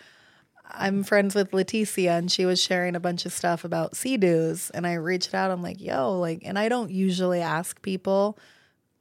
I'm 0.64 1.02
friends 1.02 1.34
with 1.34 1.50
Leticia, 1.50 2.16
and 2.16 2.30
she 2.30 2.46
was 2.46 2.62
sharing 2.62 2.96
a 2.96 3.00
bunch 3.00 3.26
of 3.26 3.32
stuff 3.32 3.64
about 3.64 3.96
Sea-Doos, 3.96 4.70
and 4.70 4.86
I 4.86 4.94
reached 4.94 5.34
out. 5.34 5.50
I'm 5.50 5.62
like, 5.62 5.80
yo, 5.80 6.18
like, 6.18 6.42
and 6.44 6.58
I 6.58 6.68
don't 6.68 6.90
usually 6.90 7.40
ask 7.40 7.82
people 7.82 8.38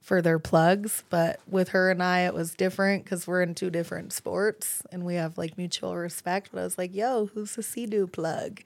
for 0.01 0.21
their 0.21 0.39
plugs, 0.39 1.03
but 1.09 1.39
with 1.47 1.69
her 1.69 1.91
and 1.91 2.01
I, 2.01 2.21
it 2.21 2.33
was 2.33 2.55
different 2.55 3.03
because 3.03 3.27
we're 3.27 3.43
in 3.43 3.53
two 3.53 3.69
different 3.69 4.11
sports 4.11 4.81
and 4.91 5.05
we 5.05 5.15
have 5.15 5.37
like 5.37 5.57
mutual 5.57 5.95
respect. 5.95 6.49
But 6.51 6.61
I 6.61 6.63
was 6.63 6.77
like, 6.77 6.95
yo, 6.95 7.27
who's 7.27 7.55
the 7.55 7.61
Sea-Doo 7.61 8.07
plug? 8.07 8.61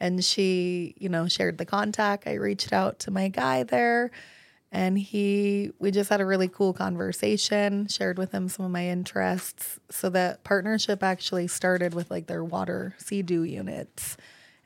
And 0.00 0.22
she, 0.22 0.94
you 0.98 1.08
know, 1.08 1.28
shared 1.28 1.56
the 1.56 1.64
contact. 1.64 2.26
I 2.26 2.34
reached 2.34 2.72
out 2.72 2.98
to 3.00 3.10
my 3.10 3.28
guy 3.28 3.62
there 3.62 4.10
and 4.72 4.98
he 4.98 5.70
we 5.78 5.92
just 5.92 6.10
had 6.10 6.20
a 6.20 6.26
really 6.26 6.48
cool 6.48 6.72
conversation 6.72 7.86
shared 7.86 8.18
with 8.18 8.32
him 8.32 8.48
some 8.48 8.64
of 8.66 8.72
my 8.72 8.88
interests 8.88 9.78
so 9.90 10.08
that 10.08 10.42
partnership 10.42 11.02
actually 11.02 11.46
started 11.46 11.94
with 11.94 12.10
like 12.10 12.26
their 12.26 12.42
water 12.42 12.94
sea-doo 12.98 13.44
units 13.44 14.16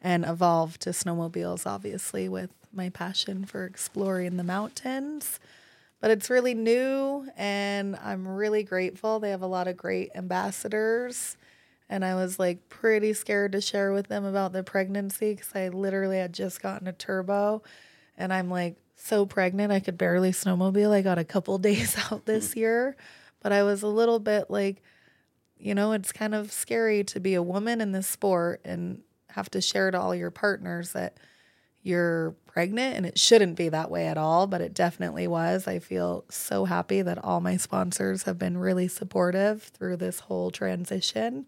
and 0.01 0.25
evolved 0.25 0.81
to 0.81 0.91
snowmobiles 0.91 1.67
obviously 1.67 2.29
with 2.29 2.51
my 2.73 2.89
passion 2.89 3.45
for 3.45 3.65
exploring 3.65 4.37
the 4.37 4.45
mountains 4.45 5.39
but 6.01 6.11
it's 6.11 6.31
really 6.31 6.55
new 6.55 7.27
and 7.37 7.97
I'm 7.97 8.29
really 8.29 8.63
grateful. 8.63 9.19
They 9.19 9.31
have 9.31 9.43
a 9.43 9.47
lot 9.47 9.67
of 9.69 9.77
great 9.77 10.11
ambassadors. 10.15 11.37
And 11.89 12.05
I 12.05 12.15
was 12.15 12.39
like 12.39 12.69
pretty 12.69 13.13
scared 13.13 13.53
to 13.53 13.61
share 13.61 13.93
with 13.93 14.09
them 14.09 14.25
about 14.25 14.53
the 14.53 14.63
pregnancy 14.63 15.35
because 15.35 15.51
I 15.55 15.69
literally 15.69 16.19
had 16.19 16.33
just 16.33 16.61
gotten 16.61 16.89
a 16.89 16.93
turbo 16.93 17.63
and 18.19 18.33
I'm 18.33 18.51
like 18.51 18.77
so 18.97 19.27
pregnant 19.27 19.71
I 19.71 19.81
could 19.81 19.99
barely 19.99 20.33
snowmobile. 20.33 20.91
I 20.91 21.03
got 21.03 21.19
a 21.19 21.25
couple 21.25 21.59
days 21.59 21.97
out 22.11 22.27
this 22.27 22.57
year, 22.57 22.97
but 23.41 23.53
I 23.53 23.63
was 23.63 23.83
a 23.83 23.89
little 23.89 24.19
bit 24.19 24.51
like, 24.51 24.83
you 25.59 25.75
know, 25.75 25.93
it's 25.93 26.13
kind 26.13 26.35
of 26.35 26.51
scary 26.51 27.05
to 27.05 27.21
be 27.21 27.35
a 27.35 27.43
woman 27.43 27.81
in 27.81 27.93
this 27.93 28.07
sport 28.07 28.61
and 28.65 29.03
have 29.31 29.51
to 29.51 29.61
share 29.61 29.91
to 29.91 30.01
all 30.01 30.15
your 30.15 30.31
partners 30.31 30.93
that 30.93 31.17
you're 31.83 32.35
pregnant 32.47 32.97
and 32.97 33.07
it 33.07 33.19
shouldn't 33.19 33.55
be 33.55 33.69
that 33.69 33.91
way 33.91 34.07
at 34.09 34.19
all, 34.19 34.47
but 34.47 34.61
it 34.61 34.75
definitely 34.75 35.29
was. 35.29 35.69
I 35.69 35.79
feel 35.79 36.25
so 36.29 36.65
happy 36.65 37.01
that 37.01 37.23
all 37.23 37.41
my 37.41 37.57
sponsors 37.57 38.25
have 38.25 38.39
been 38.39 38.59
really 38.59 38.89
supportive 38.89 39.63
through 39.63 39.99
this 39.99 40.21
whole 40.21 40.51
transition, 40.51 41.47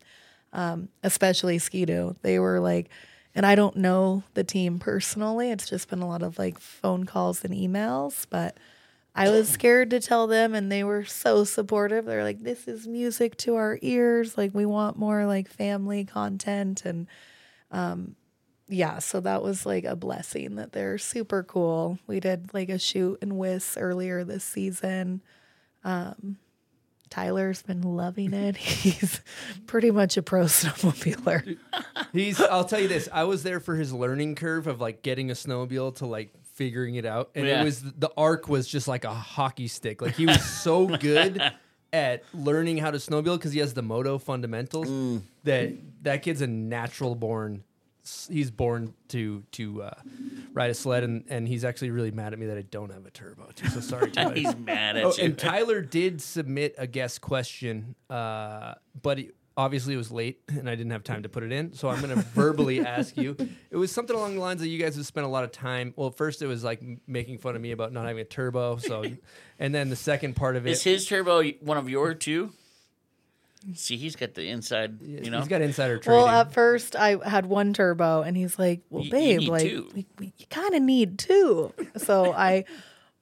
um, 0.53 0.91
especially 1.03 1.59
Ski-Doo. 1.59 2.15
They 2.23 2.39
were 2.39 2.61
like, 2.61 2.89
and 3.39 3.47
I 3.47 3.55
don't 3.55 3.77
know 3.77 4.25
the 4.35 4.43
team 4.43 4.81
personally. 4.81 5.53
It's 5.53 5.71
just 5.71 5.89
been 5.89 6.03
a 6.03 6.09
lot 6.09 6.25
of 6.25 6.41
like 6.41 6.59
phone 6.59 7.05
calls 7.05 7.45
and 7.45 7.55
emails, 7.55 8.27
but 8.29 8.57
I 9.15 9.31
was 9.31 9.49
scared 9.49 9.91
to 9.91 10.01
tell 10.01 10.27
them 10.27 10.57
and 10.57 10.73
they 10.73 10.83
were 10.83 11.05
so 11.05 11.45
supportive. 11.45 12.05
They're 12.05 12.25
like, 12.25 12.43
this 12.43 12.67
is 12.67 12.89
music 12.89 13.37
to 13.37 13.55
our 13.55 13.79
ears. 13.81 14.37
Like, 14.37 14.57
we 14.57 14.67
want 14.67 14.99
more 14.99 15.25
like 15.25 15.49
family 15.49 16.05
content. 16.05 16.85
And 16.85 17.07
um, 17.71 18.17
yeah, 18.67 18.99
so 18.99 19.21
that 19.21 19.45
was 19.45 19.65
like 19.65 19.85
a 19.85 19.95
blessing 19.95 20.57
that 20.57 20.73
they're 20.73 20.99
super 20.99 21.45
cool. 21.45 22.01
We 22.09 22.19
did 22.19 22.53
like 22.53 22.71
a 22.71 22.79
shoot 22.81 23.21
in 23.23 23.39
Wiss 23.39 23.77
earlier 23.77 24.25
this 24.25 24.43
season. 24.43 25.23
Um, 25.85 26.39
Tyler's 27.11 27.63
been 27.63 27.83
loving 27.83 28.33
it. 28.35 28.57
He's 28.59 29.21
pretty 29.67 29.91
much 29.91 30.17
a 30.17 30.23
pro 30.23 30.43
snowmobiler. 30.45 31.57
He's. 32.13 32.41
I'll 32.41 32.65
tell 32.65 32.81
you 32.81 32.89
this. 32.89 33.09
I 33.13 33.25
was 33.25 33.43
there 33.43 33.61
for 33.61 33.77
his 33.77 33.93
learning 33.93 34.35
curve 34.35 34.67
of 34.67 34.81
like 34.81 35.03
getting 35.03 35.31
a 35.31 35.35
snowmobile 35.35 35.97
to 35.97 36.07
like 36.07 36.31
figuring 36.55 36.97
it 36.97 37.05
out, 37.07 37.31
and 37.35 37.47
Yeah. 37.47 37.61
it 37.61 37.65
was 37.65 37.81
the 37.83 38.11
arc 38.17 38.49
was 38.49 38.67
just 38.69 38.89
like 38.89 39.05
a 39.05 39.15
hockey 39.15 39.69
stick. 39.69 40.03
Like 40.03 40.15
he 40.17 40.27
was 40.27 40.43
so 40.45 40.87
good 40.87 41.41
at 41.93 42.23
learning 42.35 42.79
how 42.79 42.91
to 42.91 42.99
snowmobile 42.99 43.37
because 43.39 43.53
he 43.53 43.61
has 43.61 43.75
the 43.75 43.83
moto 43.83 44.19
fundamentals. 44.19 44.89
Mm. 44.89 45.23
That 45.45 45.73
that 46.03 46.23
kid's 46.23 46.41
a 46.43 46.47
natural 46.47 47.15
born. 47.15 47.65
He's 48.29 48.51
born 48.51 48.95
to 49.09 49.43
to 49.53 49.83
uh, 49.83 49.95
ride 50.59 50.71
a 50.71 50.75
sled, 50.75 51.05
and, 51.05 51.25
and 51.29 51.47
he's 51.47 51.65
actually 51.65 51.91
really 51.91 52.11
mad 52.11 52.33
at 52.33 52.39
me 52.39 52.47
that 52.47 52.59
I 52.59 52.63
don't 52.63 52.93
have 52.93 53.07
a 53.07 53.11
turbo. 53.11 53.49
Too. 53.55 53.69
So 53.69 53.81
sorry, 53.81 54.11
Tyler. 54.13 54.35
He's 54.35 54.57
mad 54.57 54.97
at 54.97 55.05
oh, 55.05 55.13
you. 55.17 55.25
And 55.25 55.39
Tyler 55.39 55.81
did 55.81 56.21
submit 56.21 56.75
a 56.77 56.87
guest 56.87 57.21
question, 57.21 57.95
uh, 58.11 58.75
but 59.01 59.19
he, 59.19 59.31
obviously 59.57 59.95
it 59.95 59.97
was 59.97 60.11
late, 60.11 60.41
and 60.49 60.69
I 60.69 60.75
didn't 60.75 60.91
have 60.91 61.05
time 61.05 61.23
to 61.23 61.29
put 61.29 61.45
it 61.45 61.53
in. 61.53 61.75
So 61.75 61.89
I'm 61.89 62.01
going 62.01 62.15
to 62.15 62.23
verbally 62.23 62.81
ask 62.87 63.17
you. 63.17 63.37
It 63.71 63.77
was 63.77 63.93
something 63.93 64.17
along 64.17 64.35
the 64.35 64.41
lines 64.41 64.61
that 64.61 64.69
you 64.69 64.79
guys 64.79 64.97
have 64.97 65.07
spent 65.07 65.27
a 65.27 65.31
lot 65.31 65.45
of 65.45 65.53
time. 65.53 65.95
Well, 65.97 66.11
first 66.11 66.43
it 66.43 66.49
was 66.49 66.65
like 66.65 66.83
making 67.07 67.39
fun 67.39 67.55
of 67.55 67.63
me 67.63 67.71
about 67.71 67.93
not 67.93 68.07
having 68.07 68.21
a 68.21 68.25
turbo. 68.25 68.79
So, 68.79 69.05
and 69.61 69.75
then 69.75 69.91
the 69.91 69.97
second 69.97 70.35
part 70.35 70.57
of 70.57 70.67
it, 70.67 70.71
Is 70.71 70.83
his 70.83 71.07
turbo 71.07 71.45
one 71.61 71.77
of 71.77 71.89
your 71.89 72.15
two? 72.15 72.53
See, 73.75 73.97
he's 73.97 74.15
got 74.17 74.35
the 74.35 74.49
inside. 74.49 75.03
You 75.03 75.31
know, 75.31 75.39
he's 75.39 75.49
got 75.49 75.61
insider 75.63 75.99
trading. 75.99 76.23
Well, 76.23 76.29
at 76.29 76.53
first 76.53 76.95
I 76.95 77.17
had 77.29 77.47
one 77.47 77.73
turbo, 77.75 78.23
and 78.23 78.37
he's 78.37 78.59
like, 78.59 78.83
"Well, 78.89 79.03
You- 79.03 79.07
you 79.07 79.11
babe, 79.13 79.39
need 79.41 79.49
like 79.49 79.63
two." 79.63 79.91
we, 79.95 80.07
we, 80.19 80.33
you 80.39 80.47
kind 80.49 80.75
of 80.75 80.83
need 80.83 81.19
two. 81.19 81.73
So 81.97 82.33
I 82.33 82.65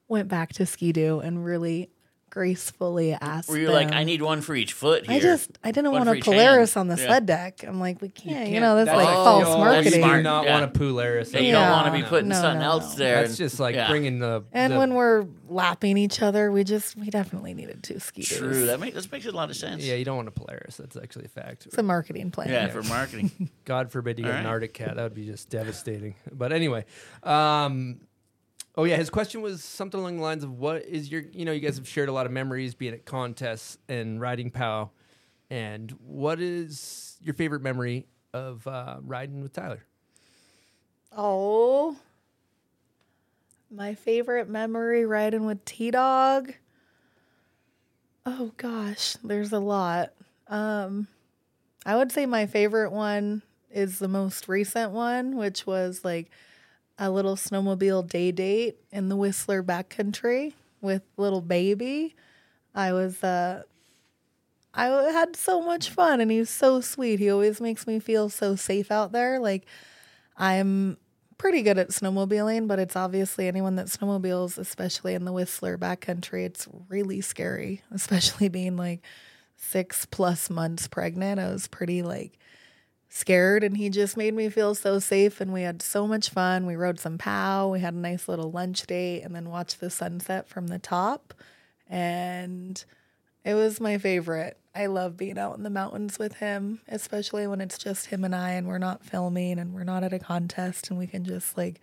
went 0.09 0.29
back 0.29 0.53
to 0.55 0.67
Ski-Doo 0.67 1.21
and 1.21 1.45
really 1.45 1.91
gracefully 2.37 3.15
asked. 3.15 3.49
Where 3.49 3.59
you're 3.59 3.73
like, 3.73 3.93
I 3.93 4.05
need 4.05 4.21
one 4.21 4.43
for 4.43 4.55
each 4.55 4.75
foot. 4.75 5.07
Here. 5.07 5.17
I 5.17 5.21
just 5.21 5.51
I 5.65 5.71
didn't 5.73 5.91
One 5.93 6.05
want 6.07 6.19
a 6.19 6.23
Polaris 6.23 6.75
hand. 6.75 6.91
on 6.91 6.97
the 6.97 7.01
Yeah. 7.03 7.07
sled 7.09 7.25
deck. 7.27 7.65
I'm 7.67 7.81
like, 7.81 8.03
we 8.03 8.11
can't, 8.11 8.47
you, 8.49 8.53
can't- 8.53 8.63
know, 8.63 8.77
that's, 8.77 8.89
that's 8.89 8.97
like 8.99 9.07
like- 9.07 9.15
false 9.15 9.45
oh, 9.47 9.49
that's 9.49 9.59
marketing. 9.59 10.01
smart. 10.01 10.23
not 10.23 10.47
want 10.47 10.65
a 10.65 10.69
Polaris. 10.69 11.33
Yeah, 11.33 11.41
you 11.41 11.53
don't 11.53 11.71
want 11.71 11.87
to 11.87 11.93
be 11.93 12.03
putting 12.07 12.29
No, 12.29 12.35
something 12.41 12.61
no, 12.61 12.67
else 12.67 12.93
no. 12.93 13.05
there. 13.05 13.23
That's 13.23 13.39
just 13.39 13.59
like 13.59 13.75
Yeah. 13.75 13.89
bringing 13.89 14.19
the. 14.19 14.45
And 14.53 14.75
the- 14.75 14.79
when 14.79 14.93
we're 14.93 15.27
lapping 15.49 15.97
each 15.97 16.21
other, 16.21 16.53
we 16.53 16.63
just 16.63 16.95
we 16.97 17.09
definitely 17.09 17.55
needed 17.55 17.83
two 17.83 17.99
Ski-Doos. 17.99 18.39
True. 18.39 18.67
That 18.67 18.81
makes 18.81 18.97
that 18.97 19.11
makes 19.11 19.25
a 19.25 19.33
lot 19.33 19.49
of 19.49 19.57
sense. 19.57 19.83
yeah, 19.83 19.95
you 19.95 20.05
don't 20.05 20.17
want 20.17 20.29
a 20.29 20.33
Polaris. 20.33 20.77
That's 20.77 20.97
actually 20.97 21.25
a 21.25 21.29
fact. 21.29 21.65
It's 21.65 21.79
a 21.79 21.83
marketing 21.83 22.31
plan. 22.33 22.51
Yeah, 22.51 22.69
for 22.69 22.83
marketing. 22.83 23.49
God 23.65 23.91
forbid 23.91 24.19
you 24.19 24.27
get 24.27 24.35
an. 24.35 24.47
Arctic 24.47 24.75
cat. 24.75 24.97
That 24.97 25.03
would 25.05 25.15
be 25.15 25.25
just 25.27 25.49
devastating. 25.49 26.15
But 26.31 26.53
anyway, 26.53 26.85
um, 27.23 28.01
oh 28.77 28.85
yeah, 28.85 28.97
his 28.97 29.11
question 29.11 29.43
was 29.43 29.65
something 29.65 29.99
along 29.99 30.17
the 30.17 30.23
lines 30.23 30.45
of 30.45 30.53
what 30.53 30.85
is 30.85 31.11
your, 31.11 31.23
you 31.33 31.45
know, 31.45 31.53
you 31.53 31.61
guys 31.61 31.77
have 31.77 31.89
shared 31.89 32.09
a 32.09 32.13
lot 32.13 32.27
of 32.27 32.33
memories 32.33 32.75
being 32.75 32.95
at 32.95 33.05
contests 33.05 33.79
and 33.89 34.21
riding 34.21 34.51
POW, 34.51 34.91
and 35.51 35.91
what 36.05 36.41
is 36.41 37.17
your 37.21 37.35
favorite 37.35 37.63
memory 37.63 38.07
of 38.33 38.67
uh, 38.67 38.97
riding 39.03 39.43
with 39.43 39.53
Tyler? 39.53 39.85
Oh, 41.17 41.97
my 43.71 43.95
favorite 43.95 44.49
memory 44.49 45.07
riding 45.07 45.47
with 45.47 45.65
T 45.65 45.91
Dog. 45.91 46.53
Oh 48.25 48.53
gosh, 48.57 49.17
there's 49.23 49.53
a 49.53 49.61
lot. 49.61 50.13
Um, 50.49 51.09
I 51.85 51.97
would 51.97 52.11
say 52.11 52.27
my 52.27 52.47
favorite 52.47 52.91
one 52.91 53.43
is 53.71 53.99
the 53.99 54.09
most 54.09 54.49
recent 54.49 54.91
one, 54.93 55.37
which 55.37 55.67
was 55.67 56.05
like 56.05 56.31
a 56.99 57.11
little 57.11 57.37
snowmobile 57.37 58.09
day 58.09 58.33
date 58.33 58.77
in 58.91 59.09
the 59.09 59.17
Whistler 59.17 59.63
backcountry 59.63 60.55
with 60.81 61.03
little 61.17 61.41
baby. 61.41 62.15
I 62.75 62.93
was 62.93 63.23
uh 63.23 63.63
I 64.75 64.87
had 64.87 65.37
so 65.37 65.63
much 65.63 65.89
fun 65.89 66.21
and 66.21 66.31
he's 66.31 66.51
so 66.51 66.81
sweet. 66.83 67.19
He 67.19 67.31
always 67.31 67.61
makes 67.61 67.87
me 67.87 67.99
feel 67.99 68.29
so 68.29 68.57
safe 68.57 68.91
out 68.91 69.13
there. 69.13 69.39
Like 69.39 69.65
I'm 70.37 70.99
pretty 71.39 71.63
good 71.63 71.79
at 71.79 71.89
snowmobiling, 71.89 72.67
but 72.67 72.79
it's 72.79 72.97
obviously 72.97 73.49
anyone 73.49 73.77
that 73.77 73.87
snowmobiles, 73.87 74.59
especially 74.59 75.15
in 75.15 75.25
the 75.25 75.33
Whistler 75.33 75.79
backcountry, 75.79 76.45
it's 76.45 76.69
really 76.89 77.21
scary, 77.21 77.83
especially 77.91 78.49
being 78.49 78.77
like 78.77 79.01
six 79.57 80.07
plus 80.07 80.51
months 80.51 80.89
pregnant. 80.89 81.41
I 81.41 81.49
was 81.51 81.69
pretty 81.69 82.03
like 82.03 82.39
scared 83.09 83.65
and 83.65 83.77
he 83.77 83.89
just 83.89 84.17
made 84.17 84.35
me 84.35 84.49
feel 84.49 84.75
so 84.75 84.99
safe 84.99 85.41
and 85.41 85.53
we 85.53 85.63
had 85.63 85.83
so 85.83 86.07
much 86.07 86.31
fun. 86.31 86.67
We 86.67 86.77
rode 86.77 87.01
some 87.01 87.19
POW, 87.19 87.69
we 87.69 87.81
had 87.81 87.95
a 87.95 87.99
nice 87.99 88.29
little 88.29 88.51
lunch 88.51 88.87
date 88.87 89.23
and 89.23 89.35
then 89.35 89.51
watched 89.51 89.81
the 89.81 89.91
sunset 89.91 90.49
from 90.49 90.69
the 90.69 90.79
top. 90.79 91.35
And 91.89 92.85
it 93.45 93.55
was 93.55 93.81
my 93.81 93.99
favorite. 93.99 94.59
I 94.75 94.87
love 94.87 95.17
being 95.17 95.39
out 95.39 95.57
in 95.57 95.63
the 95.63 95.71
mountains 95.71 96.19
with 96.19 96.35
him, 96.35 96.81
especially 96.89 97.47
when 97.47 97.61
it's 97.61 97.79
just 97.79 98.07
him 98.07 98.25
and 98.25 98.35
I 98.35 98.51
and 98.51 98.67
we're 98.67 98.79
not 98.79 99.05
filming 99.05 99.59
and 99.59 99.73
we're 99.73 99.85
not 99.85 100.05
at 100.05 100.13
a 100.13 100.19
contest 100.19 100.91
and 100.91 100.99
we 100.99 101.07
can 101.07 101.25
just 101.25 101.57
like 101.57 101.81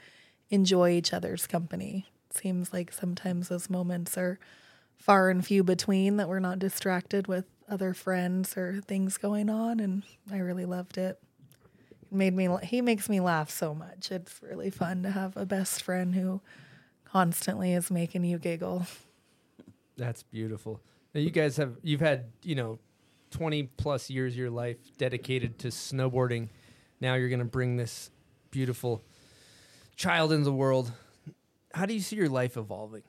enjoy 0.49 0.91
each 0.91 1.13
other's 1.13 1.47
company. 1.47 2.05
It 2.29 2.37
Seems 2.37 2.73
like 2.73 2.91
sometimes 2.91 3.49
those 3.49 3.69
moments 3.69 4.17
are 4.17 4.39
far 4.97 5.29
and 5.29 5.45
few 5.45 5.63
between 5.63 6.17
that 6.17 6.29
we're 6.29 6.39
not 6.39 6.59
distracted 6.59 7.27
with 7.27 7.45
other 7.69 7.93
friends 7.93 8.57
or 8.57 8.81
things 8.85 9.17
going 9.17 9.49
on 9.49 9.79
and 9.79 10.03
I 10.31 10.37
really 10.37 10.65
loved 10.65 10.97
it. 10.97 11.19
It 11.81 12.11
made 12.11 12.33
me 12.33 12.49
he 12.63 12.81
makes 12.81 13.09
me 13.09 13.19
laugh 13.19 13.49
so 13.49 13.73
much. 13.73 14.11
It's 14.11 14.39
really 14.41 14.69
fun 14.69 15.03
to 15.03 15.11
have 15.11 15.35
a 15.37 15.45
best 15.45 15.83
friend 15.83 16.13
who 16.13 16.41
constantly 17.05 17.73
is 17.73 17.89
making 17.91 18.23
you 18.23 18.37
giggle. 18.37 18.85
That's 19.97 20.23
beautiful. 20.23 20.81
Now 21.13 21.21
you 21.21 21.29
guys 21.29 21.57
have 21.57 21.77
you've 21.83 22.01
had 22.01 22.25
you 22.43 22.55
know 22.55 22.79
twenty 23.31 23.63
plus 23.63 24.09
years 24.09 24.33
of 24.33 24.39
your 24.39 24.49
life 24.51 24.77
dedicated 24.97 25.59
to 25.59 25.69
snowboarding. 25.69 26.49
Now 26.99 27.15
you're 27.15 27.29
gonna 27.29 27.45
bring 27.45 27.77
this 27.77 28.09
beautiful 28.51 29.03
child 29.95 30.31
into 30.31 30.45
the 30.45 30.53
world. 30.53 30.91
How 31.73 31.85
do 31.85 31.93
you 31.93 31.99
see 31.99 32.15
your 32.15 32.29
life 32.29 32.57
evolving? 32.57 33.03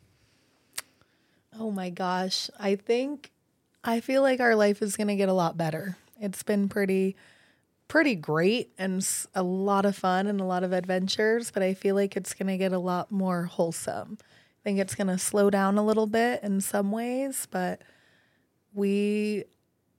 Oh 1.59 1.71
my 1.71 1.91
gosh. 1.91 2.51
I 2.59 2.77
think 2.77 3.31
I 3.87 4.01
feel 4.01 4.23
like 4.23 4.41
our 4.41 4.57
life 4.57 4.81
is 4.81 4.97
going 4.97 5.09
to 5.09 5.17
get 5.17 5.29
a 5.29 5.35
lot 5.35 5.59
better. 5.59 5.99
It's 6.19 6.43
been 6.43 6.69
pretty 6.69 7.17
pretty 7.87 8.15
great 8.15 8.73
and 8.79 9.07
a 9.35 9.43
lot 9.43 9.85
of 9.85 9.95
fun 9.95 10.27
and 10.27 10.41
a 10.41 10.45
lot 10.45 10.65
of 10.65 10.73
adventures, 10.73 11.51
but 11.51 11.63
I 11.63 11.75
feel 11.75 11.95
like 11.95 12.17
it's 12.17 12.33
going 12.33 12.49
to 12.49 12.57
get 12.57 12.73
a 12.73 12.79
lot 12.79 13.13
more 13.13 13.45
wholesome. 13.45 14.17
I 14.23 14.63
think 14.65 14.79
it's 14.79 14.95
going 14.95 15.09
to 15.09 15.19
slow 15.19 15.51
down 15.51 15.77
a 15.77 15.85
little 15.85 16.07
bit 16.07 16.43
in 16.43 16.63
some 16.63 16.91
ways, 16.91 17.47
but 17.51 17.83
we 18.73 19.45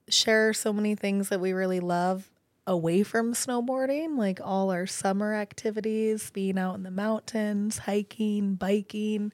share 0.08 0.52
so 0.52 0.72
many 0.72 0.96
things 0.96 1.28
that 1.28 1.40
we 1.40 1.52
really 1.52 1.78
love 1.78 2.28
away 2.66 3.04
from 3.04 3.34
snowboarding, 3.34 4.18
like 4.18 4.40
all 4.42 4.72
our 4.72 4.86
summer 4.86 5.32
activities, 5.32 6.30
being 6.32 6.58
out 6.58 6.74
in 6.74 6.82
the 6.82 6.90
mountains, 6.90 7.78
hiking, 7.78 8.56
biking, 8.56 9.32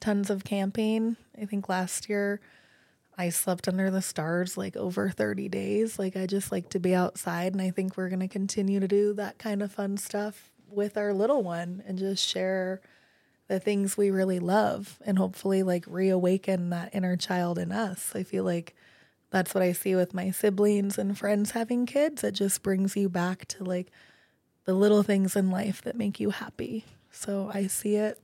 tons 0.00 0.30
of 0.30 0.42
camping. 0.42 1.16
I 1.40 1.44
think 1.44 1.68
last 1.68 2.08
year 2.08 2.40
I 3.16 3.28
slept 3.28 3.68
under 3.68 3.90
the 3.90 4.02
stars 4.02 4.56
like 4.56 4.76
over 4.76 5.10
30 5.10 5.48
days. 5.48 5.98
Like 5.98 6.16
I 6.16 6.26
just 6.26 6.50
like 6.50 6.68
to 6.70 6.80
be 6.80 6.94
outside 6.94 7.52
and 7.52 7.62
I 7.62 7.70
think 7.70 7.96
we're 7.96 8.08
going 8.08 8.20
to 8.20 8.28
continue 8.28 8.80
to 8.80 8.88
do 8.88 9.14
that 9.14 9.38
kind 9.38 9.62
of 9.62 9.72
fun 9.72 9.96
stuff 9.96 10.50
with 10.68 10.96
our 10.96 11.12
little 11.12 11.42
one 11.42 11.82
and 11.86 11.98
just 11.98 12.26
share 12.26 12.80
the 13.46 13.60
things 13.60 13.96
we 13.96 14.10
really 14.10 14.38
love 14.38 14.98
and 15.04 15.18
hopefully 15.18 15.62
like 15.62 15.84
reawaken 15.86 16.70
that 16.70 16.94
inner 16.94 17.16
child 17.16 17.58
in 17.58 17.70
us. 17.70 18.12
I 18.14 18.22
feel 18.22 18.44
like 18.44 18.74
that's 19.30 19.54
what 19.54 19.62
I 19.62 19.72
see 19.72 19.94
with 19.94 20.14
my 20.14 20.30
siblings 20.30 20.98
and 20.98 21.16
friends 21.16 21.52
having 21.52 21.86
kids. 21.86 22.24
It 22.24 22.32
just 22.32 22.62
brings 22.62 22.96
you 22.96 23.08
back 23.08 23.46
to 23.48 23.64
like 23.64 23.90
the 24.64 24.74
little 24.74 25.02
things 25.02 25.36
in 25.36 25.50
life 25.50 25.82
that 25.82 25.96
make 25.96 26.18
you 26.18 26.30
happy. 26.30 26.84
So 27.10 27.50
I 27.52 27.66
see 27.66 27.96
it 27.96 28.18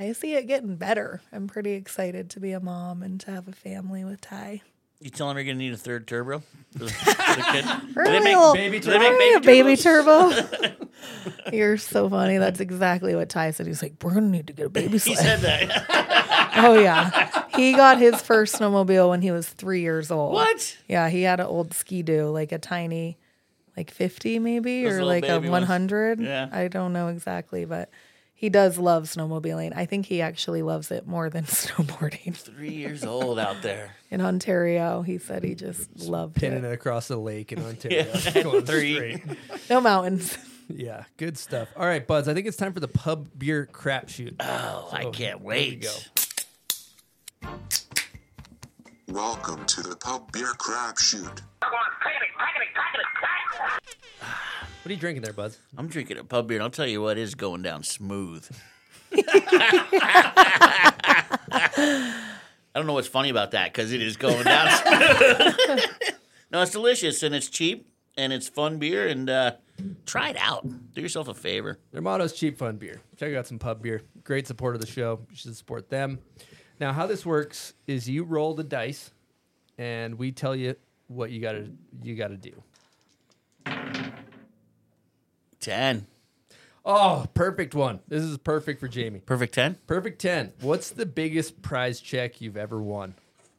I 0.00 0.12
see 0.12 0.34
it 0.34 0.46
getting 0.46 0.76
better. 0.76 1.20
I'm 1.30 1.46
pretty 1.46 1.72
excited 1.72 2.30
to 2.30 2.40
be 2.40 2.52
a 2.52 2.60
mom 2.60 3.02
and 3.02 3.20
to 3.20 3.30
have 3.30 3.46
a 3.48 3.52
family 3.52 4.02
with 4.04 4.22
Ty. 4.22 4.62
You 4.98 5.10
telling 5.10 5.36
her 5.36 5.42
you're 5.42 5.52
gonna 5.54 5.62
need 5.64 5.72
a 5.72 5.78
third 5.78 6.06
turbo 6.06 6.42
for 6.72 6.78
the, 6.84 6.88
for 6.90 7.04
the 7.36 7.44
kid? 7.52 7.64
Do 7.64 7.94
they 7.94 8.00
Really 8.02 8.20
make 8.20 8.36
little- 8.36 8.54
baby 8.54 8.80
do 8.80 8.90
they 8.90 8.98
make 8.98 9.10
really 9.10 9.34
a 9.34 9.40
baby, 9.40 9.62
baby 9.62 9.76
turbo. 9.76 10.30
You're 11.52 11.78
so 11.78 12.08
funny. 12.10 12.36
That's 12.38 12.60
exactly 12.60 13.14
what 13.14 13.28
Ty 13.30 13.52
said. 13.52 13.66
He's 13.66 13.82
like, 13.82 13.94
we're 14.02 14.12
gonna 14.14 14.28
need 14.28 14.46
to 14.48 14.52
get 14.52 14.66
a 14.66 14.70
baby 14.70 14.98
he 14.98 15.14
said 15.14 15.40
that. 15.40 16.52
oh 16.56 16.78
yeah, 16.78 17.46
he 17.56 17.72
got 17.72 17.98
his 17.98 18.20
first 18.20 18.56
snowmobile 18.58 19.08
when 19.10 19.22
he 19.22 19.30
was 19.30 19.48
three 19.48 19.80
years 19.80 20.10
old. 20.10 20.32
What? 20.34 20.76
Yeah, 20.88 21.08
he 21.08 21.22
had 21.22 21.40
an 21.40 21.46
old 21.46 21.72
Ski-Doo, 21.72 22.28
like 22.28 22.52
a 22.52 22.58
tiny, 22.58 23.18
like 23.78 23.90
fifty 23.90 24.38
maybe, 24.38 24.84
Those 24.84 24.94
or 24.98 25.04
like 25.04 25.26
a 25.26 25.40
one 25.40 25.62
hundred. 25.62 26.20
Yeah. 26.20 26.48
I 26.52 26.68
don't 26.68 26.92
know 26.92 27.08
exactly, 27.08 27.64
but 27.64 27.88
he 28.40 28.48
does 28.48 28.78
love 28.78 29.04
snowmobiling. 29.04 29.76
I 29.76 29.84
think 29.84 30.06
he 30.06 30.22
actually 30.22 30.62
loves 30.62 30.90
it 30.90 31.06
more 31.06 31.28
than 31.28 31.44
snowboarding. 31.46 32.34
Three 32.34 32.72
years 32.72 33.04
old 33.04 33.38
out 33.38 33.60
there. 33.60 33.96
In 34.10 34.22
Ontario, 34.22 35.02
he 35.02 35.18
said 35.18 35.44
he 35.44 35.54
just 35.54 35.94
loved 36.00 36.36
Pinning 36.36 36.64
it. 36.64 36.68
it 36.68 36.72
across 36.72 37.08
the 37.08 37.18
lake 37.18 37.52
in 37.52 37.62
Ontario. 37.62 38.06
Yeah. 38.34 38.42
Going 38.42 38.64
Three. 38.64 38.94
straight. 38.94 39.22
No 39.68 39.82
mountains. 39.82 40.38
Yeah, 40.68 41.04
good 41.18 41.36
stuff. 41.36 41.68
All 41.76 41.84
right, 41.84 42.06
buds. 42.06 42.28
I 42.28 42.32
think 42.34 42.46
it's 42.46 42.56
time 42.56 42.72
for 42.72 42.80
the 42.80 42.88
pub 42.88 43.28
beer 43.38 43.68
crapshoot. 43.70 44.36
Oh, 44.40 44.88
I 44.90 45.02
can't 45.02 45.14
here 45.16 45.36
we 45.38 45.44
wait. 45.44 45.82
go. 47.42 47.48
Welcome 49.10 49.64
to 49.66 49.82
the 49.82 49.96
Pub 49.96 50.30
Beer 50.30 50.52
Crap 50.56 50.96
Shoot. 50.98 51.42
What 54.22 54.86
are 54.86 54.92
you 54.92 54.96
drinking 54.96 55.24
there, 55.24 55.32
buds? 55.32 55.58
I'm 55.76 55.88
drinking 55.88 56.18
a 56.18 56.24
pub 56.24 56.46
beer, 56.46 56.58
and 56.58 56.62
I'll 56.62 56.70
tell 56.70 56.86
you 56.86 57.02
what 57.02 57.18
is 57.18 57.34
going 57.34 57.62
down 57.62 57.82
smooth. 57.82 58.48
I 59.12 59.26
don't 62.72 62.86
know 62.86 62.92
what's 62.92 63.08
funny 63.08 63.30
about 63.30 63.50
that 63.50 63.72
because 63.72 63.92
it 63.92 64.00
is 64.00 64.16
going 64.16 64.44
down. 64.44 64.70
smooth. 65.66 65.80
no, 66.52 66.62
it's 66.62 66.70
delicious 66.70 67.24
and 67.24 67.34
it's 67.34 67.48
cheap 67.48 67.90
and 68.16 68.32
it's 68.32 68.48
fun 68.48 68.78
beer 68.78 69.08
and 69.08 69.28
uh, 69.28 69.54
try 70.06 70.30
it 70.30 70.36
out. 70.38 70.64
Do 70.94 71.00
yourself 71.00 71.26
a 71.26 71.34
favor. 71.34 71.80
Their 71.90 72.00
motto 72.00 72.22
is 72.24 72.32
cheap, 72.32 72.58
fun 72.58 72.76
beer. 72.76 73.00
Check 73.16 73.34
out 73.34 73.48
some 73.48 73.58
pub 73.58 73.82
beer. 73.82 74.02
Great 74.22 74.46
support 74.46 74.76
of 74.76 74.80
the 74.80 74.86
show. 74.86 75.18
You 75.30 75.36
should 75.36 75.56
support 75.56 75.90
them. 75.90 76.20
Now, 76.80 76.92
how 76.94 77.06
this 77.06 77.26
works 77.26 77.74
is 77.86 78.08
you 78.08 78.24
roll 78.24 78.54
the 78.54 78.64
dice, 78.64 79.10
and 79.76 80.18
we 80.18 80.32
tell 80.32 80.56
you 80.56 80.76
what 81.08 81.30
you 81.30 81.40
gotta 81.40 81.68
you 82.02 82.16
gotta 82.16 82.36
do. 82.36 82.62
Ten. 85.60 86.06
Oh, 86.86 87.26
perfect 87.34 87.74
one. 87.74 88.00
This 88.08 88.22
is 88.22 88.38
perfect 88.38 88.80
for 88.80 88.88
Jamie. 88.88 89.20
Perfect 89.20 89.54
ten. 89.54 89.76
Perfect 89.86 90.20
ten. 90.20 90.54
What's 90.62 90.90
the 90.90 91.04
biggest 91.04 91.60
prize 91.60 92.00
check 92.00 92.40
you've 92.40 92.56
ever 92.56 92.80
won? 92.80 93.14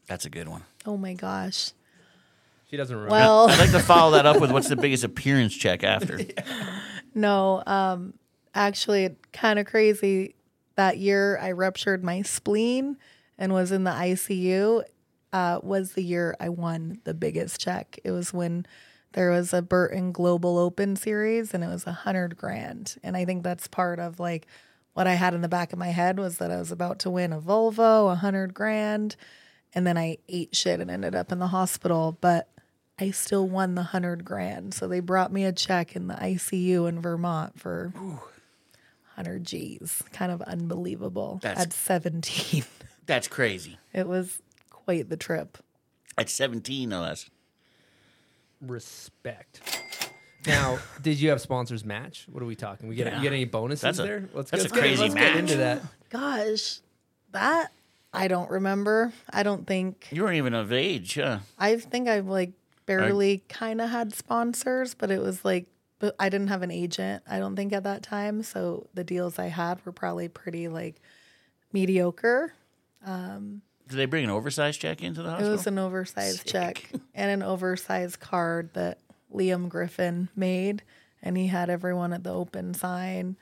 That's 0.07 0.25
a 0.25 0.29
good 0.29 0.49
one. 0.49 0.63
Oh 0.87 0.97
my 0.97 1.13
gosh. 1.13 1.73
She 2.71 2.77
doesn't 2.77 2.95
remember. 2.95 3.11
Well, 3.11 3.49
I'd 3.49 3.59
like 3.59 3.71
to 3.71 3.79
follow 3.79 4.13
that 4.13 4.25
up 4.25 4.41
with 4.41 4.51
what's 4.51 4.69
the 4.69 4.75
biggest 4.77 5.03
appearance 5.03 5.55
check 5.55 5.83
after. 5.83 6.19
No, 7.13 7.61
um, 7.67 8.13
actually, 8.55 9.17
kind 9.33 9.59
of 9.59 9.65
crazy. 9.65 10.33
That 10.75 10.97
year, 10.97 11.37
I 11.41 11.51
ruptured 11.51 12.03
my 12.03 12.21
spleen 12.21 12.97
and 13.37 13.53
was 13.53 13.71
in 13.71 13.83
the 13.83 13.91
ICU. 13.91 14.83
Uh, 15.33 15.59
was 15.63 15.93
the 15.93 16.03
year 16.03 16.35
I 16.39 16.49
won 16.49 16.99
the 17.05 17.13
biggest 17.13 17.59
check. 17.59 17.99
It 18.03 18.11
was 18.11 18.33
when 18.33 18.65
there 19.13 19.31
was 19.31 19.53
a 19.53 19.61
Burton 19.61 20.11
Global 20.11 20.57
Open 20.57 20.95
Series, 20.95 21.53
and 21.53 21.63
it 21.63 21.67
was 21.67 21.87
a 21.87 21.91
hundred 21.91 22.37
grand. 22.37 22.95
And 23.03 23.15
I 23.17 23.25
think 23.25 23.43
that's 23.43 23.67
part 23.67 23.99
of 23.99 24.19
like 24.19 24.47
what 24.93 25.07
I 25.07 25.13
had 25.13 25.33
in 25.33 25.41
the 25.41 25.47
back 25.47 25.73
of 25.73 25.79
my 25.79 25.89
head 25.89 26.19
was 26.19 26.37
that 26.37 26.51
I 26.51 26.57
was 26.57 26.71
about 26.71 26.99
to 26.99 27.09
win 27.09 27.33
a 27.33 27.39
Volvo, 27.39 28.11
a 28.11 28.15
hundred 28.15 28.53
grand, 28.53 29.15
and 29.73 29.87
then 29.87 29.97
I 29.97 30.17
ate 30.27 30.55
shit 30.55 30.79
and 30.79 30.91
ended 30.91 31.15
up 31.15 31.31
in 31.31 31.39
the 31.39 31.47
hospital. 31.47 32.17
But 32.19 32.49
I 32.99 33.11
still 33.11 33.47
won 33.47 33.75
the 33.75 33.83
hundred 33.83 34.23
grand. 34.25 34.73
So 34.73 34.87
they 34.87 34.99
brought 34.99 35.31
me 35.31 35.45
a 35.45 35.51
check 35.51 35.95
in 35.95 36.07
the 36.07 36.15
ICU 36.15 36.87
in 36.87 37.01
Vermont 37.01 37.59
for 37.59 37.93
hundred 37.95 38.19
G's. 39.39 40.03
Kind 40.13 40.31
of 40.31 40.41
unbelievable. 40.43 41.39
That's- 41.41 41.65
At 41.65 41.73
seventeen, 41.73 42.63
That's 43.05 43.27
crazy. 43.27 43.77
it 43.93 44.07
was 44.07 44.41
quite 44.69 45.09
the 45.09 45.17
trip. 45.17 45.57
At 46.17 46.29
17, 46.29 46.89
no 46.89 47.01
less. 47.01 47.29
Respect. 48.61 49.81
Now, 50.45 50.79
did 51.01 51.19
you 51.19 51.29
have 51.29 51.41
sponsors 51.41 51.83
match? 51.85 52.25
What 52.31 52.43
are 52.43 52.45
we 52.45 52.55
talking? 52.55 52.87
We 52.89 52.95
get 52.95 53.07
Yeah. 53.07 53.17
you 53.17 53.23
get 53.23 53.33
any 53.33 53.45
bonuses 53.45 53.81
That's 53.81 53.99
a- 53.99 54.03
there? 54.03 54.29
Let's 54.33 54.51
that's 54.51 54.63
let's 54.63 54.75
a 54.75 54.79
crazy 54.79 55.01
let's 55.03 55.13
get 55.13 55.21
match. 55.31 55.37
into 55.37 55.57
that. 55.57 55.81
Gosh, 56.09 56.79
that 57.31 57.71
I 58.13 58.27
don't 58.27 58.49
remember. 58.51 59.13
I 59.31 59.43
don't 59.43 59.65
think. 59.65 60.07
You 60.11 60.23
weren't 60.23 60.35
even 60.37 60.53
of 60.53 60.71
age, 60.71 61.15
huh? 61.15 61.39
I 61.57 61.77
think 61.77 62.07
I've 62.09 62.27
like 62.27 62.51
barely 62.85 63.43
kind 63.49 63.79
of 63.81 63.89
had 63.89 64.13
sponsors, 64.13 64.93
but 64.93 65.09
it 65.11 65.21
was 65.21 65.45
like, 65.45 65.65
but 66.01 66.15
I 66.19 66.29
didn't 66.29 66.47
have 66.47 66.63
an 66.63 66.71
agent. 66.71 67.21
I 67.29 67.37
don't 67.37 67.55
think 67.55 67.71
at 67.73 67.83
that 67.83 68.01
time, 68.01 68.41
so 68.41 68.87
the 68.95 69.03
deals 69.03 69.37
I 69.37 69.47
had 69.47 69.85
were 69.85 69.91
probably 69.91 70.27
pretty 70.27 70.67
like 70.67 70.95
mediocre. 71.71 72.53
Um, 73.05 73.61
Did 73.87 73.97
they 73.97 74.07
bring 74.07 74.23
an 74.23 74.31
oversized 74.31 74.81
check 74.81 75.03
into 75.03 75.21
the 75.21 75.29
hospital? 75.29 75.49
it 75.49 75.55
was 75.55 75.67
an 75.67 75.77
oversized 75.77 76.47
check 76.47 76.89
and 77.13 77.29
an 77.29 77.43
oversized 77.43 78.19
card 78.19 78.71
that 78.73 78.97
Liam 79.31 79.69
Griffin 79.69 80.27
made, 80.35 80.81
and 81.21 81.37
he 81.37 81.45
had 81.45 81.69
everyone 81.69 82.13
at 82.13 82.23
the 82.23 82.33
open 82.33 82.73
sign. 82.73 83.37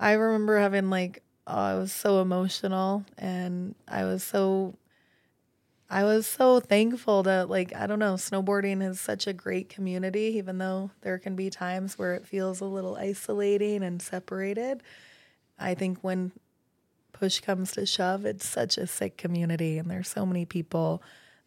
I 0.00 0.14
remember 0.14 0.58
having 0.58 0.90
like, 0.90 1.22
oh, 1.46 1.54
I 1.54 1.74
was 1.74 1.92
so 1.92 2.20
emotional, 2.20 3.04
and 3.16 3.76
I 3.86 4.02
was 4.04 4.24
so, 4.24 4.74
I 5.90 6.04
was 6.04 6.26
so 6.26 6.60
thankful 6.60 7.22
that 7.24 7.48
like 7.50 7.74
I 7.74 7.86
don't 7.86 7.98
know, 7.98 8.14
snowboarding 8.14 8.82
is 8.82 9.00
such 9.00 9.26
a 9.26 9.32
great 9.32 9.68
community, 9.68 10.34
even 10.36 10.58
though 10.58 10.90
there 11.02 11.18
can 11.18 11.36
be 11.36 11.50
times 11.50 11.98
where 11.98 12.14
it 12.14 12.26
feels 12.26 12.60
a 12.60 12.64
little 12.64 12.96
isolating 12.96 13.82
and 13.82 14.00
separated. 14.00 14.82
I 15.58 15.74
think 15.74 15.98
when 16.00 16.32
push 17.12 17.40
comes 17.40 17.72
to 17.72 17.86
shove, 17.86 18.24
it's 18.24 18.46
such 18.46 18.76
a 18.78 18.86
sick 18.86 19.16
community, 19.16 19.78
and 19.78 19.90
there's 19.90 20.08
so 20.08 20.26
many 20.26 20.44
people 20.44 21.02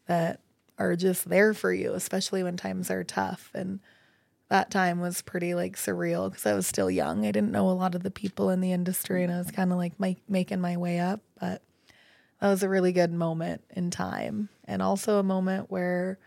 that 0.07 0.41
are 0.80 0.95
just 0.95 1.30
there 1.30 1.53
for 1.53 1.74
you, 1.74 1.93
especially 1.93 2.43
when 2.43 2.57
times 2.57 2.90
are 2.90 3.03
tough. 3.03 3.51
And 3.53 3.80
that 4.49 4.72
time 4.72 4.99
was 4.99 5.22
pretty 5.22 5.56
like 5.56 5.75
surreal 5.75 6.30
because 6.30 6.45
I 6.45 6.53
was 6.53 6.67
still 6.67 6.90
young. 6.90 7.25
I 7.25 7.32
didn't 7.32 7.51
know 7.51 7.69
a 7.69 7.72
lot 7.72 7.95
of 7.95 8.03
the 8.03 8.11
people 8.11 8.49
in 8.49 8.61
the 8.61 8.72
industry, 8.72 9.24
and 9.24 9.33
I 9.33 9.40
was 9.40 9.51
kind 9.51 9.72
of 9.72 9.77
like 9.77 9.99
my, 9.99 10.16
making 10.30 10.61
my 10.61 10.77
way 10.77 10.99
up. 10.99 11.22
But 11.40 11.61
that 12.40 12.49
was 12.49 12.64
a 12.64 12.69
really 12.69 12.91
good 12.91 13.11
moment 13.11 13.61
in 13.69 13.91
time, 13.91 14.49
and 14.66 14.82
also 14.82 15.19
a 15.19 15.24
moment 15.24 15.72
where 15.72 16.19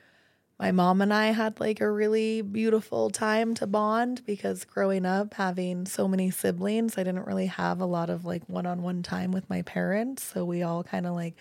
my 0.60 0.72
mom 0.72 1.00
and 1.00 1.12
I 1.12 1.28
had 1.28 1.58
like 1.58 1.80
a 1.80 1.90
really 1.90 2.42
beautiful 2.42 3.08
time 3.08 3.54
to 3.54 3.66
bond 3.66 4.20
because 4.26 4.66
growing 4.66 5.06
up, 5.06 5.32
having 5.34 5.86
so 5.86 6.06
many 6.06 6.30
siblings, 6.30 6.98
I 6.98 7.02
didn't 7.02 7.24
really 7.24 7.46
have 7.46 7.80
a 7.80 7.86
lot 7.86 8.10
of 8.10 8.26
like 8.26 8.42
one 8.46 8.66
on 8.66 8.82
one 8.82 9.02
time 9.02 9.32
with 9.32 9.48
my 9.48 9.62
parents. 9.62 10.22
So 10.22 10.44
we 10.44 10.62
all 10.62 10.84
kind 10.84 11.06
of 11.06 11.14
like 11.14 11.34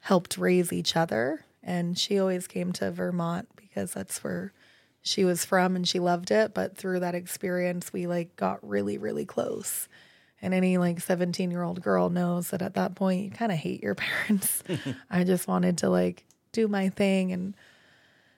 helped 0.00 0.36
raise 0.36 0.72
each 0.72 0.96
other. 0.96 1.44
And 1.62 1.96
she 1.96 2.18
always 2.18 2.48
came 2.48 2.72
to 2.72 2.90
Vermont 2.90 3.48
because 3.54 3.92
that's 3.92 4.24
where 4.24 4.52
she 5.02 5.24
was 5.24 5.44
from 5.44 5.76
and 5.76 5.86
she 5.86 6.00
loved 6.00 6.32
it. 6.32 6.52
But 6.52 6.76
through 6.76 6.98
that 6.98 7.14
experience, 7.14 7.92
we 7.92 8.08
like 8.08 8.34
got 8.34 8.66
really, 8.68 8.98
really 8.98 9.24
close. 9.24 9.88
And 10.44 10.52
any 10.52 10.76
like 10.76 11.00
17 11.00 11.50
year 11.50 11.62
old 11.62 11.80
girl 11.80 12.10
knows 12.10 12.50
that 12.50 12.60
at 12.60 12.74
that 12.74 12.94
point, 12.94 13.24
you 13.24 13.30
kind 13.30 13.50
of 13.50 13.56
hate 13.56 13.82
your 13.82 13.94
parents. 13.94 14.62
I 15.10 15.24
just 15.24 15.48
wanted 15.48 15.78
to 15.78 15.88
like 15.88 16.24
do 16.52 16.68
my 16.68 16.90
thing 16.90 17.32
and 17.32 17.54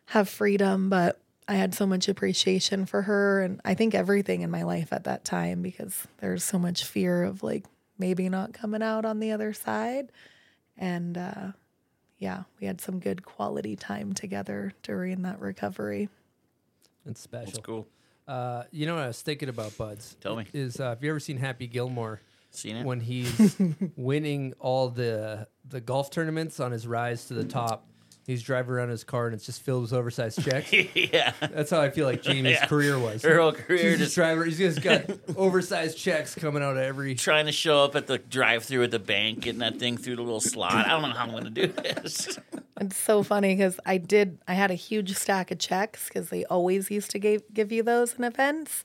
have 0.06 0.28
freedom, 0.28 0.88
but 0.88 1.18
I 1.48 1.54
had 1.54 1.74
so 1.74 1.84
much 1.84 2.08
appreciation 2.08 2.86
for 2.86 3.02
her 3.02 3.42
and 3.42 3.60
I 3.64 3.74
think 3.74 3.94
everything 3.94 4.42
in 4.42 4.50
my 4.50 4.62
life 4.62 4.92
at 4.92 5.04
that 5.04 5.24
time 5.24 5.62
because 5.62 6.06
there's 6.18 6.44
so 6.44 6.60
much 6.60 6.84
fear 6.84 7.24
of 7.24 7.42
like 7.42 7.66
maybe 7.98 8.28
not 8.28 8.52
coming 8.52 8.82
out 8.82 9.04
on 9.04 9.18
the 9.18 9.32
other 9.32 9.52
side. 9.52 10.12
And 10.78 11.18
uh, 11.18 11.52
yeah, 12.18 12.44
we 12.60 12.68
had 12.68 12.80
some 12.80 13.00
good 13.00 13.24
quality 13.24 13.74
time 13.74 14.12
together 14.12 14.72
during 14.84 15.22
that 15.22 15.40
recovery. 15.40 16.08
It's 17.04 17.20
special. 17.20 17.46
That's 17.46 17.58
cool. 17.58 17.86
Uh, 18.26 18.64
you 18.72 18.86
know 18.86 18.94
what 18.96 19.04
I 19.04 19.08
was 19.08 19.22
thinking 19.22 19.48
about, 19.48 19.76
Buds? 19.78 20.16
Tell 20.20 20.36
me. 20.36 20.46
Is 20.52 20.80
uh, 20.80 20.90
have 20.90 21.02
you 21.02 21.10
ever 21.10 21.20
seen 21.20 21.36
Happy 21.38 21.66
Gilmore? 21.66 22.20
Seen 22.50 22.76
it? 22.76 22.86
When 22.86 23.00
he's 23.00 23.56
winning 23.96 24.54
all 24.58 24.88
the 24.88 25.46
the 25.68 25.80
golf 25.80 26.10
tournaments 26.10 26.58
on 26.58 26.72
his 26.72 26.86
rise 26.86 27.26
to 27.26 27.34
the 27.34 27.44
top, 27.44 27.86
He's 28.26 28.42
driving 28.42 28.72
around 28.74 28.88
his 28.88 29.04
car 29.04 29.26
and 29.26 29.34
it's 29.34 29.46
just 29.46 29.62
filled 29.62 29.82
with 29.82 29.92
oversized 29.92 30.42
checks. 30.42 30.72
yeah. 30.94 31.32
That's 31.40 31.70
how 31.70 31.80
I 31.80 31.90
feel 31.90 32.06
like 32.06 32.22
Jamie's 32.22 32.54
Yeah. 32.54 32.66
career 32.66 32.98
was. 32.98 33.22
Her 33.22 33.38
whole 33.40 33.52
career 33.52 33.90
He's 33.90 33.98
just- 33.98 34.00
just 34.00 34.14
driving. 34.16 34.44
He's 34.46 34.58
just 34.58 34.82
got 34.82 35.04
oversized 35.36 35.96
checks 35.96 36.34
coming 36.34 36.60
out 36.62 36.72
of 36.76 36.82
every. 36.82 37.14
Trying 37.14 37.46
to 37.46 37.52
show 37.52 37.84
up 37.84 37.94
at 37.94 38.08
the 38.08 38.18
drive-through 38.18 38.82
at 38.82 38.90
the 38.90 38.98
bank, 38.98 39.40
getting 39.40 39.60
that 39.60 39.78
thing 39.78 39.96
through 39.96 40.16
the 40.16 40.22
little 40.22 40.40
slot. 40.40 40.72
I 40.74 40.88
don't 40.90 41.02
know 41.02 41.08
how 41.10 41.22
I'm 41.24 41.30
going 41.30 41.44
to 41.44 41.50
do 41.50 41.68
this. 41.68 42.36
It's 42.80 42.96
so 42.96 43.22
funny 43.22 43.54
because 43.54 43.78
I 43.86 43.96
did. 43.98 44.38
I 44.48 44.54
had 44.54 44.70
a 44.70 44.74
huge 44.74 45.16
stack 45.16 45.50
of 45.52 45.58
checks 45.58 46.08
because 46.08 46.28
they 46.28 46.44
always 46.46 46.90
used 46.90 47.10
to 47.12 47.18
give 47.20 47.42
give 47.54 47.70
you 47.72 47.82
those 47.84 48.14
in 48.14 48.24
events, 48.24 48.82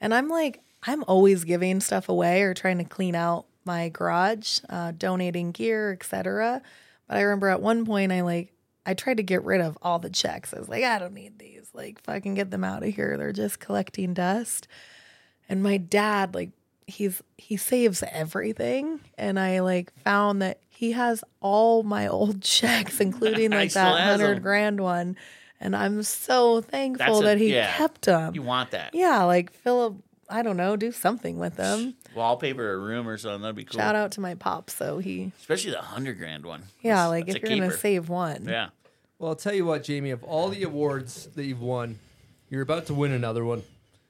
and 0.00 0.12
I'm 0.12 0.28
like, 0.28 0.60
I'm 0.82 1.04
always 1.04 1.44
giving 1.44 1.80
stuff 1.80 2.08
away 2.08 2.42
or 2.42 2.54
trying 2.54 2.78
to 2.78 2.84
clean 2.84 3.14
out 3.14 3.46
my 3.64 3.88
garage, 3.88 4.58
uh, 4.68 4.92
donating 4.98 5.52
gear, 5.52 5.92
etc. 5.92 6.60
But 7.08 7.16
I 7.18 7.22
remember 7.22 7.48
at 7.48 7.62
one 7.62 7.86
point 7.86 8.12
I 8.12 8.20
like 8.22 8.52
I 8.86 8.94
tried 8.94 9.18
to 9.18 9.22
get 9.22 9.44
rid 9.44 9.60
of 9.60 9.76
all 9.82 9.98
the 9.98 10.10
checks. 10.10 10.54
I 10.54 10.58
was 10.58 10.68
like, 10.68 10.84
I 10.84 10.98
don't 10.98 11.14
need 11.14 11.38
these. 11.38 11.68
Like, 11.74 12.00
fucking 12.02 12.34
get 12.34 12.50
them 12.50 12.64
out 12.64 12.82
of 12.82 12.94
here. 12.94 13.16
They're 13.16 13.32
just 13.32 13.60
collecting 13.60 14.14
dust. 14.14 14.68
And 15.48 15.62
my 15.62 15.76
dad, 15.76 16.34
like, 16.34 16.50
he's 16.90 17.22
he 17.38 17.56
saves 17.56 18.02
everything, 18.12 19.00
and 19.16 19.38
I 19.38 19.60
like 19.60 19.92
found 20.02 20.42
that 20.42 20.60
he 20.68 20.92
has 20.92 21.24
all 21.40 21.82
my 21.82 22.08
old 22.08 22.42
checks, 22.42 23.00
including 23.00 23.50
like 23.50 23.72
that 23.74 24.00
hundred 24.00 24.42
grand 24.42 24.80
one. 24.80 25.16
And 25.62 25.76
I'm 25.76 26.02
so 26.02 26.62
thankful 26.62 27.20
a- 27.20 27.24
that 27.24 27.38
he 27.38 27.54
yeah. 27.54 27.76
kept 27.76 28.02
them. 28.02 28.34
You 28.34 28.42
want 28.42 28.70
that. 28.70 28.94
Yeah, 28.94 29.24
like 29.24 29.52
a 29.66 29.92
I 30.30 30.42
don't 30.42 30.56
know, 30.56 30.76
do 30.76 30.92
something 30.92 31.38
with 31.38 31.56
them. 31.56 31.94
Wallpaper 32.14 32.72
a 32.72 32.78
room 32.78 33.08
or 33.08 33.18
something. 33.18 33.42
That'd 33.42 33.56
be 33.56 33.64
cool. 33.64 33.78
Shout 33.80 33.94
out 33.96 34.12
to 34.12 34.20
my 34.20 34.34
pop. 34.34 34.70
So 34.70 34.98
he, 34.98 35.32
Especially 35.40 35.72
the 35.72 35.78
hundred 35.78 36.18
grand 36.18 36.44
one. 36.46 36.62
yeah, 36.82 37.06
like 37.06 37.26
that's 37.26 37.36
if 37.36 37.42
you're 37.42 37.58
gonna 37.58 37.72
save 37.72 38.08
one, 38.08 38.46
Yeah. 38.48 38.68
Well, 39.18 39.30
I'll 39.30 39.36
tell 39.36 39.52
you 39.54 39.66
what, 39.66 39.84
Jamie. 39.84 40.10
Of 40.12 40.24
all 40.24 40.48
the 40.48 40.62
awards 40.62 41.26
that 41.34 41.44
you've 41.44 41.60
won, 41.60 41.98
you're 42.48 42.62
about 42.62 42.86
to 42.86 42.94
win 42.94 43.12
another 43.12 43.44
one. 43.44 43.62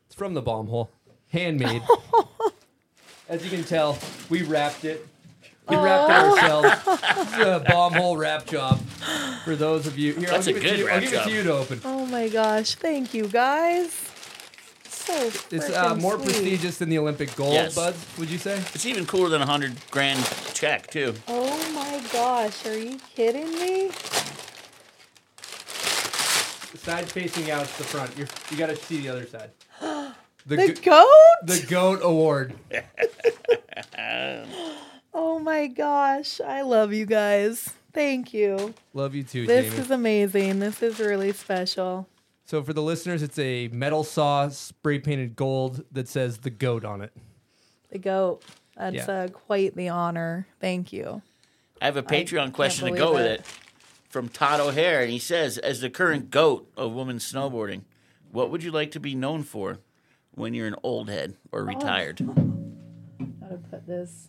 It's 0.06 0.14
from 0.14 0.34
the 0.34 0.42
bomb 0.42 0.68
hole, 0.68 0.90
handmade. 1.30 1.82
As 3.28 3.44
you 3.44 3.50
can 3.50 3.64
tell, 3.64 3.98
we 4.28 4.42
wrapped 4.42 4.84
it. 4.84 5.06
We 5.68 5.76
wrapped 5.76 6.10
it 6.10 6.16
ourselves. 6.42 6.84
This 7.30 7.32
is 7.38 7.46
a 7.46 7.64
bomb 7.68 7.92
hole 7.92 8.16
wrap 8.16 8.44
job 8.46 8.80
for 9.44 9.54
those 9.54 9.86
of 9.86 9.96
you. 9.98 10.14
Here, 10.14 10.28
That's 10.28 10.48
I'll 10.48 10.56
a 10.56 10.60
give 10.60 10.64
it 10.64 10.68
good 10.68 10.72
to 10.72 10.78
you. 10.78 10.88
I'll 10.88 10.94
wrap 10.94 11.00
give 11.02 11.12
it 11.12 11.16
job. 11.16 11.26
to 11.28 11.32
you 11.34 11.42
to 11.44 11.52
open. 11.52 11.80
Oh 11.84 12.06
my 12.06 12.28
gosh, 12.28 12.74
thank 12.74 13.14
you 13.14 13.28
guys. 13.28 14.09
So 15.06 15.30
It's 15.56 15.70
uh, 15.70 15.94
more 15.96 16.14
sweet. 16.16 16.24
prestigious 16.26 16.78
than 16.78 16.88
the 16.90 16.98
Olympic 16.98 17.34
gold, 17.36 17.54
Yes. 17.54 17.74
buds. 17.74 18.04
Would 18.18 18.30
you 18.30 18.38
say? 18.38 18.56
It's 18.74 18.84
even 18.86 19.06
cooler 19.06 19.28
than 19.28 19.40
a 19.42 19.46
hundred 19.46 19.72
grand 19.90 20.22
check 20.54 20.88
too. 20.90 21.14
Oh 21.28 21.72
my 21.74 22.00
gosh, 22.12 22.64
are 22.66 22.78
you 22.78 22.98
kidding 23.16 23.50
me? 23.58 23.88
The 26.72 26.78
side 26.78 27.10
facing 27.10 27.50
out 27.50 27.66
to 27.66 27.78
the 27.78 27.84
front. 27.84 28.16
You're, 28.16 28.28
you 28.50 28.56
got 28.56 28.68
to 28.68 28.76
see 28.76 29.00
the 29.00 29.08
other 29.08 29.26
side. 29.26 29.50
The, 30.46 30.56
go- 30.56 31.04
goat? 31.04 31.46
The 31.46 31.66
goat 31.68 32.00
award. 32.02 32.54
Oh 35.12 35.38
my 35.40 35.66
gosh, 35.66 36.40
I 36.40 36.62
love 36.62 36.92
you 36.92 37.04
guys. 37.04 37.68
Thank 37.92 38.32
you. 38.32 38.72
Love 38.94 39.14
you 39.14 39.22
too, 39.24 39.44
This 39.46 39.66
Jamie. 39.66 39.76
is 39.82 39.90
amazing. 39.90 40.58
This 40.60 40.82
is 40.82 40.98
really 41.00 41.32
special. 41.32 42.06
So 42.50 42.64
for 42.64 42.72
the 42.72 42.82
listeners, 42.82 43.22
it's 43.22 43.38
a 43.38 43.68
metal 43.68 44.02
saw 44.02 44.48
spray 44.48 44.98
painted 44.98 45.36
gold 45.36 45.84
that 45.92 46.08
says 46.08 46.38
the 46.38 46.50
goat 46.50 46.84
on 46.84 47.00
it. 47.00 47.12
The 47.90 47.98
goat. 48.00 48.42
That's 48.76 48.96
Yeah. 48.96 49.06
uh, 49.08 49.28
quite 49.28 49.76
the 49.76 49.88
honor. 49.90 50.48
Thank 50.58 50.92
you. 50.92 51.22
I 51.80 51.84
have 51.84 51.96
a 51.96 52.02
Patreon 52.02 52.46
can't 52.46 52.52
question 52.54 52.86
to 52.86 52.90
believe 52.92 53.06
go 53.06 53.14
with 53.14 53.24
it. 53.24 53.40
it 53.42 53.46
from 54.08 54.28
Todd 54.28 54.58
O'Hare, 54.58 55.00
and 55.00 55.12
he 55.12 55.20
says, 55.20 55.58
"As 55.58 55.80
the 55.80 55.90
current 55.90 56.32
goat 56.32 56.68
of 56.76 56.92
women's 56.92 57.24
snowboarding, 57.32 57.82
what 58.32 58.50
would 58.50 58.64
you 58.64 58.72
like 58.72 58.90
to 58.90 59.00
be 59.00 59.14
known 59.14 59.44
for 59.44 59.78
when 60.32 60.52
you're 60.52 60.66
an 60.66 60.74
old 60.82 61.08
head 61.08 61.36
Oh. 61.52 61.58
or 61.58 61.64
retired?" 61.64 62.16
Gotta 63.40 63.58
put 63.70 63.86
this 63.86 64.26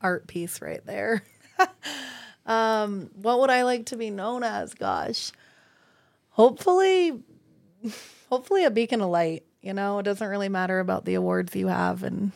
art 0.00 0.28
piece 0.28 0.62
right 0.62 0.86
there. 0.86 1.24
um, 2.46 3.10
what 3.16 3.40
would 3.40 3.50
I 3.50 3.64
like 3.64 3.86
to 3.86 3.96
be 3.96 4.08
known 4.08 4.44
as? 4.44 4.72
Gosh, 4.72 5.32
hopefully, 6.28 7.20
hopefully 8.28 8.64
a 8.64 8.70
beacon 8.70 9.00
of 9.00 9.10
light. 9.10 9.44
You 9.62 9.74
know, 9.74 9.98
it 9.98 10.04
doesn't 10.04 10.26
really 10.26 10.48
matter 10.48 10.80
about 10.80 11.04
the 11.04 11.14
awards 11.14 11.54
you 11.54 11.66
have 11.68 12.02
and 12.02 12.32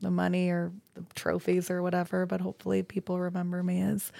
the 0.00 0.10
money 0.10 0.50
or 0.50 0.72
the 0.94 1.04
trophies 1.14 1.70
or 1.70 1.82
whatever, 1.82 2.26
but 2.26 2.40
hopefully 2.40 2.82
people 2.82 3.18
remember 3.18 3.62
me 3.62 3.80
as 3.80 4.12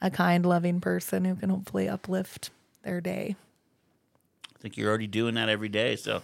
a 0.00 0.10
kind, 0.10 0.44
loving 0.44 0.80
person 0.80 1.24
who 1.24 1.34
can 1.34 1.50
hopefully 1.50 1.88
uplift 1.88 2.50
their 2.82 3.00
day. 3.00 3.36
I 4.54 4.58
think 4.60 4.76
you're 4.76 4.88
already 4.88 5.06
doing 5.06 5.34
that 5.36 5.48
every 5.48 5.68
day. 5.68 5.96
So 5.96 6.22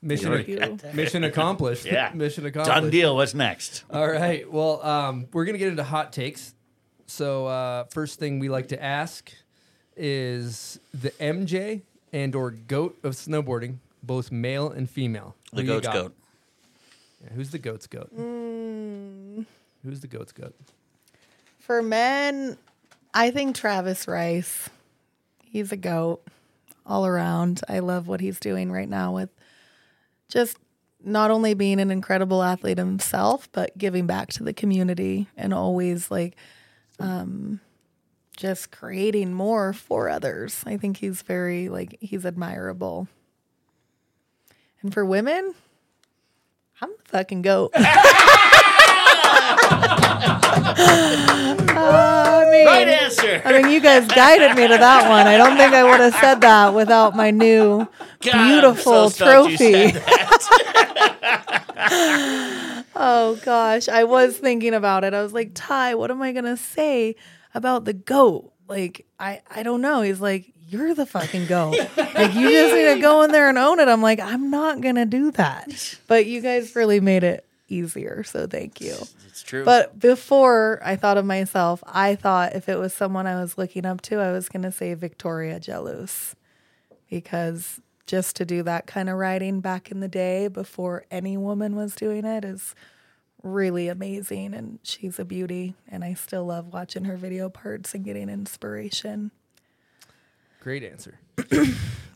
Mission, 0.00 0.26
You 0.28 0.32
already 0.32 0.56
got 0.56 0.78
that. 0.78 0.94
mission 0.94 1.22
accomplished. 1.24 1.84
Yeah. 1.84 2.10
mission 2.14 2.44
accomplished. 2.46 2.80
Done 2.80 2.90
deal. 2.90 3.14
What's 3.14 3.34
next? 3.34 3.84
All 3.90 4.08
right. 4.10 4.50
Well, 4.50 4.82
um, 4.84 5.26
we're 5.32 5.44
gonna 5.44 5.58
get 5.58 5.68
into 5.68 5.84
hot 5.84 6.12
takes. 6.12 6.54
So 7.06 7.46
uh, 7.46 7.84
first 7.84 8.18
thing 8.18 8.38
we 8.38 8.48
like 8.48 8.68
to 8.68 8.82
ask 8.82 9.30
is 9.96 10.80
the 10.94 11.10
MJ 11.12 11.82
and 12.12 12.34
or 12.34 12.50
goat 12.50 12.98
of 13.02 13.14
snowboarding, 13.14 13.76
both 14.02 14.30
male 14.32 14.70
and 14.70 14.88
female. 14.88 15.34
The 15.52 15.56
Who 15.56 15.62
you 15.62 15.68
goat's 15.68 15.86
got? 15.86 15.94
goat. 15.94 16.14
Yeah, 17.22 17.30
who's 17.34 17.50
the 17.50 17.58
goat's 17.58 17.86
goat? 17.86 18.10
Mm, 18.16 19.46
Who's 19.84 20.00
the 20.00 20.06
goat's 20.08 20.32
goat? 20.32 20.54
For 21.58 21.82
men, 21.82 22.56
I 23.14 23.30
think 23.30 23.54
Travis 23.56 24.06
Rice. 24.08 24.68
He's 25.42 25.70
a 25.72 25.76
goat 25.76 26.22
all 26.86 27.06
around. 27.06 27.60
I 27.68 27.78
love 27.80 28.08
what 28.08 28.20
he's 28.20 28.40
doing 28.40 28.72
right 28.72 28.88
now 28.88 29.12
with 29.12 29.28
just 30.28 30.56
not 31.04 31.30
only 31.30 31.54
being 31.54 31.78
an 31.80 31.90
incredible 31.90 32.42
athlete 32.42 32.78
himself, 32.78 33.48
but 33.52 33.76
giving 33.76 34.06
back 34.06 34.28
to 34.34 34.42
the 34.44 34.52
community 34.52 35.28
and 35.36 35.52
always 35.54 36.10
like 36.10 36.36
um 36.98 37.60
just 38.42 38.72
creating 38.72 39.32
more 39.32 39.72
for 39.72 40.08
others. 40.08 40.64
I 40.66 40.76
think 40.76 40.96
he's 40.96 41.22
very 41.22 41.68
like 41.68 41.96
he's 42.00 42.26
admirable. 42.26 43.06
And 44.80 44.92
for 44.92 45.04
women, 45.04 45.54
I'm 46.80 46.90
the 46.90 47.04
fucking 47.04 47.42
goat. 47.42 47.70
Uh, 47.72 47.84
I 51.74 52.48
mean, 52.50 52.66
Right 52.66 52.88
answer. 52.88 53.42
I 53.44 53.62
mean, 53.62 53.70
you 53.70 53.80
guys 53.80 54.08
guided 54.08 54.56
me 54.56 54.66
to 54.66 54.76
that 54.76 55.08
one. 55.08 55.28
I 55.28 55.36
don't 55.36 55.56
think 55.56 55.72
I 55.72 55.84
would 55.84 56.00
have 56.00 56.14
said 56.16 56.40
that 56.40 56.74
without 56.74 57.14
my 57.14 57.30
new 57.30 57.86
God, 58.22 58.32
beautiful 58.32 59.10
so 59.10 59.24
trophy. 59.24 59.92
oh 62.96 63.38
gosh, 63.44 63.88
I 63.88 64.02
was 64.02 64.36
thinking 64.36 64.74
about 64.74 65.04
it. 65.04 65.14
I 65.14 65.22
was 65.22 65.32
like, 65.32 65.52
Ty, 65.54 65.94
what 65.94 66.10
am 66.10 66.20
I 66.20 66.32
gonna 66.32 66.56
say 66.56 67.14
about 67.54 67.84
the 67.84 67.92
goat? 67.92 68.52
Like, 68.68 69.06
I 69.18 69.42
I 69.50 69.62
don't 69.62 69.80
know. 69.80 70.02
He's 70.02 70.20
like, 70.20 70.52
you're 70.68 70.94
the 70.94 71.06
fucking 71.06 71.46
goat. 71.46 71.76
like, 71.96 72.34
you 72.34 72.50
just 72.50 72.74
need 72.74 72.94
to 72.94 73.00
go 73.00 73.22
in 73.22 73.32
there 73.32 73.48
and 73.48 73.58
own 73.58 73.80
it. 73.80 73.88
I'm 73.88 74.02
like, 74.02 74.20
I'm 74.20 74.50
not 74.50 74.80
gonna 74.80 75.06
do 75.06 75.30
that. 75.32 75.98
But 76.06 76.26
you 76.26 76.40
guys 76.40 76.74
really 76.74 77.00
made 77.00 77.24
it 77.24 77.46
easier, 77.68 78.22
so 78.22 78.46
thank 78.46 78.80
you. 78.80 78.94
It's 79.26 79.42
true. 79.42 79.64
But 79.64 79.98
before 79.98 80.80
I 80.84 80.96
thought 80.96 81.18
of 81.18 81.24
myself, 81.24 81.82
I 81.86 82.14
thought 82.14 82.54
if 82.54 82.68
it 82.68 82.76
was 82.76 82.92
someone 82.92 83.26
I 83.26 83.40
was 83.40 83.56
looking 83.56 83.86
up 83.86 84.02
to, 84.02 84.18
I 84.18 84.30
was 84.30 84.48
going 84.48 84.62
to 84.62 84.72
say 84.72 84.94
Victoria 84.94 85.58
Jealouse. 85.58 86.34
Because 87.08 87.80
just 88.06 88.36
to 88.36 88.44
do 88.44 88.62
that 88.62 88.86
kind 88.86 89.08
of 89.08 89.16
writing 89.16 89.60
back 89.60 89.90
in 89.90 90.00
the 90.00 90.08
day 90.08 90.48
before 90.48 91.04
any 91.10 91.36
woman 91.36 91.76
was 91.76 91.94
doing 91.94 92.24
it 92.24 92.44
is 92.44 92.74
really 93.42 93.88
amazing. 93.88 94.54
And 94.54 94.78
she's 94.82 95.18
a 95.18 95.24
beauty. 95.24 95.74
And 95.88 96.04
I 96.04 96.14
still 96.14 96.44
love 96.46 96.72
watching 96.72 97.04
her 97.04 97.16
video 97.16 97.48
parts 97.48 97.94
and 97.94 98.04
getting 98.04 98.28
inspiration. 98.28 99.30
Great 100.60 100.84
answer. 100.84 101.18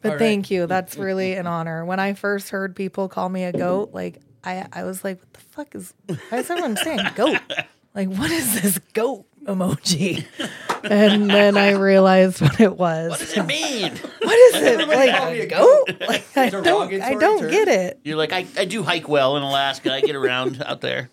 But 0.03 0.11
All 0.11 0.17
right. 0.19 0.19
thank 0.21 0.51
you. 0.53 0.67
That's 0.67 0.97
really 0.97 1.35
an 1.35 1.47
honor. 1.49 1.85
When 1.85 1.99
I 1.99 2.13
first 2.13 2.51
heard 2.51 2.77
people 2.77 3.09
call 3.09 3.29
me 3.29 3.43
a 3.45 3.53
goat, 3.53 3.91
like 3.93 4.21
I, 4.45 4.67
I 4.73 4.85
was 4.85 5.03
like, 5.03 5.19
what 5.19 5.33
the 5.33 5.41
fuck 5.41 5.75
is 5.75 5.95
why 6.29 6.39
is 6.39 6.51
everyone 6.51 6.77
saying 6.77 7.01
goat? 7.17 7.39
Like, 7.95 8.09
what 8.11 8.31
is 8.31 8.61
this 8.61 8.79
goat 8.93 9.25
emoji? 9.47 10.25
And 10.89 11.29
then 11.29 11.57
I 11.57 11.71
realized 11.71 12.41
what 12.41 12.61
it 12.61 12.77
was. 12.77 13.11
What 13.11 13.19
does 13.19 13.37
it 13.37 13.47
mean? 13.47 13.93
What 14.23 14.39
is 14.39 14.55
it? 14.63 14.81
Everybody 14.81 15.11
call 15.11 15.21
Like 15.27 15.33
me 15.33 15.41
a 15.41 15.43
a 15.43 15.47
goat? 15.47 15.91
Like 16.09 16.37
I 16.37 16.51
don't 16.51 17.03
I 17.03 17.15
don't 17.15 17.41
term. 17.41 17.51
get 17.51 17.67
it. 17.67 17.99
You're 18.05 18.17
like, 18.17 18.33
I, 18.33 18.47
I 18.57 18.67
do 18.67 18.85
hike 18.85 19.09
well 19.09 19.37
in 19.37 19.43
Alaska. 19.43 19.93
I 19.93 20.01
get 20.01 20.15
around 20.15 20.63
out 20.63 20.83
there. 20.83 21.11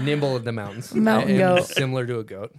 Nimble 0.00 0.36
in 0.36 0.44
the 0.44 0.52
mountains. 0.52 0.94
Mountain 0.94 1.34
I 1.34 1.38
goat. 1.38 1.64
Similar 1.66 2.06
to 2.06 2.20
a 2.20 2.24
goat. 2.24 2.54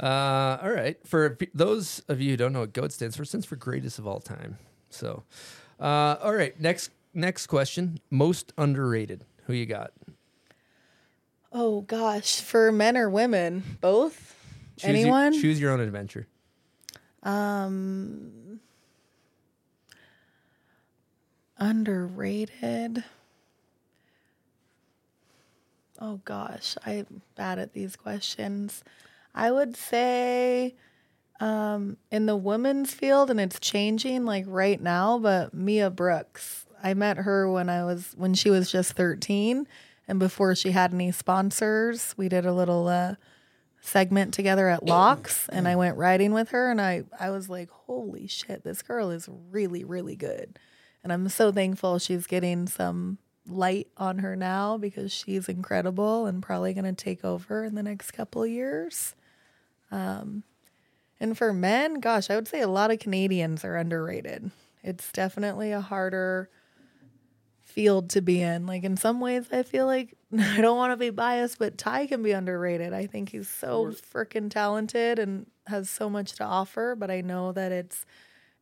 Uh, 0.00 0.58
all 0.62 0.70
right. 0.70 0.96
For 1.06 1.36
those 1.54 2.02
of 2.08 2.20
you 2.20 2.30
who 2.30 2.36
don't 2.36 2.52
know 2.52 2.60
what 2.60 2.72
GOAT 2.72 2.90
stands 2.92 3.14
for, 3.16 3.22
it 3.22 3.26
stands 3.26 3.46
for 3.46 3.54
greatest 3.56 4.00
of 4.00 4.06
all 4.06 4.18
time. 4.20 4.58
So, 4.90 5.22
uh, 5.78 6.16
all 6.22 6.34
right. 6.34 6.58
Next 6.60 6.90
next 7.14 7.46
question. 7.46 8.00
Most 8.10 8.52
underrated. 8.58 9.24
Who 9.46 9.52
you 9.52 9.66
got? 9.66 9.92
Oh 11.52 11.82
gosh. 11.82 12.40
For 12.40 12.72
men 12.72 12.96
or 12.96 13.08
women? 13.10 13.78
Both? 13.80 14.27
Choose 14.78 14.84
your- 14.90 14.96
Anyone? 14.96 15.32
choose 15.40 15.60
your 15.60 15.72
own 15.72 15.80
adventure. 15.80 16.26
Um, 17.22 18.60
underrated. 21.58 23.04
Oh 26.00 26.20
gosh, 26.24 26.76
I'm 26.86 27.22
bad 27.34 27.58
at 27.58 27.72
these 27.72 27.96
questions. 27.96 28.84
I 29.34 29.50
would 29.50 29.76
say 29.76 30.74
um, 31.40 31.96
in 32.10 32.26
the 32.26 32.36
women's 32.36 32.94
field, 32.94 33.30
and 33.30 33.40
it's 33.40 33.58
changing 33.58 34.24
like 34.24 34.44
right 34.46 34.80
now, 34.80 35.18
but 35.18 35.52
Mia 35.54 35.90
Brooks. 35.90 36.64
I 36.82 36.94
met 36.94 37.16
her 37.18 37.50
when 37.50 37.68
I 37.68 37.84
was 37.84 38.14
when 38.16 38.34
she 38.34 38.50
was 38.50 38.70
just 38.70 38.92
13, 38.92 39.66
and 40.06 40.18
before 40.20 40.54
she 40.54 40.70
had 40.70 40.94
any 40.94 41.10
sponsors, 41.10 42.14
we 42.16 42.28
did 42.28 42.46
a 42.46 42.52
little 42.52 42.86
uh, 42.86 43.16
segment 43.88 44.34
together 44.34 44.68
at 44.68 44.84
Laax, 44.84 45.48
and 45.52 45.66
I 45.66 45.76
went 45.76 45.96
riding 45.96 46.32
with 46.32 46.50
her, 46.50 46.70
and 46.70 46.80
I 46.80 47.04
I 47.18 47.30
was 47.30 47.48
like, 47.48 47.70
holy 47.70 48.26
shit, 48.26 48.64
this 48.64 48.82
girl 48.82 49.10
is 49.10 49.28
really 49.50 49.84
really 49.84 50.16
good, 50.16 50.58
and 51.02 51.12
I'm 51.12 51.28
so 51.28 51.50
thankful 51.50 51.98
she's 51.98 52.26
getting 52.26 52.66
some 52.66 53.18
light 53.46 53.88
on 53.96 54.18
her 54.18 54.36
now 54.36 54.76
because 54.76 55.12
she's 55.12 55.48
incredible 55.48 56.26
and 56.26 56.42
probably 56.42 56.74
going 56.74 56.84
to 56.84 56.92
take 56.92 57.24
over 57.24 57.64
in 57.64 57.74
the 57.74 57.82
next 57.82 58.10
couple 58.10 58.42
of 58.42 58.50
years. 58.50 59.14
Um, 59.90 60.42
and 61.18 61.36
for 61.36 61.52
men, 61.52 62.00
gosh, 62.00 62.30
I 62.30 62.36
would 62.36 62.46
say 62.46 62.60
a 62.60 62.68
lot 62.68 62.90
of 62.90 62.98
Canadians 62.98 63.64
are 63.64 63.76
underrated. 63.76 64.50
It's 64.82 65.10
definitely 65.10 65.72
a 65.72 65.80
harder 65.80 66.50
field 67.78 68.10
to 68.10 68.20
be 68.20 68.42
in. 68.42 68.66
Like 68.66 68.82
in 68.82 68.96
some 68.96 69.20
ways, 69.20 69.46
I 69.52 69.62
feel 69.62 69.86
like 69.86 70.16
I 70.36 70.60
don't 70.60 70.76
want 70.76 70.90
to 70.90 70.96
be 70.96 71.10
biased, 71.10 71.60
but 71.60 71.78
Ty 71.78 72.08
can 72.08 72.24
be 72.24 72.32
underrated. 72.32 72.92
I 72.92 73.06
think 73.06 73.28
he's 73.28 73.48
so 73.48 73.92
freaking 74.12 74.50
talented 74.50 75.20
and 75.20 75.46
has 75.68 75.88
so 75.88 76.10
much 76.10 76.32
to 76.32 76.44
offer. 76.44 76.96
But 76.96 77.12
I 77.12 77.20
know 77.20 77.52
that 77.52 77.70
it's 77.70 78.04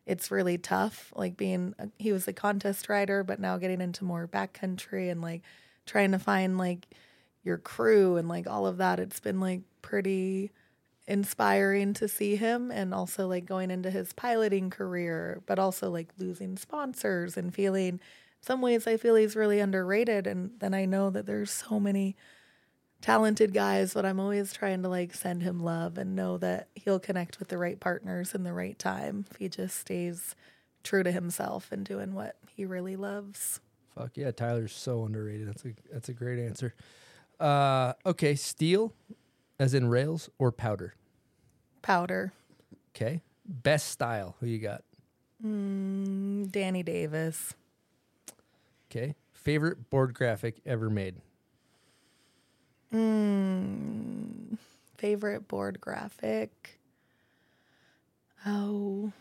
it's 0.05 0.31
really 0.31 0.59
tough. 0.59 1.15
Like 1.17 1.39
being 1.39 1.75
a, 1.79 1.89
he 1.97 2.13
was 2.13 2.29
a 2.29 2.35
contest 2.35 2.91
rider, 2.91 3.25
but 3.25 3.41
now 3.41 3.57
getting 3.57 3.81
into 3.81 4.05
more 4.05 4.29
backcountry 4.29 5.11
and 5.11 5.23
like 5.23 5.41
trying 5.87 6.13
to 6.13 6.19
find 6.19 6.59
like 6.59 6.87
your 7.43 7.57
crew 7.57 8.17
and 8.17 8.29
like 8.29 8.47
all 8.47 8.67
of 8.67 8.77
that. 8.77 9.01
It's 9.01 9.21
been 9.21 9.41
like 9.41 9.63
pretty 9.81 10.51
inspiring 11.07 11.95
to 11.95 12.07
see 12.07 12.37
him 12.37 12.71
and 12.71 12.93
also 12.93 13.27
like 13.27 13.47
going 13.47 13.71
into 13.71 13.91
his 13.91 14.13
piloting 14.13 14.69
career, 14.69 15.41
but 15.47 15.59
also 15.59 15.89
like 15.89 16.11
losing 16.19 16.59
sponsors 16.59 17.39
and 17.39 17.55
feeling 17.55 17.99
some 18.47 18.61
ways 18.61 18.87
I 18.87 18.97
feel 18.97 19.17
he's 19.17 19.35
really 19.35 19.59
underrated. 19.59 20.27
And 20.29 20.53
then 20.61 20.73
I 20.73 20.85
know 20.85 21.11
that 21.11 21.27
there's 21.27 21.51
so 21.51 21.81
many 21.81 22.15
talented 23.01 23.53
guys, 23.53 23.93
but 23.93 24.07
I'm 24.07 24.21
always 24.21 24.53
trying 24.53 24.83
to 24.83 24.89
like 24.89 25.15
send 25.15 25.43
him 25.43 25.61
love 25.61 25.99
and 25.99 26.15
know 26.15 26.39
that 26.39 26.69
he'll 26.77 27.01
connect 27.01 27.41
with 27.41 27.49
the 27.49 27.59
right 27.59 27.79
partners 27.81 28.35
in 28.35 28.45
the 28.45 28.53
right 28.53 28.79
time 28.79 29.25
if 29.31 29.37
he 29.39 29.49
just 29.49 29.77
stays 29.77 30.37
true 30.85 31.03
to 31.03 31.11
himself 31.11 31.73
and 31.73 31.85
doing 31.85 32.15
what 32.15 32.37
he 32.49 32.65
really 32.65 32.95
loves. 32.95 33.61
Fuck 33.97 34.17
yeah, 34.17 34.31
Tyler's 34.31 34.73
so 34.73 35.05
underrated. 35.05 35.49
That's 35.49 35.65
a 35.65 35.73
that's 35.93 36.09
a 36.09 36.13
great 36.13 36.39
answer. 36.39 36.75
Uh, 37.41 37.95
okay, 38.05 38.35
steel, 38.35 38.93
as 39.59 39.75
in 39.75 39.89
rails 39.89 40.31
or 40.39 40.53
powder. 40.53 40.95
Powder. 41.83 42.33
Okay, 42.95 43.23
best 43.45 43.89
style. 43.89 44.37
Who 44.41 44.47
you 44.47 44.59
got? 44.59 44.85
Mm, 45.45 46.51
Danny 46.51 46.83
Davis. 46.83 47.55
Okay, 48.91 49.15
favorite 49.33 49.91
board 49.91 50.15
graphic 50.15 50.61
ever 50.65 50.89
made. 50.89 51.17
Mm, 52.93 54.59
favorite 54.97 55.49
board 55.49 55.81
graphic. 55.81 56.79
Oh, 58.47 59.13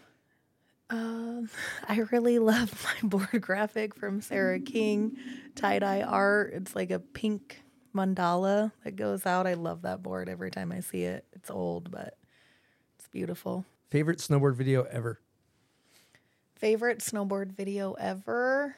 um, 0.90 1.50
I 1.90 2.00
really 2.12 2.40
love 2.40 2.86
my 3.04 3.08
board 3.08 3.42
graphic 3.42 3.96
from 3.96 4.22
Sarah 4.22 4.60
King, 4.60 5.18
tie 5.56 5.80
dye 5.80 6.04
art. 6.04 6.54
It's 6.54 6.76
like 6.76 6.92
a 6.92 7.00
pink 7.00 7.62
mandala 7.94 8.72
that 8.84 8.96
goes 8.96 9.26
out. 9.26 9.48
I 9.48 9.56
love 9.56 9.82
that 9.84 10.04
board 10.04 10.30
every 10.30 10.52
time 10.52 10.72
I 10.72 10.82
see 10.82 11.04
it. 11.04 11.26
It's 11.34 11.50
old, 11.50 11.92
but 11.92 12.18
it's 13.00 13.08
beautiful. 13.08 13.66
Favorite 13.90 14.20
snowboard 14.20 14.56
video 14.56 14.84
ever. 14.84 15.20
Favorite 16.56 17.00
snowboard 17.00 17.52
video 17.52 17.94
ever? 17.94 18.76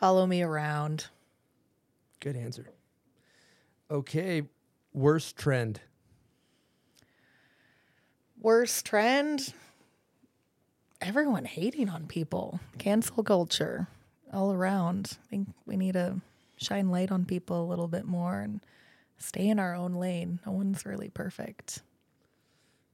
Follow 0.00 0.26
me 0.26 0.40
around. 0.40 1.08
Good 2.20 2.34
answer. 2.34 2.70
Okay, 3.90 4.44
worst 4.94 5.36
trend. 5.36 5.78
Worst 8.40 8.86
trend? 8.86 9.52
Everyone 11.02 11.44
hating 11.44 11.90
on 11.90 12.06
people. 12.06 12.60
Cancel 12.78 13.22
culture 13.22 13.88
all 14.32 14.54
around. 14.54 15.18
I 15.22 15.26
think 15.28 15.48
we 15.66 15.76
need 15.76 15.92
to 15.92 16.22
shine 16.56 16.90
light 16.90 17.12
on 17.12 17.26
people 17.26 17.62
a 17.62 17.68
little 17.68 17.88
bit 17.88 18.06
more 18.06 18.40
and 18.40 18.60
stay 19.18 19.48
in 19.48 19.58
our 19.58 19.74
own 19.74 19.92
lane. 19.92 20.40
No 20.46 20.52
one's 20.52 20.86
really 20.86 21.10
perfect. 21.10 21.82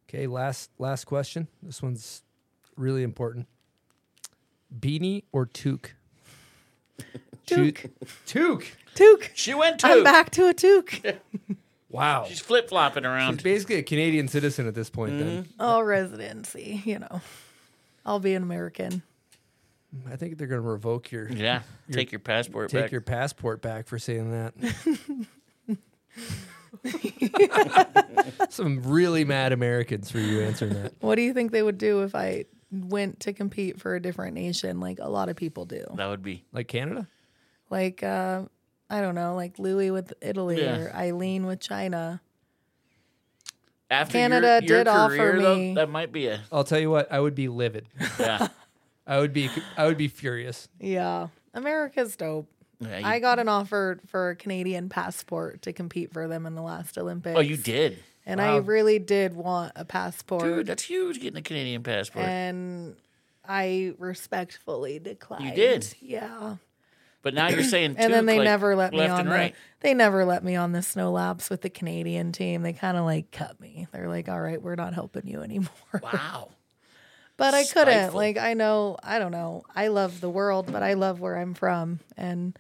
Okay, 0.09 0.27
last 0.27 0.71
last 0.79 1.05
question. 1.05 1.47
This 1.63 1.81
one's 1.81 2.23
really 2.77 3.05
important. 3.05 3.47
Beanie 4.77 5.23
or 5.31 5.47
toque? 5.47 5.93
Toque. 7.47 7.91
Toque. 8.27 8.67
Toque. 8.95 9.31
She 9.35 9.55
went 9.55 9.81
to 9.81 9.87
I'm 9.87 10.05
back 10.05 10.31
to 10.31 10.49
a 10.49 10.55
toque. 10.55 11.17
Wow. 11.89 12.25
She's 12.29 12.41
flip 12.41 12.69
flopping 12.69 13.07
around. 13.07 13.21
She's 13.21 13.29
around. 13.37 13.43
basically 13.43 13.77
a 13.77 13.83
Canadian 13.83 14.29
citizen 14.29 14.67
at 14.67 14.75
this 14.75 14.91
point. 14.91 15.19
Then 15.19 15.49
oh, 15.59 15.81
residency, 15.81 16.83
you 16.85 16.99
know. 16.99 17.23
I'll 18.05 18.21
be 18.21 18.35
an 18.35 18.43
American. 18.43 19.03
I 20.11 20.17
think 20.17 20.37
they're 20.37 20.47
going 20.47 20.61
to 20.61 20.69
revoke 20.69 21.11
your 21.11 21.29
Yeah, 21.29 21.63
take 21.91 22.13
your 22.13 22.19
passport 22.19 22.71
take 22.71 22.83
back. 22.83 22.93
your 22.93 23.01
passport 23.01 23.63
back 23.63 23.87
for 23.87 23.99
saying 23.99 24.31
that. 24.33 24.55
Some 28.51 28.83
really 28.83 29.25
mad 29.25 29.53
Americans 29.53 30.11
for 30.11 30.19
you 30.19 30.43
answering 30.43 30.75
that. 30.75 30.93
What 31.01 31.15
do 31.15 31.23
you 31.23 31.33
think 31.33 31.53
they 31.53 31.63
would 31.63 31.79
do 31.79 32.03
if 32.03 32.15
I 32.15 32.45
went 32.85 33.21
to 33.21 33.33
compete 33.33 33.81
for 33.81 33.95
a 33.95 34.01
different 34.01 34.35
nation 34.35 34.81
like 34.81 34.99
a 35.01 35.09
lot 35.09 35.29
of 35.29 35.37
people 35.37 35.65
do? 35.65 35.85
That 35.95 36.07
would 36.09 36.23
be 36.23 36.45
Like 36.53 36.69
Canada? 36.69 37.09
Like 37.71 38.03
uh 38.03 38.43
I 38.89 39.01
don't 39.01 39.15
know, 39.17 39.35
like 39.35 39.59
Louis 39.59 39.91
with 39.91 40.13
Italy 40.21 40.63
Yeah. 40.63 40.79
or 40.79 40.95
Eileen 40.95 41.47
with 41.47 41.59
China. 41.61 42.21
after 43.91 44.13
Canada 44.13 44.61
your, 44.63 44.69
your 44.77 44.79
did 44.85 44.89
offer 44.89 45.17
career, 45.17 45.43
though, 45.43 45.57
me- 45.57 45.75
that 45.75 45.89
might 45.89 46.13
be 46.13 46.27
a 46.29 46.41
I'll 46.53 46.65
tell 46.65 46.79
you 46.81 46.91
what, 46.91 47.11
I 47.13 47.21
would 47.21 47.35
be 47.35 47.49
livid. 47.49 47.87
yeah. 48.19 48.49
I 49.07 49.19
would 49.21 49.33
be 49.33 49.49
I 49.77 49.87
would 49.87 49.97
be 49.99 50.09
furious. 50.09 50.69
Yeah. 50.81 51.29
America's 51.55 52.17
dope. 52.17 52.49
Yeah, 52.81 52.99
you- 52.99 53.07
I 53.07 53.19
got 53.21 53.39
an 53.39 53.49
offer 53.49 53.99
for 54.07 54.31
a 54.31 54.37
Canadian 54.37 54.89
passport 54.89 55.63
to 55.63 55.73
compete 55.73 56.13
for 56.13 56.29
them 56.29 56.45
in 56.47 56.55
the 56.55 56.63
last 56.63 56.99
Olympics. 56.99 57.37
Oh, 57.37 57.41
you 57.41 57.57
did, 57.57 57.99
And 58.27 58.41
I 58.41 58.57
really 58.57 58.99
did 58.99 59.35
want 59.35 59.73
a 59.77 59.85
passport. 59.85 60.43
dude. 60.43 60.67
That's 60.67 60.83
huge. 60.83 61.21
Getting 61.21 61.39
a 61.39 61.43
Canadian 61.43 61.83
passport. 61.85 62.25
and 62.25 62.97
I 63.49 63.95
respectfully 63.99 64.99
declined. 64.99 65.45
You 65.45 65.55
did? 65.55 65.95
Yeah. 66.01 66.57
but 67.23 67.35
now 67.35 67.49
you're 67.49 67.63
saying, 67.63 67.95
and 67.99 68.13
then 68.13 68.27
they 68.27 68.39
like, 68.39 68.45
never 68.45 68.75
let 68.75 68.93
me 68.93 69.07
on 69.07 69.27
the 69.27 69.31
right. 69.31 69.55
they 69.81 69.95
never 69.95 70.25
let 70.25 70.43
me 70.43 70.57
on 70.57 70.73
the 70.73 70.83
snow 70.83 71.13
laps 71.13 71.49
with 71.49 71.63
the 71.63 71.71
Canadian 71.71 72.33
team. 72.33 72.63
They 72.63 72.73
kind 72.73 72.97
of 72.97 73.05
like 73.05 73.31
cut 73.31 73.61
me. 73.61 73.87
They're 73.93 74.09
like, 74.09 74.29
"All 74.29 74.41
right, 74.41 74.61
we're 74.61 74.75
not 74.75 74.95
helping 74.95 75.27
you 75.27 75.43
anymore." 75.43 75.71
Wow. 76.03 76.51
but 77.37 77.55
I 77.55 77.65
couldn't. 77.65 78.15
Like 78.15 78.39
I 78.39 78.55
know, 78.55 78.97
I 79.03 79.19
don't 79.19 79.33
know. 79.33 79.63
I 79.75 79.89
love 79.89 80.21
the 80.21 80.31
world, 80.31 80.73
but 80.73 80.83
I 80.83 80.95
love 80.95 81.21
where 81.21 81.37
I'm 81.37 81.55
from 81.55 82.01
and 82.17 82.59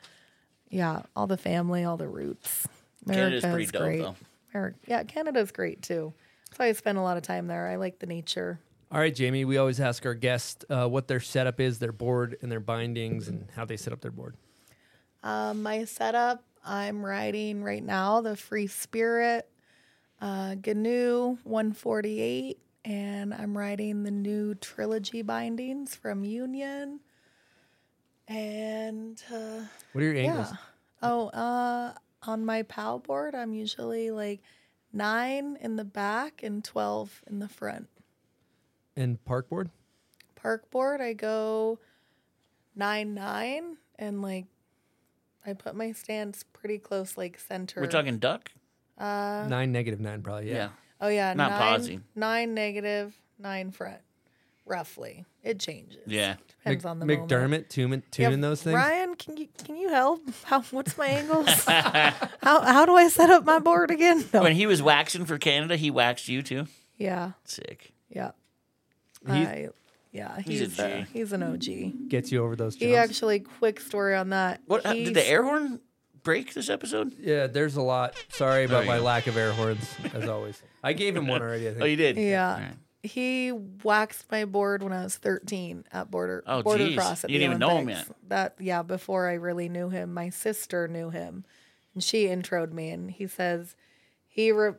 yeah, 0.68 1.02
all 1.14 1.26
the 1.26 1.36
family, 1.36 1.84
all 1.84 1.96
the 1.96 2.08
roots. 2.08 2.66
Canada's 3.08 3.44
America 3.44 3.50
pretty 3.50 3.64
is 3.64 3.72
dope, 3.72 3.82
great. 3.82 4.00
though. 4.00 4.16
America, 4.56 4.78
yeah, 4.86 5.04
Canada's 5.04 5.50
great 5.50 5.82
too. 5.82 6.12
So 6.56 6.64
I 6.64 6.72
spend 6.72 6.96
a 6.98 7.02
lot 7.02 7.16
of 7.16 7.22
time 7.22 7.46
there. 7.46 7.66
I 7.68 7.76
like 7.76 7.98
the 7.98 8.06
nature. 8.06 8.58
All 8.90 8.98
right, 9.00 9.14
Jamie, 9.14 9.44
we 9.44 9.58
always 9.58 9.80
ask 9.80 10.06
our 10.06 10.14
guests 10.14 10.64
uh, 10.70 10.88
what 10.88 11.08
their 11.08 11.20
setup 11.20 11.60
is, 11.60 11.78
their 11.78 11.92
board 11.92 12.36
and 12.40 12.50
their 12.50 12.60
bindings 12.60 13.28
and 13.28 13.48
how 13.54 13.64
they 13.64 13.76
set 13.76 13.92
up 13.92 14.00
their 14.00 14.12
board. 14.12 14.36
Um, 15.22 15.62
my 15.62 15.84
setup, 15.84 16.44
I'm 16.64 17.04
riding 17.04 17.62
right 17.64 17.82
now 17.82 18.20
the 18.20 18.36
Free 18.36 18.68
Spirit 18.68 19.48
uh, 20.20 20.54
GNU 20.64 21.38
148, 21.42 22.58
and 22.84 23.34
I'm 23.34 23.58
riding 23.58 24.04
the 24.04 24.10
new 24.12 24.54
trilogy 24.54 25.22
bindings 25.22 25.94
from 25.94 26.24
Union. 26.24 27.00
And 28.28 29.22
uh, 29.32 29.62
What 29.92 30.02
are 30.02 30.04
your 30.04 30.16
angles? 30.16 30.48
yeah. 30.52 30.56
Oh, 31.02 31.28
uh, 31.28 31.92
on 32.26 32.44
my 32.44 32.62
pow 32.62 32.98
board, 32.98 33.34
I'm 33.34 33.54
usually 33.54 34.10
like 34.10 34.40
nine 34.92 35.56
in 35.60 35.76
the 35.76 35.84
back 35.84 36.42
and 36.42 36.62
12 36.64 37.22
in 37.26 37.38
the 37.38 37.48
front. 37.48 37.88
And 38.96 39.22
park 39.24 39.48
board? 39.48 39.70
Park 40.34 40.70
board, 40.70 41.00
I 41.00 41.12
go 41.12 41.78
nine 42.74 43.14
nine 43.14 43.76
and 43.98 44.22
like 44.22 44.46
I 45.44 45.52
put 45.52 45.74
my 45.76 45.92
stance 45.92 46.44
pretty 46.52 46.78
close, 46.78 47.16
like 47.16 47.38
center. 47.38 47.80
We're 47.80 47.86
talking 47.86 48.18
duck. 48.18 48.50
Uh, 48.98 49.46
nine 49.48 49.70
negative 49.72 50.00
nine, 50.00 50.22
probably. 50.22 50.48
Yeah. 50.48 50.54
Yeah. 50.54 50.68
Oh 51.00 51.08
yeah, 51.08 51.34
Not 51.34 51.50
nine, 51.50 51.58
pausing. 51.60 52.04
nine 52.14 52.54
negative, 52.54 53.14
nine 53.38 53.70
front, 53.70 54.00
roughly. 54.66 55.24
It 55.42 55.58
changes. 55.60 55.98
Yeah. 56.06 56.36
Depends 56.64 56.84
Mc- 56.84 56.90
on 56.90 56.98
the 56.98 57.06
moment. 57.06 57.30
McDermott 57.30 57.68
tuning, 57.68 58.02
Yeah, 58.16 58.30
those 58.36 58.62
things. 58.62 58.74
Ryan, 58.74 59.14
can 59.14 59.36
you 59.36 59.48
can 59.64 59.76
you 59.76 59.88
help? 59.88 60.22
How 60.44 60.60
what's 60.62 60.98
my 60.98 61.06
angles? 61.06 61.48
how 61.64 62.20
how 62.42 62.84
do 62.84 62.94
I 62.94 63.08
set 63.08 63.30
up 63.30 63.44
my 63.44 63.58
board 63.60 63.90
again? 63.90 64.24
No. 64.34 64.42
When 64.42 64.54
he 64.56 64.66
was 64.66 64.82
waxing 64.82 65.24
for 65.24 65.38
Canada, 65.38 65.76
he 65.76 65.90
waxed 65.90 66.28
you 66.28 66.42
too. 66.42 66.66
Yeah. 66.98 67.32
Sick. 67.44 67.92
Yeah. 68.10 68.32
He's- 69.26 69.46
I, 69.46 69.68
yeah, 70.12 70.40
He's 70.40 70.62
a 70.62 70.64
he's 70.64 70.78
a, 70.78 70.98
G. 71.02 71.06
he's 71.12 71.32
an 71.32 71.42
OG. 71.42 72.08
Gets 72.08 72.32
you 72.32 72.42
over 72.42 72.56
those 72.56 72.74
jumps. 72.74 72.86
He 72.86 72.96
actually 72.96 73.40
quick 73.40 73.80
story 73.80 74.14
on 74.16 74.30
that. 74.30 74.62
What 74.66 74.86
uh, 74.86 74.94
did 74.94 75.12
the 75.12 75.28
air 75.28 75.42
horn 75.42 75.78
break 76.22 76.54
this 76.54 76.70
episode? 76.70 77.12
Yeah, 77.20 77.48
there's 77.48 77.76
a 77.76 77.82
lot. 77.82 78.14
Sorry 78.30 78.64
about 78.64 78.84
you 78.84 78.90
my 78.90 78.98
lack 78.98 79.26
of 79.26 79.36
air 79.36 79.52
horns, 79.52 79.94
as 80.14 80.26
always. 80.26 80.62
I 80.82 80.94
gave 80.94 81.14
him 81.14 81.26
one 81.26 81.42
already. 81.42 81.68
I 81.68 81.72
think. 81.72 81.82
Oh, 81.82 81.86
you 81.86 81.96
did. 81.96 82.16
Yeah. 82.16 82.70
He 83.06 83.52
waxed 83.52 84.30
my 84.30 84.44
board 84.44 84.82
when 84.82 84.92
I 84.92 85.02
was 85.04 85.16
13 85.16 85.84
at 85.92 86.10
Border 86.10 86.42
Oh, 86.46 86.62
Boarder 86.62 86.86
geez. 86.88 86.96
Cross 86.96 87.24
at 87.24 87.30
You 87.30 87.38
the 87.38 87.44
didn't 87.44 87.50
even 87.52 87.58
know 87.60 87.78
him 87.78 87.88
Olympics. 87.88 88.10
That 88.28 88.54
yeah, 88.60 88.82
before 88.82 89.28
I 89.28 89.34
really 89.34 89.68
knew 89.68 89.88
him, 89.88 90.12
my 90.12 90.28
sister 90.30 90.86
knew 90.88 91.10
him, 91.10 91.44
and 91.94 92.02
she 92.02 92.26
introed 92.26 92.72
me. 92.72 92.90
And 92.90 93.10
he 93.10 93.26
says 93.26 93.74
he 94.28 94.52
re- 94.52 94.74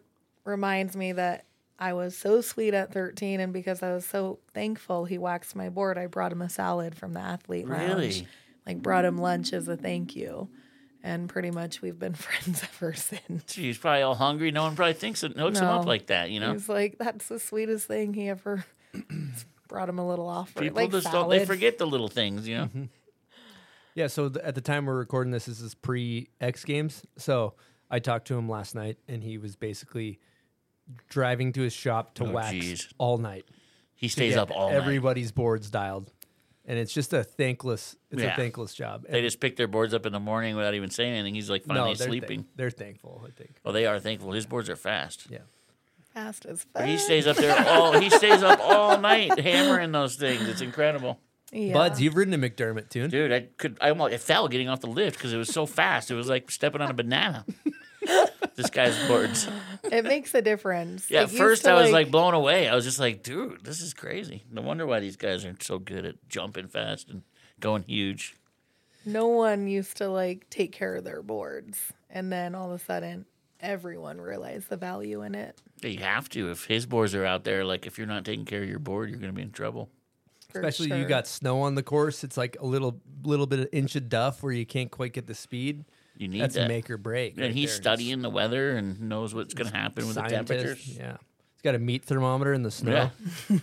reminds 0.46 0.96
me 0.96 1.12
that 1.14 1.46
I 1.80 1.94
was 1.94 2.18
so 2.18 2.42
sweet 2.42 2.74
at 2.74 2.92
13, 2.94 3.40
and 3.40 3.54
because 3.54 3.84
I 3.84 3.94
was 3.94 4.06
so 4.06 4.40
thankful 4.54 5.06
he 5.06 5.18
waxed 5.18 5.56
my 5.56 5.70
board, 5.70 5.98
I 5.98 6.08
brought 6.08 6.32
him 6.32 6.42
a 6.42 6.50
salad 6.50 6.96
from 6.96 7.14
the 7.14 7.20
athlete 7.20 7.68
lounge. 7.68 7.88
Really? 7.90 8.28
Like 8.66 8.82
brought 8.82 9.06
him 9.06 9.18
lunch 9.18 9.54
as 9.54 9.68
a 9.68 9.78
thank 9.78 10.16
you, 10.16 10.50
and 11.04 11.30
pretty 11.30 11.52
much 11.52 11.82
we've 11.82 11.98
been 12.00 12.14
friends 12.16 12.64
ever 12.64 12.94
since. 12.94 13.54
He's 13.54 13.78
probably 13.78 14.02
all 14.02 14.16
hungry. 14.16 14.52
No 14.52 14.64
one 14.64 14.76
probably 14.76 14.94
thinks 14.94 15.24
it 15.24 15.38
hooks 15.38 15.60
him 15.60 15.66
up 15.68 15.86
like 15.86 16.08
that. 16.08 16.30
You 16.32 16.40
know, 16.40 16.54
He's 16.54 16.68
like, 16.70 16.98
that's 17.00 17.28
the 17.28 17.40
sweetest 17.40 17.88
thing 17.88 18.14
he 18.14 18.30
ever 18.30 18.66
brought 19.68 19.90
him 19.90 20.00
a 20.00 20.08
little 20.08 20.28
offer. 20.28 20.60
people 20.62 20.82
like 20.82 20.92
just 20.92 21.04
salad. 21.12 21.30
don't. 21.30 21.40
They 21.40 21.46
forget 21.46 21.78
the 21.78 21.88
little 21.88 22.08
things. 22.08 22.48
You 22.48 22.58
know. 22.58 22.64
Mm-hmm. 22.66 22.84
Yeah, 23.96 24.08
so 24.08 24.30
th- 24.30 24.46
at 24.46 24.54
the 24.56 24.62
time 24.62 24.86
we're 24.86 24.98
recording 24.98 25.32
this, 25.32 25.46
this 25.48 25.60
is 25.60 25.74
pre 25.74 26.30
X 26.40 26.64
Games. 26.64 27.04
So 27.18 27.56
I 27.90 28.00
talked 28.00 28.28
to 28.28 28.38
him 28.38 28.48
last 28.48 28.76
night, 28.76 28.98
and 29.08 29.24
he 29.24 29.38
was 29.40 29.56
basically 29.56 30.20
driving 31.10 31.52
to 31.54 31.62
his 31.62 31.74
shop 31.74 32.14
to 32.16 32.26
Oh, 32.26 32.32
wax 32.32 32.52
geez. 32.52 32.90
all 32.98 33.18
night. 33.18 33.46
He 33.96 34.08
stays 34.08 34.38
up 34.38 34.52
all 34.52 34.70
night. 34.70 34.76
Everybody's 34.76 35.32
boards 35.32 35.72
dialed, 35.72 36.12
and 36.68 36.78
it's 36.78 36.94
just 36.94 37.14
a 37.14 37.24
thankless. 37.24 37.96
It's 38.12 38.22
Yeah. 38.22 38.34
a 38.34 38.36
thankless 38.36 38.74
job. 38.76 39.06
They 39.10 39.22
just 39.22 39.40
pick 39.40 39.56
their 39.56 39.68
boards 39.68 39.94
up 39.94 40.06
in 40.06 40.12
the 40.14 40.20
morning 40.20 40.56
without 40.56 40.74
even 40.76 40.90
saying 40.92 41.14
anything. 41.14 41.34
He's 41.36 41.50
like 41.50 41.64
finally 41.66 41.92
no, 41.92 41.96
they're 41.96 42.08
sleeping. 42.08 42.40
thank- 42.44 42.56
they're 42.58 42.70
thankful. 42.70 43.24
I 43.26 43.32
think. 43.32 43.56
Well, 43.64 43.74
they 43.74 43.86
are 43.86 44.00
thankful. 44.00 44.32
His 44.34 44.46
boards 44.46 44.70
are 44.70 44.76
fast. 44.76 45.28
Yeah. 45.30 45.40
Fast 46.14 46.46
as 46.46 46.64
fuck. 46.64 46.74
But 46.74 46.88
he 46.88 46.98
stays 46.98 47.26
up 47.28 47.38
there 47.38 47.56
all. 47.70 48.00
He 48.00 48.10
stays 48.10 48.44
up 48.44 48.60
all 48.62 49.00
night 49.00 49.40
hammering 49.40 49.92
those 49.92 50.16
things. 50.16 50.48
It's 50.48 50.62
incredible. 50.62 51.20
Yeah. 51.52 51.74
Buds, 51.74 52.02
you've 52.02 52.16
ridden 52.18 52.34
a 52.34 52.38
McDermott 52.50 52.90
tune. 52.90 53.10
Dude, 53.10 53.32
I 53.32 53.48
could. 53.58 53.78
I 53.80 53.90
almost 53.90 54.14
I 54.14 54.18
fell 54.18 54.48
getting 54.50 54.68
off 54.68 54.82
the 54.82 54.88
lift 54.88 55.18
because 55.18 55.32
it 55.32 55.38
was 55.38 55.50
so 55.50 55.66
fast. 55.66 56.12
It 56.12 56.16
was 56.16 56.28
like 56.28 56.52
stepping 56.52 56.82
on 56.82 56.90
a 56.90 56.94
banana. 56.94 57.46
this 58.58 58.70
guy's 58.70 58.98
boards. 59.08 59.48
it 59.86 60.04
makes 60.04 60.34
a 60.34 60.42
difference. 60.42 61.10
Yeah, 61.10 61.22
at 61.22 61.32
first 61.32 61.66
I 61.66 61.82
was 61.82 61.92
like 61.92 62.12
blown 62.12 62.34
away. 62.34 62.68
I 62.68 62.76
was 62.76 62.84
just 62.84 63.00
like, 63.00 63.24
dude, 63.24 63.64
this 63.64 63.82
is 63.82 63.94
crazy. 63.94 64.44
No 64.52 64.62
wonder 64.62 64.86
why 64.86 65.00
these 65.00 65.16
guys 65.16 65.46
are 65.46 65.56
so 65.62 65.80
good 65.80 66.06
at 66.06 66.16
jumping 66.28 66.68
fast 66.68 67.10
and 67.10 67.22
going 67.60 67.84
huge. 67.84 68.36
no 69.06 69.28
one 69.28 69.68
used 69.68 69.98
to 69.98 70.10
like 70.10 70.50
take 70.50 70.74
care 70.74 70.96
of 70.96 71.06
their 71.06 71.22
boards, 71.22 71.94
and 72.10 72.32
then 72.34 72.54
all 72.56 72.72
of 72.72 72.82
a 72.82 72.84
sudden, 72.84 73.26
everyone 73.62 74.20
realized 74.20 74.70
the 74.70 74.78
value 74.78 75.22
in 75.22 75.34
it. 75.36 75.60
You 75.82 76.00
have 76.00 76.28
to. 76.30 76.50
If 76.52 76.66
his 76.66 76.86
boards 76.86 77.16
are 77.16 77.26
out 77.26 77.44
there, 77.44 77.64
like 77.64 77.86
if 77.86 77.98
you're 77.98 78.08
not 78.08 78.26
taking 78.26 78.46
care 78.46 78.64
of 78.64 78.70
your 78.70 78.80
board, 78.80 79.10
you're 79.10 79.20
going 79.20 79.32
to 79.32 79.36
be 79.36 79.44
in 79.44 79.52
trouble. 79.52 79.90
For 80.50 80.62
Especially 80.62 80.98
you 80.98 81.06
got 81.06 81.28
snow 81.28 81.62
on 81.62 81.76
the 81.76 81.84
course. 81.84 82.24
It's 82.24 82.38
like 82.38 82.58
a 82.60 82.66
little 82.66 83.02
little 83.24 83.46
bit 83.48 83.60
of 83.60 83.68
inch 83.72 83.96
of 83.96 84.10
duff 84.10 84.42
where 84.42 84.54
you 84.54 84.66
can't 84.66 84.90
quite 84.90 85.14
get 85.14 85.28
the 85.28 85.36
speed. 85.36 85.84
You 86.18 86.28
need 86.28 86.42
That's 86.42 86.56
that. 86.56 86.68
make 86.68 86.90
or 86.90 86.98
break. 86.98 87.34
And 87.34 87.44
right 87.44 87.54
he's 87.54 87.70
there. 87.70 87.82
studying 87.82 88.22
the 88.22 88.30
weather 88.30 88.72
and 88.72 89.02
knows 89.02 89.36
what's 89.36 89.54
going 89.54 89.70
to 89.70 89.76
happen 89.76 90.08
with 90.08 90.16
the 90.16 90.22
Scientist, 90.28 90.48
temperatures. 90.48 90.98
Yeah, 90.98 91.18
he's 91.54 91.62
got 91.64 91.76
a 91.76 91.80
meat 91.80 92.04
thermometer 92.06 92.54
in 92.54 92.64
the 92.64 92.72
snow. 92.72 93.12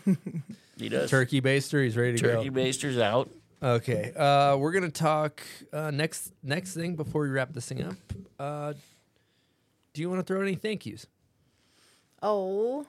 He 0.76 0.88
does. 0.88 1.08
Turkey 1.08 1.40
baster. 1.40 1.84
He's 1.84 1.96
ready 1.96 2.16
to 2.16 2.18
Turkey 2.18 2.32
go. 2.32 2.42
Turkey 2.42 2.50
baster's 2.50 2.98
out. 2.98 3.30
Okay, 3.62 4.12
uh, 4.16 4.56
we're 4.56 4.72
gonna 4.72 4.90
talk 4.90 5.40
uh, 5.72 5.90
next 5.92 6.32
next 6.42 6.74
thing 6.74 6.96
before 6.96 7.22
we 7.22 7.28
wrap 7.28 7.52
this 7.52 7.66
thing 7.68 7.82
up. 7.84 7.94
Uh, 8.38 8.72
do 9.92 10.02
you 10.02 10.10
want 10.10 10.18
to 10.20 10.24
throw 10.24 10.42
any 10.42 10.56
thank 10.56 10.84
yous? 10.84 11.06
Oh, 12.20 12.86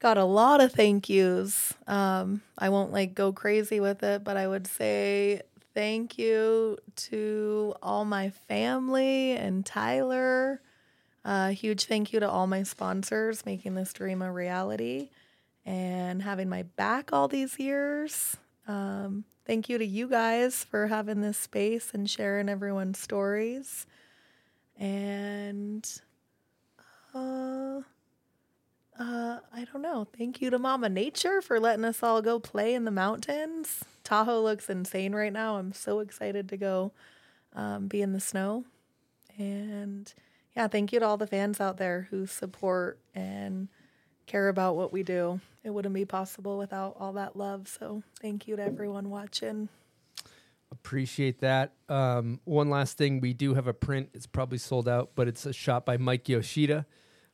got 0.00 0.16
a 0.16 0.24
lot 0.24 0.62
of 0.62 0.72
thank 0.72 1.08
yous. 1.10 1.74
Um, 1.86 2.40
I 2.56 2.70
won't 2.70 2.92
like 2.92 3.14
go 3.14 3.32
crazy 3.32 3.78
with 3.78 4.02
it, 4.02 4.24
but 4.24 4.36
I 4.38 4.48
would 4.48 4.66
say 4.66 5.42
thank 5.74 6.18
you 6.18 6.78
to 6.96 7.74
all 7.82 8.04
my 8.04 8.30
family 8.30 9.32
and 9.32 9.66
Tyler. 9.66 10.60
A 11.24 11.52
huge 11.52 11.84
thank 11.84 12.12
you 12.12 12.20
to 12.20 12.30
all 12.30 12.46
my 12.46 12.62
sponsors 12.62 13.44
making 13.44 13.74
this 13.74 13.92
dream 13.92 14.22
a 14.22 14.32
reality 14.32 15.10
and 15.66 16.22
having 16.22 16.48
my 16.48 16.62
back 16.62 17.12
all 17.12 17.28
these 17.28 17.58
years. 17.58 18.36
Um, 18.68 19.24
thank 19.46 19.68
you 19.68 19.78
to 19.78 19.84
you 19.84 20.08
guys 20.08 20.64
for 20.64 20.86
having 20.86 21.20
this 21.20 21.38
space 21.38 21.92
and 21.94 22.08
sharing 22.08 22.48
everyone's 22.48 22.98
stories. 22.98 23.86
And 24.78 25.88
uh, 27.14 27.80
uh, 28.98 29.38
I 29.52 29.64
don't 29.72 29.82
know. 29.82 30.06
Thank 30.16 30.40
you 30.40 30.50
to 30.50 30.58
Mama 30.58 30.88
Nature 30.88 31.40
for 31.40 31.58
letting 31.58 31.84
us 31.84 32.02
all 32.02 32.22
go 32.22 32.38
play 32.38 32.74
in 32.74 32.84
the 32.84 32.90
mountains. 32.90 33.84
Tahoe 34.04 34.42
looks 34.42 34.68
insane 34.68 35.14
right 35.14 35.32
now. 35.32 35.56
I'm 35.56 35.72
so 35.72 35.98
excited 36.00 36.48
to 36.50 36.56
go 36.56 36.92
um, 37.54 37.88
be 37.88 38.02
in 38.02 38.12
the 38.12 38.20
snow. 38.20 38.64
And 39.38 40.12
yeah, 40.54 40.68
thank 40.68 40.92
you 40.92 41.00
to 41.00 41.06
all 41.06 41.16
the 41.16 41.26
fans 41.26 41.60
out 41.60 41.78
there 41.78 42.06
who 42.10 42.26
support 42.26 42.98
and 43.14 43.68
care 44.26 44.48
about 44.48 44.76
what 44.76 44.92
we 44.92 45.02
do. 45.02 45.40
It 45.62 45.70
wouldn't 45.70 45.94
be 45.94 46.04
possible 46.04 46.58
without 46.58 46.96
all 46.98 47.12
that 47.14 47.36
love. 47.36 47.66
So 47.68 48.02
thank 48.20 48.46
you 48.46 48.56
to 48.56 48.62
everyone 48.62 49.10
watching. 49.10 49.68
Appreciate 50.70 51.40
that. 51.40 51.72
Um, 51.88 52.40
one 52.44 52.68
last 52.68 52.98
thing, 52.98 53.20
we 53.20 53.32
do 53.32 53.54
have 53.54 53.66
a 53.66 53.74
print. 53.74 54.10
It's 54.12 54.26
probably 54.26 54.58
sold 54.58 54.88
out, 54.88 55.12
but 55.14 55.28
it's 55.28 55.46
a 55.46 55.52
shot 55.52 55.86
by 55.86 55.96
Mike 55.96 56.28
Yoshida. 56.28 56.86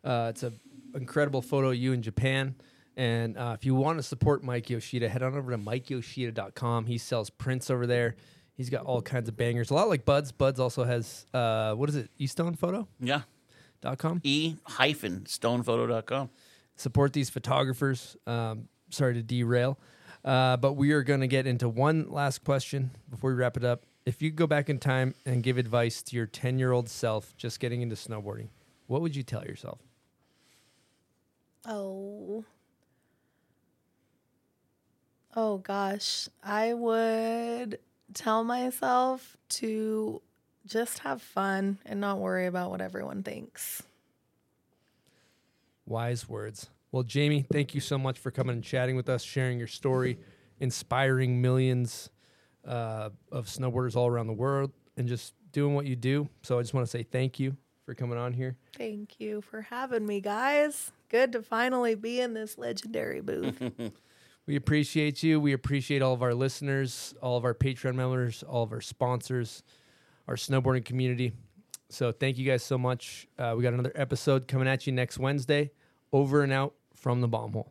Uh, 0.04 0.28
it's 0.30 0.42
a 0.42 0.52
incredible 0.94 1.42
photo 1.42 1.70
of 1.70 1.76
you 1.76 1.92
in 1.92 2.02
Japan. 2.02 2.54
And 3.00 3.38
uh, 3.38 3.56
if 3.58 3.64
you 3.64 3.74
want 3.74 3.98
to 3.98 4.02
support 4.02 4.44
Mike 4.44 4.68
Yoshida, 4.68 5.08
head 5.08 5.22
on 5.22 5.34
over 5.34 5.52
to 5.52 5.56
MikeYoshida.com. 5.56 6.84
He 6.84 6.98
sells 6.98 7.30
prints 7.30 7.70
over 7.70 7.86
there. 7.86 8.14
He's 8.58 8.68
got 8.68 8.84
all 8.84 9.00
kinds 9.00 9.26
of 9.26 9.38
bangers, 9.38 9.70
a 9.70 9.74
lot 9.74 9.88
like 9.88 10.04
Buds. 10.04 10.32
Buds 10.32 10.60
also 10.60 10.84
has 10.84 11.24
uh, 11.32 11.72
what 11.72 11.88
is 11.88 11.96
it? 11.96 12.10
E-Stone 12.18 12.56
Photo. 12.56 12.86
Yeah. 13.00 13.22
Dot 13.80 13.96
com. 13.96 14.20
E 14.22 14.56
hyphen 14.64 15.20
stonephoto.com. 15.20 16.28
Support 16.76 17.14
these 17.14 17.30
photographers. 17.30 18.18
Um, 18.26 18.68
sorry 18.90 19.14
to 19.14 19.22
derail, 19.22 19.78
uh, 20.22 20.58
but 20.58 20.74
we 20.74 20.92
are 20.92 21.02
going 21.02 21.20
to 21.20 21.26
get 21.26 21.46
into 21.46 21.70
one 21.70 22.10
last 22.10 22.44
question 22.44 22.90
before 23.08 23.30
we 23.30 23.36
wrap 23.36 23.56
it 23.56 23.64
up. 23.64 23.86
If 24.04 24.20
you 24.20 24.28
could 24.28 24.36
go 24.36 24.46
back 24.46 24.68
in 24.68 24.78
time 24.78 25.14
and 25.24 25.42
give 25.42 25.56
advice 25.56 26.02
to 26.02 26.16
your 26.16 26.26
ten-year-old 26.26 26.90
self 26.90 27.34
just 27.38 27.60
getting 27.60 27.80
into 27.80 27.96
snowboarding, 27.96 28.48
what 28.88 29.00
would 29.00 29.16
you 29.16 29.22
tell 29.22 29.46
yourself? 29.46 29.78
Oh. 31.64 32.44
Oh 35.36 35.58
gosh, 35.58 36.28
I 36.42 36.74
would 36.74 37.78
tell 38.14 38.42
myself 38.42 39.36
to 39.50 40.20
just 40.66 41.00
have 41.00 41.22
fun 41.22 41.78
and 41.86 42.00
not 42.00 42.18
worry 42.18 42.46
about 42.46 42.70
what 42.70 42.80
everyone 42.80 43.22
thinks. 43.22 43.82
Wise 45.86 46.28
words. 46.28 46.68
Well, 46.92 47.04
Jamie, 47.04 47.44
thank 47.50 47.74
you 47.74 47.80
so 47.80 47.96
much 47.96 48.18
for 48.18 48.30
coming 48.30 48.54
and 48.54 48.64
chatting 48.64 48.96
with 48.96 49.08
us, 49.08 49.22
sharing 49.22 49.58
your 49.58 49.68
story, 49.68 50.18
inspiring 50.58 51.40
millions 51.40 52.10
uh, 52.66 53.10
of 53.30 53.46
snowboarders 53.46 53.94
all 53.94 54.08
around 54.08 54.26
the 54.26 54.32
world, 54.32 54.72
and 54.96 55.06
just 55.06 55.34
doing 55.52 55.74
what 55.74 55.86
you 55.86 55.94
do. 55.94 56.28
So 56.42 56.58
I 56.58 56.62
just 56.62 56.74
want 56.74 56.86
to 56.86 56.90
say 56.90 57.04
thank 57.04 57.38
you 57.38 57.56
for 57.86 57.94
coming 57.94 58.18
on 58.18 58.32
here. 58.32 58.56
Thank 58.76 59.20
you 59.20 59.40
for 59.40 59.62
having 59.62 60.06
me, 60.06 60.20
guys. 60.20 60.90
Good 61.08 61.32
to 61.32 61.42
finally 61.42 61.94
be 61.94 62.20
in 62.20 62.34
this 62.34 62.58
legendary 62.58 63.20
booth. 63.20 63.60
We 64.50 64.56
appreciate 64.56 65.22
you. 65.22 65.38
We 65.38 65.52
appreciate 65.52 66.02
all 66.02 66.12
of 66.12 66.24
our 66.24 66.34
listeners, 66.34 67.14
all 67.22 67.36
of 67.36 67.44
our 67.44 67.54
Patreon 67.54 67.94
members, 67.94 68.42
all 68.42 68.64
of 68.64 68.72
our 68.72 68.80
sponsors, 68.80 69.62
our 70.26 70.34
snowboarding 70.34 70.84
community. 70.84 71.30
So 71.88 72.10
thank 72.10 72.36
you 72.36 72.44
guys 72.44 72.64
so 72.64 72.76
much. 72.76 73.28
Uh, 73.38 73.54
we 73.56 73.62
got 73.62 73.74
another 73.74 73.92
episode 73.94 74.48
coming 74.48 74.66
at 74.66 74.88
you 74.88 74.92
next 74.92 75.20
Wednesday. 75.20 75.70
Over 76.12 76.42
and 76.42 76.52
out 76.52 76.74
from 76.96 77.20
the 77.20 77.28
bomb 77.28 77.52
hole. 77.52 77.70